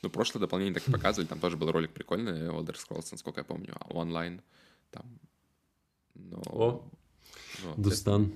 Ну, 0.00 0.10
прошлое 0.10 0.40
дополнение 0.40 0.74
так 0.74 0.88
и 0.88 0.90
показывали, 0.90 1.28
там 1.28 1.38
тоже 1.38 1.56
был 1.56 1.70
ролик 1.70 1.92
прикольный, 1.92 2.48
Elder 2.48 2.74
Scrolls, 2.74 3.08
насколько 3.12 3.40
я 3.40 3.44
помню, 3.44 3.76
а 3.78 3.92
онлайн 3.92 4.42
там. 4.90 5.20
Но... 6.14 6.42
О, 6.46 6.90
ну, 7.62 7.74
Дустан. 7.76 8.32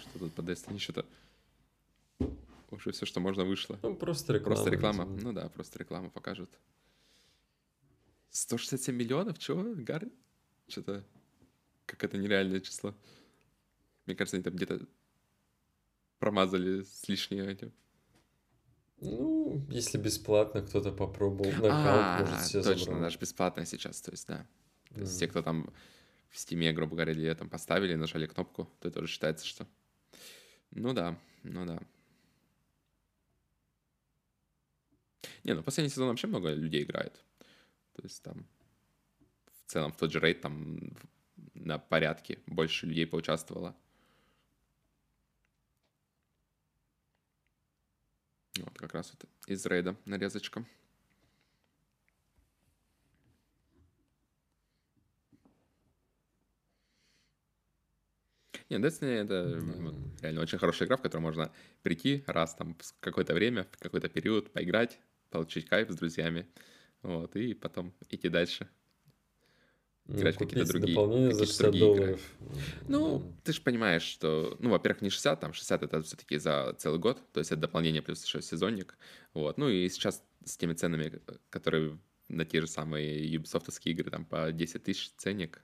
Что 0.00 0.18
тут 0.18 0.32
по 0.32 0.40
Destiny 0.40 0.78
что-то... 0.78 1.06
Уже 2.70 2.90
все, 2.90 3.06
что 3.06 3.20
можно, 3.20 3.44
вышло. 3.44 3.78
Ну, 3.82 3.94
просто 3.94 4.32
реклама. 4.32 4.56
Просто 4.56 4.70
реклама. 4.70 5.04
Ну 5.04 5.32
да, 5.32 5.48
просто 5.48 5.78
рекламу 5.78 6.10
покажут. 6.10 6.50
167 8.30 8.96
миллионов? 8.96 9.38
Чего? 9.38 9.62
Гар? 9.76 10.08
Что-то... 10.66 11.04
Как 11.86 12.04
это 12.04 12.16
нереальное 12.18 12.60
число. 12.60 12.94
Мне 14.06 14.16
кажется, 14.16 14.36
они 14.36 14.44
там 14.44 14.54
где-то 14.54 14.86
промазали 16.18 16.82
с 16.82 17.08
лишним 17.08 17.48
этим. 17.48 17.72
Ну, 19.00 19.66
если 19.70 19.98
бесплатно 19.98 20.62
кто-то 20.62 20.92
попробовал, 20.92 21.50
на 21.52 21.68
А, 21.68 22.14
аккаунт, 22.16 22.30
может, 22.30 22.46
себе 22.46 22.62
точно, 22.62 22.84
забрал. 22.84 23.00
даже 23.02 23.18
бесплатно 23.18 23.66
сейчас, 23.66 24.00
то 24.00 24.10
есть, 24.10 24.26
да. 24.26 24.46
То 24.94 25.00
есть 25.00 25.18
те, 25.18 25.26
кто 25.28 25.42
там 25.42 25.70
в 26.30 26.38
стиме, 26.38 26.72
грубо 26.72 26.94
говоря, 26.94 27.12
или 27.12 27.32
там 27.34 27.50
поставили, 27.50 27.94
нажали 27.94 28.26
кнопку, 28.26 28.70
то 28.80 28.88
это 28.88 29.00
уже 29.00 29.08
считается, 29.12 29.46
что... 29.46 29.66
Ну 30.70 30.92
да, 30.92 31.18
ну 31.42 31.66
да. 31.66 31.80
Не, 35.44 35.54
ну 35.54 35.62
последний 35.62 35.90
сезон 35.90 36.08
вообще 36.08 36.26
много 36.26 36.52
людей 36.52 36.82
играет. 36.82 37.12
То 37.92 38.02
есть 38.02 38.22
там 38.22 38.46
в 39.66 39.70
целом 39.70 39.92
в 39.92 39.96
тот 39.96 40.10
же 40.10 40.20
рейд 40.20 40.40
там 40.40 40.78
на 41.54 41.78
порядке 41.78 42.38
больше 42.46 42.86
людей 42.86 43.06
поучаствовало. 43.06 43.74
Вот 48.58 48.78
как 48.78 48.94
раз 48.94 49.12
вот 49.12 49.28
из 49.48 49.64
рейда 49.66 49.96
нарезочка. 50.04 50.64
Не, 58.70 58.78
Destiny 58.78 59.22
это 59.22 59.58
вот 59.60 59.94
реально 60.22 60.40
очень 60.40 60.58
хорошая 60.58 60.86
игра, 60.86 60.96
в 60.96 61.02
которую 61.02 61.22
можно 61.22 61.52
прийти 61.82 62.24
раз 62.26 62.54
там 62.54 62.76
в 62.80 63.00
какое-то 63.00 63.34
время, 63.34 63.64
в 63.72 63.78
какой-то 63.78 64.08
период, 64.08 64.52
поиграть, 64.52 64.98
получить 65.30 65.68
кайф 65.68 65.90
с 65.90 65.96
друзьями, 65.96 66.46
вот, 67.02 67.36
и 67.36 67.54
потом 67.54 67.92
идти 68.08 68.28
дальше. 68.28 68.68
Ну, 70.06 70.18
играть 70.18 70.36
в 70.36 70.38
какие-то 70.38 70.66
другие- 70.66 70.94
дополнение 70.94 71.32
за 71.32 71.46
какие-то 71.46 71.52
60 71.52 71.70
другие 71.70 71.92
игры. 71.92 72.06
долларов. 72.06 72.30
Ну, 72.88 73.32
ты 73.42 73.52
же 73.52 73.62
понимаешь, 73.62 74.02
что, 74.02 74.56
ну, 74.60 74.70
во-первых, 74.70 75.00
не 75.02 75.08
60, 75.10 75.40
там 75.40 75.52
60 75.54 75.82
это 75.82 76.02
все-таки 76.02 76.36
за 76.36 76.74
целый 76.78 76.98
год, 76.98 77.22
то 77.32 77.40
есть 77.40 77.50
это 77.52 77.62
дополнение 77.62 78.02
плюс 78.02 78.22
еще 78.24 78.42
сезонник, 78.42 78.98
вот. 79.32 79.56
Ну 79.56 79.68
и 79.68 79.88
сейчас 79.88 80.22
с 80.44 80.56
теми 80.58 80.74
ценами, 80.74 81.20
которые 81.48 81.98
на 82.28 82.44
те 82.44 82.60
же 82.60 82.66
самые 82.66 83.30
юбисофтовские 83.30 83.94
игры, 83.94 84.10
там 84.10 84.26
по 84.26 84.52
10 84.52 84.82
тысяч 84.84 85.10
ценник, 85.16 85.62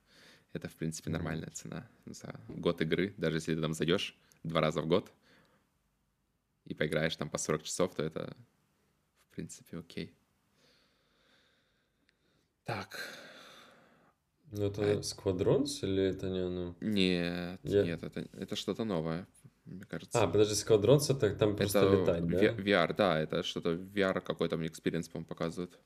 это, 0.52 0.68
в 0.68 0.74
принципе, 0.74 1.10
нормальная 1.10 1.50
цена 1.50 1.88
за 2.06 2.40
год 2.48 2.80
игры, 2.80 3.14
даже 3.18 3.36
если 3.36 3.54
ты 3.54 3.60
там 3.60 3.74
зайдешь 3.74 4.16
два 4.42 4.60
раза 4.60 4.80
в 4.80 4.86
год 4.86 5.12
и 6.64 6.74
поиграешь 6.74 7.14
там 7.16 7.28
по 7.28 7.36
40 7.38 7.62
часов, 7.62 7.94
то 7.94 8.02
это, 8.02 8.36
в 9.30 9.34
принципе, 9.34 9.78
окей. 9.78 10.14
Так, 12.64 12.98
Ну, 14.52 14.64
это 14.66 14.82
А- 14.82 14.94
Squadrons 15.00 15.82
или 15.82 16.02
это 16.02 16.28
не 16.28 16.40
оно? 16.40 16.74
нет, 16.80 17.60
Я- 17.62 17.84
нет, 17.84 18.02
это, 18.02 18.26
это 18.32 18.56
что-то 18.56 18.84
новое, 18.84 19.26
мне 19.64 19.84
кажется. 19.84 20.22
А, 20.22 20.26
подожди, 20.26 20.54
Squadrons 20.54 21.14
это 21.14 21.34
там 21.36 21.56
просто 21.56 21.78
это 21.78 21.96
летать, 21.96 22.26
да? 22.26 22.62
VR, 22.62 22.94
да, 22.96 23.20
это 23.20 23.42
что-то 23.42 23.74
VR 23.74 24.20
какой-то 24.20 24.56
мне 24.56 24.66
experience, 24.68 25.08
по-моему, 25.08 25.26
показывают. 25.28 25.78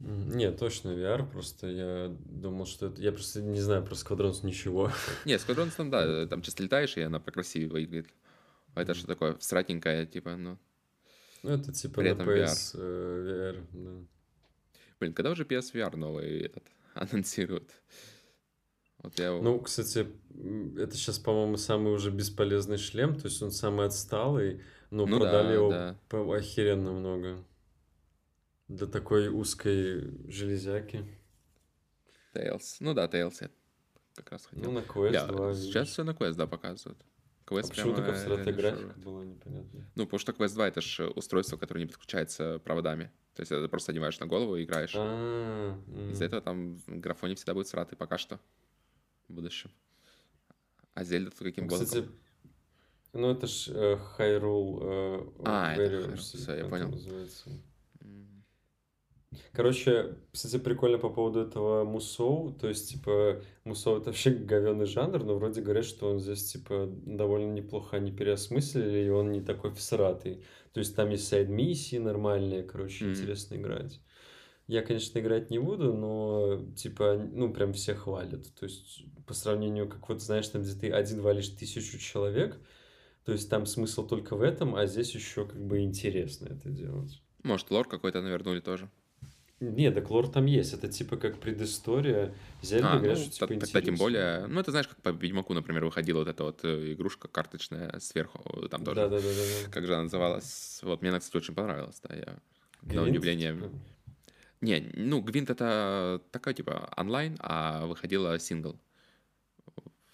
М, 0.00 0.30
Не, 0.30 0.50
точно 0.50 0.90
VR, 0.90 1.30
просто 1.30 1.68
я 1.68 2.16
думал, 2.24 2.66
что 2.66 2.86
это... 2.86 3.00
Я 3.02 3.12
просто 3.12 3.42
не 3.42 3.60
знаю 3.60 3.84
про 3.84 3.94
Squadrons 3.94 4.44
ничего. 4.44 4.90
Не, 5.26 5.34
Squadrons 5.34 5.72
там, 5.76 5.90
да, 5.90 6.26
там 6.26 6.42
чисто 6.42 6.62
летаешь, 6.64 6.96
и 6.96 7.02
она 7.02 7.20
покрасиво 7.20 7.74
выглядит. 7.74 8.08
А 8.74 8.82
это 8.82 8.94
что 8.94 9.06
такое, 9.06 9.34
всратенькое, 9.36 10.06
типа, 10.06 10.36
ну... 10.36 10.58
Ну, 11.42 11.50
это 11.50 11.72
типа 11.72 12.00
При 12.00 12.12
на 12.12 12.22
PS 12.22 12.72
э, 12.74 13.54
VR, 13.54 13.66
да. 13.72 14.06
Блин, 14.98 15.14
когда 15.14 15.30
уже 15.30 15.44
PSVR 15.44 15.96
новый 15.96 16.40
этот 16.40 16.64
анонсируют? 16.94 17.70
Вот 18.98 19.18
я... 19.18 19.32
Ну, 19.32 19.58
кстати, 19.60 20.06
это 20.78 20.94
сейчас, 20.94 21.18
по-моему, 21.18 21.56
самый 21.56 21.92
уже 21.92 22.10
бесполезный 22.10 22.76
шлем, 22.76 23.14
то 23.18 23.26
есть 23.26 23.40
он 23.42 23.50
самый 23.50 23.86
отсталый, 23.86 24.62
но 24.90 25.06
Ну 25.06 25.18
продали 25.18 25.46
да, 25.48 25.52
его 25.54 25.70
да. 25.70 25.98
по 26.08 26.32
охеренно 26.34 26.92
много. 26.92 27.44
Для 28.68 28.86
такой 28.86 29.28
узкой 29.28 30.30
железяки. 30.30 31.04
Tails. 32.34 32.76
Ну 32.80 32.94
да, 32.94 33.06
Tails 33.08 33.36
я 33.40 33.50
как 34.14 34.32
раз 34.32 34.46
хотел. 34.46 34.64
Ну, 34.64 34.72
на 34.72 34.84
Quest 34.84 35.12
Я- 35.12 35.26
2, 35.26 35.54
сейчас 35.54 35.88
все 35.88 36.04
на 36.04 36.10
Quest, 36.10 36.34
да, 36.34 36.46
показывают. 36.46 37.00
А 37.46 37.52
Quest 37.54 37.68
почему 37.70 37.96
реально 37.96 38.16
стратографике 38.16 38.82
шарит. 38.82 38.96
было 38.98 39.22
непонятно? 39.22 39.90
Ну, 39.96 40.04
потому 40.04 40.18
что 40.20 40.32
Quest 40.32 40.54
2 40.54 40.68
это 40.68 40.80
же 40.80 41.08
устройство, 41.08 41.56
которое 41.56 41.80
не 41.80 41.86
подключается 41.86 42.60
проводами. 42.60 43.10
То 43.40 43.42
есть 43.42 43.52
это 43.52 43.68
просто 43.70 43.92
одеваешь 43.92 44.20
на 44.20 44.26
голову 44.26 44.56
и 44.56 44.64
играешь. 44.64 44.92
А, 44.94 45.74
Из-за 46.12 46.26
этого 46.26 46.42
там 46.42 46.76
в 46.76 47.00
графоне 47.00 47.36
всегда 47.36 47.54
будет 47.54 47.68
сратый 47.68 47.96
пока 47.96 48.18
что. 48.18 48.38
В 49.28 49.32
будущем. 49.32 49.70
А 50.92 51.04
Зельда 51.04 51.30
тут 51.30 51.38
каким 51.38 51.64
Ну, 51.64 51.70
годом? 51.70 51.86
Кстати, 51.86 52.08
ну 53.14 53.30
это 53.30 53.46
ж 53.46 53.68
э, 53.70 53.98
Hyrule 54.18 54.78
э, 54.82 55.26
А, 55.46 55.72
это 55.72 55.82
Warriors, 55.82 56.16
всё, 56.16 56.54
я 56.54 56.66
понял. 56.66 56.90
называется. 56.90 57.48
Короче, 59.52 60.16
кстати, 60.32 60.58
прикольно 60.58 60.98
по 60.98 61.08
поводу 61.08 61.40
этого 61.40 61.84
Мусоу. 61.84 62.52
То 62.52 62.68
есть, 62.68 62.90
типа, 62.90 63.40
Мусоу 63.64 63.96
это 63.96 64.06
вообще 64.06 64.30
говёный 64.32 64.84
жанр, 64.84 65.24
но 65.24 65.36
вроде 65.36 65.62
говорят, 65.62 65.86
что 65.86 66.10
он 66.10 66.20
здесь, 66.20 66.44
типа, 66.52 66.90
довольно 67.06 67.52
неплохо 67.54 67.96
они 67.96 68.12
переосмыслили, 68.12 69.06
и 69.06 69.08
он 69.08 69.32
не 69.32 69.40
такой 69.40 69.72
всратый. 69.72 70.44
То 70.72 70.80
есть, 70.80 70.94
там 70.96 71.10
есть 71.10 71.26
сайд-миссии 71.28 71.96
нормальные, 71.96 72.62
короче, 72.62 73.04
Мгм. 73.04 73.14
интересно 73.14 73.56
играть. 73.56 74.00
Я, 74.68 74.82
конечно, 74.82 75.18
играть 75.18 75.50
не 75.50 75.58
буду, 75.58 75.92
но, 75.94 76.64
типа, 76.76 77.16
ну, 77.32 77.52
прям 77.52 77.72
все 77.72 77.94
хвалят. 77.94 78.54
То 78.54 78.66
есть, 78.66 79.02
по 79.26 79.34
сравнению, 79.34 79.88
как 79.88 80.08
вот, 80.08 80.22
знаешь, 80.22 80.48
там, 80.48 80.62
где 80.62 80.74
ты 80.74 80.90
один 80.90 81.22
валишь 81.22 81.48
тысячу 81.48 81.98
человек, 81.98 82.60
то 83.24 83.32
есть, 83.32 83.50
там 83.50 83.66
смысл 83.66 84.06
только 84.06 84.36
в 84.36 84.42
этом, 84.42 84.76
а 84.76 84.86
здесь 84.86 85.14
еще, 85.14 85.46
как 85.46 85.60
бы, 85.64 85.80
интересно 85.80 86.46
это 86.46 86.70
делать. 86.70 87.20
Может, 87.42 87.70
лор 87.70 87.88
какой-то 87.88 88.22
навернули 88.22 88.60
тоже. 88.60 88.88
Не, 89.60 89.90
так 89.90 90.10
лор 90.10 90.26
там 90.26 90.46
есть. 90.46 90.72
Это 90.72 90.88
типа 90.88 91.18
как 91.18 91.38
предыстория. 91.38 92.34
Зельда 92.62 92.92
А, 92.92 92.98
говорят, 92.98 93.18
ну, 93.18 93.24
что 93.24 93.46
типа 93.46 93.60
тогда 93.60 93.82
тем 93.82 93.96
более... 93.96 94.46
Ну, 94.46 94.58
это 94.58 94.70
знаешь, 94.70 94.88
как 94.88 95.02
по 95.02 95.10
Ведьмаку, 95.10 95.52
например, 95.52 95.84
выходила 95.84 96.20
вот 96.20 96.28
эта 96.28 96.44
вот 96.44 96.60
э, 96.64 96.94
игрушка 96.94 97.28
карточная 97.28 97.98
сверху, 98.00 98.40
э, 98.62 98.68
там 98.68 98.84
тоже. 98.84 98.96
Да, 99.02 99.08
да, 99.08 99.18
да, 99.18 99.22
да. 99.22 99.70
Как 99.70 99.86
же 99.86 99.92
она 99.92 100.04
называлась? 100.04 100.80
Вот, 100.82 101.02
мне 101.02 101.10
она, 101.10 101.20
кстати, 101.20 101.36
очень 101.36 101.54
понравилась, 101.54 102.00
да, 102.00 102.14
я... 102.14 102.38
На 102.82 103.02
удивление... 103.02 103.54
типа? 103.54 103.70
Не, 104.62 104.92
ну, 104.94 105.20
Гвинт 105.20 105.50
это 105.50 106.22
такой, 106.30 106.54
типа, 106.54 106.92
онлайн, 106.96 107.36
а 107.40 107.86
выходила 107.86 108.38
сингл. 108.38 108.78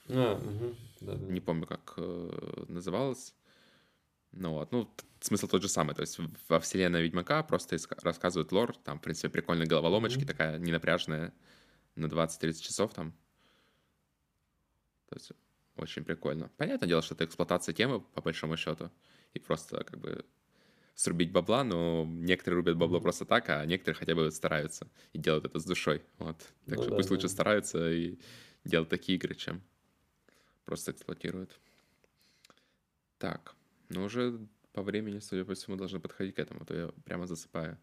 А, 0.08 0.38
мгм, 0.38 0.76
да, 1.00 1.14
да. 1.14 1.32
Не 1.32 1.40
помню, 1.40 1.66
как 1.66 1.94
э, 1.96 2.64
называлась. 2.68 3.34
Ну 4.32 4.52
вот, 4.52 4.70
ну, 4.72 4.88
смысл 5.26 5.48
тот 5.48 5.62
же 5.62 5.68
самый. 5.68 5.94
То 5.94 6.02
есть 6.02 6.18
во 6.48 6.60
вселенной 6.60 7.02
Ведьмака 7.02 7.42
просто 7.42 7.76
рассказывают 8.02 8.52
лор. 8.52 8.76
Там, 8.76 8.98
в 8.98 9.02
принципе, 9.02 9.28
прикольные 9.28 9.66
головоломочки, 9.66 10.24
Мгм. 10.24 10.26
такая 10.26 10.58
ненапряжная 10.58 11.34
на 11.96 12.08
20-30 12.08 12.64
часов 12.64 12.94
там. 12.94 13.14
То 15.08 15.16
есть 15.16 15.32
очень 15.76 16.04
прикольно. 16.04 16.50
Понятное 16.56 16.88
дело, 16.88 17.02
что 17.02 17.14
это 17.14 17.24
эксплуатация 17.24 17.72
темы, 17.72 18.00
по 18.00 18.22
большому 18.22 18.56
счету. 18.56 18.90
И 19.34 19.38
просто 19.38 19.84
как 19.84 20.00
бы 20.00 20.24
срубить 20.94 21.32
бабла, 21.32 21.64
но 21.64 22.06
некоторые 22.06 22.58
рубят 22.58 22.76
бабло 22.76 23.00
Мгм. 23.00 23.02
просто 23.02 23.24
так, 23.26 23.50
а 23.50 23.64
некоторые 23.66 23.98
хотя 23.98 24.14
бы 24.14 24.30
стараются 24.32 24.88
и 25.12 25.18
делают 25.18 25.46
это 25.46 25.58
с 25.60 25.64
душой. 25.64 26.04
Вот. 26.18 26.36
Так 26.68 26.78
Ну 26.78 26.82
что 26.82 26.92
да, 26.92 26.96
пусть 26.96 27.10
лучше 27.10 27.28
да. 27.28 27.30
стараются 27.30 27.90
и 27.90 28.18
делают 28.64 28.90
такие 28.90 29.16
игры, 29.18 29.34
чем 29.34 29.62
просто 30.64 30.92
эксплуатируют. 30.92 31.58
Так, 33.18 33.54
ну 33.88 34.04
уже 34.04 34.46
по 34.76 34.82
времени, 34.82 35.20
судя 35.20 35.44
по 35.46 35.54
всему, 35.54 35.76
должны 35.76 36.00
подходить 36.00 36.34
к 36.34 36.38
этому, 36.38 36.60
а 36.60 36.64
то 36.66 36.74
я 36.74 36.88
прямо 37.06 37.26
засыпаю. 37.26 37.78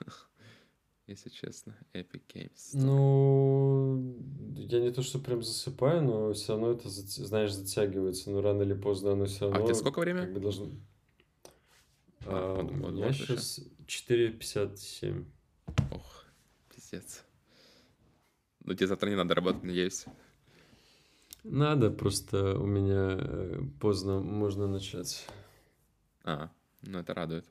Если 1.06 1.30
честно, 1.30 1.76
Epic 1.94 2.22
Games. 2.34 2.70
Ну, 2.74 4.16
я 4.56 4.80
не 4.80 4.90
то, 4.90 5.02
что 5.02 5.20
прям 5.20 5.42
засыпаю, 5.42 6.02
но 6.02 6.32
все 6.32 6.52
равно 6.52 6.72
это, 6.72 6.88
знаешь, 6.88 7.52
затягивается. 7.52 8.30
Но 8.30 8.40
рано 8.40 8.62
или 8.62 8.74
поздно 8.74 9.12
оно 9.12 9.26
все 9.26 9.48
А 9.48 9.52
равно 9.52 9.66
тебя 9.66 9.74
сколько 9.76 10.00
время? 10.00 10.22
как 10.22 10.32
бы 10.32 10.40
должно... 10.40 10.66
А, 12.26 12.56
А, 12.58 12.62
у 12.62 12.90
меня 12.90 13.12
сейчас 13.12 13.60
4.57. 13.86 15.24
Ох, 15.92 16.24
пиздец. 16.74 17.24
Ну, 18.64 18.74
тебе 18.74 18.88
завтра 18.88 19.10
не 19.10 19.16
надо 19.16 19.34
работать, 19.36 19.62
надеюсь. 19.62 20.06
Надо, 21.44 21.90
просто 21.90 22.58
у 22.58 22.66
меня 22.66 23.16
э, 23.18 23.60
поздно 23.80 24.20
можно 24.20 24.66
начать. 24.66 25.26
А, 26.24 26.50
ну 26.82 26.98
это 26.98 27.14
радует. 27.14 27.46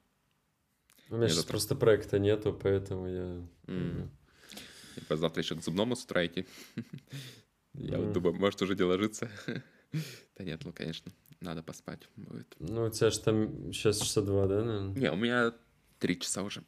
У 1.10 1.16
меня 1.16 1.28
сейчас 1.28 1.46
просто 1.46 1.76
проекта 1.76 2.20
нету, 2.20 2.54
поэтому 2.54 3.08
я... 3.08 3.48
М. 3.68 4.10
Типа 4.96 5.18
завтра 5.18 5.42
еще 5.42 5.56
к 5.56 5.64
зубному 5.64 5.96
с 5.96 6.04
утра 6.04 6.26
идти. 6.26 6.48
Я 7.74 8.00
вот 8.00 8.12
думаю, 8.14 8.36
может 8.36 8.62
уже 8.62 8.76
где 8.76 8.84
ложиться. 8.84 9.30
Да 10.38 10.46
нет, 10.46 10.62
ну, 10.64 10.72
конечно, 10.72 11.12
надо 11.42 11.64
поспать 11.64 12.08
будет. 12.16 12.56
Ну, 12.60 12.86
у 12.86 12.90
тебя 12.90 13.10
же 13.10 13.20
там 13.20 13.74
сейчас 13.74 14.00
часа 14.00 14.22
два, 14.22 14.48
да, 14.48 14.64
наверное? 14.64 14.96
Не, 14.96 15.12
у 15.12 15.18
меня 15.18 15.54
три 16.00 16.18
часа 16.18 16.44
уже. 16.44 16.64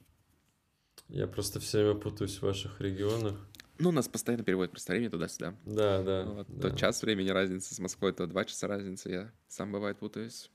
Я 1.07 1.27
просто 1.27 1.61
все 1.61 1.77
время 1.83 1.99
путаюсь 2.01 2.38
в 2.40 2.41
ваших 2.41 2.82
регионах. 2.82 3.38
Ну, 3.80 3.91
нас 3.91 4.09
постоянно 4.09 4.43
переводят 4.43 4.72
просто 4.72 4.91
времени 4.91 5.07
туда-сюда. 5.07 5.56
Да, 5.65 6.03
да. 6.03 6.25
Вот, 6.25 6.48
да. 6.49 6.69
То 6.69 6.75
час 6.75 7.01
времени 7.01 7.30
разницы 7.30 7.73
с 7.73 7.80
Москвой, 7.80 8.11
то 8.11 8.27
два 8.27 8.43
часа 8.43 8.67
разницы. 8.67 9.09
Я 9.09 9.32
сам 9.48 9.72
бывает 9.72 9.99
путаюсь. 9.99 10.49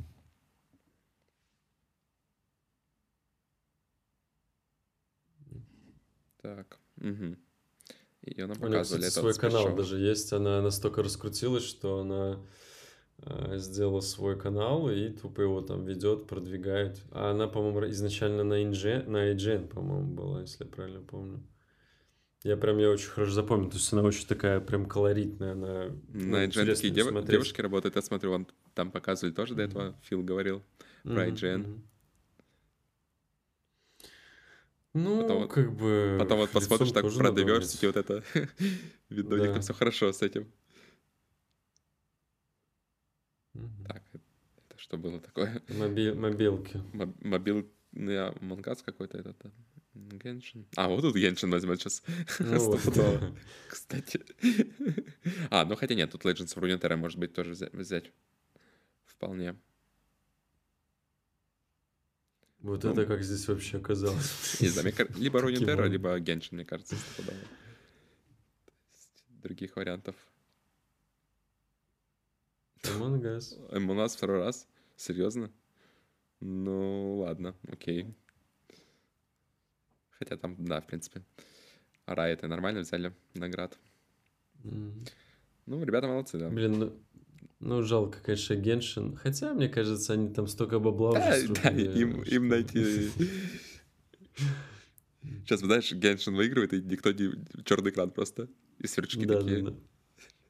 Так. 6.43 6.79
Угу. 7.01 7.37
Ее 8.23 8.47
нам 8.47 8.57
У 8.57 8.67
нее, 8.67 8.79
показывали. 8.79 9.03
кстати, 9.03 9.15
свой 9.21 9.33
вот 9.33 9.41
канал 9.41 9.75
даже 9.77 9.99
есть. 9.99 10.33
Она 10.33 10.61
настолько 10.63 11.03
раскрутилась, 11.03 11.65
что 11.65 12.01
она 12.01 12.41
э, 13.23 13.59
сделала 13.59 14.01
свой 14.01 14.39
канал 14.39 14.91
и 14.91 15.11
тупо 15.11 15.41
его 15.43 15.61
там 15.63 15.85
ведет, 15.85 16.27
продвигает. 16.27 17.01
А 17.13 17.31
она, 17.31 17.47
по-моему, 17.49 17.89
изначально 17.91 18.45
на 18.45 18.63
IGN, 18.65 19.09
на 19.09 19.33
IGN, 19.33 19.69
по-моему, 19.69 20.15
была, 20.15 20.41
если 20.43 20.65
я 20.65 20.71
правильно 20.71 21.01
помню. 21.01 21.43
Я 22.45 22.57
прям 22.57 22.79
ее 22.79 22.91
очень 22.91 23.09
хорошо 23.09 23.33
запомнил. 23.33 23.69
То 23.71 23.77
есть 23.77 23.93
она 23.93 24.03
очень 24.03 24.27
такая 24.27 24.61
прям 24.61 24.87
колоритная. 24.87 25.53
Она, 25.53 25.87
ну, 26.09 26.31
На 26.31 26.45
IGN 26.45 26.47
интересно 26.47 26.75
такие 26.75 26.93
дев- 26.93 27.27
девушки 27.27 27.61
работают. 27.61 27.97
Я 27.97 28.03
смотрю, 28.03 28.31
вам 28.31 28.47
там 28.75 28.91
показывали 28.93 29.33
тоже 29.35 29.55
до 29.55 29.63
этого. 29.63 29.97
Фил 30.03 30.23
говорил. 30.23 30.63
про 31.03 31.13
Мгм, 31.27 31.35
IGN. 31.35 31.59
мгм. 31.59 31.83
Ну, 34.95 35.23
Потом 35.23 35.39
вот- 35.43 35.53
как 35.53 35.73
бы... 35.77 36.17
Потом 36.19 36.39
вот 36.39 36.51
посмотришь 36.53 36.93
так 36.93 37.03
про 37.05 37.29
diversity, 37.31 37.87
вот 37.87 37.97
это. 37.97 38.25
Видно, 39.09 39.35
у 39.37 39.39
них 39.39 39.47
Да. 39.49 39.53
там 39.55 39.63
все 39.63 39.75
хорошо 39.75 40.13
с 40.13 40.23
этим. 40.23 40.51
Мгм. 43.55 43.85
Так, 43.87 44.03
это 44.15 44.79
что 44.79 44.97
было 44.97 45.21
такое? 45.21 45.63
Моби- 45.69 46.13
Мобилки. 46.15 46.83
Мо- 46.93 47.15
Мобильный 47.21 48.29
Among 48.29 48.67
Us 48.67 48.83
какой-то 48.83 49.19
этот. 49.19 49.37
да? 49.43 49.51
Геншин. 49.95 50.67
А, 50.77 50.89
вот 50.89 51.01
тут 51.03 51.17
Геншин 51.17 51.51
возьмет 51.51 51.81
сейчас. 51.81 52.03
Ну 52.39 52.59
вот. 52.59 52.81
Стопудово. 52.81 53.37
Кстати. 53.69 54.25
А, 55.51 55.65
ну 55.65 55.75
хотя 55.77 55.95
нет, 55.95 56.11
тут 56.13 56.25
Legends 56.25 56.57
of 56.57 56.63
Runeterra 56.63 56.97
может 56.97 57.19
быть 57.19 57.33
тоже 57.33 57.53
взя- 57.53 57.77
взять. 57.77 58.13
Вполне. 59.07 59.57
Вот 62.61 62.83
Ну. 62.83 62.91
это 62.93 63.07
как 63.07 63.23
здесь 63.23 63.47
вообще 63.49 63.79
оказалось. 63.79 64.61
Не 64.61 64.69
знаю, 64.69 64.93
либо 65.17 65.39
Runeterra, 65.41 65.73
образом. 65.75 65.93
либо 65.93 66.19
Геншин, 66.19 66.57
мне 66.57 66.65
кажется, 66.65 66.97
Других 69.43 69.77
вариантов. 69.77 70.17
Among 72.83 73.21
Us. 73.23 73.55
У 73.77 73.95
нас 73.95 74.17
второй 74.17 74.41
раз? 74.41 74.67
Серьезно? 74.97 75.53
Ну, 76.41 77.19
ладно, 77.19 77.55
окей. 77.69 78.15
Хотя 80.11 80.37
там, 80.37 80.57
да, 80.65 80.81
в 80.81 80.87
принципе. 80.87 81.23
Райты 82.07 82.49
нормально 82.49 82.81
взяли 82.81 83.15
наград. 83.35 83.79
Ну, 84.65 85.85
ребята 85.85 86.09
молодцы, 86.09 86.39
да. 86.39 86.49
Блин, 86.49 86.79
ну, 86.79 87.03
ну 87.61 87.83
жалко, 87.83 88.19
конечно, 88.25 88.55
Геншин. 88.55 89.17
Хотя, 89.17 89.53
мне 89.55 89.69
кажется, 89.69 90.13
они 90.13 90.29
там 90.33 90.47
столько 90.47 90.79
бабла 90.79 91.13
Да, 91.15 91.37
уже 91.37 91.49
да, 91.49 91.55
срубили, 91.63 91.99
им, 92.01 92.25
что- 92.25 92.35
им 92.35 92.49
найти... 92.49 93.11
Сейчас, 95.45 95.61
знаешь, 95.61 95.91
Геншин 95.93 96.35
выигрывает, 96.35 96.73
и 96.75 96.81
никто 96.83 97.13
не... 97.13 97.33
Черный 97.65 97.91
экран 97.91 98.11
просто. 98.11 98.49
И 98.79 98.87
сверчки 98.87 99.25
Да, 99.25 99.35
да, 99.35 99.41
такие. 99.41 99.63
да. 99.63 99.75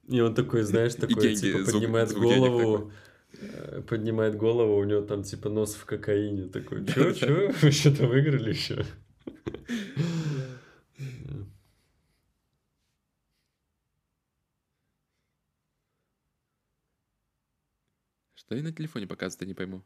И 0.08 0.20
он 0.20 0.34
такой, 0.34 0.62
знаешь, 0.62 0.94
такой, 0.94 1.22
деньги, 1.22 1.40
типа, 1.40 1.58
звук- 1.64 1.72
поднимает 1.74 2.08
денег 2.08 2.22
голову, 2.22 2.92
э, 3.40 3.82
поднимает 3.88 4.36
голову, 4.36 4.76
у 4.78 4.84
него 4.84 5.02
там, 5.02 5.22
типа, 5.22 5.48
нос 5.48 5.74
в 5.74 5.84
кокаине. 5.84 6.48
Такой, 6.48 6.84
чё, 6.86 7.12
чё, 7.12 7.52
вы 7.62 7.70
что-то 7.70 8.06
выиграли 8.06 8.50
еще? 8.50 8.84
Что 18.48 18.56
и 18.56 18.62
на 18.62 18.72
телефоне 18.72 19.06
показывает, 19.06 19.42
я 19.42 19.46
не 19.46 19.52
пойму. 19.52 19.82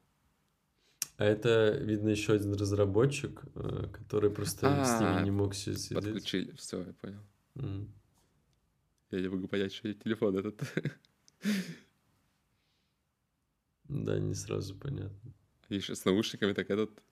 А 1.17 1.25
это, 1.25 1.77
видно, 1.81 2.11
еще 2.11 2.33
один 2.35 2.55
разработчик, 2.55 3.43
э, 3.57 3.89
который 3.93 4.31
просто 4.31 4.85
с 4.85 5.01
ними 5.01 5.21
А, 5.21 5.25
не 5.25 5.33
мог 5.33 5.53
си- 5.57 5.75
сидеть. 5.75 6.05
Подключили. 6.05 6.53
Все, 6.53 6.79
я 6.85 6.93
понял. 6.93 7.21
М. 7.57 7.93
Я 9.11 9.21
не 9.21 9.27
могу 9.27 9.49
понять, 9.49 9.73
что 9.73 9.93
телефон 9.93 10.37
этот. 10.39 10.61
Да, 13.89 14.19
не 14.21 14.35
сразу 14.35 14.77
понятно. 14.77 15.33
Еще 15.69 15.95
с 15.97 16.05
наушниками 16.05 16.53
так 16.53 16.71
этот... 16.71 17.03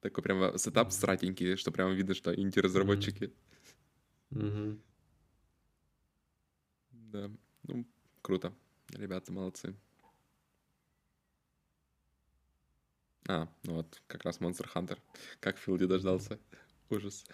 Такой 0.00 0.24
прямо 0.24 0.58
сетап 0.58 0.90
сратенький, 0.92 1.54
что 1.56 1.70
прямо 1.70 1.92
видно, 1.92 2.14
что 2.14 2.34
инди-разработчики. 2.34 3.32
Мгм. 4.30 4.82
Да, 6.90 7.30
ну, 7.62 7.86
круто. 8.22 8.52
Ребята 8.90 9.32
молодцы. 9.32 9.74
А, 13.30 13.48
ну 13.62 13.74
вот, 13.74 14.02
как 14.08 14.24
раз 14.24 14.40
Monster 14.40 14.66
Hunter. 14.74 14.98
Как 15.38 15.56
Филди 15.56 15.86
дождался. 15.86 16.38
Ужас. 16.90 17.24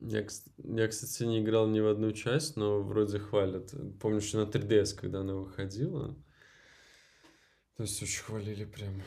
Я, 0.00 0.20
кс- 0.22 0.50
я, 0.58 0.88
кстати, 0.88 1.22
не 1.22 1.40
играл 1.40 1.66
ни 1.68 1.80
в 1.80 1.86
одну 1.86 2.12
часть, 2.12 2.56
но 2.56 2.82
вроде 2.82 3.18
хвалят. 3.18 3.72
Помню, 4.00 4.20
что 4.20 4.44
на 4.44 4.50
3DS, 4.50 4.92
когда 4.92 5.20
она 5.20 5.34
выходила, 5.34 6.14
то 7.76 7.84
есть 7.84 8.02
очень 8.02 8.22
хвалили 8.22 8.64
прям. 8.66 9.00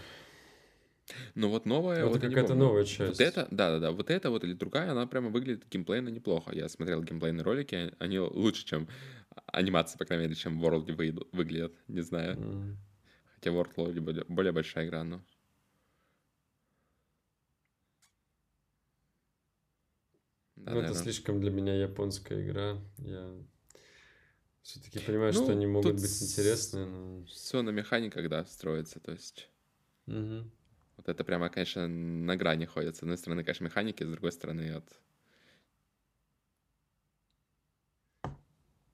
Ну 1.35 1.49
вот 1.49 1.67
новая... 1.67 1.98
Это 1.98 2.07
вот 2.07 2.22
какая-то 2.22 2.56
новая 2.56 2.83
Вот 2.83 2.88
часть. 2.88 3.22
это, 3.22 3.48
да-да-да, 3.51 3.91
вот 3.91 4.09
это 4.09 4.32
вот 4.32 4.43
или 4.43 4.53
другая, 4.53 4.91
она 4.91 5.06
прямо 5.06 5.30
выглядит 5.30 5.67
геймплейно 5.69 6.09
неплохо. 6.09 6.51
Я 6.56 6.67
смотрел 6.67 7.03
геймплейные 7.03 7.43
ролики, 7.43 7.93
они 7.99 8.17
лучше, 8.17 8.65
чем 8.65 8.88
анимации, 9.48 9.98
по 9.99 10.06
крайней 10.06 10.24
мере, 10.25 10.35
чем 10.35 10.59
в 10.59 10.65
World 10.65 11.27
выглядят. 11.32 11.74
Не 11.88 12.01
знаю. 12.01 12.38
М. 12.38 12.77
Хотя 13.35 13.51
World 13.51 13.72
вроде 13.75 13.99
более, 13.99 14.25
более 14.27 14.51
большая 14.51 14.88
игра, 14.88 15.03
но... 15.03 15.23
Да, 20.55 20.72
Ну, 20.73 20.80
это 20.80 20.95
слишком 20.95 21.39
для 21.41 21.51
меня 21.51 21.75
японская 21.75 22.41
игра. 22.41 22.81
Я 22.97 23.31
все-таки 24.64 24.99
понимаю, 24.99 25.33
Ну, 25.33 25.43
что 25.43 25.51
они 25.51 25.67
могут 25.67 25.93
быть 25.93 26.23
интересные, 26.23 26.85
но... 26.85 27.23
Все 27.25 27.61
на 27.61 27.69
механиках, 27.69 28.27
да, 28.30 28.45
строится, 28.45 28.99
то 28.99 29.11
есть... 29.11 29.49
Мгм. 30.07 30.51
Вот 30.97 31.09
это 31.09 31.23
прямо, 31.23 31.49
конечно, 31.49 31.88
на 31.88 32.35
грани 32.35 32.65
ходит. 32.65 32.95
С 32.95 33.01
одной 33.01 33.17
стороны, 33.17 33.43
конечно, 33.43 33.65
механики, 33.65 34.03
с 34.03 34.09
другой 34.09 34.31
стороны, 34.31 34.72
от... 34.72 34.89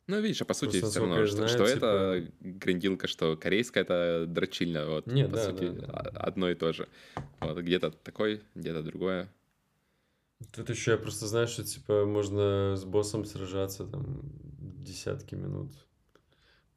Ну, 0.08 0.20
видишь, 0.20 0.42
а 0.42 0.46
по 0.46 0.54
сути, 0.54 0.80
Просто, 0.80 0.90
все 0.90 1.00
равно, 1.00 1.26
что, 1.28 1.42
я 1.44 1.48
что 1.48 1.66
знаю, 1.66 1.78
это 1.78 2.22
типа- 2.26 2.34
грандилка, 2.60 3.08
что 3.08 3.38
корейская, 3.38 3.82
это 3.84 4.26
дрочильня, 4.28 4.86
вот, 4.86 5.06
Не, 5.08 5.26
по 5.28 5.36
да, 5.36 5.46
сути, 5.46 5.70
да, 5.70 5.86
да. 5.88 5.94
а- 5.94 6.24
одно 6.28 6.50
и 6.50 6.56
то 6.56 6.74
же. 6.74 6.88
Вот, 7.40 7.58
где-то 7.60 7.92
такой, 7.92 8.42
где-то 8.56 8.82
другое. 8.84 9.30
Тут 10.54 10.70
еще 10.70 10.92
я 10.92 10.98
просто 10.98 11.28
знаю, 11.28 11.48
что 11.48 11.64
типа 11.64 12.06
можно 12.06 12.76
с 12.76 12.84
боссом 12.84 13.26
сражаться 13.26 13.86
там 13.86 14.22
десятки 14.84 15.36
минут. 15.36 15.72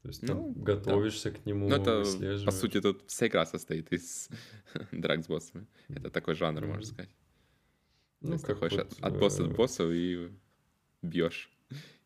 То 0.03 0.09
есть 0.09 0.21
там 0.21 0.37
Ну, 0.37 0.53
готовишься 0.55 1.31
к 1.31 1.47
нему, 1.47 1.69
Ну, 1.71 1.77
это, 1.77 2.05
по 2.45 2.51
сути, 2.51 2.81
тут 2.83 3.05
вся 3.07 3.27
игра 3.27 3.47
состоит 3.47 3.91
из 3.91 4.29
драк 4.93 5.25
с 5.25 5.27
боссами. 5.29 5.67
Это 5.89 6.11
такой 6.11 6.35
жанр, 6.35 6.61
можно 6.61 6.77
Мгм. 6.77 6.85
сказать. 6.85 7.11
Ну, 8.21 8.29
То 8.29 8.33
есть 8.35 8.47
ты 8.47 8.55
ходишь 8.55 8.79
вот, 8.79 8.93
от, 8.93 9.05
от 9.05 9.19
босса 9.19 9.45
э, 9.45 9.49
к 9.49 9.53
боссу 9.57 9.91
и 9.93 10.31
бьешь. 11.03 11.51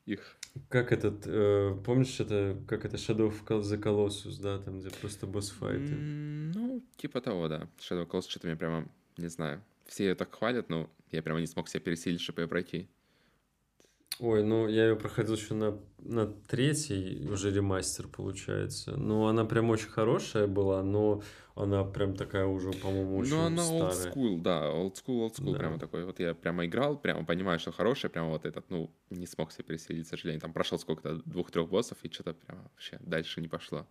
их. 0.06 0.36
Как 0.68 0.92
этот, 0.92 1.26
э, 1.26 1.76
помнишь, 1.84 2.20
это, 2.20 2.56
как 2.66 2.84
это 2.84 2.96
Shadow 2.96 3.30
of 3.30 3.60
the 3.60 3.80
Colossus, 3.80 4.40
да, 4.40 4.58
там, 4.58 4.80
где 4.80 4.90
просто 4.90 5.26
босс-файты? 5.26 5.94
Ну, 5.94 6.82
типа 6.96 7.20
того, 7.20 7.48
да. 7.48 7.68
Shadow 7.78 8.06
of 8.06 8.08
Colossus 8.08 8.30
что-то 8.30 8.46
мне 8.46 8.56
прямо, 8.56 8.88
не 9.16 9.28
знаю. 9.28 9.62
Все 9.86 10.08
ее 10.08 10.14
так 10.14 10.34
хвалят, 10.34 10.68
но 10.68 10.90
я 11.10 11.22
прямо 11.22 11.40
не 11.40 11.46
смог 11.46 11.68
себя 11.68 11.80
пересилить, 11.80 12.20
чтобы 12.20 12.42
ее 12.42 12.48
пройти. 12.48 12.88
Ой, 14.20 14.42
ну 14.42 14.66
я 14.66 14.88
ее 14.88 14.96
проходил 14.96 15.36
еще 15.36 15.54
на, 15.54 15.78
на 16.00 16.26
третий, 16.26 17.28
уже 17.30 17.52
ремастер 17.52 18.08
получается. 18.08 18.96
Ну, 18.96 19.26
она 19.26 19.44
прям 19.44 19.70
очень 19.70 19.88
хорошая 19.88 20.48
была, 20.48 20.82
но 20.82 21.22
она 21.58 21.84
прям 21.84 22.14
такая 22.14 22.46
уже, 22.46 22.70
по-моему, 22.72 23.16
очень 23.18 23.30
Ну, 23.30 23.42
она 23.46 23.62
old 23.62 23.92
старая. 23.92 24.12
school, 24.12 24.40
да, 24.40 24.70
old 24.70 24.94
school, 24.94 25.26
old 25.26 25.34
school, 25.34 25.52
Да. 25.52 25.58
прямо 25.58 25.78
такой. 25.78 26.04
Вот 26.04 26.20
я 26.20 26.34
прямо 26.34 26.64
играл, 26.66 26.98
прямо 26.98 27.24
понимаю, 27.24 27.58
что 27.58 27.72
хорошая, 27.72 28.10
прямо 28.10 28.30
вот 28.30 28.44
этот, 28.44 28.70
ну, 28.70 28.90
не 29.10 29.26
смог 29.26 29.52
себя 29.52 29.64
пересилить, 29.64 30.06
к 30.06 30.10
сожалению. 30.10 30.40
Там 30.40 30.52
прошел 30.52 30.78
сколько-то, 30.78 31.16
двух-трех 31.24 31.68
боссов, 31.68 31.98
и 32.02 32.10
что-то 32.12 32.34
прям 32.34 32.62
вообще 32.62 32.98
дальше 33.00 33.40
не 33.40 33.48
пошло. 33.48 33.86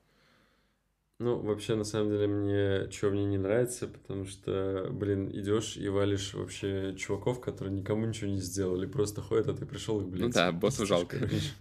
Ну, 1.19 1.39
вообще, 1.39 1.73
на 1.73 1.83
самом 1.83 2.11
деле, 2.11 2.27
мне 2.27 2.91
что 2.91 3.09
мне 3.09 3.25
не 3.25 3.39
нравится, 3.39 3.87
потому 3.87 4.25
что, 4.25 4.87
блин, 4.91 5.29
идешь 5.31 5.75
и 5.75 5.89
валишь 5.89 6.35
вообще 6.35 6.95
чуваков, 6.95 7.41
которые 7.41 7.73
никому 7.73 8.05
ничего 8.05 8.29
не 8.29 8.39
сделали, 8.39 8.85
просто 8.85 9.21
ходят, 9.21 9.47
а 9.47 9.53
ты 9.55 9.65
пришел 9.65 9.99
их, 10.01 10.07
блин, 10.07 10.27
Ну 10.27 10.31
да, 10.31 10.51
боссу 10.51 10.85
жалко. 10.85 11.17
короче. 11.17 11.53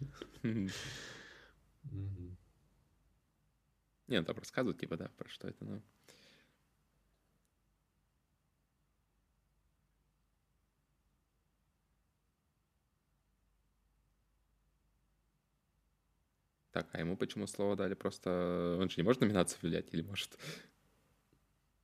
Не, 0.42 0.70
Мгм. 1.84 2.36
ну 4.08 4.24
там 4.24 4.36
рассказывают, 4.36 4.78
типа, 4.78 4.96
да, 4.96 5.10
про 5.16 5.28
что 5.28 5.48
это, 5.48 5.64
ну. 5.64 5.82
Так, 16.76 16.88
а 16.92 16.98
ему 16.98 17.16
почему 17.16 17.46
слово 17.46 17.74
дали? 17.74 17.94
Просто 17.94 18.76
он 18.78 18.90
же 18.90 18.96
не 18.98 19.02
может 19.02 19.22
номинацию 19.22 19.58
влиять 19.62 19.86
или 19.92 20.02
может? 20.02 20.36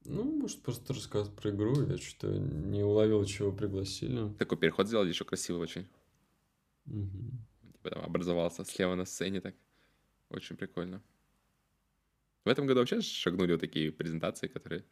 Ну, 0.05 0.23
может, 0.23 0.61
просто 0.61 0.93
рассказывать 0.93 1.35
про 1.35 1.51
игру, 1.51 1.81
я 1.87 1.97
что-то 1.97 2.27
не 2.27 2.83
уловил, 2.83 3.25
чего 3.25 3.53
пригласили. 3.53 4.31
Такой 4.35 4.59
переход 4.59 4.89
сделали 4.89 5.09
еще 5.09 5.25
красивый 5.25 5.63
очень. 5.63 5.87
Мгм. 6.85 7.43
Типа 7.73 7.89
там 7.89 8.05
образовался 8.05 8.67
слева 8.67 8.95
на 8.95 9.07
сцене 9.07 9.41
так. 9.41 9.55
Очень 10.29 10.57
прикольно. 10.57 11.03
В 12.45 12.51
этом 12.51 12.67
году 12.67 12.81
вообще 12.81 13.01
шагнули 13.01 13.53
вот 13.53 13.63
такие 13.63 13.91
презентации, 13.93 14.47
которые 14.47 14.85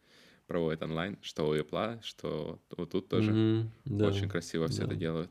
проводят 0.46 0.82
онлайн, 0.82 1.18
что 1.20 1.46
у 1.46 1.54
Apple, 1.54 2.00
что 2.02 2.58
вот 2.70 2.90
тут 2.90 3.10
тоже. 3.10 3.32
Мгм, 3.32 3.70
да. 3.84 4.06
Очень 4.06 4.30
красиво 4.30 4.66
все 4.68 4.84
это 4.84 4.94
да. 4.94 4.96
делают. 4.96 5.30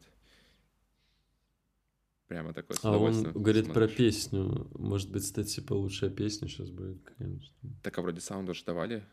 Прямо 2.30 2.54
такой 2.54 2.76
с 2.76 2.86
А 2.86 2.96
он 2.96 3.24
говорит 3.34 3.66
про 3.66 3.74
смотришь. 3.88 3.98
песню. 3.98 4.70
Может 4.78 5.12
быть, 5.12 5.24
кстати, 5.24 5.48
типа 5.56 5.74
лучшая 5.74 6.12
песня 6.12 6.48
сейчас 6.48 6.70
будет 6.70 7.02
какая-нибудь. 7.04 7.52
Так, 7.82 7.98
а 7.98 8.02
вроде 8.04 8.22
саунд 8.22 8.48
уже 8.50 8.64
давали. 8.64 9.04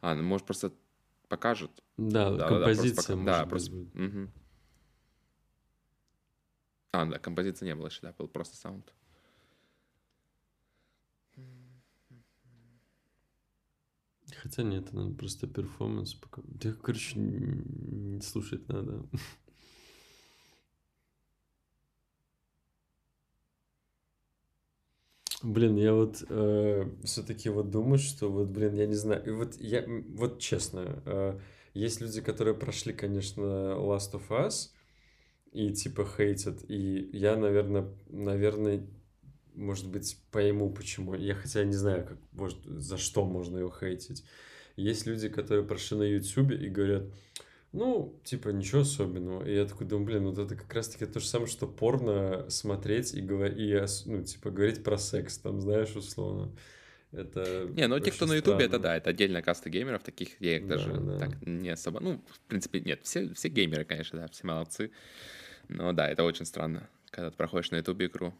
А, 0.00 0.14
ну 0.14 0.22
может 0.22 0.46
просто 0.46 0.72
покажут. 1.28 1.70
Да, 1.98 2.30
Да, 2.30 2.30
да, 2.30 2.36
да, 2.38 2.48
просто 2.48 2.64
композиция, 2.64 3.02
пока- 3.02 3.16
может 3.16 3.26
да, 3.26 3.46
просто-. 3.46 3.72
Мгм. 3.92 4.32
А, 6.92 7.04
да, 7.06 7.18
композиции 7.18 7.66
не 7.66 7.74
было 7.74 7.86
еще, 7.88 8.00
да, 8.02 8.14
был 8.16 8.26
просто 8.28 8.56
саунд. 8.56 8.90
Хотя 14.36 14.62
нет, 14.62 14.88
это, 14.88 15.10
просто 15.10 15.46
перформанс. 15.46 16.14
пока- 16.14 16.42
Да, 16.46 16.72
короче, 16.72 17.18
не 17.18 18.20
слушать 18.22 18.66
надо. 18.68 19.04
Блин, 25.42 25.76
я 25.76 25.92
вот 25.92 26.18
все-таки 27.04 27.48
вот 27.48 27.70
думаю, 27.70 27.98
что 27.98 28.30
вот, 28.30 28.48
блин, 28.48 28.74
я 28.74 28.86
не 28.86 28.94
знаю, 28.94 29.24
и 29.26 29.30
вот 29.30 29.56
я, 29.60 29.84
вот 30.14 30.38
честно, 30.38 31.02
э, 31.04 31.38
есть 31.74 32.00
люди, 32.00 32.20
которые 32.20 32.54
прошли, 32.54 32.92
конечно, 32.92 33.40
Last 33.40 34.12
of 34.12 34.28
Us 34.28 34.70
и 35.52 35.70
типа 35.70 36.06
хейтят, 36.06 36.62
и 36.68 37.10
я, 37.12 37.36
наверное, 37.36 37.88
наверное, 38.08 38.86
может 39.54 39.90
быть, 39.90 40.16
пойму, 40.30 40.70
почему. 40.70 41.14
Я 41.14 41.34
хотя 41.34 41.64
не 41.64 41.74
знаю, 41.74 42.06
как, 42.06 42.18
может, 42.32 42.64
за 42.64 42.96
что 42.96 43.24
можно 43.24 43.58
его 43.58 43.70
хейтить. 43.70 44.24
Есть 44.76 45.06
люди, 45.06 45.28
которые 45.28 45.64
прошли 45.66 45.98
на 45.98 46.04
Ютубе 46.04 46.56
и 46.56 46.68
говорят, 46.68 47.04
ну, 47.72 48.20
типа, 48.24 48.50
ничего 48.50 48.82
особенного. 48.82 49.44
И 49.46 49.54
я 49.54 49.64
такой 49.64 49.86
думаю, 49.86 50.06
блин, 50.06 50.26
вот 50.26 50.38
это 50.38 50.54
как 50.54 50.72
раз-таки 50.74 51.06
то 51.06 51.20
же 51.20 51.26
самое, 51.26 51.50
что 51.50 51.66
порно 51.66 52.48
смотреть 52.50 53.14
и, 53.14 53.20
говор- 53.22 53.54
и 53.56 53.86
ну, 54.06 54.22
типа, 54.22 54.50
говорить 54.50 54.84
про 54.84 54.98
секс, 54.98 55.38
там, 55.38 55.60
знаешь, 55.60 55.94
условно. 55.96 56.52
Это 57.12 57.68
Не, 57.74 57.88
ну 57.88 58.00
те, 58.00 58.10
кто 58.10 58.26
на 58.26 58.34
Ютубе, 58.34 58.64
это 58.64 58.78
да, 58.78 58.96
это 58.96 59.10
отдельная 59.10 59.42
каста 59.42 59.68
геймеров, 59.68 60.02
таких 60.02 60.40
я 60.40 60.56
их 60.56 60.66
Да, 60.66 60.76
даже 60.76 60.92
да. 60.92 61.18
так 61.18 61.46
не 61.46 61.68
особо. 61.68 62.00
Ну, 62.00 62.22
в 62.26 62.40
принципе, 62.48 62.80
нет, 62.80 63.00
все, 63.04 63.32
все 63.34 63.48
геймеры, 63.48 63.84
конечно, 63.84 64.20
да, 64.20 64.28
все 64.28 64.46
молодцы. 64.46 64.90
Но 65.68 65.92
да, 65.92 66.08
это 66.08 66.24
очень 66.24 66.46
странно, 66.46 66.88
когда 67.10 67.30
ты 67.30 67.36
проходишь 67.36 67.70
на 67.70 67.76
Ютубе 67.76 68.06
игру. 68.06 68.34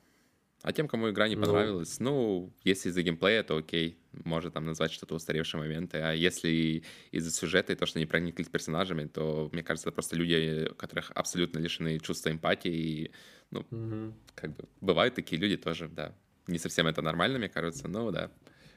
А 0.62 0.72
тем, 0.72 0.86
кому 0.88 1.10
игра 1.10 1.28
не 1.28 1.36
Ну. 1.36 1.42
понравилась, 1.42 1.98
ну, 2.00 2.52
если 2.62 2.88
из-за 2.90 3.02
геймплея, 3.02 3.42
то 3.42 3.56
окей, 3.56 3.98
может 4.24 4.54
там 4.54 4.64
назвать 4.64 4.92
что-то 4.92 5.14
устаревшие 5.14 5.60
моменты. 5.60 5.98
А 5.98 6.12
если 6.12 6.84
из-за 7.10 7.30
сюжета 7.32 7.72
и 7.72 7.76
то, 7.76 7.86
что 7.86 7.98
не 7.98 8.06
прониклись 8.06 8.48
персонажами, 8.48 9.06
то, 9.06 9.48
мне 9.52 9.62
кажется, 9.62 9.88
это 9.88 9.94
просто 9.94 10.16
люди, 10.16 10.68
которых 10.76 11.10
абсолютно 11.14 11.58
лишены 11.58 11.98
чувства 11.98 12.30
эмпатии. 12.30 12.72
И, 12.72 13.10
ну, 13.50 13.66
Мгм. 13.70 14.14
как 14.34 14.54
бы, 14.56 14.64
бывают 14.80 15.14
такие 15.14 15.40
люди 15.40 15.56
тоже, 15.56 15.88
да. 15.88 16.14
Не 16.46 16.58
совсем 16.58 16.86
это 16.86 17.02
нормально, 17.02 17.38
мне 17.38 17.48
кажется, 17.48 17.88
но 17.88 18.10
да, 18.10 18.30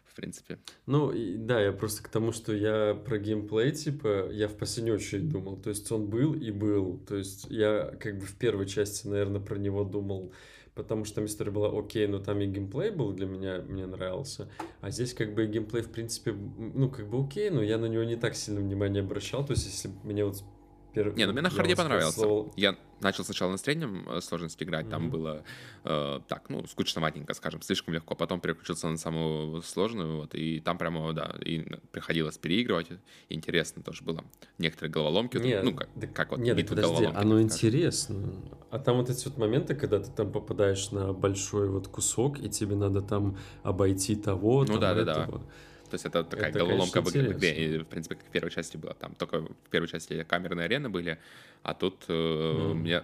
в 0.05 0.15
принципе. 0.15 0.59
Ну, 0.85 1.11
и, 1.11 1.35
да, 1.35 1.61
я 1.61 1.71
просто 1.71 2.01
к 2.03 2.09
тому, 2.09 2.31
что 2.31 2.53
я 2.55 2.93
про 2.95 3.17
геймплей, 3.19 3.71
типа, 3.71 4.29
я 4.31 4.47
в 4.47 4.55
последнюю 4.57 4.95
очередь 4.97 5.29
думал. 5.29 5.57
То 5.57 5.69
есть 5.69 5.91
он 5.91 6.09
был 6.09 6.33
и 6.33 6.51
был. 6.51 6.99
То 7.07 7.15
есть 7.17 7.45
я 7.49 7.93
как 7.99 8.19
бы 8.19 8.25
в 8.25 8.35
первой 8.37 8.67
части, 8.67 9.07
наверное, 9.07 9.41
про 9.41 9.57
него 9.57 9.83
думал, 9.83 10.33
потому 10.75 11.05
что 11.05 11.15
там 11.15 11.25
история 11.25 11.51
была 11.51 11.77
окей, 11.77 12.05
но 12.07 12.19
там 12.19 12.39
и 12.41 12.45
геймплей 12.45 12.91
был 12.91 13.13
для 13.13 13.25
меня, 13.25 13.61
мне 13.67 13.85
нравился. 13.85 14.49
А 14.81 14.91
здесь 14.91 15.13
как 15.13 15.33
бы 15.33 15.45
геймплей, 15.47 15.81
в 15.81 15.89
принципе, 15.91 16.33
ну, 16.33 16.89
как 16.89 17.07
бы 17.09 17.23
окей, 17.25 17.49
но 17.49 17.61
я 17.63 17.77
на 17.77 17.85
него 17.85 18.03
не 18.03 18.15
так 18.17 18.35
сильно 18.35 18.59
внимание 18.59 19.01
обращал. 19.01 19.45
То 19.45 19.53
есть 19.53 19.65
если 19.65 19.89
мне 20.03 20.25
вот... 20.25 20.43
пер- 20.93 21.15
Не, 21.15 21.25
ну 21.25 21.31
мне 21.33 21.41
на 21.41 21.49
харде 21.49 21.75
понравился. 21.75 22.27
Я 22.55 22.75
начал 22.99 23.23
сначала 23.23 23.51
на 23.51 23.57
среднем 23.57 24.07
э, 24.09 24.21
сложности 24.21 24.63
играть, 24.63 24.89
там 24.89 25.03
Мгм. 25.03 25.11
было 25.11 25.43
э, 25.83 26.19
так, 26.27 26.49
ну, 26.49 26.65
скучноватенько, 26.65 27.33
скажем, 27.33 27.61
слишком 27.61 27.93
легко. 27.93 28.15
Потом 28.15 28.39
переключился 28.39 28.87
на 28.89 28.97
самую 28.97 29.61
сложную, 29.61 30.17
вот, 30.17 30.35
и 30.35 30.59
там 30.59 30.77
прямо, 30.77 31.11
да, 31.13 31.35
и 31.45 31.65
приходилось 31.91 32.37
переигрывать. 32.37 32.87
Интересно 33.29 33.83
тоже 33.83 34.03
было. 34.03 34.23
Некоторые 34.57 34.91
головоломки, 34.91 35.37
вот, 35.37 35.45
Не, 35.45 35.61
ну, 35.61 35.73
как, 35.75 35.89
да- 35.95 36.07
как 36.07 36.31
вот 36.31 36.39
Нет, 36.39 36.55
битвы 36.57 36.75
подожди, 36.75 36.93
головоломки, 36.93 37.19
оно 37.19 37.41
интересно. 37.41 38.33
А 38.71 38.79
там 38.79 38.97
вот 38.97 39.09
эти 39.09 39.25
вот 39.27 39.37
моменты, 39.37 39.75
когда 39.75 39.99
ты 39.99 40.11
там 40.11 40.31
попадаешь 40.31 40.91
на 40.91 41.13
большой 41.13 41.69
вот 41.69 41.87
кусок, 41.87 42.39
и 42.39 42.49
тебе 42.49 42.75
надо 42.75 43.01
там 43.01 43.37
обойти 43.63 44.15
того, 44.15 44.61
Ну 44.61 44.73
там 44.73 44.79
да, 44.81 44.93
да, 44.95 45.03
да. 45.05 45.29
То 45.95 45.97
есть 45.97 46.05
это 46.07 46.23
такая 46.25 46.49
Это, 46.49 46.59
головоломка 46.59 47.01
конечно, 47.01 47.19
игре, 47.21 47.79
в 47.79 47.85
принципе, 47.87 48.15
как 48.15 48.25
в 48.25 48.29
первой 48.29 48.51
части 48.51 48.75
было. 48.75 48.93
Там 48.95 49.15
только 49.15 49.39
в 49.39 49.69
первой 49.71 49.87
части 49.87 50.23
камерные 50.23 50.65
арены 50.65 50.89
были, 50.89 51.17
а 51.63 51.73
тут 51.73 52.03
э, 52.09 52.13
Мгм. 52.13 52.79
мне, 52.79 53.01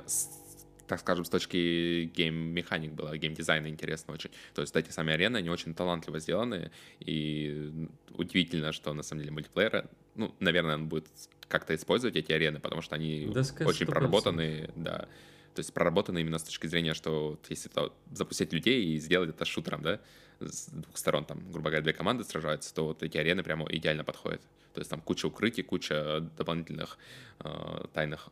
так 0.87 0.99
скажем, 0.99 1.23
с 1.23 1.29
точки 1.29 2.11
гейм-механик 2.13 2.91
было, 2.91 3.17
гейм-дизайна 3.17 3.67
интересно 3.69 4.13
очень. 4.13 4.29
То 4.53 4.61
есть 4.61 4.75
эти 4.75 4.91
сами 4.91 5.13
арены, 5.13 5.37
они 5.37 5.49
очень 5.49 5.73
талантливо 5.73 6.19
сделаны, 6.19 6.69
и 6.99 7.87
удивительно, 8.09 8.73
что 8.73 8.93
на 8.93 9.03
самом 9.03 9.21
деле 9.21 9.31
мультиплеера, 9.31 9.89
ну, 10.15 10.35
наверное, 10.41 10.75
он 10.75 10.89
будет 10.89 11.07
как-то 11.47 11.73
использовать 11.73 12.17
эти 12.17 12.33
арены, 12.33 12.59
потому 12.59 12.81
что 12.81 12.95
они 12.95 13.27
Да, 13.33 13.39
очень 13.39 13.85
100%. 13.85 13.89
проработаны, 13.89 14.69
да. 14.75 15.07
То 15.55 15.59
есть 15.59 15.73
проработаны 15.73 16.19
именно 16.19 16.39
с 16.39 16.43
точки 16.43 16.67
зрения, 16.67 16.93
что 16.93 17.29
вот 17.29 17.45
если 17.49 17.69
то 17.69 17.93
запустить 18.11 18.51
людей 18.51 18.83
и 18.85 18.99
сделать 18.99 19.29
это 19.29 19.45
шутером, 19.45 19.81
да, 19.81 20.01
с 20.49 20.67
двух 20.67 20.97
сторон, 20.97 21.25
там, 21.25 21.39
грубо 21.51 21.69
говоря, 21.69 21.83
две 21.83 21.93
команды 21.93 22.23
сражаются, 22.23 22.73
то 22.73 22.85
вот 22.85 23.03
эти 23.03 23.17
арены 23.17 23.43
прямо 23.43 23.65
идеально 23.69 24.03
подходят. 24.03 24.41
То 24.73 24.79
есть 24.79 24.89
там 24.89 25.01
куча 25.01 25.25
укрытий, 25.25 25.63
куча 25.63 26.21
дополнительных 26.37 26.97
э, 27.39 27.85
тайных 27.93 28.29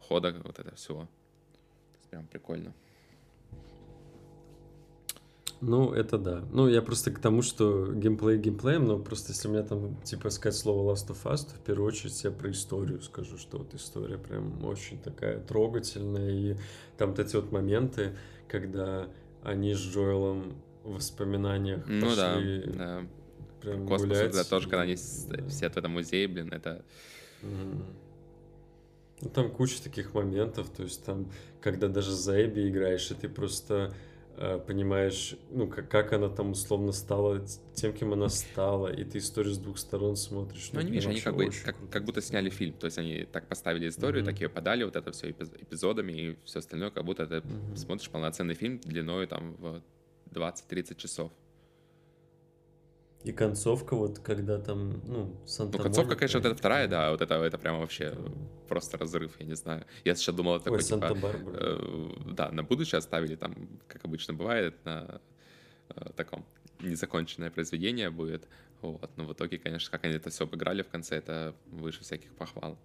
ходок, 0.00 0.36
вот 0.44 0.58
это 0.58 0.74
всего. 0.74 1.08
Прям 2.10 2.26
прикольно. 2.26 2.72
Ну, 5.60 5.92
это 5.92 6.16
да. 6.16 6.42
Ну, 6.52 6.68
я 6.68 6.80
просто 6.80 7.10
к 7.10 7.18
тому, 7.18 7.42
что 7.42 7.92
геймплей 7.92 8.38
геймплеем, 8.38 8.86
но 8.86 8.98
просто 8.98 9.32
если 9.32 9.48
мне 9.48 9.62
там, 9.62 9.94
типа, 10.02 10.30
сказать 10.30 10.58
слово 10.58 10.90
Last 10.90 11.08
of 11.08 11.22
Us, 11.24 11.46
то 11.46 11.54
в 11.54 11.60
первую 11.60 11.86
очередь 11.86 12.24
я 12.24 12.30
про 12.30 12.50
историю 12.50 13.02
скажу, 13.02 13.36
что 13.36 13.58
вот 13.58 13.74
история 13.74 14.16
прям 14.16 14.64
очень 14.64 14.98
такая 14.98 15.38
трогательная, 15.38 16.30
и 16.30 16.56
там 16.96 17.10
вот 17.10 17.18
эти 17.18 17.36
вот 17.36 17.52
моменты, 17.52 18.16
когда 18.48 19.08
они 19.42 19.74
с 19.74 19.80
Джоэлом 19.80 20.54
воспоминаниях 20.92 21.84
Ну 21.86 22.14
да, 22.16 22.34
пошли 22.34 22.62
да. 22.66 23.06
прям 23.60 23.86
Космос, 23.86 24.08
гулять. 24.08 24.32
да, 24.32 24.44
тоже, 24.44 24.68
когда 24.68 24.82
они 24.82 24.92
и- 24.92 24.96
с- 24.96 25.24
да. 25.28 25.46
все 25.48 25.68
в 25.70 25.76
этом 25.76 25.92
музее, 25.92 26.28
блин, 26.28 26.52
это. 26.52 26.84
Ну, 29.22 29.28
там 29.34 29.50
куча 29.50 29.82
таких 29.82 30.14
моментов, 30.14 30.70
то 30.70 30.82
есть 30.82 31.04
там, 31.04 31.30
когда 31.60 31.88
даже 31.88 32.12
за 32.12 32.42
Эбби 32.44 32.68
играешь, 32.68 33.10
и 33.10 33.14
ты 33.14 33.28
просто 33.28 33.94
э, 34.38 34.58
понимаешь, 34.66 35.36
ну, 35.50 35.68
как, 35.68 35.90
как 35.90 36.14
она 36.14 36.30
там 36.30 36.52
условно 36.52 36.92
стала 36.92 37.44
тем, 37.74 37.92
кем 37.92 38.14
она 38.14 38.30
стала, 38.30 38.88
и 38.90 39.04
ты 39.04 39.18
историю 39.18 39.52
с 39.52 39.58
двух 39.58 39.76
сторон 39.76 40.16
смотришь. 40.16 40.70
Ну, 40.72 40.80
они, 40.80 40.88
прям 40.92 40.94
видишь, 40.94 41.10
они 41.10 41.20
как 41.20 41.36
бы 41.36 41.44
как, 41.50 41.76
круто. 41.76 41.92
как 41.92 42.04
будто 42.06 42.22
сняли 42.22 42.48
фильм. 42.48 42.72
То 42.72 42.86
есть 42.86 42.96
они 42.96 43.24
так 43.30 43.46
поставили 43.48 43.88
историю, 43.88 44.22
Мгм. 44.24 44.32
так 44.32 44.40
ее 44.40 44.48
подали, 44.48 44.84
вот 44.84 44.96
это 44.96 45.12
все 45.12 45.30
эпизодами 45.30 46.12
и 46.12 46.38
все 46.46 46.60
остальное, 46.60 46.88
как 46.90 47.04
будто 47.04 47.26
ты 47.26 47.42
Мгм. 47.46 47.76
смотришь 47.76 48.08
полноценный 48.08 48.54
фильм 48.54 48.78
длиной 48.78 49.26
там 49.26 49.56
в 49.56 49.82
20-30 50.32 50.96
часов. 50.96 51.32
И 53.22 53.32
концовка, 53.32 53.96
вот 53.96 54.18
когда 54.18 54.58
там, 54.58 54.92
ну, 55.04 55.24
Ну, 55.24 55.46
санта 55.46 55.78
концовка, 55.78 56.16
конечно, 56.16 56.40
вот 56.40 56.46
эта 56.46 56.56
вторая, 56.56 56.88
да, 56.88 57.10
вот 57.10 57.20
это, 57.20 57.34
это 57.34 57.58
прямо 57.58 57.80
вообще 57.80 58.14
просто 58.66 58.96
разрыв, 58.96 59.38
я 59.40 59.46
не 59.46 59.54
знаю. 59.54 59.84
Я 60.04 60.14
сейчас 60.14 60.34
думал, 60.34 60.56
это 60.56 60.70
Ой, 60.70 60.82
такой, 60.82 61.16
типа, 61.16 61.30
э, 61.52 62.08
да, 62.32 62.50
на 62.50 62.62
будущее 62.62 62.98
оставили, 62.98 63.36
там, 63.36 63.54
как 63.88 64.06
обычно 64.06 64.32
бывает, 64.32 64.74
на 64.84 65.20
э, 65.90 66.10
таком 66.16 66.46
незаконченное 66.80 67.50
произведение 67.50 68.08
будет. 68.08 68.48
Вот, 68.80 69.10
но 69.16 69.24
в 69.24 69.32
итоге, 69.34 69.58
конечно, 69.58 69.90
как 69.90 70.04
они 70.04 70.14
это 70.14 70.30
все 70.30 70.44
обыграли 70.44 70.80
в 70.80 70.88
конце, 70.88 71.16
это 71.16 71.54
выше 71.66 72.00
всяких 72.00 72.34
похвал. 72.34 72.78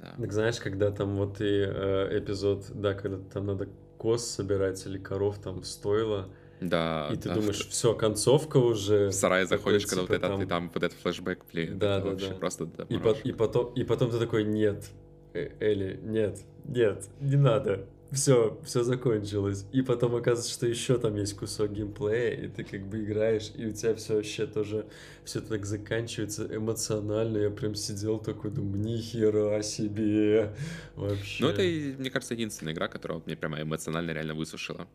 Да. 0.00 0.14
Так 0.16 0.32
знаешь, 0.32 0.60
когда 0.60 0.92
там 0.92 1.16
вот 1.16 1.40
и 1.40 1.44
э, 1.44 2.18
эпизод, 2.20 2.70
да, 2.70 2.94
когда 2.94 3.18
там 3.18 3.46
надо 3.46 3.68
коз 3.98 4.24
собирать 4.24 4.84
или 4.86 4.96
коров 4.98 5.38
там 5.38 5.62
стоило, 5.64 6.28
Да, 6.60 7.08
и 7.12 7.16
ты 7.16 7.28
да, 7.28 7.34
думаешь, 7.34 7.66
в- 7.66 7.70
все, 7.70 7.94
концовка 7.94 8.56
уже. 8.58 9.08
в 9.08 9.12
сарай 9.12 9.44
такой, 9.44 9.58
заходишь, 9.58 9.86
когда 9.86 10.00
вот 10.02 10.10
типа, 10.10 10.26
этот, 10.26 10.42
и 10.42 10.46
там 10.46 10.70
вот 10.72 10.82
этот 10.82 10.98
флешбэк, 10.98 11.40
блин, 11.52 11.78
Да, 11.78 12.00
да, 12.00 12.14
да. 12.14 12.34
просто 12.34 12.66
до 12.66 12.84
И, 12.84 12.98
по- 12.98 13.16
и 13.24 13.32
потом, 13.32 13.72
и 13.74 13.84
потом 13.84 14.10
ты 14.10 14.18
такой, 14.18 14.44
нет, 14.44 14.88
э, 15.34 15.50
Элли, 15.60 16.00
нет, 16.02 16.40
нет, 16.64 17.04
не 17.20 17.36
надо. 17.36 17.86
Все, 18.10 18.58
все 18.64 18.84
закончилось. 18.84 19.66
И 19.72 19.82
потом 19.82 20.14
оказывается, 20.14 20.52
что 20.52 20.66
еще 20.66 20.98
там 20.98 21.16
есть 21.16 21.36
кусок 21.36 21.72
геймплея, 21.72 22.30
и 22.30 22.48
ты 22.48 22.64
как 22.64 22.82
бы 22.86 23.04
играешь, 23.04 23.50
и 23.54 23.66
у 23.66 23.70
тебя 23.72 23.94
все 23.94 24.16
вообще 24.16 24.46
тоже, 24.46 24.86
все 25.24 25.40
так 25.40 25.66
заканчивается 25.66 26.48
эмоционально. 26.50 27.38
Я 27.38 27.50
прям 27.50 27.74
сидел 27.74 28.18
такой, 28.18 28.50
думаю, 28.50 28.80
нихера 28.80 29.60
себе. 29.62 30.54
Вообще. 30.96 31.44
Ну, 31.44 31.50
это, 31.50 31.62
мне 32.00 32.10
кажется, 32.10 32.34
единственная 32.34 32.72
игра, 32.72 32.88
которая 32.88 33.20
мне 33.26 33.36
прямо 33.36 33.60
эмоционально 33.60 34.12
реально 34.12 34.34
высушила. 34.34 34.88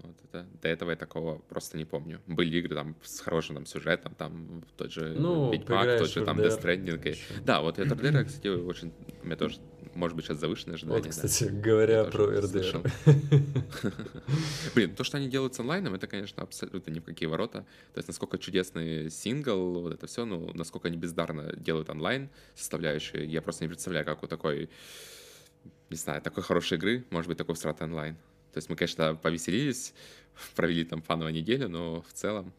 Вот 0.00 0.16
это, 0.24 0.46
до 0.62 0.68
этого 0.68 0.90
я 0.90 0.96
такого 0.96 1.38
просто 1.38 1.76
не 1.78 1.84
помню. 1.84 2.20
Были 2.26 2.58
игры 2.58 2.74
там 2.74 2.94
с 3.02 3.20
хорошим 3.20 3.56
там, 3.56 3.66
сюжетом, 3.66 4.14
там 4.14 4.64
тот 4.76 4.92
же 4.92 5.14
Ну, 5.18 5.50
Ведьмак, 5.50 5.98
тот 5.98 6.10
же 6.10 6.24
там 6.24 6.38
Death 6.38 6.62
Stranding. 6.62 7.10
и-. 7.10 7.44
Да, 7.44 7.62
вот 7.62 7.78
RDR, 7.78 8.24
кстати, 8.24 8.48
очень... 8.48 8.92
Меня 9.22 9.36
тоже, 9.36 9.58
может 9.98 10.16
быть, 10.16 10.26
сейчас 10.26 10.38
завышенное 10.38 10.76
ожидание. 10.76 11.02
Вот, 11.02 11.04
да. 11.04 11.10
кстати, 11.10 11.50
говоря 11.50 11.98
Я 11.98 12.04
про 12.04 12.26
РДР. 12.40 12.82
Блин, 14.74 14.94
то, 14.94 15.02
что 15.02 15.16
они 15.16 15.28
делают 15.28 15.54
с 15.56 15.60
онлайном, 15.60 15.94
это, 15.94 16.06
конечно, 16.06 16.42
абсолютно 16.42 16.92
ни 16.92 17.00
в 17.00 17.04
какие 17.04 17.28
ворота. 17.28 17.66
То 17.94 17.98
есть, 17.98 18.06
насколько 18.06 18.38
чудесный 18.38 19.10
сингл, 19.10 19.80
вот 19.80 19.92
это 19.92 20.06
все, 20.06 20.24
ну, 20.24 20.52
насколько 20.54 20.86
они 20.86 20.96
бездарно 20.96 21.52
делают 21.56 21.90
онлайн 21.90 22.30
составляющие, 22.54 23.24
я 23.26 23.42
просто 23.42 23.64
не 23.64 23.68
представляю, 23.68 24.06
как 24.06 24.22
у 24.22 24.28
такой, 24.28 24.70
не 25.90 25.96
знаю, 25.96 26.22
такой 26.22 26.44
хорошей 26.44 26.78
игры 26.78 27.04
может 27.10 27.28
быть 27.28 27.36
такой 27.36 27.56
всратый 27.56 27.88
онлайн. 27.88 28.14
То 28.52 28.58
есть 28.58 28.70
мы, 28.70 28.76
конечно, 28.76 29.16
повеселились, 29.16 29.94
провели 30.54 30.84
там 30.84 31.02
фановую 31.02 31.34
неделю, 31.34 31.68
но 31.68 32.02
в 32.02 32.12
целом, 32.12 32.52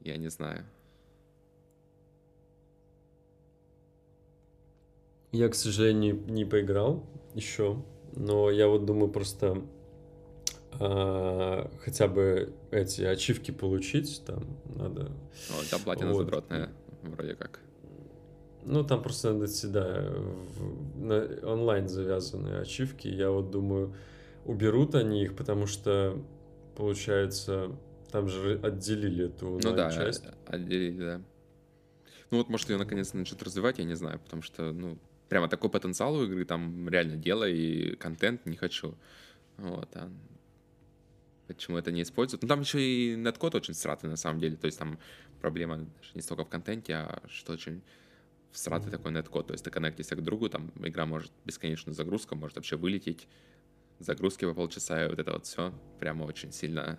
я 0.00 0.16
не 0.16 0.28
знаю. 0.28 0.64
Я, 5.34 5.48
к 5.48 5.56
сожалению, 5.56 6.22
не 6.28 6.44
поиграл 6.44 7.04
еще, 7.34 7.82
но 8.14 8.50
я 8.52 8.68
вот 8.68 8.84
думаю 8.84 9.10
просто 9.10 9.62
а, 10.78 11.68
хотя 11.80 12.06
бы 12.06 12.52
эти 12.70 13.02
ачивки 13.02 13.50
получить, 13.50 14.22
там 14.24 14.44
надо... 14.76 15.10
О, 15.50 15.54
да, 15.72 15.78
платина 15.82 16.12
Вот. 16.12 16.18
задротная, 16.18 16.70
вроде 17.02 17.34
как. 17.34 17.58
Ну, 18.64 18.84
там 18.84 19.02
просто 19.02 19.32
надо 19.32 19.46
всегда 19.46 20.04
в- 20.08 20.98
на 21.04 21.50
онлайн 21.52 21.88
завязанные 21.88 22.60
ачивки. 22.60 23.08
Я 23.08 23.30
вот 23.32 23.50
думаю, 23.50 23.92
уберут 24.44 24.94
они 24.94 25.24
их, 25.24 25.34
потому 25.34 25.66
что, 25.66 26.16
получается, 26.76 27.72
там 28.12 28.28
же 28.28 28.60
отделили 28.62 29.26
эту 29.26 29.58
Ну 29.60 29.74
да, 29.74 29.90
часть. 29.90 30.22
отделили, 30.46 30.98
да. 30.98 31.20
Ну 32.30 32.38
вот, 32.38 32.48
может, 32.48 32.70
ее 32.70 32.76
наконец-то 32.78 33.16
начнут 33.16 33.42
развивать, 33.42 33.78
я 33.78 33.84
не 33.84 33.94
знаю, 33.96 34.20
потому 34.20 34.42
что, 34.42 34.70
ну, 34.72 34.96
прямо 35.28 35.48
такой 35.48 35.70
потенциал 35.70 36.14
у 36.14 36.24
игры, 36.24 36.44
там 36.44 36.88
реально 36.88 37.16
дело 37.16 37.48
и 37.48 37.96
контент 37.96 38.46
не 38.46 38.56
хочу. 38.56 38.94
Вот, 39.56 39.88
а 39.94 40.10
почему 41.46 41.76
это 41.76 41.92
не 41.92 42.02
используют? 42.02 42.42
Ну, 42.42 42.48
там 42.48 42.60
еще 42.60 42.80
и 42.80 43.16
неткод 43.16 43.54
очень 43.54 43.74
сратый, 43.74 44.10
на 44.10 44.16
самом 44.16 44.40
деле, 44.40 44.56
то 44.56 44.66
есть 44.66 44.78
там 44.78 44.98
проблема 45.40 45.86
не 46.14 46.22
столько 46.22 46.44
в 46.44 46.48
контенте, 46.48 46.94
а 46.94 47.22
что 47.28 47.52
очень 47.52 47.82
всратый 48.50 48.90
такой 48.90 49.12
неткод, 49.12 49.48
то 49.48 49.52
есть 49.52 49.64
ты 49.64 49.70
коннектишься 49.70 50.16
к 50.16 50.22
другу, 50.22 50.48
там 50.48 50.72
игра 50.76 51.06
может 51.06 51.32
бесконечную 51.44 51.94
загрузка, 51.94 52.34
может 52.34 52.56
вообще 52.56 52.76
вылететь, 52.76 53.26
загрузки 53.98 54.44
по 54.44 54.54
полчаса, 54.54 55.04
и 55.04 55.08
вот 55.08 55.18
это 55.18 55.32
вот 55.32 55.46
все 55.46 55.72
прямо 55.98 56.24
очень 56.24 56.52
сильно 56.52 56.98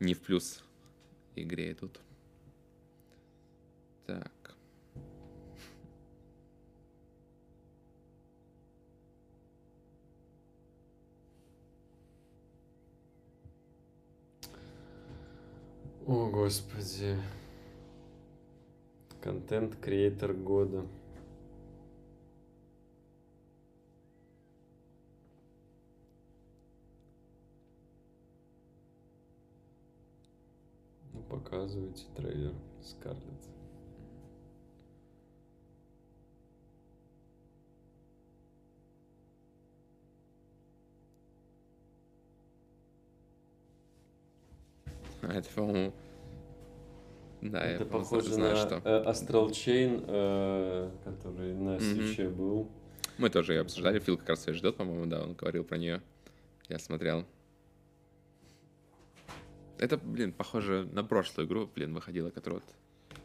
не 0.00 0.14
в 0.14 0.20
плюс 0.20 0.62
игре 1.34 1.72
идут. 1.72 2.00
Так. 4.06 4.37
О, 16.08 16.30
господи. 16.30 17.18
Контент-креатор 19.20 20.32
года. 20.32 20.86
Ну, 31.12 31.20
показывайте 31.28 32.04
трейлер 32.16 32.54
Скарлетт. 32.82 33.57
Это, 45.22 45.48
по-моему... 45.54 45.92
Да, 47.40 47.64
я 47.64 47.72
Это 47.74 47.84
по-моему, 47.84 48.04
похоже 48.04 48.34
знаю, 48.34 48.56
на 48.56 48.56
что. 48.56 48.80
э, 48.84 49.04
Astral 49.04 49.50
Chain, 49.50 50.04
э, 50.08 50.90
который 51.04 51.54
на 51.54 51.78
свече 51.78 52.28
был. 52.28 52.68
Мы 53.16 53.30
тоже 53.30 53.54
ее 53.54 53.60
обсуждали, 53.60 53.98
Фил 54.00 54.16
как 54.16 54.28
раз 54.30 54.46
ее 54.48 54.54
ждет, 54.54 54.76
по-моему, 54.76 55.06
да, 55.06 55.22
он 55.22 55.34
говорил 55.34 55.64
про 55.64 55.78
нее. 55.78 56.02
Я 56.68 56.78
смотрел. 56.78 57.24
Это, 59.78 59.96
блин, 59.96 60.32
похоже 60.32 60.88
на 60.92 61.04
прошлую 61.04 61.46
игру, 61.46 61.68
блин, 61.72 61.94
выходила, 61.94 62.30
которая 62.30 62.60
вот 62.60 63.18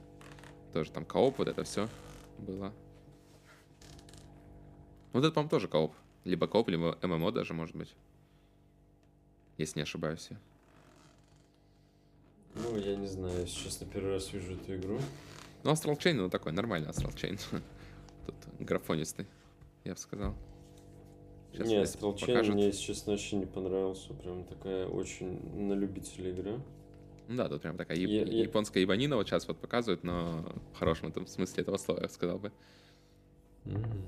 тоже 0.74 0.92
там 0.92 1.06
кооп, 1.06 1.40
вот 1.40 1.48
это 1.48 1.64
все 1.64 1.90
было. 2.38 2.72
Вот 5.12 5.24
это, 5.24 5.32
по-моему, 5.32 5.50
тоже 5.50 5.68
кооп. 5.68 5.94
Либо 6.24 6.48
кооп, 6.48 6.70
либо 6.70 6.98
ММО 7.02 7.32
даже, 7.32 7.54
может 7.54 7.76
быть. 7.76 7.94
Если 9.58 9.80
не 9.80 9.84
ошибаюсь 9.84 10.28
я. 10.32 10.38
Ну, 12.56 12.78
я 12.78 12.96
не 12.96 13.08
знаю, 13.08 13.40
я 13.40 13.46
сейчас 13.48 13.80
на 13.82 13.88
первый 13.88 14.14
раз 14.14 14.32
вижу 14.32 14.54
эту 14.54 14.76
игру. 14.76 15.00
Ну, 15.64 15.72
Astral 15.72 15.98
Chain, 15.98 16.14
ну, 16.14 16.30
такой 16.30 16.52
нормальный 16.52 16.90
Astral 16.90 17.14
Chain. 17.16 17.40
Тут 18.26 18.36
графонистый, 18.60 19.26
я 19.84 19.94
бы 19.94 19.98
сказал. 20.00 20.36
Щас 21.54 21.68
не, 21.68 21.76
мне 21.76 21.84
Astral 21.84 22.16
Chain 22.16 22.28
покажут. 22.28 22.56
мне, 22.56 22.66
если 22.68 22.82
честно, 22.82 23.12
вообще 23.14 23.36
не 23.38 23.46
понравился. 23.46 24.14
Прям 24.14 24.44
такая 24.44 24.88
очень 24.88 25.40
на 25.68 25.74
любителя 25.74 26.32
игра. 26.32 26.60
Ну 27.28 27.38
да, 27.38 27.48
тут 27.48 27.62
прям 27.62 27.78
такая 27.78 27.98
Я- 27.98 28.24
я- 28.24 28.44
японская 28.44 28.82
ебанина 28.82 29.16
вот 29.16 29.28
сейчас 29.28 29.48
вот 29.48 29.60
показывают, 29.60 30.04
но 30.04 30.46
в 30.74 30.78
хорошем 30.78 31.10
этом 31.10 31.26
смысле 31.26 31.62
этого 31.64 31.78
слова, 31.78 32.02
я 32.02 32.08
бы 32.08 32.14
сказал 32.14 32.38
бы. 32.40 32.52
Мгм. 33.66 34.02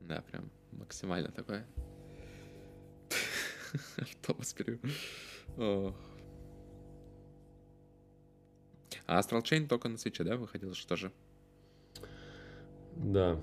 Да, 0.00 0.22
прям 0.30 0.50
максимально 0.72 1.30
такое. 1.30 1.64
Автобус 3.96 4.52
перевел. 4.52 5.94
А 9.06 9.20
Astral 9.20 9.42
Chain 9.42 9.66
только 9.66 9.88
на 9.88 9.98
свече, 9.98 10.24
да, 10.24 10.36
выходил, 10.36 10.74
что 10.74 10.96
же? 10.96 11.12
Да, 12.96 13.40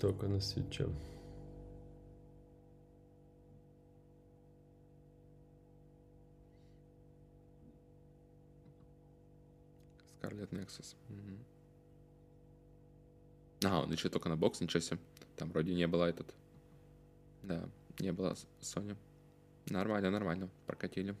только 0.00 0.26
на 0.26 0.40
свече. 0.40 0.88
Scarlet 10.20 10.50
Nexus. 10.50 10.96
Мгм. 11.08 11.44
А, 13.64 13.82
он 13.82 13.92
еще 13.92 14.08
только 14.08 14.28
на 14.28 14.36
бокс, 14.36 14.60
ничего 14.60 14.80
себе. 14.80 14.98
Там 15.36 15.50
вроде 15.50 15.74
не 15.74 15.86
было 15.86 16.04
этот. 16.04 16.34
Да, 17.42 17.68
не 17.98 18.12
было 18.12 18.36
Sony. 18.60 18.96
Нормально, 19.70 20.10
нормально. 20.10 20.48
Прокатили. 20.66 21.14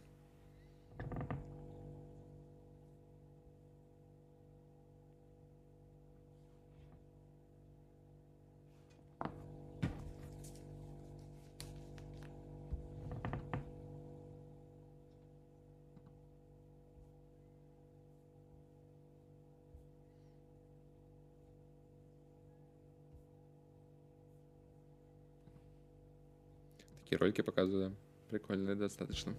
Такие 27.04 27.18
ролики 27.18 27.40
показывают, 27.40 27.92
да. 27.92 28.05
Прикольные 28.30 28.74
достаточно. 28.74 29.34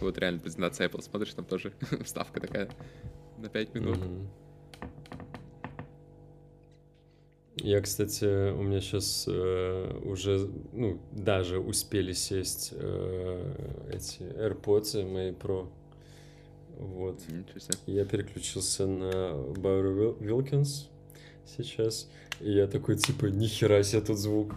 Вот 0.00 0.18
реально 0.18 0.40
презентация 0.40 0.88
Apple 0.88 1.02
смотришь, 1.02 1.34
там 1.34 1.44
тоже 1.44 1.72
вставка 2.04 2.40
такая 2.40 2.68
на 3.38 3.48
5 3.48 3.74
минут. 3.74 3.98
Мгм. 3.98 4.28
Я, 7.58 7.80
кстати, 7.80 8.52
у 8.52 8.62
меня 8.62 8.80
сейчас 8.80 9.26
уже, 9.26 10.50
ну, 10.72 11.00
даже 11.12 11.58
успели 11.58 12.12
сесть 12.12 12.70
э, 12.72 13.88
эти 13.90 14.22
AirPods 14.22 15.10
мои 15.10 15.30
Pro. 15.32 15.68
Вот. 16.76 17.20
Ничего 17.28 17.58
себе. 17.58 17.76
Я 17.86 18.04
переключился 18.04 18.86
на 18.86 19.32
Байру 19.54 20.12
Вилкинс 20.20 20.90
сейчас. 21.48 22.08
И 22.40 22.52
я 22.52 22.66
такой, 22.66 22.96
типа, 22.96 23.26
нихера 23.26 23.82
себе 23.82 24.02
тут 24.02 24.18
звук. 24.18 24.54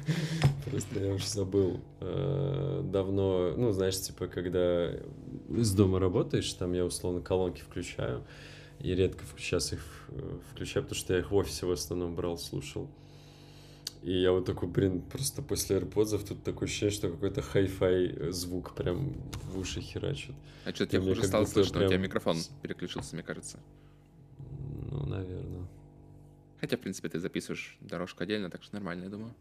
Просто 0.70 1.00
я 1.00 1.14
уже 1.14 1.26
забыл. 1.26 1.80
Э, 2.00 2.82
Давно, 2.84 3.54
ну, 3.56 3.72
знаешь, 3.72 4.00
типа, 4.00 4.26
когда 4.26 4.92
из 5.48 5.72
дома 5.72 5.98
работаешь, 5.98 6.52
там 6.52 6.72
я 6.72 6.84
условно 6.84 7.20
колонки 7.20 7.60
включаю. 7.60 8.24
И 8.78 8.94
редко 8.94 9.24
сейчас 9.36 9.72
их 9.72 9.80
э, 10.08 10.38
включаю, 10.50 10.84
потому 10.84 10.98
что 10.98 11.12
я 11.12 11.20
их 11.20 11.30
в 11.30 11.34
офисе 11.34 11.66
в 11.66 11.70
основном 11.70 12.14
брал, 12.14 12.38
слушал. 12.38 12.88
И 14.02 14.12
я 14.12 14.32
вот 14.32 14.46
такой, 14.46 14.68
блин, 14.68 15.02
просто 15.02 15.42
после 15.42 15.78
AirPods 15.78 16.26
тут 16.26 16.42
такое 16.42 16.66
ощущение, 16.66 16.94
что 16.94 17.10
какой-то 17.10 17.42
хай-фай 17.42 18.32
звук 18.32 18.74
прям 18.74 19.12
в 19.44 19.58
уши 19.58 19.82
херачит. 19.82 20.34
А 20.64 20.72
что, 20.72 20.84
И 20.84 20.86
тебе 20.86 21.00
хуже 21.02 21.16
как 21.16 21.26
стало 21.26 21.44
слышно? 21.44 21.76
У 21.76 21.80
тебя 21.80 21.88
прям 21.88 22.02
микрофон 22.02 22.38
переключился, 22.62 23.14
мне 23.14 23.22
кажется. 23.22 23.60
Ну, 24.90 25.04
наверное. 25.04 25.68
Хотя, 26.60 26.76
в 26.76 26.80
принципе, 26.80 27.08
ты 27.08 27.18
записываешь 27.18 27.76
дорожку 27.80 28.22
отдельно, 28.22 28.50
так 28.50 28.62
что 28.62 28.74
нормально, 28.74 29.04
я 29.04 29.10
думаю. 29.10 29.34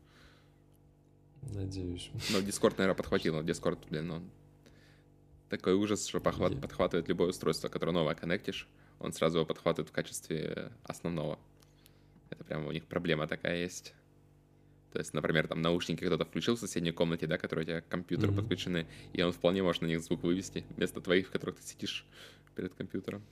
Надеюсь. 1.53 2.09
Но 2.31 2.39
Discord, 2.39 2.75
наверное, 2.77 2.95
подхватил. 2.95 3.39
Discord, 3.41 3.79
блин, 3.89 4.11
он 4.11 4.29
такой 5.49 5.73
ужас, 5.73 6.07
что 6.07 6.19
похват- 6.19 6.53
Е- 6.53 6.61
подхватывает 6.61 7.07
любое 7.07 7.29
устройство, 7.29 7.69
которое 7.69 7.91
новое 7.91 8.15
коннектишь, 8.15 8.67
он 8.99 9.13
сразу 9.13 9.37
его 9.39 9.45
подхватывает 9.45 9.89
в 9.89 9.91
качестве 9.93 10.71
основного. 10.83 11.39
Это 12.29 12.43
прямо 12.43 12.67
у 12.67 12.71
них 12.71 12.85
проблема 12.85 13.27
такая 13.27 13.57
есть. 13.63 13.93
То 14.91 14.99
есть, 14.99 15.13
например, 15.13 15.47
там 15.47 15.61
наушники 15.61 16.03
кто-то 16.05 16.25
включил 16.25 16.55
в 16.55 16.59
соседней 16.59 16.91
комнате, 16.91 17.27
да, 17.27 17.37
которые 17.37 17.63
у 17.63 17.67
тебя 17.67 17.81
к 17.81 17.87
компьютеру 17.87 18.31
Мгм. 18.31 18.41
подключены, 18.41 18.87
и 19.13 19.21
он 19.21 19.31
вполне 19.31 19.61
может 19.63 19.81
на 19.81 19.87
них 19.87 20.01
звук 20.01 20.23
вывести 20.23 20.65
вместо 20.75 20.99
твоих, 21.01 21.27
в 21.27 21.31
которых 21.31 21.57
ты 21.59 21.63
сидишь 21.63 22.05
перед 22.55 22.73
компьютером. 22.73 23.23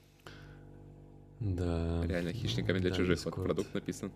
Да. 1.40 2.04
Реально 2.06 2.32
хищниками 2.32 2.78
для 2.78 2.90
Да, 2.90 2.96
чужих 2.96 3.24
вот 3.24 3.34
продукт 3.34 3.74
написан. 3.74 4.12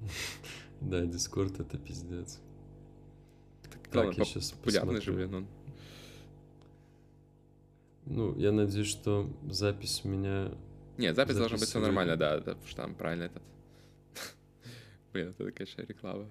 Да, 0.80 1.06
Дискорд 1.06 1.60
это 1.60 1.78
пиздец. 1.78 2.40
Главное, 3.92 4.14
я 4.16 4.24
щас 4.24 4.50
популярный 4.50 5.00
же, 5.00 5.12
блин, 5.12 5.34
он. 5.34 5.46
Ну, 8.06 8.36
я 8.36 8.50
надеюсь, 8.50 8.88
что 8.88 9.30
запись 9.48 10.00
у 10.04 10.08
меня... 10.08 10.50
Не, 10.98 11.14
запись 11.14 11.36
должна 11.36 11.54
быть 11.54 11.60
Запись 11.60 11.70
все 11.70 11.78
нормально, 11.78 12.16
да, 12.16 12.40
да, 12.40 12.54
потому 12.54 12.66
что 12.66 12.76
там 12.82 12.94
правильно 12.96 13.22
этот. 13.22 13.42
Блин, 15.12 15.28
это, 15.28 15.52
конечно, 15.52 15.82
реклама. 15.82 16.28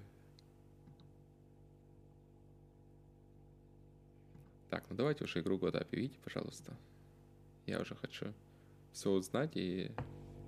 Так, 4.68 4.84
ну 4.90 4.96
давайте 4.96 5.24
уже 5.24 5.40
игру 5.40 5.56
года 5.56 5.80
объявите, 5.80 6.18
пожалуйста. 6.22 6.76
Я 7.66 7.80
уже 7.80 7.94
хочу 7.94 8.34
все 8.92 9.10
узнать 9.10 9.56
и 9.56 9.90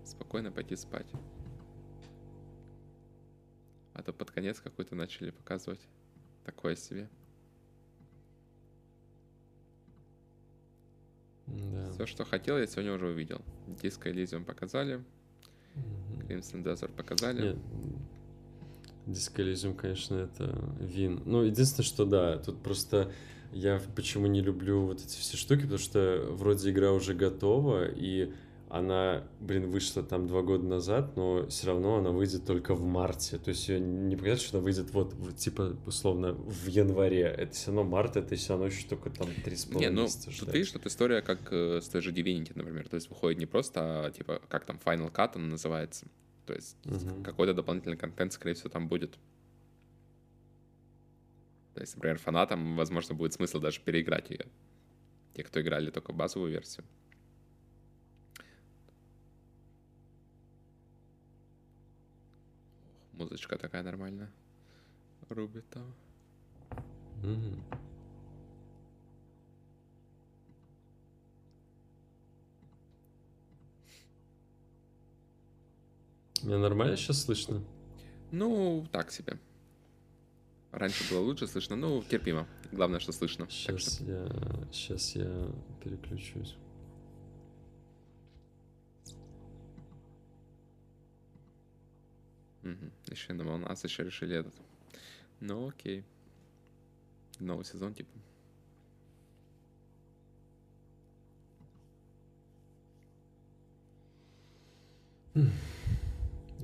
спокойно 0.05 0.53
пойти 0.53 0.77
спать. 0.77 1.07
А 3.95 4.03
то 4.03 4.13
под 4.13 4.31
конец 4.31 4.61
какой-то 4.61 4.95
начали 4.95 5.31
показывать 5.31 5.81
такое 6.45 6.77
себе. 6.77 7.09
Да. 11.47 11.91
Все, 11.93 12.07
что 12.07 12.25
хотел, 12.25 12.59
я 12.59 12.67
сегодня 12.67 12.93
уже 12.93 13.07
увидел. 13.09 13.41
Диско 13.83 14.11
Elysium 14.11 14.45
показали. 14.45 15.03
Crimson 16.29 16.63
Desert 16.63 16.95
показали. 16.95 17.49
Нет, 17.49 17.57
Disco 19.07 19.43
Elysium, 19.43 19.75
конечно, 19.75 20.17
это 20.17 20.75
вин. 20.81 21.23
Ну, 21.27 21.43
единственное, 21.43 21.85
что 21.85 22.07
да, 22.07 22.39
тут 22.39 22.63
просто 22.63 23.13
я 23.55 23.81
почему 23.97 24.27
не 24.27 24.41
люблю 24.41 24.83
вот 24.87 25.01
эти 25.01 25.17
все 25.19 25.37
штуки, 25.37 25.63
потому 25.63 25.79
что 25.79 26.27
вроде 26.31 26.71
игра 26.71 26.93
уже 26.93 27.15
готова, 27.15 27.87
и 27.89 28.33
она, 28.69 29.23
блин, 29.41 29.71
вышла 29.71 30.03
там 30.03 30.27
два 30.27 30.43
года 30.43 30.65
назад, 30.67 31.17
но 31.17 31.47
все 31.49 31.69
равно 31.69 31.99
она 31.99 32.11
выйдет 32.11 32.45
только 32.45 32.75
в 32.75 32.83
марте. 32.83 33.39
То 33.39 33.51
есть 33.51 33.69
не 33.69 34.17
показать, 34.17 34.41
что 34.41 34.57
она 34.59 34.65
выйдет 34.65 34.91
вот, 34.93 35.13
в- 35.15 35.33
типа, 35.35 35.77
условно, 35.87 36.33
в 36.33 36.67
январе. 36.67 37.21
Это 37.23 37.53
все 37.53 37.67
равно 37.69 37.85
март, 37.85 38.17
это 38.17 38.35
все 38.35 38.51
равно 38.55 38.67
еще 38.67 38.89
только 38.89 39.11
там 39.11 39.29
три 39.45 39.55
с 39.55 39.67
Не, 39.67 39.73
половиной 39.75 39.95
ну, 39.95 40.03
месяца 40.03 40.25
тут 40.27 40.35
ждать. 40.35 40.55
видишь, 40.55 40.71
тут 40.73 40.87
история 40.87 41.23
как 41.23 41.39
э, 41.53 41.81
с 41.81 41.89
той 41.89 42.01
же 42.01 42.11
Divinity, 42.11 42.51
например. 42.57 42.89
То 42.89 42.97
есть 42.97 43.09
выходит 43.11 43.39
не 43.39 43.47
просто, 43.47 44.07
а, 44.07 44.11
типа, 44.11 44.41
как 44.49 44.65
там, 44.65 44.81
Final 44.85 45.13
Cut 45.13 45.33
он 45.37 45.51
называется. 45.51 46.07
То 46.47 46.55
есть 46.55 46.77
Мгм. 46.85 47.23
какой-то 47.23 47.55
дополнительный 47.55 47.97
контент, 47.97 48.33
скорее 48.33 48.55
всего, 48.55 48.71
там 48.71 48.89
будет. 48.89 49.19
То 51.75 51.81
есть, 51.81 51.97
например, 51.97 52.19
фанатам, 52.19 52.77
возможно, 52.77 53.15
будет 53.15 53.33
смысл 53.33 53.59
даже 53.61 53.81
переиграть 53.81 54.31
ее. 54.31 54.47
Те, 55.35 55.43
кто 55.43 55.61
играли 55.61 55.91
только 55.91 56.13
базовую 56.13 56.53
версию. 56.53 56.85
Музычка 63.13 63.59
такая 63.59 63.83
нормальная. 63.83 64.31
Рубит 65.29 65.69
там. 65.71 65.95
Мгм. 67.23 67.65
Меня 76.43 76.59
нормально 76.59 76.97
сейчас 76.97 77.23
слышно? 77.23 77.65
Ну, 78.31 78.87
так 78.93 79.11
себе. 79.11 79.39
Раньше 80.75 81.09
было 81.09 81.21
лучше 81.21 81.47
слышно, 81.47 81.77
ну, 81.77 82.03
терпимо. 82.03 82.49
Главное, 82.73 82.99
что 82.99 83.13
слышно. 83.13 83.47
Сейчас 83.49 83.95
что 83.95 84.05
я, 84.05 84.29
сейчас 84.73 85.15
я 85.15 85.49
переключусь. 85.83 86.57
Мгм. 92.63 92.91
Еще 93.07 93.27
я 93.29 93.39
думал, 93.39 93.59
нас 93.59 93.85
еще 93.85 94.03
решили 94.03 94.37
этот. 94.37 94.55
Ну, 95.39 95.69
окей. 95.69 96.05
Новый 97.39 97.65
сезон, 97.65 97.95
типа. 97.95 98.11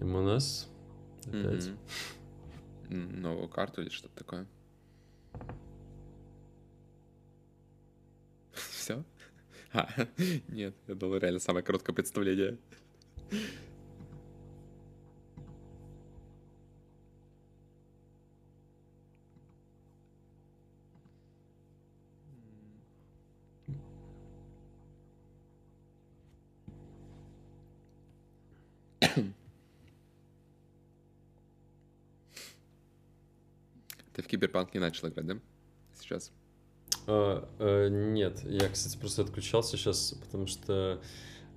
МНС 0.01 0.67
опять. 1.27 1.67
Мгм. 1.67 1.79
Новую 2.91 3.49
карту 3.49 3.83
или 3.83 3.89
что-то 3.89 4.17
такое. 4.17 4.47
Все? 8.53 9.05
А, 9.73 9.89
нет, 10.49 10.75
я 10.89 10.95
думал, 10.95 11.19
реально 11.19 11.39
самое 11.39 11.65
короткое 11.65 11.93
представление. 11.93 12.59
Киберпанк 34.31 34.73
не 34.75 34.81
начал 34.81 35.09
играть, 35.09 35.27
да? 35.27 35.37
Сейчас. 35.99 36.31
А, 37.07 37.49
а, 37.59 37.89
нет, 37.89 38.43
я, 38.45 38.69
кстати, 38.69 38.97
просто 38.97 39.23
отключался 39.23 39.77
сейчас, 39.77 40.15
потому 40.21 40.47
что 40.47 41.01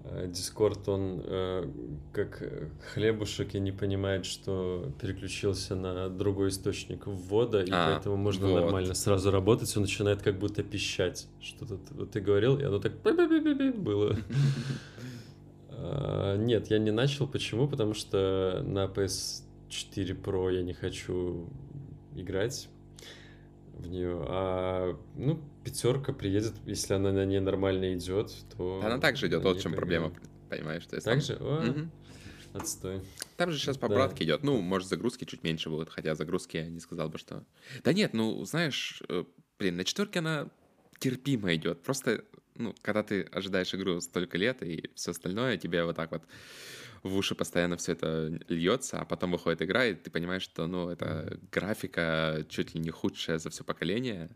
э, 0.03 0.27
Discord, 0.27 0.89
он 0.89 1.21
э, 1.23 1.71
как 2.11 2.43
хлебушек 2.93 3.53
и 3.53 3.59
не 3.59 3.71
понимает, 3.71 4.25
что 4.25 4.91
переключился 4.99 5.75
на 5.75 6.09
другой 6.09 6.49
источник 6.49 7.05
ввода, 7.05 7.61
и 7.61 7.69
А, 7.71 7.91
поэтому 7.91 8.17
можно 8.17 8.47
вот. 8.47 8.61
нормально 8.61 8.95
сразу 8.95 9.29
работать, 9.29 9.75
он 9.77 9.83
начинает 9.83 10.23
как 10.23 10.39
будто 10.39 10.63
пищать. 10.63 11.27
Что-то 11.39 11.79
вот 11.91 12.11
ты 12.11 12.21
говорил, 12.21 12.57
и 12.57 12.63
оно 12.63 12.79
так 12.79 12.93
было. 13.01 14.17
А, 15.75 16.37
Нет, 16.37 16.67
я 16.67 16.77
не 16.77 16.91
начал. 16.91 17.27
Почему? 17.27 17.67
Потому 17.67 17.93
что 17.93 18.63
на 18.65 18.85
PS4 18.85 20.21
Pro 20.21 20.53
я 20.53 20.61
не 20.61 20.73
хочу 20.73 21.49
играть 22.15 22.69
в 23.73 23.87
нее. 23.87 24.23
А, 24.27 24.97
ну, 25.15 25.41
пятерка 25.63 26.13
приедет, 26.13 26.53
если 26.65 26.93
она 26.93 27.11
на 27.11 27.25
ней 27.25 27.39
нормально 27.39 27.95
идет, 27.95 28.31
то... 28.55 28.81
Она 28.83 28.99
также 28.99 29.27
идет, 29.27 29.43
вот 29.43 29.57
в 29.57 29.61
чем 29.61 29.73
проблема, 29.73 30.13
понимаешь? 30.49 30.85
То 30.85 30.95
есть 30.95 31.05
Так 31.05 31.15
там- 31.15 31.21
же? 31.21 31.37
О, 31.39 31.61
Мгм. 31.61 31.91
Отстой. 32.53 33.01
Там 33.35 33.49
же 33.51 33.57
сейчас 33.57 33.77
по 33.79 33.89
Да. 33.89 33.95
братке 33.95 34.25
идет. 34.25 34.43
Ну, 34.43 34.61
может, 34.61 34.87
загрузки 34.87 35.25
чуть 35.25 35.43
меньше 35.43 35.71
будут, 35.71 35.89
хотя 35.89 36.13
загрузки 36.13 36.57
я 36.57 36.67
не 36.69 36.79
сказал 36.79 37.09
бы, 37.09 37.17
что... 37.17 37.43
Да 37.83 37.93
нет, 37.93 38.13
ну, 38.13 38.45
знаешь, 38.45 39.01
э, 39.09 39.23
блин, 39.57 39.77
на 39.77 39.83
четверке 39.83 40.19
она 40.19 40.49
терпимо 40.99 41.55
идет. 41.55 41.81
Просто, 41.81 42.23
ну, 42.55 42.75
когда 42.83 43.01
ты 43.01 43.23
ожидаешь 43.23 43.73
игру 43.73 43.99
столько 44.01 44.37
лет 44.37 44.61
и 44.61 44.91
все 44.93 45.11
остальное, 45.11 45.57
тебе 45.57 45.83
вот 45.83 45.95
так 45.95 46.11
вот 46.11 46.21
в 47.03 47.15
уши 47.15 47.35
постоянно 47.35 47.75
все 47.77 47.91
это 47.91 48.39
льется, 48.47 48.99
а 48.99 49.05
потом 49.05 49.31
выходит 49.31 49.61
игра, 49.61 49.85
и 49.85 49.93
ты 49.93 50.09
понимаешь, 50.09 50.43
что, 50.43 50.67
ну, 50.67 50.89
это 50.89 51.37
графика 51.51 52.45
чуть 52.49 52.73
ли 52.73 52.79
не 52.79 52.89
худшая 52.91 53.39
за 53.39 53.49
все 53.49 53.63
поколение, 53.63 54.35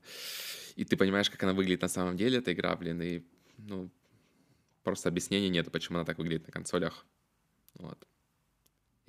и 0.75 0.83
ты 0.83 0.97
понимаешь, 0.97 1.29
как 1.29 1.41
она 1.43 1.53
выглядит 1.53 1.81
на 1.81 1.87
самом 1.87 2.17
деле, 2.17 2.39
эта 2.39 2.51
игра, 2.53 2.75
блин, 2.75 3.01
и, 3.01 3.23
ну, 3.57 3.89
просто 4.83 5.09
объяснений 5.09 5.49
нету, 5.49 5.71
почему 5.71 5.97
она 5.97 6.05
так 6.05 6.17
выглядит 6.17 6.45
на 6.47 6.51
консолях. 6.51 7.05
Вот. 7.75 7.97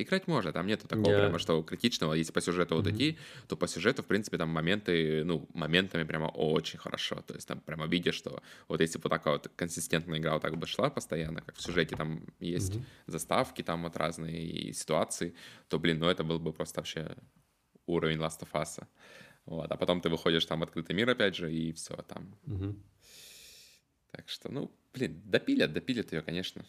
Играть 0.01 0.28
может, 0.28 0.55
там 0.55 0.68
нету 0.68 0.86
такого 0.86 1.10
Я- 1.10 1.17
прямо, 1.18 1.39
что 1.41 1.60
критичного. 1.65 2.15
Если 2.15 2.33
по 2.33 2.41
сюжету 2.41 2.77
вот 2.77 2.86
Мгм. 2.86 2.94
идти, 2.94 3.18
то 3.49 3.57
по 3.57 3.67
сюжету, 3.67 4.05
в 4.05 4.07
принципе, 4.07 4.39
там 4.39 4.49
моменты, 4.49 5.25
ну, 5.25 5.49
моментами 5.55 6.05
прямо 6.05 6.27
очень 6.27 6.78
хорошо. 6.78 7.17
То 7.27 7.35
есть 7.35 7.49
там 7.49 7.60
прямо 7.60 7.86
видишь, 7.86 8.15
что 8.15 8.41
вот 8.68 8.81
если 8.81 8.99
бы 8.99 9.02
вот 9.05 9.09
такая 9.10 9.35
вот 9.35 9.49
консистентная 9.57 10.18
игра 10.20 10.35
вот 10.35 10.43
так 10.43 10.57
бы 10.57 10.68
шла 10.68 10.89
постоянно, 10.89 11.41
как 11.43 11.57
в 11.57 11.60
сюжете 11.60 11.97
там 11.97 12.25
есть 12.39 12.77
Мгм. 12.77 12.85
заставки 13.07 13.62
там 13.62 13.83
вот 13.83 13.97
разные 13.97 14.41
и 14.47 14.73
ситуации, 14.73 15.35
то, 15.68 15.81
блин, 15.81 15.99
ну 15.99 16.07
это 16.09 16.23
был 16.23 16.39
бы 16.39 16.52
просто 16.52 16.78
вообще 16.78 17.17
уровень 17.86 18.18
Last 18.18 18.41
of 18.43 18.52
Us. 18.52 18.86
Вот. 19.47 19.73
А 19.73 19.77
потом 19.77 20.01
ты 20.01 20.10
выходишь 20.10 20.47
там 20.47 20.60
в 20.60 20.62
открытый 20.62 20.94
мир 20.94 21.10
опять 21.10 21.35
же, 21.35 21.52
и 21.52 21.73
все 21.73 21.97
там. 22.07 22.39
Мгм. 22.47 22.81
Так 24.12 24.28
что, 24.28 24.49
ну, 24.52 24.70
блин, 24.94 25.20
допилят, 25.25 25.73
допилят 25.73 26.12
ее, 26.12 26.23
конечно. 26.23 26.65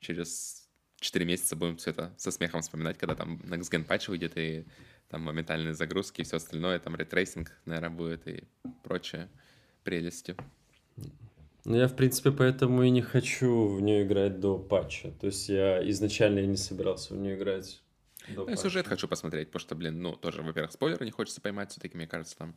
Через 0.00 0.57
4 1.00 1.24
месяца 1.24 1.56
будем 1.56 1.76
все 1.76 1.90
это 1.90 2.12
со 2.16 2.30
смехом 2.30 2.62
вспоминать, 2.62 2.98
когда 2.98 3.14
там 3.14 3.36
Next 3.44 3.70
Gen 3.70 3.84
патч 3.84 4.08
выйдет, 4.08 4.36
и 4.36 4.64
там 5.08 5.22
моментальные 5.22 5.74
загрузки 5.74 6.20
и 6.20 6.24
все 6.24 6.36
остальное, 6.36 6.78
там 6.78 6.96
ray 6.96 7.11
tracing, 7.11 7.52
наверное, 7.64 7.90
будет 7.90 8.26
и 8.26 8.44
прочее 8.82 9.28
прелести. 9.84 10.36
Ну, 11.64 11.76
я, 11.76 11.88
в 11.88 11.96
принципе, 11.96 12.30
поэтому 12.30 12.82
и 12.82 12.90
не 12.90 13.02
хочу 13.02 13.66
в 13.68 13.80
нее 13.80 14.04
играть 14.04 14.40
до 14.40 14.58
патча. 14.58 15.10
То 15.20 15.26
есть 15.26 15.48
я 15.48 15.86
изначально 15.90 16.44
не 16.46 16.56
собирался 16.56 17.14
в 17.14 17.18
нее 17.18 17.36
играть 17.36 17.80
до 18.28 18.44
Ну, 18.44 18.50
я 18.50 18.56
сюжет 18.56 18.86
хочу 18.86 19.06
посмотреть, 19.08 19.48
потому 19.48 19.60
что, 19.60 19.74
блин, 19.74 20.00
ну, 20.00 20.16
тоже, 20.16 20.42
во-первых, 20.42 20.72
спойлеры 20.72 21.04
не 21.04 21.10
хочется 21.10 21.40
поймать 21.40 21.70
все-таки, 21.70 21.96
мне 21.96 22.06
кажется, 22.06 22.36
там. 22.36 22.56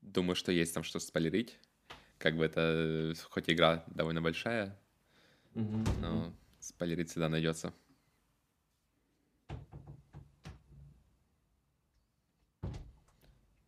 Думаю, 0.00 0.34
что 0.34 0.52
есть 0.52 0.74
там 0.74 0.82
что 0.82 0.98
спойлерить. 0.98 1.58
Как 2.18 2.36
бы 2.36 2.44
это, 2.44 2.60
э, 2.60 3.14
хоть 3.30 3.48
игра 3.48 3.84
довольно 3.88 4.20
большая, 4.20 4.78
Мгм. 5.54 5.84
но 6.00 6.32
спойлерить 6.60 7.10
всегда 7.10 7.28
найдется. 7.28 7.74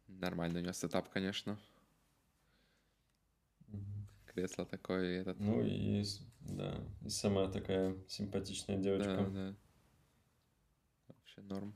Нормально 0.08 0.60
у 0.60 0.62
него 0.62 0.72
сетап, 0.72 1.10
конечно. 1.10 1.58
Кресло 4.26 4.64
такое, 4.64 5.04
и 5.04 5.20
этот... 5.20 5.38
Ну 5.38 5.62
и, 5.62 6.02
да, 6.40 6.74
и 7.02 7.08
сама 7.08 7.48
такая 7.48 7.96
симпатичная 8.08 8.78
девочка. 8.78 9.16
да, 9.16 9.28
да. 9.28 9.54
Вообще 11.08 11.40
норм. 11.42 11.74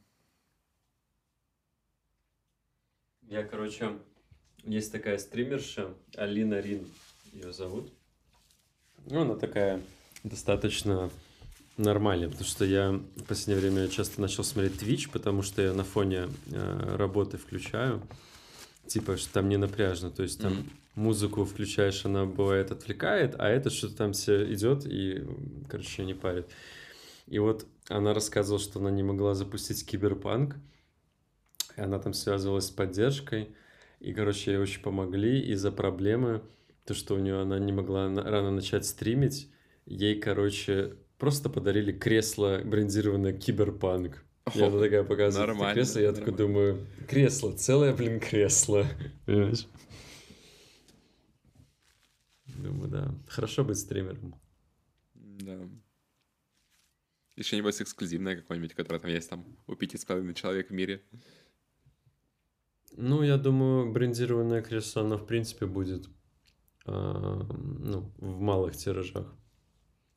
Я, 3.23 3.45
короче, 3.45 3.99
есть 4.65 4.91
такая 4.91 5.19
стримерша, 5.19 5.95
Алина 6.17 6.61
Рин 6.61 6.91
ее 7.33 7.53
зовут. 7.53 7.93
Ну, 9.05 9.21
она 9.21 9.37
такая 9.37 9.83
достаточно 10.25 11.11
нормальная, 11.77 12.29
потому 12.29 12.47
что 12.47 12.65
я 12.65 12.91
в 12.93 13.25
последнее 13.25 13.61
время 13.61 13.89
часто 13.89 14.21
начал 14.21 14.45
смотреть 14.45 14.83
Twitch, 14.83 15.11
потому 15.13 15.43
что 15.43 15.63
я 15.63 15.73
на 15.73 15.85
фоне 15.85 16.29
э, 16.51 16.97
работы 16.97 17.39
включаю. 17.39 18.03
Типа, 18.87 19.17
что 19.17 19.33
там 19.35 19.49
не 19.49 19.59
напряжно, 19.59 20.11
то 20.11 20.23
есть 20.23 20.41
там 20.41 20.55
Мгм. 20.55 20.71
музыку 20.95 21.45
включаешь, 21.45 22.05
она 22.07 22.25
бывает 22.25 22.71
отвлекает, 22.73 23.35
а 23.39 23.49
это 23.49 23.71
что-то 23.71 23.97
там 23.97 24.13
все 24.15 24.51
идет 24.53 24.87
и, 24.87 25.25
короче, 25.69 26.05
не 26.05 26.15
парит. 26.15 26.49
И 27.27 27.39
вот 27.39 27.67
она 27.89 28.15
рассказывала, 28.15 28.59
что 28.61 28.81
она 28.81 28.91
не 28.91 29.03
могла 29.03 29.35
запустить 29.35 29.87
киберпанк, 29.87 30.57
и 31.77 31.81
она 31.81 31.99
там 31.99 32.15
связывалась 32.15 32.67
с 32.67 32.71
поддержкой, 32.71 33.55
и, 34.01 34.13
короче, 34.15 34.53
ей 34.53 34.57
очень 34.59 34.83
помогли 34.83 35.41
из-за 35.53 35.71
проблемы, 35.71 36.43
то, 36.87 36.95
что 36.95 37.15
у 37.15 37.19
нее 37.19 37.41
она 37.43 37.59
не 37.59 37.73
могла 37.73 38.07
рано 38.09 38.51
начать 38.51 38.87
стримить, 38.87 39.51
ей, 39.89 40.21
короче, 40.21 40.97
просто 41.19 41.49
подарили 41.49 41.93
кресло 41.93 42.61
брендированное 42.65 43.33
киберпанк. 43.33 44.25
И 44.55 44.61
она 44.63 44.79
такая 44.79 45.05
показывает 45.05 45.51
это 45.51 45.59
нормально, 45.59 45.75
кресло, 45.75 45.99
я 46.01 46.13
такой 46.13 46.35
думаю, 46.35 46.87
кресло, 47.07 47.53
целое, 47.53 47.95
блин, 47.95 48.19
кресло. 48.19 48.87
Понимаешь? 49.27 49.67
Думаю, 52.47 52.89
да. 52.89 53.15
Хорошо 53.29 53.65
быть 53.65 53.79
стримером. 53.79 54.35
Да. 55.15 55.59
Еще 57.37 57.57
небось 57.57 57.81
эксклюзивное 57.81 58.37
какое-нибудь, 58.37 58.75
которое 58.75 58.99
там 58.99 59.11
есть 59.11 59.31
там 59.31 59.45
у 59.67 59.77
пяти 59.77 59.97
с 59.97 60.05
половиной 60.05 60.35
человек 60.35 60.71
в 60.71 60.73
мире. 60.73 61.03
Ну, 62.97 63.23
я 63.23 63.37
думаю, 63.37 63.93
брендированное 63.93 64.63
кресло, 64.63 65.03
оно, 65.03 65.19
в 65.19 65.27
принципе, 65.27 65.67
будет 65.67 66.09
а, 66.87 67.47
ну, 67.79 68.11
в 68.17 68.41
малых 68.41 68.77
тиражах. 68.77 69.33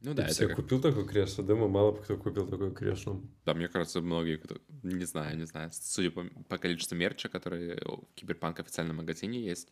Ну 0.03 0.13
да, 0.13 0.27
себе 0.29 0.47
как- 0.47 0.55
купил 0.57 0.81
такое 0.81 1.05
кресло? 1.05 1.43
Думаю, 1.43 1.69
мало 1.69 1.91
бы 1.91 2.01
кто 2.01 2.17
купил 2.17 2.47
такое 2.47 2.71
кресло. 2.71 3.21
Да, 3.45 3.53
мне 3.53 3.67
кажется, 3.67 4.01
многие, 4.01 4.37
кто... 4.37 4.57
не 4.83 5.05
знаю, 5.05 5.37
не 5.37 5.45
знаю, 5.45 5.69
судя 5.73 6.09
по, 6.11 6.23
по 6.49 6.57
количеству 6.57 6.95
мерча, 6.95 7.29
который 7.29 7.75
в 7.85 8.07
Киберпанк 8.15 8.59
официальном 8.59 8.97
магазине 8.97 9.39
есть, 9.39 9.71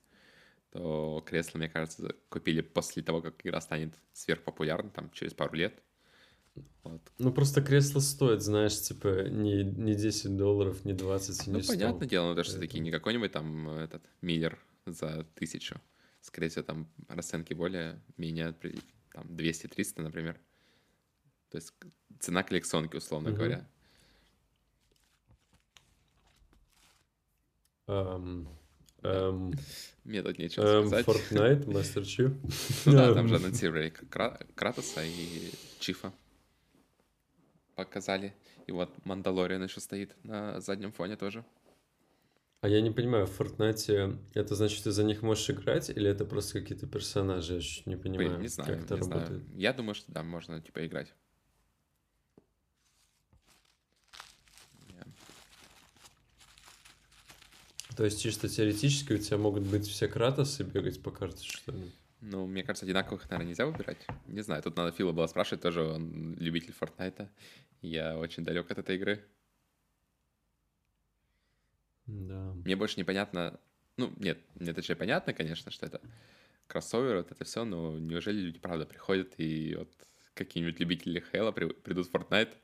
то 0.72 1.24
кресло, 1.26 1.58
мне 1.58 1.68
кажется, 1.70 2.16
купили 2.30 2.62
после 2.62 3.02
того, 3.02 3.22
как 3.22 3.44
игра 3.44 3.60
станет 3.60 3.96
сверхпопулярной, 4.14 4.92
там, 4.92 5.10
через 5.12 5.34
пару 5.34 5.56
лет. 5.56 5.82
Вот. 6.84 7.02
Ну, 7.18 7.32
просто 7.32 7.62
кресло 7.62 8.00
стоит, 8.00 8.42
знаешь, 8.42 8.80
типа, 8.82 9.30
не, 9.30 9.64
не 9.64 9.96
10 9.96 10.36
долларов, 10.38 10.84
не 10.86 10.94
20, 10.94 11.48
не 11.48 11.54
Ну, 11.54 11.62
100. 11.62 11.74
понятное 11.74 12.08
дело, 12.08 12.28
но 12.28 12.34
даже 12.36 12.50
все-таки 12.50 12.80
не 12.80 12.92
какой-нибудь 12.92 13.32
там 13.32 13.70
э, 13.70 13.84
этот 13.86 14.04
миллер 14.22 14.60
за 14.86 15.26
тысячу. 15.36 15.80
Скорее 16.22 16.50
всего, 16.50 16.64
там 16.64 16.88
расценки 17.08 17.54
более 17.54 18.02
менее, 18.18 18.52
при- 18.54 18.80
там 19.20 19.36
200-300, 19.36 20.02
например. 20.02 20.40
То 21.50 21.58
есть 21.58 21.74
цена 22.20 22.44
коллекционки, 22.44 22.96
условно 22.96 23.30
Мгм. 23.30 23.38
говоря. 23.38 23.68
Эм, 27.88 28.48
эм, 29.04 29.54
Мне 30.04 30.22
тут 30.22 30.38
нечего 30.38 30.64
эм, 30.64 30.88
сказать. 30.88 31.06
Fortnite, 31.08 31.66
Master 31.66 32.02
Chief. 32.04 32.34
Ну 32.86 32.92
да, 32.94 33.14
там 33.14 33.28
же 33.28 33.36
анонсировали 33.36 33.90
Кра- 33.90 34.40
Кратоса 34.56 35.04
и 35.04 35.52
Чифа. 35.80 36.14
Показали. 37.76 38.34
И 38.68 38.72
вот 38.72 38.94
Мандалориан 39.06 39.64
еще 39.64 39.80
стоит 39.80 40.16
на 40.24 40.60
заднем 40.62 40.92
фоне 40.92 41.16
тоже. 41.16 41.44
А 42.62 42.68
я 42.68 42.82
не 42.82 42.92
понимаю, 42.92 43.26
в 43.26 43.40
Fortnite 43.40 44.20
это 44.34 44.56
значит, 44.56 44.84
ты 44.84 44.92
за 44.92 45.04
них 45.04 45.22
можешь 45.22 45.50
играть, 45.50 45.90
или 45.90 46.10
это 46.10 46.26
просто 46.26 46.60
какие-то 46.60 46.88
персонажи? 46.88 47.56
Я 47.56 47.62
чуть 47.62 47.86
не 47.86 47.96
понимаю, 47.96 48.32
Блин, 48.32 48.42
не 48.42 48.48
знаю, 48.50 48.76
как 48.76 48.84
это 48.84 48.96
не 48.96 49.02
знаю. 49.02 49.22
работает. 49.22 49.44
Я 49.56 49.74
думаю, 49.74 49.96
что 49.96 50.12
да, 50.12 50.24
можно 50.24 50.60
типа 50.62 50.86
играть. 50.86 51.14
То 57.96 58.06
есть 58.06 58.22
чисто 58.22 58.48
теоретически 58.48 59.12
у 59.12 59.18
тебя 59.18 59.38
могут 59.38 59.64
быть 59.64 59.86
все 59.86 60.08
Кратосы 60.08 60.64
бегать 60.64 61.02
по 61.02 61.12
карте, 61.12 61.46
что 61.46 61.74
ли? 61.74 61.92
Ну, 62.22 62.46
мне 62.46 62.64
кажется, 62.64 62.86
одинаковых, 62.86 63.30
наверное, 63.30 63.50
нельзя 63.50 63.66
выбирать. 63.66 64.06
Не 64.28 64.42
знаю, 64.42 64.64
тут 64.64 64.78
надо 64.78 64.92
Фила 64.92 65.12
было 65.12 65.28
спрашивать, 65.28 65.62
тоже 65.62 65.84
он 65.84 66.36
любитель 66.36 66.74
Фортнайта. 66.74 67.30
Я 67.82 68.18
очень 68.18 68.44
далек 68.44 68.72
от 68.72 68.78
этой 68.78 68.96
игры. 68.96 69.26
Да. 72.10 72.54
Мне 72.66 72.76
больше 72.76 73.00
непонятно, 73.00 73.60
Ну, 73.98 74.12
нет, 74.18 74.40
мне 74.56 74.74
точнее 74.74 74.96
понятно, 74.96 75.34
конечно, 75.34 75.72
что 75.72 75.86
это 75.86 76.02
кроссовер, 76.68 77.18
вот 77.18 77.32
это 77.32 77.44
все, 77.44 77.66
но 77.66 78.00
неужели 78.00 78.40
люди 78.40 78.60
правда 78.60 78.86
приходят 78.86 79.34
и 79.38 79.76
вот 79.76 79.92
какие-нибудь 80.34 80.80
любители 80.80 81.24
Хейла 81.32 81.52
придут 81.52 82.08
в 82.08 82.12
Fortnite 82.12 82.56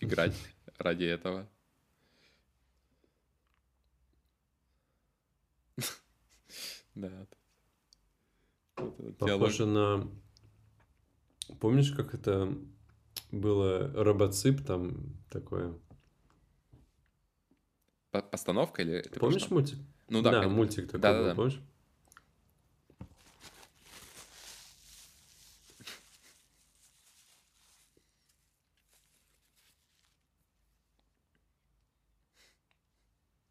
играть 0.00 0.34
ради 0.78 1.04
этого? 1.04 1.48
Да. 6.94 7.26
Похоже 9.18 9.64
на... 9.64 10.10
Помнишь, 11.58 11.90
как 11.92 12.12
это 12.12 12.54
было 13.30 13.90
робоцип 13.94 14.62
там 14.66 15.16
такое? 15.30 15.78
Постановка 18.12 18.82
или... 18.82 19.00
Помнишь 19.18 19.48
мультик? 19.50 19.78
Ну 20.08 20.20
да. 20.20 20.42
Да, 20.42 20.48
мультик 20.48 20.86
такой 20.86 21.00
да, 21.00 21.18
был, 21.18 21.24
да, 21.24 21.34
помнишь? 21.34 21.60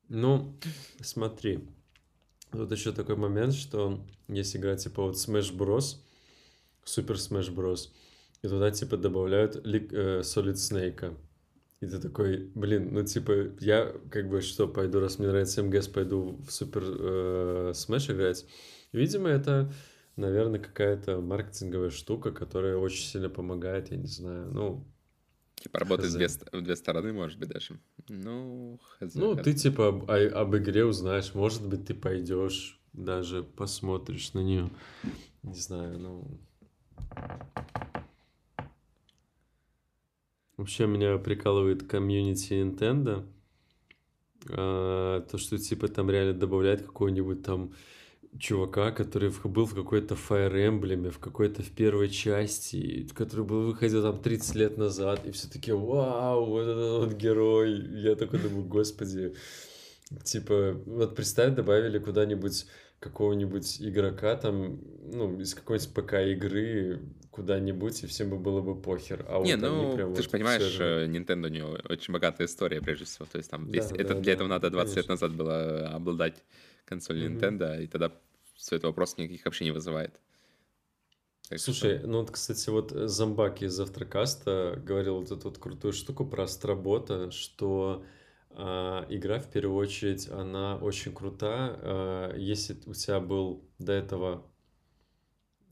Ну, 0.09 0.53
смотри. 1.01 1.67
Тут 2.51 2.69
еще 2.71 2.91
такой 2.91 3.15
момент, 3.15 3.53
что 3.53 4.05
есть 4.27 4.55
игра 4.55 4.75
типа 4.75 5.03
вот 5.03 5.15
Smash 5.15 5.55
Bros, 5.55 6.01
Super 6.83 7.15
Smash 7.15 7.49
Bros, 7.49 7.89
и 8.41 8.47
туда 8.47 8.71
типа 8.71 8.97
добавляют 8.97 9.55
э, 9.55 10.19
Solid 10.19 10.55
Snake. 10.55 11.17
И 11.81 11.87
ты 11.87 11.99
такой, 11.99 12.51
блин, 12.53 12.89
ну 12.93 13.03
типа, 13.03 13.49
я 13.59 13.91
как 14.11 14.29
бы 14.29 14.41
что, 14.41 14.67
пойду, 14.67 14.99
раз 14.99 15.17
мне 15.17 15.27
нравится 15.27 15.63
МГС, 15.63 15.87
пойду 15.87 16.39
в 16.43 16.49
Super 16.49 16.83
э, 16.83 17.71
Smash 17.71 18.13
играть. 18.13 18.45
Видимо, 18.91 19.29
это, 19.29 19.73
наверное, 20.15 20.59
какая-то 20.59 21.21
маркетинговая 21.21 21.89
штука, 21.89 22.31
которая 22.31 22.77
очень 22.77 23.03
сильно 23.03 23.29
помогает, 23.29 23.89
я 23.89 23.97
не 23.97 24.07
знаю, 24.07 24.51
ну, 24.51 24.85
Типа 25.55 25.79
работает 25.79 26.11
в 26.11 26.17
две, 26.17 26.27
в 26.27 26.61
две 26.63 26.75
стороны, 26.75 27.13
может 27.13 27.39
быть, 27.39 27.49
даже. 27.49 27.79
Ну, 28.09 28.79
хз, 28.99 29.13
Ну, 29.13 29.35
хз. 29.35 29.43
ты 29.43 29.53
типа 29.53 29.89
об, 29.89 30.09
об 30.09 30.55
игре 30.55 30.85
узнаешь, 30.85 31.35
может 31.35 31.67
быть, 31.67 31.85
ты 31.85 31.93
пойдешь, 31.93 32.79
даже 32.93 33.43
посмотришь 33.43 34.33
на 34.33 34.39
нее. 34.39 34.69
Не 35.43 35.59
знаю, 35.59 35.99
ну... 35.99 36.39
Вообще 40.61 40.85
меня 40.85 41.17
прикалывает 41.17 41.87
комьюнити 41.87 42.53
Nintendo. 42.53 43.25
А, 44.47 45.21
то, 45.21 45.39
что 45.39 45.57
типа 45.57 45.87
там 45.87 46.11
реально 46.11 46.35
добавляет 46.35 46.83
какой-нибудь 46.83 47.41
там 47.41 47.73
чувака, 48.37 48.91
который 48.91 49.33
был 49.43 49.65
в 49.65 49.73
какой-то 49.73 50.13
Fire 50.13 50.53
Emblem, 50.53 51.09
в 51.09 51.17
какой-то 51.17 51.63
в 51.63 51.71
первой 51.71 52.09
части, 52.09 53.07
который 53.15 53.43
был 53.43 53.65
выходил 53.65 54.03
там 54.03 54.21
30 54.21 54.55
лет 54.55 54.77
назад, 54.77 55.25
и 55.25 55.31
все 55.31 55.49
таки 55.49 55.71
вау, 55.71 56.45
вот 56.45 56.61
этот 56.61 57.09
вот 57.09 57.13
герой. 57.19 57.71
Я 57.99 58.13
такой 58.13 58.37
думаю, 58.37 58.65
господи, 58.65 59.33
типа, 60.23 60.79
вот 60.85 61.15
представь, 61.15 61.55
добавили 61.55 61.97
куда-нибудь 61.97 62.67
какого-нибудь 63.01 63.81
игрока 63.81 64.35
там, 64.35 64.79
ну, 65.11 65.39
из 65.39 65.55
какой-нибудь 65.55 65.93
ПК-игры 65.93 67.01
куда-нибудь, 67.31 68.03
и 68.03 68.07
всем 68.07 68.29
бы 68.29 68.37
было 68.37 68.61
бы 68.61 68.79
похер. 68.79 69.25
А 69.27 69.41
не, 69.41 69.55
вот 69.55 69.61
ну, 69.61 69.95
прям 69.95 70.09
ты 70.09 70.17
вот 70.17 70.23
же 70.23 70.29
понимаешь, 70.29 70.61
же... 70.61 70.83
Э, 70.83 71.07
Nintendo 71.07 71.47
у 71.47 71.49
него 71.49 71.77
очень 71.89 72.13
богатая 72.13 72.45
история, 72.45 72.79
прежде 72.79 73.05
всего. 73.05 73.25
То 73.25 73.39
есть 73.39 73.49
там, 73.49 73.71
да, 73.71 73.77
если, 73.77 73.95
да, 73.95 74.03
это, 74.03 74.13
да, 74.13 74.19
для 74.19 74.33
этого 74.33 74.47
надо 74.47 74.69
20 74.69 74.93
конечно. 74.93 74.99
лет 74.99 75.09
назад 75.09 75.35
было 75.35 75.87
обладать 75.87 76.43
консоль 76.85 77.23
mm-hmm. 77.23 77.39
Nintendo, 77.39 77.83
и 77.83 77.87
тогда 77.87 78.11
все 78.55 78.75
это 78.75 78.87
вопрос 78.87 79.17
никаких 79.17 79.45
вообще 79.45 79.65
не 79.65 79.71
вызывает. 79.71 80.19
Так 81.49 81.59
Слушай, 81.59 81.97
что... 81.97 82.07
ну 82.07 82.19
вот, 82.19 82.29
кстати, 82.29 82.69
вот 82.69 82.91
Зомбак 82.91 83.63
из 83.63 83.73
Завтракаста 83.73 84.79
говорил 84.85 85.19
вот 85.19 85.31
эту 85.31 85.49
вот 85.49 85.57
крутую 85.57 85.93
штуку 85.93 86.23
про 86.23 86.43
Астробота, 86.43 87.31
что 87.31 88.05
игра, 88.55 89.39
в 89.39 89.49
первую 89.49 89.77
очередь, 89.77 90.29
она 90.29 90.77
очень 90.77 91.13
крута. 91.13 91.77
А, 91.81 92.35
если 92.37 92.77
у 92.85 92.93
тебя 92.93 93.19
был 93.19 93.67
до 93.79 93.93
этого... 93.93 94.45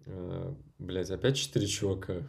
А, 0.05 0.55
блять, 0.77 1.11
опять 1.11 1.37
четыре 1.37 1.67
чувака. 1.67 2.23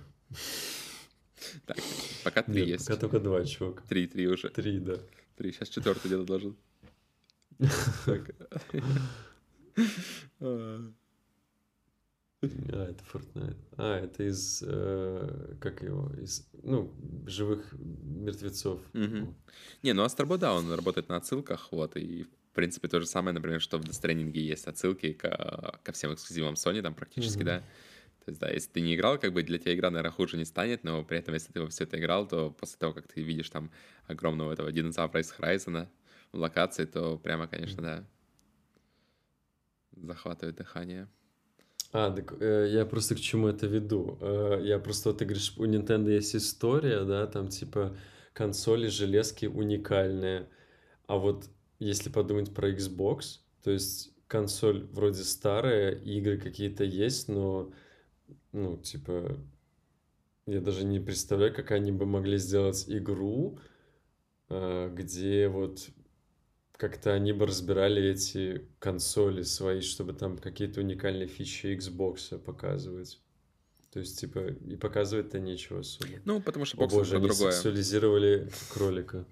Так, 1.67 1.79
пока 2.25 2.43
три 2.43 2.69
есть. 2.69 2.87
Пока 2.87 3.01
только 3.01 3.21
два 3.21 3.45
чувака. 3.45 3.83
Три, 3.89 4.07
три 4.07 4.29
уже. 4.29 4.51
Три, 4.51 4.79
да. 4.79 4.99
Три. 5.37 5.53
Сейчас 5.53 5.69
четвертый 5.69 6.09
где-то 6.09 6.25
должен. 6.25 6.57
А, 12.43 12.91
это 12.91 13.05
Fortnite. 13.05 13.57
А, 13.77 13.99
это 13.99 14.23
из, 14.23 14.63
э, 14.67 15.57
как 15.61 15.83
его, 15.83 16.11
из, 16.21 16.49
ну, 16.63 16.93
живых 17.27 17.73
мертвецов. 17.73 18.81
Угу. 18.95 19.35
Не, 19.83 19.93
ну 19.93 20.03
Астробо, 20.03 20.39
да, 20.39 20.55
он 20.55 20.73
работает 20.73 21.09
на 21.09 21.17
отсылках, 21.17 21.71
вот, 21.71 21.97
и 21.97 22.23
в 22.23 22.55
принципе 22.55 22.89
то 22.89 22.99
же 23.01 23.07
самое, 23.07 23.35
например, 23.35 23.61
что 23.61 23.79
в 23.79 23.83
Death 23.83 24.03
Stranding 24.03 24.33
есть 24.33 24.67
отсылки 24.67 25.13
ко, 25.13 25.79
ко 25.83 25.93
всем 25.93 26.15
эксклюзивам 26.15 26.55
Sony, 26.55 26.83
там 26.83 26.95
практически, 26.95 27.41
угу. 27.41 27.47
да. 27.47 27.63
То 28.25 28.31
есть, 28.31 28.41
да, 28.41 28.51
если 28.51 28.71
ты 28.71 28.81
не 28.81 28.95
играл, 28.95 29.19
как 29.19 29.33
бы 29.33 29.43
для 29.43 29.59
тебя 29.59 29.75
игра, 29.75 29.91
наверное, 29.91 30.13
хуже 30.13 30.37
не 30.37 30.45
станет, 30.45 30.85
но 30.85 31.05
при 31.05 31.19
этом, 31.19 31.35
если 31.35 31.53
ты 31.53 31.61
во 31.61 31.69
все 31.69 31.85
это 31.85 31.99
играл, 31.99 32.29
то 32.29 32.51
после 32.51 32.79
того, 32.79 32.93
как 32.93 33.07
ты 33.07 33.23
видишь 33.23 33.49
там 33.51 33.71
огромного 34.07 34.53
этого 34.53 34.71
динозавра 34.73 35.21
из 35.21 35.33
Horizon 35.33 35.89
в 36.33 36.39
локации, 36.39 36.85
то 36.85 37.19
прямо, 37.19 37.49
конечно, 37.49 37.83
да, 37.83 38.05
захватывает 39.93 40.57
дыхание. 40.57 41.09
А, 41.93 42.11
так 42.11 42.41
э, 42.41 42.69
я 42.71 42.87
просто 42.87 43.17
к 43.17 43.21
чему 43.21 43.49
это 43.49 43.67
веду. 43.67 44.17
Э, 44.21 44.61
я 44.63 44.79
просто, 44.79 45.13
ты 45.13 45.25
говоришь, 45.25 45.55
у 45.57 45.65
Nintendo 45.65 46.11
есть 46.11 46.37
история, 46.37 47.05
да, 47.05 47.27
там 47.27 47.49
типа 47.49 47.97
консоли, 48.33 48.87
железки 48.87 49.47
уникальные. 49.47 50.49
А 51.07 51.17
вот 51.17 51.47
если 51.81 52.09
подумать 52.11 52.55
про 52.55 52.71
Xbox, 52.71 53.41
то 53.65 53.73
есть 53.73 54.13
консоль 54.29 54.87
вроде 54.93 55.25
старая, 55.25 55.93
игры 55.93 56.39
какие-то 56.39 56.85
есть, 56.85 57.29
но, 57.29 57.73
ну, 58.53 58.77
типа, 58.77 59.37
я 60.47 60.61
даже 60.61 60.85
не 60.85 61.01
представляю, 61.01 61.53
как 61.53 61.73
они 61.73 61.91
бы 61.91 62.07
могли 62.07 62.39
сделать 62.39 62.85
игру, 62.89 63.59
э, 64.49 64.91
где 64.95 65.49
вот 65.49 65.89
как-то 66.81 67.13
они 67.13 67.33
бы 67.33 67.45
разбирали 67.45 68.03
эти 68.03 68.67
консоли 68.79 69.43
свои, 69.43 69.83
чтобы 69.83 70.15
там 70.15 70.39
какие-то 70.39 70.81
уникальные 70.81 71.29
фичи 71.29 71.67
Xbox 71.77 72.39
показывать. 72.39 73.21
То 73.93 74.01
есть, 74.01 74.19
типа, 74.19 74.39
и 74.39 74.77
показывать-то 74.77 75.39
нечего 75.41 75.81
особо. 75.81 76.15
Ну, 76.25 76.41
потому 76.41 76.65
что 76.65 76.79
бокс 76.79 76.95
это 76.95 77.11
про 77.11 77.19
другое. 77.19 77.51
сексуализировали 77.51 78.51
кролика. 78.73 79.27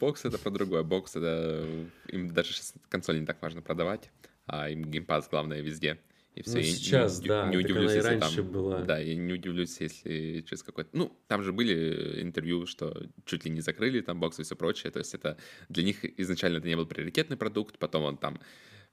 Бокс 0.00 0.24
это 0.24 0.38
про 0.38 0.50
другое. 0.50 0.82
Бокс 0.82 1.14
это... 1.14 1.66
Им 2.06 2.32
даже 2.32 2.54
консоль 2.88 3.20
не 3.20 3.26
так 3.26 3.42
важно 3.42 3.60
продавать, 3.60 4.10
а 4.46 4.70
им 4.70 4.90
геймпад 4.90 5.28
главное 5.30 5.60
везде. 5.60 5.98
И 6.38 6.42
все. 6.42 6.58
Ну, 6.58 6.62
сейчас, 6.62 7.20
не, 7.20 7.28
да. 7.28 7.48
Не 7.48 7.56
удивлюсь, 7.56 7.92
если 7.92 8.08
раньше 8.08 8.36
там, 8.36 8.52
была. 8.52 8.82
Да, 8.82 8.98
я 8.98 9.16
не 9.16 9.32
удивлюсь, 9.32 9.80
если 9.80 10.40
через 10.42 10.62
какой-то... 10.62 10.90
Ну, 10.92 11.12
там 11.26 11.42
же 11.42 11.52
были 11.52 12.22
интервью, 12.22 12.64
что 12.66 13.08
чуть 13.24 13.44
ли 13.44 13.50
не 13.50 13.60
закрыли 13.60 14.00
там 14.00 14.20
боксы 14.20 14.42
и 14.42 14.44
все 14.44 14.54
прочее. 14.54 14.92
То 14.92 15.00
есть 15.00 15.14
это 15.14 15.36
для 15.68 15.82
них 15.82 16.04
изначально 16.20 16.58
это 16.58 16.68
не 16.68 16.76
был 16.76 16.86
приоритетный 16.86 17.36
продукт, 17.36 17.78
потом 17.78 18.04
он 18.04 18.18
там 18.18 18.40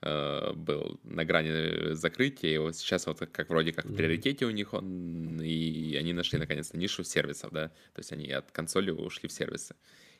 э, 0.01 0.53
был 0.53 0.99
на 1.03 1.23
грани 1.23 1.93
закрытия, 1.93 2.55
и 2.55 2.57
вот 2.57 2.75
сейчас 2.75 3.05
вот 3.05 3.19
как 3.19 3.49
вроде 3.49 3.73
как 3.73 3.85
в 3.85 3.95
приоритете 3.95 4.45
у 4.45 4.51
них 4.51 4.73
он, 4.73 5.39
и 5.39 5.95
они 5.95 6.13
нашли 6.13 6.39
наконец-то 6.39 6.79
нишу 6.79 7.03
сервисов, 7.03 7.51
да, 7.51 7.67
то 7.67 7.99
есть 7.99 8.11
они 8.11 8.31
от 8.31 8.51
консоли 8.51 8.89
ушли 8.89 9.29
в 9.29 9.31
сервисы. 9.31 9.75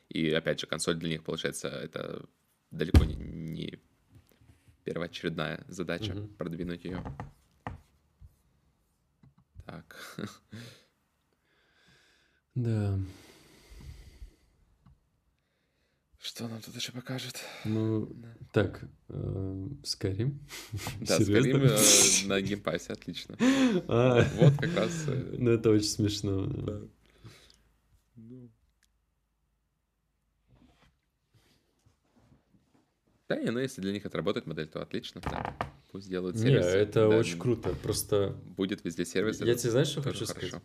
И 0.08 0.30
опять 0.30 0.60
же, 0.60 0.68
консоль 0.68 0.94
для 0.94 1.08
них, 1.08 1.24
получается, 1.24 1.68
это 1.68 2.24
далеко 2.70 3.04
не, 3.04 3.16
не 3.16 3.78
первоочередная 4.86 5.64
задача 5.66 6.12
угу. 6.12 6.28
продвинуть 6.28 6.84
ее. 6.84 7.02
Так. 9.66 9.96
Да. 12.54 12.98
Что 16.18 16.48
нам 16.48 16.62
тут 16.62 16.74
еще 16.74 16.90
покажет? 16.90 17.44
Ну, 17.66 18.06
да. 18.14 18.34
так, 18.50 18.88
э, 19.10 19.68
Skyrim. 19.82 20.38
Да, 21.02 21.18
Skyrim 21.18 22.24
э, 22.24 22.26
на 22.28 22.40
Game 22.40 22.62
Pass 22.62 22.83
е, 22.83 22.94
отлично. 22.94 23.36
А, 23.88 24.26
вот 24.36 24.54
как 24.56 24.74
раз... 24.74 25.04
Э, 25.06 25.36
ну, 25.38 25.50
это 25.50 25.68
очень 25.68 25.86
смешно. 25.86 26.46
Да. 26.46 26.80
Да, 33.28 33.36
не, 33.40 33.50
ну 33.50 33.58
если 33.58 33.80
для 33.80 33.92
них 33.92 34.06
это 34.06 34.16
работает 34.18 34.46
модель, 34.46 34.68
то 34.68 34.80
отлично, 34.80 35.20
да. 35.20 35.56
Пусть 35.90 36.08
делают 36.08 36.38
сервис. 36.38 36.64
Не, 36.66 36.80
это 36.80 37.08
да, 37.08 37.18
очень 37.18 37.38
круто, 37.38 37.74
просто... 37.82 38.36
Будет 38.56 38.84
везде 38.84 39.04
сервис. 39.04 39.40
Я 39.40 39.54
тебе 39.54 39.70
знаешь, 39.70 39.88
что 39.88 40.02
хочу 40.02 40.26
хорошо. 40.26 40.46
сказать? 40.48 40.62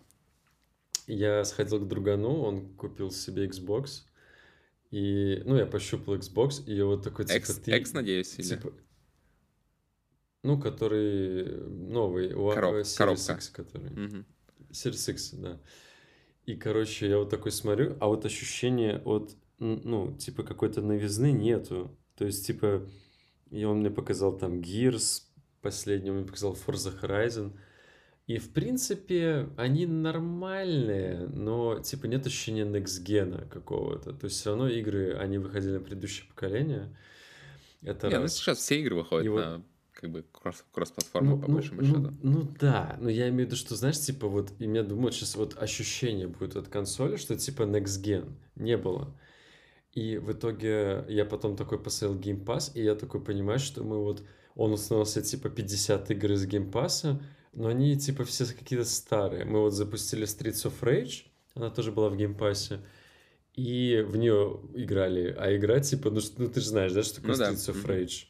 Я 1.07 1.43
сходил 1.45 1.79
к 1.79 1.87
другану, 1.87 2.41
он 2.41 2.75
купил 2.75 3.11
себе 3.11 3.47
Xbox, 3.47 4.03
И, 4.91 5.41
ну, 5.45 5.55
я 5.55 5.65
пощупал 5.65 6.15
Xbox, 6.15 6.63
и 6.65 6.81
вот 6.81 7.03
такой, 7.03 7.25
типа, 7.25 7.37
X, 7.37 7.55
ты... 7.55 7.71
X, 7.71 7.93
надеюсь, 7.93 8.37
или? 8.37 8.47
Типа, 8.47 8.73
ну, 10.43 10.59
который 10.59 11.45
новый, 11.67 12.33
у 12.33 12.51
Короб- 12.51 12.81
Series 12.81 12.97
коробка. 12.97 13.33
X, 13.33 13.49
который. 13.49 13.89
Мгм. 13.89 14.25
Series 14.71 15.11
X, 15.11 15.31
да. 15.33 15.59
И, 16.45 16.55
короче, 16.55 17.09
я 17.09 17.17
вот 17.17 17.29
такой 17.29 17.51
смотрю, 17.51 17.95
а 17.99 18.07
вот 18.07 18.25
ощущение 18.25 18.99
от, 19.05 19.35
ну, 19.59 20.15
типа, 20.17 20.43
какой-то 20.43 20.81
новизны 20.81 21.31
нету. 21.31 21.97
То 22.21 22.27
есть, 22.27 22.45
типа, 22.45 22.83
и 23.49 23.63
он 23.63 23.79
мне 23.79 23.89
показал 23.89 24.37
там 24.37 24.59
Gears, 24.59 25.23
последний 25.63 26.11
он 26.11 26.17
мне 26.17 26.25
показал 26.27 26.53
Forza 26.53 26.93
Horizon. 27.01 27.51
И, 28.27 28.37
в 28.37 28.53
принципе, 28.53 29.49
они 29.57 29.87
нормальные, 29.87 31.25
но, 31.29 31.79
типа, 31.79 32.05
нет 32.05 32.27
ощущения 32.27 32.63
next 32.63 33.49
какого-то. 33.49 34.13
То 34.13 34.25
есть, 34.25 34.39
все 34.39 34.51
равно 34.51 34.69
игры, 34.69 35.15
они 35.15 35.39
выходили 35.39 35.71
на 35.71 35.79
предыдущее 35.79 36.27
поколение. 36.27 36.95
Это 37.81 38.07
Не, 38.07 38.19
ну 38.19 38.27
сейчас 38.27 38.59
все 38.59 38.79
игры 38.79 38.97
выходят 38.97 39.25
И 39.25 39.29
вот- 39.29 39.43
на 39.43 39.63
как 39.91 40.11
бы 40.11 40.23
кросс- 40.31 40.63
кросс-платформу, 40.71 41.39
по 41.39 41.47
ну, 41.47 41.55
большому 41.55 41.81
ну, 41.81 41.87
счету. 41.87 42.13
ну 42.21 42.55
да, 42.59 42.97
но 43.01 43.09
я 43.09 43.29
имею 43.29 43.45
в 43.45 43.47
виду, 43.47 43.55
что, 43.55 43.75
знаешь, 43.75 43.99
типа 43.99 44.27
вот, 44.27 44.51
и 44.59 44.67
меня 44.67 44.83
думают, 44.83 45.15
сейчас 45.15 45.35
вот 45.35 45.57
ощущение 45.57 46.27
будет 46.27 46.55
от 46.55 46.67
консоли, 46.67 47.15
что 47.15 47.35
типа 47.35 47.63
next 47.63 48.03
gen 48.03 48.31
не 48.55 48.77
было. 48.77 49.11
И 49.93 50.17
в 50.17 50.31
итоге 50.31 51.03
я 51.09 51.25
потом 51.25 51.55
такой 51.57 51.77
посмотрел 51.81 52.19
Game 52.19 52.43
Pass, 52.45 52.71
и 52.73 52.83
я 52.83 52.95
такой 52.95 53.21
понимаю, 53.21 53.59
что 53.59 53.83
мы 53.83 54.01
вот, 54.01 54.23
он 54.55 54.71
установился 54.71 55.21
типа 55.21 55.49
50 55.49 56.11
игр 56.11 56.31
из 56.31 56.47
Game 56.47 56.71
Pass, 56.71 57.21
но 57.53 57.67
они 57.67 57.97
типа 57.97 58.23
все 58.23 58.45
какие-то 58.45 58.85
старые. 58.85 59.43
Мы 59.45 59.59
вот 59.59 59.71
запустили 59.71 60.23
Streets 60.25 60.65
of 60.71 60.73
Rage, 60.81 61.25
она 61.55 61.69
тоже 61.69 61.91
была 61.91 62.09
в 62.09 62.15
Game 62.15 62.37
Pass, 62.37 62.79
и 63.55 64.05
в 64.07 64.15
нее 64.15 64.61
играли. 64.73 65.35
А 65.37 65.53
игра 65.55 65.79
типа, 65.81 66.09
ну, 66.09 66.21
ну 66.37 66.47
ты 66.47 66.61
же 66.61 66.67
знаешь, 66.67 66.93
да, 66.93 67.03
что 67.03 67.15
такое 67.15 67.31
Ну 67.33 67.37
да, 67.37 67.51
Streets 67.51 67.73
of. 67.73 67.85
Rage? 67.85 68.25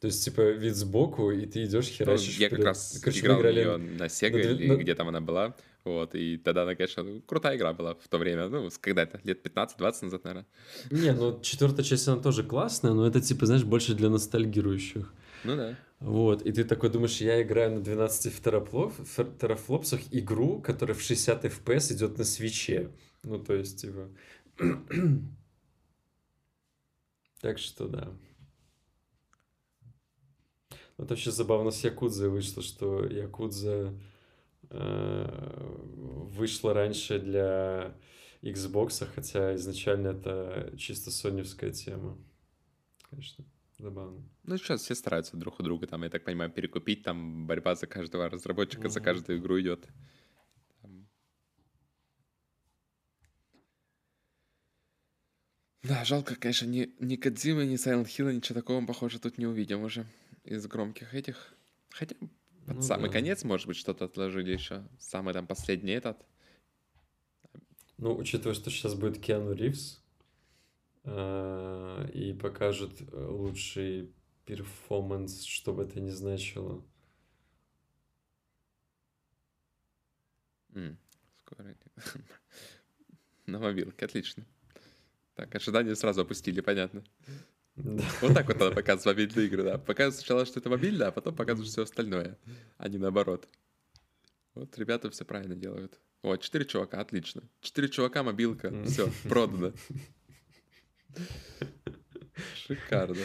То 0.00 0.08
есть, 0.08 0.22
типа, 0.24 0.50
вид 0.50 0.74
сбоку, 0.76 1.30
и 1.30 1.46
ты 1.46 1.64
идешь, 1.64 1.86
Ну, 1.86 1.92
херачишь 1.94 2.36
я 2.38 2.48
как 2.50 2.58
вперед. 2.58 2.66
раз 2.66 2.98
Короче, 3.02 3.20
играл 3.20 3.36
в 3.38 3.40
играли- 3.40 3.60
нее 3.60 3.76
на 3.78 4.04
Sega 4.06 4.32
на 4.32 4.38
или 4.38 4.66
на- 4.66 4.76
где 4.76 4.94
там 4.94 5.08
она 5.08 5.20
была. 5.20 5.56
Вот, 5.84 6.14
и 6.14 6.38
тогда 6.38 6.62
она, 6.62 6.74
конечно, 6.74 7.02
ну, 7.02 7.20
крутая 7.20 7.56
игра 7.56 7.74
была 7.74 7.94
в 7.94 8.08
то 8.08 8.16
время. 8.16 8.48
Ну, 8.48 8.70
когда 8.80 9.02
это? 9.02 9.20
Лет 9.22 9.46
15-20 9.46 10.04
назад, 10.04 10.24
наверное. 10.24 10.46
Не, 10.90 11.12
ну 11.12 11.40
четвертая 11.42 11.84
часть, 11.84 12.08
она 12.08 12.22
тоже 12.22 12.42
классная, 12.42 12.94
но 12.94 13.06
это, 13.06 13.20
типа, 13.20 13.44
знаешь, 13.44 13.64
больше 13.64 13.94
для 13.94 14.08
ностальгирующих. 14.08 15.12
Ну 15.44 15.56
да. 15.56 15.76
Вот, 16.00 16.42
и 16.42 16.52
ты 16.52 16.64
такой 16.64 16.88
думаешь, 16.90 17.20
я 17.20 17.42
играю 17.42 17.72
на 17.72 17.80
12 17.80 18.42
терафлоп, 18.42 18.94
терафлопсах 19.38 20.00
игру, 20.10 20.60
которая 20.60 20.96
в 20.96 21.02
60 21.02 21.44
FPS 21.44 21.92
идет 21.92 22.18
на 22.18 22.24
свече. 22.24 22.90
Ну, 23.22 23.38
то 23.38 23.54
есть, 23.54 23.80
типа... 23.80 24.08
Так 27.40 27.58
что, 27.58 27.88
да. 27.88 28.08
Вот 30.96 31.10
вообще 31.10 31.30
забавно 31.30 31.70
с 31.70 31.84
Якудзой 31.84 32.30
вышло, 32.30 32.62
что 32.62 33.04
Якудза 33.04 33.70
э, 33.70 33.94
вышла 36.36 36.74
раньше 36.74 37.18
для 37.18 37.94
Xbox, 38.42 39.06
хотя 39.14 39.54
изначально 39.56 40.08
это 40.08 40.72
чисто 40.76 41.10
соневская 41.10 41.70
тема. 41.70 42.18
Конечно, 43.10 43.44
забавно. 43.78 44.22
Ну, 44.42 44.58
сейчас 44.58 44.82
все 44.82 44.94
стараются 44.94 45.36
друг 45.36 45.60
у 45.60 45.62
друга, 45.62 45.86
там, 45.86 46.02
я 46.02 46.10
так 46.10 46.24
понимаю, 46.24 46.50
перекупить, 46.50 47.02
там 47.02 47.46
борьба 47.46 47.74
за 47.74 47.86
каждого 47.86 48.28
разработчика, 48.28 48.88
за 48.88 49.00
Мгм. 49.00 49.04
каждую 49.04 49.38
игру 49.38 49.60
идет. 49.60 49.88
Да, 55.82 56.02
жалко, 56.04 56.34
конечно, 56.34 56.66
ни, 56.66 56.94
ни 56.98 57.16
Кодзимы, 57.16 57.66
ни 57.66 57.76
Silent 57.76 58.06
Hill, 58.06 58.32
ничего 58.32 58.60
такого, 58.60 58.84
похоже, 58.86 59.18
тут 59.18 59.36
не 59.36 59.46
увидим 59.46 59.82
уже 59.82 60.06
из 60.42 60.66
громких 60.66 61.14
этих. 61.14 61.54
Хотя 61.90 62.16
под 62.66 62.76
Ну 62.76 62.82
самый 62.82 63.08
да. 63.08 63.12
конец, 63.14 63.44
может 63.44 63.66
быть, 63.66 63.76
что-то 63.76 64.06
отложили 64.06 64.52
еще. 64.52 64.86
Самый 64.98 65.34
там 65.34 65.46
последний 65.46 65.92
этот. 65.92 66.16
Ну, 67.98 68.16
учитывая, 68.16 68.54
что 68.54 68.70
сейчас 68.70 68.94
будет 68.94 69.20
Киану 69.20 69.52
Ривз, 69.52 70.02
э, 71.04 72.10
и 72.12 72.32
покажут 72.32 73.00
э, 73.00 73.26
лучший 73.26 74.12
перформанс, 74.46 75.44
что 75.44 75.72
бы 75.72 75.84
это 75.84 76.00
ни 76.00 76.10
значило. 76.10 76.84
Скоро. 81.44 81.76
На 83.46 83.58
мобилке, 83.58 84.04
отлично. 84.04 84.44
Так, 85.34 85.54
ожидания 85.54 85.94
сразу 85.94 86.22
опустили, 86.22 86.60
понятно. 86.60 87.04
Да. 87.76 88.04
Вот 88.20 88.34
так 88.34 88.46
вот 88.46 88.58
надо 88.58 88.74
показывать 88.74 89.06
мобильные 89.18 89.46
игры, 89.46 89.62
да. 89.64 89.78
Показывать 89.78 90.16
сначала, 90.20 90.46
что 90.46 90.60
это 90.60 90.70
мобильно, 90.70 91.08
а 91.08 91.10
потом 91.12 91.34
показывать 91.34 91.70
все 91.70 91.82
остальное, 91.82 92.38
а 92.78 92.88
не 92.88 92.98
наоборот. 92.98 93.48
Вот 94.54 94.78
ребята 94.78 95.10
все 95.10 95.24
правильно 95.24 95.56
делают. 95.56 95.98
О, 96.22 96.36
четыре 96.36 96.64
чувака, 96.64 97.00
отлично. 97.00 97.42
Четыре 97.60 97.88
чувака, 97.88 98.22
мобилка, 98.22 98.72
все, 98.86 99.10
продано. 99.28 99.72
Шикарно. 102.66 103.16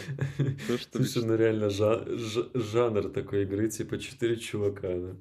То, 0.66 0.78
что 0.78 1.02
Слушай, 1.02 1.24
ну 1.26 1.36
реально 1.36 1.66
жа- 1.70 2.04
ж- 2.16 2.50
жанр 2.54 3.08
такой 3.10 3.42
игры, 3.42 3.68
типа 3.70 3.98
четыре 3.98 4.36
чувака, 4.36 4.88
да. 4.88 5.16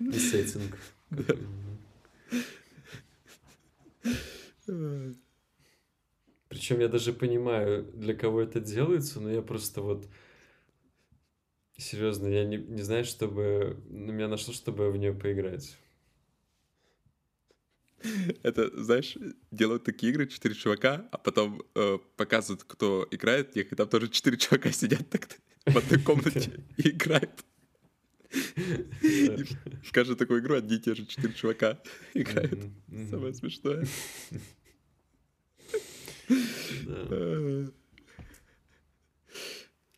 И 0.00 0.18
сеттинг. 0.18 0.78
Причем 6.54 6.78
я 6.78 6.86
даже 6.86 7.12
понимаю, 7.12 7.82
для 7.94 8.14
кого 8.14 8.40
это 8.40 8.60
делается, 8.60 9.20
но 9.20 9.28
я 9.28 9.42
просто 9.42 9.82
вот... 9.82 10.06
Серьезно, 11.76 12.28
я 12.28 12.44
не, 12.44 12.58
не 12.58 12.82
знаю, 12.82 13.04
чтобы... 13.04 13.82
На 13.90 14.12
меня 14.12 14.28
нашло, 14.28 14.54
чтобы 14.54 14.92
в 14.92 14.96
нее 14.96 15.12
поиграть. 15.12 15.76
Это, 18.44 18.70
знаешь, 18.80 19.16
делают 19.50 19.82
такие 19.82 20.12
игры, 20.12 20.28
четыре 20.28 20.54
чувака, 20.54 21.08
а 21.10 21.18
потом 21.18 21.60
э, 21.74 21.98
показывают, 22.16 22.62
кто 22.62 23.08
играет 23.10 23.50
в 23.50 23.56
них, 23.56 23.72
и 23.72 23.74
там 23.74 23.88
тоже 23.88 24.08
четыре 24.08 24.36
чувака 24.36 24.70
сидят 24.70 25.10
так 25.10 25.28
в 25.66 25.76
одной 25.76 26.00
комнате 26.02 26.64
и 26.76 26.90
играют. 26.90 27.44
И 29.02 29.44
в 29.82 29.90
каждую 29.90 30.16
такую 30.16 30.40
игру 30.40 30.54
одни 30.54 30.76
и 30.76 30.78
те 30.78 30.94
же 30.94 31.04
четыре 31.04 31.34
чувака 31.34 31.82
играют. 32.14 32.60
Самое 33.10 33.34
смешное. 33.34 33.88
Да. 36.28 37.72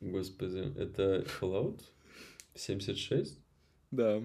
Господи, 0.01 0.73
это 0.79 1.23
Fallout 1.23 1.81
76? 2.55 3.41
Да. 3.91 4.23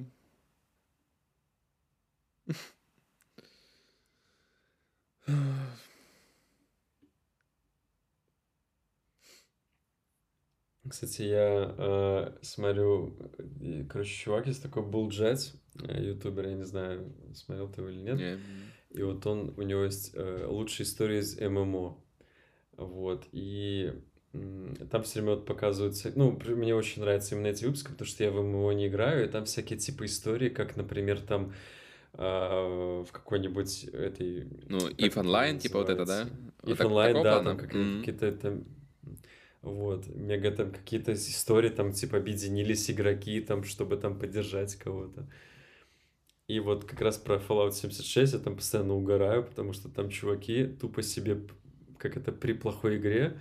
Кстати, 10.92 11.22
я 11.22 11.74
э, 11.78 12.38
смотрю, 12.42 13.18
короче, 13.90 14.14
чувак 14.14 14.48
есть 14.48 14.62
такой 14.62 14.84
Jet, 14.84 15.56
э, 15.88 16.04
ютубер, 16.04 16.48
я 16.48 16.56
не 16.56 16.66
знаю, 16.66 17.16
смотрел 17.34 17.70
ты 17.70 17.80
его 17.80 17.90
или 17.90 18.02
нет. 18.02 18.18
Не, 18.18 18.40
И 18.94 19.02
вот 19.02 19.26
он, 19.26 19.54
у 19.58 19.62
него 19.62 19.84
есть 19.84 20.12
э, 20.14 20.46
лучшие 20.48 20.86
истории 20.86 21.20
из 21.20 21.40
ММО. 21.40 21.98
Вот, 22.78 23.26
и 23.32 23.94
там 24.90 25.04
все 25.04 25.20
время 25.20 25.36
вот 25.36 25.46
показываются... 25.46 26.12
Ну, 26.16 26.40
мне 26.46 26.74
очень 26.74 27.02
нравятся 27.02 27.36
именно 27.36 27.48
эти 27.48 27.66
выпуски, 27.66 27.92
потому 27.92 28.08
что 28.08 28.24
я 28.24 28.32
в 28.32 28.42
ММО 28.42 28.72
не 28.72 28.88
играю, 28.88 29.26
и 29.26 29.28
там 29.28 29.46
всякие 29.46 29.78
типа 29.78 30.06
истории, 30.06 30.50
как, 30.50 30.78
например, 30.78 31.20
там 31.20 31.54
а, 32.14 33.04
в 33.04 33.12
какой-нибудь 33.12 33.86
этой... 33.86 34.48
Ну, 34.70 34.90
If 34.90 35.16
Online, 35.16 35.60
типа 35.60 35.80
вот 35.80 35.90
это, 35.90 36.06
да? 36.06 36.24
If 36.64 36.78
так- 36.78 36.78
такого 36.78 37.04
да, 37.04 37.22
плана? 37.22 37.44
там 37.44 37.58
как- 37.58 37.76
М. 37.76 38.00
какие-то 38.00 38.32
там... 38.32 38.64
Вот, 39.62 40.08
мега 40.08 40.52
там 40.52 40.72
какие-то 40.72 41.14
истории, 41.14 41.70
там 41.70 41.92
типа 41.92 42.18
объединились 42.18 42.90
игроки, 42.90 43.42
там, 43.42 43.64
чтобы 43.64 43.98
там 43.98 44.18
поддержать 44.18 44.76
кого-то. 44.76 45.28
И 46.52 46.60
вот 46.60 46.84
как 46.84 47.00
раз 47.02 47.18
про 47.18 47.36
Fallout 47.38 47.72
76 47.72 48.34
я 48.34 48.40
там 48.40 48.56
постоянно 48.58 48.94
угораю, 48.96 49.44
потому 49.46 49.72
что 49.72 49.88
там 49.88 50.10
чуваки 50.10 50.66
тупо 50.66 51.02
себе, 51.02 51.48
как 51.98 52.18
это 52.18 52.34
при 52.34 52.52
плохой 52.54 52.98
игре, 52.98 53.40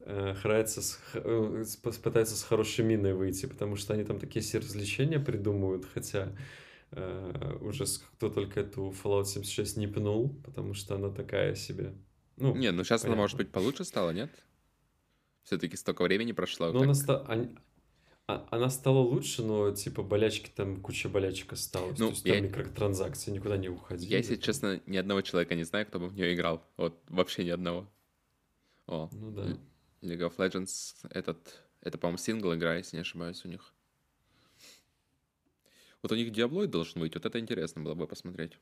э, 0.00 0.34
храется 0.34 0.82
с, 0.82 0.98
э, 1.14 1.62
с- 1.64 1.76
пытаются 1.76 2.34
с 2.34 2.42
хорошей 2.42 2.84
миной 2.84 3.14
выйти, 3.14 3.46
потому 3.46 3.76
что 3.76 3.94
они 3.94 4.02
там 4.02 4.18
такие 4.18 4.40
все 4.42 4.58
развлечения 4.58 5.20
придумывают, 5.20 5.84
хотя 5.94 6.32
э, 6.90 7.58
уже 7.60 7.84
кто 8.16 8.28
только 8.28 8.60
эту 8.60 8.92
Fallout 9.04 9.26
76 9.26 9.76
не 9.76 9.86
пнул, 9.86 10.34
потому 10.44 10.74
что 10.74 10.94
она 10.96 11.10
такая 11.10 11.54
себе. 11.54 11.92
Ну, 12.38 12.56
Не, 12.56 12.72
ну 12.72 12.82
сейчас 12.82 13.04
она, 13.04 13.14
может 13.14 13.36
понятно. 13.36 13.44
быть, 13.44 13.52
получше 13.52 13.84
стала, 13.84 14.10
нет? 14.10 14.30
Все-таки 15.44 15.76
столько 15.76 16.02
времени 16.02 16.32
прошло. 16.32 16.72
Ну, 16.72 16.78
так- 16.78 16.82
она, 16.84 16.94
ста- 16.94 17.24
она 18.28 18.68
стала 18.68 18.98
лучше, 18.98 19.42
но 19.42 19.72
типа 19.74 20.02
болячки 20.02 20.50
там, 20.54 20.82
куча 20.82 21.08
болячек 21.08 21.54
осталось. 21.54 21.98
Ну, 21.98 22.08
То 22.08 22.12
есть 22.12 22.26
я- 22.26 22.34
там 22.34 22.44
микротранзакции 22.44 23.30
никуда 23.30 23.56
не 23.56 23.70
уходили. 23.70 24.10
Я, 24.10 24.18
если 24.18 24.36
честно, 24.36 24.80
ни 24.86 24.98
одного 24.98 25.22
человека 25.22 25.54
не 25.54 25.64
знаю, 25.64 25.86
кто 25.86 25.98
бы 25.98 26.08
в 26.08 26.14
нее 26.14 26.34
играл. 26.34 26.62
Вот 26.76 27.00
вообще 27.08 27.44
ни 27.44 27.48
одного. 27.48 27.88
О, 28.86 29.08
Ну 29.12 29.30
да. 29.30 29.56
League 30.02 30.20
of 30.20 30.36
Legends, 30.36 30.94
этот, 31.10 31.62
это, 31.80 31.96
по-моему, 31.96 32.18
сингл 32.18 32.54
игра, 32.54 32.76
если 32.76 32.96
не 32.96 33.00
ошибаюсь, 33.00 33.44
у 33.44 33.48
них. 33.48 33.72
Вот 36.02 36.12
у 36.12 36.14
них 36.14 36.30
Диаблоид 36.30 36.70
должен 36.70 37.00
выйти, 37.00 37.14
вот 37.14 37.26
это 37.26 37.40
интересно 37.40 37.82
было 37.82 37.94
бы 37.94 38.06
посмотреть. 38.06 38.52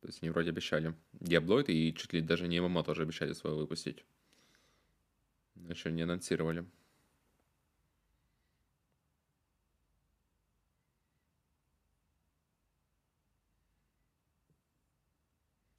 То 0.00 0.08
есть 0.08 0.20
они 0.20 0.30
вроде 0.30 0.50
обещали 0.50 0.94
Диаблоид 1.12 1.68
и 1.68 1.94
чуть 1.94 2.12
ли 2.12 2.20
даже 2.20 2.48
не 2.48 2.60
ММО 2.60 2.82
тоже 2.82 3.02
обещали 3.02 3.32
свое 3.34 3.54
выпустить. 3.56 4.04
Но 5.54 5.70
еще 5.70 5.92
не 5.92 6.02
анонсировали. 6.02 6.66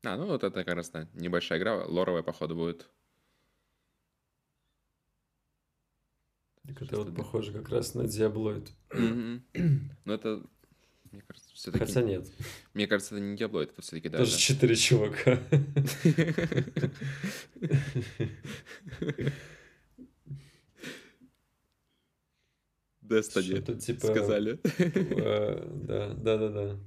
А, 0.03 0.17
ну 0.17 0.25
вот 0.25 0.43
это 0.43 0.63
как 0.65 0.75
раз 0.75 0.89
да, 0.89 1.07
небольшая 1.13 1.59
игра, 1.59 1.85
лоровая, 1.85 2.23
походу, 2.23 2.55
будет. 2.55 2.89
Так 6.67 6.81
это 6.81 6.97
вот 6.97 7.15
похоже 7.15 7.53
как 7.53 7.69
раз 7.69 7.93
на 7.95 8.05
Диаблоид. 8.07 8.69
Ну 8.91 9.41
это, 10.13 10.43
мне 11.11 11.21
кажется, 11.21 11.53
все-таки... 11.53 11.85
Хотя 11.85 12.01
нет, 12.01 12.27
Мне 12.73 12.87
кажется, 12.87 13.15
это 13.15 13.23
не 13.23 13.37
Диаблоид, 13.37 13.71
это 13.71 13.81
все-таки 13.81 14.09
тоже 14.09 14.31
даже... 14.31 14.37
четыре 14.37 14.75
чувака. 14.75 15.39
Destiny, 23.01 23.55
Что-то 23.55 23.75
типа... 23.75 24.07
сказали. 24.07 24.59
э, 24.63 25.69
Да, 25.85 26.13
да, 26.13 26.37
да, 26.37 26.49
да. 26.49 26.79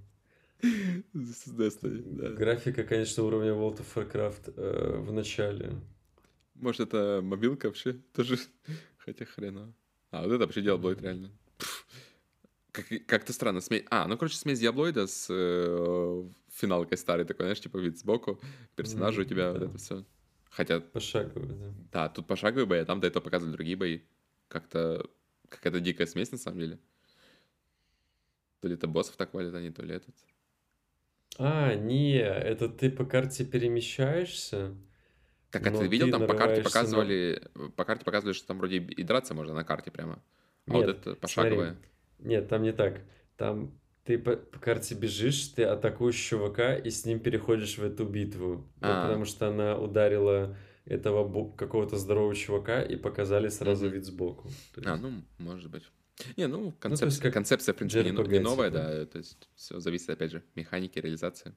Да. 1.13 2.31
Графика, 2.31 2.85
конечно, 2.85 3.23
уровня 3.25 3.51
World 3.53 3.79
of 3.81 3.87
Warcraft 3.95 4.55
э, 4.57 4.99
в 4.99 5.13
начале. 5.13 5.73
Может, 6.55 6.81
это 6.81 7.21
мобилка 7.23 7.67
вообще 7.67 7.95
тоже? 8.13 8.39
Хотя 8.99 9.25
хрена. 9.25 9.73
А, 10.11 10.23
вот 10.23 10.33
это 10.33 10.45
вообще 10.45 10.63
Диаблоид 10.63 11.03
реально. 11.03 11.31
Как, 12.73 12.87
как-то 13.07 13.33
странно. 13.33 13.61
Смесь... 13.61 13.85
А, 13.91 14.07
ну, 14.07 14.17
короче, 14.19 14.37
смесь 14.37 14.61
Диаблоида 14.61 15.07
с 15.07 15.27
э, 15.31 16.29
финалкой 16.53 16.99
старой 16.99 17.25
такой, 17.25 17.45
знаешь, 17.45 17.61
типа 17.61 17.79
вид 17.79 17.99
сбоку, 17.99 18.41
персонажи 18.75 19.21
у 19.21 19.25
Мгм, 19.25 19.31
тебя, 19.31 19.53
вот 19.53 19.61
да. 19.61 19.67
это 19.67 19.79
все. 19.79 20.05
Хотя, 20.51 20.81
Пошаговый, 20.81 21.49
да. 21.49 21.75
да, 21.93 22.09
тут 22.09 22.27
пошаговые 22.27 22.67
бои, 22.67 22.79
а 22.81 22.85
там 22.85 23.01
до 23.01 23.07
этого 23.07 23.23
показывали 23.23 23.53
другие 23.53 23.77
бои. 23.77 24.01
Как-то 24.49 25.09
какая-то 25.49 25.81
дикая 25.81 26.07
смесь, 26.07 26.33
на 26.33 26.39
самом 26.39 26.61
деле. 26.61 26.79
То 28.61 28.69
ли 28.69 28.75
это 28.75 28.87
боссов 28.87 29.17
так 29.17 29.35
валят 29.35 29.55
они, 29.55 29.71
то 29.71 29.83
ли 29.83 29.95
этот. 29.95 30.15
А, 31.39 31.75
не, 31.75 32.17
это 32.19 32.69
ты 32.69 32.91
по 32.91 33.05
карте 33.05 33.45
перемещаешься? 33.45 34.75
Так, 35.51 35.67
а 35.67 35.71
ты 35.71 35.87
видел, 35.87 36.07
ты 36.07 36.13
там 36.13 36.27
по 36.27 36.35
карте 36.35 36.63
нарываешься 36.63 36.63
на- 36.63 36.65
показывали, 36.65 37.43
по 37.77 37.85
карте 37.85 38.05
показывали, 38.05 38.35
что 38.35 38.47
там 38.49 38.59
вроде 38.59 38.77
и 38.79 39.03
драться 39.03 39.35
можно 39.35 39.55
на 39.55 39.65
карте 39.65 39.91
прямо. 39.91 40.23
А 40.69 40.73
вот 40.73 40.87
Нет, 40.87 40.97
это 40.99 41.15
пошаговое. 41.15 41.77
смотри. 41.77 42.29
Нет, 42.31 42.49
там 42.49 42.63
не 42.63 42.73
так. 42.73 43.01
Там 43.37 43.71
ты 44.05 44.19
по, 44.19 44.37
по 44.37 44.59
карте 44.59 44.95
бежишь, 44.95 45.49
ты 45.49 45.65
атакуешь 45.65 46.17
чувака 46.17 46.75
и 46.77 46.91
с 46.91 47.05
ним 47.05 47.21
переходишь 47.21 47.79
в 47.79 47.85
эту 47.85 48.05
битву. 48.05 48.57
Вот 48.57 48.67
А. 48.83 49.03
потому 49.07 49.25
что 49.25 49.49
она 49.49 49.77
ударила 49.79 50.57
этого 50.85 51.51
какого-то 51.53 51.97
здорового 51.97 52.35
чувака 52.35 52.83
и 52.83 52.97
показали 52.97 53.49
сразу 53.49 53.87
Мгм. 53.87 53.95
вид 53.95 54.05
сбоку. 54.05 54.49
А, 54.77 54.91
есть- 54.91 55.03
ну, 55.03 55.23
может 55.39 55.71
быть. 55.71 55.85
Не, 56.37 56.47
ну, 56.47 56.67
есть 56.67 56.79
концепция, 56.81 57.23
как 57.23 57.35
концепция 57.35 57.73
в 57.75 57.77
принципе, 57.77 58.05
не, 58.05 58.13
но- 58.13 58.23
не 58.23 58.39
JRPG 58.39 58.41
новая, 58.41 58.71
типа. 58.71 58.83
да, 58.83 59.07
то 59.07 59.19
есть 59.19 59.49
все 59.55 59.81
зависит, 59.81 60.11
опять 60.11 60.31
же, 60.31 60.43
механики, 60.55 60.99
реализации. 60.99 61.55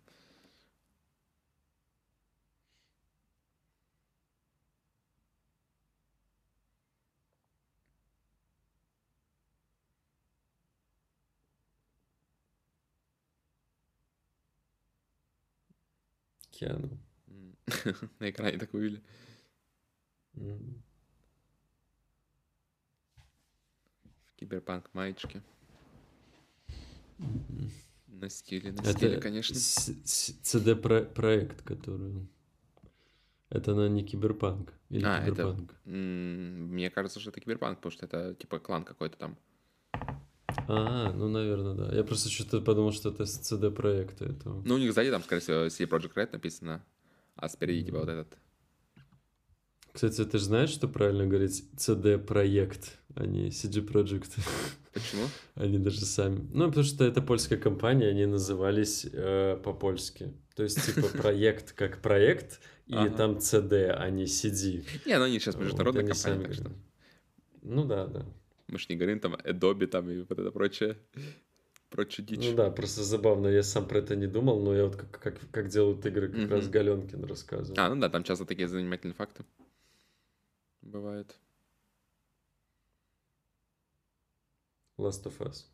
Киану. 16.51 16.99
На 18.19 18.29
экране 18.29 18.57
так 18.57 18.73
вывели. 18.73 19.01
М. 20.35 20.83
киберпанк 24.43 24.89
маечке. 24.93 25.41
Мгм. 27.17 27.71
На 28.07 28.29
стиле, 28.29 28.71
на 28.71 28.83
стиле, 28.83 29.13
Это 29.13 29.21
конечно. 29.21 29.55
с- 29.55 29.91
с- 30.05 30.35
CD-проект, 30.43 31.61
который... 31.61 32.27
Это 33.49 33.73
на 33.75 33.89
не 33.89 34.03
киберпанк. 34.03 34.73
Или 34.89 35.05
А, 35.05 35.19
это- 35.19 35.31
киберпанк. 35.31 35.75
М, 35.85 36.67
Мне 36.73 36.89
кажется, 36.89 37.19
что 37.19 37.29
это 37.31 37.41
киберпанк, 37.41 37.77
потому 37.77 37.91
что 37.91 38.05
это 38.05 38.35
типа 38.35 38.59
клан 38.59 38.83
какой-то 38.83 39.17
там. 39.17 39.37
А, 40.67 41.11
ну, 41.13 41.27
наверное, 41.29 41.73
да. 41.73 41.95
Я 41.95 42.03
просто 42.03 42.29
что-то 42.29 42.61
подумал, 42.61 42.91
что 42.91 43.09
это 43.09 43.23
CD-проекта 43.25 44.25
этого. 44.25 44.61
Ну, 44.65 44.75
у 44.75 44.77
них 44.77 44.93
сзади 44.93 45.09
там, 45.11 45.23
скорее 45.23 45.41
всего, 45.41 45.65
CD 45.67 45.87
Projekt 45.89 46.13
Red 46.15 46.29
написано, 46.33 46.83
а 47.35 47.49
спереди 47.49 47.85
типа 47.85 47.97
Мгм. 47.97 48.05
вот 48.05 48.11
этот. 48.13 48.37
Кстати, 49.93 50.23
ты 50.25 50.37
же 50.37 50.43
знаешь, 50.45 50.69
что 50.69 50.87
правильно 50.87 51.25
говорить 51.25 51.63
CD-проект, 51.77 52.97
а 53.15 53.25
не 53.25 53.49
CG 53.49 53.85
Project? 53.85 54.39
Почему? 54.93 55.23
Они 55.55 55.77
даже 55.77 56.01
сами. 56.05 56.47
Ну, 56.53 56.67
потому 56.67 56.83
что 56.85 57.03
это 57.03 57.21
польская 57.21 57.57
компания, 57.57 58.07
они 58.09 58.25
назывались 58.25 59.05
э, 59.11 59.57
по-польски. 59.63 60.33
То 60.55 60.63
есть, 60.63 60.85
типа, 60.85 61.07
проект 61.21 61.73
как 61.73 62.01
проект, 62.01 62.59
и 62.87 62.93
Ага. 62.95 63.15
там 63.17 63.37
CD, 63.37 63.89
а 63.89 64.09
не 64.09 64.23
CD. 64.25 64.83
Не, 65.05 65.17
ну 65.17 65.25
они 65.25 65.39
сейчас 65.39 65.55
Вот, 65.55 65.63
международная 65.63 66.03
они 66.03 66.11
компания, 66.13 66.43
так 66.45 66.53
что. 66.53 66.71
Ну 67.61 67.85
да, 67.85 68.05
да. 68.07 68.25
мы 68.67 68.79
ж 68.79 68.87
не 68.89 68.95
говорим 68.95 69.19
там 69.19 69.35
Adobe 69.35 69.85
там 69.87 70.09
и 70.09 70.21
вот 70.21 70.39
это 70.39 70.51
прочее. 70.51 70.97
Прочее 71.89 72.25
дичь. 72.25 72.45
Ну 72.49 72.55
да, 72.55 72.69
просто 72.71 73.03
забавно, 73.03 73.47
я 73.47 73.63
сам 73.63 73.87
про 73.87 73.99
это 73.99 74.15
не 74.15 74.27
думал, 74.27 74.61
но 74.61 74.75
я 74.75 74.85
вот 74.85 74.95
как, 74.95 75.11
как, 75.19 75.39
как 75.51 75.67
делают 75.69 76.05
игры, 76.05 76.29
как 76.29 76.49
раз 76.51 76.63
Мгм. 76.63 76.71
Галенкин 76.71 77.23
рассказывал. 77.25 77.79
А, 77.79 77.93
ну 77.93 77.99
да, 77.99 78.09
там 78.09 78.23
часто 78.23 78.45
такие 78.45 78.67
занимательные 78.67 79.15
факты 79.15 79.43
бывают. 80.81 81.39
Last 84.97 85.25
of 85.25 85.37
Us. 85.39 85.65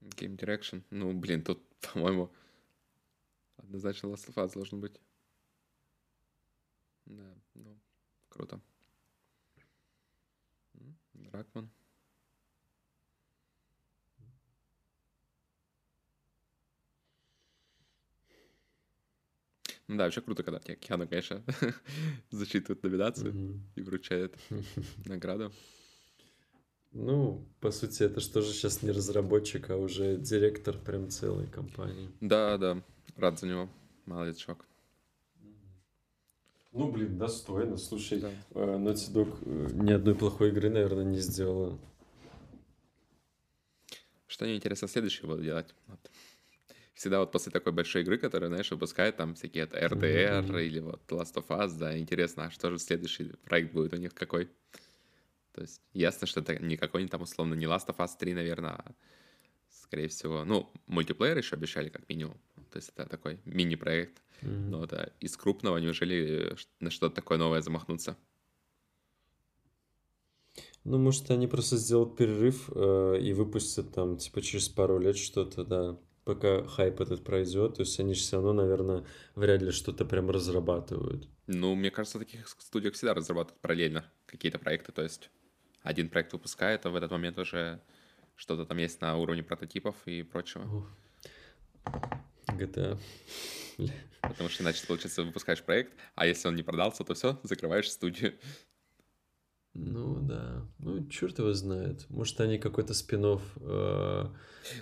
Game 0.00 0.36
Direction. 0.36 0.82
Ну, 0.90 1.12
блин, 1.12 1.42
тут, 1.42 1.62
по-моему, 1.80 2.30
однозначно 3.56 4.08
Last 4.08 4.28
of 4.28 4.34
Us 4.34 4.52
должен 4.52 4.80
быть. 4.80 5.00
Да, 7.06 7.34
ну, 7.54 7.78
круто. 8.28 8.60
Дракман. 11.14 11.70
Ну 19.88 19.96
да, 19.96 20.04
вообще 20.04 20.20
круто, 20.20 20.42
когда 20.42 20.58
тебе 20.60 20.76
Киану, 20.76 21.08
конечно, 21.08 21.42
зачитывает 22.30 22.82
номинацию 22.82 23.60
и 23.74 23.80
вручает 23.82 24.36
награду. 25.06 25.50
Ну, 26.92 27.46
по 27.60 27.70
сути, 27.70 28.02
это 28.02 28.20
что 28.20 28.40
же 28.42 28.52
сейчас 28.52 28.82
не 28.82 28.90
разработчик, 28.90 29.70
а 29.70 29.76
уже 29.76 30.16
директор 30.16 30.76
прям 30.76 31.08
целой 31.10 31.46
компании. 31.46 32.10
Да, 32.20 32.58
да, 32.58 32.82
рад 33.16 33.38
за 33.38 33.46
него. 33.46 33.68
Молодец, 34.06 34.36
чувак. 34.38 34.64
Ну, 36.72 36.90
блин, 36.92 37.18
достойно. 37.18 37.76
Слушай, 37.78 38.20
Да. 38.20 38.30
э, 38.50 38.76
Naughty 38.78 39.12
Dog 39.12 39.38
э, 39.42 39.70
ни 39.72 39.92
одной 39.92 40.14
плохой 40.14 40.48
игры, 40.50 40.68
наверное, 40.70 41.04
не 41.04 41.18
сделала. 41.18 41.78
Что 44.26 44.44
они, 44.44 44.56
интересно, 44.56 44.86
следующее 44.86 45.26
будут 45.26 45.42
делать? 45.44 45.74
Вот. 45.86 46.10
Всегда 46.98 47.20
вот 47.20 47.30
после 47.30 47.52
такой 47.52 47.70
большой 47.70 48.02
игры, 48.02 48.18
которая, 48.18 48.48
знаешь, 48.50 48.72
выпускают 48.72 49.16
там 49.16 49.36
всякие 49.36 49.62
это 49.62 49.78
RDR 49.78 50.42
Мгм. 50.42 50.58
или 50.58 50.80
вот 50.80 51.00
Last 51.12 51.34
of 51.34 51.46
Us, 51.46 51.78
да, 51.78 51.96
интересно, 51.96 52.46
а 52.46 52.50
что 52.50 52.72
же 52.72 52.78
следующий 52.80 53.34
проект 53.44 53.72
будет 53.72 53.92
у 53.92 53.96
них 53.98 54.12
какой? 54.14 54.50
То 55.52 55.60
есть 55.60 55.80
ясно, 55.92 56.26
что 56.26 56.40
это 56.40 56.56
не 56.58 56.76
какой-нибудь 56.76 57.12
там 57.12 57.22
условно 57.22 57.54
не 57.54 57.66
Last 57.66 57.86
of 57.86 57.98
Us 57.98 58.10
3, 58.18 58.34
наверное, 58.34 58.72
а 58.72 58.94
скорее 59.70 60.08
всего, 60.08 60.44
ну, 60.44 60.72
мультиплеер 60.86 61.38
еще 61.38 61.56
обещали 61.56 61.88
как 61.88 62.08
минимум. 62.08 62.36
То 62.72 62.78
есть 62.78 62.90
это 62.96 63.08
такой 63.08 63.38
мини-проект. 63.44 64.20
Мгм. 64.42 64.70
Но 64.70 64.84
это 64.84 65.12
из 65.20 65.36
крупного 65.36 65.78
неужели 65.78 66.56
ш- 66.56 66.66
на 66.80 66.90
что-то 66.90 67.14
такое 67.14 67.38
новое 67.38 67.62
замахнуться? 67.62 68.16
Ну, 70.84 70.98
может, 70.98 71.30
они 71.30 71.46
просто 71.46 71.76
сделают 71.76 72.16
перерыв 72.16 72.70
э, 72.74 73.18
и 73.20 73.32
выпустят 73.32 73.92
там, 73.92 74.16
типа, 74.16 74.40
через 74.42 74.68
пару 74.68 74.98
лет 74.98 75.16
что-то, 75.16 75.64
да, 75.64 75.98
пока 76.28 76.62
хайп 76.66 77.00
этот 77.00 77.24
пройдет. 77.24 77.76
То 77.76 77.80
есть 77.80 77.98
они 77.98 78.12
же 78.12 78.20
все 78.20 78.36
равно, 78.36 78.52
наверное, 78.52 79.02
вряд 79.34 79.62
ли 79.62 79.70
что-то 79.70 80.04
прям 80.04 80.28
разрабатывают. 80.28 81.26
Ну, 81.46 81.74
мне 81.74 81.90
кажется, 81.90 82.18
в 82.18 82.20
таких 82.20 82.46
студиях 82.48 82.92
всегда 82.92 83.14
разрабатывают 83.14 83.58
параллельно 83.62 84.04
какие-то 84.26 84.58
проекты. 84.58 84.92
То 84.92 85.02
есть 85.02 85.30
один 85.82 86.10
проект 86.10 86.34
выпускает, 86.34 86.84
а 86.84 86.90
в 86.90 86.96
этот 86.96 87.10
момент 87.10 87.38
уже 87.38 87.80
что-то 88.36 88.66
там 88.66 88.76
есть 88.76 89.00
на 89.00 89.16
уровне 89.16 89.42
прототипов 89.42 89.96
и 90.04 90.22
прочего. 90.22 90.86
GTA. 92.48 92.98
Потому 94.20 94.50
что 94.50 94.62
иначе, 94.62 94.86
получается, 94.86 95.22
выпускаешь 95.22 95.62
проект, 95.62 95.94
а 96.14 96.26
если 96.26 96.46
он 96.46 96.56
не 96.56 96.62
продался, 96.62 97.04
то 97.04 97.14
все, 97.14 97.40
закрываешь 97.42 97.90
студию. 97.90 98.34
Ну 99.74 100.20
да. 100.20 100.66
Ну, 100.78 101.06
черт 101.08 101.38
его 101.38 101.52
знает. 101.52 102.08
Может, 102.08 102.40
они 102.40 102.58
какой-то 102.58 102.94
спин-офф 102.94 103.42
э, 103.60 104.26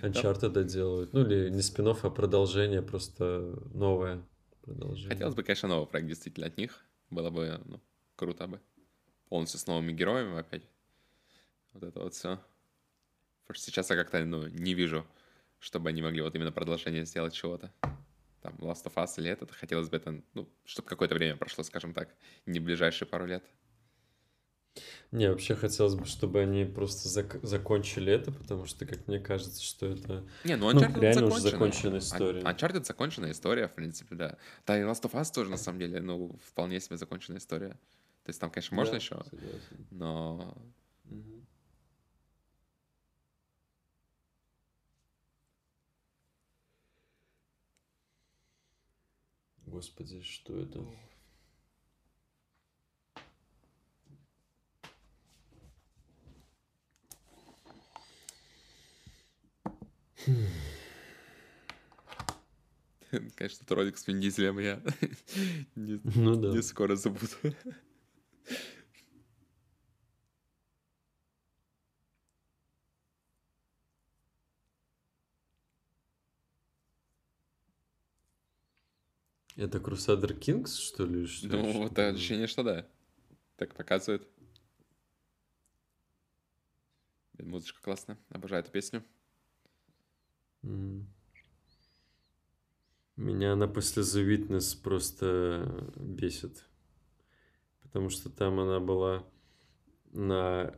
Uncharted 0.01 0.49
доделают. 0.49 1.13
Ну, 1.13 1.21
или 1.21 1.49
не 1.49 1.61
спин 1.61 1.87
а 1.87 1.93
продолжение, 2.09 2.81
просто 2.81 3.59
новое 3.73 4.23
продолжение. 4.61 5.09
Хотелось 5.09 5.35
бы, 5.35 5.43
конечно, 5.43 5.69
новый 5.69 5.87
проект 5.87 6.07
действительно 6.07 6.47
от 6.47 6.57
них. 6.57 6.83
Было 7.09 7.29
бы 7.29 7.61
ну, 7.65 7.81
круто 8.15 8.47
бы. 8.47 8.59
Полностью 9.29 9.59
с 9.59 9.67
новыми 9.67 9.91
героями 9.91 10.39
опять. 10.39 10.63
Вот 11.73 11.83
это 11.83 11.99
вот 11.99 12.13
все. 12.13 12.39
Потому 13.43 13.55
что 13.55 13.65
сейчас 13.65 13.89
я 13.89 13.95
как-то 13.95 14.23
ну, 14.25 14.47
не 14.47 14.73
вижу, 14.73 15.05
чтобы 15.59 15.89
они 15.89 16.01
могли 16.01 16.21
вот 16.21 16.35
именно 16.35 16.51
продолжение 16.51 17.05
сделать 17.05 17.33
чего-то. 17.33 17.71
Там 18.41 18.55
Last 18.55 18.85
of 18.85 18.95
Us 18.95 19.13
или 19.17 19.29
этот. 19.29 19.51
Хотелось 19.51 19.89
бы 19.89 19.97
это, 19.97 20.21
ну, 20.33 20.49
чтобы 20.65 20.87
какое-то 20.87 21.15
время 21.15 21.37
прошло, 21.37 21.63
скажем 21.63 21.93
так. 21.93 22.15
Не 22.45 22.59
ближайшие 22.59 23.07
пару 23.07 23.25
лет. 23.25 23.43
Не, 25.11 25.29
вообще 25.29 25.55
хотелось 25.55 25.95
бы, 25.95 26.05
чтобы 26.05 26.41
они 26.41 26.65
просто 26.65 27.07
зак- 27.07 27.45
закончили 27.45 28.11
это, 28.11 28.31
потому 28.31 28.65
что, 28.65 28.85
как 28.85 29.07
мне 29.07 29.19
кажется, 29.19 29.63
что 29.63 29.87
это 29.87 30.25
не, 30.43 30.55
ну, 30.55 30.71
Uncharted 30.71 30.91
ну, 30.95 31.01
реально 31.01 31.27
уже 31.27 31.39
законченная 31.39 31.99
история. 31.99 32.41
Uncharted 32.41 32.85
законченная 32.85 33.31
история, 33.31 33.67
в 33.67 33.73
принципе, 33.73 34.15
да. 34.15 34.37
Да, 34.65 34.77
и 34.77 34.83
Last 34.83 35.03
of 35.03 35.13
Us 35.13 35.33
тоже, 35.33 35.49
на 35.49 35.57
самом 35.57 35.79
деле, 35.79 36.01
ну, 36.01 36.37
вполне 36.45 36.79
себе 36.79 36.97
законченная 36.97 37.39
история. 37.39 37.77
То 38.23 38.29
есть 38.29 38.41
там, 38.41 38.51
конечно, 38.51 38.75
можно 38.75 38.91
да, 38.91 38.97
еще, 38.97 39.23
согласен. 39.29 39.87
но... 39.91 40.57
Угу. 41.05 41.45
Господи, 49.67 50.21
что 50.21 50.57
это? 50.59 50.85
Конечно, 63.35 63.65
ролик 63.69 63.97
с 63.97 64.05
Вин 64.07 64.19
Дизелем 64.19 64.59
я 64.59 64.81
не, 65.75 66.01
ну, 66.15 66.35
да. 66.35 66.49
не 66.49 66.61
скоро 66.61 66.95
забуду. 66.95 67.27
Это 79.55 79.79
Crusader 79.79 80.37
Kings, 80.37 80.77
что 80.77 81.05
ли? 81.05 81.25
Что, 81.25 81.47
ну, 81.47 81.71
что 81.71 81.79
вот 81.79 81.97
ощущение, 81.97 82.45
что 82.45 82.61
да. 82.63 82.85
Так 83.55 83.73
показывает. 83.73 84.27
Музычка 87.39 87.81
классная. 87.81 88.19
Обожаю 88.29 88.61
эту 88.61 88.71
песню. 88.71 89.03
Меня 93.15 93.53
она 93.53 93.67
после 93.67 94.03
The 94.03 94.27
Witness 94.27 94.79
просто 94.81 95.91
бесит. 95.95 96.65
Потому 97.81 98.09
что 98.09 98.29
там 98.29 98.59
она 98.59 98.79
была 98.79 99.25
на 100.11 100.75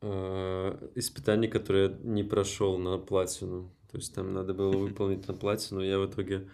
э, 0.00 0.90
испытании, 0.94 1.48
которое 1.48 1.90
я 1.90 1.96
не 2.02 2.22
прошел 2.22 2.78
на 2.78 2.96
платину. 2.98 3.74
То 3.90 3.98
есть 3.98 4.14
там 4.14 4.32
надо 4.32 4.54
было 4.54 4.72
выполнить 4.76 5.28
на 5.28 5.34
платину, 5.34 5.80
я 5.80 5.98
в 5.98 6.10
итоге, 6.10 6.48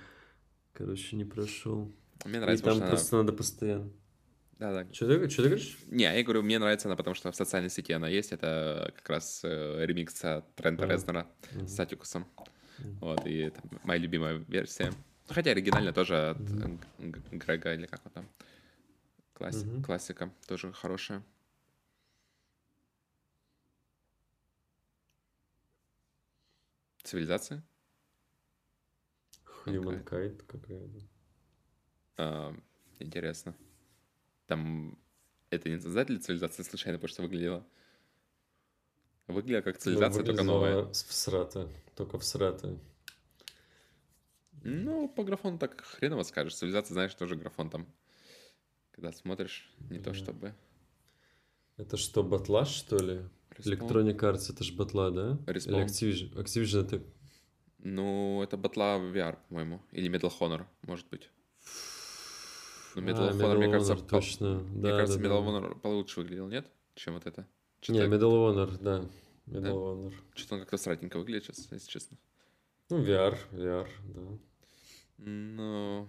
короче, 0.73 1.17
не 1.17 1.25
прошел. 1.25 1.93
Мне 2.25 2.41
нравится, 2.41 2.65
И 2.65 2.69
там 2.69 2.89
просто 2.89 3.17
она... 3.17 3.25
надо 3.25 3.37
постоянно. 3.37 3.93
Да, 4.59 4.73
да. 4.73 4.93
Что 4.93 5.07
ты, 5.07 5.29
что 5.29 5.43
ты 5.43 5.49
говоришь? 5.51 5.79
Не, 5.89 6.05
я 6.05 6.23
говорю, 6.23 6.43
мне 6.43 6.59
нравится 6.59 6.89
она, 6.89 6.97
потому 6.97 7.15
что 7.15 7.31
в 7.31 7.37
социальной 7.37 7.69
сети 7.69 7.93
она 7.93 8.09
есть. 8.09 8.33
Это 8.33 8.93
как 8.97 9.09
раз 9.11 9.43
э, 9.45 9.85
ремикс 9.85 10.25
от 10.25 10.55
Трента 10.55 10.85
а. 10.85 10.87
Резнера 10.87 11.27
mm-hmm. 11.53 11.67
с 11.67 11.79
Атикусом. 11.79 12.27
Mm-hmm. 12.79 12.99
Вот, 13.01 13.27
и 13.27 13.39
это 13.39 13.61
моя 13.85 14.01
любимая 14.01 14.45
версия. 14.49 14.93
Хотя 15.29 15.51
оригинальная 15.51 15.93
тоже 15.93 16.31
от 16.31 16.39
mm-hmm. 16.39 17.37
Грега 17.37 17.75
или 17.75 17.87
как 17.87 18.01
он 18.07 18.13
там. 18.13 18.29
Класс... 19.35 19.63
Mm-hmm. 19.63 19.83
Классика 19.83 20.33
тоже 20.47 20.73
хорошая. 20.73 21.23
Цивилизация? 27.03 27.63
Humankind 29.67 30.43
какая-то. 30.47 31.01
А, 32.17 32.55
интересно. 32.99 33.55
Там 34.47 34.99
это 35.51 35.69
не 35.69 35.79
создатель 35.79 36.19
цивилизации 36.19 36.63
случайно, 36.63 36.99
потому 36.99 37.09
что 37.09 37.23
выглядело. 37.23 37.67
Выглядела 39.27 39.63
как 39.63 39.79
цивилизация, 39.79 40.21
ну, 40.21 40.27
только 40.27 40.43
новая. 40.45 40.85
В 40.85 40.95
срата, 40.95 41.69
только 41.95 42.19
в 42.19 42.25
срата. 42.25 42.79
Ну, 44.63 45.09
по 45.09 45.25
графону 45.25 45.59
так 45.59 45.81
хреново 45.81 46.23
скажешь. 46.23 46.57
Цивилизация, 46.57 46.95
знаешь, 46.95 47.15
тоже 47.15 47.37
графон 47.37 47.71
там. 47.71 47.87
Когда 48.93 49.13
смотришь, 49.13 49.71
не 49.91 49.99
да. 49.99 50.05
то 50.05 50.15
чтобы... 50.15 50.55
Это 51.77 51.97
что, 51.97 52.23
батла, 52.23 52.65
что 52.65 52.97
ли? 52.97 53.21
Respawn. 53.51 53.79
Electronic 53.79 54.17
Arts 54.19 54.53
это 54.53 54.65
же 54.65 54.73
батла, 54.73 55.11
да? 55.11 55.39
Respawn. 55.47 55.75
Или 55.75 55.85
Activision? 55.85 56.35
Activision 56.35 56.85
это... 56.85 57.05
Ну, 57.79 58.43
это 58.43 58.57
батла 58.57 58.97
VR, 58.97 59.39
по-моему. 59.49 59.83
Или 59.93 60.11
Medal 60.11 60.33
Honor, 60.41 60.65
может 60.83 61.09
быть. 61.09 61.31
Ну, 62.97 63.03
Medal 63.03 63.31
of 63.31 63.39
Honor, 63.39 63.59
мне 63.59 63.71
кажется, 63.71 63.97
точно. 63.97 64.61
Мне 64.61 64.83
да, 64.83 64.97
кажется, 64.97 65.19
да, 65.19 65.29
Medal 65.29 65.45
of 65.45 65.47
Honor 65.49 65.79
получше 65.79 66.21
выглядел, 66.21 66.49
нет? 66.49 66.67
Чем 66.95 67.13
вот 67.13 67.27
это? 67.27 67.47
Не, 67.89 68.01
Medal 68.01 68.31
of 68.31 68.55
Honor, 68.55 68.79
да. 68.81 69.01
Medal 69.47 69.61
да? 69.61 69.69
of 69.69 70.09
Honor. 70.09 70.15
Что-то 70.35 70.55
он 70.55 70.61
как-то 70.61 70.79
сратненько 70.79 71.19
выглядит 71.19 71.45
сейчас, 71.45 71.69
если 71.71 71.91
честно. 71.91 72.17
Ну, 72.89 73.05
VR, 73.05 73.37
VR, 73.53 73.87
да. 74.15 74.39
Ну, 75.19 76.09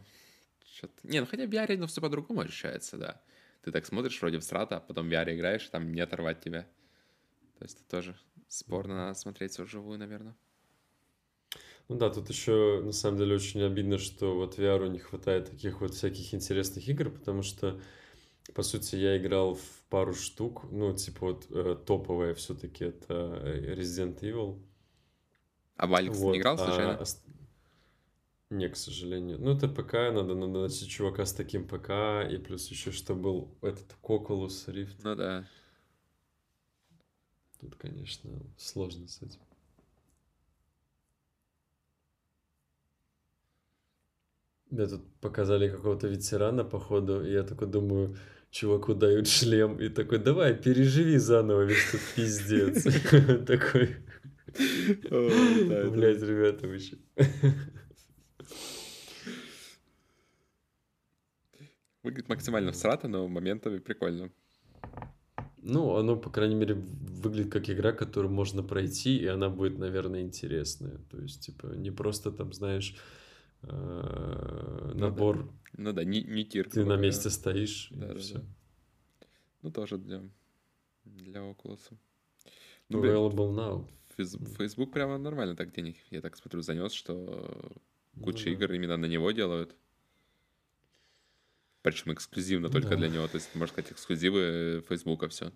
что-то... 0.66 0.94
Не, 1.04 1.20
ну 1.20 1.26
хотя 1.26 1.46
в 1.46 1.50
VR, 1.50 1.76
ну, 1.76 1.88
все 1.88 2.00
по-другому 2.00 2.40
ощущается, 2.40 2.98
да. 2.98 3.22
Ты 3.64 3.72
так 3.74 3.86
смотришь 3.86 4.22
вроде 4.22 4.38
в 4.38 4.44
страта, 4.44 4.78
а 4.78 4.80
потом 4.80 5.10
в 5.10 5.12
VR 5.12 5.36
играешь, 5.36 5.68
там 5.68 5.92
не 5.92 6.00
оторвать 6.00 6.40
тебя. 6.40 6.62
То 7.58 7.66
есть 7.66 7.82
это 7.82 7.90
тоже 7.90 8.16
спорно 8.48 8.96
надо 8.96 9.20
смотреть 9.20 9.60
вживую, 9.60 10.00
наверное. 10.00 10.38
Ну 11.90 11.96
да, 11.96 12.10
тут 12.10 12.30
еще 12.30 12.82
на 12.84 12.92
самом 12.92 13.18
деле 13.18 13.36
очень 13.36 13.62
обидно, 13.62 13.98
что 13.98 14.36
вот 14.36 14.60
VR 14.60 14.90
не 14.90 15.00
хватает 15.00 15.50
таких 15.50 15.80
вот 15.80 15.94
всяких 15.94 16.34
интересных 16.34 16.88
игр, 16.90 17.10
потому 17.10 17.44
что, 17.44 17.80
по 18.54 18.62
сути, 18.62 18.98
я 18.98 19.18
играл 19.18 19.56
в 19.56 19.84
пару 19.90 20.14
штук, 20.14 20.66
ну, 20.70 20.94
типа 20.94 21.28
вот 21.28 21.46
э, 21.50 21.78
топовая 21.86 22.34
все-таки 22.34 22.86
это 22.86 23.14
Resident 23.78 24.20
Evil. 24.20 24.60
А 25.78 25.88
в 25.88 25.96
Алекс 25.96 26.18
вот, 26.18 26.34
не 26.34 26.40
играл 26.40 26.58
случайно? 26.58 27.00
А, 27.00 27.06
не, 28.50 28.68
к 28.68 28.76
сожалению. 28.76 29.40
Ну, 29.40 29.56
это 29.56 29.70
ПК, 29.70 29.94
надо, 29.94 30.36
надо 30.36 30.60
найти 30.60 30.88
чувака 30.88 31.26
с 31.26 31.34
таким 31.34 31.68
ПК, 31.68 32.30
и 32.30 32.38
плюс 32.38 32.68
еще 32.70 32.92
что 32.92 33.16
был 33.16 33.56
этот 33.62 33.94
Коколус 34.02 34.68
Rift. 34.68 34.96
Ну 35.04 35.16
да. 35.16 35.46
Тут, 37.62 37.76
конечно, 37.76 38.32
сложно 38.58 39.08
с 39.08 39.22
этим. 39.22 39.40
Мне 44.70 44.86
тут 44.88 45.02
показали 45.22 45.70
какого-то 45.70 46.08
ветерана, 46.08 46.66
походу, 46.66 47.24
и 47.24 47.32
я 47.32 47.44
такой 47.44 47.68
думаю, 47.68 48.18
чуваку 48.52 48.94
дают 48.94 49.28
шлем, 49.28 49.80
и 49.80 49.90
такой, 49.90 50.20
давай, 50.20 50.56
переживи 50.56 51.18
заново 51.18 51.62
весь 51.64 51.88
этот 51.90 52.02
пиздец. 52.16 52.84
Такой, 53.48 53.96
блять, 55.90 56.22
ребята, 56.22 56.68
вообще. 56.68 56.98
Выглядит 62.04 62.30
максимально 62.30 62.72
всрато, 62.72 63.08
но 63.08 63.28
моментами 63.28 63.80
прикольно. 63.80 64.32
Ну, 65.62 65.96
оно, 65.96 66.16
по 66.16 66.30
крайней 66.30 66.56
мере, 66.56 66.76
выглядит 66.76 67.52
как 67.52 67.70
игра, 67.70 67.92
которую 67.92 68.34
можно 68.34 68.64
пройти, 68.64 69.18
и 69.18 69.26
она 69.28 69.50
будет, 69.50 69.78
наверное, 69.78 70.22
интересная. 70.22 70.98
То 71.12 71.22
есть, 71.22 71.46
типа, 71.46 71.68
не 71.68 71.92
просто 71.92 72.32
там, 72.32 72.54
знаешь, 72.54 72.96
Э, 73.70 74.92
набор. 74.94 75.38
Ну 75.38 75.44
да, 75.44 75.52
ну, 75.78 75.94
да 75.94 76.04
не, 76.04 76.24
не 76.24 76.46
тир. 76.46 76.70
Ты 76.70 76.86
на 76.86 76.96
месте 76.96 77.30
стоишь, 77.30 77.90
да, 77.92 78.12
и 78.12 78.14
да, 78.14 78.20
все. 78.20 78.34
Да. 78.36 78.46
Ну, 79.62 79.72
тоже 79.72 79.98
для, 79.98 80.24
для 81.06 81.42
Oculus. 81.42 81.82
Ну, 82.90 83.04
Available 83.04 83.54
now. 83.54 83.88
Facebook 84.18 84.92
прямо 84.92 85.18
нормально 85.18 85.56
так 85.56 85.72
денег, 85.72 85.98
я 86.10 86.22
так 86.22 86.36
смотрю, 86.38 86.62
занес, 86.62 86.92
что 86.92 87.72
куча 88.24 88.48
ну, 88.48 88.54
игр 88.54 88.68
да. 88.70 88.76
именно 88.76 88.98
на 88.98 89.06
него 89.06 89.32
делают. 89.32 89.76
Причем 91.84 92.14
эксклюзивно 92.14 92.70
только 92.70 92.90
да. 92.90 92.96
для 92.98 93.10
него. 93.10 93.28
То 93.28 93.36
есть, 93.36 93.54
можно 93.54 93.74
сказать, 93.74 93.92
эксклюзивы 93.92 94.84
Фейсбука 94.90 95.28
все. 95.28 95.52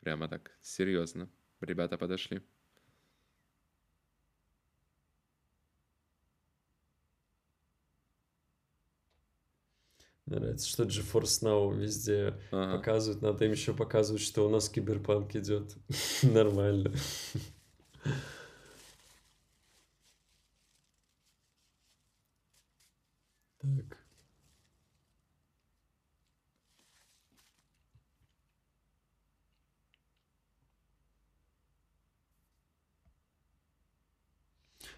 Прямо 0.00 0.28
так, 0.28 0.56
серьезно. 0.62 1.28
Ребята 1.60 1.98
подошли. 1.98 2.42
Мне 10.26 10.38
нравится, 10.40 10.68
что 10.68 10.84
GeForce 10.84 11.42
Now 11.42 11.74
везде 11.76 12.34
Ага. 12.50 12.78
показывают. 12.78 13.20
Надо 13.22 13.44
им 13.44 13.52
еще 13.52 13.74
показывать, 13.74 14.22
что 14.22 14.46
у 14.46 14.50
нас 14.50 14.68
киберпанк 14.70 15.36
идет. 15.36 15.74
Нормально. 16.22 16.92
Так. 23.58 23.98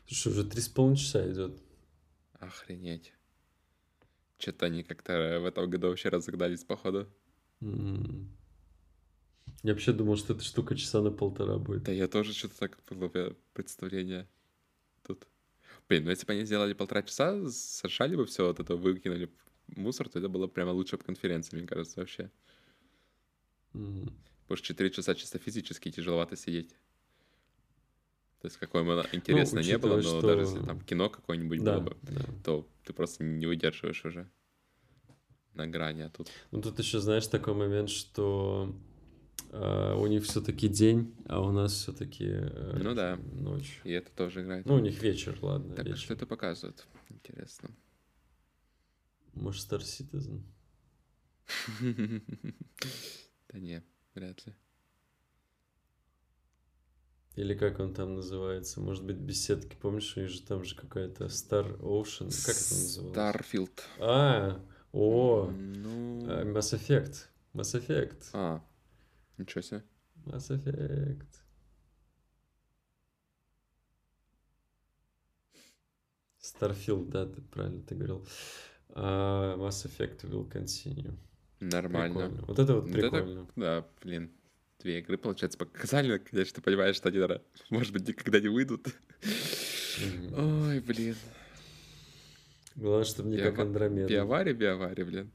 Слушай, 0.07 0.33
уже 0.33 0.45
три 0.45 0.61
с 0.63 0.69
половиной 0.69 0.97
часа 0.97 1.29
идет. 1.31 1.61
Охренеть. 2.39 3.16
Что-то 4.41 4.67
они 4.67 4.83
как-то 4.83 5.41
в 5.41 5.47
этом 5.47 5.69
году 5.71 5.89
вообще 5.89 6.09
разогнались, 6.11 6.65
походу. 6.65 7.09
М. 7.63 8.37
Я 9.63 9.73
вообще 9.73 9.93
думал, 9.93 10.17
что 10.17 10.33
эта 10.35 10.43
штука 10.45 10.75
часа 10.77 11.01
на 11.03 11.11
полтора 11.11 11.59
будет. 11.59 11.85
Да 11.85 11.93
я 11.93 12.09
тоже 12.09 12.33
что-то 12.33 12.59
так 12.59 12.79
было 12.91 13.37
представление 13.53 14.29
тут. 15.05 15.29
Блин, 15.89 16.05
ну 16.05 16.11
если 16.11 16.27
бы 16.27 16.35
они 16.35 16.45
сделали 16.45 16.75
полтора 16.75 17.03
часа, 17.03 17.49
сошали 17.51 18.17
бы 18.17 18.27
все 18.27 18.47
вот 18.47 18.61
это, 18.61 18.77
выкинули 18.77 19.33
мусор, 19.69 20.09
то 20.09 20.19
это 20.21 20.29
было 20.29 20.49
прямо 20.49 20.71
лучше 20.73 20.97
бы 20.99 21.05
конференция, 21.05 21.59
мне 21.59 21.69
кажется, 21.69 22.01
вообще. 22.01 22.31
М. 23.75 24.11
Потому 24.43 24.59
что 24.59 24.67
4 24.69 24.91
часа 24.91 25.15
чисто 25.15 25.39
физически 25.39 25.91
тяжеловато 25.91 26.37
сидеть. 26.37 26.77
То 28.41 28.47
есть 28.47 28.59
какое 28.59 28.85
бы 28.85 29.03
интересно 29.13 29.61
не 29.61 29.79
было, 29.79 29.95
но 29.95 29.99
учитывая, 29.99 30.21
даже 30.37 30.47
что- 30.47 30.55
если 30.57 30.67
там 30.67 30.81
кино 30.81 31.09
какое-нибудь 31.11 31.63
Да, 31.65 31.79
было 31.81 31.91
бы, 31.91 31.97
да. 32.03 32.21
то 32.45 32.69
ты 32.85 32.93
просто 32.93 33.25
не 33.25 33.47
выдерживаешь 33.47 34.05
уже 34.05 34.31
на 35.55 35.67
грани, 35.67 36.03
а 36.03 36.11
тут... 36.11 36.29
Ну 36.51 36.61
тут 36.61 36.79
еще, 36.79 37.01
знаешь, 37.01 37.27
такой 37.27 37.55
момент, 37.55 37.89
что 37.89 38.75
а, 39.51 39.97
у 39.97 40.07
них 40.07 40.25
все-таки 40.25 40.69
день, 40.69 41.15
а 41.27 41.41
у 41.41 41.51
нас 41.51 41.73
все-таки 41.73 42.27
Ну 42.75 42.95
да. 42.95 43.17
ночь. 43.33 43.81
И 43.85 43.91
это 43.91 44.11
тоже 44.13 44.43
играет. 44.43 44.67
Ну, 44.67 44.75
у 44.75 44.81
них 44.81 45.03
вечер, 45.03 45.39
ладно, 45.41 45.75
Так, 45.75 45.87
а 45.87 45.89
вечер. 45.89 46.01
что 46.03 46.15
это 46.15 46.27
показывает? 46.27 46.87
Интересно. 47.09 47.71
Может, 49.33 49.71
Star 49.73 49.81
Citizen? 49.81 50.43
Да 53.49 53.59
не, 53.59 53.83
вряд 54.15 54.45
ли. 54.47 54.53
Или 57.37 57.55
как 57.55 57.79
он 57.81 57.93
там 57.93 58.15
называется? 58.15 58.81
Может 58.81 59.05
быть, 59.05 59.17
беседки, 59.17 59.77
помнишь, 59.81 60.17
у 60.17 60.21
них 60.21 60.31
же 60.31 60.41
там 60.43 60.65
же 60.65 60.75
какая-то 60.75 61.27
Star 61.27 61.79
Ocean, 61.81 62.31
как 62.47 62.57
это 62.57 62.75
называлось? 62.75 63.17
Starfield. 63.17 63.81
А, 64.01 64.61
о, 64.93 65.51
Ну... 65.51 66.25
а, 66.31 66.45
Mass 66.45 66.73
Effect. 66.75 67.27
Mass 67.53 67.75
Effect. 67.79 68.31
А, 68.33 68.65
ничего 69.37 69.61
себе. 69.61 69.85
Mass 70.25 70.49
Effect. 70.51 71.27
Starfield, 76.41 77.07
да, 77.11 77.27
ты 77.27 77.41
правильно 77.43 77.83
ты 77.83 77.95
говорил. 77.95 78.27
А, 78.91 79.57
Mass 79.57 79.85
Effect 79.87 80.23
will 80.31 80.51
continue. 80.51 81.15
Нормально. 81.61 82.15
Прикольно. 82.29 82.45
Вот 82.47 82.59
это 82.59 82.75
вот 82.75 82.85
Вот 82.89 82.97
это- 82.97 83.11
прикольно. 83.11 83.47
Да, 83.57 83.87
блин. 84.03 84.33
Две 84.81 84.99
игры, 85.01 85.17
получается, 85.17 85.59
показали. 85.59 86.19
Конечно, 86.19 86.63
понимаешь, 86.63 86.97
что 86.97 87.09
они, 87.09 87.19
наверное, 87.19 87.43
может 87.71 87.93
быть, 87.93 88.07
никогда 88.07 88.41
не 88.41 88.49
выйдут. 88.49 88.87
Ой, 90.37 90.81
блин. 90.81 91.17
Главное, 92.75 93.05
чтобы 93.05 93.31
не 93.31 93.39
как 93.39 93.55
Биова- 93.55 93.63
Андромеда. 93.63 94.09
Биовари, 94.09 94.53
Биовари, 94.53 95.03
блин. 95.03 95.31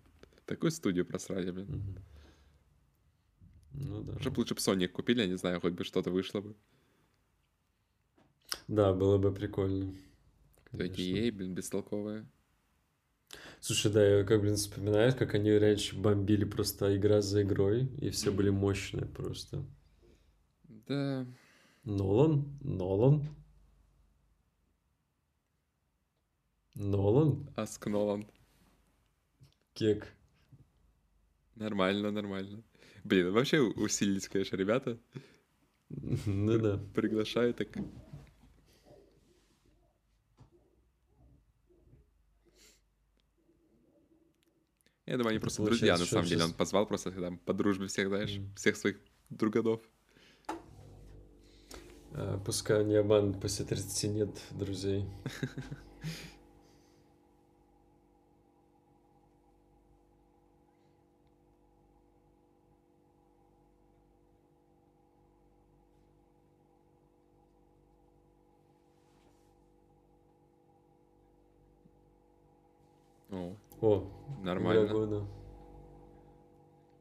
Такую 0.46 0.72
студию 0.72 1.06
просрали, 1.06 1.50
блин. 1.50 1.66
Мгм. 1.68 1.96
Ну 3.74 4.04
да. 4.04 4.14
Б 4.30 4.34
лучше 4.38 4.54
бы 4.54 4.60
Sonic 4.60 4.90
купили, 4.90 5.22
я 5.22 5.28
не 5.28 5.38
знаю, 5.38 5.60
хоть 5.60 5.74
бы 5.74 5.84
что-то 5.84 6.12
вышло 6.12 6.42
бы. 6.42 6.56
Да, 8.68 8.94
было 8.94 9.18
бы 9.18 9.34
прикольно. 9.34 9.96
Конечно. 10.72 11.02
EA, 11.02 11.32
блин, 11.32 11.56
бестолковые. 11.56 12.26
Слушай, 13.60 13.92
да, 13.92 14.04
я 14.04 14.24
как, 14.24 14.42
блин, 14.42 14.56
вспоминаю, 14.56 15.16
как 15.16 15.36
они 15.36 15.52
раньше 15.52 15.96
бомбили 15.96 16.46
просто 16.46 16.96
игра 16.98 17.22
за 17.22 17.44
игрой, 17.44 17.88
и 17.98 18.10
все 18.10 18.32
были 18.32 18.50
мощные 18.50 19.06
просто. 19.06 19.66
Да, 20.68 21.26
Нолан? 21.84 22.58
Нолан? 22.62 23.28
Нолан? 26.76 27.50
Аск 27.56 27.88
Нолан. 27.88 28.26
Кек. 29.74 30.08
Нормально, 31.56 32.12
нормально. 32.12 32.64
Блин, 33.04 33.32
вообще 33.32 33.60
усилились, 33.60 34.28
конечно, 34.28 34.56
ребята. 34.56 35.00
Ну 35.90 36.58
да. 36.58 36.80
Приглашают 36.94 37.58
так. 37.58 37.70
Я 45.12 45.18
думаю, 45.18 45.32
они 45.32 45.40
просто 45.40 45.62
друзья, 45.62 45.88
на 45.88 45.98
получается, 45.98 46.14
самом 46.14 46.24
что 46.26 46.30
деле. 46.30 46.44
Он 46.44 46.50
сейчас- 46.52 46.58
позвал 46.58 46.86
просто 46.86 47.12
там 47.12 47.38
по 47.40 47.54
дружбе 47.54 47.88
всех, 47.88 48.08
знаешь, 48.08 48.38
Мгм. 48.38 48.56
всех 48.56 48.78
своих 48.78 48.98
друганов. 49.30 49.82
А, 52.14 52.40
пускай 52.46 52.86
не 52.86 52.96
обманут, 52.96 53.42
после 53.42 53.66
30 53.66 54.08
нет 54.08 54.30
друзей. 54.52 55.06
О, 73.32 73.56
О, 73.82 74.08
нормально. 74.44 74.88
года. 74.94 75.26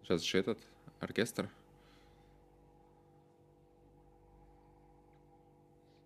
Сейчас 0.03 0.23
еще 0.23 0.39
этот 0.39 0.59
оркестр. 0.99 1.51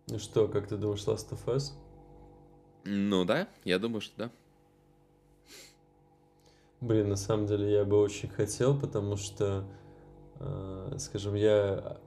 Ну 0.09 0.19
что, 0.19 0.49
как 0.49 0.69
ты 0.69 0.77
думаешь, 0.77 1.05
Last 1.07 1.31
of 1.31 1.45
Us? 1.47 1.73
Ну 2.85 3.25
да, 3.25 3.49
я 3.65 3.79
думаю, 3.79 4.01
что 4.01 4.15
да. 4.17 4.31
Блин, 6.81 7.09
на 7.09 7.17
самом 7.17 7.47
деле 7.47 7.73
я 7.73 7.85
бы 7.85 7.97
очень 7.99 8.29
хотел, 8.29 8.79
потому 8.79 9.17
что, 9.17 9.65
э, 10.41 10.97
скажем, 10.99 11.35
я 11.35 11.99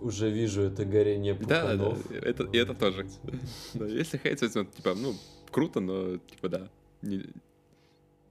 уже 0.00 0.30
вижу 0.30 0.62
это 0.62 0.84
горение 0.84 1.34
Да, 1.34 1.74
да, 1.74 1.84
пуканов. 1.84 2.10
это, 2.12 2.44
и 2.44 2.56
это 2.56 2.74
тоже. 2.74 3.08
Да, 3.72 3.86
если 3.86 4.18
хейтить, 4.18 4.52
типа, 4.52 4.94
ну, 4.94 5.14
круто, 5.50 5.80
но, 5.80 6.18
типа, 6.18 6.48
да, 6.48 6.68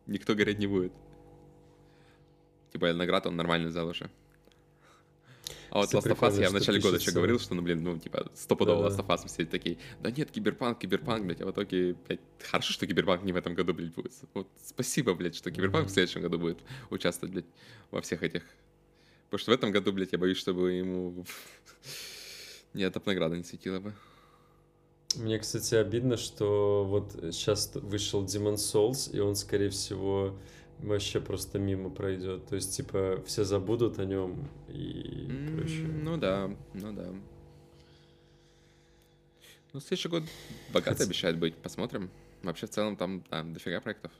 никто 0.07 0.35
гореть 0.35 0.59
не 0.59 0.67
будет. 0.67 0.93
Типа, 2.71 2.93
наград 2.93 3.27
он 3.27 3.35
нормально 3.35 3.69
взял 3.69 3.87
уже. 3.87 4.09
А 5.69 5.77
вот 5.79 5.91
Last 5.93 6.05
of 6.05 6.19
Us 6.19 6.39
я 6.39 6.49
в 6.49 6.53
начале 6.53 6.79
года 6.79 6.97
еще 6.97 7.11
говорил, 7.11 7.39
что, 7.39 7.55
ну, 7.55 7.63
блин, 7.63 7.83
ну, 7.83 7.97
типа, 7.97 8.31
стопудово 8.35 8.89
Да-да. 8.89 8.95
Last 8.95 9.05
of 9.07 9.23
Us 9.23 9.27
все 9.27 9.45
такие, 9.45 9.77
да 10.01 10.11
нет, 10.11 10.29
киберпанк, 10.29 10.77
киберпанк, 10.77 11.25
блядь, 11.25 11.41
а 11.41 11.47
в 11.47 11.51
итоге, 11.51 11.95
блядь, 12.07 12.19
хорошо, 12.43 12.73
что 12.73 12.85
киберпанк 12.85 13.23
не 13.23 13.31
в 13.31 13.37
этом 13.37 13.55
году, 13.55 13.73
блядь, 13.73 13.93
будет. 13.93 14.13
Вот 14.35 14.47
спасибо, 14.63 15.15
блядь, 15.15 15.35
что 15.35 15.49
киберпанк 15.49 15.85
в 15.85 15.87
Мгм. 15.87 15.93
следующем 15.93 16.21
году 16.21 16.37
будет 16.37 16.59
участвовать, 16.91 17.33
блядь, 17.33 17.45
во 17.89 18.01
всех 18.01 18.21
этих... 18.21 18.43
Потому 19.25 19.39
что 19.39 19.51
в 19.51 19.55
этом 19.55 19.71
году, 19.71 19.91
блядь, 19.91 20.11
я 20.11 20.19
боюсь, 20.19 20.37
чтобы 20.37 20.73
ему 20.73 21.25
ни 22.75 22.87
топ 22.87 23.05
награда 23.07 23.35
не 23.35 23.43
светила 23.43 23.79
бы. 23.79 23.93
Мне, 25.17 25.39
кстати, 25.39 25.75
обидно, 25.75 26.17
что 26.17 26.85
вот 26.87 27.11
сейчас 27.33 27.71
вышел 27.75 28.23
Demon 28.25 28.55
Souls, 28.55 29.15
и 29.15 29.19
он, 29.19 29.35
скорее 29.35 29.69
всего, 29.69 30.35
вообще 30.79 31.19
просто 31.21 31.59
мимо 31.59 31.89
пройдет. 31.89 32.45
То 32.47 32.55
есть, 32.55 32.75
типа, 32.75 33.21
все 33.25 33.43
забудут 33.43 33.99
о 33.99 34.05
нем 34.05 34.47
и, 34.69 35.27
короче... 35.55 35.83
М, 35.83 36.03
Ну 36.03 36.17
да, 36.17 36.49
ну 36.73 36.93
да. 36.93 37.07
Ну, 39.73 39.79
следующий 39.79 40.09
год 40.09 40.23
богатый 40.71 40.97
Хотя- 40.97 41.03
обещает 41.05 41.37
быть, 41.39 41.55
посмотрим. 41.55 42.09
Вообще, 42.43 42.67
в 42.67 42.69
целом, 42.69 42.95
там 42.95 43.23
да, 43.31 43.43
дофига 43.43 43.79
проектов. 43.81 44.11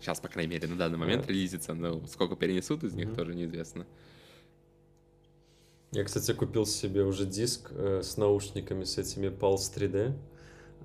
Сейчас, 0.00 0.20
по 0.20 0.28
крайней 0.28 0.52
мере, 0.52 0.68
на 0.68 0.76
данный 0.76 0.98
момент 0.98 1.22
Да. 1.26 1.32
релизится, 1.32 1.74
но 1.74 2.06
сколько 2.06 2.36
перенесут 2.36 2.84
из 2.84 2.94
них, 2.94 3.08
Мгм. 3.08 3.16
тоже 3.16 3.34
неизвестно. 3.34 3.86
Я, 5.94 6.02
кстати, 6.02 6.32
купил 6.32 6.66
себе 6.66 7.04
уже 7.04 7.24
диск 7.24 7.70
э, 7.70 8.00
с 8.02 8.16
наушниками, 8.16 8.82
с 8.82 8.98
этими 8.98 9.28
Pulse 9.28 9.72
3D. 9.76 10.12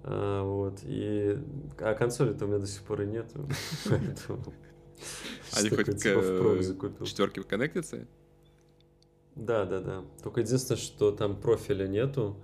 А, 0.03 0.43
вот, 0.43 0.81
и... 0.83 1.35
А 1.79 1.95
консоли-то 1.95 2.45
у 2.45 2.47
меня 2.47 2.59
до 2.59 2.67
сих 2.67 2.83
пор 2.83 3.01
и 3.01 3.05
нету. 3.07 3.49
Поэтому... 3.85 4.53
Они 5.57 5.69
такой, 5.69 5.85
хоть 5.85 5.95
к 5.95 6.03
типа, 6.03 6.19
э, 6.19 7.05
четверке 7.05 7.41
коннектятся? 7.41 8.05
Да, 9.35 9.65
да, 9.65 9.79
да. 9.79 10.03
Только 10.21 10.41
единственное, 10.41 10.77
что 10.77 11.11
там 11.11 11.35
профиля 11.41 11.87
нету. 11.87 12.37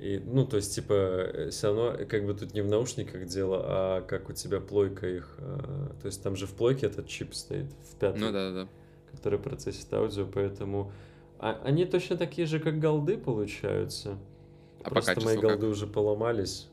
И, 0.00 0.18
ну, 0.18 0.44
то 0.44 0.56
есть, 0.56 0.74
типа, 0.74 1.48
все 1.50 1.68
равно, 1.68 2.04
как 2.08 2.26
бы 2.26 2.34
тут 2.34 2.52
не 2.52 2.62
в 2.62 2.66
наушниках 2.66 3.26
дело, 3.26 3.62
а 3.64 4.00
как 4.02 4.28
у 4.28 4.32
тебя 4.32 4.60
плойка 4.60 5.06
их. 5.08 5.36
а, 5.38 5.94
то 6.02 6.06
есть 6.06 6.20
там 6.22 6.34
же 6.34 6.46
в 6.46 6.52
плойке 6.54 6.86
этот 6.86 7.06
чип 7.06 7.32
стоит, 7.32 7.72
в 7.84 7.96
пятом, 7.96 8.20
Ну 8.20 8.32
да, 8.32 8.50
да. 8.50 8.68
который 9.12 9.38
процессит 9.38 9.92
аудио, 9.94 10.26
поэтому... 10.26 10.90
а- 11.38 11.60
они 11.64 11.84
точно 11.84 12.16
такие 12.16 12.46
же, 12.46 12.60
как 12.60 12.78
голды, 12.80 13.16
получаются. 13.18 14.18
А 14.80 14.84
по 14.84 14.90
Просто 14.90 15.14
качеству 15.14 15.30
мои 15.30 15.40
как? 15.40 15.50
голды 15.50 15.66
уже 15.66 15.86
поломались. 15.86 16.68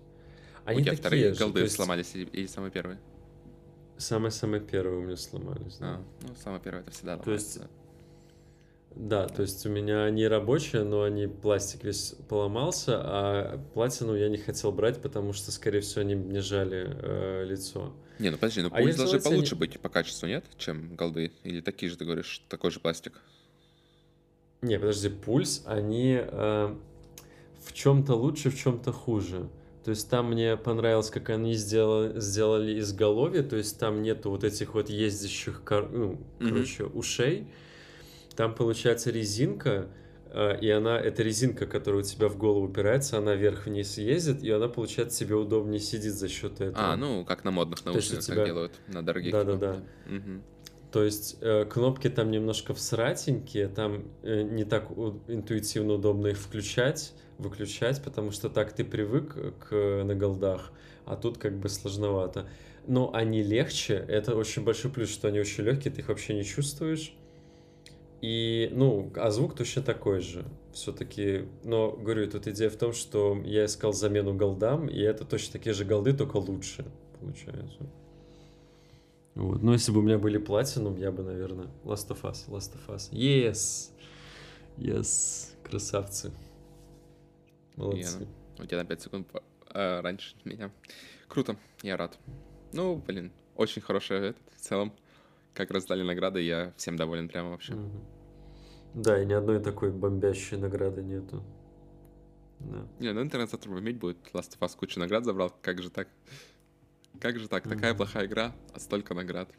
У 0.66 0.70
Они 0.70 0.82
тебя 0.82 0.92
такие 0.92 1.02
вторые 1.02 1.34
же, 1.34 1.40
голды 1.40 1.60
то 1.60 1.64
есть 1.64 1.76
сломались 1.76 2.16
или, 2.16 2.26
или 2.26 2.46
самые 2.48 2.72
первые? 2.72 3.00
Самые-самые 3.98 4.62
первые 4.62 5.00
у 5.00 5.04
меня 5.04 5.18
сломались. 5.18 5.78
да. 5.78 5.96
А, 5.96 6.02
ну, 6.22 6.36
самые 6.42 6.62
первые 6.62 6.82
это 6.84 6.92
всегда 6.92 7.18
То 7.18 7.32
есть 7.32 7.58
ломается. 7.58 7.72
Да, 8.96 9.28
то 9.28 9.42
есть 9.42 9.66
у 9.66 9.70
меня 9.70 10.04
они 10.04 10.28
рабочие, 10.28 10.84
но 10.84 11.02
они 11.04 11.26
пластик 11.26 11.84
весь 11.84 12.16
поломался, 12.30 13.02
а 13.04 13.58
платину 13.74 14.16
я 14.16 14.30
не 14.30 14.38
хотел 14.38 14.72
брать, 14.72 15.02
потому 15.02 15.34
что, 15.34 15.52
скорее 15.52 15.80
всего, 15.82 16.02
они 16.02 16.14
мне 16.16 16.42
жали 16.42 16.88
э, 17.02 17.46
лицо. 17.46 17.92
Не, 18.20 18.30
ну 18.30 18.38
подожди, 18.38 18.62
ну 18.62 18.70
А 18.72 18.78
пульс 18.78 18.96
должны 18.96 19.20
получше 19.20 19.56
быть 19.56 19.80
по 19.80 19.90
качеству, 19.90 20.28
нет, 20.28 20.46
чем 20.58 20.96
голды? 20.96 21.32
Или 21.44 21.62
такие 21.62 21.90
же, 21.90 21.98
ты 21.98 22.06
говоришь, 22.06 22.44
такой 22.50 22.70
же 22.70 22.80
пластик? 22.80 23.20
Не, 24.64 24.80
подожди, 24.80 25.10
пульс, 25.10 25.62
они 25.66 26.18
э, 26.20 26.76
в 27.66 27.74
чем-то 27.74 28.16
лучше, 28.16 28.50
в 28.50 28.58
чем-то 28.58 28.92
хуже. 28.92 29.50
То 29.84 29.90
есть 29.92 30.10
там 30.10 30.32
мне 30.32 30.56
понравилось, 30.56 31.10
как 31.10 31.30
они 31.30 31.54
сделали, 31.56 32.18
сделали 32.20 32.80
изголовье, 32.80 33.44
то 33.44 33.58
есть 33.58 33.78
там 33.78 34.02
нету 34.02 34.30
вот 34.30 34.46
этих 34.46 34.74
вот 34.74 34.90
ездящих, 34.90 35.62
кор- 35.66 35.90
ну, 35.92 36.18
Мгм. 36.40 36.50
короче, 36.50 36.86
ушей. 36.86 37.48
Там 38.38 38.56
получается 38.56 39.12
резинка, 39.12 39.90
э, 40.32 40.58
и 40.62 40.70
она, 40.70 40.98
эта 40.98 41.22
резинка, 41.24 41.66
которая 41.68 42.00
у 42.02 42.04
тебя 42.06 42.30
в 42.30 42.38
голову 42.38 42.66
упирается, 42.68 43.18
она 43.18 43.36
вверх-вниз 43.36 43.98
ездит, 43.98 44.42
и 44.42 44.50
она, 44.50 44.70
получается, 44.70 45.20
тебе 45.20 45.36
удобнее 45.36 45.82
сидит 45.82 46.14
за 46.14 46.30
счет 46.30 46.62
этого. 46.62 46.94
А, 46.94 46.96
ну, 46.96 47.26
как 47.26 47.44
на 47.44 47.52
модных 47.52 47.84
наушниках 47.84 48.24
тебя- 48.24 48.46
делают, 48.46 48.72
на 48.88 49.04
дорогих. 49.06 49.34
Да-да-да. 49.34 49.84
Мгм. 50.08 50.42
То 50.94 51.04
есть 51.04 51.38
э, 51.42 51.66
кнопки 51.66 52.08
там 52.08 52.30
немножко 52.30 52.76
всратенькие, 52.76 53.68
там 53.68 54.04
э, 54.22 54.44
не 54.44 54.64
так 54.64 54.96
у- 54.96 55.22
интуитивно 55.28 55.94
удобно 55.94 56.28
их 56.28 56.38
включать, 56.38 57.14
выключать, 57.40 58.04
потому 58.04 58.30
что 58.30 58.48
так 58.48 58.74
ты 58.74 58.86
привык 58.86 59.36
к 59.58 60.04
на 60.04 60.14
голдах, 60.14 60.72
а 61.06 61.16
тут 61.16 61.40
как 61.40 61.58
бы 61.58 61.68
сложновато. 61.68 62.48
Но 62.86 63.12
они 63.12 63.42
легче, 63.42 64.06
это 64.08 64.36
очень 64.36 64.64
большой 64.64 64.92
плюс, 64.92 65.10
что 65.10 65.30
они 65.30 65.40
очень 65.40 65.64
легкие, 65.64 65.92
ты 65.92 66.02
их 66.02 66.10
вообще 66.10 66.36
не 66.36 66.44
чувствуешь. 66.44 67.16
И, 68.22 68.70
ну, 68.72 69.12
а 69.16 69.32
звук 69.32 69.56
точно 69.56 69.82
такой 69.82 70.20
же. 70.20 70.46
Все-таки, 70.74 71.48
но, 71.64 71.92
говорю, 71.92 72.30
тут 72.30 72.46
идея 72.48 72.70
в 72.70 72.76
том, 72.76 72.94
что 72.94 73.42
я 73.44 73.66
искал 73.66 73.94
замену 73.94 74.36
голдам, 74.36 74.88
и 74.88 75.00
это 75.00 75.26
точно 75.26 75.54
такие 75.54 75.74
же 75.74 75.86
голды, 75.86 76.14
только 76.14 76.38
лучше, 76.38 76.86
получается. 77.20 77.90
Вот. 79.36 79.64
Но 79.64 79.74
если 79.74 79.92
бы 79.92 80.00
у 80.00 80.02
меня 80.02 80.18
были 80.18 80.38
платинум, 80.38 80.96
я 80.98 81.12
бы, 81.12 81.24
наверное, 81.24 81.68
Last 81.84 82.10
of 82.10 82.22
Us, 82.22 82.48
Last 82.48 82.76
of 82.76 82.88
Us. 82.88 83.12
Yes! 83.12 83.92
Yes! 84.78 85.56
Красавцы. 85.64 86.32
Молодцы. 87.76 88.16
Офигенно. 88.16 88.28
У 88.60 88.66
тебя 88.66 88.78
на 88.78 88.86
5 88.86 89.02
секунд 89.02 89.28
а, 89.70 90.02
раньше 90.02 90.36
меня. 90.44 90.72
Круто, 91.28 91.56
я 91.82 91.98
рад. 91.98 92.18
Ну, 92.74 92.96
блин, 92.96 93.32
очень 93.56 93.82
хорошая 93.82 94.30
этот, 94.30 94.44
в 94.56 94.62
целом. 94.62 94.94
Как 95.54 95.72
раздали 95.72 96.04
награды, 96.04 96.42
я 96.42 96.74
всем 96.78 96.96
доволен 96.96 97.28
прямо 97.28 97.52
вообще. 97.52 97.74
Мгм. 97.74 98.04
Да, 98.96 99.22
и 99.22 99.26
ни 99.26 99.34
одной 99.34 99.60
такой 99.60 99.92
бомбящей 99.92 100.58
награды 100.58 101.02
нету. 101.02 101.44
Да. 102.60 102.88
Не, 103.00 103.14
ну 103.14 103.22
интернет 103.22 103.50
завтра 103.50 103.72
иметь 103.80 103.98
будет. 103.98 104.18
Last 104.34 104.58
of 104.58 104.60
Us 104.60 104.78
кучу 104.78 105.00
наград 105.00 105.26
забрал. 105.26 105.52
Как 105.62 105.82
же 105.82 105.90
так? 105.90 106.08
Как 107.20 107.40
же 107.40 107.48
так? 107.48 107.68
Такая 107.68 107.94
плохая 107.94 108.26
игра, 108.26 108.54
а 108.74 108.80
столько 108.80 109.14
наград. 109.14 109.50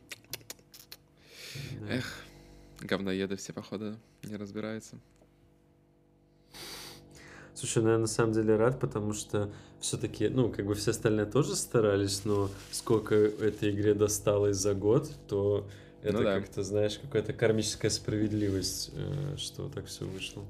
Эх, 1.88 2.20
говноеды 2.80 3.36
все, 3.36 3.52
походу, 3.52 3.96
не 4.22 4.36
разбираются. 4.36 4.98
Слушай, 7.54 7.82
ну 7.84 7.90
я 7.90 7.98
на 7.98 8.06
самом 8.06 8.32
деле 8.32 8.56
рад, 8.56 8.80
потому 8.80 9.12
что 9.12 9.52
все-таки, 9.80 10.28
ну, 10.28 10.50
как 10.50 10.66
бы 10.66 10.74
все 10.74 10.90
остальные 10.90 11.26
тоже 11.26 11.54
старались, 11.54 12.24
но 12.24 12.50
сколько 12.72 13.14
этой 13.14 13.70
игре 13.70 13.94
досталось 13.94 14.56
за 14.56 14.74
год, 14.74 15.10
то 15.28 15.68
это 16.02 16.18
Ну 16.18 16.24
да. 16.24 16.40
как-то, 16.40 16.62
знаешь, 16.64 16.98
какая-то 16.98 17.32
кармическая 17.32 17.90
справедливость, 17.90 18.90
э, 18.94 19.36
что 19.38 19.68
так 19.68 19.86
все 19.86 20.04
вышло. 20.04 20.44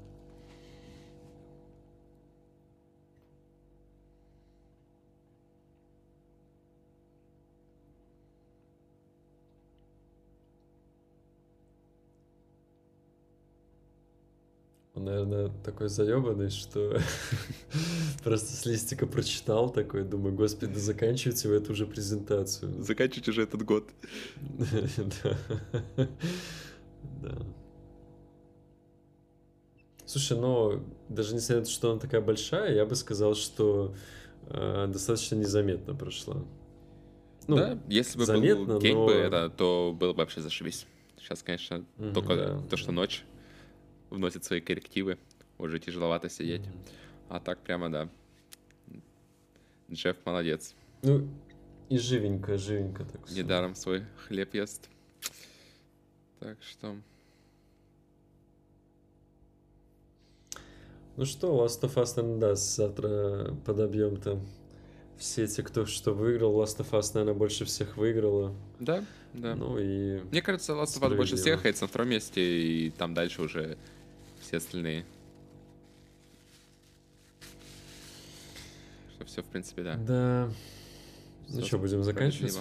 Наверное, 15.05 15.51
такой 15.63 15.87
заебанный, 15.89 16.49
что 16.49 16.97
просто 18.23 18.53
с 18.53 18.65
листика 18.65 19.07
прочитал 19.07 19.71
такой, 19.71 20.03
думаю, 20.03 20.35
господи, 20.35 20.73
да 20.73 20.79
заканчивайте 20.79 21.47
вы 21.47 21.55
эту 21.55 21.71
уже 21.73 21.85
презентацию. 21.85 22.83
Заканчивайте 22.83 23.31
уже 23.31 23.43
этот 23.43 23.63
год. 23.63 23.85
Да. 25.23 26.07
Да. 27.21 27.37
Слушай, 30.05 30.37
ну, 30.37 30.83
даже 31.09 31.33
несмотря 31.33 31.59
на 31.59 31.65
то, 31.65 31.71
что 31.71 31.91
она 31.91 31.99
такая 31.99 32.21
большая, 32.21 32.75
я 32.75 32.85
бы 32.85 32.95
сказал, 32.95 33.35
что 33.35 33.95
э, 34.47 34.87
достаточно 34.87 35.35
незаметно 35.35 35.95
прошла. 35.95 36.43
Ну, 37.47 37.55
да, 37.55 37.79
если 37.87 38.17
бы 38.17 38.25
заметно, 38.25 38.65
был 38.65 38.79
гейм 38.79 38.97
но- 38.97 39.05
бы 39.05 39.13
это, 39.13 39.49
то 39.49 39.95
было 39.97 40.13
бы 40.13 40.17
вообще 40.19 40.41
зашибись. 40.41 40.85
Сейчас, 41.17 41.41
конечно, 41.41 41.85
Мгм, 41.97 42.13
только 42.13 42.35
да, 42.35 42.61
то, 42.69 42.77
что 42.77 42.91
ночь 42.91 43.23
вносит 44.15 44.43
свои 44.43 44.61
коррективы, 44.61 45.17
уже 45.57 45.79
тяжеловато 45.79 46.29
сидеть. 46.29 46.61
Мгм. 46.61 46.79
А 47.29 47.39
так 47.39 47.59
прямо, 47.59 47.89
да. 47.89 48.09
Джефф 49.91 50.17
молодец. 50.25 50.73
Ну, 51.03 51.27
и 51.89 51.97
живенько, 51.97 52.57
живенько 52.57 53.05
так. 53.05 53.29
Недаром 53.29 53.75
свой 53.75 54.03
хлеб 54.27 54.53
ест. 54.55 54.89
Так 56.39 56.57
что... 56.61 56.95
Ну 61.17 61.25
что, 61.25 61.63
Last 61.63 61.81
of 61.81 61.95
Us, 61.95 62.13
наверное, 62.17 62.39
да, 62.39 62.55
завтра 62.55 63.55
подобьем 63.65 64.17
там 64.17 64.45
все 65.17 65.47
те, 65.47 65.63
кто 65.63 65.85
что 65.85 66.13
выиграл. 66.13 66.61
Last 66.61 66.79
of 66.79 66.91
Us, 66.91 67.11
наверное, 67.13 67.37
больше 67.37 67.63
всех 67.63 67.95
выиграла. 67.95 68.53
Да, 68.79 69.05
да. 69.33 69.55
Ну 69.55 69.77
и... 69.79 70.19
Мне 70.31 70.41
кажется, 70.41 70.73
Last 70.73 70.99
of 70.99 71.09
Us 71.09 71.15
больше 71.15 71.37
всех, 71.37 71.61
Хейтс 71.61 71.81
на 71.81 71.87
втором 71.87 72.09
месте, 72.09 72.41
и 72.41 72.89
там 72.89 73.13
дальше 73.13 73.41
уже 73.41 73.77
все 74.55 74.67
остальные. 74.67 75.05
Что 79.13 79.25
все, 79.25 79.43
в 79.43 79.45
принципе, 79.45 79.83
да. 79.83 79.95
Да. 79.95 80.51
Ну 81.47 81.57
Всё 81.57 81.65
что, 81.65 81.77
будем 81.77 82.03
заканчивать? 82.03 82.57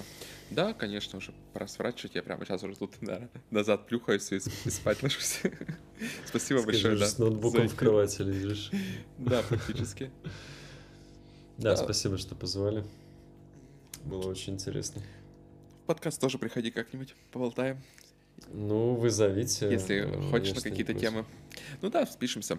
Да, 0.50 0.74
конечно, 0.74 1.18
уже 1.18 1.32
пора 1.52 1.66
сворачивать. 1.68 2.16
Я 2.16 2.22
прямо 2.22 2.44
сейчас 2.44 2.62
уже 2.62 2.76
тут 2.76 2.92
да, 3.00 3.28
назад 3.50 3.86
плюхаюсь 3.86 4.30
и, 4.32 4.36
и 4.36 4.70
спать 4.70 5.02
ложусь. 5.02 5.40
Спасибо 6.26 6.58
Скажи, 6.58 6.64
большое, 6.88 6.98
да. 6.98 7.06
с 7.06 7.18
ноутбуком 7.18 7.68
в 7.68 7.74
кровати 7.74 8.22
лежишь. 8.22 8.70
Да, 9.18 9.42
практически. 9.42 10.10
Да, 11.56 11.70
Да. 11.70 11.76
спасибо, 11.76 12.18
что 12.18 12.34
позвали. 12.34 12.84
Было 14.04 14.28
очень 14.28 14.54
интересно. 14.54 15.00
В 15.84 15.86
подкаст 15.86 16.20
тоже 16.20 16.38
приходи 16.38 16.70
как-нибудь, 16.70 17.14
поболтаем, 17.30 17.82
Ну, 18.52 18.94
вы 18.94 19.10
зовите. 19.10 19.70
если 19.70 20.06
э, 20.06 20.30
хочешь 20.30 20.54
на 20.54 20.60
какие-то 20.60 20.94
темы. 20.94 21.24
Ну 21.82 21.90
да, 21.90 22.04
спишемся. 22.06 22.58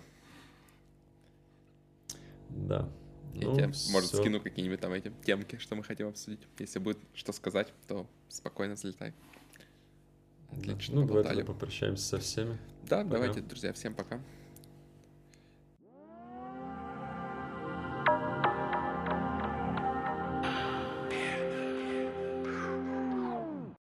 Да. 2.50 2.90
Я 3.34 3.48
Ну, 3.48 3.56
тебе, 3.56 3.66
может, 3.92 4.10
всё. 4.10 4.18
скину 4.22 4.40
какие-нибудь 4.40 4.80
там 4.80 4.94
эти 4.94 5.12
темки, 5.26 5.58
что 5.58 5.76
мы 5.76 5.84
хотим 5.84 6.08
обсудить. 6.08 6.40
Если 6.58 6.80
будет 6.80 6.98
что 7.14 7.34
сказать, 7.34 7.74
то 7.88 8.08
спокойно 8.30 8.76
залетай. 8.78 9.14
Да. 10.52 10.58
Отлично, 10.74 10.95
Ну, 10.95 11.02
давай 11.02 11.08
поболтали. 11.24 11.38
тогда 11.40 11.54
попрощаемся 11.54 12.04
со 12.06 12.20
всеми. 12.20 12.58
Да, 12.84 13.00
Пока. 13.00 13.10
давайте, 13.10 13.42
друзья, 13.42 13.74
всем 13.74 13.94
пока. 13.94 14.22